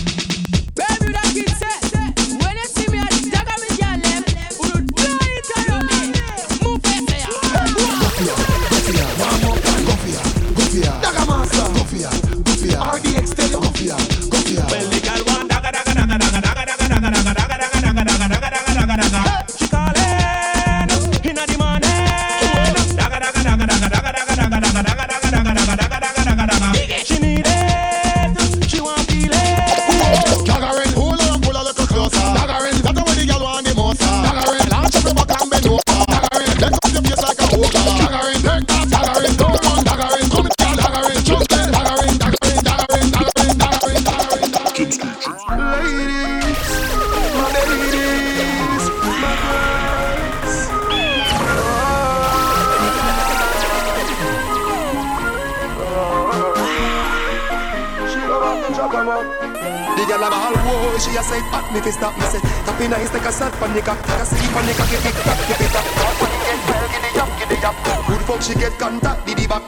Take 63.73 63.87
a 63.87 63.95
shot 63.95 64.01
pon 64.01 64.03
the 64.03 64.03
cock, 64.03 64.03
take 64.03 64.19
a 64.19 64.25
sleep 64.25 64.55
on 64.55 64.65
the 64.65 64.73
cocky 64.73 64.97
tick 64.97 65.15
tock, 65.23 65.39
tick 65.47 65.61
it 65.61 65.71
tock. 65.71 65.85
When 66.19 66.31
it 66.31 66.41
get 66.43 66.59
well, 66.67 66.87
giddy 66.91 67.19
up, 67.19 67.29
giddy 67.39 67.57
up. 67.63 68.07
Good 68.07 68.21
fuck 68.27 68.41
she 68.41 68.53
get 68.55 68.77
contact, 68.79 69.25
diddy 69.25 69.47
back. 69.47 69.63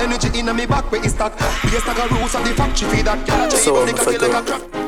Energy 0.00 0.38
inna 0.38 0.54
me 0.54 0.66
back 0.66 0.90
where 0.90 1.04
it 1.04 1.10
stack. 1.10 1.36
Biggest 1.62 1.84
stack 1.84 2.10
rules 2.10 2.34
of 2.34 2.44
the 2.44 2.54
factory 2.54 2.88
feed 2.90 3.06
that 3.06 3.26
girl 3.26 3.42
a 3.42 3.48
jive 3.48 3.76
on 3.76 3.86
the 3.86 3.92
cocky 3.92 4.18
like 4.18 4.34
a 4.34 4.42
crack. 4.46 4.80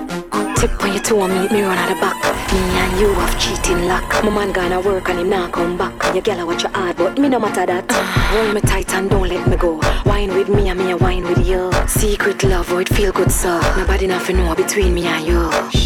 Tip 0.57 0.83
on 0.83 0.93
your 0.93 1.03
toe 1.03 1.25
and 1.25 1.35
meet 1.35 1.51
me 1.51 1.63
run 1.63 1.77
at 1.77 1.89
the 1.89 2.01
back. 2.01 2.17
Me 2.53 2.61
and 2.79 3.01
you 3.01 3.13
have 3.15 3.35
cheating 3.41 3.89
luck. 3.89 4.07
My 4.23 4.31
man 4.31 4.53
gonna 4.53 4.81
work 4.81 5.09
and 5.09 5.19
him 5.19 5.31
not 5.31 5.53
come 5.53 5.77
back. 5.77 6.15
Your 6.15 6.23
girl 6.23 6.47
watch 6.47 6.63
your 6.63 6.73
hard, 6.73 6.97
but 6.97 7.19
me 7.19 7.29
no 7.29 7.41
matter 7.41 7.67
that. 7.67 7.91
Hold 7.91 8.55
me 8.55 8.61
tight 8.61 8.93
and 8.95 9.11
don't 9.11 9.29
let 9.29 9.47
me 9.49 9.57
go. 9.57 9.81
Wine 10.07 10.33
with 10.35 10.49
me 10.49 10.69
and 10.69 10.79
me 10.79 10.93
a 10.93 10.97
wine 10.97 11.25
with 11.25 11.45
you. 11.45 11.73
Secret 11.89 12.45
love, 12.45 12.71
oh 12.71 12.79
it 12.79 12.89
feel 12.89 13.11
good 13.13 13.33
so. 13.33 13.59
Nobody 13.77 14.07
nothing 14.07 14.37
know 14.37 14.55
between 14.55 14.95
me 14.95 15.07
and 15.07 15.27
you. 15.27 15.82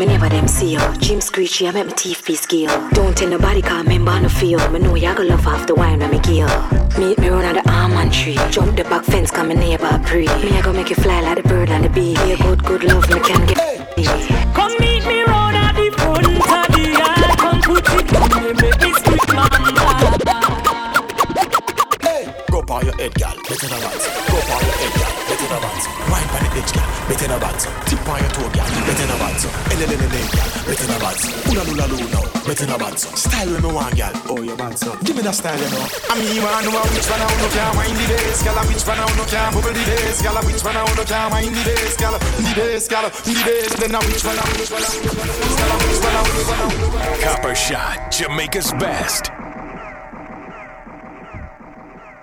Don't 0.00 0.08
make 0.08 0.18
me 0.18 0.28
never 0.28 0.34
them 0.34 0.48
see 0.48 0.72
you. 0.72 0.80
Jim 0.98 1.20
screechy, 1.20 1.68
I 1.68 1.72
make 1.72 1.86
my 1.86 1.92
teeth 1.92 2.24
be 2.24 2.34
skill. 2.34 2.70
Don't 2.92 3.14
tell 3.14 3.28
nobody 3.28 3.60
cause 3.60 3.84
member 3.84 4.18
no 4.18 4.30
feel. 4.30 4.58
Me 4.70 4.78
know 4.78 4.94
you 4.94 5.14
gonna 5.14 5.24
love 5.28 5.44
half 5.44 5.66
the 5.66 5.74
wine 5.74 5.98
when 5.98 6.10
me 6.10 6.18
give. 6.20 6.48
Meet 6.98 7.18
me 7.18 7.28
run 7.28 7.44
at 7.44 7.62
the 7.62 7.70
almond 7.70 8.10
tree. 8.10 8.38
Jump 8.50 8.78
the 8.78 8.84
back 8.84 9.04
fence, 9.04 9.30
come 9.30 9.48
my 9.48 9.54
neighbor 9.54 10.00
pre. 10.06 10.24
Me 10.40 10.56
I 10.56 10.62
go 10.62 10.72
make 10.72 10.88
you 10.88 10.96
fly 10.96 11.20
like 11.20 11.36
the 11.36 11.46
bird 11.46 11.68
and 11.68 11.84
the 11.84 11.90
bee. 11.90 12.14
Be 12.14 12.32
a 12.32 12.36
good, 12.38 12.64
good 12.64 12.84
love, 12.84 13.06
me 13.10 13.20
can 13.20 13.46
get. 13.46 13.58
Come 14.54 14.72
meet 14.80 15.04
me 15.04 15.20
round 15.24 15.56
at 15.56 15.76
the 15.76 15.90
front 15.98 16.26
of 16.26 16.32
the 16.72 16.80
yard. 16.96 17.36
Come 17.36 17.60
put 17.60 17.84
it 17.84 18.16
on 18.16 18.42
me, 18.42 18.52
make 18.56 18.80
me 18.80 18.94
street 18.94 19.28
man. 19.36 19.50
Go 22.50 22.62
by 22.62 22.80
your 22.80 22.96
head, 22.96 23.12
gal, 23.16 23.36
better 23.36 23.68
than 23.68 23.80
that. 23.84 24.00
Go 24.32 24.40
by 24.48 24.60
your 24.64 24.76
head, 24.80 24.92
gal, 24.96 25.12
better 25.28 25.48
than 25.52 25.60
that. 25.60 25.84
Wine 26.08 26.28
by 26.32 26.40
the 26.40 26.48
edge, 26.56 26.72
gal, 26.72 26.88
better 27.06 27.28
than 27.28 27.40
that. 27.40 27.60
Tip 27.84 28.08
on 28.08 28.18
your 28.18 28.30
toe, 28.32 28.48
gal, 28.56 28.69
better 29.44 29.96
than 29.96 30.10
that. 30.10 30.10
Elelelele, 30.10 30.20
gal, 30.34 30.50
better 30.66 30.86
than 30.86 31.00
that. 31.00 31.18
Ula 31.48 31.62
lula 31.64 31.86
lula, 31.88 32.20
better 32.44 32.66
than 32.66 32.78
that. 32.78 32.98
Style 32.98 33.48
when 33.48 33.62
me 33.62 33.70
want, 33.72 33.94
gal. 33.96 34.12
Oh, 34.28 34.42
your 34.42 34.56
man, 34.56 34.74
give 35.04 35.16
me 35.16 35.22
that 35.22 35.34
style, 35.34 35.56
you 35.56 35.70
know. 35.70 35.86
I 36.10 36.14
mean, 36.18 36.42
man, 36.42 36.64
know 36.64 36.82
which 36.92 37.08
one 37.08 37.20
I 37.20 37.26
wanna 37.30 37.48
can 37.48 37.70
wind 37.76 37.96
the 37.96 38.06
bass, 38.10 38.42
gal, 38.42 38.58
which 38.68 38.84
one 38.84 38.98
I 38.98 39.04
wanna 39.06 39.24
can 39.24 39.52
bubble 39.54 39.72
the 39.72 39.82
bass, 39.84 40.22
gal, 40.22 40.36
which 40.44 40.62
one 40.64 40.76
I 40.76 40.82
wanna 40.84 41.04
can 41.04 41.30
wind 41.30 41.54
the 41.56 41.62
bass, 41.64 41.96
gal, 41.96 42.14
the 42.18 42.52
bass, 42.56 42.88
gal, 42.88 43.06
the 43.08 43.34
bass. 43.44 43.72
Then 43.80 43.94
I 43.94 43.98
which 44.04 44.24
one 44.24 44.36
I 44.36 44.44
which 44.58 44.70
one 44.70 44.84
I 44.84 44.90
which 45.00 45.08
one 45.08 45.28
I 45.30 45.76
which 45.80 46.00
one 46.00 46.14
I 46.14 46.22
which 46.28 46.44
one 46.44 46.60
I 46.60 46.66
which 46.68 46.88
one 46.88 47.00
I 47.00 47.22
Copper 47.24 47.54
Shot, 47.54 48.10
Jamaica's 48.12 48.72
best. 48.72 49.30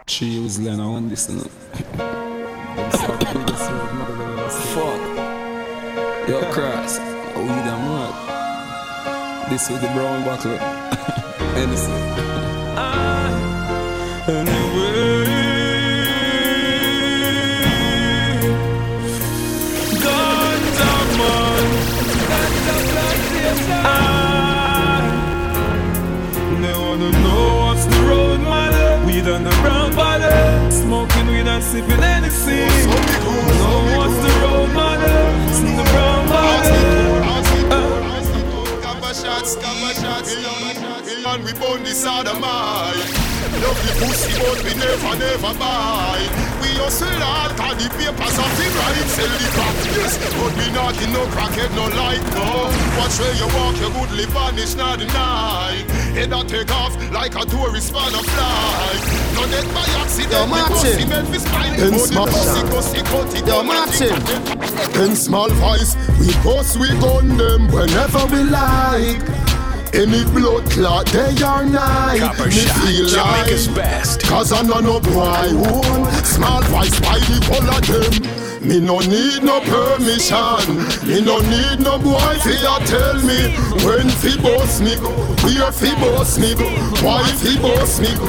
She 0.08 0.40
was 0.40 0.60
Lena 0.60 0.94
on 0.94 1.10
this 1.10 1.30
now. 1.30 1.44
Fuck. 4.74 5.17
Yo, 6.28 6.42
Cross. 6.52 7.00
Oh, 7.00 7.42
you 7.42 7.64
done 7.64 7.88
what? 7.88 9.50
This 9.50 9.70
is 9.70 9.80
the 9.80 9.88
brown 9.96 10.26
bottle. 10.26 10.52
and 10.52 11.72
this 11.72 11.84
is. 11.84 11.90
Anyway. 14.28 15.08
weed 29.06 29.28
and 29.28 29.48
a 29.48 29.52
brown 29.62 29.96
bottle 29.96 30.72
Smoking 30.72 31.28
weed 31.28 31.48
and 31.48 31.64
sipping 31.64 32.04
anything. 32.04 32.68
Know 32.88 33.80
what's 33.96 34.18
the 34.18 34.32
road, 34.42 34.74
mother? 34.74 35.38
the 35.78 35.84
brown 35.92 36.17
body. 36.48 36.82
Cover 38.82 39.14
shots, 39.14 39.56
cover 39.56 39.94
shots, 39.94 40.32
and 41.38 41.44
we 41.44 41.54
burn 41.54 41.84
this 41.84 42.06
mine. 42.06 43.28
Love 43.62 43.80
the 43.84 43.94
pussy, 44.00 44.34
but 44.40 44.60
we 44.64 44.74
never, 44.76 45.14
never 45.18 45.54
buy. 45.60 46.20
We 46.62 46.70
hustle 46.80 47.08
hard, 47.20 47.52
cause 47.58 47.78
the 47.78 47.90
papers 47.94 48.38
of 48.38 48.52
the 48.58 48.66
right 48.80 49.08
sell 49.12 49.34
the 49.34 49.48
crack. 49.56 49.76
But 50.40 50.54
we 50.58 50.68
not 50.72 50.98
in 51.04 51.12
no 51.12 51.24
crackhead, 51.34 51.72
no 51.76 51.86
light, 52.00 52.24
no. 52.38 52.70
Watch 52.98 53.20
where 53.20 53.36
you 53.36 53.48
walk, 53.56 53.76
your 53.80 53.92
good 53.92 54.12
live 54.18 54.32
vanish, 54.32 54.76
not 54.76 55.00
deny. 55.00 55.67
Head 56.18 56.34
a 56.34 56.44
take 56.46 56.72
off 56.72 56.96
like 57.12 57.36
a 57.36 57.46
tourist 57.46 57.94
man 57.94 58.12
a 58.12 58.24
fly. 58.24 59.34
No 59.36 59.46
death 59.52 59.72
by 59.72 59.86
accident, 60.02 60.32
Yo, 60.32 60.48
Martin. 60.48 60.74
go 60.74 60.82
see 60.82 61.06
Memphis 61.06 61.44
spine. 61.44 61.74
In 61.76 61.80
Go 61.80 61.92
the 61.92 62.00
small 62.00 62.26
pussy, 62.26 62.60
shot. 62.60 62.72
go 62.72 62.82
see 62.82 63.02
cut 63.04 63.36
it 63.36 63.46
Yo, 63.46 63.62
Martin. 63.62 65.02
In 65.04 65.16
small 65.16 65.50
voice, 65.52 65.96
we 66.20 66.34
bust, 66.44 66.78
we 66.80 66.90
gun 67.00 67.38
them 67.38 67.68
whenever 67.68 68.26
we 68.34 68.42
like. 68.50 69.22
Any 69.94 70.24
blood 70.34 70.70
clot 70.72 71.06
day 71.06 71.32
or 71.42 71.66
night 71.66 72.20
Copper 72.20 72.46
Me 72.48 72.52
Shot, 72.52 72.84
feel 72.86 73.08
Jamaica's 73.08 73.68
best. 73.70 74.22
Cause 74.24 74.52
I 74.52 74.62
know 74.64 74.80
no 74.80 75.00
boy 75.00 75.56
one 75.56 76.12
Small 76.26 76.62
voice 76.64 77.00
by 77.00 77.18
the 77.20 77.40
whole 77.46 77.70
of 77.70 77.88
them 77.88 78.37
Me 78.68 78.82
no 78.82 79.00
need 79.00 79.44
no 79.44 79.62
permission 79.62 80.76
Me 81.08 81.22
no 81.22 81.40
need 81.40 81.80
no 81.80 81.98
boy 81.98 82.36
fi 82.44 82.52
a 82.68 82.86
tell 82.86 83.16
me 83.24 83.56
When 83.86 84.10
fi 84.10 84.36
boss 84.42 84.82
me 84.82 84.96
go 84.98 85.10
Where 85.48 85.72
fi 85.72 85.96
boss 85.96 86.38
me 86.38 86.54
go 86.54 86.68
Why 87.00 87.24
fi 87.40 87.56
boss 87.62 88.02
me 88.02 88.12
go 88.18 88.28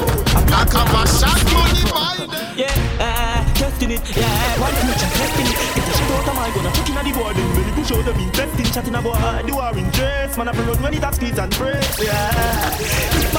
I 0.55 0.63
come 0.63 0.95
a 0.95 1.03
shot 1.05 1.43
money 1.51 1.83
by 1.91 2.25
them 2.25 2.57
Yeah, 2.57 2.71
uh, 3.03 3.53
testing 3.53 3.91
it, 3.91 4.15
yeah, 4.15 4.61
one 4.61 4.73
future 4.79 5.11
testing 5.11 5.45
it. 5.45 5.69
Get 5.75 6.35
my 6.35 6.47
I'm 6.47 6.73
chucking 6.73 6.95
at 6.95 7.03
the 7.05 7.11
board, 7.11 7.35
then 7.35 7.55
really 7.57 7.71
push 7.71 7.91
out 7.91 8.05
the 8.05 8.13
beat, 8.13 8.33
testing, 8.33 8.65
chatting 8.65 8.95
about 8.95 9.21
uh, 9.21 9.41
the 9.41 9.53
war 9.53 9.77
in 9.77 9.89
dress. 9.91 10.37
Man, 10.37 10.47
I 10.47 10.51
run 10.51 10.81
when 10.81 10.93
it 10.93 11.03
has 11.03 11.15
squeeze 11.15 11.37
and 11.37 11.51
press, 11.51 12.03
yeah. 12.03 13.38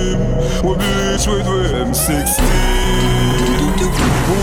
cream. 0.41 0.65
We 0.65 0.75
bleach 0.75 1.27
with 1.27 1.47
we 1.47 1.69
M16. 1.69 2.41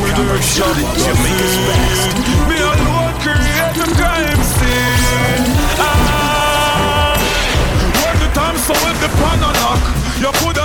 We 0.02 0.08
do 0.14 0.26
shot 0.42 0.76
Jamaica's 0.98 1.56
best. 1.66 2.16
Me 2.48 2.56
alone 2.58 3.14
create 3.22 3.74
the 3.74 3.86
crime 3.98 4.42
scene. 4.42 5.44
Ah, 5.78 7.16
when 7.94 8.16
the 8.22 8.28
time 8.34 8.56
so 8.58 8.74
with 8.84 8.98
the 9.00 9.08
pan 9.18 9.42
and 9.42 9.56
knock, 9.58 9.82
you 10.22 10.32
coulda. 10.40 10.64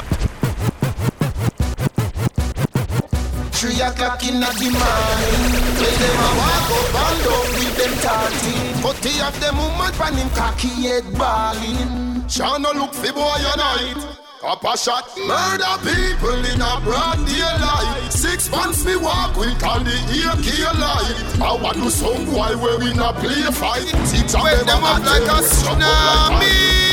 Three 3.53 3.79
o'clock 3.79 4.21
in 4.27 4.41
the 4.41 4.51
morning 4.59 5.41
When 5.79 5.95
them 6.01 6.19
a 6.19 6.29
walk 6.35 6.69
up 6.75 6.95
and 6.99 7.19
down 7.23 7.47
with 7.55 7.75
them 7.77 7.93
tarting 8.03 8.81
Forty 8.81 9.21
of 9.21 9.39
them 9.39 9.55
woman 9.55 9.93
pan 9.93 10.15
him 10.15 10.29
cocky 10.31 10.67
head 10.67 11.05
balling 11.17 12.27
Shana 12.27 12.73
look 12.73 12.93
fi 12.93 13.11
boy 13.13 13.23
a 13.23 13.55
night 13.55 14.23
Papa 14.43 14.77
shot 14.77 15.07
murder 15.25 15.80
people 15.88 16.35
in 16.35 16.59
a 16.59 16.81
broad 16.83 17.15
daylight 17.25 18.11
Six 18.11 18.51
months 18.51 18.83
me 18.83 18.97
walk 18.97 19.38
with 19.38 19.63
all 19.63 19.80
the 19.80 19.95
AK 19.95 20.59
light 20.77 21.41
I 21.41 21.53
want 21.63 21.77
to 21.77 21.89
some 21.89 22.25
boy 22.25 22.51
where 22.59 22.77
we 22.77 22.93
not 22.93 23.15
play 23.23 23.41
fight 23.55 23.88
Six 24.05 24.35
of 24.35 24.43
them 24.67 24.83
up 24.83 24.99
like 24.99 25.23
a 25.23 25.39
tsunami 25.47 26.83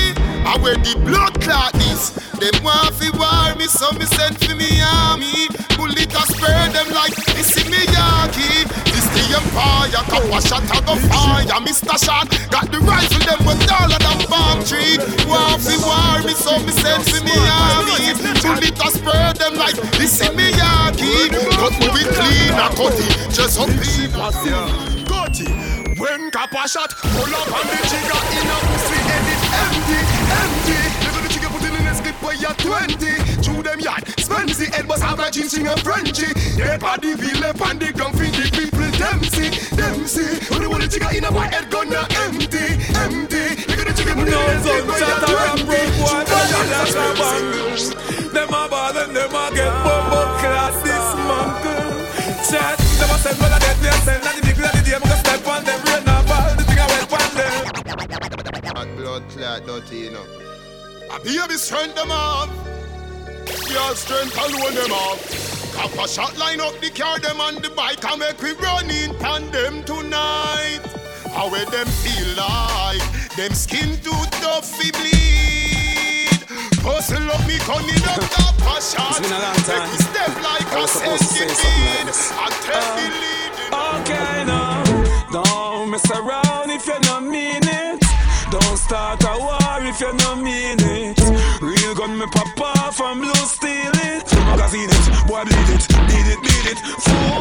I 0.47 0.59
wear 0.63 0.77
the 0.77 0.95
blood 1.05 1.41
clot 1.43 1.73
this. 1.75 2.11
Them 2.41 2.65
want 2.65 2.95
fi 2.95 3.11
war 3.19 3.55
me, 3.57 3.67
so 3.67 3.93
me 3.93 4.07
send 4.07 4.39
fi 4.39 4.55
me 4.55 4.81
army. 4.81 5.47
Bullet 5.77 6.11
a 6.11 6.23
spur 6.27 6.73
them 6.73 6.89
like 6.95 7.15
this 7.15 7.63
in 7.63 7.71
me 7.71 7.77
Yaki. 7.77 7.90
This 7.90 7.90
the 7.90 7.90
empire, 9.51 10.05
couple 10.07 10.41
shot 10.41 10.65
a 10.65 10.79
go 10.87 10.95
fire. 11.11 11.61
Mr. 11.67 11.97
Shot 11.99 12.29
got 12.51 12.71
the 12.71 12.79
rifle 12.81 13.23
them 13.27 13.41
with 13.47 13.71
all 13.71 13.91
of 13.91 14.31
bomb 14.31 14.63
tree. 14.65 14.99
Want 15.27 15.61
fi 15.63 15.75
war 15.83 16.23
me, 16.25 16.35
so 16.35 16.59
me 16.63 16.73
send 16.73 17.03
fi 17.05 17.19
me 17.25 17.35
army. 17.35 18.15
Bullet 18.43 18.79
a 18.79 18.89
spur 18.91 19.33
them 19.35 19.55
like 19.57 19.77
this 19.99 20.21
in 20.23 20.35
me 20.37 20.51
Yaki. 20.53 21.31
Cut 21.59 21.75
me 21.79 21.89
with 21.91 22.11
clean 22.15 22.55
a 22.55 22.69
cutty, 22.75 23.07
just 23.35 23.59
up 23.59 23.69
in 23.69 24.11
Cutty. 25.07 25.47
When 25.99 26.31
Kappa 26.31 26.67
shot, 26.69 26.91
pull 26.97 27.35
up 27.35 27.51
on 27.53 27.67
the 27.67 27.77
trigger 27.91 28.23
in 28.33 28.49
a 28.49 28.57
pussy 28.73 28.99
head 29.05 29.27
it 29.29 29.43
empty, 29.53 30.01
empty. 30.33 30.79
Little 31.05 31.23
the 31.23 31.29
trigger 31.29 31.51
put 31.53 31.65
in 31.65 31.85
the 31.85 31.95
slip 31.95 32.23
where 32.23 32.37
you're 32.37 32.57
20. 32.57 33.43
Chew 33.43 33.63
them 33.63 33.81
yard, 33.81 34.05
spency 34.17 34.73
head 34.73 34.89
was 34.89 35.03
have 35.03 35.19
a 35.19 35.31
chin 35.31 35.67
a 35.67 35.77
Frenchy. 35.79 36.33
They 36.57 36.79
body 36.79 37.15
wheel 37.15 37.45
up 37.45 37.61
on 37.61 37.79
the 37.79 37.93
gun 37.93 38.13
feed 38.13 38.33
the 38.33 38.49
people 38.49 38.80
them 39.01 39.25
see, 39.25 39.49
them 39.75 40.07
see. 40.07 40.37
When 40.53 40.63
you 40.63 40.71
want 40.71 40.83
the 40.85 40.89
trigger 40.89 41.17
in 41.17 41.25
a 41.25 41.33
white 41.33 41.53
head 41.55 41.71
gun 41.71 41.89
now 41.89 42.05
empty, 42.21 42.77
empty. 43.01 43.65
Look 43.65 43.81
at 43.81 43.87
the 43.89 43.95
trigger 43.97 44.15
put 44.15 44.29
in 44.29 44.37
the 44.37 44.61
slip 44.61 44.85
where 44.87 45.01
you're 45.01 45.21
20. 45.25 45.81
Them 48.31 48.53
a 48.53 48.69
ball 48.69 48.97
and 48.97 49.17
them 49.17 49.35
a 49.35 49.51
get 49.57 49.73
bumbo 49.83 50.21
class 50.39 50.77
dismantle. 50.85 51.97
Chat, 52.45 52.79
them 53.01 53.11
a 53.11 53.17
send 53.19 53.39
well 53.41 53.57
a 53.57 53.59
dead 53.59 53.79
me 53.81 53.89
a 53.89 53.97
send 54.05 54.23
and 54.23 54.37
the 54.37 54.43
people 54.47 54.65
of 54.69 54.73
the 54.77 54.83
day 54.85 54.99
me 55.01 55.07
go 55.09 55.17
step 55.17 55.47
on 55.49 55.65
them 55.65 55.81
rain 55.89 56.05
a 56.07 56.15
fall. 56.29 56.55
The 56.55 56.65
thing 56.69 56.79
a 56.79 56.87
wet 56.93 57.09
on 57.11 57.33
them. 57.41 57.53
Hot 58.77 58.89
blood 58.97 59.25
clot 59.33 59.61
dirty, 59.67 59.97
you 59.97 60.13
know. 60.13 60.27
A 61.11 61.19
baby 61.25 61.57
strength 61.57 61.97
them 61.97 62.11
off. 62.13 62.51
Your 63.69 63.97
strength 63.97 64.37
alone 64.39 64.75
them 64.75 64.93
off. 64.93 65.60
Kappa 65.75 66.09
shot 66.09 66.37
line 66.39 66.61
up 66.61 66.79
the 66.81 66.91
car 66.91 67.19
them 67.19 67.41
on 67.41 67.57
the 67.57 67.71
bike 67.71 68.05
and 68.05 68.21
make 68.21 68.41
we 68.43 68.53
run 68.53 68.91
in 68.91 69.15
pan 69.17 69.51
them 69.51 69.83
tonight. 69.85 70.81
How 71.33 71.51
will 71.51 71.69
them 71.71 71.87
feel 71.87 72.29
like? 72.37 73.03
Them 73.37 73.53
skin 73.55 73.97
too 74.03 74.23
tough 74.43 74.67
fi 74.67 74.91
bleed. 74.91 76.43
Hustle 76.83 77.31
up 77.31 77.47
me 77.47 77.57
in 77.87 78.03
up 78.09 78.25
Kappa 78.35 78.81
shot. 78.81 79.11
It's 79.11 79.21
been 79.21 79.33
a 79.33 79.41
long 79.41 79.61
time. 79.69 79.87
Make 79.87 79.93
we 79.93 80.05
step 80.11 80.33
like 80.43 80.67
a 80.73 80.77
was 80.81 80.91
supposed 80.91 81.23
to 81.23 81.29
say 81.29 81.49
centipede. 81.49 82.07
like. 82.07 82.33
I 82.35 82.49
tell 82.67 82.89
the 82.97 83.07
um, 83.07 83.21
lead. 83.23 83.51
Okay 83.71 84.45
now, 84.47 84.83
don't 85.31 85.91
mess 85.91 86.11
around 86.11 86.71
if 86.71 86.87
you 86.87 86.99
not 87.07 87.23
mean 87.23 87.63
it. 87.63 88.03
Don't 88.51 88.77
start 88.77 89.23
a 89.23 89.39
war 89.39 89.79
if 89.87 90.01
you 90.01 90.13
not 90.25 90.39
mean 90.43 90.79
it. 90.81 91.19
Real 91.63 91.95
gun 91.95 92.19
me 92.19 92.27
pop 92.33 92.61
off 92.61 92.97
from 92.97 93.21
blue 93.21 93.33
steal 93.47 93.93
it. 93.95 94.20
Magazine 94.47 94.91
it, 94.91 95.07
boy 95.27 95.43
bleed 95.45 95.71
it, 95.75 95.85
bleed 96.07 96.29
it, 96.33 96.41
bleed 96.41 96.67
it. 96.73 96.79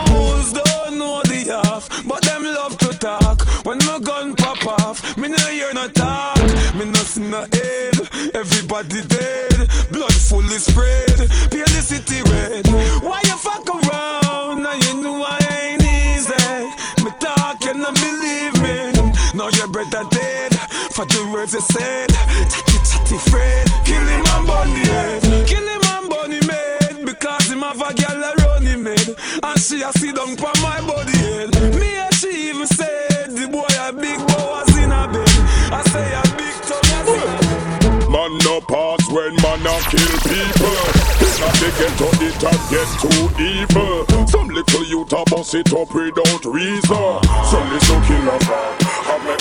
Fools 0.07 0.53
don't 0.53 0.97
know 0.97 1.21
the 1.23 1.39
half, 1.63 1.89
but 2.07 2.21
them 2.23 2.43
love 2.43 2.77
to 2.79 2.89
talk. 2.99 3.47
When 3.65 3.77
my 3.79 3.99
gun 3.99 4.35
pop 4.35 4.65
off, 4.65 5.17
me 5.17 5.27
no 5.27 5.37
hear 5.49 5.73
no 5.73 5.87
talk. 5.89 6.37
Me 6.75 6.85
no 6.85 6.99
see 6.99 7.21
no 7.21 7.41
head, 7.41 7.95
everybody 8.33 9.01
dead. 9.07 9.57
Blood 9.91 10.13
fully 10.13 10.57
spread, 10.57 11.17
pale 11.51 11.69
the 11.75 11.81
city 11.81 12.21
red. 12.31 12.67
Why 13.03 13.21
you 13.25 13.37
fuck 13.37 13.67
around? 13.67 14.63
Now 14.63 14.73
you 14.73 15.01
know 15.01 15.25
I 15.27 15.37
ain't 15.59 15.83
easy. 15.83 17.03
Me 17.03 17.11
talk, 17.19 17.63
you 17.65 17.73
not 17.73 17.95
believe 17.95 18.55
me. 18.63 19.11
Now 19.35 19.49
your 19.49 19.67
brother 19.67 20.03
dead 20.09 20.53
for 20.93 21.05
the 21.05 21.29
words 21.31 21.53
you 21.53 21.61
said. 21.61 22.09
Chatty 22.09 22.77
chatty 22.89 23.17
Fred, 23.29 23.67
kill 23.85 24.05
him 24.13 24.25
and 24.25 24.47
bunny 24.47 24.83
head. 24.87 25.21
Kill 25.47 25.67
him 25.67 25.81
and 25.93 26.09
bunny 26.09 26.39
made 26.47 26.88
because 27.19 27.51
him 27.51 27.59
have 27.59 27.81
a 27.81 27.93
girl 27.93 28.23
around 28.23 28.63
him 28.63 28.85
head, 28.85 29.15
and 29.43 29.59
she 29.59 29.81
a 29.81 29.91
sit 29.93 30.15
down 30.15 30.29
on 30.29 30.61
my 30.61 30.79
body 30.87 31.17
head. 31.17 31.51
Me 31.75 31.97
and 31.97 32.13
she 32.13 32.49
even 32.49 32.67
said 32.67 33.31
the 33.31 33.47
boy 33.51 33.67
a 33.79 33.91
big 33.93 34.19
boy 34.27 34.63
in 34.81 34.91
a 34.91 35.07
bed. 35.11 35.29
I 35.71 35.83
say 35.91 36.13
a 36.13 36.23
big 36.37 36.55
tongue. 36.67 38.11
Man 38.11 38.37
no 38.39 38.61
pass 38.61 39.03
when 39.11 39.35
man 39.35 39.67
a 39.67 39.79
kill 39.89 40.19
people. 40.29 41.18
Not 41.39 41.55
they 41.55 41.71
get 41.79 41.93
to 41.99 42.07
it 42.19 42.43
and 42.43 42.61
get 42.67 42.89
too 42.99 43.23
evil. 43.39 44.27
Some 44.27 44.49
little 44.49 44.83
youth 44.83 45.13
a 45.13 45.23
bust 45.29 45.55
it 45.55 45.71
up 45.73 45.93
without 45.93 46.43
reason. 46.45 47.13
Some 47.47 47.67
little 47.71 48.01
killer 48.03 48.39
I 48.41 49.15
make 49.23 49.39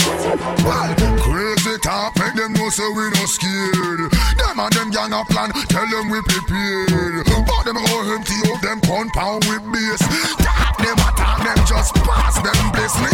Well, 0.63 0.95
crazy 1.19 1.79
talk, 1.83 2.19
make 2.19 2.35
them 2.35 2.53
know 2.55 2.69
so 2.71 2.87
we 2.93 3.11
no 3.11 3.25
scared. 3.27 4.13
Them 4.39 4.59
and 4.61 4.73
them 4.73 4.91
gang 4.91 5.13
a 5.13 5.25
plan, 5.25 5.51
tell 5.69 5.87
them 5.89 6.11
we 6.11 6.21
prepared. 6.23 7.27
But 7.27 7.65
them 7.65 7.77
go 7.77 7.97
empty 8.15 8.39
out 8.47 8.63
them 8.63 8.81
compound 8.83 9.45
with 9.47 9.65
base. 9.73 10.05
Talk 10.39 10.79
them 10.79 10.99
attack 11.03 11.39
them, 11.43 11.67
just 11.67 11.95
pass 12.07 12.28
them 12.43 12.71
place. 12.75 12.97
Me? 13.01 13.11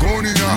Gun 0.00 0.26
in 0.26 0.36
a 0.36 0.50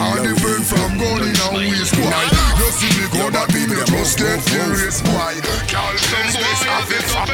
from 0.64 0.98
gun 0.98 1.24
in 1.24 1.36
a 1.36 1.48
waist. 1.56 1.96
You 1.96 2.70
see 2.76 2.92
me 3.00 3.06
gun 3.14 3.32
that 3.34 3.48
me, 3.54 3.64
just 3.88 4.20
get 4.20 4.42
furious, 4.44 5.02
boy. 5.02 5.40
Call 5.72 5.94
them 5.96 6.28
boys, 6.36 6.62
have 6.68 6.92
it 6.92 7.06
up. 7.16 7.28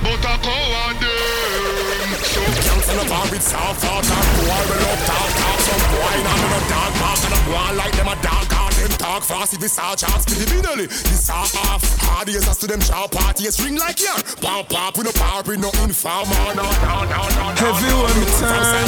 But 0.00 0.24
I 0.24 0.34
go 0.40 0.56
on 0.84 0.94
them. 1.00 1.90
So 2.30 2.40
Cancel 2.40 2.96
the 3.02 3.08
bar 3.08 3.26
with 3.30 3.42
soft 3.42 3.80
thought 3.80 4.04
and 4.04 4.30
boy 4.38 4.62
we 4.68 4.76
love 4.84 5.02
talk 5.08 5.30
talk 5.40 5.58
Some 5.66 5.84
boy 5.90 6.16
now 6.22 6.36
me 6.36 6.48
no 6.52 6.60
dog 6.68 6.92
pass 7.00 7.24
and 7.24 7.34
a 7.34 7.40
boy 7.48 7.76
like 7.76 7.96
them 7.96 8.08
a 8.08 8.16
call 8.22 8.49
them 8.80 8.96
talk 8.98 9.22
fast 9.22 9.54
if 9.54 9.62
it's 9.62 9.78
all 9.78 9.96
chance 9.96 10.24
Criminally, 10.24 10.86
this 10.86 11.28
all 11.30 11.48
off 11.68 11.82
Hard 12.00 12.28
years 12.28 12.48
as 12.48 12.58
to 12.58 12.66
them 12.66 12.80
show 12.80 13.06
parties 13.08 13.60
ring 13.64 13.76
like 13.76 14.00
yarn 14.00 14.22
Pop 14.40 14.68
pop 14.68 14.96
we 14.96 15.04
no 15.04 15.12
power 15.12 15.42
we 15.46 15.56
no 15.56 15.70
informer 15.82 16.32
oh, 16.32 16.52
no 16.56 16.64
no 16.64 17.04
no 17.08 17.28
no 17.28 17.50
no 17.52 17.60
Heavy 17.60 17.92
one 17.92 18.16
me 18.20 18.26
turn. 18.40 18.80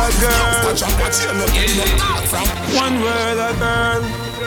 A 0.00 0.14
girl. 0.20 0.60
One 2.74 3.00
word 3.00 3.38
a 3.38 3.52
girl. 3.58 4.02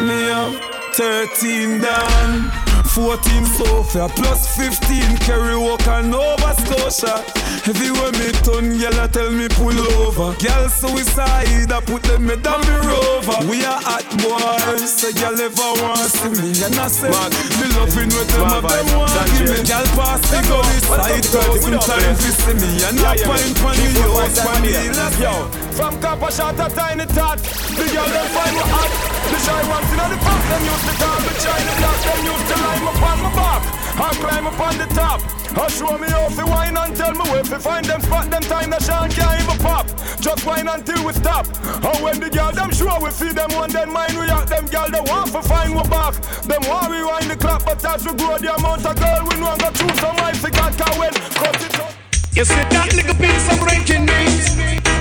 Me 0.06 0.30
up 0.32 0.54
13 0.96 1.82
down. 1.82 2.73
14 2.94 3.46
Sophia 3.58 4.08
plus 4.08 4.56
15 4.56 5.18
Kerry 5.18 5.58
Walker 5.58 6.04
Nova 6.04 6.54
Scotia. 6.62 7.26
Everywhere 7.66 8.14
me 8.22 8.30
turn 8.46 8.78
girl 8.78 9.00
a 9.02 9.08
tell 9.10 9.32
me 9.32 9.48
pull 9.50 9.74
over. 9.98 10.38
Girl 10.38 10.70
suicide 10.70 11.72
I 11.74 11.82
put 11.82 12.04
them 12.04 12.28
me 12.28 12.36
down 12.38 12.62
me 12.62 12.76
rover. 12.86 13.50
We 13.50 13.66
are 13.66 13.82
hot 13.82 14.06
boys 14.22 14.94
So 14.94 15.10
girl 15.18 15.34
ever 15.42 15.70
want 15.82 16.06
see 16.06 16.38
me. 16.38 16.54
And 16.62 16.78
I 16.78 16.88
say 16.88 17.10
Me 17.10 17.66
loving 17.74 18.14
with 18.14 18.30
them 18.30 18.46
of 18.46 18.62
them 18.62 18.86
want 18.94 19.10
give 19.42 19.50
me. 19.50 19.66
Girl 19.66 19.88
pass 19.98 20.22
the 20.30 20.40
gully 20.46 20.80
side 20.86 21.26
Thousand 21.34 21.82
times 21.82 22.20
to 22.22 22.30
see 22.30 22.54
me 22.62 22.70
And 22.86 23.00
I 23.02 23.18
pint 23.26 23.58
pan 23.58 23.74
the 23.74 24.06
house 24.06 24.38
pan 24.38 24.62
the 24.62 24.70
hill 24.70 25.02
Yo, 25.18 25.34
from 25.74 26.00
Kappa 26.00 26.32
shot 26.32 26.60
a 26.62 26.70
tiny 26.70 27.06
tot. 27.10 27.42
The 27.42 27.86
girl 27.90 28.06
them 28.06 28.28
find 28.30 28.54
me 28.54 28.64
hot. 28.70 28.92
The 29.34 29.40
shy 29.42 29.62
ones 29.66 29.90
inna 29.90 30.06
the 30.14 30.18
pop 30.22 30.42
Them 30.46 30.62
used 30.70 30.86
to 30.86 30.94
call 31.02 31.20
me 31.26 31.32
China 31.42 31.74
block 31.80 32.00
Them 32.06 32.22
used 32.30 32.48
to 32.52 32.56
line 32.62 32.86
up 32.86 33.02
on 33.02 33.18
my 33.26 33.32
back. 33.34 33.62
I 33.94 34.10
climb 34.22 34.46
upon 34.48 34.74
the 34.78 34.88
top. 34.94 35.20
I 35.54 35.68
show 35.70 35.98
me 35.98 36.10
off 36.14 36.34
fi 36.34 36.44
wine 36.44 36.78
and 36.78 36.96
tell 36.96 37.14
me 37.14 37.26
where 37.30 37.44
fi 37.44 37.58
find 37.58 37.86
them 37.86 38.02
spot. 38.02 38.30
Them 38.30 38.42
time 38.42 38.70
the 38.70 38.80
shan 38.80 39.10
can't 39.10 39.42
even 39.42 39.58
pop 39.58 39.88
Just 40.22 40.46
wine 40.46 40.68
until 40.68 41.02
we 41.06 41.14
stop. 41.14 41.46
And 41.66 41.98
when 42.04 42.20
the 42.20 42.30
girl 42.30 42.52
them 42.52 42.72
sure 42.72 43.00
we 43.02 43.10
feed 43.10 43.34
them 43.34 43.50
one 43.58 43.72
Then 43.72 43.92
mind 43.92 44.14
we 44.14 44.30
out. 44.30 44.48
Them 44.48 44.66
girl 44.70 44.90
they 44.90 45.02
want 45.10 45.30
fi 45.34 45.42
find 45.42 45.74
we 45.74 45.84
back. 45.90 46.14
Them 46.46 46.62
want 46.70 46.90
we 46.94 47.02
wind 47.02 47.30
the 47.32 47.38
clock 47.38 47.66
But 47.66 47.84
as 47.86 48.06
we 48.06 48.14
grow 48.14 48.38
the 48.38 48.54
amount 48.54 48.86
of 48.86 48.94
girl 48.94 49.22
We 49.26 49.34
know 49.42 49.58
go 49.58 49.70
choose 49.74 49.98
some 49.98 50.18
wife 50.22 50.42
God 50.42 50.74
Cause 50.78 50.98
when. 51.00 51.14
Cut 51.14 51.58
it 51.58 51.80
up. 51.82 51.94
You 52.34 52.46
see 52.46 52.66
that 52.74 52.94
little 52.94 53.18
piece 53.18 53.46
of 53.50 53.58
breaking 53.62 54.06
news 54.06 54.93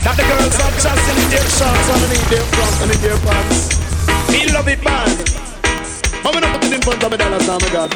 That 0.00 0.16
the 0.16 0.24
girls 0.24 0.56
are 0.56 0.74
just 0.80 1.06
in 1.12 1.18
their 1.28 1.44
shorts 1.44 1.88
underneath 1.92 2.28
their 2.32 2.46
front 2.56 2.76
and 2.82 2.90
in 2.96 3.00
their 3.04 3.18
pants 3.20 3.80
Feel 4.32 4.56
it 4.56 4.84
bad. 4.84 5.16
But 6.22 6.34
we 6.34 6.40
not 6.40 6.60
put 6.60 6.64
it 6.64 6.74
in 6.74 6.82
front 6.82 7.02
of 7.04 7.10
me 7.10 7.16
dollars 7.16 7.46
now, 7.46 7.58
oh 7.60 7.64
my 7.64 7.72
God. 7.72 7.90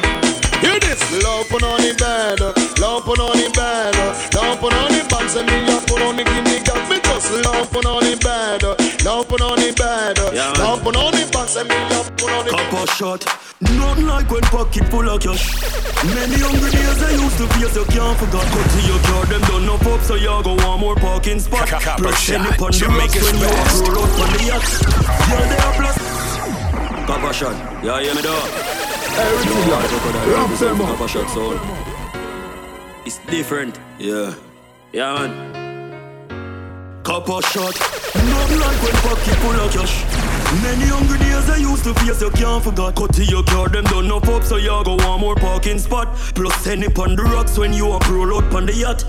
Hear 0.61 0.79
this. 0.79 1.01
Love 1.23 1.47
put 1.49 1.63
on 1.63 1.81
the 1.81 1.93
bed, 1.97 2.39
love 2.79 3.05
put 3.05 3.19
on 3.19 3.37
the 3.37 3.49
bed, 3.55 3.95
love 4.35 4.59
put 4.59 4.73
on 4.73 4.91
the 4.91 5.05
pants 5.09 5.35
and 5.35 5.47
me 5.47 5.61
love 5.67 5.85
put 5.87 6.01
on 6.01 6.15
the 6.15 6.23
guinea 6.23 6.59
cat. 6.63 6.89
Me 6.89 7.04
just 7.15 7.45
love 7.45 7.71
put 7.71 7.85
on 7.85 8.03
the 8.03 8.17
bed, 8.17 8.63
love 9.05 9.27
put 9.27 9.41
on 9.41 9.55
the 9.55 9.71
bed, 9.71 10.19
love 10.59 10.83
put 10.83 10.95
on 10.95 11.11
the 11.11 11.23
pants 11.31 11.55
and 11.55 11.69
me 11.69 11.75
love 11.89 12.11
put 12.17 12.31
on 12.31 12.45
the. 12.45 12.51
Cup 12.51 12.73
of 12.73 12.89
shot. 12.89 13.25
Nothing 13.61 14.07
like 14.07 14.29
when 14.29 14.43
pocket 14.51 14.85
full 14.91 15.07
of 15.07 15.21
cash. 15.21 15.63
Many 16.03 16.39
hungry 16.43 16.71
days 16.71 17.01
I 17.03 17.11
used 17.15 17.37
to 17.39 17.47
face, 17.55 17.75
you 17.75 17.85
can't 17.87 18.17
forget. 18.19 18.43
Cut 18.51 18.67
to 18.67 18.79
your 18.83 18.99
car, 19.07 19.25
them 19.31 19.41
done 19.47 19.69
up 19.69 19.85
up, 19.85 20.01
so 20.01 20.15
you 20.15 20.35
go 20.43 20.55
one 20.55 20.79
more 20.79 20.95
parking 20.95 21.39
spot. 21.39 21.67
Plus 21.69 22.29
any 22.29 22.51
pon 22.59 22.71
the 22.71 22.87
rocks 22.91 23.15
when 23.15 23.35
you 23.39 23.47
walk 23.47 23.71
roll 23.79 24.03
out 24.03 24.19
on 24.19 24.29
the 24.35 24.41
yacht. 24.43 24.65
Yeah, 25.31 25.43
they 25.47 25.59
are 25.63 25.75
plus. 25.79 25.97
Cup 27.07 27.23
of 27.23 27.35
shot. 27.35 27.55
Yeah, 27.83 28.01
hear 28.01 28.15
me 28.15 28.21
though. 28.21 28.43
Everything 29.15 29.71
like 29.71 29.91
Rap 30.35 30.59
them 30.59 30.81
up. 30.81 30.87
Cup 30.89 31.01
of 31.01 31.09
shot 31.09 31.29
sound. 31.31 31.59
It's 33.05 33.19
different. 33.31 33.79
Yeah. 33.99 34.33
Yeah, 34.91 35.13
man. 35.13 35.64
Of 37.07 37.45
shot. 37.45 37.79
Nothing 38.15 38.59
like 38.59 38.81
when 38.83 38.93
pocket 39.05 39.37
full 39.39 39.59
of 39.61 39.71
cash. 39.71 40.03
Many 40.63 40.85
hungry 40.85 41.19
days 41.19 41.49
I 41.49 41.57
used 41.57 41.83
to 41.83 41.93
face, 41.93 42.19
you 42.19 42.31
can't 42.31 42.63
forget. 42.63 42.95
Cut 42.95 43.13
to 43.13 43.23
your 43.23 43.43
car, 43.43 43.69
them 43.69 43.85
done 43.85 44.11
up 44.11 44.27
up, 44.27 44.43
so 44.43 44.57
you 44.57 44.83
go 44.83 44.95
one 44.95 45.21
more 45.21 45.35
parking 45.35 45.77
spot. 45.77 46.13
Plus 46.33 46.67
any 46.67 46.89
pon 46.89 47.15
the 47.15 47.23
rocks 47.23 47.57
when 47.57 47.73
you 47.73 47.91
up 47.91 48.09
roll 48.09 48.35
out 48.35 48.51
pon 48.51 48.65
the 48.65 48.73
yacht. 48.73 49.05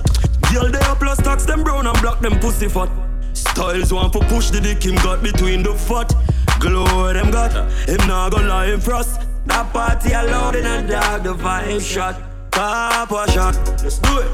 Girl, 0.52 0.70
they 0.70 0.78
are 0.78 0.94
plus 0.94 1.16
tax 1.18 1.46
them 1.46 1.64
brown 1.64 1.86
and 1.86 2.00
black, 2.00 2.20
them 2.20 2.38
pussy 2.38 2.68
fat. 2.68 2.90
Styles 3.32 3.92
want 3.92 4.12
for 4.12 4.22
push 4.24 4.50
the 4.50 4.60
dick 4.60 4.84
him 4.84 4.94
got 4.96 5.22
between 5.22 5.62
the 5.62 5.74
fat. 5.74 6.14
Glow 6.60 7.12
them 7.12 7.30
got, 7.30 7.52
him 7.88 8.06
not 8.06 8.30
gonna 8.30 8.46
lie 8.46 8.66
him 8.66 8.80
frost. 8.80 9.20
That 9.46 9.72
party 9.72 10.12
alone 10.12 10.54
in 10.54 10.66
a 10.66 10.86
dog, 10.86 11.24
the 11.24 11.34
vibe 11.34 11.80
shot. 11.80 12.20
Pop 12.52 13.10
a 13.10 13.30
shot, 13.32 13.56
let's 13.82 13.98
do 13.98 14.18
it. 14.18 14.30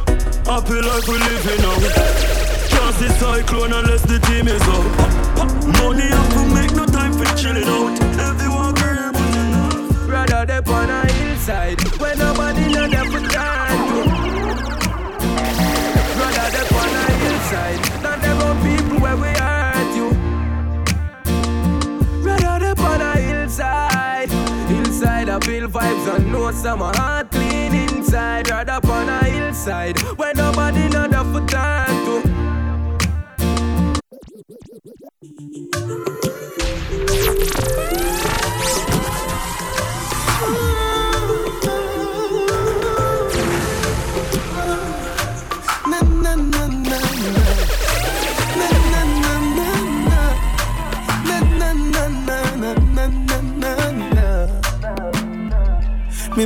Happy 0.47 0.82
life 0.82 1.08
we 1.08 1.16
living 1.18 1.62
now. 1.62 2.51
Can't 2.82 2.96
see 2.96 3.08
cyclone 3.10 3.72
unless 3.72 4.02
the 4.02 4.18
team 4.18 4.48
is 4.48 4.60
out. 4.62 4.90
Money 5.78 6.02
have 6.02 6.32
to 6.34 6.42
make 6.52 6.74
no 6.74 6.84
time 6.84 7.12
for 7.12 7.24
chilling 7.36 7.62
out. 7.62 7.94
Everyone 8.18 8.74
girl, 8.74 9.12
Rather 10.10 10.44
they 10.44 10.72
on 10.72 10.90
a 10.90 11.12
hillside 11.12 11.80
When 12.00 12.18
nobody 12.18 12.72
know 12.72 12.88
them 12.88 13.06
for 13.12 13.20
time 13.30 13.78
Rather 16.18 16.48
they 16.54 16.66
on 16.74 16.94
a 16.98 17.04
hillside 17.22 17.80
Than 18.02 18.20
them 18.20 18.38
on 18.42 18.56
people 18.66 18.98
where 18.98 19.16
we 19.16 19.28
hurt 19.28 19.94
you. 19.94 20.08
Rather 22.26 22.74
they 22.74 22.82
on 22.82 23.00
a 23.00 23.16
hillside 23.16 24.30
Hillside 24.68 25.28
I 25.28 25.38
feel 25.38 25.68
vibes 25.68 26.16
and 26.16 26.32
know 26.32 26.50
some 26.50 26.80
heart 26.80 27.30
clean 27.30 27.74
inside. 27.74 28.50
Rather 28.50 28.80
on 28.90 29.08
a 29.08 29.24
hillside 29.26 30.00
When 30.18 30.36
nobody 30.36 30.88
know 30.88 31.06
them 31.06 31.32
for 31.32 31.46
time 31.46 32.06
to 32.06 32.42
Me 34.42 34.50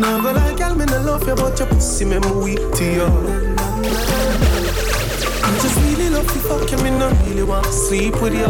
nah 0.01 0.21
go 0.21 0.33
like 0.33 0.59
girl, 0.59 0.75
me 0.75 0.85
nah 0.85 1.01
love 1.01 1.27
you, 1.27 1.35
but 1.35 1.59
your 1.59 1.69
pussy 1.69 2.05
me 2.05 2.19
me 2.19 2.31
weak 2.45 2.59
to 2.75 2.85
you. 2.85 3.07
I'm 5.43 5.55
just 5.61 5.96
love 6.17 6.35
you, 6.35 6.41
fuck 6.43 6.71
you, 6.71 6.79
me 6.79 6.91
nah 6.91 7.11
really 7.25 7.43
want 7.43 7.67
to 7.67 7.73
sleep 7.73 8.23
with 8.23 8.33
you. 8.33 8.47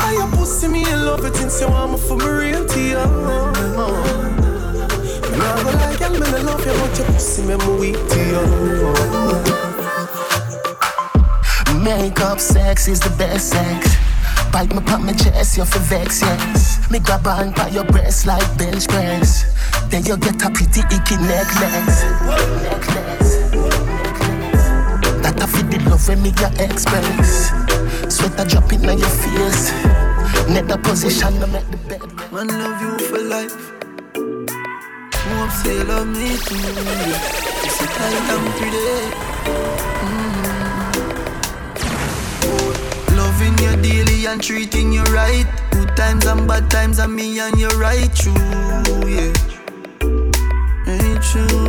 I 0.00 0.12
your 0.12 0.28
pussy, 0.36 0.68
me 0.68 0.80
in 0.82 1.06
love 1.06 1.24
it 1.24 1.34
since 1.34 1.60
you 1.60 1.68
want 1.68 1.92
me 1.92 1.98
for 1.98 2.16
me 2.18 2.26
real 2.26 2.66
to 2.66 2.80
you. 2.80 3.06
Me 5.30 5.36
nah 5.38 5.56
go 5.62 5.70
like 5.80 5.98
girl, 5.98 6.12
me 6.12 6.18
nah 6.20 6.42
love 6.48 6.66
you, 6.66 6.74
but 6.76 6.98
your 6.98 7.06
pussy 7.06 7.42
me 7.48 7.56
me 7.56 7.70
weak 7.80 8.00
to 8.10 8.18
you. 8.32 8.42
Makeup 11.82 12.38
sex 12.38 12.86
is 12.86 13.00
the 13.00 13.10
best 13.16 13.48
sex. 13.48 13.96
Bite 14.52 14.74
me 14.74 14.82
pop 14.82 15.00
my 15.00 15.14
chest, 15.14 15.56
you're 15.56 15.64
for 15.64 15.78
vex, 15.78 16.20
yes. 16.20 16.90
Me 16.90 16.98
grab 16.98 17.26
on 17.26 17.52
by 17.52 17.68
your 17.68 17.84
breast 17.84 18.26
like 18.26 18.46
bench 18.58 18.86
press. 18.86 19.44
Then 19.88 20.04
you 20.04 20.18
get 20.18 20.42
a 20.44 20.50
pretty 20.50 20.80
icky. 20.94 21.16
Necklace. 21.16 22.04
Love 25.92 26.08
when 26.08 26.22
me 26.22 26.32
your 26.40 26.52
express. 26.58 27.52
Sweat 28.08 28.40
a 28.40 28.44
drop 28.44 28.72
in 28.72 28.88
on 28.88 28.98
your 28.98 29.14
face. 29.22 29.72
Net 30.48 30.66
the 30.66 30.78
position 30.82 31.38
to 31.40 31.46
make 31.46 31.68
the 31.70 31.76
bed. 31.88 32.00
Man, 32.32 32.48
love 32.48 32.80
you 32.80 32.98
for 33.08 33.18
life. 33.18 33.54
Hope 35.28 35.50
say 35.50 35.76
you 35.76 35.84
love 35.84 36.06
me 36.06 36.36
too. 36.46 36.56
You 37.64 37.70
say 37.76 37.88
tight 37.96 38.28
and 38.34 38.46
pretty. 38.56 38.82
Loving 43.16 43.56
you 43.64 43.74
daily 43.82 44.26
and 44.26 44.42
treating 44.42 44.92
you 44.92 45.04
right. 45.04 45.46
Good 45.72 45.94
times 45.96 46.24
and 46.26 46.48
bad 46.48 46.70
times 46.70 46.98
and 46.98 47.14
me 47.14 47.38
and 47.38 47.58
you 47.60 47.68
right 47.86 48.10
true, 48.14 48.32
yeah. 49.06 49.32
Ain't 50.86 51.22
true. 51.22 51.61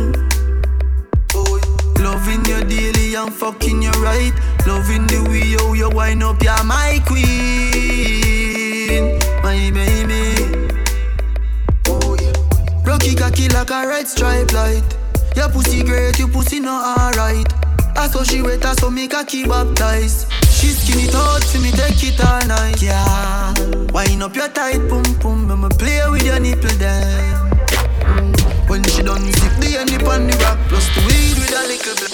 You 3.14 3.22
and 3.22 3.32
fucking 3.32 3.82
you 3.82 3.90
right. 4.02 4.32
Loving 4.66 5.06
the 5.06 5.22
way 5.30 5.46
you, 5.46 5.74
you 5.74 5.88
wind 5.90 6.22
up, 6.22 6.42
you're 6.42 6.64
my 6.64 7.00
queen, 7.06 7.30
my 9.42 9.70
baby. 9.70 10.34
Rocky 12.84 13.14
cocky 13.14 13.48
like 13.50 13.70
a 13.70 13.86
red 13.86 14.08
stripe 14.08 14.52
light. 14.52 14.82
Your 15.36 15.48
pussy 15.48 15.84
great, 15.84 16.18
your 16.18 16.28
pussy 16.28 16.58
not 16.60 16.98
alright. 16.98 17.46
I 17.96 18.08
saw 18.08 18.24
she 18.24 18.42
wet, 18.42 18.64
I 18.64 18.74
saw 18.74 18.90
me 18.90 19.06
cocky 19.06 19.44
baptized. 19.44 20.26
She 20.50 20.68
skin 20.68 21.08
it 21.08 21.14
out 21.14 21.44
for 21.44 21.60
me, 21.60 21.70
take 21.70 22.02
it 22.02 22.20
all 22.24 22.44
night. 22.46 22.82
Yeah, 22.82 23.54
wind 23.92 24.22
up 24.24 24.34
your 24.34 24.48
tight 24.48 24.88
pum 24.88 25.04
pum, 25.20 25.50
I'ma 25.50 25.68
play 25.68 26.02
with 26.10 26.24
your 26.24 26.40
nipple 26.40 26.76
there. 26.78 27.38
When 28.66 28.82
she 28.84 29.02
done 29.02 29.22
music, 29.22 29.52
the 29.60 29.76
end 29.78 29.92
on 30.02 30.26
the 30.26 30.36
rock, 30.42 30.58
plus 30.68 30.88
the 30.94 31.00
weed 31.06 31.38
with 31.38 31.52
a 31.52 31.62
little 31.68 31.94
bit. 31.94 32.13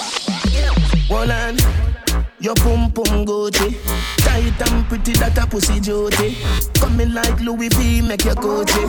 Hold 1.11 1.31
on. 1.31 1.57
Your 2.41 2.55
pum 2.55 2.91
pum 2.93 3.27
Gucci 3.27 3.77
Tight 4.25 4.57
and 4.73 4.89
pretty 4.89 5.13
that 5.21 5.37
a 5.37 5.47
pussy 5.47 5.79
duty 5.79 6.39
Coming 6.81 7.13
like 7.13 7.39
Louis 7.41 7.69
V 7.69 8.01
make 8.01 8.25
your 8.25 8.35
Gucci 8.35 8.81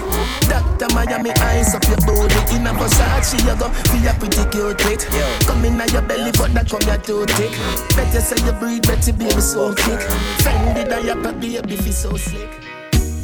Dr. 0.48 0.88
Miami 0.96 1.32
eyes 1.32 1.76
up 1.76 1.84
your 1.84 2.00
booty 2.08 2.56
In 2.56 2.66
a 2.66 2.72
Versace 2.72 3.36
you 3.44 3.56
go 3.60 3.68
feel 3.92 4.08
a 4.08 4.14
pretty 4.16 4.48
cute 4.56 4.80
it 4.88 5.04
Come 5.46 5.66
in 5.66 5.76
your 5.92 6.02
belly 6.04 6.32
but 6.32 6.54
that 6.54 6.70
come 6.72 6.80
your 6.88 6.98
too 7.04 7.26
thick 7.36 7.52
Better 7.98 8.22
say 8.22 8.40
you 8.46 8.54
breathe 8.54 8.84
better 8.84 9.12
baby 9.12 9.42
so 9.42 9.74
thick 9.74 10.00
Fendi 10.40 10.88
diaper 10.88 11.34
baby 11.34 11.76
feel 11.76 11.92
so 11.92 12.16
slick 12.16 12.50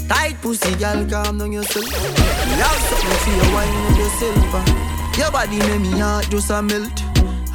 Tight 0.10 0.36
pussy, 0.42 0.76
girl, 0.76 1.06
calm 1.10 1.38
down 1.38 1.52
yourself. 1.52 1.84
Love 1.84 2.80
something 2.88 3.18
for 3.20 3.46
your 3.46 3.54
wine 3.54 3.88
with 3.88 3.98
yourself. 3.98 4.56
uh. 4.56 5.18
Your 5.18 5.32
body 5.32 5.58
make 5.60 5.82
me 5.82 6.00
heart 6.00 6.30
just 6.30 6.50
a 6.50 6.62
melt. 6.62 7.07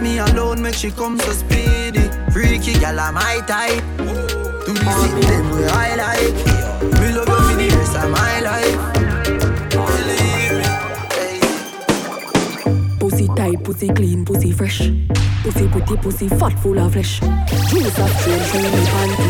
Me 0.00 0.18
alone 0.18 0.60
make 0.62 0.74
she 0.74 0.90
come 0.90 1.18
so 1.18 1.32
speedy. 1.32 2.10
Freaky 2.30 2.78
gal 2.78 3.00
I'm 3.00 3.14
my 3.14 3.40
type. 3.46 3.82
Do 3.96 4.72
the 4.74 4.92
thing 5.00 5.20
them 5.20 5.50
way 5.50 5.68
I 5.68 5.96
like. 5.96 6.34
We 7.00 7.08
love 7.12 7.28
you 7.28 7.40
for 7.46 7.56
the 7.56 7.68
rest 7.76 7.96
of 7.96 8.10
my 8.10 8.40
life. 8.40 8.80
Pussy 13.00 13.26
tight, 13.28 13.62
pussy 13.64 13.88
clean, 13.88 14.24
pussy 14.24 14.52
fresh. 14.52 14.90
Pussy 15.42 15.68
pretty, 15.68 15.96
pussy 15.96 16.28
fat, 16.28 16.58
full 16.58 16.78
of 16.78 16.92
flesh. 16.92 17.20
Juice 17.70 17.98
of 17.98 18.10
strain, 18.18 18.42
show 18.50 18.60
me 18.60 18.68
panty 18.92 19.26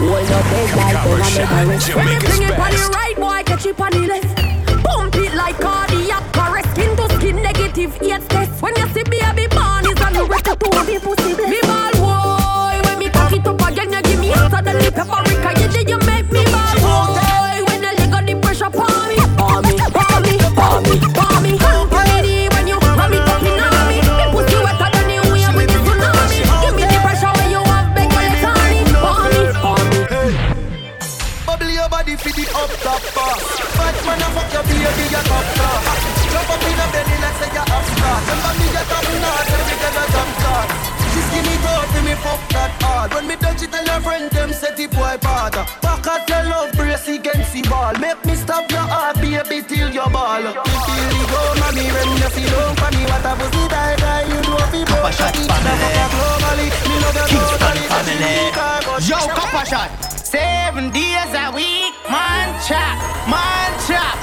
Hold 0.00 0.30
up, 0.32 0.44
bed 0.50 0.70
like 0.76 0.96
I 0.96 1.64
make 1.64 1.74
a 1.74 1.94
rest. 1.94 1.94
When 1.94 2.06
me 2.06 2.18
bring 2.18 2.42
it 2.42 2.58
on 2.58 2.70
the 2.72 2.78
right, 2.92 3.16
boy, 3.16 3.42
catch 3.44 3.66
it 3.66 3.80
on 3.80 3.90
the 3.92 4.06
left. 4.06 4.36
Pump 4.84 5.14
it 5.16 5.34
like 5.34 5.58
cardiac, 5.60 6.32
caress 6.32 6.70
skin 6.70 6.96
to 6.96 7.08
skin, 7.16 7.36
negative, 7.36 7.98
yes, 8.00 8.26
test. 8.28 8.62
When 8.62 8.74
you 8.76 8.86
see 8.88 9.04
me, 9.10 9.20
I 9.20 9.32
be 9.32 9.46
me 10.46 11.60
ball, 11.62 11.92
boy. 11.98 12.80
When 12.84 12.98
me 13.00 13.10
cock 13.10 13.32
it 13.32 13.46
up 13.46 13.60
again, 13.60 13.92
you 13.92 14.02
give 14.02 14.20
me 14.20 14.28
hotter 14.28 14.62
than 14.62 14.78
the 14.78 14.92
paprika. 14.92 15.60
You 15.60 15.68
did, 15.68 15.88
you 15.90 15.98
make 16.06 16.30
me 16.30 16.44
ball 16.44 16.76
boy. 16.86 17.64
When 17.66 17.80
the 17.82 17.90
leg 17.98 18.10
got 18.10 18.26
the 18.26 18.34
pressure 18.40 18.66
on 18.66 19.08
me, 19.08 19.16
on 19.42 19.62
me, 19.64 19.74
on 19.82 20.22
me, 20.22 20.38
on 20.54 20.82
me, 20.82 20.98
on 21.02 21.42
me. 21.42 21.96
Up 32.56 32.70
top 32.80 33.02
boss. 33.14 33.42
Fat 33.76 33.94
man, 34.06 34.22
I 34.22 34.30
fuck 34.32 34.52
your 34.52 34.62
baby, 34.62 35.10
your 35.10 35.22
top 35.22 35.55
hard. 43.06 43.14
When 43.14 43.28
me 43.28 43.36
touch 43.36 43.62
it, 43.62 43.70
tell 43.70 43.84
your 43.84 44.00
friend 44.00 44.30
them 44.30 44.52
set 44.52 44.78
it 44.78 44.90
boy 44.90 45.16
bad. 45.20 45.52
Back 45.82 46.06
at 46.06 46.28
your 46.28 46.44
love 46.50 46.72
brace 46.72 47.08
against 47.08 47.52
the 47.52 47.62
ball. 47.62 47.94
Make 47.98 48.24
me 48.24 48.34
stop 48.34 48.70
your 48.70 48.80
heart, 48.80 49.16
baby, 49.16 49.62
till 49.66 49.90
your 49.90 50.10
ball. 50.10 50.40
You 50.40 50.52
feel 50.52 51.08
the 51.14 51.22
go, 51.30 51.40
mommy, 51.60 51.86
when 51.86 52.10
you 52.16 52.30
see 52.34 52.46
don't 52.50 52.76
for 52.78 52.90
me. 52.94 53.02
What 53.06 53.24
a 53.24 53.32
pussy 53.36 53.62
die 53.68 53.96
die, 53.96 54.24
you 54.28 54.40
know 54.42 54.58
if 54.58 54.74
you 54.74 54.84
broke. 54.84 55.12
Shot 55.12 55.36
family. 55.36 55.90
globally, 56.12 56.66
me 56.88 56.96
love 57.02 57.18
you 57.30 57.38
globally. 57.38 57.84
family. 57.90 58.34
Yo, 59.06 59.18
Copper 59.34 59.66
shot. 59.66 59.90
Seven 60.26 60.90
days 60.90 61.32
a 61.32 61.52
week, 61.54 61.94
man 62.10 62.50
chop, 62.66 62.98
man 63.30 63.72
chop. 63.86 64.18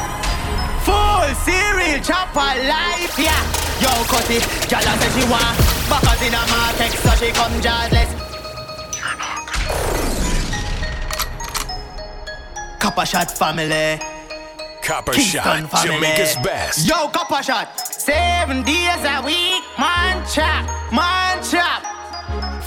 Full 0.84 1.32
cereal 1.48 2.00
chopper 2.04 2.54
life, 2.68 3.16
yeah. 3.18 3.40
Yo, 3.80 3.90
cut 4.12 4.30
it. 4.30 4.44
Gyal 4.68 4.84
say 4.84 5.10
she 5.16 5.24
want 5.32 5.56
backers 5.90 6.22
in 6.28 6.34
a 6.34 6.44
market, 6.52 6.92
so 7.00 7.12
she 7.16 7.32
come 7.32 7.54
jazzless. 7.62 8.33
Copper 12.84 13.06
shot 13.06 13.32
family. 13.32 13.98
Copper 14.84 15.14
Kingston 15.14 15.42
Shot, 15.42 15.72
family. 15.72 15.96
Jamaica's 15.96 16.36
best. 16.44 16.86
Yo, 16.86 17.08
copper 17.08 17.42
shot. 17.42 17.80
Seven 17.80 18.62
days 18.64 19.00
a 19.08 19.24
week, 19.24 19.64
man 19.80 20.20
chop, 20.28 20.68
man 20.92 21.40
chop. 21.42 21.80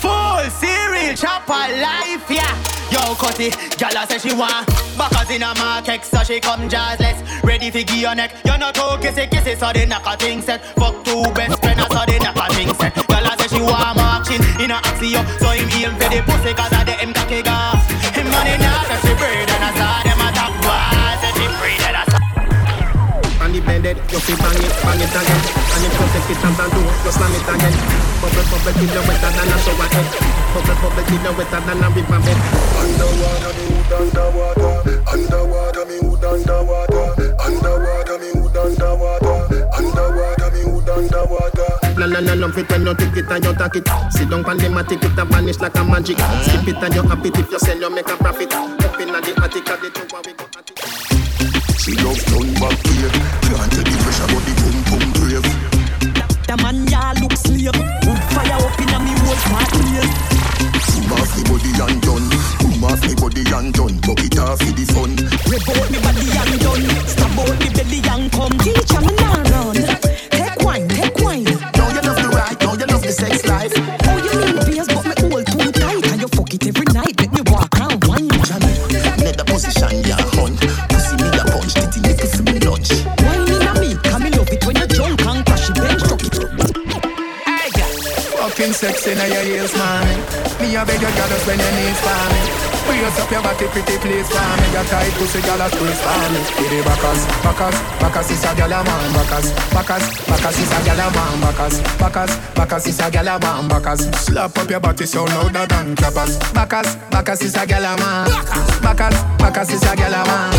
Full 0.00 0.48
cereal 0.56 1.14
chopper 1.14 1.52
life, 1.52 2.30
yeah. 2.30 2.48
Yo, 2.90 3.14
cut 3.16 3.38
it. 3.40 3.52
Gyal 3.76 4.08
say 4.08 4.16
she 4.16 4.34
want 4.34 4.66
backers 4.96 5.28
in 5.28 5.42
a 5.42 5.52
market, 5.56 6.02
so 6.02 6.24
she 6.24 6.40
come 6.40 6.66
jazzless. 6.66 7.20
Ready 7.42 7.70
for 7.70 7.82
give 7.82 7.96
your 7.96 8.14
neck. 8.14 8.36
You're 8.46 8.56
not 8.56 8.74
too 8.74 8.96
kissy 9.04 9.28
kissy, 9.28 9.54
so 9.54 9.70
they 9.74 9.84
knock 9.84 10.06
a 10.06 10.16
thing 10.16 10.40
set. 10.40 10.64
Fuck 10.80 11.04
two 11.04 11.24
best 11.34 11.60
friends, 11.60 11.86
so 11.92 12.00
they 12.06 12.18
knock 12.20 12.36
a 12.36 12.54
thing 12.54 12.72
set. 12.72 12.94
Gyal 12.94 13.36
say 13.38 13.54
she 13.54 13.60
want 13.60 13.98
marching 13.98 14.40
in 14.64 14.70
a 14.70 14.80
axio, 14.80 15.20
so 15.38 15.50
him 15.50 15.68
heal 15.68 15.90
for 15.90 16.08
the 16.08 16.22
pussy, 16.24 16.54
cause 16.54 16.72
of 16.72 16.86
the 16.86 16.92
him 16.92 17.12
cocky 17.12 17.42
gas. 17.42 17.84
Him 18.16 18.30
money 18.30 18.56
now, 18.56 18.82
so 18.88 18.96
she 19.06 19.12
breed 19.12 19.50
and 19.50 19.76
a 19.76 19.78
top 19.78 20.05
Bended, 23.86 24.02
you 24.10 24.18
feel 24.18 24.36
bang 24.42 24.58
it, 24.58 24.74
bang 24.82 24.98
it 24.98 25.14
again 25.14 25.42
And 25.46 25.82
you 25.86 25.90
protect 25.94 26.26
it 26.26 26.42
and 26.42 26.58
do 26.58 26.80
you 26.82 27.12
slam 27.14 27.30
it 27.38 27.46
again 27.46 27.74
Bubble, 28.18 28.42
bubble, 28.50 28.72
till 28.74 28.90
you 28.90 29.02
wetter 29.06 29.30
than 29.30 29.46
a 29.46 29.56
shower 29.62 29.86
head 29.94 30.06
Bubble, 30.50 30.74
bubble, 30.82 31.04
till 31.06 31.22
you 31.22 31.32
wetter 31.38 31.60
than 31.62 31.78
a 31.78 31.88
river 31.94 32.18
bed 32.18 32.38
Underwater, 32.82 33.52
me 33.54 33.64
hood 33.70 33.92
underwater. 33.94 34.74
Underwater, 35.06 35.84
me 35.86 35.96
hood 36.02 36.24
underwater. 36.26 37.06
Underwater, 37.38 38.18
me 38.18 38.28
hood 38.34 38.56
underwater. 38.58 39.38
Underwater, 39.70 40.50
me 40.50 40.62
hood 40.66 40.88
underwater. 40.90 41.55
La 42.06 42.20
la 42.20 42.34
la 42.34 42.34
love 42.34 42.56
it 42.56 42.70
when 42.70 42.86
you 42.86 42.94
take 42.94 43.16
it 43.16 43.30
and 43.32 43.44
you 43.44 43.52
take 43.58 43.82
it 43.82 43.88
Sit 44.14 44.30
down 44.30 44.44
pan 44.44 44.56
the 44.58 44.70
matic, 44.70 45.02
it 45.02 45.18
a 45.18 45.24
vanish 45.24 45.58
like 45.58 45.74
a 45.74 45.82
magic 45.82 46.18
Skip 46.46 46.68
it 46.68 46.78
and 46.78 46.94
you 46.94 47.02
happy 47.02 47.30
if 47.34 47.50
you 47.50 47.58
sell 47.58 47.76
you 47.76 47.90
make 47.90 48.06
a 48.06 48.16
profit 48.16 48.54
Up 48.54 49.00
in 49.00 49.10
the 49.10 49.34
attic 49.42 49.66
of 49.66 49.80
the 49.82 49.90
tower 49.90 50.22
we 50.22 50.32
go 50.38 50.46
at 50.54 50.70
it 50.70 50.78
She 51.82 51.98
love 51.98 52.22
turn 52.30 52.46
back 52.62 52.78
here. 52.94 53.10
Can't 53.42 53.70
take 53.74 53.90
the 53.90 53.96
pressure, 54.06 54.28
but 54.30 54.42
the 54.46 54.52
boom 54.54 54.78
boom 54.86 55.06
brave. 55.18 55.50
The 56.46 56.54
man 56.62 56.86
ya 56.86 57.10
look 57.18 57.34
slave. 57.34 57.74
Wood 57.74 58.22
fire 58.30 58.54
up 58.54 58.78
in 58.78 58.94
a 58.94 58.98
me 59.02 59.10
whole 59.26 59.42
part 59.50 59.66
place. 59.74 60.14
Boom 60.94 61.10
off 61.10 61.30
the 61.34 61.42
body 61.50 61.70
and 61.74 61.98
done. 62.06 62.26
Boom 62.62 62.84
off 62.86 63.02
the 63.02 63.14
body 63.18 63.42
and 63.50 63.74
done. 63.74 63.98
Bucket 64.06 64.38
off 64.38 64.62
for 64.62 64.70
the 64.78 64.86
fun. 64.94 65.10
Rip 65.50 65.66
out 65.74 65.90
me 65.90 65.98
body 66.06 66.26
and 66.38 66.54
done. 66.62 66.86
Stab 67.10 67.34
out 67.34 67.50
me 67.58 67.68
belly 67.74 67.98
and 67.98 68.30
come. 68.30 68.54
Teacher 68.62 69.02
me 69.02 69.10
now 69.18 69.45
the 73.06 73.12
sex 73.12 73.44
life. 73.46 73.72
Oh 74.10 74.18
you 74.18 74.32
mean 74.40 74.58
beers, 74.66 74.88
but 74.88 75.04
me 75.06 75.14
hold 75.30 75.46
too 75.46 75.70
tight 75.70 76.06
and 76.10 76.20
you 76.20 76.28
fuck 76.28 76.52
it 76.52 76.66
every 76.66 76.86
night. 76.92 77.14
Make 77.20 77.32
me 77.32 77.42
walk 77.46 77.70
around 77.78 78.02
wine. 78.04 78.26
Net 79.22 79.36
the 79.38 79.44
position, 79.46 80.02
yeah, 80.02 80.18
hunt. 80.34 80.58
Pussy 80.90 81.14
me 81.22 81.28
a 81.30 81.44
punch, 81.46 81.74
titty 81.74 82.00
nipple 82.02 82.26
for 82.26 82.42
me 82.42 82.58
lunch. 82.66 82.90
Wine 83.22 83.46
in 83.46 83.62
a 83.62 83.72
me, 83.78 83.90
come 84.02 84.22
me 84.24 84.30
love 84.30 84.50
it 84.50 84.64
when 84.66 84.76
you 84.76 84.86
drunk 84.90 85.22
and 85.22 85.46
crash 85.46 85.70
it 85.70 85.76
bench 85.78 86.02
truck 86.02 86.24
it. 86.26 86.34
Fucking 88.34 88.72
sex 88.72 89.06
in 89.06 89.18
your 89.18 89.44
heels, 89.44 89.74
mommy. 89.78 90.16
Me 90.60 90.74
a 90.74 90.84
beg 90.84 91.00
you, 91.00 91.10
girl, 91.14 91.28
just 91.30 91.46
when 91.46 91.58
your 91.58 91.72
knees 91.78 92.00
for 92.02 92.26
me. 92.34 92.75
Brace 92.86 93.18
up 93.18 93.30
your 93.30 93.42
body, 93.42 93.66
pretty 93.68 93.98
please 93.98 94.28
for 94.30 94.38
me. 94.38 94.66
Your 94.72 94.84
tight 94.86 95.12
pussy, 95.18 95.40
girl, 95.42 95.60
a 95.60 95.66
squeeze 95.70 96.00
for 96.00 96.14
me. 96.30 96.40
Give 96.56 96.72
it 96.78 96.84
backers, 96.86 97.20
backers, 97.42 97.76
backers 97.98 98.30
is 98.30 98.44
a 98.44 98.54
girl 98.54 98.72
a 98.72 98.78
man. 98.84 99.12
Backers, 99.12 99.52
backers, 99.74 100.04
backers 100.26 100.58
is 100.58 100.70
a 100.70 100.78
girl 100.86 101.00
a 101.02 101.06
man. 101.10 101.40
Backers, 101.42 101.76
backers, 101.98 102.32
backers 102.54 102.86
is 102.86 103.00
a 103.00 103.10
girl 103.10 103.28
a 103.28 103.38
man. 103.38 103.68
Backers, 103.68 104.00
slap 104.16 104.56
up 104.58 104.70
your 104.70 104.80
body 104.80 105.06
so 105.06 105.24
louder 105.24 105.66
than 105.66 105.96
clappers. 105.96 106.38
Backers, 106.52 106.96
backers 107.10 107.42
is 107.42 107.56
a 107.56 107.66
girl 107.66 107.84
a 107.84 107.96
man. 107.98 108.30
Backers, 108.82 109.16
backers 109.38 109.70
is 109.70 109.82
a 109.82 109.96
girl 109.96 110.14
a 110.14 110.22
man. 110.24 110.52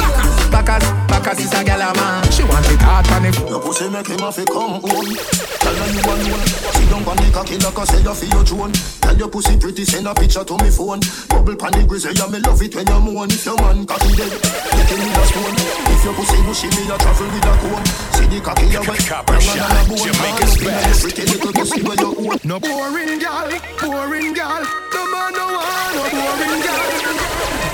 Backers, 0.52 0.84
backers 1.08 1.40
is 1.40 1.54
a 1.54 1.64
girl 1.64 1.82
a 1.82 1.94
man. 1.96 2.32
She 2.32 2.44
want 2.44 2.66
it 2.68 2.82
hard 2.82 3.08
on 3.12 3.26
it. 3.26 3.40
Your 3.50 3.62
pussy 3.62 3.90
make 3.90 4.08
him 4.08 4.20
have 4.20 4.36
to 4.36 4.46
come 4.46 4.82
home. 4.84 5.16
Tell 5.64 5.76
her 5.76 5.90
you 5.92 6.02
alone. 6.04 6.44
Sit 6.76 6.90
down 6.90 7.08
on 7.08 7.18
the 7.18 7.32
cocky 7.34 7.58
like 7.58 7.80
I 7.80 7.84
say 7.86 8.02
you 8.04 8.14
feel 8.14 8.30
your 8.30 8.44
drone. 8.44 8.72
Tell 9.02 9.18
your 9.18 9.30
pussy 9.30 9.58
pretty, 9.58 9.86
send 9.86 10.08
a 10.08 10.14
picture 10.14 10.44
to 10.44 10.56
me 10.64 10.70
phone. 10.72 11.00
Bubble 11.30 11.56
pan 11.56 11.72
the 11.72 11.86
grizzly, 11.88 12.17
yeah 12.18 12.28
me 12.34 12.40
love 12.40 12.62
it 12.62 12.74
when 12.74 12.88
you 12.88 13.00
moan. 13.00 13.30
If 13.30 13.46
your 13.46 13.56
man 13.62 13.86
cocky 13.86 14.16
dead, 14.18 14.34
take 14.34 14.90
him 14.90 15.00
with 15.06 15.18
a 15.18 15.24
stone. 15.30 15.58
If 15.94 16.04
your 16.04 16.14
pussy 16.18 16.40
bushy, 16.44 16.68
me 16.74 16.90
a 16.90 16.98
travel 16.98 17.28
with 17.30 17.46
a 17.46 17.54
comb. 17.62 17.86
See 18.18 18.26
the 18.26 18.40
cocky 18.42 18.66
you 18.74 18.82
wet, 18.82 19.02
Copper 19.06 19.38
younger 19.38 19.70
than 19.70 19.86
a 19.86 19.98
Shot. 19.98 20.18
Jamaica's 20.18 20.54
All 20.58 20.58
up 20.58 20.66
in 20.66 20.66
your 20.66 20.82
best. 20.82 21.02
Pretty 21.04 21.24
little 21.30 21.54
pussy 21.54 21.82
where 21.86 22.00
you 22.02 22.10
own. 22.18 22.40
No 22.44 22.58
boring 22.60 23.20
gal, 23.22 23.50
boring 23.82 24.34
gal. 24.34 24.64
The 24.66 25.02
man 25.14 25.32
no 25.38 25.46
want 25.46 25.94
no 25.94 26.04
boring 26.10 26.62
gal. 26.66 26.86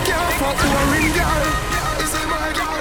Can't 0.08 0.32
fuck 0.40 0.60
boring 0.60 1.12
gal. 1.16 1.44
Is 2.04 2.14
my 2.28 2.52
gal. 2.58 2.80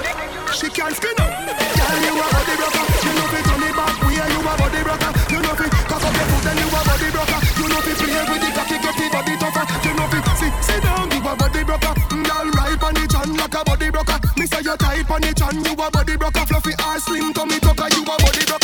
She 0.51 0.67
can't 0.67 0.95
spin 0.99 1.17
up. 1.23 1.31
Gal, 1.31 1.97
you 2.03 2.15
a 2.19 2.27
body 2.27 2.55
rocker. 2.59 2.87
You 3.07 3.13
know 3.15 3.27
fi 3.31 3.39
turn 3.47 3.63
it 3.63 3.75
back. 3.79 3.95
We 4.03 4.19
are 4.19 4.31
you 4.35 4.41
a 4.43 4.53
body 4.59 4.83
rocker. 4.83 5.13
You 5.31 5.41
know 5.47 5.55
fi 5.55 5.67
cock 5.87 6.03
up 6.03 6.11
your 6.11 6.27
foot 6.27 6.47
and 6.51 6.59
you 6.59 6.69
a 6.75 6.81
body 6.83 7.09
rocker. 7.15 7.41
You 7.55 7.67
know 7.71 7.81
fi 7.87 7.93
play 8.03 8.25
with 8.27 8.43
the 8.43 8.51
cocky, 8.51 8.77
get 8.83 8.95
the 8.99 9.07
body 9.15 9.35
tougher. 9.39 9.65
You 9.87 9.93
know 9.95 10.07
fi 10.11 10.19
sit 10.43 10.55
sit 10.65 10.83
down. 10.83 11.12
A 11.33 11.37
body 11.37 11.65
rocker. 11.65 11.95
Gal, 11.95 12.45
mm, 12.45 12.53
right 12.53 12.83
on 12.83 12.93
the 12.93 13.09
chan 13.09 13.35
like 13.37 13.55
a 13.55 13.65
body 13.65 13.89
rocker. 13.89 14.21
Me 14.37 14.45
say 14.45 14.61
you 14.61 14.77
tight 14.77 15.11
on 15.11 15.21
the 15.23 15.33
chan. 15.33 15.65
You 15.65 15.73
a 15.73 15.91
body 15.91 16.17
rocker. 16.17 16.45
Fluffy 16.45 16.73
or 16.77 16.99
slim 17.01 17.33
tummy 17.33 17.59
tucker. 17.59 17.89
You 17.97 18.03
a 18.03 18.17
body 18.21 18.45
rocker. 18.53 18.62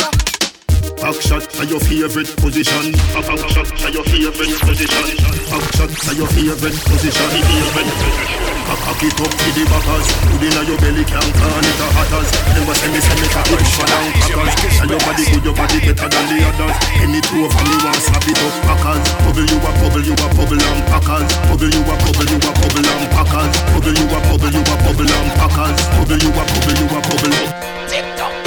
Back 1.09 1.25
shot 1.25 1.41
are 1.57 1.65
your 1.65 1.81
favorite 1.81 2.29
position. 2.37 2.93
Back 3.17 3.25
shot 3.49 3.65
are 3.81 3.89
your 3.89 4.05
favorite 4.05 4.61
position. 4.61 5.17
Back 5.49 5.65
shot 5.73 5.89
are 5.89 6.13
your 6.13 6.29
favorite 6.29 6.77
position. 6.85 7.25
Favorite 7.33 7.89
position. 7.97 8.45
Back 8.69 9.01
it 9.01 9.17
up 9.17 9.33
to 9.33 9.47
the 9.57 9.63
backers. 9.73 10.05
Put 10.29 10.45
in 10.45 10.53
your 10.69 10.77
belly 10.77 11.01
can't 11.09 11.33
turn 11.33 11.65
it 11.65 11.81
a 11.81 11.87
hatters. 11.97 12.29
Never 12.53 12.75
send 12.77 12.93
me 12.93 13.01
send 13.01 13.17
me 13.17 13.27
cock 13.33 13.49
it 13.49 13.57
for 13.57 13.89
long 13.89 14.05
crackers. 14.21 14.77
And 14.85 14.89
your 14.93 15.01
body 15.01 15.25
good, 15.33 15.43
your 15.49 15.57
body 15.57 15.77
better 15.81 16.09
than 16.13 16.25
the 16.29 16.45
others. 16.45 16.77
Any 17.01 17.21
two 17.25 17.41
of 17.41 17.57
me 17.57 17.73
want 17.81 18.01
slap 18.05 18.29
it 18.29 18.37
up 18.45 18.53
packers. 18.69 19.01
Bubble 19.25 19.49
you 19.49 19.57
a 19.65 19.71
bubble, 19.81 20.05
you 20.05 20.13
a 20.13 20.27
bubble 20.37 20.61
and 20.61 20.81
packers. 20.93 21.25
Bubble 21.49 21.73
you 21.73 21.89
a 21.89 21.93
bubble, 22.05 22.29
you 22.29 22.37
a 22.37 22.51
bubble 22.53 22.85
and 22.85 23.09
packers. 23.09 23.53
Bubble 23.73 23.97
you 23.97 24.05
a 24.13 24.17
bubble, 24.29 24.53
you 24.53 24.61
a 24.61 24.75
bubble 24.77 25.09
and 25.09 25.29
packers. 25.41 25.77
Bubble 25.89 26.21
you 26.21 26.29
a 26.29 26.43
bubble, 26.45 26.77
you 26.77 26.85
a 26.85 26.99
bubble. 27.01 27.33
Tick 27.89 28.05
tock, 28.13 28.38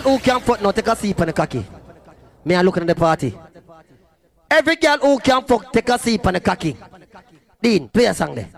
girl 0.00 0.12
who 0.12 0.18
can 0.18 0.40
fuck 0.40 0.62
now 0.62 0.70
take 0.70 0.86
a 0.86 0.96
sip 0.96 1.20
on 1.20 1.26
the 1.26 1.32
cocky. 1.32 1.64
Me 2.44 2.54
a 2.54 2.62
looking 2.62 2.82
at 2.82 2.88
the 2.88 2.94
party. 2.94 3.34
Every 4.50 4.76
girl 4.76 4.98
who 4.98 5.18
can 5.18 5.44
fuck 5.44 5.72
take 5.72 5.88
a 5.88 5.98
sip 5.98 6.26
on 6.26 6.34
the 6.34 6.40
cocky. 6.40 6.76
Dean, 7.62 7.88
play 7.88 8.06
a 8.06 8.14
song 8.14 8.34
there. 8.34 8.48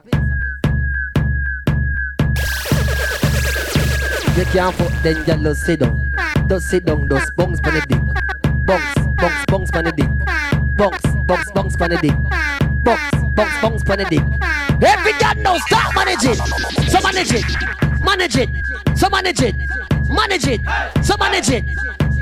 You 4.36 4.44
can't 4.46 4.74
fuck, 4.74 5.02
then 5.02 5.16
you 5.16 5.24
just 5.24 5.62
sit 5.62 5.80
down. 5.80 6.12
Just 6.48 6.68
sit 6.68 6.84
down, 6.84 7.08
just 7.08 7.36
bounce 7.36 7.60
on 7.64 7.74
the 7.74 7.80
dick. 7.88 8.66
Bounce, 8.66 8.94
bounce, 9.16 9.44
bounce 9.46 9.70
on 9.72 9.84
the 9.84 9.92
dick. 9.92 10.76
Bounce, 10.76 11.06
bounce, 11.26 11.50
bounce 11.52 11.80
on 11.80 11.90
the 11.90 11.98
dick. 11.98 12.14
Bounce, 12.84 13.34
bounce, 13.34 13.62
bounce, 13.62 13.84
pon 13.84 13.98
the 13.98 14.04
dick. 14.04 14.22
Every 14.82 15.12
girl 15.12 15.34
now 15.36 15.56
start 15.58 15.94
manage 15.94 16.24
it. 16.24 16.36
So 16.90 17.00
manage 17.00 17.32
it, 17.32 17.44
manage 18.02 18.36
it, 18.36 18.50
so 18.96 19.08
manage 19.08 19.40
it, 19.40 19.54
manage 20.12 20.46
it, 20.46 20.60
so 21.02 21.16
manage 21.18 21.50
it. 21.50 21.64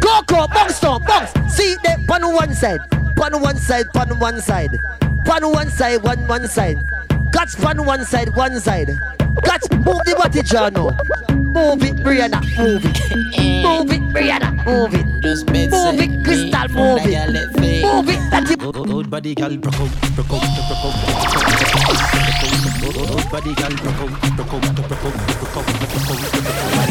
Go, 0.01 0.23
go, 0.27 0.47
bounce 0.49 0.81
down, 0.81 1.03
bounce. 1.05 1.33
See 1.55 1.77
the 1.83 2.03
pan 2.09 2.33
one 2.33 2.55
side, 2.55 2.81
pan 3.17 3.41
one 3.41 3.57
side, 3.57 3.93
pan 3.93 4.19
one 4.19 4.41
side, 4.41 4.79
pan 5.25 5.51
one 5.51 5.71
side, 5.71 6.03
one 6.03 6.27
one 6.27 6.49
side. 6.49 6.79
Catch 7.33 7.57
pan 7.59 7.85
one 7.85 8.05
side, 8.05 8.35
one 8.35 8.59
side. 8.61 8.91
Catch 9.45 9.71
move 9.73 10.03
the 10.05 10.15
body, 10.19 10.41
Jano. 10.41 10.91
Move 11.51 11.83
it, 11.85 11.97
Brianna, 11.97 12.41
move 12.59 12.85
it. 12.85 12.99
Move 13.63 13.93
it, 13.93 14.03
Brianna, 14.13 14.51
move 14.65 14.95
it. 14.95 15.07
Move 15.71 16.01
it, 16.01 16.25
Crystal, 16.25 16.69
move 16.69 17.01
it. 17.05 17.29
Move 17.83 18.09
it, 18.09 18.31
that 18.31 18.49
you. 18.51 18.57
Old 18.95 19.09
body 19.11 19.35
girl, 19.35 19.57
broke 19.57 19.75
out, 19.75 19.91
broke 20.17 20.33
out, 20.33 20.43
broke 20.69 20.85
out. 20.85 20.95
Old 23.11 23.31
body 23.31 23.55
girl, 23.55 23.75
broke 23.77 24.01
out, 24.01 24.37
broke 24.37 24.55
out, 24.55 24.63
broke 24.75 24.91
out, 24.91 24.99
broke 24.99 25.57
out, 25.57 25.67
broke 25.81 26.47
out, 26.47 26.90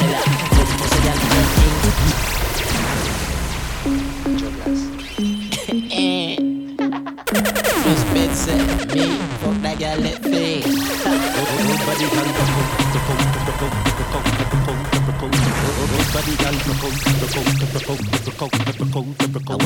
Out. 0.00 0.38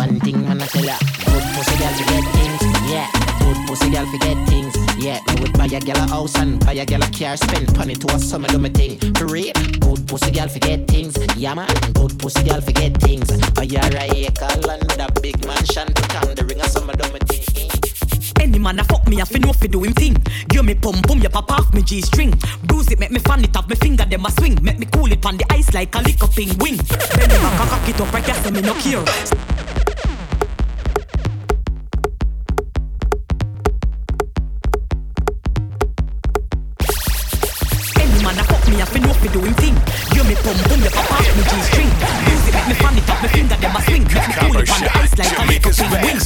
One 0.03 0.21
thing 0.21 0.43
man 0.43 0.63
I 0.63 0.67
tell 0.67 0.85
ya, 0.85 0.97
good 1.25 1.43
pussy 1.55 1.77
girl 1.79 1.93
forget 1.93 2.25
things, 2.33 2.42
yeah. 2.93 3.09
Good 3.41 3.67
pussy 3.67 3.91
girl 3.91 4.07
forget 4.07 4.37
things, 4.49 4.77
yeah. 4.99 5.21
Me 5.29 5.41
would 5.41 5.53
buy 5.55 5.67
a 5.67 5.81
girl 5.81 5.97
a 5.97 6.07
house 6.07 6.37
and 6.37 6.61
buy 6.65 6.75
a 6.75 6.85
girl 6.85 7.03
a 7.03 7.09
car, 7.11 7.37
spend 7.37 7.77
money 7.77 7.95
to 7.95 8.15
a 8.15 8.19
summer 8.19 8.49
do 8.49 8.59
me 8.59 8.69
thing. 8.69 8.99
For 9.15 9.27
real, 9.27 9.53
good 9.81 10.07
pussy 10.07 10.31
girl 10.31 10.49
forget 10.49 10.87
things, 10.87 11.17
yeah 11.37 11.55
man. 11.55 11.69
Good 11.95 12.19
pussy 12.19 12.45
girl 12.45 12.61
forget 12.61 12.97
things. 12.99 13.29
Buy 13.53 13.65
a 13.65 14.05
acre 14.29 14.61
land 14.69 14.85
with 14.85 15.01
a 15.01 15.09
big 15.21 15.45
mansion, 15.47 15.89
put 15.95 16.15
on 16.17 16.35
the 16.35 16.45
ring 16.45 16.61
a 16.61 16.69
summer 16.69 16.95
do 16.95 17.11
me 17.13 17.19
thing. 17.21 17.43
Any 18.41 18.59
man 18.59 18.79
a 18.79 18.85
fuck 18.85 19.07
me, 19.09 19.21
I 19.21 19.25
fi 19.25 19.39
know 19.39 19.53
fi 19.53 19.67
do 19.67 19.83
him 19.83 19.95
thing. 19.95 20.17
Give 20.49 20.65
me 20.65 20.75
pum 20.75 21.01
pum, 21.03 21.21
you 21.21 21.29
pop 21.29 21.51
off 21.51 21.73
me 21.73 21.83
G 21.83 22.03
string. 22.03 22.33
Bruise 22.65 22.91
it, 22.91 22.99
make 22.99 23.11
me 23.11 23.21
fan 23.21 23.43
it 23.43 23.57
off 23.57 23.69
me 23.69 23.77
finger, 23.77 24.05
them 24.05 24.27
a 24.27 24.31
swing. 24.31 24.59
Make 24.63 24.79
me 24.79 24.87
cool 24.87 25.11
it 25.11 25.25
on 25.25 25.37
the 25.37 25.47
ice 25.51 25.73
like 25.73 25.95
a 25.95 26.01
lick 26.01 26.23
up 26.23 26.37
in 26.39 26.57
wing. 26.59 26.77
Then 26.77 27.29
me 27.29 27.39
back 27.41 27.69
cock 27.71 27.89
it 27.89 28.01
up 28.01 28.13
right 28.13 28.37
so 28.37 28.51
me 28.51 28.61
no 28.61 28.75
care. 28.75 29.72
Man 38.83 39.05
a 39.05 39.15
fuck 39.15 39.23
me, 39.23 39.29
fi 39.29 39.29
know 39.29 39.33
do 39.33 39.41
him 39.47 39.55
thing. 39.55 39.77
Give 40.11 40.27
me 40.27 40.35
pum 40.35 40.57
pum, 40.67 40.81
you 40.83 40.91
pop 40.91 41.13
off 41.13 41.37
me 41.37 41.43
G 41.43 41.53
string. 41.63 41.91
Bruise 42.25 42.49
it, 42.49 42.55
make 42.55 42.69
me 42.69 42.75
fan 42.75 42.99
it 42.99 43.11
off 43.11 43.23
me 43.23 43.29
finger, 43.29 43.57
them 43.57 43.77
a 43.77 43.81
swing. 43.83 44.05
Make 44.05 44.29
me 44.29 44.35
cool 44.35 44.57
it 44.59 44.71
on 44.71 44.81
the 44.83 44.91
ice 44.99 45.15
like 45.19 45.39
a 45.39 45.45
lick 45.47 45.67
up 45.67 45.79
in 45.79 45.89
wing. 46.03 46.19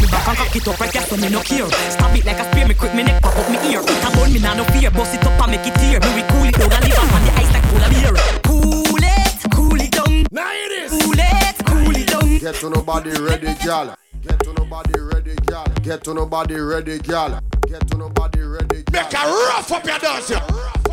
Me 0.00 0.06
back 0.10 0.28
and 0.28 0.36
cock 0.38 0.56
it 0.56 0.68
up 0.68 0.80
right 0.80 0.92
here, 0.92 1.02
so 1.02 1.16
me 1.16 1.28
no 1.28 1.40
care. 1.40 1.70
Stab 1.90 2.16
it 2.16 2.24
like 2.24 2.40
a 2.40 2.44
spear, 2.50 2.66
me 2.66 2.74
quick 2.74 2.94
me 2.94 3.02
neck 3.02 3.22
pop 3.22 3.36
up 3.36 3.48
me 3.50 3.58
ear. 3.70 3.80
It 3.80 4.04
a 4.04 4.08
bun 4.16 4.32
me 4.32 4.38
nah 4.40 4.54
no 4.54 4.64
fear, 4.72 4.90
bust 4.90 5.14
it 5.14 5.24
up 5.24 5.40
and 5.40 5.50
make 5.50 5.66
it 5.66 5.74
tear. 5.78 6.00
Me 6.00 6.10
we 6.16 6.22
cool 6.30 6.46
it 6.48 6.54
down 6.58 6.72
and 6.72 6.84
leave 6.84 6.98
up 6.98 7.14
on 7.14 7.22
the 7.24 7.32
ice 7.38 7.52
like 7.54 7.66
polar 7.70 7.90
beer. 7.90 8.14
Cool 8.42 9.04
it, 9.04 9.38
cool 9.54 9.80
it 9.80 9.92
down. 9.92 10.14
Now 10.30 10.50
it 10.50 10.72
is. 10.82 10.90
Cool 10.90 11.18
it, 11.18 11.56
cool 11.66 11.96
it 11.96 12.08
down. 12.08 12.38
Get 12.38 12.54
to 12.60 12.70
nobody 12.70 13.12
ready, 13.20 13.54
gal. 13.62 13.94
Get 14.22 14.38
to 14.44 14.52
nobody 14.54 14.98
ready, 15.00 15.34
gal. 15.46 15.66
Get 15.82 16.04
to 16.04 16.14
nobody 16.14 16.58
ready, 16.58 16.98
gal. 16.98 17.40
Get 17.68 17.86
to 17.88 17.96
nobody 17.96 18.40
ready, 18.40 18.82
gal. 18.90 19.04
Make 19.04 19.14
a 19.14 19.22
rough 19.26 19.72
up 19.72 19.84
your 19.84 19.98
dance, 19.98 20.30
yeah. 20.30 20.89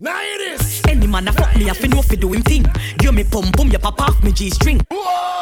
Now 0.00 0.20
it 0.20 0.60
is. 0.60 0.82
Any 0.88 1.06
man 1.06 1.28
a 1.28 1.32
fuck 1.32 1.54
me, 1.56 1.70
I 1.70 1.72
fi 1.72 1.88
know 1.88 2.02
fi 2.02 2.16
do 2.16 2.32
him 2.32 2.42
thing. 2.42 2.64
Give 2.98 3.14
me 3.14 3.24
pum 3.24 3.50
pum, 3.52 3.68
you 3.68 3.78
pop 3.78 4.00
off 4.00 4.22
me 4.22 4.32
G 4.32 4.50
string. 4.50 4.80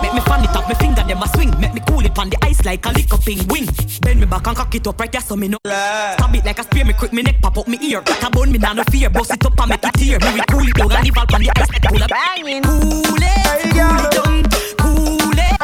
Make 0.03 0.15
me 0.15 0.21
fan 0.21 0.45
it 0.45 0.55
off 0.57 0.69
me 0.69 0.75
finger, 0.77 1.03
them 1.03 1.23
a 1.23 1.29
swing. 1.29 1.53
Make 1.61 1.75
me 1.75 1.81
cool 1.87 2.05
it 2.05 2.19
on 2.19 2.31
the 2.31 2.39
ice 2.43 2.65
like 2.65 2.85
a 2.87 2.91
lick 2.91 3.13
up 3.13 3.27
in 3.29 3.47
wing. 3.49 3.69
Bend 4.03 4.21
me 4.21 4.27
back 4.27 4.47
and 4.47 4.57
cock 4.57 4.75
it 4.75 4.87
up 4.87 5.01
right 5.01 5.11
there, 5.11 5.21
so 5.21 5.37
me 5.37 5.49
no. 5.49 5.59
Stab 5.65 6.35
it 6.35 6.45
like 6.45 6.59
a 6.59 6.63
spear, 6.63 6.85
me 6.85 6.93
quick 6.93 7.13
me 7.13 7.23
neck 7.23 7.41
pop 7.41 7.59
up 7.59 7.69
me 7.69 7.79
ear. 7.83 8.03
Like 8.07 8.23
a 8.23 8.31
bone, 8.31 8.53
me 8.53 8.59
nah 8.59 8.73
no 8.73 8.85
fear. 8.91 9.11
Bust 9.11 9.33
it 9.33 9.45
up 9.45 9.59
and 9.61 9.69
make 9.71 9.85
it 9.85 9.95
tear. 9.95 10.19
Me 10.21 10.33
we 10.35 10.41
cool 10.51 10.69
it 10.69 10.75
down 10.75 10.93
and 10.93 11.05
leave 11.05 11.19
all 11.19 11.35
on 11.35 11.43
the 11.43 11.51
ice 11.57 11.71
like 11.71 11.83
polar 11.83 12.09
banging. 12.09 12.63
Cool 12.63 13.17
it, 13.21 13.67
cool 13.73 14.01
it 14.05 14.15
down. 14.15 14.43
Cool 14.79 15.39
it, 15.39 15.57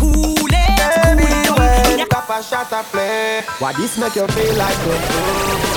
cool 0.00 0.52
it, 0.52 0.70
cool 1.08 1.18
it 1.18 1.47
down. 1.98 2.08
Papa 2.08 2.42
shot 2.42 2.72
a 2.72 2.82
play. 2.90 3.42
Why 3.58 3.72
this 3.72 3.98
make 3.98 4.14
you 4.14 4.26
feel 4.28 4.54
like 4.54 4.78
though? 4.84 5.02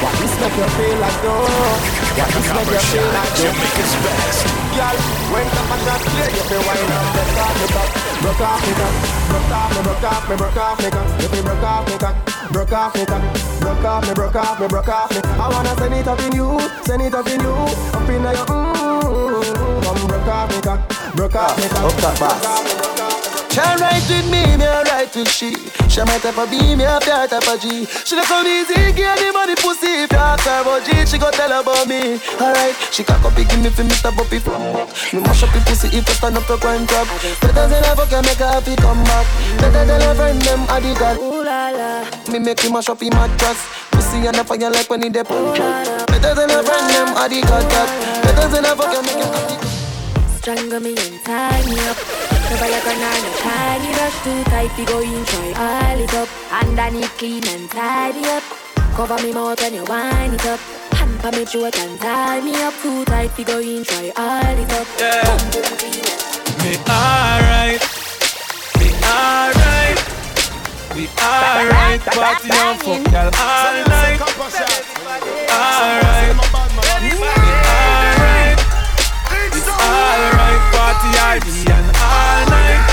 Why 0.02 0.12
this 0.20 0.36
make 0.42 0.58
you 0.58 0.68
feel 0.78 0.98
like 1.00 1.20
though? 1.22 1.46
Why 2.18 2.28
this 2.30 2.48
make 2.52 2.70
you 2.70 2.82
feel 2.92 3.10
like 3.16 3.34
though? 3.34 3.50
Jamaica's 3.50 3.94
best. 4.04 4.40
Girl, 4.72 4.98
when 5.34 5.48
Papa 5.50 5.76
shot 5.82 6.02
play, 6.06 6.30
you 6.32 6.44
feel 6.46 6.64
wine 6.68 6.92
and 6.92 7.08
broke 7.12 7.42
off 7.42 7.56
me 7.60 7.68
cock, 7.74 7.90
broke 8.22 8.42
off 8.42 8.62
me 8.62 8.74
cock, 8.78 8.96
broke 9.32 9.52
off 9.52 9.70
me, 9.72 9.82
broke 9.82 10.06
off 10.06 10.30
me, 10.30 10.36
broke 10.38 10.58
off 10.58 10.78
me 10.82 10.90
cock. 10.92 11.08
You 11.22 11.28
feel 11.28 11.44
broke 11.44 11.64
off 11.64 11.88
me 11.88 11.96
cock, 11.98 12.16
broke 12.52 12.72
off 12.72 12.96
me 12.96 13.06
cock, 13.06 13.24
broke 13.60 13.86
off 13.86 14.08
me, 14.08 14.14
broke 14.14 14.36
off 14.36 14.60
me, 14.60 14.68
broke 14.68 14.90
off 14.90 15.12
me. 15.12 15.20
I 15.26 15.50
wanna 15.50 15.74
send 15.76 15.94
it 15.94 16.08
up 16.08 16.20
in 16.22 16.32
you, 16.34 16.60
send 16.86 17.02
it 17.02 17.14
up 17.14 17.28
in 17.28 17.40
you, 17.42 17.52
up 17.52 18.10
in 18.10 18.22
your 18.22 18.46
mm. 18.46 19.84
Come 19.84 20.08
broke 20.08 20.28
off 20.28 20.50
me 20.50 20.62
cock, 20.62 21.16
broke 21.16 21.36
off 21.36 21.58
me 21.58 21.68
cock, 21.70 21.82
broke 21.82 22.22
off 22.22 22.98
me, 22.98 23.06
me. 23.06 23.11
She 23.52 23.60
right 23.60 24.00
with 24.08 24.32
me, 24.32 24.56
me 24.56 24.64
a 24.64 24.80
right 24.88 25.12
with 25.12 25.28
she. 25.28 25.52
She 25.92 26.00
my 26.08 26.16
type 26.24 26.40
of 26.40 26.48
B, 26.48 26.56
me 26.72 26.88
a 26.88 26.96
fair 27.04 27.28
type 27.28 27.44
of 27.44 27.60
G. 27.60 27.84
She 28.08 28.16
not 28.16 28.24
come 28.24 28.48
easy, 28.48 28.96
give 28.96 29.20
me 29.20 29.28
money 29.36 29.60
pussy. 29.60 30.08
If 30.08 30.12
you 30.14 30.24
ask 30.24 30.48
her 30.48 30.64
about 30.64 30.88
G, 30.88 30.96
she 31.04 31.20
go 31.20 31.30
tell 31.32 31.52
her 31.52 31.60
about 31.60 31.84
me. 31.84 32.16
Alright, 32.40 32.80
she 32.96 33.04
cock 33.04 33.20
up, 33.28 33.36
give 33.36 33.52
me 33.60 33.68
for 33.68 33.84
Mr. 33.84 34.16
Buppy 34.16 34.40
from 34.40 34.64
Me 35.12 35.20
mash 35.20 35.44
up 35.44 35.52
the 35.52 35.60
pussy 35.68 35.92
if 35.92 36.08
you 36.08 36.16
stand 36.16 36.40
up 36.40 36.48
your 36.48 36.60
crime 36.64 36.88
trap. 36.88 37.12
Better 37.44 37.68
than 37.68 37.84
ever 37.92 38.08
can 38.08 38.24
make 38.24 38.40
her 38.40 38.48
happy 38.48 38.76
come 38.80 39.04
back. 39.04 39.28
Better 39.60 39.84
than 39.84 40.00
her 40.00 40.16
friend 40.16 40.42
them 40.48 40.64
addict. 40.72 41.20
Ooh 41.20 41.44
la 41.44 41.76
la. 41.76 42.08
Me 42.32 42.40
make 42.40 42.64
him 42.64 42.72
mash 42.72 42.88
up 42.88 43.04
him 43.04 43.12
mattress. 43.12 43.60
Pussy 43.92 44.24
and 44.32 44.36
the 44.40 44.48
fire 44.48 44.72
like 44.72 44.90
when 44.90 45.04
he 45.04 45.12
out. 45.12 45.28
Better 46.08 46.34
than 46.40 46.56
her 46.56 46.64
friend 46.64 46.88
them 46.88 47.20
addict. 47.20 47.52
Better 47.52 48.48
than 48.48 48.64
ever 48.64 48.88
can 48.96 49.04
make 49.04 49.20
him 49.20 49.28
happy. 49.28 49.60
Strangle 50.40 50.80
me 50.80 50.96
and 50.96 51.20
tie 51.28 51.66
me 51.68 51.76
up. 51.92 52.41
Never 52.52 52.68
like 52.68 52.84
a 52.84 52.96
nine, 53.00 53.32
tiny 53.40 53.92
rush 53.96 54.24
too 54.26 54.44
tight. 54.52 54.78
We 54.78 54.84
go 54.84 55.00
in, 55.00 55.24
try 55.24 55.54
all 55.56 56.00
it 56.04 56.14
up. 56.14 56.28
Underneath 56.52 57.18
clean 57.18 57.48
and 57.48 57.70
tidy 57.72 58.26
up. 58.28 58.44
Cover 58.94 59.16
me 59.24 59.32
mouth 59.32 59.62
when 59.62 59.74
you 59.74 59.86
wind 59.86 60.34
it 60.34 60.46
up. 60.46 60.60
Hand 61.00 61.18
pa 61.22 61.32
me 61.32 61.46
throat 61.46 61.80
and 61.80 61.98
tie 62.02 62.42
me 62.42 62.54
up 62.62 62.74
too 62.82 63.06
tight. 63.06 63.32
We 63.38 63.46
go 63.46 63.60
in, 63.60 63.86
try 63.86 64.12
all 64.18 64.58
it 64.64 64.72
up. 64.74 64.88
Yeah. 65.00 65.32
And 65.32 65.56
Me 66.60 66.76
alright, 66.92 67.80
me 68.84 68.88
alright, 69.00 69.98
we 70.94 71.08
alright. 71.24 72.02
Party 72.04 72.52
on 72.52 72.76
fuck 72.84 73.04
girl 73.12 73.32
all 73.32 73.48
all 73.48 73.80
night. 73.88 74.20
Alright, 75.56 76.71
Party 81.02 81.18
all 81.18 81.40
day 81.40 81.66
and 81.74 81.98
all 81.98 82.46
night. 82.52 82.86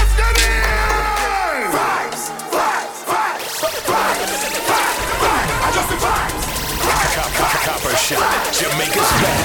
Copper 7.64 7.96
Shot, 7.96 8.54
Jamaica's 8.54 9.12
best. 9.20 9.37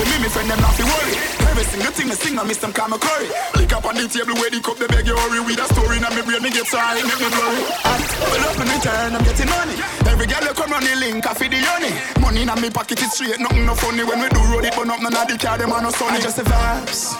Everything 0.00 0.08
turn 0.08 0.08
up 0.08 0.08
for 0.08 0.08
me, 0.08 0.16
me 0.22 0.28
friend 0.28 0.50
them 0.50 0.60
not 0.60 0.74
fi 0.74 0.84
worry. 0.84 1.14
Every 1.50 1.64
single 1.64 1.92
thing 1.92 2.08
me 2.08 2.14
sing, 2.14 2.38
I 2.38 2.44
miss 2.44 2.58
them 2.58 2.72
call 2.72 2.88
me 2.88 2.96
curry. 2.96 3.28
Lick 3.56 3.72
up 3.72 3.84
on 3.84 3.94
the 3.96 4.08
table 4.08 4.34
where 4.40 4.50
the 4.50 4.60
cup, 4.60 4.78
they 4.78 4.88
beg 4.88 5.06
you 5.06 5.16
hurry. 5.16 5.40
With 5.44 5.60
a 5.60 5.66
story 5.74 5.96
in 5.96 6.02
my 6.02 6.10
brain, 6.16 6.40
me 6.40 6.50
get 6.50 6.66
sorry, 6.66 7.02
make 7.04 7.20
me 7.20 7.28
blurry. 7.28 7.60
And 7.84 8.02
well 8.32 8.44
up 8.48 8.56
in 8.56 8.68
return, 8.72 9.12
I'm 9.16 9.24
getting 9.24 9.50
money. 9.50 9.76
Every 10.08 10.26
girl 10.26 10.44
you 10.44 10.54
come 10.56 10.72
on 10.72 10.82
the 10.84 10.94
link, 10.96 11.26
I 11.26 11.34
feed 11.34 11.52
the 11.52 11.60
honey. 11.60 11.92
Money 12.20 12.42
in 12.42 12.48
my 12.48 12.70
pocket 12.72 13.02
is 13.02 13.12
straight, 13.12 13.40
nothing 13.40 13.66
no 13.66 13.74
funny. 13.76 14.04
When 14.04 14.24
we 14.24 14.28
do 14.32 14.40
road 14.48 14.64
it, 14.64 14.72
but 14.72 14.88
up 14.88 15.00
none 15.04 15.12
of 15.12 15.26
the 15.28 15.36
car, 15.36 15.58
them 15.58 15.72
are 15.72 15.82
no 15.82 15.90
sunny. 15.92 16.20
Just 16.20 16.36
the 16.36 16.48
vibes, 16.48 17.12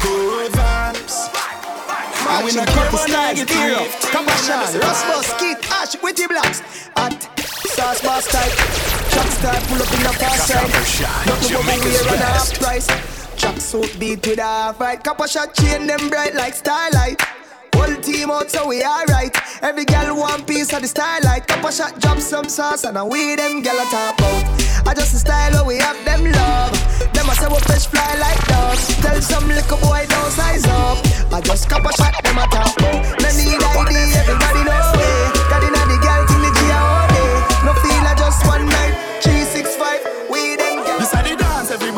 good 0.00 0.52
vibes. 0.52 1.28
And 2.22 2.46
we 2.46 2.54
not 2.54 2.68
care 2.68 2.88
about 2.88 3.08
negative. 3.08 3.92
Come 4.08 4.28
on, 4.28 4.38
Sean, 4.40 4.64
Rasmus, 4.80 5.28
Kid, 5.36 5.58
Ash, 5.68 5.92
with 6.00 6.16
the 6.16 6.26
blacks. 6.30 6.62
At 6.96 7.20
Sauce 7.72 8.02
Boss 8.02 8.26
type, 8.28 8.52
Chuck 9.08 9.26
style, 9.32 9.62
pull 9.64 9.80
up 9.80 9.88
in 9.96 10.02
the 10.04 10.12
fast 10.20 10.46
side. 10.46 10.68
Nothing 11.24 11.56
over 11.56 11.88
here 11.88 12.04
on 12.04 12.20
a 12.20 12.28
half 12.36 12.52
price. 12.60 12.86
Chuck 13.34 13.56
suit 13.56 13.98
beat 13.98 14.26
with 14.26 14.38
a 14.38 14.42
half 14.42 14.78
right. 14.78 15.02
Couple 15.02 15.26
shot 15.26 15.54
chain 15.54 15.86
them 15.86 16.10
bright 16.10 16.34
like 16.34 16.52
starlight. 16.52 17.16
Whole 17.74 17.96
team 18.02 18.30
out 18.30 18.50
so 18.50 18.68
we 18.68 18.84
alright. 18.84 19.34
Every 19.62 19.86
girl 19.86 20.18
one 20.18 20.44
piece 20.44 20.70
of 20.74 20.82
the 20.82 20.88
starlight. 20.88 21.46
Couple 21.46 21.70
shot 21.70 21.98
drop 21.98 22.18
some 22.18 22.46
sauce 22.46 22.84
and 22.84 22.98
a 22.98 23.04
we 23.06 23.36
them 23.36 23.62
girl 23.62 23.80
a 23.80 23.84
top 23.88 24.20
out. 24.20 24.44
I 24.86 24.92
just 24.92 25.12
the 25.14 25.20
style 25.24 25.52
where 25.52 25.64
we 25.64 25.76
have 25.78 25.96
them 26.04 26.30
love. 26.30 26.76
Them 27.14 27.24
a 27.24 27.34
say 27.34 27.48
we 27.48 27.58
fish 27.72 27.86
fly 27.86 28.14
like 28.20 28.40
dogs. 28.52 29.00
Tell 29.00 29.18
some 29.22 29.48
little 29.48 29.78
boy 29.78 30.04
don't 30.10 30.30
size 30.30 30.66
up. 30.66 31.00
I 31.32 31.40
just 31.40 31.70
couple 31.70 31.90
shot 31.92 32.22
them 32.22 32.36
a 32.36 32.44
top 32.52 32.68
out. 32.84 33.00
No 33.16 33.28
need 33.32 33.64
ID, 33.64 33.96
everybody 34.20 35.01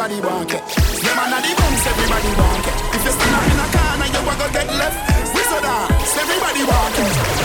everybody 0.04 0.28
want 0.28 0.52
it. 0.52 0.60
Them 1.00 1.18
and 1.18 1.32
the 1.32 1.54
bums, 1.56 1.86
everybody 1.86 2.28
want 2.36 2.66
it. 2.66 2.74
If 2.94 3.04
you 3.04 3.12
stand 3.12 3.34
up 3.36 3.44
in 3.48 3.58
a 3.58 3.66
corner, 3.72 4.08
you 4.12 4.20
a 4.26 4.38
go 4.38 4.52
get 4.52 4.68
left. 4.76 5.34
We 5.34 5.40
so 5.40 5.60
dance, 5.62 6.16
everybody 6.18 6.64
want 6.64 6.94
it 6.98 7.43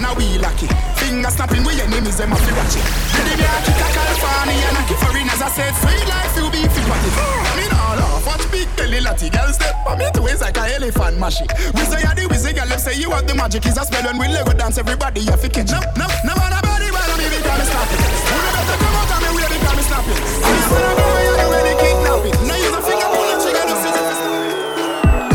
know 0.00 0.14
it. 0.16 0.72
finger 0.96 1.30
snapping 1.30 1.64
with 1.64 1.80
enemies, 1.80 2.16
them 2.16 2.32
a 2.32 2.36
fi 2.36 2.52
watch 2.56 2.76
it. 2.76 2.84
Ready 3.12 3.34
me 3.36 3.44
a 3.44 3.56
kick 3.64 3.76
a 3.76 3.88
California 3.92 4.68
and 4.68 4.78
a 4.78 4.82
kick 4.88 4.98
foreigners. 4.98 5.42
I 5.42 5.48
said 5.52 5.74
sweet 5.80 6.06
life 6.08 6.34
you 6.36 6.48
be 6.48 6.62
what 6.88 7.04
it. 7.04 7.14
I 7.14 7.52
mean 7.58 7.72
all 7.72 8.00
off, 8.00 8.26
watch 8.26 8.44
big 8.50 8.68
belly 8.76 9.00
lati 9.04 9.28
girl 9.28 9.52
step. 9.52 9.74
For 9.84 9.96
me 9.96 10.08
two 10.14 10.26
is 10.26 10.40
like 10.40 10.56
a 10.56 10.64
elephant 10.74 11.18
mash. 11.18 11.40
We 11.76 11.82
say 11.84 12.00
you 12.00 12.12
the 12.16 12.24
wizard 12.30 12.56
girl, 12.56 12.68
them 12.68 12.78
say 12.78 12.96
you 12.96 13.10
have 13.10 13.26
the 13.26 13.34
magic. 13.34 13.66
Is 13.66 13.76
a 13.76 13.84
spell 13.84 14.04
when 14.04 14.18
we 14.18 14.28
Lego 14.28 14.52
dance, 14.56 14.78
everybody 14.78 15.20
you 15.20 15.36
fi 15.36 15.48
catch. 15.48 15.70
No, 15.70 15.80
no, 16.00 16.06
no 16.24 16.32
matter 16.34 16.62
body, 16.64 16.88
but 16.88 17.04
I'm 17.04 17.20
even 17.20 17.42
come 17.44 17.62
stop 17.68 17.90
it. 17.92 18.00
You 18.00 18.40
better 18.56 18.76
come 18.80 18.96
out 18.96 19.12
and 19.12 19.22
me 19.24 19.30
way 19.36 19.46
because 19.52 19.76
me 19.76 19.84
snap 19.84 20.06
it. 20.08 20.18
I'm 20.44 20.64
gonna 20.72 20.92
go 20.96 21.06
you 21.20 21.34
the 21.36 21.46
way 21.52 21.62
they 21.68 21.76
kidnap 21.76 22.24
it. 22.24 22.34
Now 22.48 22.56
use 22.56 22.72
a 22.72 22.80
finger 22.80 23.08
pull 23.12 23.26
the 23.28 23.36
trigger, 23.42 23.64
no 23.68 23.74
scissors. 23.84 24.18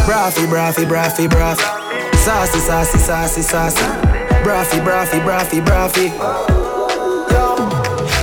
Braffy, 0.09 0.45
braffy, 0.49 0.85
braffy, 0.89 1.25
braffy. 1.29 1.65
Sassy, 2.17 2.59
sassy, 2.59 2.97
sassy, 2.97 3.41
sassy. 3.41 4.08
Braffy, 4.49 4.79
braffy, 4.79 5.19
braffy, 5.19 5.61
braffy. 5.61 6.09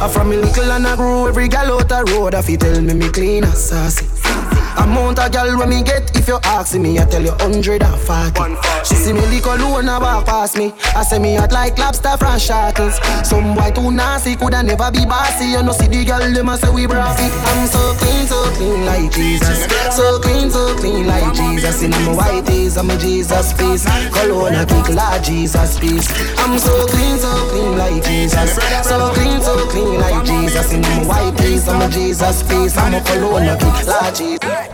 I'm 0.02 0.10
from 0.10 0.30
me 0.30 0.38
little 0.38 0.72
and 0.72 0.84
I 0.84 0.96
grew 0.96 1.28
every 1.28 1.46
gal 1.46 1.78
out 1.78 1.88
the 1.88 2.02
road. 2.14 2.34
If 2.34 2.50
you 2.50 2.56
tell 2.56 2.82
me 2.82 2.94
me 2.94 3.08
clean 3.10 3.44
and 3.44 3.54
sassy. 3.54 4.35
Amount 4.76 5.18
of 5.18 5.32
gal 5.32 5.58
when 5.58 5.68
me 5.70 5.82
get 5.82 6.14
if 6.16 6.28
you 6.28 6.38
ask 6.44 6.74
me, 6.74 6.98
I 6.98 7.04
tell 7.04 7.22
you 7.22 7.32
hundred 7.32 7.82
and 7.82 8.00
forty. 8.00 8.56
She 8.84 8.94
see 8.94 9.12
me 9.12 9.20
lick 9.26 9.46
alone 9.46 9.88
and 9.88 10.02
walk 10.02 10.26
past 10.26 10.56
me. 10.56 10.72
I 10.94 11.02
say 11.02 11.18
me 11.18 11.34
hot 11.36 11.52
like 11.52 11.78
lobster 11.78 12.16
from 12.16 12.38
shackles. 12.38 12.98
Some 13.26 13.54
boy 13.54 13.70
too 13.70 13.90
nasty 13.90 14.36
coulda 14.36 14.62
never 14.62 14.90
be 14.90 15.04
bossy. 15.06 15.46
You 15.46 15.62
know 15.62 15.72
see 15.72 15.88
the 15.88 16.04
gal 16.04 16.20
them 16.20 16.48
a 16.48 16.56
say 16.56 16.70
we 16.70 16.86
braffy. 16.86 17.24
I'm 17.24 17.66
so 17.66 17.94
clean, 17.98 18.26
so 18.26 18.42
clean 18.56 18.84
like 18.84 19.12
Jesus. 19.12 19.66
So 19.94 20.18
clean, 20.20 20.50
so 20.50 20.76
clean 20.76 21.06
like 21.06 21.34
Jesus. 21.34 21.82
In 21.82 21.90
my 21.90 22.14
white 22.14 22.46
tees, 22.46 22.76
I'm 22.76 22.90
a 22.90 22.96
Jesus 22.98 23.52
face. 23.52 23.86
A 23.86 24.66
kick 24.66 24.94
like 24.94 25.22
Jesus 25.22 25.78
peace. 25.78 26.08
I'm 26.38 26.58
so 26.58 26.86
clean, 26.86 27.18
so 27.18 27.32
clean 27.50 27.78
like 27.78 28.04
Jesus. 28.04 28.56
So 28.86 29.12
clean, 29.14 29.40
so 29.40 29.66
clean 29.68 30.00
like 30.00 30.24
Jesus. 30.24 30.72
In 30.72 30.80
my 30.82 31.04
white 31.04 31.38
tees, 31.38 31.68
I'm 31.68 31.82
a 31.82 31.88
Jesus 31.88 32.42
face. 32.42 32.76
I'm 32.76 32.94
a 32.94 33.00
cologne 33.00 33.48
a 33.48 33.56
kick 33.56 33.86
like 33.86 34.14
Jesus. 34.14 34.65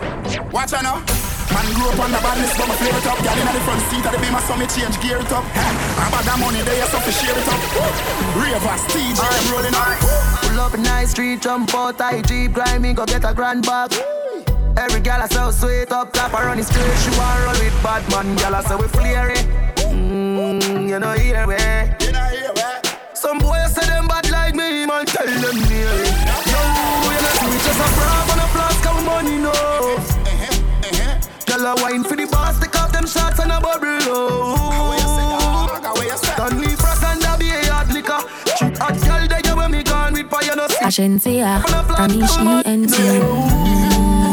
Watch 0.63 0.79
out 0.79 0.83
now. 0.83 0.95
Man 1.51 1.67
grew 1.75 1.91
up 1.91 1.99
on 1.99 2.11
the 2.15 2.23
badness, 2.23 2.55
but 2.55 2.71
my 2.71 2.75
flare 2.79 2.95
it 2.95 3.03
up. 3.03 3.19
Girl 3.19 3.35
in 3.35 3.51
the 3.51 3.63
front 3.67 3.83
seat 3.91 3.99
of 3.99 4.15
the 4.15 4.19
beam, 4.23 4.31
me 4.31 4.65
change 4.71 4.95
gear 5.03 5.19
it 5.19 5.27
up. 5.27 5.43
Hey, 5.51 5.75
I'm 5.99 6.07
about 6.07 6.23
that 6.23 6.39
money, 6.39 6.63
they 6.63 6.79
so 6.87 7.03
to 7.03 7.11
share 7.11 7.35
it 7.35 7.47
up. 7.51 7.59
Ravers, 8.39 8.87
TJ, 8.87 9.19
I'm 9.19 9.43
rolling 9.51 9.75
up. 9.75 9.99
Pull 10.39 10.59
up 10.63 10.73
in 10.73 10.83
nice 10.83 11.11
street, 11.11 11.41
jump 11.41 11.75
out, 11.75 11.99
I 11.99 12.21
jeep, 12.21 12.53
grind 12.53 12.81
me, 12.81 12.93
go 12.93 13.03
get 13.03 13.27
a 13.27 13.33
grand 13.33 13.67
bag. 13.67 13.91
Every 14.79 15.01
gal 15.01 15.21
I 15.21 15.27
so 15.27 15.51
sweet 15.51 15.91
up, 15.91 16.13
clap 16.13 16.31
her 16.31 16.47
on 16.47 16.55
the 16.55 16.63
straight, 16.63 16.95
she 17.03 17.11
want 17.19 17.43
roll 17.43 17.59
with 17.59 17.83
bad 17.83 18.07
man, 18.07 18.33
gal 18.37 18.55
I 18.55 18.63
say 18.63 18.77
we 18.77 18.87
flare 18.87 19.31
it. 19.35 19.43
Mmm, 19.91 20.87
you 20.87 20.97
know 20.97 21.11
hear 21.11 21.43
me. 21.43 21.59
You 22.07 22.15
know 22.15 22.23
hear 22.31 22.55
me. 22.55 22.63
Some 23.11 23.39
boys 23.39 23.75
say 23.75 23.83
them 23.91 24.07
bad 24.07 24.31
like 24.31 24.55
me, 24.55 24.87
man, 24.87 25.05
tell 25.11 25.27
them 25.27 25.59
nearly. 25.59 26.07
Yo, 26.47 26.61
you 27.11 27.19
know 27.19 27.51
we 27.51 27.59
just 27.67 27.83
a 27.83 27.87
brave 27.99 28.31
and 28.31 28.39
a 28.39 28.47
flask 28.55 28.85
of 28.87 29.03
money, 29.03 29.43
no. 29.43 30.12
Girl 31.63 31.77
a 31.77 31.81
wine 31.81 32.03
for 32.03 32.17
the 32.17 32.25
boss, 32.25 32.59
take 32.59 32.75
off 32.75 32.91
them 32.91 33.07
shots 33.07 33.39
and 33.39 33.49
a 33.49 33.61
bubble. 33.61 33.87
Oh, 34.11 34.97
Stanley 36.17 36.75
Frost 36.75 37.03
and 37.03 37.23
a 37.23 37.37
be 37.37 37.51
a 37.51 37.71
hard 37.71 37.93
liquor. 37.93 38.19
Cheap 38.57 38.77
hot 38.77 38.99
girl, 39.01 39.25
they 39.29 39.49
you 39.49 39.55
when 39.55 39.71
me 39.71 39.81
gone 39.81 40.11
with 40.11 40.29
fire 40.29 40.57
no 40.57 40.67
see. 40.67 40.83
Ashensia, 40.83 41.61
Anish 41.63 42.65
ENT. 42.65 44.32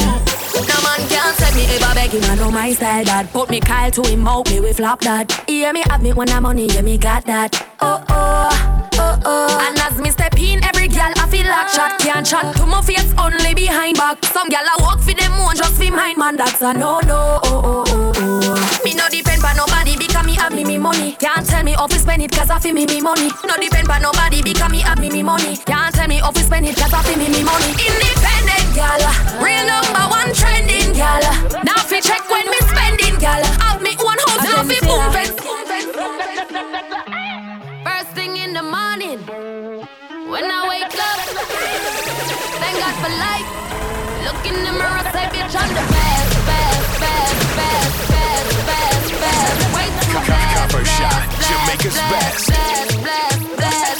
No 0.69 0.77
man 0.83 1.09
can't 1.09 1.37
set 1.37 1.55
me 1.55 1.65
ever 1.67 1.95
begging, 1.95 2.25
I 2.25 2.35
know 2.37 2.51
my 2.51 2.73
style 2.73 3.05
that 3.05 3.33
Put 3.33 3.51
me 3.51 3.61
Kyle 3.61 3.91
to 3.91 4.03
him 4.09 4.27
out, 4.27 4.51
me 4.51 4.61
we 4.61 4.73
flop 4.73 5.01
that. 5.01 5.33
Hear 5.49 5.73
me 5.73 5.83
have 5.89 6.03
me 6.03 6.13
when 6.13 6.29
I'm 6.31 6.43
money, 6.43 6.67
yeah 6.67 6.83
me 6.83 6.99
got 6.99 7.25
that. 7.27 7.67
Oh 7.81 8.05
oh, 8.09 8.89
oh 8.95 9.21
oh. 9.25 9.67
And 9.67 9.79
as 9.79 9.99
me 10.01 10.11
step 10.11 10.39
in, 10.39 10.63
every 10.65 10.89
girl 10.89 11.13
I 11.17 11.27
feel 11.29 11.47
like 11.47 11.69
shot 11.69 11.99
Can't 12.01 12.27
chat 12.27 12.55
to 12.57 12.67
my 12.67 12.83
face, 12.83 13.13
only 13.19 13.55
behind 13.55 13.97
back. 13.97 14.25
Some 14.27 14.49
girl 14.49 14.61
I 14.65 14.77
walk 14.81 15.01
for 15.01 15.15
them 15.15 15.33
one, 15.39 15.57
just 15.57 15.75
for 15.75 15.91
mine 15.91 16.19
man. 16.19 16.37
That's 16.37 16.61
a 16.61 16.75
no 16.75 17.01
no, 17.01 17.41
oh 17.45 17.63
oh 17.65 17.85
oh 17.87 18.13
oh 18.17 18.81
Me 18.85 18.95
no 18.95 19.09
depend 19.09 19.43
on 19.45 19.57
nobody 19.57 19.97
because 19.97 20.27
me 20.27 20.35
have 20.35 20.53
me 20.53 20.65
me 20.65 20.79
money. 20.79 21.17
Can't 21.19 21.47
tell 21.47 21.65
me 21.65 21.75
off 21.75 21.93
spend 21.93 22.23
it 22.23 22.33
cause 22.33 22.51
I 22.51 22.59
feel 22.59 22.75
me 22.75 22.87
me 22.87 23.01
money. 23.01 23.31
No 23.45 23.57
depend 23.57 23.89
on 23.89 24.03
nobody 24.03 24.43
because 24.43 24.71
me 24.71 24.81
have 24.81 24.99
me 24.99 25.09
me 25.11 25.23
money. 25.23 25.57
Can't 25.57 25.95
tell 25.95 26.09
me 26.09 26.21
off 26.21 26.37
spend 26.37 26.67
it 26.67 26.77
cause 26.77 26.93
I 26.93 27.03
feel 27.03 27.17
me 27.19 27.29
me 27.29 27.43
money. 27.45 27.71
Independent 27.73 28.60
girl, 28.75 29.03
real 29.43 29.65
number 29.67 30.05
one 30.11 30.31
trending 30.35 30.93
girl 30.93 31.23
Now 31.65 31.81
fi 31.89 32.01
check 32.01 32.23
when 32.31 32.47
me 32.51 32.59
spending 32.73 33.17
girl 33.19 33.43
Have 33.63 33.83
me 33.83 33.95
one 33.97 34.19
house, 34.27 34.45
now 34.45 34.63
fi 34.65 34.79
moving. 34.87 35.31
First 37.85 38.11
thing 38.17 38.37
in 38.37 38.53
the 38.53 38.63
morning 38.63 39.19
When 40.31 40.45
I 40.45 40.61
wake 40.69 40.95
up 40.99 41.19
Thank 42.61 42.77
God 42.79 42.95
for 43.03 43.13
life. 43.27 43.49
Look 44.25 44.41
in 44.47 44.57
the 44.65 44.73
mirror, 44.73 45.05
say 45.13 45.27
bitch 45.33 45.55
I'm 45.57 45.71
the 45.75 45.85
best, 45.91 46.33
best, 46.47 46.91
best, 47.01 47.57
best, 47.57 48.09
best, 48.13 48.51
best, 48.69 49.09
best. 49.23 49.59
Way 49.75 49.87
too 50.05 50.21
best, 50.29 50.57
Copper 50.57 50.85
shot, 50.85 51.23
Jamaica's 51.47 51.97
best. 51.97 52.47
blessed, 52.47 53.03
blessed, 53.03 53.57
blessed 53.57 53.91
Bitch 53.91 54.00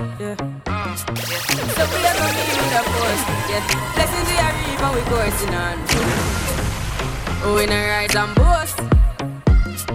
Toast, 0.00 0.18
yeah. 0.18 0.36
So 1.76 1.82
we 1.92 2.00
are 2.08 2.16
gonna 2.16 2.32
be 2.32 2.56
with 2.56 2.72
a 2.72 2.82
force, 2.88 3.24
yeah. 3.52 3.60
Blessings 3.94 4.28
we 4.30 4.36
are 4.40 4.54
reap 4.56 4.80
and 4.80 4.94
we 4.96 5.02
coursing 5.10 5.54
on. 5.54 5.76
Oh, 7.44 7.54
we 7.56 7.66
not 7.66 7.84
rise 7.84 8.14
and 8.16 8.34
boast. 8.34 8.78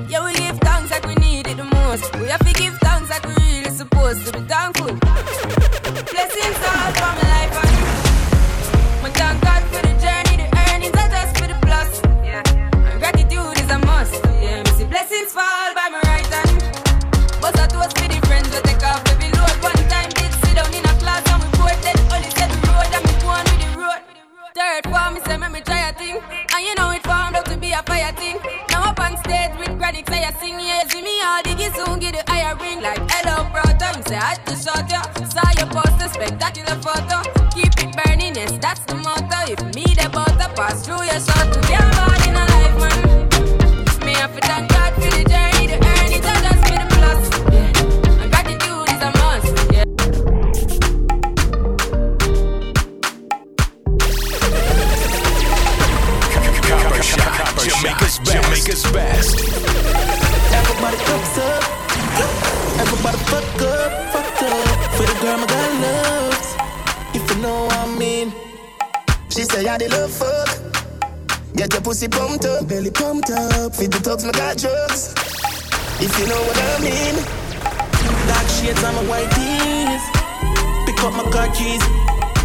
Yeah, 0.08 0.24
we 0.24 0.34
give 0.34 0.60
thanks 0.60 0.92
like 0.92 1.06
we 1.08 1.16
need 1.16 1.48
it 1.48 1.58
the 1.58 1.64
most. 1.64 2.14
We 2.18 2.28
have 2.28 2.46
to 2.46 2.54
give 2.54 2.78
thanks 2.86 3.10
like 3.10 3.26
we 3.26 3.34
really 3.34 3.72
supposed 3.72 4.26
to 4.28 4.32
be 4.34 4.42
thankful. 4.46 4.94
Blessings 6.14 6.60
all 6.70 6.92
for 7.02 7.12
my 7.18 7.26
life 7.36 7.56
and 7.62 7.74
my 9.02 9.10
thank 9.10 9.42
God 9.42 9.64
for 9.74 9.82
the 9.88 9.94
journey, 10.06 10.38
the 10.38 10.48
earnings 10.70 10.96
are 11.02 11.10
just 11.10 11.34
for 11.38 11.48
the 11.48 11.58
plus. 11.66 12.02
Yeah, 12.24 12.44
and 12.46 13.00
gratitude 13.00 13.58
is 13.58 13.72
a 13.72 13.80
must. 13.80 14.14
Yeah, 14.24 14.62
me 14.62 14.70
see 14.78 14.86
blessings 14.86 15.32
fall 15.34 15.65
Third 24.76 24.92
form, 24.92 25.14
me 25.14 25.22
say 25.22 25.38
me 25.38 25.62
try 25.62 25.88
a 25.88 25.94
thing, 25.94 26.20
and 26.54 26.66
you 26.66 26.76
know 26.76 26.92
it 26.92 27.02
formed 27.04 27.38
out 27.38 27.46
to 27.46 27.56
be 27.56 27.72
a 27.72 27.82
fire 27.84 28.12
thing. 28.12 28.38
Now 28.70 28.90
up 28.90 29.00
on 29.00 29.16
stage 29.24 29.58
with 29.58 29.78
Granny 29.78 30.04
say 30.10 30.26
I 30.26 30.34
sing, 30.34 30.60
yeah, 30.60 30.86
see 30.90 31.02
me 31.02 31.22
all 31.24 31.42
diggy 31.44 31.74
soon 31.74 32.00
get 32.00 32.12
the 32.12 32.30
higher 32.30 32.58
ring 32.58 32.82
like 32.82 33.00
hello 33.10 33.50
brother. 33.54 33.98
Me 33.98 34.04
say 34.06 34.18
I 34.18 34.36
had 34.36 34.46
to 34.48 34.56
shot 34.58 34.92
ya, 34.92 35.02
saw 35.32 35.48
your 35.56 35.72
poster 35.72 36.10
spectacular 36.10 36.76
photo. 36.84 37.24
Keep 37.56 37.72
it 37.88 37.96
burning, 37.96 38.36
yes 38.36 38.52
that's 38.60 38.82
the 38.82 38.96
motto. 38.96 39.50
If 39.50 39.64
me 39.74 39.84
the 39.96 40.10
butter 40.12 40.52
pass 40.56 40.86
through 40.86 41.04
your 41.04 41.22
shot 41.24 41.54
to 41.54 41.62
get 41.70 41.80
bad 41.80 42.25
Jamaica's 58.66 58.92
best. 58.92 59.40
Everybody 60.54 60.98
cups 60.98 61.38
up. 61.38 61.64
Everybody 62.80 63.18
fuck 63.30 63.62
up, 63.62 64.14
fuck 64.14 64.42
up. 64.42 64.92
For 64.96 65.04
the 65.04 65.18
girl 65.22 65.38
my 65.38 65.46
girl 65.46 65.74
loves. 65.86 66.56
If 67.14 67.30
you 67.30 67.42
know 67.44 67.66
what 67.66 67.78
I 67.78 68.00
mean. 68.00 68.34
She 69.30 69.44
say 69.44 69.68
I 69.68 69.78
the 69.78 69.90
love 69.90 70.12
fuck. 70.12 70.50
Get 71.56 71.74
your 71.74 71.82
pussy 71.82 72.08
pumped 72.08 72.46
up, 72.46 72.68
belly 72.68 72.90
pumped 72.90 73.30
up. 73.30 73.76
Feed 73.76 73.92
the 73.92 74.00
thugs, 74.00 74.26
my 74.26 74.32
got 74.32 74.58
drugs. 74.58 75.14
If 76.02 76.18
you 76.20 76.28
know 76.28 76.42
what 76.42 76.58
I 76.58 76.80
mean. 76.82 77.16
Dark 78.28 78.48
shades 78.50 78.84
on 78.84 78.96
my 78.96 79.04
white 79.06 79.30
tees. 79.38 80.04
Pick 80.86 81.04
up 81.04 81.14
my 81.14 81.30
car 81.30 81.54
keys. 81.54 81.84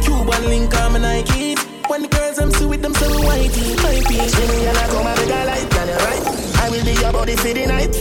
Cuban 0.05 0.50
link 0.50 0.74
on 0.81 0.92
my 0.92 0.99
Nikes. 0.99 1.69
When 1.91 2.02
the 2.02 2.09
girls 2.09 2.36
them 2.36 2.52
see 2.52 2.67
with 2.67 2.83
them 2.83 2.94
so 2.94 3.10
whitey, 3.10 3.75
whitey. 3.83 4.23
Shimmy 4.31 4.65
and 4.65 4.78
I 4.78 4.86
come 4.94 5.10
and 5.10 5.19
make 5.19 5.27
a 5.27 5.43
light, 5.43 5.67
girl, 5.75 5.89
you're 5.91 5.99
right. 5.99 6.23
I 6.62 6.70
will 6.70 6.85
be 6.86 6.94
your 6.94 7.10
body 7.10 7.35
for 7.35 7.51
the 7.51 7.67
night. 7.67 7.97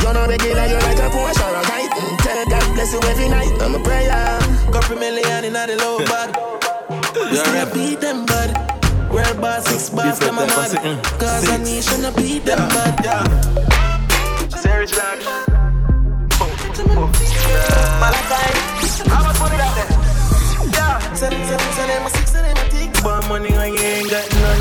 You're 0.00 0.14
not 0.16 0.30
regular, 0.32 0.64
you're 0.64 0.80
like 0.80 0.96
a 0.96 1.12
Porsche 1.12 1.44
or 1.44 1.60
a 1.60 1.62
Titan. 1.62 2.08
Mm, 2.08 2.16
tell 2.24 2.46
God 2.48 2.72
bless 2.72 2.92
you 2.94 3.00
every 3.04 3.28
night. 3.28 3.52
I'm 3.60 3.74
a 3.74 3.80
prayer. 3.84 4.40
Couple 4.72 4.96
million 4.96 5.44
in 5.44 5.52
the 5.52 5.76
low 5.76 5.98
bag. 6.08 6.32
Still 7.36 7.68
beat 7.74 8.00
them, 8.00 8.24
bud. 8.24 8.56
Real 9.12 9.34
boss, 9.36 9.66
six 9.68 9.90
bars, 9.90 10.18
come 10.18 10.38
on, 10.38 10.46
mad. 10.46 10.70
Mm, 10.72 11.02
Cause 11.20 11.50
I 11.50 11.58
need 11.58 11.82
to 11.82 12.12
beat 12.16 12.46
them, 12.46 12.66
bud. 12.72 12.96
Yeah. 13.04 13.28
Serious, 14.56 14.96
Malachi, 18.00 18.40
how 19.04 19.20
about 19.20 19.36
put 19.36 19.52
it 19.52 19.60
out 19.60 19.76
there? 19.76 19.91
Money 23.32 23.48
ain't 23.54 24.10
got 24.10 24.28
know. 24.30 24.52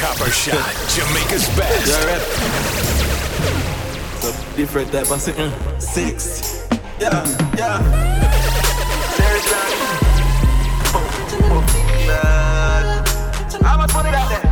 Copper 0.00 0.30
Shot, 0.30 0.74
Jamaica's 0.94 1.48
best. 1.56 1.86
Yeah, 1.86 2.06
right. 2.06 2.22
So 4.22 4.28
different 4.56 4.92
type 4.92 5.10
of 5.10 5.20
thing. 5.20 5.52
Six. 5.78 6.66
Yeah, 6.98 7.26
yeah. 7.56 7.82
There's 9.18 9.44
that. 9.52 9.70
Oh, 10.94 11.04
oh, 11.42 11.64
oh. 12.08 12.22
How 13.62 13.76
much 13.76 13.92
money 13.92 14.10
that 14.10 14.28
there? 14.30 14.45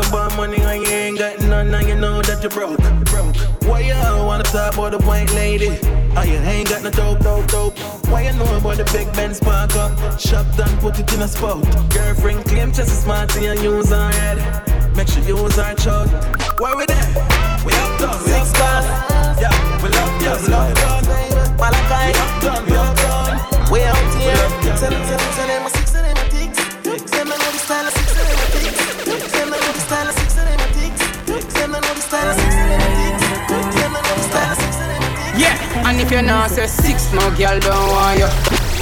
All 0.00 0.10
talk 0.10 0.12
about 0.12 0.36
money 0.36 0.58
when 0.60 0.82
you 0.82 0.88
ain't 0.88 1.18
got 1.18 1.38
none 1.40 1.74
and 1.74 1.88
you 1.88 1.94
know 1.94 2.22
that 2.22 2.42
you 2.42 2.48
broke? 2.48 2.78
broke. 3.06 3.36
Why 3.68 3.80
you 3.80 3.94
all 3.94 4.26
wanna 4.26 4.44
talk 4.44 4.74
about 4.74 4.92
the 4.92 4.98
white 4.98 5.32
lady? 5.34 5.78
Oh, 6.16 6.22
you 6.22 6.36
ain't 6.36 6.68
got 6.68 6.82
no 6.82 6.90
dope, 6.90 7.20
dope, 7.20 7.46
dope. 7.48 7.78
Why 8.08 8.22
you 8.22 8.32
know 8.32 8.56
about 8.56 8.76
the 8.76 8.84
big 8.92 9.12
Ben 9.14 9.34
spark 9.34 9.74
up? 9.76 10.18
Shop 10.18 10.46
done, 10.56 10.76
put 10.78 10.98
it 10.98 11.12
in 11.12 11.22
a 11.22 11.28
spot. 11.28 11.62
Girlfriend 11.90 12.44
claim 12.46 12.72
just 12.72 12.90
as 12.90 13.02
smart 13.02 13.34
and 13.36 13.44
you 13.44 13.76
use 13.76 13.90
her 13.90 14.10
head. 14.10 14.96
Make 14.96 15.08
sure 15.08 15.22
you 15.22 15.36
use 15.36 15.56
her 15.56 15.74
chug. 15.74 16.08
Why 16.58 16.74
we 16.74 16.86
there? 16.86 17.10
We 17.64 17.72
up 17.72 17.98
done, 17.98 18.24
we 18.24 18.32
up 18.32 18.48
done. 18.54 18.84
Yeah, 19.40 19.82
we 19.82 19.88
love 19.88 20.22
you, 20.22 20.32
we 20.42 20.52
love 20.52 20.74
done. 20.74 21.04
Malachi, 21.56 22.12
we 22.12 22.20
up 22.20 22.42
done, 22.42 22.64
we 22.66 22.76
up 22.76 22.96
done. 22.96 23.70
We 23.70 23.82
out 23.82 24.14
here. 24.16 24.34
Tell 24.34 24.90
them, 24.90 25.02
tell 25.02 25.18
them, 25.18 25.32
tell 25.34 25.46
them, 25.46 25.68
six 25.70 25.94
of 25.94 26.02
them 26.02 26.10
a 26.10 26.14
tick. 26.14 26.14
Tell 26.14 26.14
them 26.14 26.19
Yeah, 35.40 35.88
and 35.88 36.00
if 36.00 36.10
you're 36.10 36.22
not 36.22 36.50
say 36.50 36.66
six, 36.66 37.12
no 37.12 37.30
girl 37.36 37.58
don't 37.60 37.88
want 37.90 38.18
you. 38.18 38.28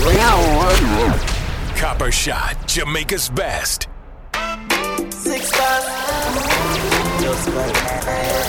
Bring 0.02 0.18
out 0.20 1.18
Copper 1.76 2.10
Shot, 2.10 2.56
Jamaica's 2.66 3.28
best. 3.28 3.86
Six 5.10 5.50
bars. 5.52 5.84
Just 7.22 7.48
like 7.54 7.74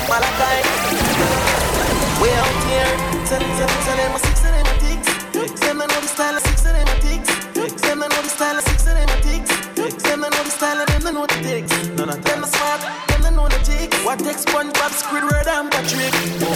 Malachi. 0.10 0.56
We 2.22 2.30
out 2.32 2.58
here. 2.68 2.92
Tell 3.28 3.40
them, 3.40 3.52
tell 3.58 3.68
them, 3.68 3.80
tell 3.86 3.98
them, 3.98 4.14
six 4.20 4.40
of 4.40 4.52
them 4.52 4.66
a 4.66 4.76
tick. 4.80 5.02
Tell 5.58 5.76
them 5.76 5.78
know 5.78 6.02
the 6.02 6.08
style 6.08 6.36
of 6.36 6.42
six 6.42 6.66
of 6.66 6.74
them 6.74 6.88
a 6.88 6.96
tick. 7.00 7.22
Tell 7.78 7.96
them 7.96 8.00
know 8.00 8.22
the 8.22 8.30
style 8.30 8.58
of 8.58 8.64
six 8.64 8.88
of 8.88 8.94
them 8.94 9.10
a 9.10 9.22
tick. 9.22 9.44
Tell 10.00 10.18
them 10.18 10.22
know 10.22 10.44
the 10.44 10.50
style 10.50 10.82
of 10.82 10.88
them, 10.88 11.02
they 11.04 11.12
know 11.12 11.26
the 11.26 11.36
ticks. 11.44 11.88
None 11.90 12.10
of 12.10 12.24
them 12.24 12.44
are 12.44 12.48
smart, 12.48 13.09
What 14.06 14.20
takes 14.20 14.46
SpongeBob, 14.46 14.92
Squidward, 15.02 15.48
and 15.48 15.70
Patrick? 15.72 16.14
Here 16.14 16.48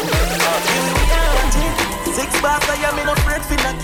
we 0.95 1.05
are, 1.13 1.33
a. 1.41 2.13
Six 2.13 2.29
bars, 2.41 2.63
I 2.69 2.75
am 2.87 2.97
in 2.99 3.07
a 3.07 3.13
afraid 3.13 3.41
for 3.43 3.55
knock. 3.61 3.77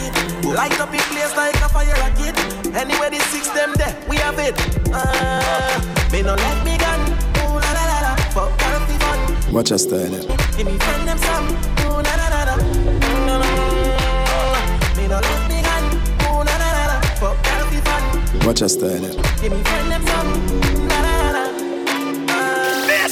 Light 0.56 0.80
up 0.80 0.94
in 0.94 1.00
place 1.12 1.36
like 1.36 1.56
a 1.56 1.70
fire 1.70 1.94
rocket. 2.02 2.36
Anyway, 2.76 3.10
the 3.10 3.20
six 3.30 3.50
them 3.50 3.74
there, 3.76 3.96
we 4.10 4.18
have 4.18 4.40
it. 4.40 4.56
Uh, 4.94 5.82
me 6.12 6.22
no 6.22 6.36
let 6.36 6.64
me 6.66 6.78
gun. 6.78 7.00
Ooh 7.42 7.60
la 7.60 7.72
la 7.74 7.84
la 7.92 8.00
la, 8.06 8.16
fuck 8.34 8.52
fun. 9.00 9.54
Watch 9.54 9.70
your 9.72 9.80
style. 9.80 10.14
eh? 10.16 10.22
Give 10.58 10.66
me 10.68 10.78
friend 10.78 11.08
them 11.08 11.18
some. 11.18 11.48
Ooh 11.86 12.02
la 12.02 12.14
la 12.16 12.28
la 12.30 12.42
la. 12.50 12.56
No 13.28 13.38
no 13.42 13.46
no. 13.46 13.52
Me 14.98 15.08
no 15.08 15.20
let 15.20 15.42
me 15.50 15.62
gun. 15.62 15.84
Ooh 16.30 16.44
la 16.46 16.56
la 16.58 16.70
la 16.78 16.86
la, 16.94 17.02
fuck 17.22 17.38
fun. 17.86 18.46
Watch 18.46 18.60
your 18.62 18.70
style. 18.70 19.06
eh? 19.06 19.14
Give 19.42 19.52
me 19.52 19.62
friend 19.64 19.92
them 19.92 20.06
some. 20.08 20.79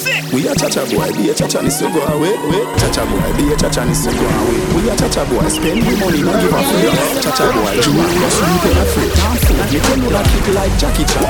La. 0.07 0.17
We 0.31 0.47
a 0.47 0.55
cha-cha 0.55 0.83
boy, 0.87 1.11
be 1.15 1.29
a 1.29 1.33
cha-cha 1.33 1.61
ni 1.61 1.69
so 1.69 1.91
go 1.91 2.01
away. 2.15 2.35
Wait, 2.47 2.67
cha-cha 2.79 3.03
boy, 3.07 3.29
be 3.37 3.51
a 3.51 3.55
cha-cha 3.57 3.83
ni 3.85 3.93
so 3.93 4.11
go 4.11 4.25
away. 4.27 4.59
We 4.75 4.89
a 4.89 4.95
cha-cha 4.95 5.23
boy, 5.27 5.47
spend 5.47 5.83
the 5.83 5.93
money, 5.99 6.21
no 6.23 6.31
give 6.39 6.53
a 6.53 6.59
free. 6.63 6.91
Cha-cha 7.23 7.45
boy, 7.51 7.75
Juma, 7.81 8.03
no 8.07 8.27
sleep 8.29 8.65
in 8.71 8.77
a 8.77 8.85
free. 8.91 9.11
You 9.73 9.79
tell 9.83 9.97
me 9.99 10.07
that 10.15 10.25
kick 10.31 10.47
like 10.55 10.71
Jackie 10.79 11.03
Chan. 11.03 11.27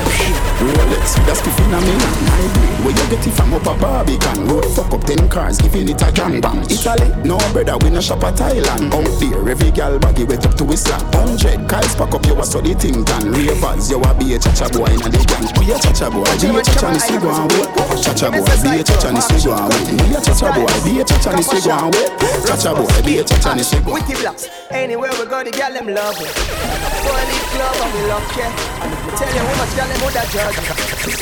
Rolex, 0.62 1.18
that's 1.26 1.42
a 1.42 1.50
million. 1.70 2.58
Where 2.86 2.94
you 2.94 3.06
get 3.10 3.26
it 3.26 3.34
from 3.34 3.54
up 3.54 3.66
a 3.66 3.74
Barbican? 3.74 4.46
Road 4.48 4.66
fuck 4.76 4.94
up 4.94 5.04
ten 5.04 5.28
cars, 5.30 5.58
giving 5.58 5.90
it 5.90 6.02
a 6.02 6.12
gang 6.12 6.40
bang. 6.42 6.62
Italy, 6.70 7.10
no 7.26 7.38
brother, 7.54 7.78
we 7.82 7.90
no 7.90 8.02
shop 8.02 8.24
at 8.24 8.36
Thailand. 8.36 8.94
Out 8.94 9.10
there, 9.20 9.50
every 9.50 9.72
gal 9.72 9.98
baggy 9.98 10.24
wet 10.24 10.46
up 10.46 10.54
to 10.56 10.66
his 10.66 10.82
slap. 10.84 11.02
Hundred 11.14 11.68
cars 11.70 11.96
pack 11.96 12.14
up, 12.14 12.26
you 12.26 12.38
so 12.46 12.62
the 12.62 12.74
thing 12.76 13.04
done. 13.04 13.32
Ravers, 13.34 13.90
you 13.90 14.02
a 14.02 14.14
be 14.14 14.36
a 14.36 14.40
cha-cha 14.40 14.70
boy 14.70 14.86
in 14.86 15.02
a 15.02 15.10
the 15.10 15.22
gang. 15.26 15.50
We 15.58 15.74
a 15.74 15.78
cha-cha 15.82 16.10
boy, 16.14 16.30
be 16.38 16.54
a 16.54 16.62
cha-cha 16.62 16.92
ni 16.94 17.00
so 17.00 17.18
go 17.18 17.30
away. 17.34 17.66
Cha-cha 17.98 18.30
boy, 18.30 18.46
be 18.68 18.80
a 18.80 18.84
cha-cha 18.84 19.12
ni 19.12 19.22
so 19.22 19.36
go 19.44 19.56
away. 19.56 19.80
We 20.04 20.16
a 20.16 20.20
cha-cha 20.22 20.52
boy, 20.52 20.68
be 20.84 21.00
a 21.00 21.04
cha-cha 21.06 21.32
ni 21.36 21.44
so 21.44 21.58
go 21.64 21.72
away. 21.72 22.06
Cha-cha 22.46 22.72
boy, 22.76 23.02
be 23.04 23.20
a 23.20 23.24
cha-cha 23.24 23.54
ni 23.56 23.64
go 23.64 23.92
away. 23.92 24.02
Wiki 24.02 24.16
blocks. 24.22 24.48
Anywhere 24.72 25.12
we 25.20 25.26
go, 25.26 25.44
the 25.44 25.52
girl 25.52 25.72
them 25.72 25.88
love 25.88 26.20
it. 26.20 26.28
The 26.28 27.40
club 27.56 27.76
and 27.82 27.94
we 27.96 28.02
love. 28.12 28.28
And 28.28 28.94
if 28.94 29.06
we 29.06 29.12
tell 29.16 29.32
you 29.34 29.42
how 29.42 29.56
much 29.58 29.74
girl 29.76 29.88
them 29.88 30.00
woulda 30.04 30.24
judge. 30.32 30.58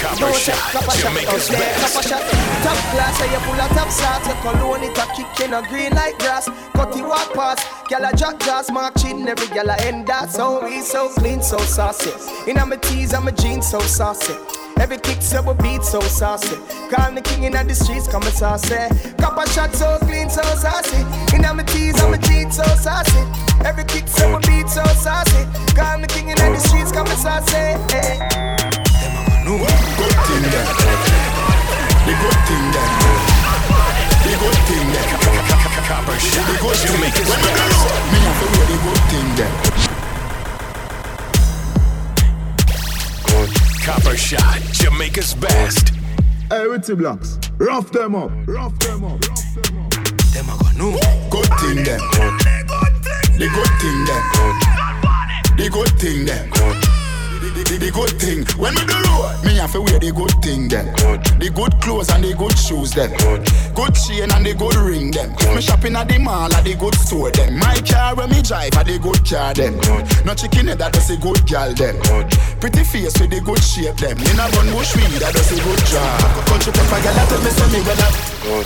Copper 0.01 0.33
Shot, 0.33 0.57
Jamaica's 0.97 1.49
out 1.49 1.57
there, 1.57 1.77
copper 1.79 2.03
shot. 2.07 2.23
Top 2.65 2.77
class, 2.91 3.21
and 3.21 3.31
you 3.31 3.39
pull 3.45 3.61
a 3.61 3.67
top 3.77 3.89
shot. 3.93 4.25
Your 4.25 4.37
cologne 4.41 4.83
it 4.83 4.97
a 4.97 5.05
kick 5.13 5.45
in 5.45 5.53
a 5.53 5.61
green 5.69 5.93
like 5.93 6.17
grass. 6.17 6.49
Cut 6.73 6.95
it 6.95 7.05
walk 7.05 7.33
past. 7.33 7.61
Girl 7.89 8.05
a 8.05 8.15
drop 8.15 8.39
jaws, 8.39 8.71
mark 8.71 8.97
chin. 8.97 9.27
Every 9.27 9.47
girl 9.47 9.69
a 9.69 9.75
end 9.81 10.07
that. 10.07 10.31
So 10.31 10.63
we 10.65 10.81
so 10.81 11.09
clean, 11.09 11.41
so 11.41 11.57
saucy. 11.59 12.11
In 12.49 12.57
my 12.57 12.75
tees 12.77 13.13
and 13.13 13.25
my 13.25 13.31
jeans, 13.31 13.69
so 13.69 13.79
saucy. 13.79 14.33
Every 14.79 14.97
kick 14.97 15.21
so 15.21 15.41
we 15.41 15.53
beat 15.63 15.83
so 15.83 16.01
saucy. 16.01 16.55
Call 16.91 17.11
me 17.11 17.21
king 17.21 17.43
in 17.43 17.53
the 17.53 17.73
streets, 17.73 18.07
come 18.07 18.23
and 18.23 18.33
saucy. 18.33 18.75
Copper 19.17 19.47
shot 19.49 19.73
so 19.73 19.97
clean, 20.01 20.29
so 20.29 20.41
saucy. 20.55 20.97
In 21.35 21.41
my 21.41 21.63
tees 21.63 21.99
and 22.01 22.11
my 22.11 22.17
jeans, 22.17 22.57
so 22.57 22.63
saucy. 22.75 23.21
Every 23.63 23.85
kick 23.85 24.07
so 24.07 24.27
we 24.35 24.39
beat 24.47 24.69
so 24.69 24.83
saucy. 24.99 25.45
Call 25.75 25.97
me 25.97 26.07
king 26.07 26.29
in 26.29 26.35
the 26.35 26.59
streets, 26.59 26.91
come 26.91 27.07
and 27.07 27.17
saucy. 27.17 27.77
Hey. 27.91 28.19
No 29.45 29.57
good 29.57 30.15
thing 30.27 30.43
there. 30.53 30.67
The 32.05 32.13
good 32.19 32.39
thing 32.45 32.65
there. 32.75 32.89
The 34.25 34.33
good 34.41 34.59
thing 34.67 34.87
there. 34.93 35.07
Copper 35.87 36.17
The 36.17 36.57
good 36.61 36.77
thing. 36.77 36.99
When 36.99 37.41
me 37.41 37.49
have 38.25 38.39
to 38.41 38.61
the 38.65 38.77
good 38.83 39.01
thing 39.09 39.27
there. 39.35 40.04
Copper 43.85 44.17
Shot, 44.17 44.59
Jamaica's 44.71 45.35
best. 45.35 45.89
Hey, 46.49 46.67
with 46.67 46.87
the 46.87 46.95
blocks. 46.95 47.37
Rough 47.59 47.91
them 47.91 48.15
up. 48.15 48.31
Rough 48.47 48.79
them 48.79 49.05
up. 49.05 49.21
rough 49.21 49.53
Them 50.33 50.49
a 50.49 50.57
go 50.57 50.71
no 50.75 50.91
good 51.29 51.45
thing 51.59 51.83
there. 51.83 51.99
The 53.37 53.47
good 53.53 53.73
thing 53.77 54.05
there. 54.09 54.23
The 55.55 55.69
good 55.71 55.99
thing 55.99 56.25
there. 56.25 57.04
The, 57.45 57.61
the, 57.61 57.77
the 57.77 57.91
good 57.93 58.09
thing. 58.17 58.41
When 58.57 58.73
we 58.73 58.81
do 58.89 58.97
road, 59.05 59.37
me 59.45 59.61
have 59.61 59.71
to 59.77 59.81
wear 59.81 60.01
the 60.01 60.09
good 60.09 60.33
thing 60.41 60.65
there. 60.65 60.89
The 61.37 61.53
good 61.53 61.77
clothes 61.77 62.09
and 62.09 62.25
the 62.25 62.33
good 62.33 62.57
shoes 62.57 62.97
them. 62.97 63.13
Good 63.77 63.93
chain 63.93 64.33
and 64.33 64.41
the 64.41 64.57
good 64.57 64.73
ring 64.81 65.13
them. 65.13 65.29
Me 65.53 65.61
shopping 65.61 65.93
at 65.93 66.09
the 66.09 66.17
mall 66.17 66.49
at 66.49 66.65
the 66.65 66.73
good 66.73 66.97
store 66.97 67.29
them. 67.29 67.61
My 67.61 67.77
car 67.85 68.17
when 68.17 68.33
me 68.33 68.41
drive 68.41 68.73
at 68.73 68.89
the 68.89 68.97
good 68.97 69.21
car 69.21 69.53
them. 69.53 69.77
No 70.25 70.33
chicken 70.33 70.73
head 70.73 70.81
that 70.81 70.97
does 70.97 71.13
a 71.13 71.17
good 71.21 71.37
gal 71.45 71.69
them. 71.77 72.01
Pretty 72.57 72.81
face 72.81 73.13
with 73.21 73.29
the 73.29 73.37
good 73.45 73.61
shape 73.61 74.01
them. 74.01 74.17
In 74.17 74.41
a 74.41 74.45
bun 74.49 74.67
bush 74.73 74.97
weed 74.97 75.13
that 75.21 75.37
does 75.37 75.53
a 75.53 75.57
good 75.61 75.81
job. 75.85 76.17
Country 76.49 76.73
pepper 76.73 76.99
gal 77.05 77.13
that 77.13 77.29
tell 77.29 77.41
me 77.45 77.51
say 77.53 77.69
me 77.69 77.79
up. 77.85 78.13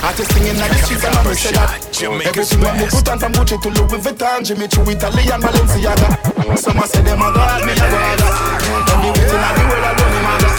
Artist 0.08 0.32
singing 0.32 0.56
like 0.56 0.72
the 0.72 0.80
streets 0.88 1.03
and 1.03 1.16
I'm 1.19 1.27
say 1.35 1.51
that. 1.51 1.83
Everything 1.99 2.64
when 2.64 2.80
me 2.80 2.88
put 2.88 3.08
on 3.11 3.19
from 3.19 3.32
Gucci 3.35 3.59
to 3.59 3.69
Louis 3.75 3.99
Vuitton, 3.99 4.40
Jimmy 4.48 4.72
Choo, 4.72 4.88
Italian 4.88 5.40
Balenciaga. 5.43 6.56
Some 6.56 6.80
a 6.80 6.88
say 6.88 7.03
them 7.03 7.19
a 7.19 7.27
god, 7.35 7.66
me 7.67 7.74
a 7.74 7.75
god. 7.75 8.68
Don't 8.69 9.01
be 9.01 9.09
waiting 9.09 9.41
at 9.41 9.53
the 9.57 9.64
world 9.65 9.85
alone, 9.89 10.11
me 10.14 10.19
mother. 10.22 10.51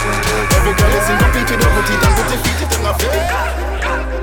Every 0.55 0.73
girl 0.75 0.93
is 0.99 1.07
in 1.09 1.17
the 1.17 1.27
with 1.31 1.59
double 1.63 1.83
teeth 1.87 2.03
and 2.03 2.13
pretty 2.15 2.37
feet, 2.43 2.61
it 2.61 2.71
a 2.83 2.93
fit. 2.99 4.20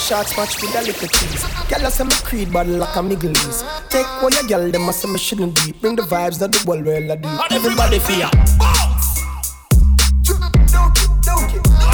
Shots 0.00 0.36
match 0.36 0.60
with 0.62 0.72
the 0.72 0.80
little 0.80 1.08
cheese. 1.08 1.44
Girl, 1.68 1.86
I 1.86 1.90
say 1.90 2.04
me 2.04 2.16
creed 2.24 2.52
body 2.52 2.70
like 2.70 2.96
a 2.96 3.02
Middle 3.02 3.30
East. 3.30 3.64
Take 3.90 4.08
all 4.22 4.30
your 4.30 4.44
girl, 4.44 4.70
them 4.70 4.88
I 4.88 4.92
say 4.92 5.08
me 5.08 5.18
shouldn't 5.18 5.54
be. 5.54 5.72
Bring 5.72 5.96
the 5.96 6.02
vibes 6.02 6.38
that 6.40 6.50
the 6.52 6.64
world 6.66 6.86
will 6.86 7.16
do. 7.16 7.28
Everybody 7.54 7.98
fear. 7.98 8.30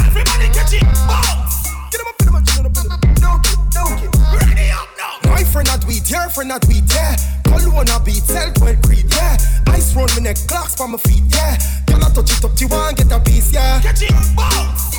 Everybody 0.06 0.46
catch 0.54 0.74
it. 0.78 0.86
Bounce. 1.10 1.66
Get 1.90 1.98
them 1.98 2.06
up, 2.06 2.16
get 2.18 2.26
them 2.26 2.36
up, 2.36 2.44
get 2.46 2.56
them 2.56 2.66
up, 2.66 2.72
get 2.72 2.84
them 2.84 2.92
up. 2.92 3.00
Don't 3.18 3.44
it, 3.44 3.58
don't 3.74 4.00
it. 4.00 4.10
Ready 4.38 4.70
up 4.70 4.88
now. 4.96 5.30
My 5.30 5.42
friend 5.42 5.66
not 5.66 5.84
weed, 5.84 6.08
your 6.08 6.30
friend 6.30 6.48
not 6.48 6.64
weed, 6.68 6.86
yeah. 6.94 7.16
Cologne 7.44 7.90
a 7.90 7.98
beat, 8.00 8.22
self 8.22 8.56
well 8.60 8.76
creed, 8.86 9.06
yeah. 9.10 9.36
Ice 9.74 9.94
round 9.94 10.14
my 10.14 10.22
neck, 10.22 10.38
clocks 10.46 10.74
for 10.76 10.86
my 10.86 10.98
feet, 10.98 11.24
yeah. 11.34 11.58
Girl, 11.86 12.04
I 12.04 12.10
touch 12.14 12.30
it 12.30 12.44
up, 12.44 12.54
you 12.60 12.68
want 12.68 12.96
get 12.96 13.10
a 13.10 13.18
piece, 13.20 13.52
yeah. 13.52 13.80
Catch 13.82 14.02
it, 14.02 14.14
bounce. 14.36 14.95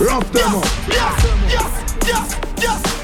Rough 0.00 0.32
them 0.32 0.54
up. 0.56 0.64
Yes, 0.88 1.24
yes, 1.48 1.96
yes, 2.06 2.40
yes, 2.58 3.01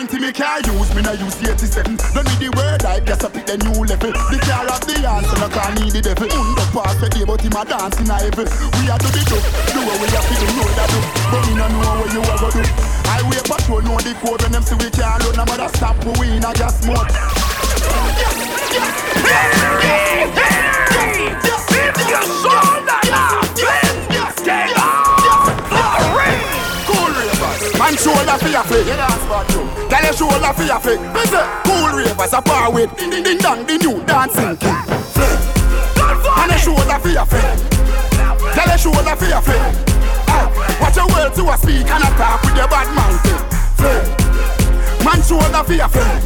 90 0.00 0.18
me 0.18 0.32
can't 0.32 0.66
use, 0.66 0.94
me 0.94 1.02
no 1.02 1.12
use 1.12 1.36
87 1.44 2.00
Don't 2.16 2.24
need 2.24 2.40
the 2.40 2.48
word 2.56 2.80
hype, 2.80 3.04
just 3.04 3.20
a 3.20 3.28
pick 3.28 3.44
the 3.44 3.60
new 3.60 3.84
level 3.84 4.08
The 4.32 4.40
car 4.48 4.64
of 4.64 4.80
the 4.88 4.96
answer, 4.96 5.36
no 5.36 5.44
can 5.52 5.76
need 5.76 5.92
the 5.92 6.00
devil 6.00 6.24
Undo 6.24 6.64
pass 6.72 6.96
the 6.96 7.20
but 7.28 7.44
him 7.44 7.52
a 7.52 7.60
dance 7.68 8.00
a 8.00 8.16
heaven 8.16 8.48
We 8.80 8.88
a 8.88 8.96
do 8.96 9.12
the 9.12 9.20
do, 9.28 9.36
do 9.36 9.80
what 9.84 10.00
we 10.00 10.08
a 10.08 10.20
feel, 10.24 10.48
know 10.56 10.72
that 10.72 10.88
do 10.88 11.00
But 11.28 11.44
me 11.44 11.52
no 11.52 11.68
know 11.68 12.00
what 12.00 12.08
you 12.16 12.24
a 12.24 12.32
go 12.32 12.48
do 12.48 12.64
Highway 13.12 13.44
patrol 13.44 13.84
know 13.84 14.00
the 14.00 14.16
code 14.24 14.40
when 14.40 14.56
them 14.56 14.64
see 14.64 14.80
we 14.80 14.88
can't 14.88 15.20
run 15.20 15.36
No 15.36 15.44
matter 15.44 15.68
stop, 15.76 16.00
we 16.16 16.32
in 16.32 16.48
a 16.48 16.52
gas 16.56 16.80
mode 16.88 17.12
Man 27.90 27.98
shoulder 27.98 28.38
for 28.38 28.46
your 28.46 28.62
flick. 28.62 28.86
Tell 28.86 30.04
your 30.04 30.12
shoulder 30.12 30.52
for 30.54 30.62
your 30.62 30.78
flick. 30.78 31.00
Cool 31.64 31.88
ravers 31.90 32.32
a 32.32 32.40
par 32.40 32.70
with. 32.72 32.96
Ding 32.96 33.10
ding 33.10 33.38
dong, 33.38 33.66
the 33.66 33.78
new 33.78 34.00
dancing 34.06 34.56
king. 34.58 34.70
And 36.38 36.52
a 36.52 36.58
shoulder 36.58 36.98
for 37.02 37.08
your 37.08 37.26
flick. 37.26 37.42
Tell 38.54 38.68
your 38.68 38.78
shoulder 38.78 39.16
for 39.16 39.24
your 39.26 39.42
flick. 39.42 39.58
Ah, 40.30 40.78
Watch 40.80 40.96
your 40.96 41.08
words 41.08 41.34
to 41.34 41.50
a 41.50 41.58
speak 41.58 41.90
and 41.90 42.04
a 42.04 42.10
talk 42.14 42.40
with 42.44 42.54
your 42.54 42.68
bad 42.68 42.86
mouth. 42.94 43.18
Flick. 43.74 44.06
Man 45.04 45.20
shoulder 45.26 45.64
for 45.66 45.74
your 45.74 45.88
flick. 45.88 46.22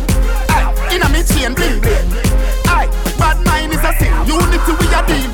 Inna 0.93 1.09
me 1.09 1.23
chain 1.25 1.55
bling 1.55 1.81
bling. 1.81 2.54
Aye, 2.75 2.91
bad 3.19 3.39
mind 3.47 3.73
is 3.73 3.85
a 3.87 3.93
sin. 3.99 4.13
Unity 4.27 4.73
we 4.79 4.87
a 4.91 5.01
deal. 5.07 5.31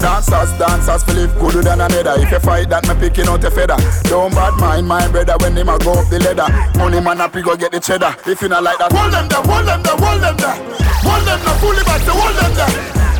Dancers, 0.00 0.50
dancers, 0.58 1.02
live 1.08 1.34
gooder 1.38 1.62
than 1.62 1.80
another. 1.80 2.14
If 2.22 2.30
you 2.30 2.38
fight 2.40 2.68
that, 2.70 2.86
me 2.88 2.94
picking 2.94 3.26
out 3.26 3.42
a 3.44 3.50
feather. 3.50 3.76
Don't 4.04 4.32
bad 4.32 4.54
mind 4.54 4.86
my 4.86 5.06
brother 5.08 5.36
when 5.40 5.54
them 5.54 5.68
a 5.68 5.78
go 5.78 5.92
up 5.98 6.08
the 6.08 6.18
ladder. 6.20 6.48
Money 6.78 7.00
man 7.00 7.18
happy 7.18 7.42
go 7.42 7.56
get 7.56 7.72
the 7.72 7.80
cheddar. 7.80 8.14
If 8.26 8.40
you 8.40 8.48
not 8.48 8.62
like 8.62 8.78
that, 8.78 8.92
hold 8.92 9.12
them 9.12 9.28
there, 9.28 9.42
hold 9.42 9.66
them 9.66 9.82
there, 9.82 9.96
hold 9.98 10.22
them 10.22 10.36
there. 10.36 10.56
Hold 11.02 11.22
them 11.26 11.40
there, 11.42 11.58
fully 11.60 11.82
back, 11.84 12.00
hold 12.06 12.34
them 12.38 12.52
there. 12.54 12.70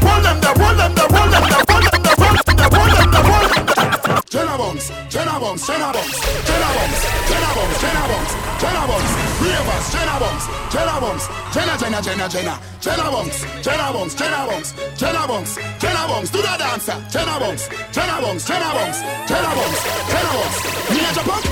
Hold 0.07 0.25
them 0.25 0.41
there, 0.41 0.55
hold 0.55 0.79
them 0.79 0.93
there, 0.95 1.09
hold 1.11 1.31
them 1.33 1.45
there, 1.51 1.65
hold 1.67 1.85
them 1.85 2.03
there, 2.03 2.17
hold 2.17 2.39
them 2.39 2.57
there, 2.57 2.71
hold 2.71 2.91
them 2.97 3.11
there, 3.11 3.25
hold 3.27 3.51
them 3.51 3.67
there. 3.67 3.76
Jenna 4.07 4.57
bombs, 4.57 4.91
Jenna 5.11 5.41
bombs, 5.41 5.67
Jenna 5.67 5.91
bombs, 5.93 6.15
Jenna 6.47 6.69
bombs, 6.77 6.99
Jenna 7.27 7.51
bombs, 7.57 7.77
Jenna 7.83 8.03
bombs, 8.07 8.33
Jenna 8.63 8.83
bombs, 8.87 9.11
ravers, 9.43 9.87
Jenna 9.93 10.17
bombs, 10.23 10.45
Jenna 10.71 11.01
bombs, 11.01 11.25
Jenna, 11.53 11.75
Jenna, 11.77 12.03
Jenna, 12.03 12.29
Jenna, 12.29 12.55
Jenna 12.81 13.11
bombs, 13.11 13.37
Jenna 13.63 13.93
bombs, 13.93 14.15
Jenna 14.15 14.47
bombs, 14.47 14.75
Jenna 14.97 15.27
bombs, 15.27 15.59
Jenna 15.81 16.07
bombs, 16.07 16.31
do 16.31 16.39
the 16.39 16.55
dancer, 16.57 16.99
Jenna 17.11 17.41
bombs, 17.41 17.69
Jenna 17.91 18.21
bombs, 18.23 18.47
Jenna 18.47 18.71
bombs, 18.77 18.99
Jenna 19.27 19.51
bombs, 19.59 19.79
Jenna 20.07 20.31
bombs, 20.39 20.57
Major 20.87 21.25
pump, 21.27 21.45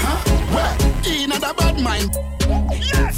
huh? 0.00 0.18
Where? 0.54 0.74
In 1.12 1.30
the 1.30 1.54
bad 1.58 1.80
mind. 1.80 2.16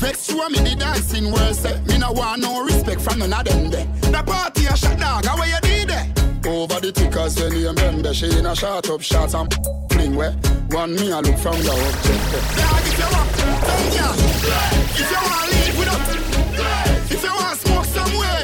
Vex 0.01 0.31
you 0.31 0.49
me 0.51 0.59
the 0.59 0.75
dancing 0.77 1.31
world 1.31 1.55
say 1.55 1.79
Me 1.87 1.99
no 1.99 2.11
want 2.11 2.43
no 2.43 2.65
respect 2.65 3.01
from 3.01 3.21
none 3.21 3.33
of 3.33 3.45
them 3.45 3.71
The 3.71 4.23
party 4.27 4.67
a 4.67 4.77
shot 4.77 4.99
dog, 4.99 5.25
how 5.25 5.45
you 5.45 5.61
did 5.63 5.89
there? 5.89 6.20
Over 6.47 6.81
the 6.81 6.93
tickers 6.93 7.41
when 7.41 7.53
you 7.57 7.69
remember 7.69 8.15
She 8.15 8.27
in 8.39 8.47
a 8.47 8.55
shot 8.57 8.89
up 8.89 9.03
shots 9.03 9.35
and 9.35 9.53
fling 9.93 10.17
where 10.17 10.33
One 10.71 10.95
me 10.95 11.11
a 11.11 11.21
look 11.21 11.39
from 11.39 11.59
the 11.61 11.71
object 11.71 12.23
Dog 12.57 12.87
if 12.87 12.99
you 12.99 13.09
want, 13.13 13.31
come 13.67 13.87
here 13.93 14.15
If 14.97 15.11
you 15.11 15.21
want 15.21 15.47
leave 15.53 15.77
without 15.79 17.11
If 17.11 17.23
you 17.23 17.35
want 17.35 17.59
smoke 17.59 17.85
somewhere 17.85 18.43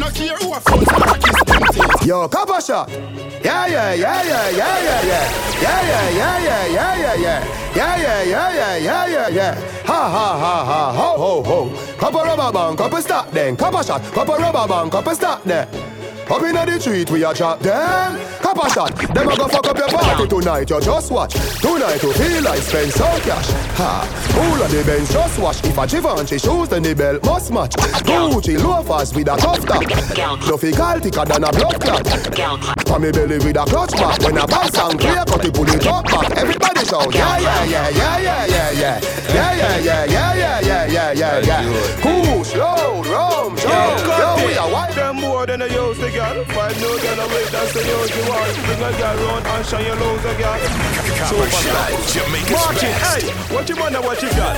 No 0.00 0.08
care 0.10 0.36
who 0.36 0.52
a 0.52 0.60
fuck 0.60 1.20
kiss 1.20 1.44
them 1.44 1.62
teeth 1.72 2.06
Yo, 2.06 2.26
copper 2.28 2.60
shot. 2.62 2.88
Yeah, 3.44 3.66
yeah, 3.66 3.92
yeah, 3.92 4.22
yeah, 4.22 4.50
yeah, 4.50 4.80
yeah, 4.80 5.02
yeah. 5.02 5.60
Yeah, 5.60 5.82
yeah, 5.86 6.08
yeah, 6.10 6.38
yeah, 6.38 6.66
yeah, 6.66 6.96
yeah, 6.96 7.14
yeah. 7.14 7.74
Yeah, 7.76 7.96
yeah, 7.96 8.22
yeah, 8.22 8.52
yeah, 8.54 8.76
yeah, 8.78 9.06
yeah, 9.06 9.28
yeah. 9.28 9.54
Ha, 9.84 10.08
ha, 10.08 10.38
ha, 10.38 10.64
ha, 10.64 10.92
ho, 10.92 11.42
ho, 11.42 11.42
ho. 11.42 11.96
Couple 11.98 12.22
rubber 12.22 12.50
band, 12.50 12.78
couple 12.78 13.02
stop 13.02 13.30
then. 13.30 13.56
Copper 13.56 13.82
shot, 13.82 14.02
couple 14.14 14.36
rubber 14.36 14.66
band, 14.66 14.90
couple 14.90 15.14
stop 15.14 15.44
there. 15.44 15.68
Up 16.30 16.42
inna 16.42 16.66
the 16.66 16.78
street, 16.78 17.10
we 17.10 17.24
a 17.24 17.32
chop 17.32 17.58
them. 17.60 18.20
Copper 18.40 18.68
shot, 18.68 18.94
them 19.14 19.28
a 19.28 19.36
go 19.36 19.48
fuck 19.48 19.66
up 19.66 19.78
your 19.78 19.88
party 19.88 20.28
tonight. 20.28 20.68
You 20.68 20.80
just 20.80 21.10
watch. 21.10 21.32
Tonight 21.60 22.02
you 22.02 22.12
feel 22.12 22.42
like 22.42 22.60
spend 22.60 22.92
some 22.92 23.20
cash. 23.22 23.48
Ha, 23.80 24.04
all 24.36 24.62
of 24.62 24.70
the 24.70 24.84
Benz 24.84 25.10
just 25.10 25.38
wash. 25.38 25.64
If 25.64 25.78
a 25.78 25.86
Givenchy 25.86 26.38
shoes, 26.38 26.68
then 26.68 26.82
the 26.82 26.94
belt 26.94 27.24
must 27.24 27.50
match. 27.50 27.72
Gucci 28.04 28.62
loafers 28.62 29.14
with 29.14 29.28
a 29.28 29.36
tough 29.38 29.64
top. 29.64 29.82
Nuffy 30.44 30.76
gal 30.76 31.00
thicker 31.00 31.24
than 31.24 31.44
a 31.44 31.50
blood 31.50 31.80
clot. 31.80 32.06
For 32.86 32.98
me 32.98 33.10
belly 33.10 33.38
with 33.38 33.56
a 33.56 33.64
clutch 33.64 33.92
back. 33.92 34.20
When 34.20 34.36
a 34.36 34.46
bass 34.46 34.76
and 34.76 35.00
clear, 35.00 35.24
cut 35.24 35.44
it 35.46 35.54
pull 35.54 35.68
it 35.68 35.86
up 35.86 36.04
back. 36.04 36.30
Everybody 36.36 36.84
shout, 36.84 37.14
yeah, 37.14 37.38
yeah, 37.38 37.64
yeah, 37.64 37.88
yeah, 37.88 38.18
yeah, 38.18 38.46
yeah, 38.46 38.68
yeah, 38.72 39.00
yeah, 39.32 39.78
yeah, 39.78 39.78
yeah, 39.78 40.04
yeah, 40.04 40.34
yeah, 40.36 40.60
yeah, 40.60 40.86
yeah, 40.86 41.12
yeah, 41.12 41.40
yeah. 41.40 42.00
Cool, 42.02 42.44
slow, 42.44 43.02
rum, 43.04 43.56
jump, 43.56 44.04
yo, 44.04 44.46
we 44.46 44.54
are 44.58 44.70
white. 44.70 44.94
Them 44.98 45.16
more 45.16 45.46
than 45.46 45.62
a 45.62 45.66
use 45.68 45.96
the 45.98 46.10
girl. 46.18 46.44
Find 46.50 46.74
no 46.82 46.90
girl 46.98 47.20
away, 47.22 47.44
that's 47.54 47.72
the 47.72 47.82
use 47.86 48.10
you 48.16 48.24
want. 48.26 48.54
Bring 48.66 48.82
a 48.82 48.90
girl 48.98 49.16
round 49.22 49.46
and 49.46 49.64
shine 49.66 49.86
your 49.86 49.94
again. 49.94 50.60
Copper 51.18 51.50
Shot, 51.62 51.90
Jamaica's 52.10 52.58
Martin, 52.58 52.94
hey, 53.06 53.22
what 53.54 53.68
you 53.68 53.76
wanna 53.76 54.00
watch 54.02 54.22
you 54.22 54.30
got? 54.34 54.56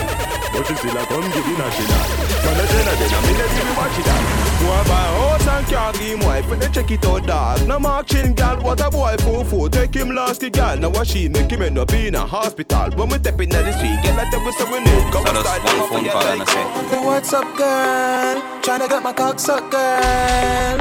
What 0.54 0.68
you 0.68 0.76
feel 0.76 0.94
like 0.94 1.08
come 1.08 1.28
give 1.30 1.46
you 1.46 1.56
national. 1.60 2.00
Man, 2.44 2.56
a 2.56 2.64
dinner, 2.72 2.96
then 3.00 3.12
I'm 3.12 3.28
in 3.28 3.36
the 3.36 3.46
TV 3.52 3.68
watch 3.76 3.98
it 4.00 4.08
out. 4.08 4.29
Boy, 4.60 4.82
buy 4.88 5.06
a 5.06 5.20
house 5.20 5.46
and 5.46 5.66
car, 5.66 5.92
give 5.92 6.02
him 6.02 6.20
wife, 6.20 6.50
and 6.52 6.60
they 6.60 6.68
check 6.68 6.90
it 6.90 7.04
out, 7.06 7.26
dog. 7.26 7.66
No 7.66 7.78
mark 7.78 8.06
chin, 8.06 8.34
gal, 8.34 8.60
what 8.60 8.80
a 8.80 8.90
boy 8.90 9.16
fool 9.20 9.44
fool. 9.44 9.68
Take 9.70 9.94
him 9.94 10.10
last, 10.14 10.40
the 10.40 10.50
gal. 10.50 10.76
Now 10.76 10.90
what 10.90 11.06
she 11.06 11.28
make 11.28 11.50
him 11.50 11.62
end 11.62 11.78
up 11.78 11.92
in 11.94 12.14
a 12.14 12.26
hospital. 12.26 12.90
When 12.90 13.08
we 13.08 13.16
step 13.16 13.40
in 13.40 13.48
the 13.48 13.72
street, 13.72 13.98
get 14.02 14.16
like 14.16 14.30
that 14.30 14.44
with 14.44 14.54
some 14.56 14.70
need. 14.70 15.12
Come 15.12 15.26
So 15.26 15.32
that's 15.32 15.48
outside, 15.48 15.80
one 15.80 15.88
phone 15.88 16.08
call 16.10 16.22
and 16.22 16.42
I 16.42 16.44
say. 16.44 17.04
What's 17.06 17.32
up, 17.32 17.56
girl? 17.56 18.36
Tryna 18.60 18.88
get 18.88 19.02
my 19.02 19.12
cock 19.12 19.38
sucked, 19.38 19.70
girl. 19.70 20.78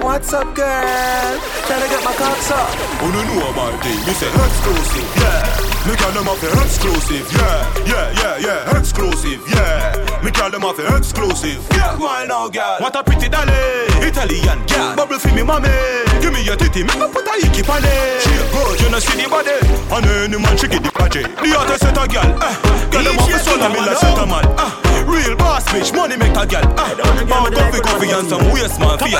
What's 0.00 0.32
up, 0.32 0.54
girl? 0.54 1.38
Tryna 1.68 1.88
get 1.90 2.04
my 2.04 2.14
cock 2.14 2.38
sucked. 2.38 2.74
Who 3.02 3.12
don't 3.12 3.26
know 3.28 3.50
about 3.50 3.74
it? 3.84 4.06
Me 4.06 4.12
say 4.14 4.28
exclusive, 4.28 5.08
yeah. 5.20 5.68
Me 5.88 5.96
call 5.96 6.12
them 6.12 6.28
off 6.28 6.38
the 6.40 6.48
exclusive, 6.52 7.26
yeah, 7.32 7.84
yeah, 7.86 8.12
yeah, 8.20 8.36
yeah, 8.44 8.78
exclusive, 8.78 9.40
yeah. 9.48 10.20
Me 10.22 10.30
call 10.30 10.50
them 10.50 10.62
off 10.62 10.76
the 10.76 10.84
exclusive. 10.94 11.66
Yeah, 11.70 11.96
why 11.96 12.26
now, 12.26 12.48
girl? 12.48 12.76
What 12.78 12.94
a 12.94 13.02
pretty 13.02 13.17
dolly, 13.26 13.58
Italian 14.06 14.62
girl. 14.70 14.94
Bubble 14.94 15.18
for 15.18 15.34
me, 15.34 15.42
mommy. 15.42 15.74
Give 16.22 16.30
me 16.30 16.46
your 16.46 16.54
titty, 16.54 16.86
make 16.86 16.94
me 16.94 17.10
put 17.10 17.26
a 17.26 17.34
icky 17.42 17.66
on 17.66 17.82
it. 17.82 18.22
She 18.22 18.30
good, 18.54 18.78
you 18.78 18.88
know 18.94 19.02
see 19.02 19.18
the 19.18 19.26
body. 19.26 19.58
And 19.90 20.06
any 20.06 20.38
man 20.38 20.54
she 20.54 20.70
get 20.70 20.86
the 20.86 20.92
body. 20.94 21.26
The 21.26 21.50
other 21.58 21.74
set 21.74 21.98
a 21.98 22.06
girl, 22.06 22.30
eh. 22.38 22.54
Girl 22.94 23.02
them 23.02 23.18
off 23.18 23.26
the 23.26 23.38
son 23.42 23.58
of 23.58 23.72
me 23.74 23.82
like 23.82 23.98
set 23.98 24.14
a 24.14 24.26
man, 24.28 24.46
eh. 24.46 25.02
Real 25.10 25.34
boss 25.34 25.66
bitch, 25.74 25.90
money 25.90 26.14
make 26.14 26.38
a 26.38 26.46
girl, 26.46 26.62
eh. 26.62 27.26
More 27.26 27.50
coffee, 27.50 27.82
coffee 27.82 28.10
and 28.14 28.28
some 28.30 28.46
waste 28.54 28.78
man 28.78 28.94
your. 29.02 29.18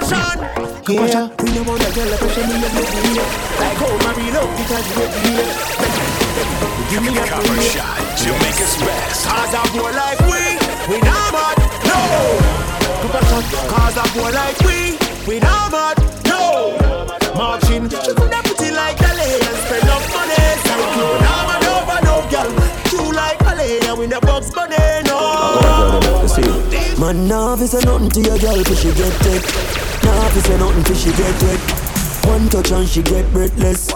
Yeah, 0.88 1.28
we 1.42 1.52
don't 1.52 1.66
want 1.66 1.84
a 1.84 1.92
girl 1.92 2.08
like 2.08 2.18
pressure 2.18 2.46
me 2.48 2.64
up 2.64 2.72
with 2.72 2.88
me 3.04 3.20
Like 3.60 3.76
how 3.76 3.92
my 3.92 4.12
real 4.16 4.32
love 4.32 4.56
because 4.56 4.88
you 4.88 4.94
with 4.96 5.12
me 5.20 5.98
Give 6.88 7.02
me 7.02 7.18
a 7.18 7.26
Copper 7.28 7.60
Shot, 7.60 8.00
Jamaica's 8.16 8.74
best. 8.80 9.26
Cause 9.28 9.52
a 9.52 9.62
boy 9.76 9.92
like 9.92 10.18
we, 10.20 10.56
we 10.88 10.98
not 11.02 11.32
mad, 11.32 11.58
no 11.84 12.67
Cause 13.68 13.96
a 13.96 14.04
boy 14.18 14.30
like 14.30 14.58
we, 14.60 14.98
we 15.26 15.40
not 15.40 15.70
mad, 15.70 15.96
no 16.26 16.76
Marching, 17.34 17.88
she 17.88 18.12
coulda 18.14 18.40
put 18.42 18.60
it 18.60 18.74
like 18.74 18.96
Dali 18.96 19.38
And 19.38 19.58
spend 19.62 19.88
up 19.88 20.02
money, 20.14 20.34
you 20.98 21.08
not 21.22 21.42
mad 21.46 21.64
over 21.68 22.00
no 22.04 22.16
girl 22.28 22.50
True 22.90 23.12
like 23.12 23.40
Malay, 23.42 23.78
and 23.86 23.98
we 23.98 24.06
the 24.06 24.20
box 24.20 24.54
money, 24.54 24.76
no 25.06 25.48
Nah, 27.28 27.54
if 27.54 27.68
say 27.68 27.80
nothing 27.84 28.08
to 28.10 28.20
your 28.22 28.38
girl, 28.38 28.64
cause 28.64 28.80
she 28.80 28.92
get 28.92 29.12
tech. 29.20 29.42
Nah, 30.02 30.26
if 30.28 30.46
say 30.46 30.58
nothing 30.58 30.84
to 30.84 30.94
she 30.94 31.10
get 31.12 31.42
wet. 31.42 31.60
One 32.26 32.48
touch 32.48 32.70
and 32.72 32.88
she 32.88 33.02
get 33.02 33.30
breathless. 33.32 33.92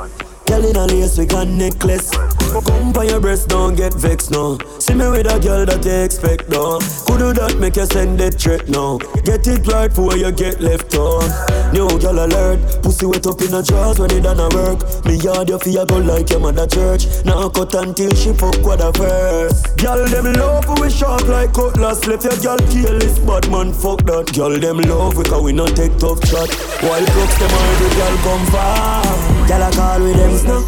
Girl 0.47 0.65
in 0.65 0.77
a 0.77 0.87
lace, 0.87 1.19
we 1.19 1.27
got 1.27 1.49
necklace. 1.49 2.11
Come 2.11 2.93
by 2.93 3.05
your 3.05 3.21
breast, 3.21 3.49
don't 3.49 3.75
get 3.75 3.95
vexed, 3.95 4.31
no. 4.31 4.59
See 4.79 4.95
me 4.95 5.09
with 5.09 5.27
a 5.27 5.41
girl 5.41 5.65
that 5.65 5.85
you 5.85 6.05
expect, 6.05 6.49
no. 6.51 6.79
Could 7.07 7.19
do 7.19 7.33
that, 7.33 7.57
make 7.59 7.77
you 7.77 7.87
send 7.87 8.21
that 8.21 8.35
threat, 8.35 8.69
no. 8.69 8.99
Get 9.25 9.47
it 9.47 9.67
right 9.67 9.89
before 9.89 10.17
you 10.17 10.31
get 10.33 10.61
left 10.61 10.95
on. 10.95 11.25
New 11.73 11.89
girl 11.99 12.27
alert, 12.27 12.61
pussy 12.83 13.07
wet 13.07 13.27
up 13.27 13.41
in 13.41 13.55
a 13.55 13.63
jaws 13.63 13.99
when 13.99 14.13
it 14.13 14.21
done 14.21 14.41
a 14.41 14.49
work. 14.53 14.85
Me 15.07 15.17
yard 15.17 15.49
you 15.49 15.59
feel 15.59 15.87
go 15.87 15.97
like 15.99 16.29
your 16.29 16.41
mother 16.41 16.67
church. 16.67 17.07
Now 17.25 17.49
cut 17.49 17.75
until 17.75 18.13
she 18.15 18.35
fuck 18.35 18.61
what 18.61 18.85
a 18.85 18.93
first. 18.93 19.79
Girl 19.79 20.05
them 20.05 20.33
love 20.35 20.69
we 20.81 20.91
sharp 20.91 21.27
like 21.29 21.55
cutlass. 21.55 22.05
Left 22.07 22.25
your 22.25 22.37
girl 22.45 22.61
careless, 22.69 23.19
bad 23.21 23.51
man 23.51 23.73
fuck 23.73 24.05
that. 24.05 24.35
Girl 24.37 24.53
them 24.61 24.85
love 24.85 25.17
we 25.17 25.25
cause 25.25 25.43
we 25.43 25.53
not 25.53 25.75
take 25.75 25.97
tough 25.97 26.21
shot. 26.29 26.53
While 26.85 27.07
crooks 27.17 27.39
them 27.41 27.53
the 27.81 27.89
girl 27.97 28.17
come 28.21 28.45
far. 28.53 29.49
Girl 29.49 29.63
I 29.63 29.71
call 29.73 30.01
with 30.05 30.17
them 30.17 30.32
now. 30.45 30.61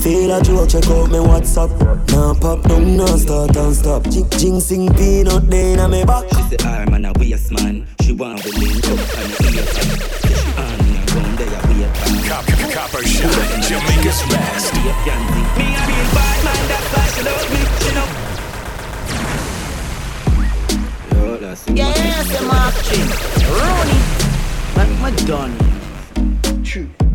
Feel 0.00 0.32
a 0.32 0.42
joke, 0.42 0.68
check 0.68 0.86
out 0.86 1.10
me 1.10 1.18
WhatsApp. 1.18 1.70
Now 2.12 2.34
pop 2.34 2.62
down, 2.62 2.96
now 2.96 3.16
start 3.16 3.56
and 3.56 3.74
stop. 3.74 4.02
Jinxing 4.04 4.96
peanut 4.96 5.50
day 5.50 5.72
in 5.72 5.90
me 5.90 6.04
back. 6.04 6.24
She 6.30 6.42
say 6.42 6.56
ah, 6.62 6.78
I'm 6.78 6.94
an 6.94 7.04
a 7.06 7.12
waste 7.18 7.50
man. 7.52 7.86
She 8.00 8.12
want 8.12 8.42
to 8.42 8.50
link 8.58 8.84
up 8.86 8.98
and 9.18 9.32
ear 9.54 9.66
She 9.66 10.34
on 10.54 10.78
me 10.86 10.94
around 11.02 11.34
there, 11.38 11.62
wait 11.68 11.90
Copper, 12.28 12.56
copper 12.72 13.02
shot, 13.02 13.34
Jamaica's 13.66 14.22
best. 14.30 14.74
Me 14.74 14.80
I 14.86 14.92
be 15.56 15.66
a 15.74 15.82
real 15.88 16.08
bad 16.14 16.38
man, 16.46 16.62
that's 16.70 16.88
why 16.94 17.06
she 17.12 17.22
love 17.26 17.46
me. 17.52 17.60
She 17.82 17.90
know. 17.96 18.08
Yo, 21.16 21.36
that's 21.38 21.62
Yes, 21.68 22.26
the 22.38 22.42
Mark 22.46 22.74
Chin. 22.86 23.06
Rooney. 23.50 24.00
Like 24.76 24.94
my 25.00 25.10
done. 25.26 25.54
True. 26.62 27.07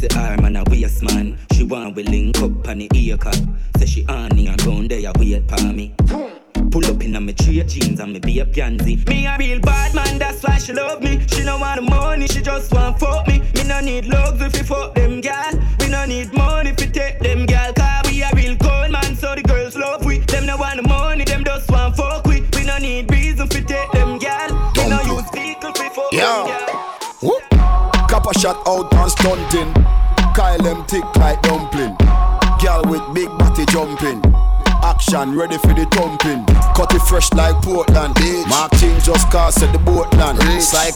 Say 0.00 0.08
ah, 0.14 0.30
I'm 0.30 0.46
an 0.46 0.56
a 0.56 0.64
waste 0.70 1.02
man. 1.02 1.36
She 1.52 1.62
want 1.62 1.94
we 1.94 2.04
link 2.04 2.38
up 2.38 2.66
on 2.68 2.78
the 2.78 2.88
ear 2.94 3.18
cut. 3.18 3.38
Say 3.76 3.84
she 3.84 4.06
on 4.06 4.34
me 4.34 4.46
and 4.46 4.64
round 4.64 4.90
there, 4.90 5.12
wait 5.18 5.46
for 5.46 5.62
me. 5.62 5.92
Pull 6.70 6.86
up 6.86 7.04
in 7.04 7.16
a 7.16 7.20
me 7.20 7.34
trade 7.34 7.68
jeans 7.68 8.00
and 8.00 8.14
me 8.14 8.18
be 8.18 8.38
a 8.38 8.46
pansy. 8.46 8.96
Me 9.06 9.26
a 9.26 9.36
real 9.38 9.60
bad 9.60 9.94
man, 9.94 10.18
that's 10.18 10.42
why 10.42 10.56
she 10.56 10.72
love 10.72 11.02
me. 11.02 11.20
She 11.26 11.44
no 11.44 11.58
want 11.58 11.84
the 11.84 11.90
money, 11.90 12.26
she 12.28 12.40
just 12.40 12.72
want 12.72 12.98
fuck 12.98 13.28
me. 13.28 13.40
Me 13.56 13.64
no 13.64 13.80
need 13.80 14.06
love 14.06 14.40
if 14.40 14.56
you 14.56 14.64
fuck 14.64 14.94
them 14.94 15.20
gal. 15.20 15.52
We 15.80 15.88
no 15.88 16.06
need 16.06 16.32
money 16.32 16.70
if 16.70 16.80
you 16.80 16.90
take 16.90 17.18
them 17.18 17.44
gal. 17.44 17.79
Shot 28.40 28.56
out 28.66 28.92
and 28.94 29.10
stunting. 29.10 29.74
Kyle 30.34 30.56
them 30.62 30.82
thick 30.86 31.04
like 31.16 31.42
dumpling. 31.42 31.94
Girl 32.62 32.82
with 32.88 33.02
big 33.12 33.28
body 33.36 33.66
jumping. 33.66 34.22
Action 34.82 35.36
ready 35.36 35.58
for 35.58 35.74
the 35.74 35.84
thumping. 35.92 36.46
Cut 36.74 36.94
it 36.94 37.02
fresh 37.02 37.30
like 37.34 37.54
Portland. 37.62 38.16
Mark 38.48 38.72
King 38.72 38.98
just 39.00 39.30
cast 39.30 39.62
at 39.62 39.70
the 39.72 39.78
boat 39.78 40.10
land. 40.14 40.38
It's 40.56 40.72
like 40.72 40.94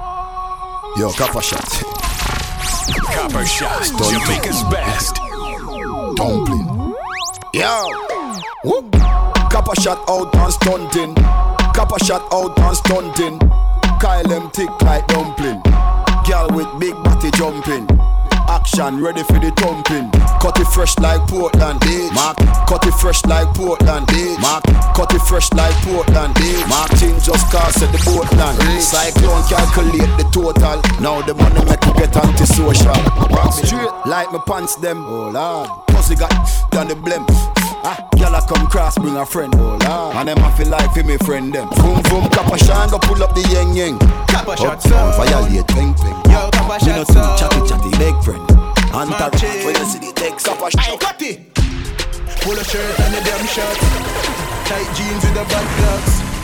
Yo, 0.96 1.10
copper 1.12 1.42
shot. 1.42 1.68
Copper 3.12 3.44
shot, 3.44 3.84
Stunting. 3.84 4.20
Jamaica's 4.20 4.62
best. 4.72 5.16
Dumpling. 6.16 6.94
Yo. 7.52 7.88
Whoop. 8.64 8.90
Copper 9.52 9.78
shot 9.82 10.02
out 10.08 10.34
and 10.34 10.52
stunting. 10.52 11.14
Copper 11.74 12.02
shot 12.04 12.22
out 12.32 12.58
and 12.58 12.76
stunting. 12.76 13.38
Kyle 14.00 14.24
them 14.24 14.50
thick 14.50 14.70
like 14.80 15.06
dumpling. 15.08 15.60
Girl 16.34 16.48
with 16.50 16.80
big 16.80 16.94
body 17.04 17.30
jumping. 17.38 17.86
Action 18.48 19.00
ready 19.00 19.22
for 19.22 19.38
the 19.38 19.52
thumping. 19.54 20.10
Cut 20.42 20.58
it 20.58 20.66
fresh 20.66 20.98
like 20.98 21.22
Portland. 21.28 21.78
D 21.78 22.10
Mark. 22.10 22.36
Cut 22.66 22.84
it 22.84 22.94
fresh 22.94 23.24
like 23.26 23.46
Portland. 23.54 24.08
D 24.08 24.36
Mark. 24.42 24.64
Cut 24.96 25.14
it 25.14 25.22
fresh 25.30 25.52
like 25.52 25.76
Portland. 25.86 26.34
D 26.34 26.58
Mark 26.66 26.90
Ting 26.98 27.14
just 27.20 27.46
cast 27.52 27.82
at 27.84 27.92
the 27.94 28.02
boat 28.02 28.26
land. 28.34 28.58
Cyclone 28.82 29.46
calculate 29.46 30.10
the 30.18 30.26
total. 30.34 30.82
Now 30.98 31.22
the 31.22 31.34
money 31.34 31.64
make 31.70 31.84
you 31.86 31.94
get 31.94 32.16
antisocial. 32.16 32.98
Straight 33.52 33.94
like 34.04 34.32
my 34.32 34.42
pants 34.44 34.74
them. 34.74 35.04
Oh 35.06 35.30
lord. 35.30 35.70
Pussy 35.86 36.16
got 36.16 36.34
done 36.72 36.88
the 36.88 36.96
blem. 36.96 37.22
Ah, 37.86 38.08
Gyal 38.16 38.32
a 38.32 38.40
come 38.48 38.66
cross, 38.66 38.96
bring 38.96 39.16
a 39.16 39.26
friend. 39.26 39.54
Oh 39.56 39.76
lord. 39.76 40.16
And 40.16 40.28
them 40.28 40.38
I 40.38 40.50
feel 40.56 40.68
like 40.68 40.90
for 40.94 41.04
me 41.04 41.18
friend 41.18 41.52
them. 41.52 41.68
Boom 41.76 42.00
boom, 42.08 42.24
Kappa 42.30 42.56
shine, 42.56 42.88
go 42.88 42.98
pull 42.98 43.22
up 43.22 43.34
the 43.34 43.42
yang 43.52 43.76
yang. 43.76 43.98
Copper 44.32 44.56
shot, 44.56 44.82
sir. 44.82 45.12
violate, 45.16 45.68
peng 45.68 45.92
peng. 45.92 46.16
Yo, 46.32 46.48
no 46.48 46.78
shot, 46.80 47.06
sir. 47.06 47.36
chatty 47.36 47.60
chatty, 47.68 47.90
big 47.98 48.16
friend. 48.24 48.40
Marching. 48.94 49.66
when 49.66 49.76
you 49.76 49.84
see 49.84 49.98
the 49.98 50.12
text, 50.14 50.46
Kappa 50.46 50.70
Hey, 50.80 50.96
got 50.96 51.20
it. 51.20 51.54
Pull 52.40 52.56
a 52.56 52.64
shirt 52.64 53.00
and 53.00 53.14
a 53.16 53.20
damn 53.20 53.46
shirt. 53.46 53.76
Tight 54.64 54.88
jeans 54.96 55.22
with 55.24 55.36
a 55.36 55.44
bad 55.44 55.66
clocks. 55.76 56.34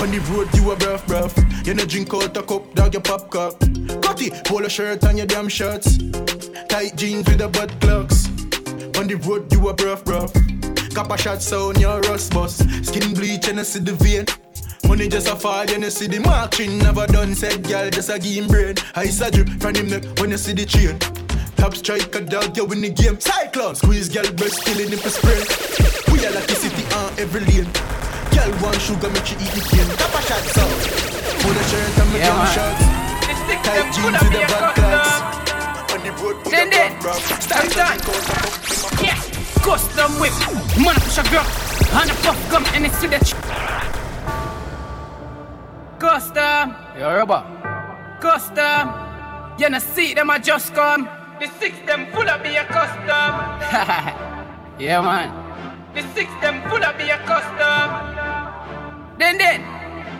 On 0.00 0.10
the 0.10 0.18
road, 0.32 0.48
you 0.54 0.72
a 0.72 0.76
bruv, 0.76 1.00
bruv. 1.06 1.66
You 1.66 1.74
no 1.74 1.84
drink 1.84 2.12
out 2.14 2.36
a 2.36 2.42
cup, 2.42 2.74
dog, 2.74 2.94
you 2.94 3.00
pop 3.00 3.30
cup. 3.30 3.60
Cut 4.02 4.22
it. 4.22 4.44
Pull 4.44 4.64
a 4.64 4.70
shirt 4.70 5.04
and 5.04 5.18
your 5.18 5.26
damn 5.28 5.48
shirts. 5.48 5.98
Tight 6.68 6.96
jeans 6.96 7.28
with 7.28 7.42
a 7.42 7.48
butt 7.48 7.70
clocks. 7.80 8.26
On 8.98 9.06
the 9.06 9.14
road, 9.22 9.52
you 9.52 9.68
a 9.68 9.74
bruv, 9.74 10.02
bruv. 10.02 10.50
Copper 10.94 11.16
shot 11.18 11.42
sound, 11.42 11.78
your 11.80 12.00
rust 12.02 12.32
bus. 12.32 12.58
Skin 12.82 13.14
bleach 13.14 13.48
and 13.48 13.60
I 13.60 13.62
see 13.62 13.80
the 13.80 13.92
vein. 13.94 14.24
Money 14.88 15.08
just 15.08 15.28
a 15.28 15.36
fall, 15.36 15.64
you 15.66 15.78
know 15.78 15.88
see 15.88 16.06
the 16.08 16.18
marching. 16.20 16.78
Never 16.78 17.06
done 17.06 17.34
said, 17.34 17.62
girl, 17.66 17.88
just 17.90 18.10
a 18.10 18.18
give 18.18 18.34
him 18.44 18.48
brain. 18.48 18.74
Ice 18.96 19.20
a 19.20 19.30
drip 19.30 19.48
from 19.60 19.74
him 19.74 19.88
neck 19.88 20.04
when 20.18 20.30
you 20.30 20.38
see 20.38 20.52
the 20.52 20.64
chain. 20.66 20.98
Top 21.56 21.74
striker 21.76 22.20
dog, 22.22 22.56
you 22.56 22.64
win 22.64 22.80
the 22.80 22.90
game. 22.90 23.20
Cyclone, 23.20 23.74
squeeze 23.76 24.08
girl 24.08 24.26
breast, 24.32 24.64
killing 24.64 24.88
him 24.88 24.98
for 24.98 25.10
spray. 25.10 25.40
We 26.12 26.26
are 26.26 26.32
like 26.32 26.46
the 26.48 26.54
city 26.56 26.82
on 26.94 27.12
every 27.20 27.40
lane. 27.46 27.70
Girl 28.34 28.50
want 28.62 28.80
sugar, 28.80 29.10
make 29.10 29.26
she 29.26 29.36
eat 29.38 29.52
the 29.54 29.62
cane. 29.62 29.86
Top 29.96 30.10
a 30.10 30.20
shot, 30.26 30.42
so. 30.50 30.64
Pull 31.44 31.54
a 31.54 31.62
shirt 31.70 31.98
and 32.00 32.08
make 32.10 32.22
Yeah, 32.22 32.34
yeah, 32.34 32.42
man. 32.42 32.50
shorts. 32.50 32.84
Tight 33.62 33.94
jeans 33.94 34.18
with 34.22 34.32
the 34.32 34.42
bad 34.50 34.74
clocks. 34.74 35.14
On 35.94 36.00
the 36.02 36.12
road, 36.22 36.36
with 36.42 36.50
Then 36.50 36.70
the 36.70 36.76
then, 36.76 36.92
rough, 37.02 37.30
rough. 37.30 37.42
stop 37.42 37.62
Tight 37.70 39.39
that. 39.64 39.80
drink 39.80 40.00
out 40.00 40.10
a 40.10 40.10
cup. 40.10 40.10
Yeah, 40.10 40.10
custom 40.10 40.20
whip. 40.20 40.32
Man, 40.84 40.94
push 40.96 41.18
a 41.18 41.22
girl. 41.30 41.46
And 41.92 42.10
a 42.10 42.14
puff 42.14 42.50
gum 42.50 42.64
and 42.74 42.86
it's 42.86 43.00
to 43.00 43.08
the 43.08 43.18
ch- 43.18 43.34
Custom. 45.98 46.74
Yo, 46.98 47.14
rubber. 47.14 47.44
Custom. 48.20 48.92
You 49.58 49.70
know, 49.70 49.78
see 49.78 50.14
them, 50.14 50.30
I 50.30 50.38
just 50.38 50.74
come. 50.74 51.08
The 51.40 51.46
six 51.58 51.78
them 51.86 52.06
full 52.12 52.28
of 52.28 52.42
be 52.42 52.56
a 52.56 52.64
custom. 52.64 53.00
yeah, 54.78 55.00
man. 55.00 55.30
The 55.94 56.02
six 56.14 56.30
them 56.40 56.62
full 56.70 56.84
of 56.84 56.98
be 56.98 57.10
a 57.10 57.18
custom. 57.18 57.90
Then, 59.18 59.38
then, 59.38 59.62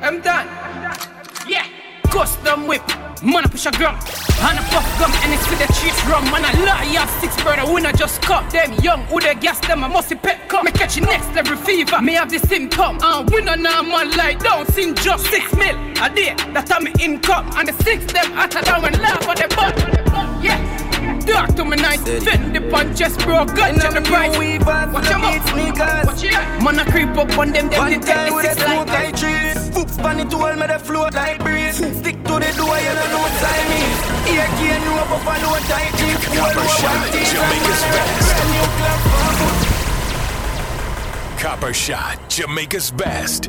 i'm 0.03 0.21
done 0.21 0.49
I'm 0.49 0.83
done. 0.83 1.49
Yeah, 1.49 1.67
custom 2.11 2.67
whip. 2.67 2.83
Man, 3.23 3.45
I 3.45 3.49
push 3.49 3.67
a 3.67 3.71
gram. 3.71 3.95
And 3.95 4.59
a 4.59 4.63
puff 4.73 4.87
gum 4.99 5.13
and 5.23 5.35
it's 5.35 5.45
to 5.45 5.55
the 5.57 5.67
chase 5.79 6.05
rum. 6.07 6.25
Man, 6.31 6.45
I 6.45 6.53
lie, 6.65 6.85
you 6.85 6.99
have 6.99 7.11
six 7.21 7.37
brother. 7.43 7.71
When 7.71 7.87
I 7.87 7.93
just 7.93 8.23
cut 8.23 8.51
them 8.51 8.73
young, 8.83 9.05
who 9.05 9.21
they 9.21 9.35
gas 9.35 9.61
them, 9.61 9.85
I 9.85 9.89
must 9.89 10.09
see 10.09 10.15
pet 10.15 10.49
come. 10.49 10.65
Me 10.65 10.73
catch 10.73 11.01
next 11.01 11.29
level 11.35 11.57
fever. 11.57 12.01
Me 12.01 12.15
have 12.15 12.31
the 12.31 12.39
symptom. 12.39 12.97
And 12.97 13.03
ah, 13.03 13.25
we 13.31 13.43
no 13.43 13.55
normal 13.55 14.09
like 14.17 14.41
down, 14.41 14.67
sing 14.73 14.95
just 14.95 15.27
six 15.27 15.55
mil 15.55 15.77
a 16.03 16.09
day. 16.09 16.35
That 16.53 16.67
time 16.67 16.85
me 16.85 16.93
income. 16.99 17.51
And 17.57 17.69
the 17.69 17.75
six 17.85 18.11
them 18.13 18.33
hotter 18.33 18.63
down 18.63 18.85
and 18.85 18.99
laugh 19.01 19.29
at 19.29 19.37
the 19.37 19.55
butt. 19.55 20.43
Yeah. 20.43 20.90
Talk 21.27 21.55
to 21.57 21.65
me 21.65 21.77
nice, 21.77 22.03
fit 22.03 22.53
the 22.53 22.61
punch, 22.71 22.99
just 22.99 23.21
bro, 23.21 23.45
gun 23.45 23.75
to 23.75 23.89
the 23.89 24.01
price. 24.03 24.37
Watch 24.93 25.09
them 25.09 25.23
up, 25.25 26.07
watch 26.07 26.25
it. 26.25 26.33
Man, 26.63 26.79
I 26.79 26.85
creep 26.91 27.17
up 27.17 27.39
on 27.39 27.53
them, 27.53 27.71
them 27.71 27.79
One 27.81 27.91
they 27.91 27.99
take 27.99 28.15
time 28.15 28.29
the 28.29 28.35
with 28.35 28.45
a 28.45 28.49
six 28.51 28.63
smoke 28.63 28.89
like 28.89 29.09
I 29.09 29.13
trees 29.13 29.71
Foops 29.71 29.97
pan 29.97 30.21
it 30.21 30.35
all, 30.35 30.55
me 30.55 30.67
they 30.67 30.79
float 30.79 31.15
like 31.15 31.39
breeze. 31.41 31.79
Hmm. 31.79 31.93
Stick 32.01 32.17
to 32.25 32.35
the 32.37 32.53
door, 32.57 32.77
you 32.77 32.93
don't 33.01 33.11
know 33.11 33.29
time 33.41 33.73
is 33.81 33.99
Here 34.29 34.51
can 34.61 34.83
you 34.85 34.93
up 35.01 35.11
up 35.11 35.27
and 35.27 35.43
low 35.43 35.57
tight 35.71 35.93
jeans 35.97 36.21
Pull 36.27 36.37
Copper 36.37 36.61
over 36.61 36.69
shot, 36.69 36.97
one 37.01 37.13
teeth 37.13 37.33
and 37.33 37.41
Jamaica's 37.41 37.83
best. 37.89 38.29
brand 38.29 38.51
new 38.53 38.67
club 38.77 39.01
for 39.01 39.33
foot 39.41 39.61
Copper 41.41 41.73
shot, 41.73 42.17
Jamaica's 42.29 42.91
best. 42.91 43.45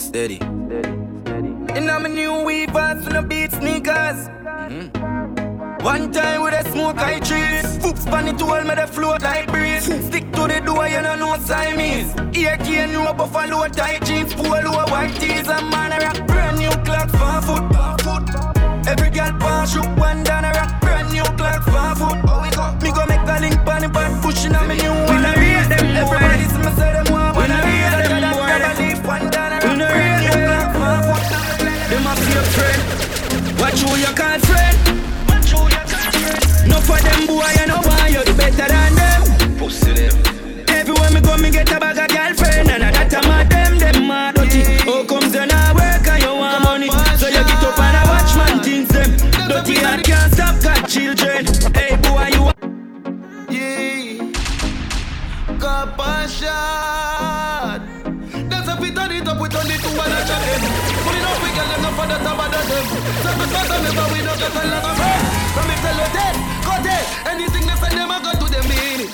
Steady. 0.00 0.38
And 0.40 1.90
I'm 1.90 2.06
a 2.06 2.08
new 2.08 2.42
weavers 2.44 3.06
and 3.06 3.16
a 3.16 3.22
beat 3.22 3.52
sneakers 3.52 4.28
hmm. 4.70 5.47
One 5.82 6.10
time 6.12 6.42
with 6.42 6.54
a 6.54 6.68
smoke 6.70 6.98
I 6.98 7.20
trees. 7.20 7.78
Foops 7.78 8.04
pan 8.04 8.26
it 8.28 8.42
all, 8.42 8.62
me 8.62 8.74
the 8.74 8.86
float 8.86 9.22
like 9.22 9.46
breeze. 9.46 9.84
Stick 9.84 10.30
to 10.32 10.48
the 10.48 10.60
door, 10.64 10.88
you 10.88 11.00
don't 11.00 11.20
know 11.20 11.36
Siamese. 11.38 12.12
Here 12.34 12.56
can 12.58 12.90
you 12.90 13.06
a 13.06 13.14
buffalo 13.14 13.68
tight 13.68 14.04
jeans, 14.04 14.34
polo 14.34 14.72
white 14.90 15.14
tees, 15.20 15.48
and 15.48 15.70
man 15.70 15.92
a 15.92 16.04
rock 16.04 16.26
brand 16.26 16.58
new 16.58 16.70
clock 16.84 17.08
for 17.10 17.40
foot. 17.46 17.64
Every 18.88 19.10
girl 19.10 19.32
pass 19.38 19.74
you 19.74 19.82
one 19.96 20.24
down 20.24 20.44
a 20.44 20.50
rock 20.50 20.80
brand 20.80 21.12
new 21.12 21.22
clock 21.38 21.62
for 21.62 21.94
foot. 21.94 22.18
Oh, 22.26 22.42
we 22.42 22.50
go. 22.50 22.74
Me 22.82 22.90
go 22.90 23.06
make 23.06 23.22
a 23.22 23.40
link 23.40 23.58
pan 23.64 23.84
and 23.84 23.94
pan 23.94 24.20
pushing 24.20 24.54
on 24.56 24.66
me 24.66 24.76
new 24.76 24.90
one. 24.90 25.22
We 25.22 25.30
I 25.30 25.34
read 25.38 25.66
them 25.70 25.86
everybody 25.94 26.44
see 26.50 26.58
me 26.58 26.72
say 26.74 26.92
them 26.92 27.06
one. 27.12 27.36
When 27.36 27.50
I 27.52 27.60
read 27.62 27.92
them 28.02 28.22
more, 28.34 28.50
never 28.50 28.74
leave 28.82 29.06
one 29.06 29.30
down 29.30 29.52
I 29.52 29.58
rock 29.62 29.78
brand 29.78 30.26
new 30.26 30.34
clock 30.42 30.68
for 30.74 30.96
foot. 31.06 31.22
Them 31.88 32.06
a 32.06 32.12
fake 32.18 32.50
friend, 32.54 33.60
watch 33.60 33.80
who 33.80 33.96
you 33.96 34.12
call 34.18 34.38
friend. 34.40 34.77
Enough 36.78 36.94
for 36.94 37.02
them 37.02 37.26
boy, 37.26 37.42
you 37.58 37.66
know 37.66 37.80
why 37.82 38.06
you're 38.06 38.24
better 38.36 38.68
than 38.70 38.94
them. 38.94 39.58
Pussy 39.58 39.92
them. 39.94 40.14
Everywhere 40.68 41.10
me 41.10 41.20
go, 41.20 41.36
me 41.36 41.50
get 41.50 41.72
a 41.72 41.80
bag 41.80 41.98
of 41.98 42.06
girlfriend, 42.06 42.70
and 42.70 42.84
I 42.84 42.92
that 42.92 43.12
a 43.14 43.20
mad 43.26 43.50
them, 43.50 43.78
them 43.78 44.06
mad 44.06 44.36
dirty. 44.36 44.62
Oh, 44.86 45.04
comes 45.04 45.32
then 45.32 45.50
I 45.50 45.74
work 45.74 46.06
and 46.06 46.22
you 46.22 46.34
want 46.38 46.62
money, 46.62 46.88
so 47.18 47.26
you 47.26 47.42
get 47.42 47.64
up 47.66 47.78
and 47.82 47.96
I 47.96 48.04
watch 48.06 48.30
man 48.38 48.62
things 48.62 48.88
them. 48.94 49.10
Don't 49.48 49.66
you? 49.66 49.82
I 49.82 50.00
can't 50.02 50.32
stop 50.32 50.62
got 50.62 50.86
children. 50.88 51.46
Hey 51.74 51.98
boy, 51.98 52.30
you. 52.30 52.46
Yeah. 53.50 54.30
Cup 55.58 55.98
shot. 56.30 57.82
That's 58.46 58.68
a 58.70 58.76
fit 58.78 58.98
on 58.98 59.10
it 59.10 59.26
up, 59.26 59.40
with 59.40 59.56
only 59.56 59.74
two 59.82 59.90
to 59.90 59.98
one 59.98 60.14
and 60.14 60.28
shot 60.30 60.42
them. 60.46 60.62
Put 61.02 61.16
it 61.18 61.26
up, 61.26 61.42
we 61.42 61.50
get 61.58 61.66
them, 61.74 61.82
no 61.82 61.90
for 61.90 62.06
that, 62.06 62.22
about 62.22 62.54
them. 62.54 62.86
So, 63.18 63.34
but 63.34 63.50
never 63.50 64.06
we 64.14 64.22
don't 64.22 64.38
get 64.38 64.54
a 64.54 64.62
lot 64.70 64.84
of 64.94 65.27
Anything 67.38 67.66
they 67.70 67.76
send 67.78 67.94
them, 67.94 68.10
I 68.10 68.18
go 68.18 68.34
to 68.34 68.50
them 68.50 68.66
meaning. 68.66 69.06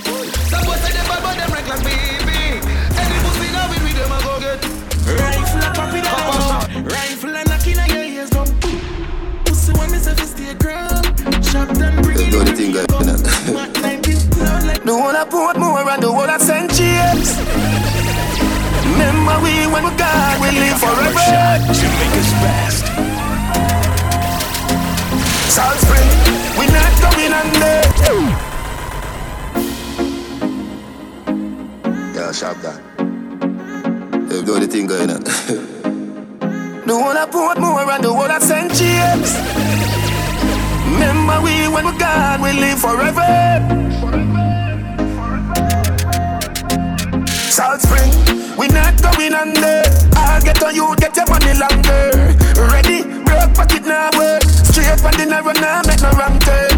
Some 0.48 0.64
boys 0.64 0.80
say 0.80 0.96
they 0.96 1.04
bad, 1.04 1.20
but 1.20 1.36
them 1.36 1.52
rank 1.52 1.68
like 1.68 1.84
baby. 1.84 2.56
Any 2.96 3.16
pussy 3.20 3.52
now 3.52 3.68
we 3.68 3.76
with 3.84 4.00
them, 4.00 4.08
I 4.08 4.18
go 4.24 4.40
get. 4.40 4.64
Rifle 5.12 5.60
a 5.60 5.68
pop 5.76 5.92
it 5.92 6.08
out. 6.08 6.64
Rifle 6.88 7.36
a 7.36 7.44
knock 7.44 7.66
in 7.68 7.76
your 7.84 8.00
ears, 8.00 8.30
go. 8.32 8.48
Pussy 9.44 9.76
when 9.76 9.92
me 9.92 9.98
say 10.00 10.14
fi 10.16 10.24
stay 10.24 10.54
ground. 10.56 11.04
Shot 11.44 11.68
and 11.76 12.00
bring 12.00 12.16
it 12.16 12.32
Do 12.32 12.40
the 12.48 12.56
thing, 12.56 12.72
guys. 12.72 12.88
The 14.80 14.94
one 14.96 15.16
I 15.16 15.24
put 15.28 15.60
more 15.60 15.84
and 15.84 16.02
the 16.02 16.10
one 16.10 16.30
I 16.30 16.38
send 16.38 16.72
James. 16.72 17.36
Remember 18.88 19.36
we 19.44 19.68
when 19.68 19.84
we 19.84 19.92
God 20.00 20.40
we 20.40 20.48
live 20.48 20.80
forever. 20.80 21.28
Jamaica's 21.76 22.32
best. 22.40 22.84
Salt 25.52 25.76
Spring, 25.76 26.08
we 26.58 26.66
not 26.66 26.92
going 27.04 27.32
under. 27.32 27.74
Yeah, 32.14 32.32
sharp 32.32 32.58
that. 32.62 32.80
Yeah, 34.30 34.42
do 34.44 34.58
the 34.60 34.66
thing 34.66 34.86
going 34.86 35.10
on. 35.14 35.22
The 36.86 36.94
one 36.94 37.16
I 37.16 37.26
put 37.26 37.58
more 37.60 37.90
and 37.90 38.04
the 38.04 38.12
one 38.12 38.30
I 38.30 38.38
send 38.38 38.72
James. 38.74 39.34
Remember 40.92 41.40
we 41.42 41.66
when 41.68 41.86
we 41.86 41.98
God 41.98 42.40
we 42.40 42.52
live 42.52 42.78
forever. 42.78 43.26
Forever, 44.00 44.46
forever. 45.16 45.64
Salt 47.50 47.80
Spring, 47.80 48.12
we 48.58 48.68
not 48.68 49.00
going 49.02 49.34
under. 49.34 49.82
I'll 50.16 50.42
get 50.42 50.62
on 50.62 50.74
you, 50.74 50.94
get 50.96 51.16
your 51.16 51.26
money 51.26 51.54
longer. 51.58 52.13
Straight 55.14 55.30
for 55.30 55.54
the 55.54 55.70
make 55.86 56.02
no 56.02 56.10
wrong 56.18 56.38
turn. 56.42 56.74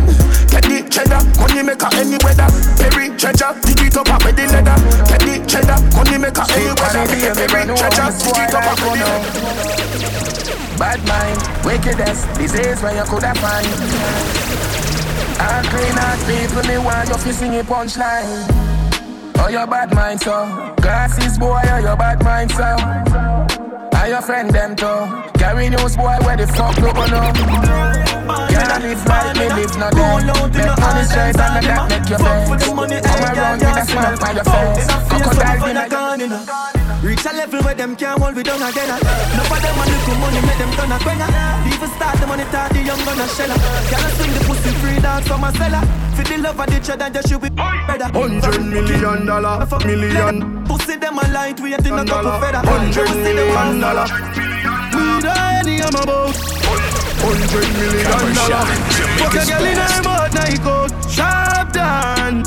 The 0.52 0.60
cheddar, 0.92 1.24
money 1.40 1.62
maker 1.64 1.88
any 1.96 2.20
weather. 2.20 2.48
Perry 2.76 3.08
treasure, 3.16 3.52
dig 3.64 3.80
it 3.80 3.96
up 3.96 4.08
up 4.12 4.24
with 4.24 4.36
the 4.36 4.44
leather. 4.44 4.76
The 5.08 5.40
cheddar, 5.48 5.80
money 5.96 6.18
maker 6.20 6.44
any 6.52 6.68
weather. 6.76 7.04
Perry 7.08 7.64
treasure, 7.64 8.12
dig 8.12 8.36
it 8.36 8.52
up 8.52 8.68
up 8.68 8.76
with 8.76 8.92
the 8.92 9.08
leather. 9.08 9.56
Bad 10.76 11.00
mind, 11.08 11.40
wickedness, 11.64 12.28
disease 12.36 12.82
where 12.82 12.96
you 12.96 13.04
coulda 13.08 13.32
find. 13.40 13.66
All 15.40 15.62
clean 15.72 15.96
out 15.96 16.20
people, 16.28 16.62
me 16.68 16.76
want 16.76 17.08
you 17.08 17.16
fi 17.16 17.30
sing 17.32 17.56
a 17.56 17.64
punchline. 17.64 18.44
Oh, 19.38 19.48
your 19.48 19.66
bad 19.66 19.94
mind, 19.94 20.20
so 20.20 20.74
glasses 20.76 21.38
boy, 21.38 21.60
oh, 21.64 21.78
your 21.78 21.96
bad 21.96 22.22
mind, 22.22 22.50
so. 22.52 23.35
Are 24.06 24.08
your 24.08 24.22
friend 24.22 24.48
them 24.48 24.76
too? 24.76 24.86
Carry 25.36 25.68
news 25.68 25.96
boy, 25.96 26.16
where 26.22 26.36
the 26.36 26.46
fuck 26.46 26.76
you 26.76 26.84
go 26.84 27.06
know? 27.06 27.32
Can't 28.46 28.82
live 28.84 29.04
like 29.04 29.36
me, 29.36 29.48
live 29.48 29.76
no 29.76 29.90
day. 29.90 30.62
Make 30.62 30.78
money 30.78 31.02
straight 31.02 31.34
and 31.34 31.66
that 31.66 31.88
make 31.90 32.08
your 32.08 32.18
bed. 32.20 32.60
Come 32.62 32.78
around 32.78 33.58
with 33.58 33.76
a 33.76 33.84
smile 33.84 34.16
on 34.22 34.36
your 34.36 34.44
face. 34.44 34.86
Crocodile 35.10 36.16
dinner. 36.18 36.85
Reach 37.02 37.24
a 37.26 37.32
level 37.32 37.60
where 37.62 37.74
them 37.74 37.94
can't 37.94 38.18
hold 38.20 38.34
we 38.34 38.42
down 38.42 38.62
again. 38.62 38.88
Enough 38.88 39.52
of 39.52 39.60
them 39.62 39.78
a 39.78 39.84
little 39.84 40.14
money 40.16 40.40
make 40.46 40.58
them 40.58 40.70
turn 40.72 40.92
a 40.92 40.98
quenga. 40.98 41.26
Even 41.68 41.90
start 41.96 42.18
the 42.18 42.26
money 42.26 42.44
talk 42.44 42.72
the 42.72 42.82
young 42.82 42.98
gonna 43.04 43.28
shell 43.28 43.52
Can't 43.92 44.12
swing 44.16 44.32
the 44.32 44.40
pussy 44.48 44.70
free 44.80 45.00
dance 45.00 45.28
from 45.28 45.44
a 45.44 45.52
cellar. 45.52 45.84
For 46.16 46.24
the 46.24 46.38
love 46.38 46.58
of 46.58 46.66
the 46.66 46.80
cheddar, 46.80 47.10
just 47.10 47.28
should 47.28 47.42
be 47.42 47.50
better. 47.50 48.08
Hundred 48.08 48.64
million 48.64 49.26
dollar, 49.26 49.66
million. 49.84 50.64
Pussy 50.64 50.96
them 50.96 51.18
a 51.18 51.28
light 51.28 51.60
weight 51.60 51.84
in 51.84 51.92
a 51.92 52.04
couple 52.04 52.40
feather. 52.40 52.64
Hundred 52.64 53.10
million 53.20 53.80
dollar. 53.80 54.06
We 54.96 55.20
die 55.20 55.60
any 55.60 55.82
I'm 55.82 55.94
about. 55.94 56.34
Hundred 57.20 57.68
million 57.76 58.34
dollar. 58.34 58.64
Fuck 59.20 59.36
a 59.36 59.44
girl 59.44 59.64
in 59.68 59.76
her 59.76 60.02
mouth, 60.02 60.34
night 60.34 60.60
coat, 60.64 60.92
sharp 61.10 61.72
down. 61.72 62.42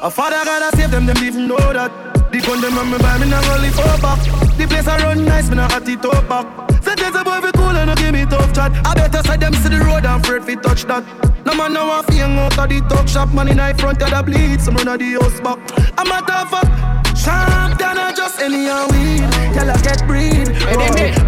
A 0.00 0.10
father 0.10 0.42
gotta 0.44 0.74
save 0.74 0.90
them, 0.90 1.04
them 1.04 1.18
even 1.18 1.46
know 1.46 1.58
that. 1.58 2.17
The 2.30 2.40
gun 2.44 2.60
them 2.60 2.76
on 2.76 2.90
me 2.90 2.98
buy 2.98 3.18
me 3.18 3.28
not 3.28 3.44
live 3.60 3.78
up 3.78 4.02
back. 4.02 4.20
The 4.56 4.66
place 4.66 4.86
I 4.86 4.98
run 5.02 5.24
nice, 5.24 5.48
me 5.48 5.56
not 5.56 5.72
hot 5.72 5.88
it 5.88 6.04
up 6.04 6.28
back. 6.28 6.46
Sentence 6.82 7.16
a 7.16 7.24
boy 7.24 7.40
fi 7.40 7.50
cool 7.52 7.76
and 7.76 7.88
no 7.88 7.94
give 7.94 8.12
me 8.12 8.24
tough 8.26 8.52
chat. 8.52 8.72
I 8.84 8.94
better 8.94 9.22
side 9.24 9.40
them 9.40 9.54
see 9.54 9.70
the 9.70 9.80
road 9.80 10.04
and 10.04 10.20
afraid 10.20 10.44
fi 10.44 10.54
touch 10.56 10.84
that. 10.84 11.04
No 11.44 11.54
man 11.54 11.72
no 11.72 11.86
want 11.86 12.06
fi 12.06 12.20
out 12.20 12.58
of 12.58 12.68
the 12.68 12.80
talk 12.88 13.08
shop. 13.08 13.32
Man 13.32 13.48
in 13.48 13.76
front 13.76 14.02
of 14.02 14.10
the 14.10 14.22
bleed, 14.22 14.60
some 14.60 14.76
run 14.76 14.88
of 14.88 14.98
the 14.98 15.16
house 15.16 15.40
back. 15.40 15.58
I'm 15.96 16.12
a 16.12 16.20
tough 16.26 16.50
fuck. 16.52 16.68
Sharp 17.16 17.78
than 17.78 17.98
a 17.98 18.12
just 18.14 18.40
any 18.40 18.68
and 18.68 18.92
weed. 18.92 19.24
Y'all 19.56 19.72
get 19.82 20.04
breed. 20.06 20.52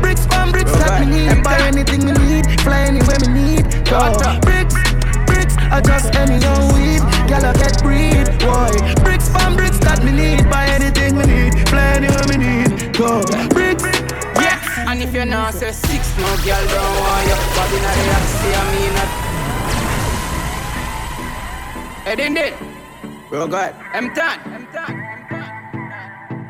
Bricks 0.01 0.27
from 0.27 0.53
bricks 0.53 0.73
that 0.85 1.01
me 1.01 1.27
need. 1.27 1.43
Buy 1.43 1.59
anything 1.65 2.05
me 2.05 2.13
need. 2.13 2.45
Fly 2.61 2.93
anywhere 2.93 3.19
me 3.25 3.29
need. 3.57 3.65
Bricks, 4.45 4.77
I 5.71 5.81
just 5.81 6.15
any 6.17 6.35
and 6.35 6.73
weed. 6.75 7.01
Y'all 7.31 7.53
get 7.55 7.81
breed. 7.83 8.27
Boy, 8.43 8.75
bricks 9.05 9.29
from 9.29 9.55
bricks 9.55 9.79
that 9.87 10.03
me 10.05 10.11
need. 10.11 10.51
Buy 10.51 10.67
anything 10.67 11.17
me 11.17 11.25
need. 11.27 11.69
Fly 11.69 11.95
anywhere 11.95 12.27
me 12.27 12.37
need. 12.43 12.93
Go. 12.99 13.23
Bricks. 13.55 13.85
Yeah, 14.43 14.91
and 14.91 15.01
if 15.01 15.15
you're 15.15 15.25
not 15.25 15.55
say 15.55 15.71
six, 15.71 16.11
no 16.19 16.27
girl 16.43 16.67
don't 16.75 16.95
want 16.99 17.29
you. 17.31 17.39
But 17.55 17.71
in 17.71 17.87
a 17.87 17.91
day, 17.95 18.11
I 18.11 18.21
see 18.35 18.51
I 18.51 18.63
mean 18.75 18.93
that. 18.99 19.11
Hey, 22.05 22.17
din 22.17 22.35
din. 22.35 22.53
Bro, 23.31 23.47
go 23.47 23.57
ahead. 23.57 23.75
I'm 23.95 24.13
done. 24.13 24.41
I'm 24.51 24.67
done. 24.75 24.97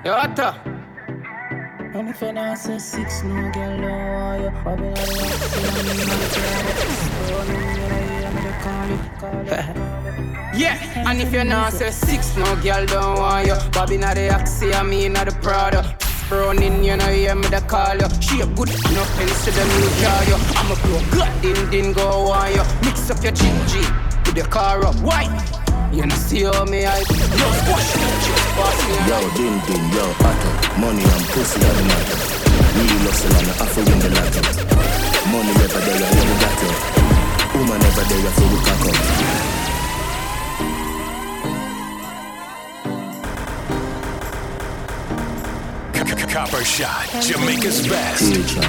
Yo, 0.03 0.13
Otto. 0.15 0.55
And 1.93 2.09
if 2.09 2.21
you're 2.23 2.33
not 2.33 2.57
say 2.57 2.79
six, 2.79 3.23
no 3.23 3.51
girl 3.53 3.77
don't 3.77 4.13
want 4.15 4.41
you. 4.41 4.51
But 4.65 4.81
in 4.81 4.87
a 4.87 4.95
day, 4.97 5.29
I 6.09 6.17
see 6.33 7.35
I 7.35 7.45
mean 8.01 8.10
Yeah, 10.53 10.77
and 11.09 11.21
if 11.21 11.33
you're 11.33 11.45
not 11.45 11.73
say 11.73 11.91
six, 11.91 12.37
no 12.37 12.45
girl 12.57 12.85
don't 12.85 13.19
want 13.19 13.47
you. 13.47 13.55
Bobby 13.71 13.97
not 13.97 14.17
the 14.17 14.29
Axie, 14.29 14.75
I 14.75 14.83
mean 14.83 15.13
not 15.13 15.27
the 15.27 15.33
Prada. 15.41 15.97
Browning, 16.29 16.83
you 16.83 16.97
know, 16.97 17.07
hear 17.07 17.35
me 17.37 17.47
the 17.49 17.61
call 17.63 17.97
you. 17.97 18.09
She 18.21 18.41
a 18.41 18.47
good 18.47 18.69
pens 18.69 19.45
to 19.45 19.51
the 19.53 19.65
new 19.65 19.89
car 20.03 20.25
you. 20.27 20.37
I'm 20.59 20.71
a 20.71 20.77
blow 20.83 21.01
good, 21.15 21.31
din 21.41 21.71
din 21.71 21.93
go 21.93 22.33
on 22.33 22.51
you. 22.53 22.65
Mix 22.83 23.09
up 23.11 23.23
your 23.23 23.33
gingy 23.33 23.81
with 24.27 24.37
your 24.37 24.47
car 24.47 24.85
up. 24.85 24.97
Why? 24.97 25.25
You 25.93 26.07
know, 26.07 26.15
see 26.17 26.43
how 26.43 26.65
me 26.65 26.85
I 26.85 26.99
Yo, 26.99 27.47
squash 27.63 27.95
me, 27.97 28.11
pass 28.59 28.79
me 28.91 28.95
Yo, 29.09 29.19
din 29.39 29.55
din, 29.71 29.83
yo, 29.95 30.05
otto. 30.19 30.51
Money 30.83 31.05
and 31.07 31.25
pussy 31.31 31.63
are 31.63 31.75
the 31.79 31.83
matter. 31.89 32.19
Real 32.75 33.07
hustle 33.07 33.37
and 33.39 33.49
I 33.49 33.65
have 33.65 33.77
win 33.77 33.99
the 34.03 34.11
lotto. 34.19 34.41
Money 35.31 35.53
never 35.55 35.79
there, 35.79 35.95
you 35.95 36.11
never 36.11 36.37
got 36.43 36.63
it. 37.15 37.20
Woman 37.55 37.79
never 37.81 38.05
there, 38.05 38.21
you 38.21 38.31
feel 38.31 38.61
cock 38.65 38.87
up. 38.89 39.31
Copper 46.31 46.65
Shot, 46.65 47.09
Jamaica's 47.23 47.87
best. 47.89 48.33
Teacher, 48.33 48.61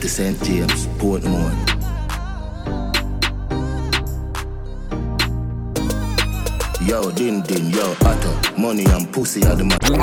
the 0.00 0.08
St. 0.08 0.42
James, 0.44 0.86
Portmore. 0.98 1.50
Yo, 6.86 7.10
din 7.10 7.42
din, 7.42 7.70
yo, 7.70 7.94
otto. 8.04 8.32
Money 8.56 8.84
and 8.86 9.12
pussy 9.12 9.44
are 9.44 9.56
the 9.56 9.64
matter. 9.64 9.96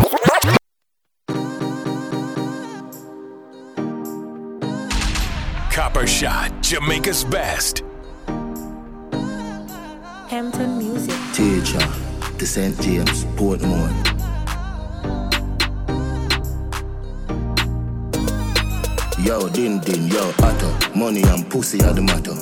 Copper 5.72 6.06
Shot, 6.06 6.52
Jamaica's 6.62 7.24
best. 7.24 7.87
Hampton 10.28 10.78
Music. 10.78 11.16
Teacher, 11.34 11.80
the 12.38 12.46
St. 12.46 12.80
James, 12.82 13.24
Portmore. 13.36 13.88
Yo, 19.24 19.48
din 19.50 19.80
din, 19.80 20.08
yo, 20.08 20.34
otto. 20.44 20.70
Money 20.96 21.22
and 21.24 21.50
pussy 21.50 21.82
are 21.84 21.94
the 21.94 22.02
matter. 22.02 22.36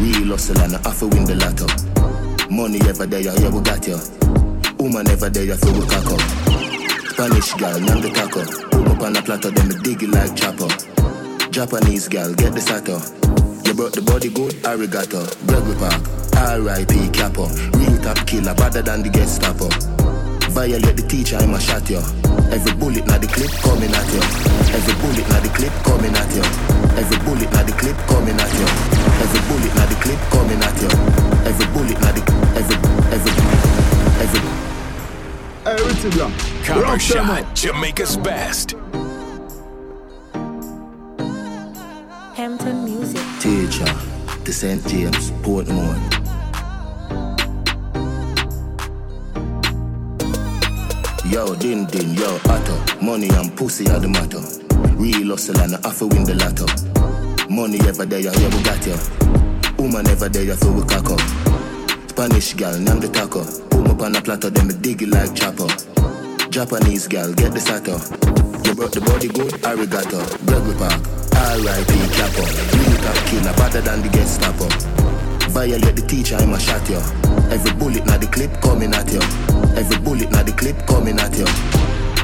Real 0.00 0.30
hustle 0.30 0.58
and 0.60 0.74
I 0.76 0.88
have 0.88 0.98
to 1.00 1.06
win 1.08 1.24
the 1.24 1.34
lotto. 1.34 1.66
Money 2.50 2.78
ever 2.88 3.06
there, 3.06 3.20
yeah, 3.20 3.50
we 3.50 3.60
got 3.62 3.86
you. 3.86 3.98
Woman 4.78 5.08
ever 5.08 5.28
there, 5.28 5.56
feel 5.56 5.72
we 5.74 5.86
cock 5.86 6.06
up. 6.06 6.20
Spanish 7.10 7.52
girl, 7.54 7.80
name 7.80 8.00
the 8.00 8.10
taco. 8.14 8.42
Put 8.70 8.88
up 8.88 9.00
on 9.02 9.16
a 9.16 9.22
platter, 9.22 9.50
then 9.50 9.68
me 9.68 9.74
dig 9.82 10.02
it 10.02 10.10
like 10.10 10.34
chopper. 10.36 10.68
Japanese 11.50 12.08
girl, 12.08 12.32
get 12.34 12.54
the 12.54 12.60
sato. 12.60 12.98
You 13.66 13.74
brought 13.74 13.92
the 13.92 14.02
body 14.02 14.28
good, 14.30 14.54
arigato. 14.62 15.22
Gregory 15.46 15.76
Park, 15.78 16.02
R.I.P. 16.36 17.10
Capo. 17.10 17.48
Real 17.78 17.98
top 18.02 18.26
killer, 18.26 18.54
better 18.54 18.82
than 18.82 19.02
the 19.02 19.10
Gestapo. 19.10 19.68
Violate 20.54 20.96
the 20.96 21.02
teacher, 21.02 21.36
I'ma 21.36 21.58
shot 21.58 21.88
you. 21.90 21.98
Every 22.54 22.74
bullet 22.78 23.06
na 23.06 23.18
the 23.18 23.26
clip 23.26 23.50
coming 23.62 23.90
at 23.90 24.06
you. 24.14 24.22
Every 24.70 24.94
bullet 25.02 25.26
na 25.28 25.40
the 25.42 25.50
clip 25.50 25.74
coming 25.82 26.14
at 26.14 26.30
you. 26.30 26.46
Every 26.94 27.18
bullet 27.26 27.50
na 27.50 27.62
the 27.66 27.72
clip 27.74 27.98
coming 28.06 28.38
at 28.38 28.52
you. 28.54 28.68
Every 29.18 29.40
bullet 29.50 29.74
na 29.74 29.84
the 29.90 29.96
clip 29.98 30.20
coming 30.30 30.62
at 30.62 30.76
you. 30.78 30.90
Every 31.42 31.66
bullet 31.74 31.98
na 31.98 32.10
the 32.14 32.22
every 32.54 32.76
every 33.10 33.32
every 34.22 34.64
Everything 35.66 36.10
black. 36.12 36.32
Copper 36.64 36.98
Shot, 36.98 37.54
Jamaica's 37.56 38.16
best. 38.16 38.74
Hampton 42.36 42.84
Music. 42.84 43.22
Teacher, 43.40 43.90
the 44.44 44.52
St. 44.52 44.86
James, 44.86 45.30
Portmore. 45.42 46.23
Yo, 51.34 51.52
din 51.56 51.84
din, 51.86 52.14
yo, 52.14 52.38
otto. 52.46 52.78
Money 53.02 53.28
and 53.30 53.50
pussy 53.56 53.90
are 53.90 53.98
the 53.98 54.06
matter. 54.06 54.38
Real 54.94 55.34
hustle 55.34 55.58
and 55.58 55.74
I 55.74 55.82
have 55.82 55.98
to 55.98 56.06
win 56.06 56.22
the 56.22 56.38
lotto. 56.38 56.62
Money 57.50 57.80
ever 57.90 58.06
there, 58.06 58.20
yeah, 58.20 58.30
we 58.54 58.62
got 58.62 58.78
ya. 58.86 58.94
Woman 59.76 60.06
ever 60.06 60.28
there, 60.28 60.54
so 60.54 60.70
we 60.70 60.86
cock 60.86 61.10
up. 61.10 61.18
Spanish 62.06 62.54
gal, 62.54 62.78
name 62.78 63.00
the 63.00 63.08
taco. 63.10 63.42
Put 63.66 63.98
me 63.98 64.04
on 64.06 64.14
a 64.14 64.22
platter, 64.22 64.48
then 64.48 64.68
me 64.68 64.74
dig 64.74 65.02
it 65.02 65.08
like 65.08 65.34
chopper. 65.34 65.66
Japanese 66.54 67.08
gal, 67.08 67.34
get 67.34 67.50
the 67.50 67.58
sato. 67.58 67.98
You 68.62 68.78
brought 68.78 68.92
the 68.94 69.00
body 69.02 69.26
good, 69.26 69.58
arigato. 69.66 70.22
Gregory 70.46 70.78
Park, 70.78 71.02
R.I.P. 71.34 71.92
Capo. 72.14 72.46
Real 72.46 72.94
top 73.02 73.18
killer, 73.26 73.54
better 73.58 73.80
than 73.82 74.06
the 74.06 74.08
Gestapo. 74.14 74.70
Violate 75.50 75.96
the 75.98 76.06
teacher, 76.06 76.36
I'ma 76.38 76.58
shot 76.58 76.88
you. 76.88 77.02
Every 77.50 77.74
bullet 77.74 78.06
na 78.06 78.18
the 78.22 78.30
clip 78.30 78.54
coming 78.62 78.94
at 78.94 79.10
you. 79.10 79.53
Every 79.76 79.98
bullet 79.98 80.30
na 80.30 80.42
the 80.42 80.52
clip 80.52 80.86
coming 80.86 81.18
at 81.18 81.36
you. 81.36 81.46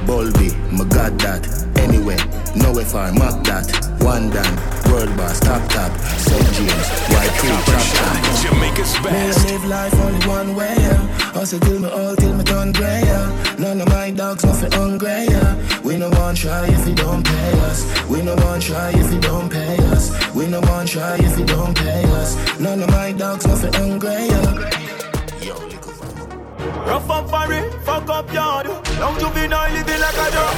Bulby, 0.07 0.55
my 0.73 0.85
god 0.85 1.19
that. 1.21 1.43
Anyway, 1.79 2.17
nowhere 2.55 2.85
far, 2.85 3.13
mark 3.13 3.43
that. 3.45 3.67
One 4.01 4.31
down, 4.31 4.55
world 4.91 5.15
boss, 5.17 5.41
top 5.41 5.63
top. 5.69 5.93
St. 6.19 6.47
James, 6.55 6.89
white 7.11 7.35
tree, 7.39 7.51
chop 7.67 7.85
chop. 7.95 8.15
Jamaica's 8.43 8.95
Me 9.05 9.11
I 9.11 9.35
live 9.51 9.65
life 9.67 9.95
only 10.01 10.27
one 10.27 10.55
way, 10.55 10.75
yeah. 10.79 10.97
Hustle 11.35 11.61
till 11.61 11.81
me 11.81 11.89
old, 11.91 12.19
till 12.19 12.35
me 12.35 12.45
turn 12.45 12.73
grey, 12.73 13.03
yeah. 13.05 13.57
None 13.59 13.81
of 13.81 13.89
my 13.89 14.11
dogs 14.11 14.45
nothing 14.45 14.73
hungry, 14.73 15.27
yeah. 15.29 15.83
We 15.83 15.97
no 15.97 16.09
want 16.11 16.39
try 16.39 16.67
if 16.67 16.89
you 16.89 16.95
don't 16.95 17.25
pay 17.27 17.53
us. 17.69 17.85
We 18.09 18.23
no 18.23 18.35
want 18.37 18.63
try 18.63 18.91
if 18.91 19.13
you 19.13 19.21
don't 19.21 19.51
pay 19.51 19.77
us. 19.93 20.11
We 20.35 20.47
no 20.47 20.61
want 20.61 20.89
try 20.89 21.17
if 21.19 21.39
you 21.39 21.47
don't 21.47 21.77
pay 21.77 22.05
us. 22.21 22.59
None 22.61 22.83
of 22.83 22.91
my 22.91 23.13
dogs 23.13 23.47
nothing 23.47 23.73
hungry, 23.75 24.27
yeah. 24.29 25.00
Rough 26.87 27.11
and 27.11 27.31
furry, 27.31 27.71
fuck 27.85 28.09
up 28.09 28.33
yard. 28.33 28.67
Young 28.67 29.19
juvenile 29.19 29.73
living 29.73 30.01
like 30.01 30.15
a 30.15 30.31
dog. 30.31 30.57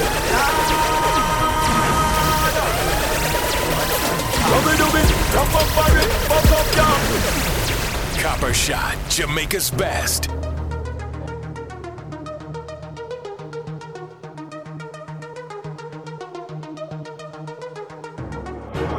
Dubby 4.49 4.73
dubby, 4.79 5.03
rough 5.35 5.55
and 5.61 5.69
furry, 5.75 6.05
fuck 6.29 6.51
up 6.59 6.75
yard. 6.75 7.03
Copper 8.21 8.53
Shot, 8.53 8.97
Jamaica's 9.09 9.69
best. 9.71 10.29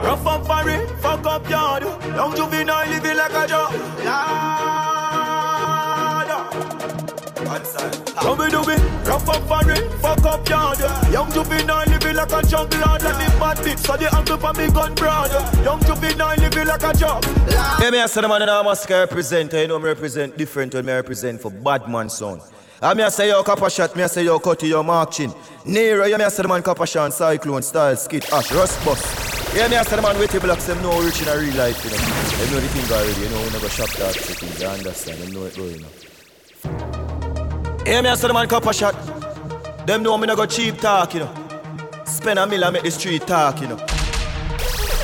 Rough 0.05 0.27
and 0.27 0.47
furry, 0.47 0.87
fuck 1.01 1.27
up 1.27 1.49
yard. 1.49 1.83
Young 1.83 2.37
juvenile 2.37 2.89
living 2.91 3.17
like 3.17 3.33
a 3.33 3.47
dog. 3.49 4.94
Dubby 7.65 8.49
dubby, 8.49 9.07
rough 9.07 9.29
and 9.29 9.45
furry, 9.49 9.89
fuck 9.99 10.25
up 10.25 10.49
yard. 10.49 10.79
Young 11.13 11.31
juvenile 11.33 11.85
living 11.87 12.17
like 12.17 12.33
a 12.33 12.43
jungle 12.47 12.81
lord. 12.81 13.03
Let 13.03 13.19
me 13.19 13.27
bad 13.41 13.57
bitch, 13.59 13.79
so 13.79 13.97
the 13.97 14.15
angle 14.15 14.39
for 14.39 14.53
me 14.53 14.71
gun 14.71 14.95
broad. 14.95 15.31
Young 15.65 15.81
juvenile 15.81 16.37
living 16.37 16.67
like 16.67 16.83
a 16.83 16.93
jog. 16.93 17.25
Yeah, 17.49 17.91
me 17.91 18.01
a 18.01 18.09
say 18.09 18.21
the 18.21 18.29
man 18.29 18.41
that 18.41 18.49
I'm 18.49 18.67
a 18.67 18.77
represent. 18.89 19.53
You 19.53 19.69
know 19.69 19.79
me 19.79 19.87
represent 19.87 20.37
different 20.37 20.75
when 20.75 20.87
me 20.87 20.93
represent 20.93 21.41
for 21.41 21.51
bad 21.51 21.89
man 21.89 22.09
sound. 22.09 22.43
I 22.83 22.93
me 22.93 23.03
a 23.03 23.11
say 23.11 23.29
yo 23.29 23.43
copper 23.43 23.71
shot, 23.71 23.97
me 23.97 24.03
a 24.03 24.09
say 24.09 24.25
yo 24.25 24.39
cutty, 24.39 24.69
yo 24.69 24.83
mark 24.83 25.13
chin. 25.13 25.33
Nero, 25.65 26.05
you 26.05 26.19
me 26.19 26.25
a 26.25 26.31
say 26.31 26.43
the 26.43 26.49
man 26.49 26.63
copper 26.63 26.87
shot, 26.87 27.13
cyclone, 27.13 27.63
style, 27.63 27.97
skit, 27.97 28.31
ash, 28.33 28.53
rust 28.53 28.85
bus. 28.85 29.55
Yeah, 29.55 29.69
me 29.69 29.77
a 29.77 29.85
say 29.85 29.97
the 29.97 30.03
man 30.03 30.19
with 30.19 30.39
blocks, 30.43 30.67
them 30.67 30.83
know 30.83 31.01
rich 31.01 31.23
in 31.23 31.29
a 31.29 31.39
real 31.39 31.55
life, 31.57 31.83
you 31.83 31.91
know. 31.91 31.97
Them 31.97 32.53
know 32.53 32.61
the 32.61 32.69
thing 32.69 32.93
already, 32.93 33.21
you 33.23 33.29
know, 33.31 33.41
we 33.43 33.51
never 33.51 33.69
shop 33.71 33.89
that 33.91 34.15
thing, 34.15 34.61
you 34.61 34.67
understand, 34.67 35.19
them 35.19 35.33
know 35.33 35.45
it 35.47 35.55
though, 35.55 35.65
you 35.65 35.81
know. 35.81 37.04
Yeah, 37.87 38.01
me 38.01 38.09
a 38.09 38.17
say 38.17 38.29
the 38.29 38.35
man 38.35 38.49
copper 38.49 38.73
shot. 38.73 38.95
Them 39.87 40.03
know 40.03 40.17
me 40.17 40.27
no 40.27 40.35
go 40.35 40.47
cheap 40.47 40.79
talk, 40.79 41.13
you 41.13 41.21
know. 41.21 41.35
Spend 42.07 42.39
a 42.39 42.47
mill 42.47 42.65
and 42.65 42.73
make 42.73 42.83
the 42.83 42.91
street 42.91 43.27
talk, 43.27 43.61
you 43.61 43.69
know. 43.69 43.77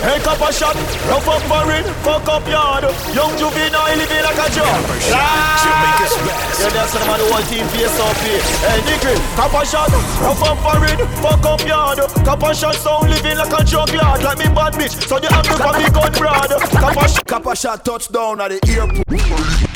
Hey, 0.01 0.19
copper 0.25 0.51
shot, 0.51 0.75
rough 1.05 1.29
up 1.29 1.43
foreign, 1.45 1.85
fuck 2.01 2.27
up 2.27 2.49
yard. 2.49 2.85
Young 3.13 3.37
juvenile 3.37 3.97
living 4.01 4.25
like 4.25 4.41
a 4.41 4.49
job. 4.49 4.81
Yeah, 5.13 6.73
that's 6.73 6.93
the 6.97 7.05
man 7.05 7.21
who 7.21 7.29
want 7.29 7.45
team 7.53 7.67
face 7.69 8.01
up 8.01 8.17
here. 8.25 8.41
Hey, 8.65 8.81
nigga, 8.89 9.13
copper 9.37 9.67
shot, 9.67 9.93
rough 10.25 10.43
up 10.43 10.57
foreign, 10.65 10.97
fuck 11.21 11.45
up 11.45 11.61
yard. 11.69 11.99
Copper 12.25 12.55
shot 12.55 12.77
sound 12.77 13.11
living 13.11 13.37
like 13.37 13.53
a 13.53 13.63
drug 13.63 13.93
lord, 13.93 14.23
like 14.25 14.39
me 14.39 14.49
bad 14.57 14.73
bitch. 14.73 14.97
So 15.07 15.19
the 15.21 15.29
me 15.29 15.91
gun 15.93 16.13
broad. 16.17 16.49
Copper 16.81 17.09
shot, 17.09 17.27
copper 17.27 17.55
shot 17.55 17.85
touchdown 17.85 18.41
at 18.41 18.49
the 18.49 18.59
airport. 18.73 19.70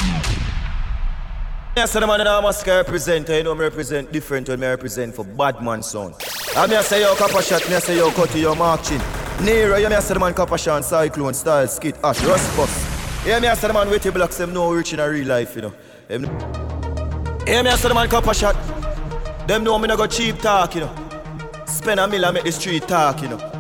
Yeah, 1.76 1.86
so 1.86 1.98
the 1.98 2.06
man 2.06 2.18
that 2.18 2.28
I'm 2.28 2.44
a 2.44 2.76
represent, 2.76 3.28
you 3.28 3.42
know 3.42 3.52
me 3.52 3.62
represent 3.62 4.12
different 4.12 4.48
when 4.48 4.60
me 4.60 4.66
represent 4.68 5.12
for 5.12 5.24
bad 5.24 5.60
man 5.60 5.82
sound. 5.82 6.14
I 6.56 6.68
me 6.68 6.80
say 6.82 7.00
yo 7.00 7.16
copper 7.16 7.42
shot, 7.42 7.68
me 7.68 7.80
say 7.80 7.96
yo 7.96 8.12
cutty, 8.12 8.42
yo 8.42 8.54
mark 8.54 8.84
chin. 8.84 9.02
Nero, 9.42 9.76
you 9.78 9.88
me 9.88 10.00
say 10.00 10.14
the 10.14 10.20
man 10.20 10.34
copper 10.34 10.56
shot, 10.56 10.84
cyclone, 10.84 11.34
style, 11.34 11.66
skit, 11.66 11.96
ash, 12.04 12.22
rust 12.22 12.56
bus. 12.56 13.26
Yeah, 13.26 13.40
me 13.40 13.52
say 13.56 13.66
the 13.66 13.74
man 13.74 13.90
with 13.90 14.04
the 14.04 14.12
blocks, 14.12 14.36
them 14.36 14.54
know 14.54 14.72
rich 14.72 14.92
in 14.92 15.00
a 15.00 15.10
real 15.10 15.26
life, 15.26 15.56
you 15.56 15.62
know. 15.62 15.72
Them... 16.06 16.22
Yeah, 17.44 17.62
me 17.62 17.70
say 17.72 17.88
the 17.88 17.94
man 17.94 18.08
copper 18.08 18.34
shot. 18.34 18.54
Them 19.48 19.64
know 19.64 19.76
me 19.76 19.88
no 19.88 19.96
go 19.96 20.06
cheap 20.06 20.38
talk, 20.38 20.76
you 20.76 20.82
know. 20.82 20.94
Spend 21.66 21.98
a 21.98 22.06
mill 22.06 22.24
and 22.24 22.34
make 22.34 22.44
the 22.44 22.52
street 22.52 22.86
talk, 22.86 23.20
you 23.20 23.30
know. 23.30 23.53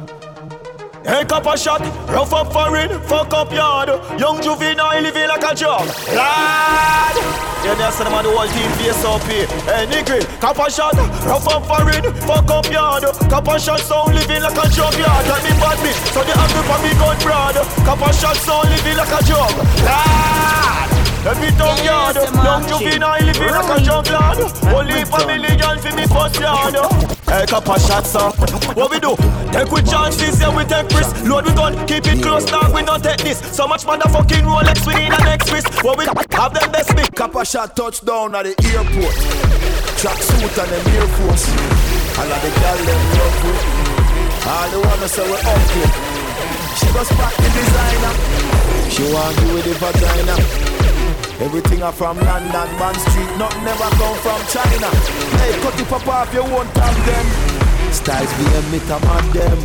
Hey, 1.04 1.22
copper 1.26 1.54
shot, 1.54 1.82
rough 2.08 2.32
up 2.32 2.50
foreign, 2.50 2.88
fuck 3.02 3.34
up 3.34 3.52
yard. 3.52 3.90
Young 4.18 4.40
juvenile 4.40 5.02
living 5.02 5.28
like 5.28 5.44
a 5.44 5.54
job. 5.54 5.84
Lad! 6.16 7.16
Yeah, 7.60 7.74
that's 7.76 7.98
the 7.98 8.04
man 8.08 8.24
the 8.24 8.32
whole 8.32 8.48
team 8.48 8.70
face 8.80 9.04
up 9.04 9.20
here. 9.28 9.46
Hey, 9.68 9.84
nigga, 9.84 10.24
copper 10.40 10.70
shot, 10.70 10.96
rough 11.28 11.46
up 11.46 11.66
foreign, 11.66 12.08
fuck 12.24 12.50
up 12.50 12.72
yard. 12.72 13.04
Copper 13.28 13.58
shot 13.58 13.80
sound 13.80 14.14
living 14.14 14.40
like 14.40 14.56
a 14.56 14.66
job 14.72 14.94
yard. 14.96 15.28
Like 15.28 15.44
me 15.44 15.52
bad 15.60 15.76
me, 15.84 15.92
so 16.08 16.24
the 16.24 16.32
angle 16.32 16.64
for 16.72 16.80
me 16.80 16.90
gun 16.96 17.20
broad. 17.20 17.56
Copper 17.84 18.12
shot 18.14 18.36
sound 18.36 18.70
living 18.70 18.96
like 18.96 19.12
a 19.12 19.24
job. 19.24 19.52
Lad! 19.84 20.93
Every 21.24 21.48
tongue 21.56 21.82
yard, 21.82 22.16
young 22.16 22.68
juvenile 22.68 23.24
living 23.24 23.48
like 23.48 23.80
a 23.80 23.82
junk 23.82 24.10
lad. 24.10 24.36
Only 24.68 25.04
for 25.08 25.24
million 25.24 25.78
for 25.80 25.96
me 25.96 26.04
first 26.04 26.38
yard. 26.38 26.76
Hey, 27.24 27.46
couple 27.46 27.76
shots 27.80 28.14
up. 28.14 28.36
What 28.76 28.90
we 28.90 29.00
do? 29.00 29.16
Take 29.50 29.72
with 29.72 29.88
chances, 29.88 30.38
yeah 30.38 30.54
we 30.54 30.64
take 30.64 30.86
risks. 30.92 31.22
Load 31.26 31.46
we 31.46 31.54
gun, 31.54 31.86
keep 31.86 32.06
it 32.06 32.22
close, 32.22 32.44
dog. 32.44 32.74
We 32.74 32.82
don't 32.82 33.02
take 33.02 33.24
this. 33.24 33.40
So 33.56 33.66
much 33.66 33.84
motherfucking 33.84 34.44
Rolex 34.44 34.86
we 34.86 35.00
need 35.00 35.14
a 35.14 35.24
next 35.24 35.50
wrist. 35.50 35.82
What 35.82 35.96
we 35.96 36.04
have 36.04 36.52
them 36.52 36.70
best 36.70 36.94
big. 36.94 37.14
Copper 37.14 37.44
shot 37.46 37.74
touchdown 37.74 38.34
at 38.34 38.44
the 38.44 38.52
airport. 38.68 39.16
Track 39.96 40.20
suit 40.20 40.58
and 40.60 40.70
them 40.76 40.86
Air 40.92 41.08
Force. 41.08 41.48
All 42.20 42.28
of 42.28 42.40
the 42.44 42.50
gal 42.60 42.78
them 42.84 43.02
love 43.16 43.38
we. 43.48 43.52
All 44.44 44.68
the 44.68 44.78
wanna 44.86 45.08
say 45.08 45.24
we 45.24 45.40
up 45.40 45.70
here. 45.72 45.92
She 46.76 46.86
goes 46.92 47.08
back 47.16 47.34
the 47.40 47.48
designer. 47.48 48.12
She 48.92 49.02
want 49.08 49.40
you 49.40 49.54
with 49.54 49.64
the 49.64 49.74
vagina. 49.80 50.63
Everything 51.40 51.82
are 51.82 51.92
from 51.92 52.16
London, 52.18 52.78
Bond 52.78 52.96
Street, 52.96 53.30
nothing 53.36 53.64
never 53.64 53.90
come 53.98 54.16
from 54.18 54.40
China. 54.46 54.88
Hey, 55.38 55.58
cut 55.60 55.74
the 55.74 55.84
pop 55.84 56.06
off, 56.06 56.32
you 56.32 56.42
won't 56.42 56.72
tag 56.74 56.94
them. 57.04 57.92
Styles 57.92 58.32
BM, 58.34 58.72
me 58.72 58.78
come 58.86 59.02
on 59.04 59.30
them. 59.30 59.58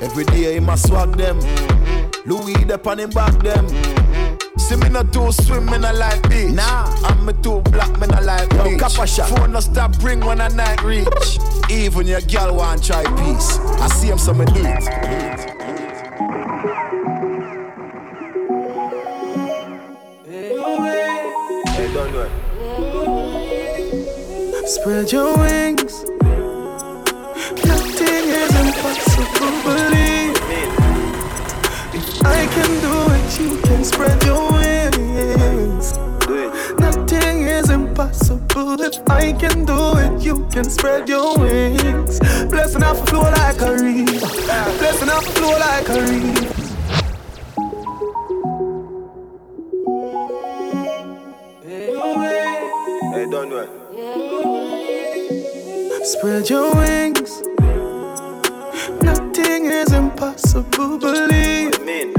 Every 0.00 0.24
day 0.24 0.54
he 0.54 0.60
must 0.60 0.88
swag 0.88 1.16
them. 1.16 1.38
Louis 2.24 2.64
the 2.64 2.80
on 2.86 2.98
him 2.98 3.10
back 3.10 3.38
them. 3.42 3.68
See 4.58 4.76
me 4.76 4.88
not 4.88 5.12
too 5.12 5.30
swim, 5.32 5.66
me 5.66 5.78
not 5.78 5.94
like 5.94 6.28
beach. 6.28 6.52
Nah, 6.52 6.84
I'm 7.04 7.24
me 7.24 7.32
too 7.42 7.60
black, 7.70 7.90
me 8.00 8.06
not 8.06 8.24
like 8.24 8.52
Yo, 8.52 8.64
beach. 8.64 8.80
Copper 8.80 9.06
shot. 9.06 9.28
Phone 9.28 9.52
no 9.52 9.60
stop 9.60 9.94
ring 10.02 10.20
when 10.20 10.40
I 10.40 10.48
night 10.48 10.82
reach. 10.82 11.38
Even 11.70 12.06
your 12.06 12.20
girl 12.22 12.56
want 12.56 12.82
try 12.84 13.04
peace. 13.16 13.58
I 13.58 13.88
see 13.88 14.08
him, 14.08 14.18
so 14.18 14.32
me 14.32 14.44
do 14.46 14.62
it. 14.64 15.67
Spread 24.88 25.12
your 25.12 25.36
wings. 25.36 26.02
Nothing 27.66 28.24
is 28.40 28.52
impossible, 28.56 29.54
believe. 29.62 30.36
If 31.92 32.24
I 32.24 32.46
can 32.54 32.70
do 32.80 32.94
it, 33.12 33.38
you 33.38 33.60
can 33.60 33.84
spread 33.84 34.24
your 34.24 34.50
wings. 34.50 35.92
Nothing 36.78 37.42
is 37.42 37.68
impossible. 37.68 38.80
If 38.80 38.96
I 39.10 39.32
can 39.34 39.66
do 39.66 39.98
it, 39.98 40.22
you 40.22 40.46
can 40.50 40.64
spread 40.64 41.06
your 41.06 41.36
wings. 41.38 42.18
Blessing 42.48 42.82
off 42.82 43.06
flow 43.10 43.24
like 43.24 43.60
a 43.60 43.72
river. 43.72 44.26
Blessing 44.78 45.10
off 45.10 45.26
flow 45.34 45.58
like 45.58 45.88
a 45.90 46.00
river. 46.00 46.54
Hey, 53.12 53.26
don't 53.30 53.50
do 53.50 53.58
it. 53.58 53.77
Spread 56.08 56.48
your 56.48 56.74
wings. 56.74 57.42
Nothing 59.02 59.66
is 59.66 59.92
impossible, 59.92 60.96
believe 60.96 61.78
me. 61.84 62.14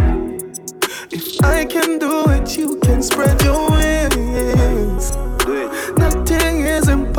If 1.09 1.43
I 1.43 1.65
can 1.65 1.97
do 1.97 2.23
it, 2.27 2.55
you 2.55 2.79
can 2.81 3.01
spread 3.01 3.41
your 3.41 3.67
wings. 3.71 3.78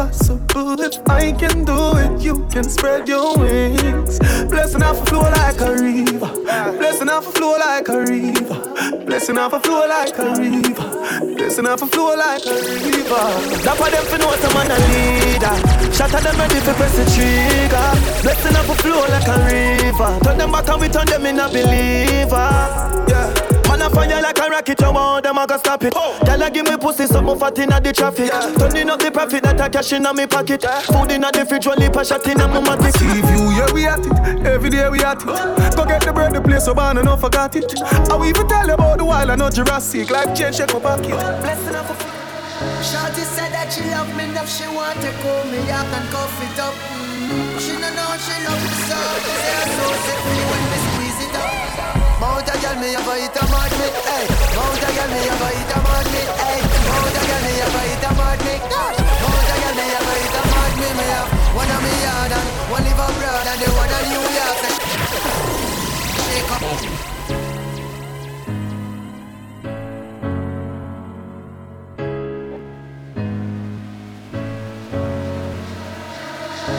Impossible. 0.01 0.81
If 0.81 1.09
I 1.09 1.33
can 1.33 1.65
do 1.65 1.97
it, 1.97 2.23
you 2.23 2.47
can 2.51 2.65
spread 2.65 3.09
your 3.09 3.37
wings. 3.37 4.19
Blessing 4.49 4.83
off 4.83 5.03
a 5.03 5.07
flow 5.07 5.21
like 5.21 5.61
a 5.61 5.73
river. 5.75 6.33
Blessing 6.79 7.09
off 7.09 7.29
a 7.29 7.33
flow 7.33 7.59
like 7.59 7.89
a 7.89 7.99
river. 8.01 9.05
Blessing 9.07 9.39
off 9.39 9.53
a 9.53 9.61
flow 9.61 9.87
like 9.87 10.19
a 10.19 10.31
river. 10.41 11.37
Blessing 11.37 11.67
off 11.67 11.83
a 11.83 11.87
flow 11.87 12.17
like 12.17 12.47
a 12.47 12.55
river. 12.55 13.27
That 13.65 13.77
for 13.77 13.91
them 13.91 14.05
to 14.11 14.19
know 14.19 14.33
some 14.41 14.55
man 14.55 14.71
a 14.71 14.79
leader. 14.89 15.57
Shot 15.93 16.15
at 16.15 16.23
them 16.23 16.37
ready 16.39 16.61
to 16.61 16.73
press 16.75 16.97
the 16.97 17.05
trigger. 17.15 17.89
Blessing 18.23 18.57
off 18.57 18.71
a 18.71 18.75
flow 18.83 19.05
like 19.13 19.29
a 19.29 19.37
river. 19.49 20.11
Turn 20.25 20.39
them 20.39 20.53
back 20.53 20.69
and 20.69 20.81
we 20.81 20.89
turn 20.89 21.07
them 21.07 21.27
in 21.27 21.39
a 21.39 21.49
believer. 21.49 22.49
Yeah. 23.09 23.20
Man 23.95 24.11
a 24.11 24.13
fire 24.13 24.23
like 24.23 24.39
a 24.39 24.51
rocket, 24.51 24.81
you 24.81 24.93
want 24.93 25.25
them, 25.25 25.39
I 25.39 25.47
go 25.47 25.57
stop 25.59 25.83
it. 25.85 25.93
Oh. 25.97 26.19
Girl, 26.25 26.51
give 26.51 26.67
me 26.67 26.77
pussy, 26.77 27.07
something 27.07 27.39
fat 27.39 27.59
inna 27.59 27.81
the 27.81 27.93
traffic. 27.93 28.29
Yeah. 28.29 28.55
Turning 28.59 28.91
up 28.91 29.01
the 29.01 29.11
profit 29.11 29.43
that 29.43 29.61
I 29.61 29.69
cash 29.69 29.93
inna 29.93 30.15
me 30.15 30.27
pocket. 30.27 30.63
Yeah. 30.63 30.81
Food 30.81 31.13
inna 31.13 31.31
the 31.33 31.45
fridge, 31.47 31.67
only 31.67 31.87
a 31.87 32.05
shot 32.05 32.27
inna 32.27 32.49
my 32.49 32.61
matic. 32.61 32.97
See 32.99 33.07
you, 33.07 33.51
yeah 33.51 33.73
we 33.73 33.87
at 33.87 34.05
it. 34.05 34.47
Every 34.47 34.71
day 34.71 34.89
we 34.89 35.03
at 35.03 35.21
it. 35.21 35.77
Go 35.77 35.85
get 35.85 36.03
the 36.03 36.13
bread, 36.13 36.35
the 36.35 36.41
place 36.41 36.65
so 36.65 36.75
bad, 36.75 36.97
and 36.97 37.07
not 37.07 37.21
forgot 37.21 37.57
it. 37.57 37.73
I 37.83 38.17
will 38.17 38.27
even 38.27 38.47
tell 38.49 38.67
you 38.67 38.75
about 38.75 38.99
the 38.99 39.05
wild, 39.05 39.31
I 39.31 39.37
know 39.37 39.51
Jurassic. 39.51 40.11
Life 40.11 40.37
change, 40.37 40.57
shake 40.57 40.73
my 40.73 40.81
pocket. 40.81 41.11
Blessing 41.43 41.75
up 41.75 41.87
Shorty 42.85 43.25
said 43.25 43.53
that 43.53 43.73
she 43.73 43.81
love 43.89 44.09
me 44.17 44.25
enough, 44.25 44.49
she 44.49 44.69
want 44.69 45.01
to 45.01 45.11
call 45.25 45.45
me 45.49 45.65
up 45.73 45.89
and 45.89 46.07
cuff 46.13 46.29
it 46.45 46.61
up. 46.61 46.75
Mm-hmm. 46.77 47.57
She 47.57 47.73
don't 47.73 47.95
know 47.97 48.13
she 48.21 48.37
love 48.45 48.61
me 48.61 48.73
so, 48.85 49.01
she 49.25 49.33
say 49.33 49.55
I 49.55 49.65
so 49.65 49.87
set 50.05 50.21
me 50.29 50.41
when 50.45 50.61
me 50.61 50.77
squeeze 50.77 50.77
it 50.77 50.77
up. 50.77 50.80
Mount 52.41 52.57
a 52.57 52.59
girl 52.63 52.77
me 52.81 52.89
a 52.95 53.01
fight 53.05 53.37
a 53.37 53.43
mad 53.53 53.73
me, 53.77 53.89
hey. 54.09 54.25
Mount 54.57 54.81
a 54.81 54.89
girl 54.97 55.13
me 55.13 55.29
a 55.29 55.33
fight 55.37 55.73
a 55.77 55.79
mad 55.85 56.09
me, 56.09 56.25
hey. 56.41 56.61
Mount 56.89 57.13
a 57.13 57.23
girl 57.29 57.43
me 57.45 57.53
a 57.61 57.69
fight 57.69 58.01
a 58.01 58.11
mad 58.17 58.41
me. 58.41 58.55
Mount 59.21 59.45
a 59.45 59.57
girl 59.61 59.77
me 59.77 59.85
a 59.93 60.01
fight 60.01 60.33
a 60.33 60.43
mad 60.49 60.73
me, 60.81 60.89
me 60.97 61.05
have 61.13 61.29
one 61.53 61.69
of 61.69 61.81
me 61.85 61.93
yard 62.01 62.33
and 62.33 62.49
one 62.73 62.81
live 62.81 62.97
abroad 62.97 63.45
and 63.45 63.61
the 63.61 63.69
one 63.77 63.93
of 63.93 64.09
New 64.09 64.25
York. 64.41 64.61
Shake 66.17 66.49
up. 66.49 66.65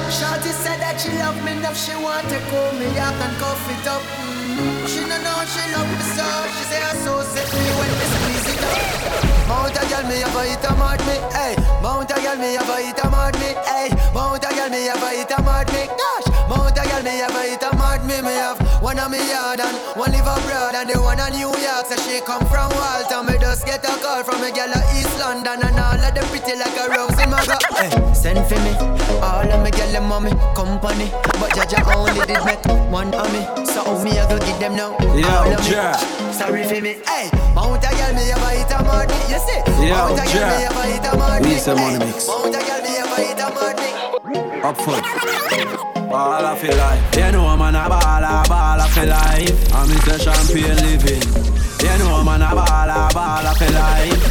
Shorty 0.09 0.51
said 0.57 0.81
that 0.81 0.97
she 0.97 1.11
love 1.21 1.37
me 1.45 1.51
enough, 1.51 1.77
she 1.77 1.93
want 2.01 2.27
to 2.29 2.39
call 2.49 2.73
me 2.81 2.87
up 2.97 3.13
and 3.13 3.37
cuff 3.37 3.61
it 3.69 3.87
up. 3.87 4.01
Mm. 4.01 4.40
She 4.87 5.01
no 5.07 5.17
know 5.23 5.39
she 5.47 5.63
love 5.71 5.87
me 5.87 6.05
so. 6.15 6.27
She 6.53 6.63
say 6.67 6.81
her 6.83 6.95
so 7.03 7.13
set 7.23 7.47
me 7.55 7.65
when 7.77 7.91
me 7.99 8.05
squeeze 8.11 8.47
it 8.51 8.63
up. 8.67 9.47
Mount 9.47 9.77
a 9.77 9.83
girl 9.87 10.05
me 10.07 10.21
a 10.21 10.27
fight 10.35 10.63
a 10.63 10.71
mad 10.75 10.99
me. 11.07 11.15
Hey, 11.31 11.55
Mount 11.81 12.11
a 12.11 12.15
girl 12.19 12.37
me 12.37 12.55
a 12.55 12.61
fight 12.61 12.99
a 12.99 13.07
mad 13.09 13.35
me. 13.39 13.49
Hey, 13.67 13.89
Mount 14.13 14.43
a 14.43 14.49
girl 14.53 14.69
me 14.69 14.87
a 14.87 14.95
fight 14.95 15.31
a 15.31 15.37
mad 15.41 15.67
me. 15.71 15.87
Gosh, 15.87 16.27
Mount 16.49 16.77
a 16.77 16.83
girl 16.83 17.03
me 17.03 17.21
a 17.21 17.27
fight 17.29 17.63
a 17.63 17.69
mad 17.75 18.01
me. 18.05 18.21
Me 18.21 18.33
have 18.35 18.59
one 18.81 18.99
on 18.99 19.11
me 19.11 19.19
yard 19.29 19.59
and 19.59 19.77
one 19.95 20.11
live 20.11 20.27
abroad 20.27 20.75
And 20.75 20.89
the 20.89 20.99
one 21.01 21.19
in 21.19 21.31
New 21.39 21.51
York. 21.51 21.85
So 21.87 21.95
she 22.03 22.19
come 22.21 22.45
from 22.51 22.71
Walton 22.75 23.30
just 23.61 23.83
get 23.83 23.85
a 23.85 24.01
call 24.01 24.23
from 24.23 24.43
a 24.43 24.51
girl 24.51 24.69
at 24.69 24.95
East 24.95 25.17
London 25.19 25.59
And 25.61 25.79
all 25.79 25.99
of 25.99 26.13
them 26.13 26.25
pretty 26.29 26.57
like 26.57 26.77
a 26.77 26.89
rose 26.89 27.17
in 27.21 27.29
my 27.29 27.45
gut 27.45 27.63
Hey, 27.77 27.89
eh, 27.91 28.13
send 28.13 28.39
for 28.47 28.59
me 28.61 28.73
All 29.21 29.49
of 29.49 29.63
me 29.63 29.71
them 29.71 30.07
mommy 30.07 30.31
company 30.55 31.09
But 31.39 31.51
Jaja 31.53 31.83
only 31.95 32.25
did 32.25 32.43
make 32.45 32.63
one 32.91 33.13
of 33.13 33.27
me 33.33 33.65
So 33.65 33.83
me 34.03 34.17
a 34.17 34.27
go 34.27 34.39
give 34.39 34.59
them 34.59 34.75
now. 34.75 34.97
Yo, 35.15 35.55
Jack. 35.63 35.99
Sorry 36.33 36.63
for 36.63 36.81
me. 36.81 37.01
Hey, 37.05 37.29
Mount 37.53 37.83
a 37.83 37.89
girl 37.91 38.13
me 38.13 38.31
a 38.31 38.35
bite 38.35 38.71
a 38.71 38.83
money. 38.83 39.19
You 39.29 39.39
see? 39.39 39.61
Yo, 39.87 39.95
Mount 39.95 40.19
a 40.19 40.25
girl 40.31 40.47
me 40.49 40.65
a 40.65 40.71
bite 40.71 41.13
a 41.13 41.17
money. 41.17 41.49
We 41.49 41.55
some 41.57 41.77
money 41.77 41.95
eh, 41.95 42.05
mix. 42.05 42.27
Mount 42.27 42.55
a 42.55 42.59
girl 42.59 42.81
me 42.81 42.97
a 42.97 43.05
bite 43.11 43.41
a 43.41 43.47
money. 43.51 44.61
Up 44.63 44.77
front. 44.81 46.09
Ball 46.09 46.45
of 46.45 46.63
your 46.63 46.75
life. 46.75 47.15
You 47.15 47.31
know 47.31 47.57
man 47.57 47.75
a 47.75 47.89
ball 47.89 48.23
a 48.23 48.43
ball 48.47 48.81
of 48.81 48.95
your 48.95 49.05
life. 49.05 49.73
I'm 49.73 49.87
Mr. 49.87 50.19
Champagne 50.19 50.75
living. 50.77 51.60
You 51.81 51.97
know 51.97 52.23
man 52.23 52.41
a 52.41 52.49
ball 52.53 52.89
a 52.89 53.09
ball 53.13 53.47
of 53.47 53.59
your 53.59 53.71
life. 53.71 54.21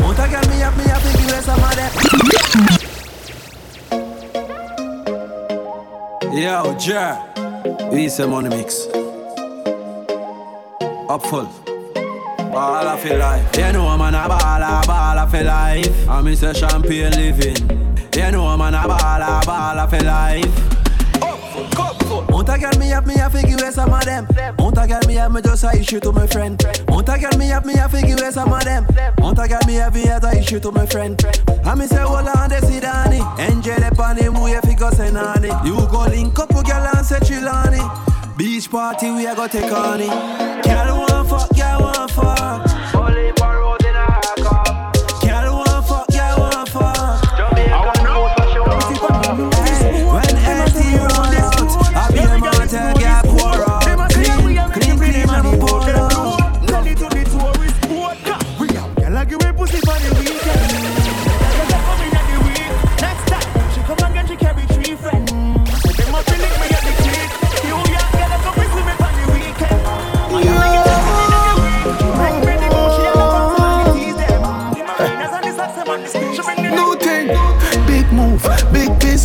Mount 0.00 0.18
a 0.18 0.26
girl 0.28 0.46
me 0.50 0.62
up 0.62 0.76
me 0.76 0.84
up 0.84 1.02
big 1.02 1.30
rest 1.30 1.46
some 1.46 1.62
of 1.62 1.74
them. 1.76 1.92
Yo, 6.32 6.74
Jack. 6.78 7.36
We 7.92 8.08
say 8.08 8.26
money 8.26 8.48
mix. 8.48 8.86
Up 11.08 11.22
full. 11.26 11.48
Ball 12.52 12.86
of 12.88 13.04
your 13.04 13.18
life. 13.18 13.56
You 13.56 13.72
know 13.72 13.96
man 13.98 14.14
a 14.14 14.28
ball 14.28 14.62
a 14.62 14.82
ball 14.86 15.18
of 15.18 15.34
your 15.34 15.44
life. 15.44 16.08
I 16.08 16.22
miss 16.22 16.42
a 16.42 16.54
champagne 16.54 17.10
living. 17.12 17.56
You 18.14 18.30
know 18.30 18.56
man 18.56 18.74
a 18.74 18.86
ball 18.86 19.22
a 19.22 19.40
ball 19.44 19.78
of 19.78 19.92
your 19.92 20.02
life. 20.02 20.71
Mount 22.42 22.56
a 22.56 22.58
girl 22.58 22.80
me 22.80 22.88
have 22.88 23.06
me 23.06 23.14
a 23.14 23.30
figure 23.30 23.56
where 23.56 23.70
some 23.70 23.92
of 23.92 24.04
them. 24.04 24.26
Mount 24.58 24.76
a 24.76 24.84
girl 24.84 25.00
me 25.06 25.14
have 25.14 25.30
me 25.30 25.40
just 25.42 25.62
a 25.62 25.78
issue 25.78 26.00
to 26.00 26.10
my 26.10 26.26
friend. 26.26 26.60
Mount 26.88 27.08
a 27.08 27.16
girl 27.16 27.38
me 27.38 27.46
have 27.46 27.64
me 27.64 27.74
a 27.74 27.88
figure 27.88 28.16
where 28.16 28.32
some 28.32 28.52
of 28.52 28.64
them. 28.64 28.84
Mount 29.20 29.38
a 29.38 29.46
girl 29.46 29.60
me 29.64 29.74
have 29.74 29.94
me 29.94 30.08
a 30.08 30.18
issue 30.36 30.58
to 30.58 30.72
my 30.72 30.84
friend. 30.86 31.24
I 31.64 31.76
me 31.76 31.86
say 31.86 32.02
hold 32.02 32.26
on 32.26 32.50
they 32.50 32.58
see 32.62 32.80
Danny. 32.80 33.20
Angel 33.38 33.80
have 33.80 34.64
figure 34.64 34.90
say 34.90 35.12
nanny. 35.12 35.50
You 35.64 35.86
go 35.86 36.02
link 36.10 36.36
up 36.36 36.52
with 36.52 36.66
girl 36.66 36.84
and 36.84 37.06
say 37.06 37.20
Chilani. 37.20 38.36
Beach 38.36 38.68
party 38.68 39.12
we 39.12 39.24
a 39.24 39.36
go 39.36 39.46
take 39.46 39.70
on 39.70 40.00
it. 40.00 40.64
Girl 40.64 40.98
want 40.98 41.28
fuck, 41.28 41.56
girl 41.56 41.80
want 41.80 42.10
fuck. 42.10 42.94
Only 42.96 43.30
for 43.36 43.61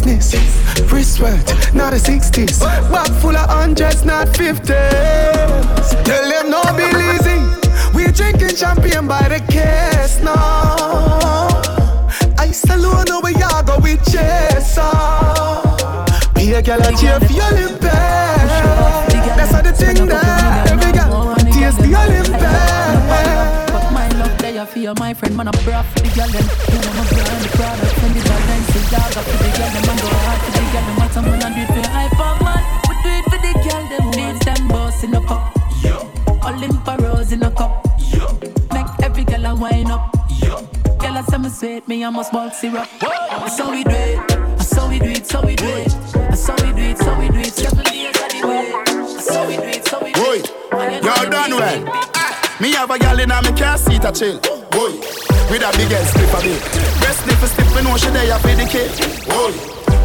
business. 0.07 0.91
Wristwatch, 0.91 1.73
not 1.73 1.91
the 1.91 1.99
60s. 1.99 2.59
Bag 2.91 3.11
full 3.21 3.35
of 3.35 3.49
hundreds, 3.49 4.05
not 4.05 4.27
50s. 4.27 6.03
Tell 6.03 6.29
them 6.29 6.49
no 6.49 6.61
be 6.75 6.87
easy. 7.11 7.39
We 7.95 8.11
drinking 8.11 8.55
champagne 8.55 9.07
by 9.07 9.27
the 9.27 9.39
case 9.51 10.21
now. 10.21 11.47
I 12.37 12.53
alone 12.69 13.05
know 13.07 13.21
we 13.23 13.33
all 13.43 13.63
go 13.63 13.79
with 13.79 14.03
chaser. 14.05 14.81
Oh. 14.81 16.05
Be 16.35 16.53
a 16.53 16.61
girl 16.61 16.81
and 16.81 16.97
cheer 16.97 17.19
for 17.19 17.33
your. 17.33 17.47
That's 19.37 19.51
how 19.51 19.61
the 19.61 19.71
thing 19.71 20.07
there. 20.07 20.63
Every 20.67 20.91
girl 20.91 21.35
taste 21.35 21.77
the 21.79 21.95
Olympus. 21.95 23.66
My 24.57 24.65
for 24.65 24.79
you, 24.79 24.93
my 24.97 25.13
friend, 25.13 25.37
man, 25.37 25.47
I'm 25.47 25.63
bra 25.63 25.83
for 25.83 25.99
the 25.99 26.09
girl 26.17 26.27
them. 26.33 26.41
You 26.41 26.81
know 26.81 26.93
my 26.97 27.05
brand, 27.13 27.43
the 27.45 27.49
product, 27.53 27.93
from 28.01 28.09
the 28.09 28.21
balance, 28.25 28.67
the 28.73 28.81
dog 28.89 29.13
up 29.13 29.25
for 29.29 29.37
the 29.37 29.49
girl 29.53 29.69
them, 29.69 29.85
and 29.85 30.01
go 30.01 30.09
hard 30.09 30.39
for 30.41 30.51
the 30.57 30.63
girl 30.73 30.81
them. 30.81 30.95
Want 30.97 31.13
someone 31.13 31.41
and 31.45 31.53
do 31.53 31.61
it 31.61 31.67
for 31.67 31.81
the 31.85 31.91
hyper 31.93 32.33
man. 32.41 32.61
We 32.89 32.93
do 33.05 33.09
it 33.13 33.25
for 33.29 33.37
the 33.37 33.53
girl 33.61 33.83
them. 33.85 34.05
Beats 34.17 34.45
them 34.45 34.67
boss 34.67 35.03
in 35.03 35.13
a 35.13 35.21
cup. 35.21 35.53
Olympa 36.41 36.97
rose 37.03 37.31
in 37.31 37.43
a 37.43 37.51
cup. 37.51 37.85
Make 38.73 38.89
every 39.05 39.25
girl 39.25 39.45
a 39.45 39.53
wine 39.53 39.91
up. 39.91 40.11
Girl, 40.97 41.17
I 41.17 41.21
say 41.29 41.37
me 41.37 41.49
sweet, 41.49 41.87
me 41.87 42.03
I 42.03 42.09
must 42.09 42.31
bulk 42.31 42.53
syrup. 42.53 42.87
Whoa. 42.99 43.47
So 43.49 43.69
we 43.69 43.83
do 43.83 43.91
it, 43.91 44.63
so 44.63 44.89
we 44.89 44.97
do 44.97 45.05
it, 45.05 45.27
so 45.27 45.41
we 45.45 45.55
do 45.55 45.65
it, 45.65 45.91
so 46.35 46.55
we 46.65 46.73
do 46.73 46.81
it, 46.81 46.97
so 46.97 47.13
we 47.19 47.29
do 47.29 47.39
it. 47.45 47.53
Seven 47.53 47.85
days 47.85 48.17
of 48.17 48.29
the 48.33 48.47
way. 48.47 48.73
So 49.21 49.47
we 49.47 49.55
do 49.57 49.63
it, 49.69 49.85
so 49.85 50.03
we 50.03 50.13
do 50.13 50.19
Boy, 50.19 50.41
it. 50.41 51.21
you 51.21 51.29
done 51.29 51.51
well. 51.51 52.26
Me 52.59 52.71
have 52.73 52.89
a 52.89 52.97
gal 52.97 53.19
in 53.19 53.31
a 53.31 53.41
me 53.41 53.51
car 53.57 53.77
seat 53.77 54.03
a 54.03 54.11
chill. 54.11 54.39
Boy, 54.71 54.97
with 55.49 55.61
a 55.61 55.71
big 55.77 55.91
ass 55.93 56.11
slip 56.11 56.33
a 56.33 56.41
bit. 56.41 56.61
Best 57.01 57.23
slip 57.23 57.41
a 57.41 57.47
slip, 57.47 57.75
we 57.75 57.81
know 57.83 57.97
she 57.97 58.09
there 58.09 58.39
for 58.39 58.55
the 58.55 58.65
kid. 58.65 58.91
Boy. 59.27 59.53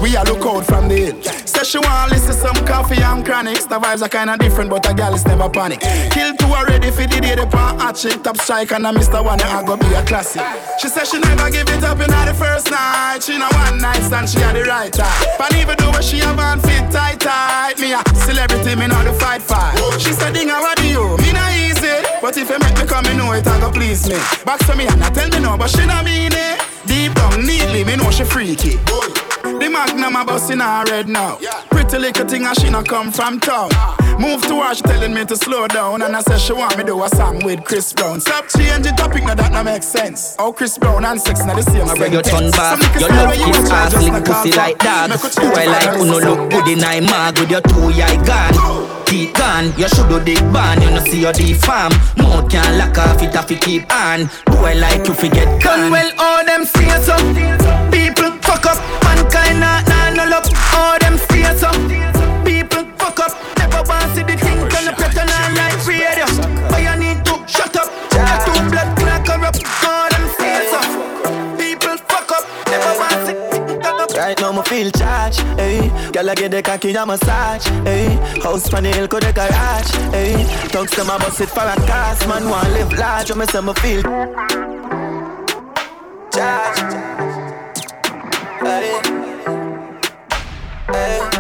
We 0.01 0.17
a 0.17 0.25
look 0.25 0.45
out 0.45 0.67
from 0.67 0.89
the 0.89 0.97
hill. 0.97 1.23
Say 1.23 1.63
she 1.63 1.79
want 1.79 2.11
to 2.11 2.17
listen 2.17 2.35
some 2.35 2.67
coffee 2.67 3.01
and 3.01 3.25
chronics. 3.25 3.67
The 3.67 3.79
vibes 3.79 4.03
are 4.03 4.09
kinda 4.09 4.37
different, 4.37 4.69
but 4.69 4.91
a 4.91 4.95
gal 4.95 5.15
is 5.15 5.25
never 5.27 5.49
panic. 5.49 5.79
Kill 6.11 6.35
two 6.35 6.47
already 6.47 6.91
for 6.91 7.07
the 7.07 7.21
day, 7.21 7.37
the 7.37 7.47
pan 7.47 7.79
hot 7.79 7.95
chick, 7.95 8.21
top 8.23 8.37
strike, 8.39 8.73
and 8.73 8.85
I 8.85 8.93
Mr. 8.93 9.25
One, 9.25 9.41
I 9.41 9.63
go 9.63 9.77
be 9.77 9.87
a 9.95 10.03
classic. 10.05 10.43
She 10.81 10.89
said 10.89 11.07
she 11.07 11.21
never 11.21 11.51
give 11.51 11.69
it 11.69 11.85
up 11.85 12.01
in 12.01 12.11
the 12.11 12.35
first 12.35 12.69
night. 12.69 13.23
She 13.23 13.39
no 13.39 13.47
one 13.47 13.79
night 13.79 14.03
best 14.03 14.13
and 14.13 14.29
she 14.29 14.41
had 14.41 14.57
the 14.57 14.65
right 14.65 14.93
time. 14.93 15.27
But 15.39 15.55
even 15.55 15.77
though 15.79 16.01
she 16.01 16.19
have 16.19 16.39
on 16.39 16.61
fit 16.61 16.91
tight 16.91 17.21
tight, 17.21 17.79
me 17.79 17.93
a 17.93 18.03
celebrity, 18.27 18.75
me 18.75 18.89
know 18.89 19.03
the 19.05 19.13
fight 19.13 19.43
fight. 19.43 19.79
She 20.01 20.13
said, 20.13 20.35
Ding, 20.35 20.49
what 20.49 20.77
do 20.79 20.89
you? 20.89 21.17
Me 21.19 21.33
not 21.33 21.53
but 22.23 22.37
if 22.39 22.49
you 22.49 22.59
make 22.61 22.79
me 22.79 22.87
come, 22.87 23.05
me 23.05 23.17
know 23.17 23.33
it, 23.33 23.47
I 23.47 23.61
go 23.61 23.71
please 23.71 24.09
me. 24.09 24.15
Back 24.45 24.61
to 24.67 24.77
me 24.77 24.87
and 24.87 25.03
I 25.03 25.11
tell 25.11 25.29
me 25.29 25.41
no, 25.41 25.59
but 25.59 25.69
she 25.69 25.85
not 25.85 26.05
mean 26.05 26.33
it. 26.33 26.61
Deep 26.87 27.13
down, 27.15 27.45
neatly, 27.45 27.85
me 27.85 27.97
know 27.97 28.11
she 28.11 28.25
freaky. 28.25 28.77
The 29.43 29.69
magnum 29.71 30.17
a 30.17 30.25
bust 30.25 30.51
in 30.51 30.61
her 30.61 30.85
red 30.87 31.09
now. 31.09 31.39
Pretty 31.71 31.99
little 31.99 32.27
thing 32.27 32.47
and 32.47 32.59
she 32.59 32.71
not 32.71 32.87
come 32.89 33.11
from 33.11 33.41
town. 33.41 33.71
Move 34.19 34.43
to 34.49 34.61
her, 34.61 34.75
she 34.75 34.83
telling 34.83 35.15
me 35.15 35.25
to 35.25 35.37
slow 35.37 35.67
down. 35.69 36.03
And 36.03 36.15
I 36.17 36.21
said 36.21 36.39
she 36.39 36.53
want 36.53 36.77
me 36.77 36.85
do 36.85 37.03
a 37.03 37.09
song 37.09 37.45
with 37.45 37.65
Chris 37.65 37.93
Brown. 37.93 38.21
Stop 38.21 38.49
changing 38.49 38.97
topic, 38.97 39.25
now 39.25 39.35
that 39.35 39.53
not 39.53 39.65
make 39.65 39.83
sense. 39.83 40.37
Oh, 40.39 40.53
Chris 40.53 40.79
Brown 40.79 41.05
and 41.05 41.21
sex, 41.21 41.45
now 41.45 41.55
the 41.55 41.63
same. 41.63 41.89
I 41.89 41.99
beg 41.99 42.13
your 42.13 42.23
turn 42.23 42.51
back. 42.51 42.79
Your 43.01 43.09
love 43.09 43.35
kiss 43.35 43.71
ass, 43.71 43.95
lick 43.95 44.25
pussy 44.25 44.53
like 44.53 44.79
dog. 44.79 45.11
Boy 45.11 45.67
like 45.67 45.99
uno 45.99 46.19
look 46.21 46.51
good 46.51 46.69
in 46.69 46.85
I 46.85 47.01
mag 47.01 47.39
with 47.39 47.51
your 47.51 47.61
two 47.63 47.93
eye 48.01 48.17
gone. 48.25 49.05
Teeth 49.07 49.35
gone, 49.35 49.73
you 49.77 49.89
should 49.89 50.09
do 50.09 50.21
the 50.21 50.37
ban. 50.53 50.81
You 50.83 50.91
know 50.91 51.05
see 51.05 51.21
your 51.21 51.33
the 51.33 51.55
farm. 51.55 51.93
Mouth 52.17 52.51
can't 52.51 52.79
lock 52.79 52.99
off 52.99 53.23
it, 53.23 53.35
have 53.35 53.47
to 53.47 53.57
keep 53.57 53.91
on. 53.93 54.31
Boy 54.47 54.75
like 54.77 55.07
you 55.07 55.15
forget 55.15 55.49
gone. 55.63 55.91
Well, 55.91 56.11
all 56.19 56.45
them 56.45 56.65
see 56.65 56.91
so. 57.03 57.17
People 57.91 58.33
fuck 58.41 58.67
up, 58.67 58.79
mankind 59.05 59.61
not 59.61 59.87
nah, 59.89 60.11
nah, 60.11 60.25
no 60.25 60.31
love. 60.31 60.49
All 60.75 60.99
them 61.01 61.19
see 61.19 61.45
so. 61.59 62.22
Right 74.17 74.39
now 74.41 74.53
me 74.53 74.63
feel 74.63 74.91
charged, 74.91 75.41
hey 75.59 75.89
Girl 76.13 76.31
I 76.31 76.35
get 76.35 76.51
the 76.51 76.63
cocky 76.63 76.93
a 76.95 77.07
massage, 77.07 77.67
hey 77.85 78.15
House 78.43 78.69
pan 78.69 78.85
the 78.85 78.91
hill 78.91 79.09
could 79.09 79.23
the 79.23 79.33
garage, 79.33 79.95
eh? 80.15 80.37
hey 80.37 80.69
Talks 80.69 80.93
to 80.97 81.05
my 81.05 81.19
bus 81.19 81.41
it 81.41 81.49
for 81.49 81.61
a 81.61 81.75
cast. 81.87 82.29
Man 82.29 82.49
want 82.49 82.71
live 82.71 82.93
large, 82.93 83.31
I 83.31 83.35
me 83.35 83.47
say 83.47 83.61
me 83.61 83.73
feel 83.75 84.03
Charged, 86.31 86.93
hey 88.61 89.01
Hey 90.93 91.32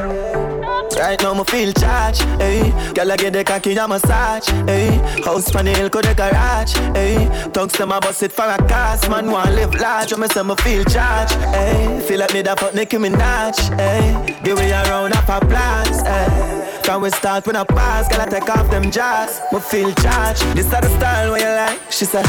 Right 0.96 1.20
now 1.22 1.34
me 1.34 1.44
feel 1.44 1.72
charged, 1.72 2.22
hey 2.40 2.70
Girl 2.94 3.12
I 3.12 3.16
get 3.16 3.32
the 3.32 3.44
cocky 3.44 3.74
a 3.74 3.88
massage, 3.88 4.48
eh. 4.48 4.66
hey 4.66 5.22
House 5.22 5.50
pan 5.50 5.64
the 5.64 5.72
hill 5.72 5.90
could 5.90 6.04
the 6.04 6.14
garage, 6.14 6.74
hey 6.94 7.50
Talks 7.52 7.74
to 7.74 7.86
my 7.86 7.98
bus 7.98 8.22
it 8.22 8.32
for 8.32 8.44
a 8.44 8.56
cast 8.68 9.08
Man 9.08 9.30
want 9.30 9.54
live 9.54 9.74
large, 9.74 10.12
I 10.12 10.16
me 10.16 10.28
say 10.28 10.42
me 10.42 10.54
feel 10.56 10.84
charged, 10.84 11.34
hey 11.54 12.04
Feel 12.06 12.20
like 12.20 12.34
me 12.34 12.42
da 12.42 12.54
fuck 12.54 12.74
Nicki 12.74 12.98
Minaj, 12.98 13.56
hey 13.76 14.40
Give 14.44 14.58
me 14.58 14.70
a 14.70 14.82
round 14.84 15.14
of 15.14 15.28
applause, 15.28 16.02
hey 16.02 16.58
can 16.82 17.00
we 17.00 17.10
start 17.10 17.46
when 17.46 17.54
I 17.54 17.62
pass? 17.62 18.08
Girl, 18.08 18.22
I 18.22 18.26
take 18.26 18.50
off 18.50 18.68
them 18.68 18.90
jars. 18.90 19.40
Me 19.52 19.60
feel 19.60 19.94
charged. 19.94 20.42
This 20.56 20.66
is 20.66 20.72
the 20.72 20.88
style 20.98 21.30
where 21.30 21.40
you 21.40 21.54
like. 21.54 21.92
She 21.92 22.04
said, 22.04 22.24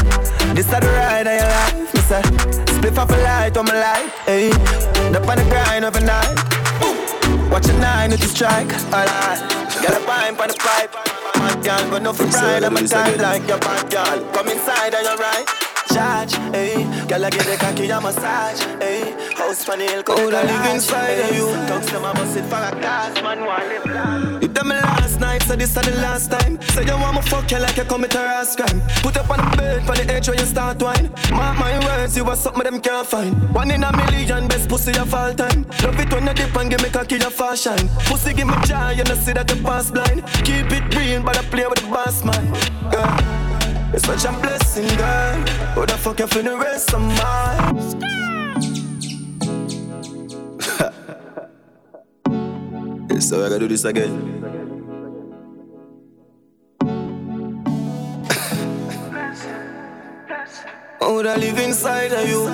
This 0.54 0.66
is 0.66 0.70
the 0.70 0.78
ride 0.80 1.26
that 1.26 1.74
you 1.74 1.82
like. 1.82 1.92
Me 1.92 2.00
said, 2.00 2.24
Split 2.70 2.96
off 2.96 3.10
a 3.10 3.16
light 3.16 3.56
on 3.56 3.66
my 3.66 3.74
light. 3.74 4.10
Hey, 4.26 4.50
up 4.50 5.26
on 5.26 5.38
the 5.38 5.44
grind 5.50 5.84
overnight. 5.84 7.23
Watch 7.54 7.68
a 7.68 7.72
nine 7.78 8.10
the 8.10 8.18
strike. 8.18 8.66
Alright, 8.90 9.38
got 9.80 9.94
a 9.94 10.04
pipe 10.04 10.40
on 10.40 10.48
the 10.48 10.54
pipe. 10.58 10.92
Bad 11.34 11.62
girl, 11.62 11.88
but 11.88 12.02
no 12.02 12.12
for 12.12 12.26
pride. 12.26 12.64
I'm 12.64 12.76
a 12.76 12.82
type 12.82 13.16
like 13.20 13.46
your 13.46 13.60
bad 13.60 13.88
girl. 13.92 14.32
Come 14.32 14.48
inside 14.48 14.92
and 14.92 15.06
you're 15.06 15.16
right. 15.16 15.73
Charge, 15.92 16.34
hey, 16.52 16.84
girl, 17.06 17.24
I 17.24 17.30
get 17.30 17.46
the 17.46 17.56
cocky 17.58 17.88
a 17.90 18.00
massage, 18.00 18.60
hey. 18.80 19.12
House 19.36 19.64
for 19.64 19.76
nail, 19.76 20.02
come 20.02 20.16
to 20.16 20.26
live 20.26 20.74
inside 20.74 21.18
of 21.20 21.36
you. 21.36 21.46
Talks 21.68 21.86
to 21.86 22.00
my 22.00 22.12
bus 22.14 22.36
it 22.36 22.44
for 22.44 22.56
a 22.56 22.70
cast, 22.80 23.22
man, 23.22 23.44
want 23.44 23.68
live 23.68 23.86
long. 23.86 24.42
You 24.42 24.48
done 24.48 24.68
me 24.68 24.74
last 24.74 25.20
night, 25.20 25.42
so 25.42 25.56
this 25.56 25.76
is 25.76 25.82
the 25.82 25.90
last 26.00 26.30
time. 26.30 26.60
Say 26.62 26.84
you 26.84 26.92
want 26.92 27.16
me 27.16 27.22
fuck 27.22 27.50
you 27.50 27.58
like 27.58 27.76
you 27.76 27.84
commit 27.84 28.14
a 28.14 28.18
rash 28.18 28.56
crime. 28.56 28.82
Put 29.02 29.16
up 29.16 29.30
on 29.30 29.50
the 29.50 29.56
bed, 29.56 29.86
for 29.86 29.94
the 29.94 30.12
edge 30.12 30.28
where 30.28 30.38
you 30.38 30.46
start 30.46 30.82
wine. 30.82 31.10
Mark 31.30 31.58
my 31.58 31.78
words, 31.84 32.16
you 32.16 32.24
are 32.24 32.36
something 32.36 32.64
them 32.64 32.80
can't 32.80 33.06
find. 33.06 33.34
One 33.54 33.70
in 33.70 33.84
a 33.84 33.96
million, 33.96 34.48
best 34.48 34.68
pussy 34.68 34.98
of 34.98 35.12
all 35.14 35.34
time. 35.34 35.66
Love 35.82 36.00
it 36.00 36.12
when 36.12 36.26
you 36.26 36.34
dip 36.34 36.56
and 36.56 36.70
give 36.70 36.82
me 36.82 36.88
cocky 36.88 37.16
a 37.16 37.30
fashion. 37.30 37.88
Pussy 38.06 38.32
give 38.32 38.46
me 38.46 38.54
joy, 38.64 38.92
you 38.92 39.04
know 39.04 39.14
see 39.14 39.32
that 39.32 39.50
you 39.54 39.62
pass 39.62 39.90
blind. 39.90 40.24
Keep 40.44 40.72
it 40.72 40.94
real, 40.96 41.22
but 41.22 41.36
I 41.36 41.42
play 41.42 41.66
with 41.66 41.80
the 41.80 41.88
boss 41.88 42.24
man. 42.24 42.44
Yeah. 42.92 43.43
It's 43.94 44.04
such 44.06 44.24
a 44.24 44.32
blessing, 44.40 44.88
girl. 44.98 45.36
Who 45.76 45.86
the 45.86 45.96
fuck 45.96 46.18
you 46.18 46.26
for 46.26 46.42
the 46.42 46.56
rest 46.56 46.92
of 46.92 47.00
my 47.00 47.70
So 53.20 53.46
I 53.46 53.48
gotta 53.48 53.60
do 53.60 53.68
this 53.68 53.84
again. 53.84 54.42
Oh, 61.06 61.20
I 61.20 61.36
live 61.36 61.58
inside 61.58 62.12
of 62.12 62.26
you. 62.26 62.48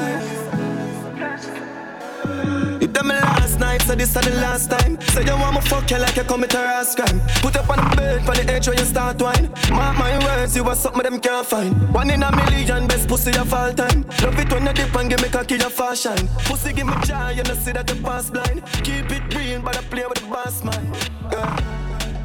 You 2.80 2.88
done 2.88 3.06
me 3.06 3.14
night, 3.60 3.82
so 3.82 3.94
this 3.94 4.16
is 4.16 4.24
the 4.24 4.34
last 4.40 4.70
time. 4.70 5.00
Say 5.12 5.24
you 5.24 5.36
want 5.36 5.54
me 5.54 5.60
fuck 5.60 5.88
you 5.90 5.98
like 5.98 6.16
you 6.16 6.24
commit 6.24 6.54
a 6.54 6.58
rash 6.58 6.94
crime. 6.94 7.20
Put 7.42 7.56
up 7.56 7.68
on 7.68 7.78
the 7.78 7.96
bed, 7.96 8.24
for 8.24 8.34
the 8.34 8.52
edge 8.52 8.66
where 8.66 8.76
you 8.76 8.84
start 8.84 9.20
wine. 9.20 9.50
Mark 9.70 9.98
my 9.98 10.18
words, 10.24 10.56
you 10.56 10.64
are 10.64 10.74
something 10.74 11.02
them 11.02 11.20
can't 11.20 11.46
find. 11.46 11.72
One 11.94 12.10
in 12.10 12.22
a 12.22 12.34
million, 12.34 12.86
best 12.88 13.08
pussy 13.08 13.36
of 13.38 13.52
all 13.52 13.72
time. 13.72 14.04
Love 14.22 14.38
it 14.38 14.50
when 14.52 14.66
you 14.66 14.72
dip 14.72 14.94
and 14.96 15.10
give 15.10 15.22
me 15.22 15.28
cocky 15.28 15.56
a 15.56 15.70
fashion. 15.70 16.28
Pussy 16.46 16.72
give 16.72 16.86
me 16.86 16.94
joy, 17.04 17.30
you 17.36 17.42
know 17.42 17.54
see 17.54 17.72
that 17.72 17.88
you 17.88 18.00
pass 18.02 18.30
blind. 18.30 18.62
Keep 18.82 19.10
it 19.12 19.34
real, 19.34 19.60
but 19.60 19.76
I 19.76 19.82
play 19.82 20.06
with 20.06 20.18
the 20.18 20.26
boss 20.26 20.64
man. 20.64 20.84
Yeah. 21.30 21.80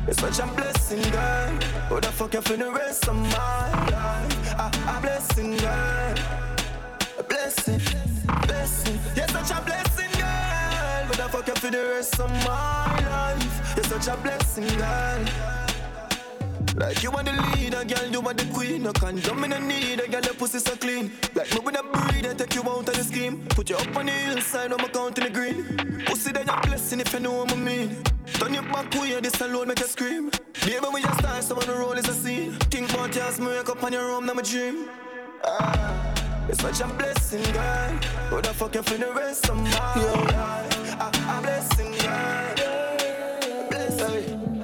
It's 0.08 0.22
such 0.22 0.40
a 0.40 0.48
blessing, 0.54 1.02
girl. 1.12 1.52
Who 1.90 2.00
the 2.00 2.12
fuck 2.12 2.34
you 2.34 2.42
for 2.42 2.56
the 2.56 2.72
rest 2.72 3.08
of 3.08 3.16
my 3.16 3.90
life? 3.90 4.54
A, 4.60 5.02
blessing, 5.02 5.58
girl. 5.58 6.16
A 7.18 7.24
blessing, 7.24 7.82
blessing. 8.46 9.00
You're 9.16 9.28
such 9.28 9.50
a 9.50 9.62
blessing, 9.62 9.85
the 9.85 9.85
fuck 11.36 11.48
you 11.48 11.56
for 11.56 11.72
the 11.72 11.84
rest 11.96 12.20
of 12.20 12.32
my 12.46 13.00
life? 13.10 13.74
You're 13.76 13.84
such 13.86 14.08
a 14.08 14.18
blessing, 14.18 14.68
girl. 14.78 15.26
Like 16.78 17.04
you 17.04 17.12
want 17.12 17.26
the 17.26 17.34
leader, 17.56 17.84
girl, 17.84 18.08
you 18.10 18.22
want 18.22 18.38
the 18.38 18.46
queen. 18.54 18.84
No 18.84 18.94
condom 18.94 19.44
in 19.44 19.50
the 19.50 19.60
need, 19.60 20.00
girl, 20.12 20.22
your 20.22 20.34
pussy 20.34 20.60
so 20.60 20.76
clean. 20.78 21.12
Like 21.34 21.52
me 21.54 21.60
when 21.60 21.76
I 21.76 21.82
breathe, 21.82 22.26
I 22.26 22.34
take 22.34 22.56
you 22.56 22.62
out 22.64 22.88
of 22.88 22.96
the 22.96 23.04
scheme. 23.04 23.46
Put 23.50 23.70
you 23.70 23.76
up 23.76 23.96
on 23.96 24.06
the 24.06 24.12
hillside, 24.12 24.72
I'm 24.72 24.80
count 24.90 25.18
in 25.18 25.24
the 25.26 25.30
green. 25.30 26.06
Pussy, 26.06 26.32
then 26.32 26.48
you're 26.48 26.62
blessing 26.62 27.00
if 27.02 27.12
you 27.14 27.20
know 27.20 27.34
what 27.34 27.52
I 27.52 27.56
mean. 27.56 28.04
Turn 28.34 28.54
your 28.54 28.64
back 28.64 28.94
way, 28.94 29.20
this 29.20 29.40
alone 29.42 29.68
make 29.68 29.80
you 29.80 29.88
scream. 29.88 30.32
Baby, 30.66 30.88
when 30.90 31.04
you 31.04 31.14
start, 31.20 31.44
so 31.44 31.56
on 31.56 31.68
the 31.68 31.74
roll 31.74 31.94
is 31.94 32.08
a 32.08 32.14
scene. 32.14 32.54
Think 32.72 32.94
about 32.94 33.14
yours, 33.14 33.40
me 33.40 33.48
wake 33.48 33.70
up 33.70 33.84
on 33.84 33.92
your 33.92 34.06
room, 34.08 34.26
now 34.26 34.34
my 34.34 34.42
dream. 34.42 34.88
Ah. 35.44 36.14
It's 36.48 36.62
such 36.62 36.80
a 36.82 36.88
blessing, 36.94 37.44
girl. 37.54 37.92
Who 38.30 38.42
the 38.42 38.54
fuck 38.54 38.76
you 38.76 38.84
for 38.84 38.98
the 38.98 39.12
rest 39.12 39.50
of 39.50 39.58
my 39.58 39.96
life? 40.32 40.85
A 40.98 41.42
blessing, 41.42 41.92
girl. 41.92 42.56
Blessing. 43.70 44.64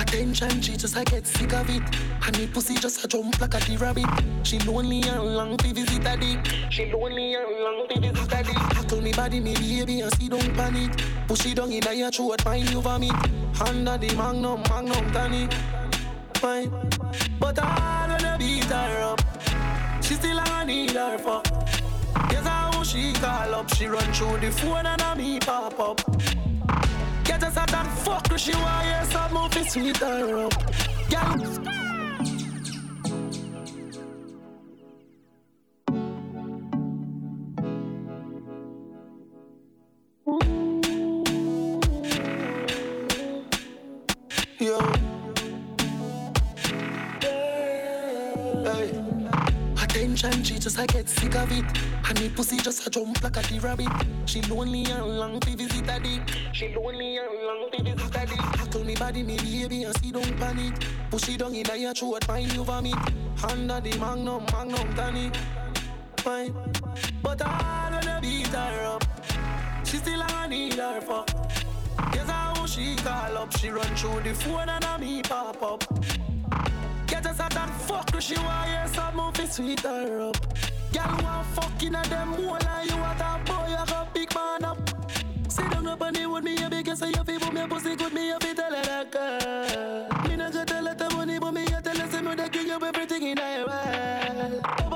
Attention, 0.00 0.60
she 0.60 0.76
just 0.76 0.96
I 0.96 1.04
get 1.04 1.24
sick 1.24 1.52
of 1.52 1.70
it. 1.70 1.82
And 2.26 2.36
me 2.36 2.46
pussy 2.48 2.74
just 2.74 3.04
a 3.04 3.08
jump 3.08 3.40
like 3.40 3.54
a 3.54 3.58
the 3.60 3.76
rabbit. 3.76 4.06
She 4.42 4.58
lonely 4.60 5.02
and 5.02 5.36
long 5.36 5.56
to 5.56 5.72
visit 5.72 6.04
a. 6.04 6.70
She 6.70 6.90
lonely 6.92 7.34
and 7.34 7.50
long 7.62 7.86
to 7.88 8.00
visit 8.00 8.32
a 8.32 8.42
dick. 8.42 8.56
Tackle 8.70 9.00
me 9.02 9.12
body, 9.12 9.38
me 9.38 9.54
baby, 9.54 10.00
and 10.00 10.12
see 10.16 10.28
don't 10.28 10.52
panic. 10.54 10.98
Push 11.28 11.46
it 11.46 11.56
down 11.56 11.70
in 11.70 11.98
your 11.98 12.10
throat, 12.10 12.40
find 12.40 12.68
you 12.70 12.80
vomit. 12.80 13.12
Under 13.60 13.98
the 13.98 14.12
magnum, 14.16 14.62
magnum 14.68 15.12
tonic. 15.12 15.52
Fine, 16.34 16.70
but 17.38 17.58
I 17.60 18.08
wanna 18.08 18.36
beat 18.36 18.64
her 18.64 19.02
up. 19.02 19.20
She 20.02 20.14
still 20.14 20.40
I 20.40 20.64
need 20.64 20.90
her 20.90 21.18
for. 21.18 21.42
Guess 22.30 22.46
how 22.46 22.67
she 22.88 23.12
call 23.12 23.54
up. 23.54 23.74
She 23.74 23.86
run 23.86 24.12
through 24.12 24.38
the 24.38 24.50
phone 24.50 24.86
and 24.86 25.02
I 25.02 25.14
me 25.14 25.38
pop 25.40 25.78
up. 25.78 26.00
Get 27.24 27.42
us 27.44 27.56
out 27.56 27.72
and 27.72 27.88
fuck 27.98 28.26
her. 28.28 28.38
She 28.38 28.52
want 28.52 28.86
hear 28.86 29.04
some 29.04 29.32
movie 29.34 29.68
sweet 29.68 29.96
her 29.98 30.46
up. 30.46 30.54
Yo. 44.60 45.07
Attention, 50.18 50.42
she 50.42 50.58
just 50.58 50.76
I 50.76 50.86
get 50.86 51.08
sick 51.08 51.36
of 51.36 51.52
it. 51.52 51.64
And 52.08 52.20
me 52.20 52.28
pussy 52.28 52.56
just 52.56 52.84
a 52.84 52.90
jump 52.90 53.22
like 53.22 53.36
a 53.36 53.52
the 53.52 53.60
rabbit. 53.60 53.86
She 54.26 54.42
lonely 54.42 54.84
and 54.86 55.16
long 55.16 55.38
to 55.38 55.56
visit 55.56 55.88
a 55.88 56.00
dick. 56.00 56.22
She 56.52 56.74
lonely 56.74 57.18
and 57.18 57.28
long 57.46 57.70
to 57.70 57.82
visit 57.84 58.16
a 58.16 58.26
dick. 58.26 58.36
Tackle 58.36 58.82
me 58.82 58.96
body, 58.96 59.22
me 59.22 59.36
baby, 59.36 59.84
and 59.84 59.96
see 59.98 60.10
don't 60.10 60.36
panic. 60.36 60.74
Push 61.12 61.28
it 61.28 61.38
down 61.38 61.54
in 61.54 61.80
your 61.80 61.94
throat, 61.94 62.24
find 62.24 62.52
you 62.52 62.64
vomit. 62.64 62.96
Under 63.48 63.80
the 63.80 63.96
magnum, 64.00 64.44
magnum 64.52 64.92
tonic. 64.96 65.36
Fine, 66.16 66.52
but 67.22 67.40
I 67.40 67.90
wanna 67.92 68.18
beat 68.20 68.48
her 68.48 68.86
up. 68.86 69.04
She 69.84 69.98
still 69.98 70.20
a 70.20 70.48
need 70.48 70.74
her 70.74 71.00
fuck. 71.00 71.28
Guess 72.10 72.28
how 72.28 72.66
she 72.66 72.96
call 72.96 73.38
up. 73.38 73.56
She 73.56 73.68
run 73.68 73.86
through 73.94 74.22
the 74.22 74.34
phone 74.34 74.68
and 74.68 74.84
a 74.84 74.98
me 74.98 75.22
pop 75.22 75.62
up. 75.62 75.84
Get 77.08 77.26
us 77.26 77.40
out 77.40 77.56
and 77.56 77.72
fuck 77.72 78.20
she 78.20 78.36
want 78.36 78.68
hear 78.68 78.86
some 78.88 79.16
movie 79.16 79.46
sweet 79.46 79.80
her 79.80 80.28
up. 80.28 80.36
Girl 80.92 81.18
want 81.22 81.46
fucking 81.54 81.94
at 81.94 82.04
them 82.04 82.34
whole 82.34 82.56
and 82.56 82.90
you 82.90 82.96
want 82.98 83.20
a 83.20 83.40
boy 83.44 83.68
you 83.70 83.86
got 83.86 84.14
big 84.14 84.34
man 84.34 84.64
up. 84.64 84.78
Sit 85.48 85.70
down 85.70 85.86
up 85.86 86.02
on 86.02 86.12
the 86.12 86.26
wood, 86.26 86.44
me 86.44 86.62
a 86.62 86.68
big 86.68 86.94
say 86.94 87.08
you 87.08 87.24
feel 87.24 87.52
me 87.52 87.66
pussy 87.66 87.96
good, 87.96 88.12
me 88.12 88.30
a 88.30 88.38
fi 88.38 88.52
tell 88.52 88.74
her 88.74 88.82
that 88.82 89.10
girl. 89.10 90.28
Me 90.28 90.36
not 90.36 90.52
gonna 90.52 90.66
tell 90.66 90.86
her 90.86 90.94
the 90.94 91.10
money, 91.14 91.38
but 91.38 91.52
me 91.52 91.64
a 91.64 91.80
tell 91.80 91.96
her 91.96 92.10
say 92.10 92.20
me 92.20 92.34
they 92.34 92.48
give 92.48 92.66
you 92.66 92.78
everything 92.80 93.22
in 93.22 93.36
the 93.36 93.64
world. 93.66 94.87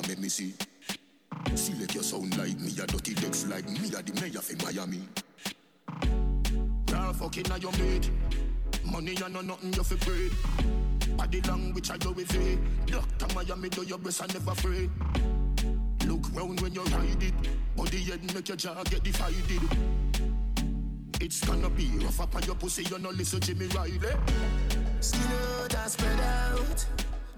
Picture 0.00 0.08
make 0.08 0.22
me 0.22 0.28
see. 0.28 0.54
See 1.54 1.72
Select 1.72 1.94
your 1.94 2.02
sound 2.02 2.36
like 2.38 2.58
me, 2.58 2.70
a 2.80 2.86
dirty 2.86 3.14
decks 3.14 3.46
like 3.46 3.68
me, 3.68 3.88
a 3.88 4.02
the 4.02 4.20
mayor 4.20 4.40
for 4.40 4.56
Miami. 4.64 5.08
Girl 6.86 7.12
fucking 7.12 7.50
on 7.50 7.60
your 7.60 7.72
mate. 7.72 8.10
Money 8.84 9.16
and 9.22 9.34
no 9.34 9.40
nothing 9.40 9.72
you 9.72 9.82
fi 9.82 9.96
breed. 9.96 10.32
Body 11.16 11.40
language 11.42 11.90
I 11.90 11.98
go 11.98 12.12
with 12.12 12.34
it. 12.34 12.58
Doctor 12.86 13.34
Miami 13.34 13.68
do 13.68 13.82
your 13.82 13.98
best 13.98 14.20
and 14.22 14.32
never 14.34 14.52
afraid. 14.52 14.90
Look 16.06 16.34
round 16.34 16.60
when 16.60 16.72
you 16.72 16.82
ride 16.82 17.22
it. 17.22 17.34
Body 17.76 17.98
head 17.98 18.34
make 18.34 18.48
your 18.48 18.56
jaw 18.56 18.82
get 18.84 19.02
divided. 19.02 19.62
It's 21.20 21.44
gonna 21.44 21.68
be 21.70 21.90
rough 21.98 22.20
up 22.20 22.34
on 22.34 22.42
your 22.44 22.54
pussy, 22.54 22.84
you 22.84 22.98
no 22.98 23.10
listen 23.10 23.40
to 23.40 23.46
Jimmy 23.46 23.66
Riley. 23.66 24.00
Skin 25.00 25.20
out 25.22 25.74
and 25.74 25.90
spread 25.90 26.20
out. 26.20 26.86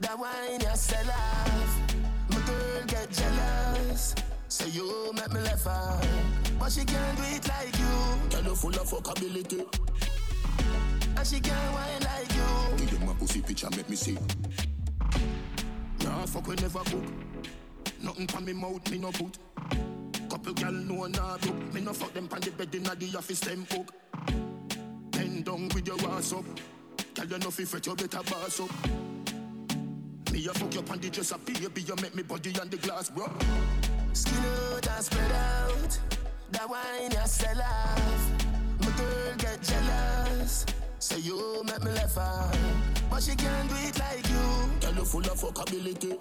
That 0.01 0.19
wine 0.19 0.61
you 0.61 0.77
sell 0.77 1.11
off. 1.11 1.92
My 2.33 2.41
girl 2.47 2.85
get 2.87 3.11
jealous. 3.11 4.15
Say 4.49 4.69
you 4.71 5.13
make 5.15 5.33
me 5.33 5.41
laugh 5.41 5.67
out. 5.67 6.07
But 6.59 6.73
she 6.73 6.85
can't 6.85 7.17
do 7.17 7.23
it 7.25 7.49
like 7.49 7.79
you. 7.79 8.31
Girl 8.31 8.45
you 8.51 8.57
full 8.57 8.71
of 8.71 8.89
fuckability. 8.89 9.67
And 11.17 11.27
she 11.27 11.41
can't 11.41 11.75
wine 11.75 12.01
like 12.01 12.35
you. 12.35 12.77
Give 12.79 12.99
them 12.99 13.07
my 13.07 13.15
pussy 13.15 13.41
picture 13.43 13.69
make 13.77 13.89
me 13.89 13.97
see. 13.97 14.19
Nah 16.05 16.27
fuck 16.27 16.47
we 16.47 16.55
never 16.57 16.81
cook. 16.81 17.05
Nothing 18.03 18.27
pan 18.27 18.45
me 18.45 18.53
mouth 18.53 18.91
me 18.91 18.99
no 18.99 19.11
put. 19.13 19.39
Couple 20.29 20.55
gal 20.55 20.73
know 20.73 21.07
nah 21.07 21.37
look. 21.45 21.75
Me 21.75 21.81
no 21.81 21.93
fuck 21.93 22.13
them 22.15 22.29
pan 22.29 22.41
the 22.41 22.51
bed 22.51 22.75
inna 22.75 22.95
the 22.95 23.17
office 23.17 23.41
them 23.41 23.67
cook. 23.67 23.93
Bend 25.11 25.45
down 25.45 25.69
with 25.75 25.87
your 25.87 26.11
ass 26.11 26.33
up. 26.33 26.45
Girl 27.15 27.27
you 27.27 27.39
know 27.39 27.51
fi 27.51 27.65
fret 27.65 27.87
you 27.87 27.95
better 27.95 28.23
boss 28.23 28.61
up. 28.61 28.71
Me 30.33 30.47
a 30.47 30.55
fuck 30.55 30.75
you 30.75 30.83
pan 30.83 30.99
the 30.99 31.11
dress 31.11 31.31
up 31.31 31.45
baby 31.45 31.83
you 31.83 31.95
make 32.01 32.15
me 32.15 32.23
body 32.23 32.59
on 32.59 32.69
the 32.71 32.79
glass 32.79 33.11
bro. 33.11 33.31
Skin 34.15 34.35
out 34.39 34.89
and 34.89 35.05
spread 35.05 35.33
out. 35.33 35.99
That 36.53 36.71
wine 36.71 37.11
you 37.11 37.27
sell 37.27 37.61
off. 37.61 38.31
My 38.81 38.87
girl 38.97 39.35
get 39.37 39.63
jealous. 39.63 40.65
Say 41.01 41.19
you 41.19 41.63
make 41.65 41.85
me 41.85 41.91
laugh 41.91 42.17
out. 42.17 42.57
But 43.11 43.23
she 43.23 43.37
can't 43.37 43.69
do 43.69 43.75
it 43.77 43.99
like 43.99 44.27
you. 44.27 44.81
Girl 44.81 44.95
you 44.95 45.05
full 45.05 45.21
of 45.21 45.39
fuckability. 45.39 46.19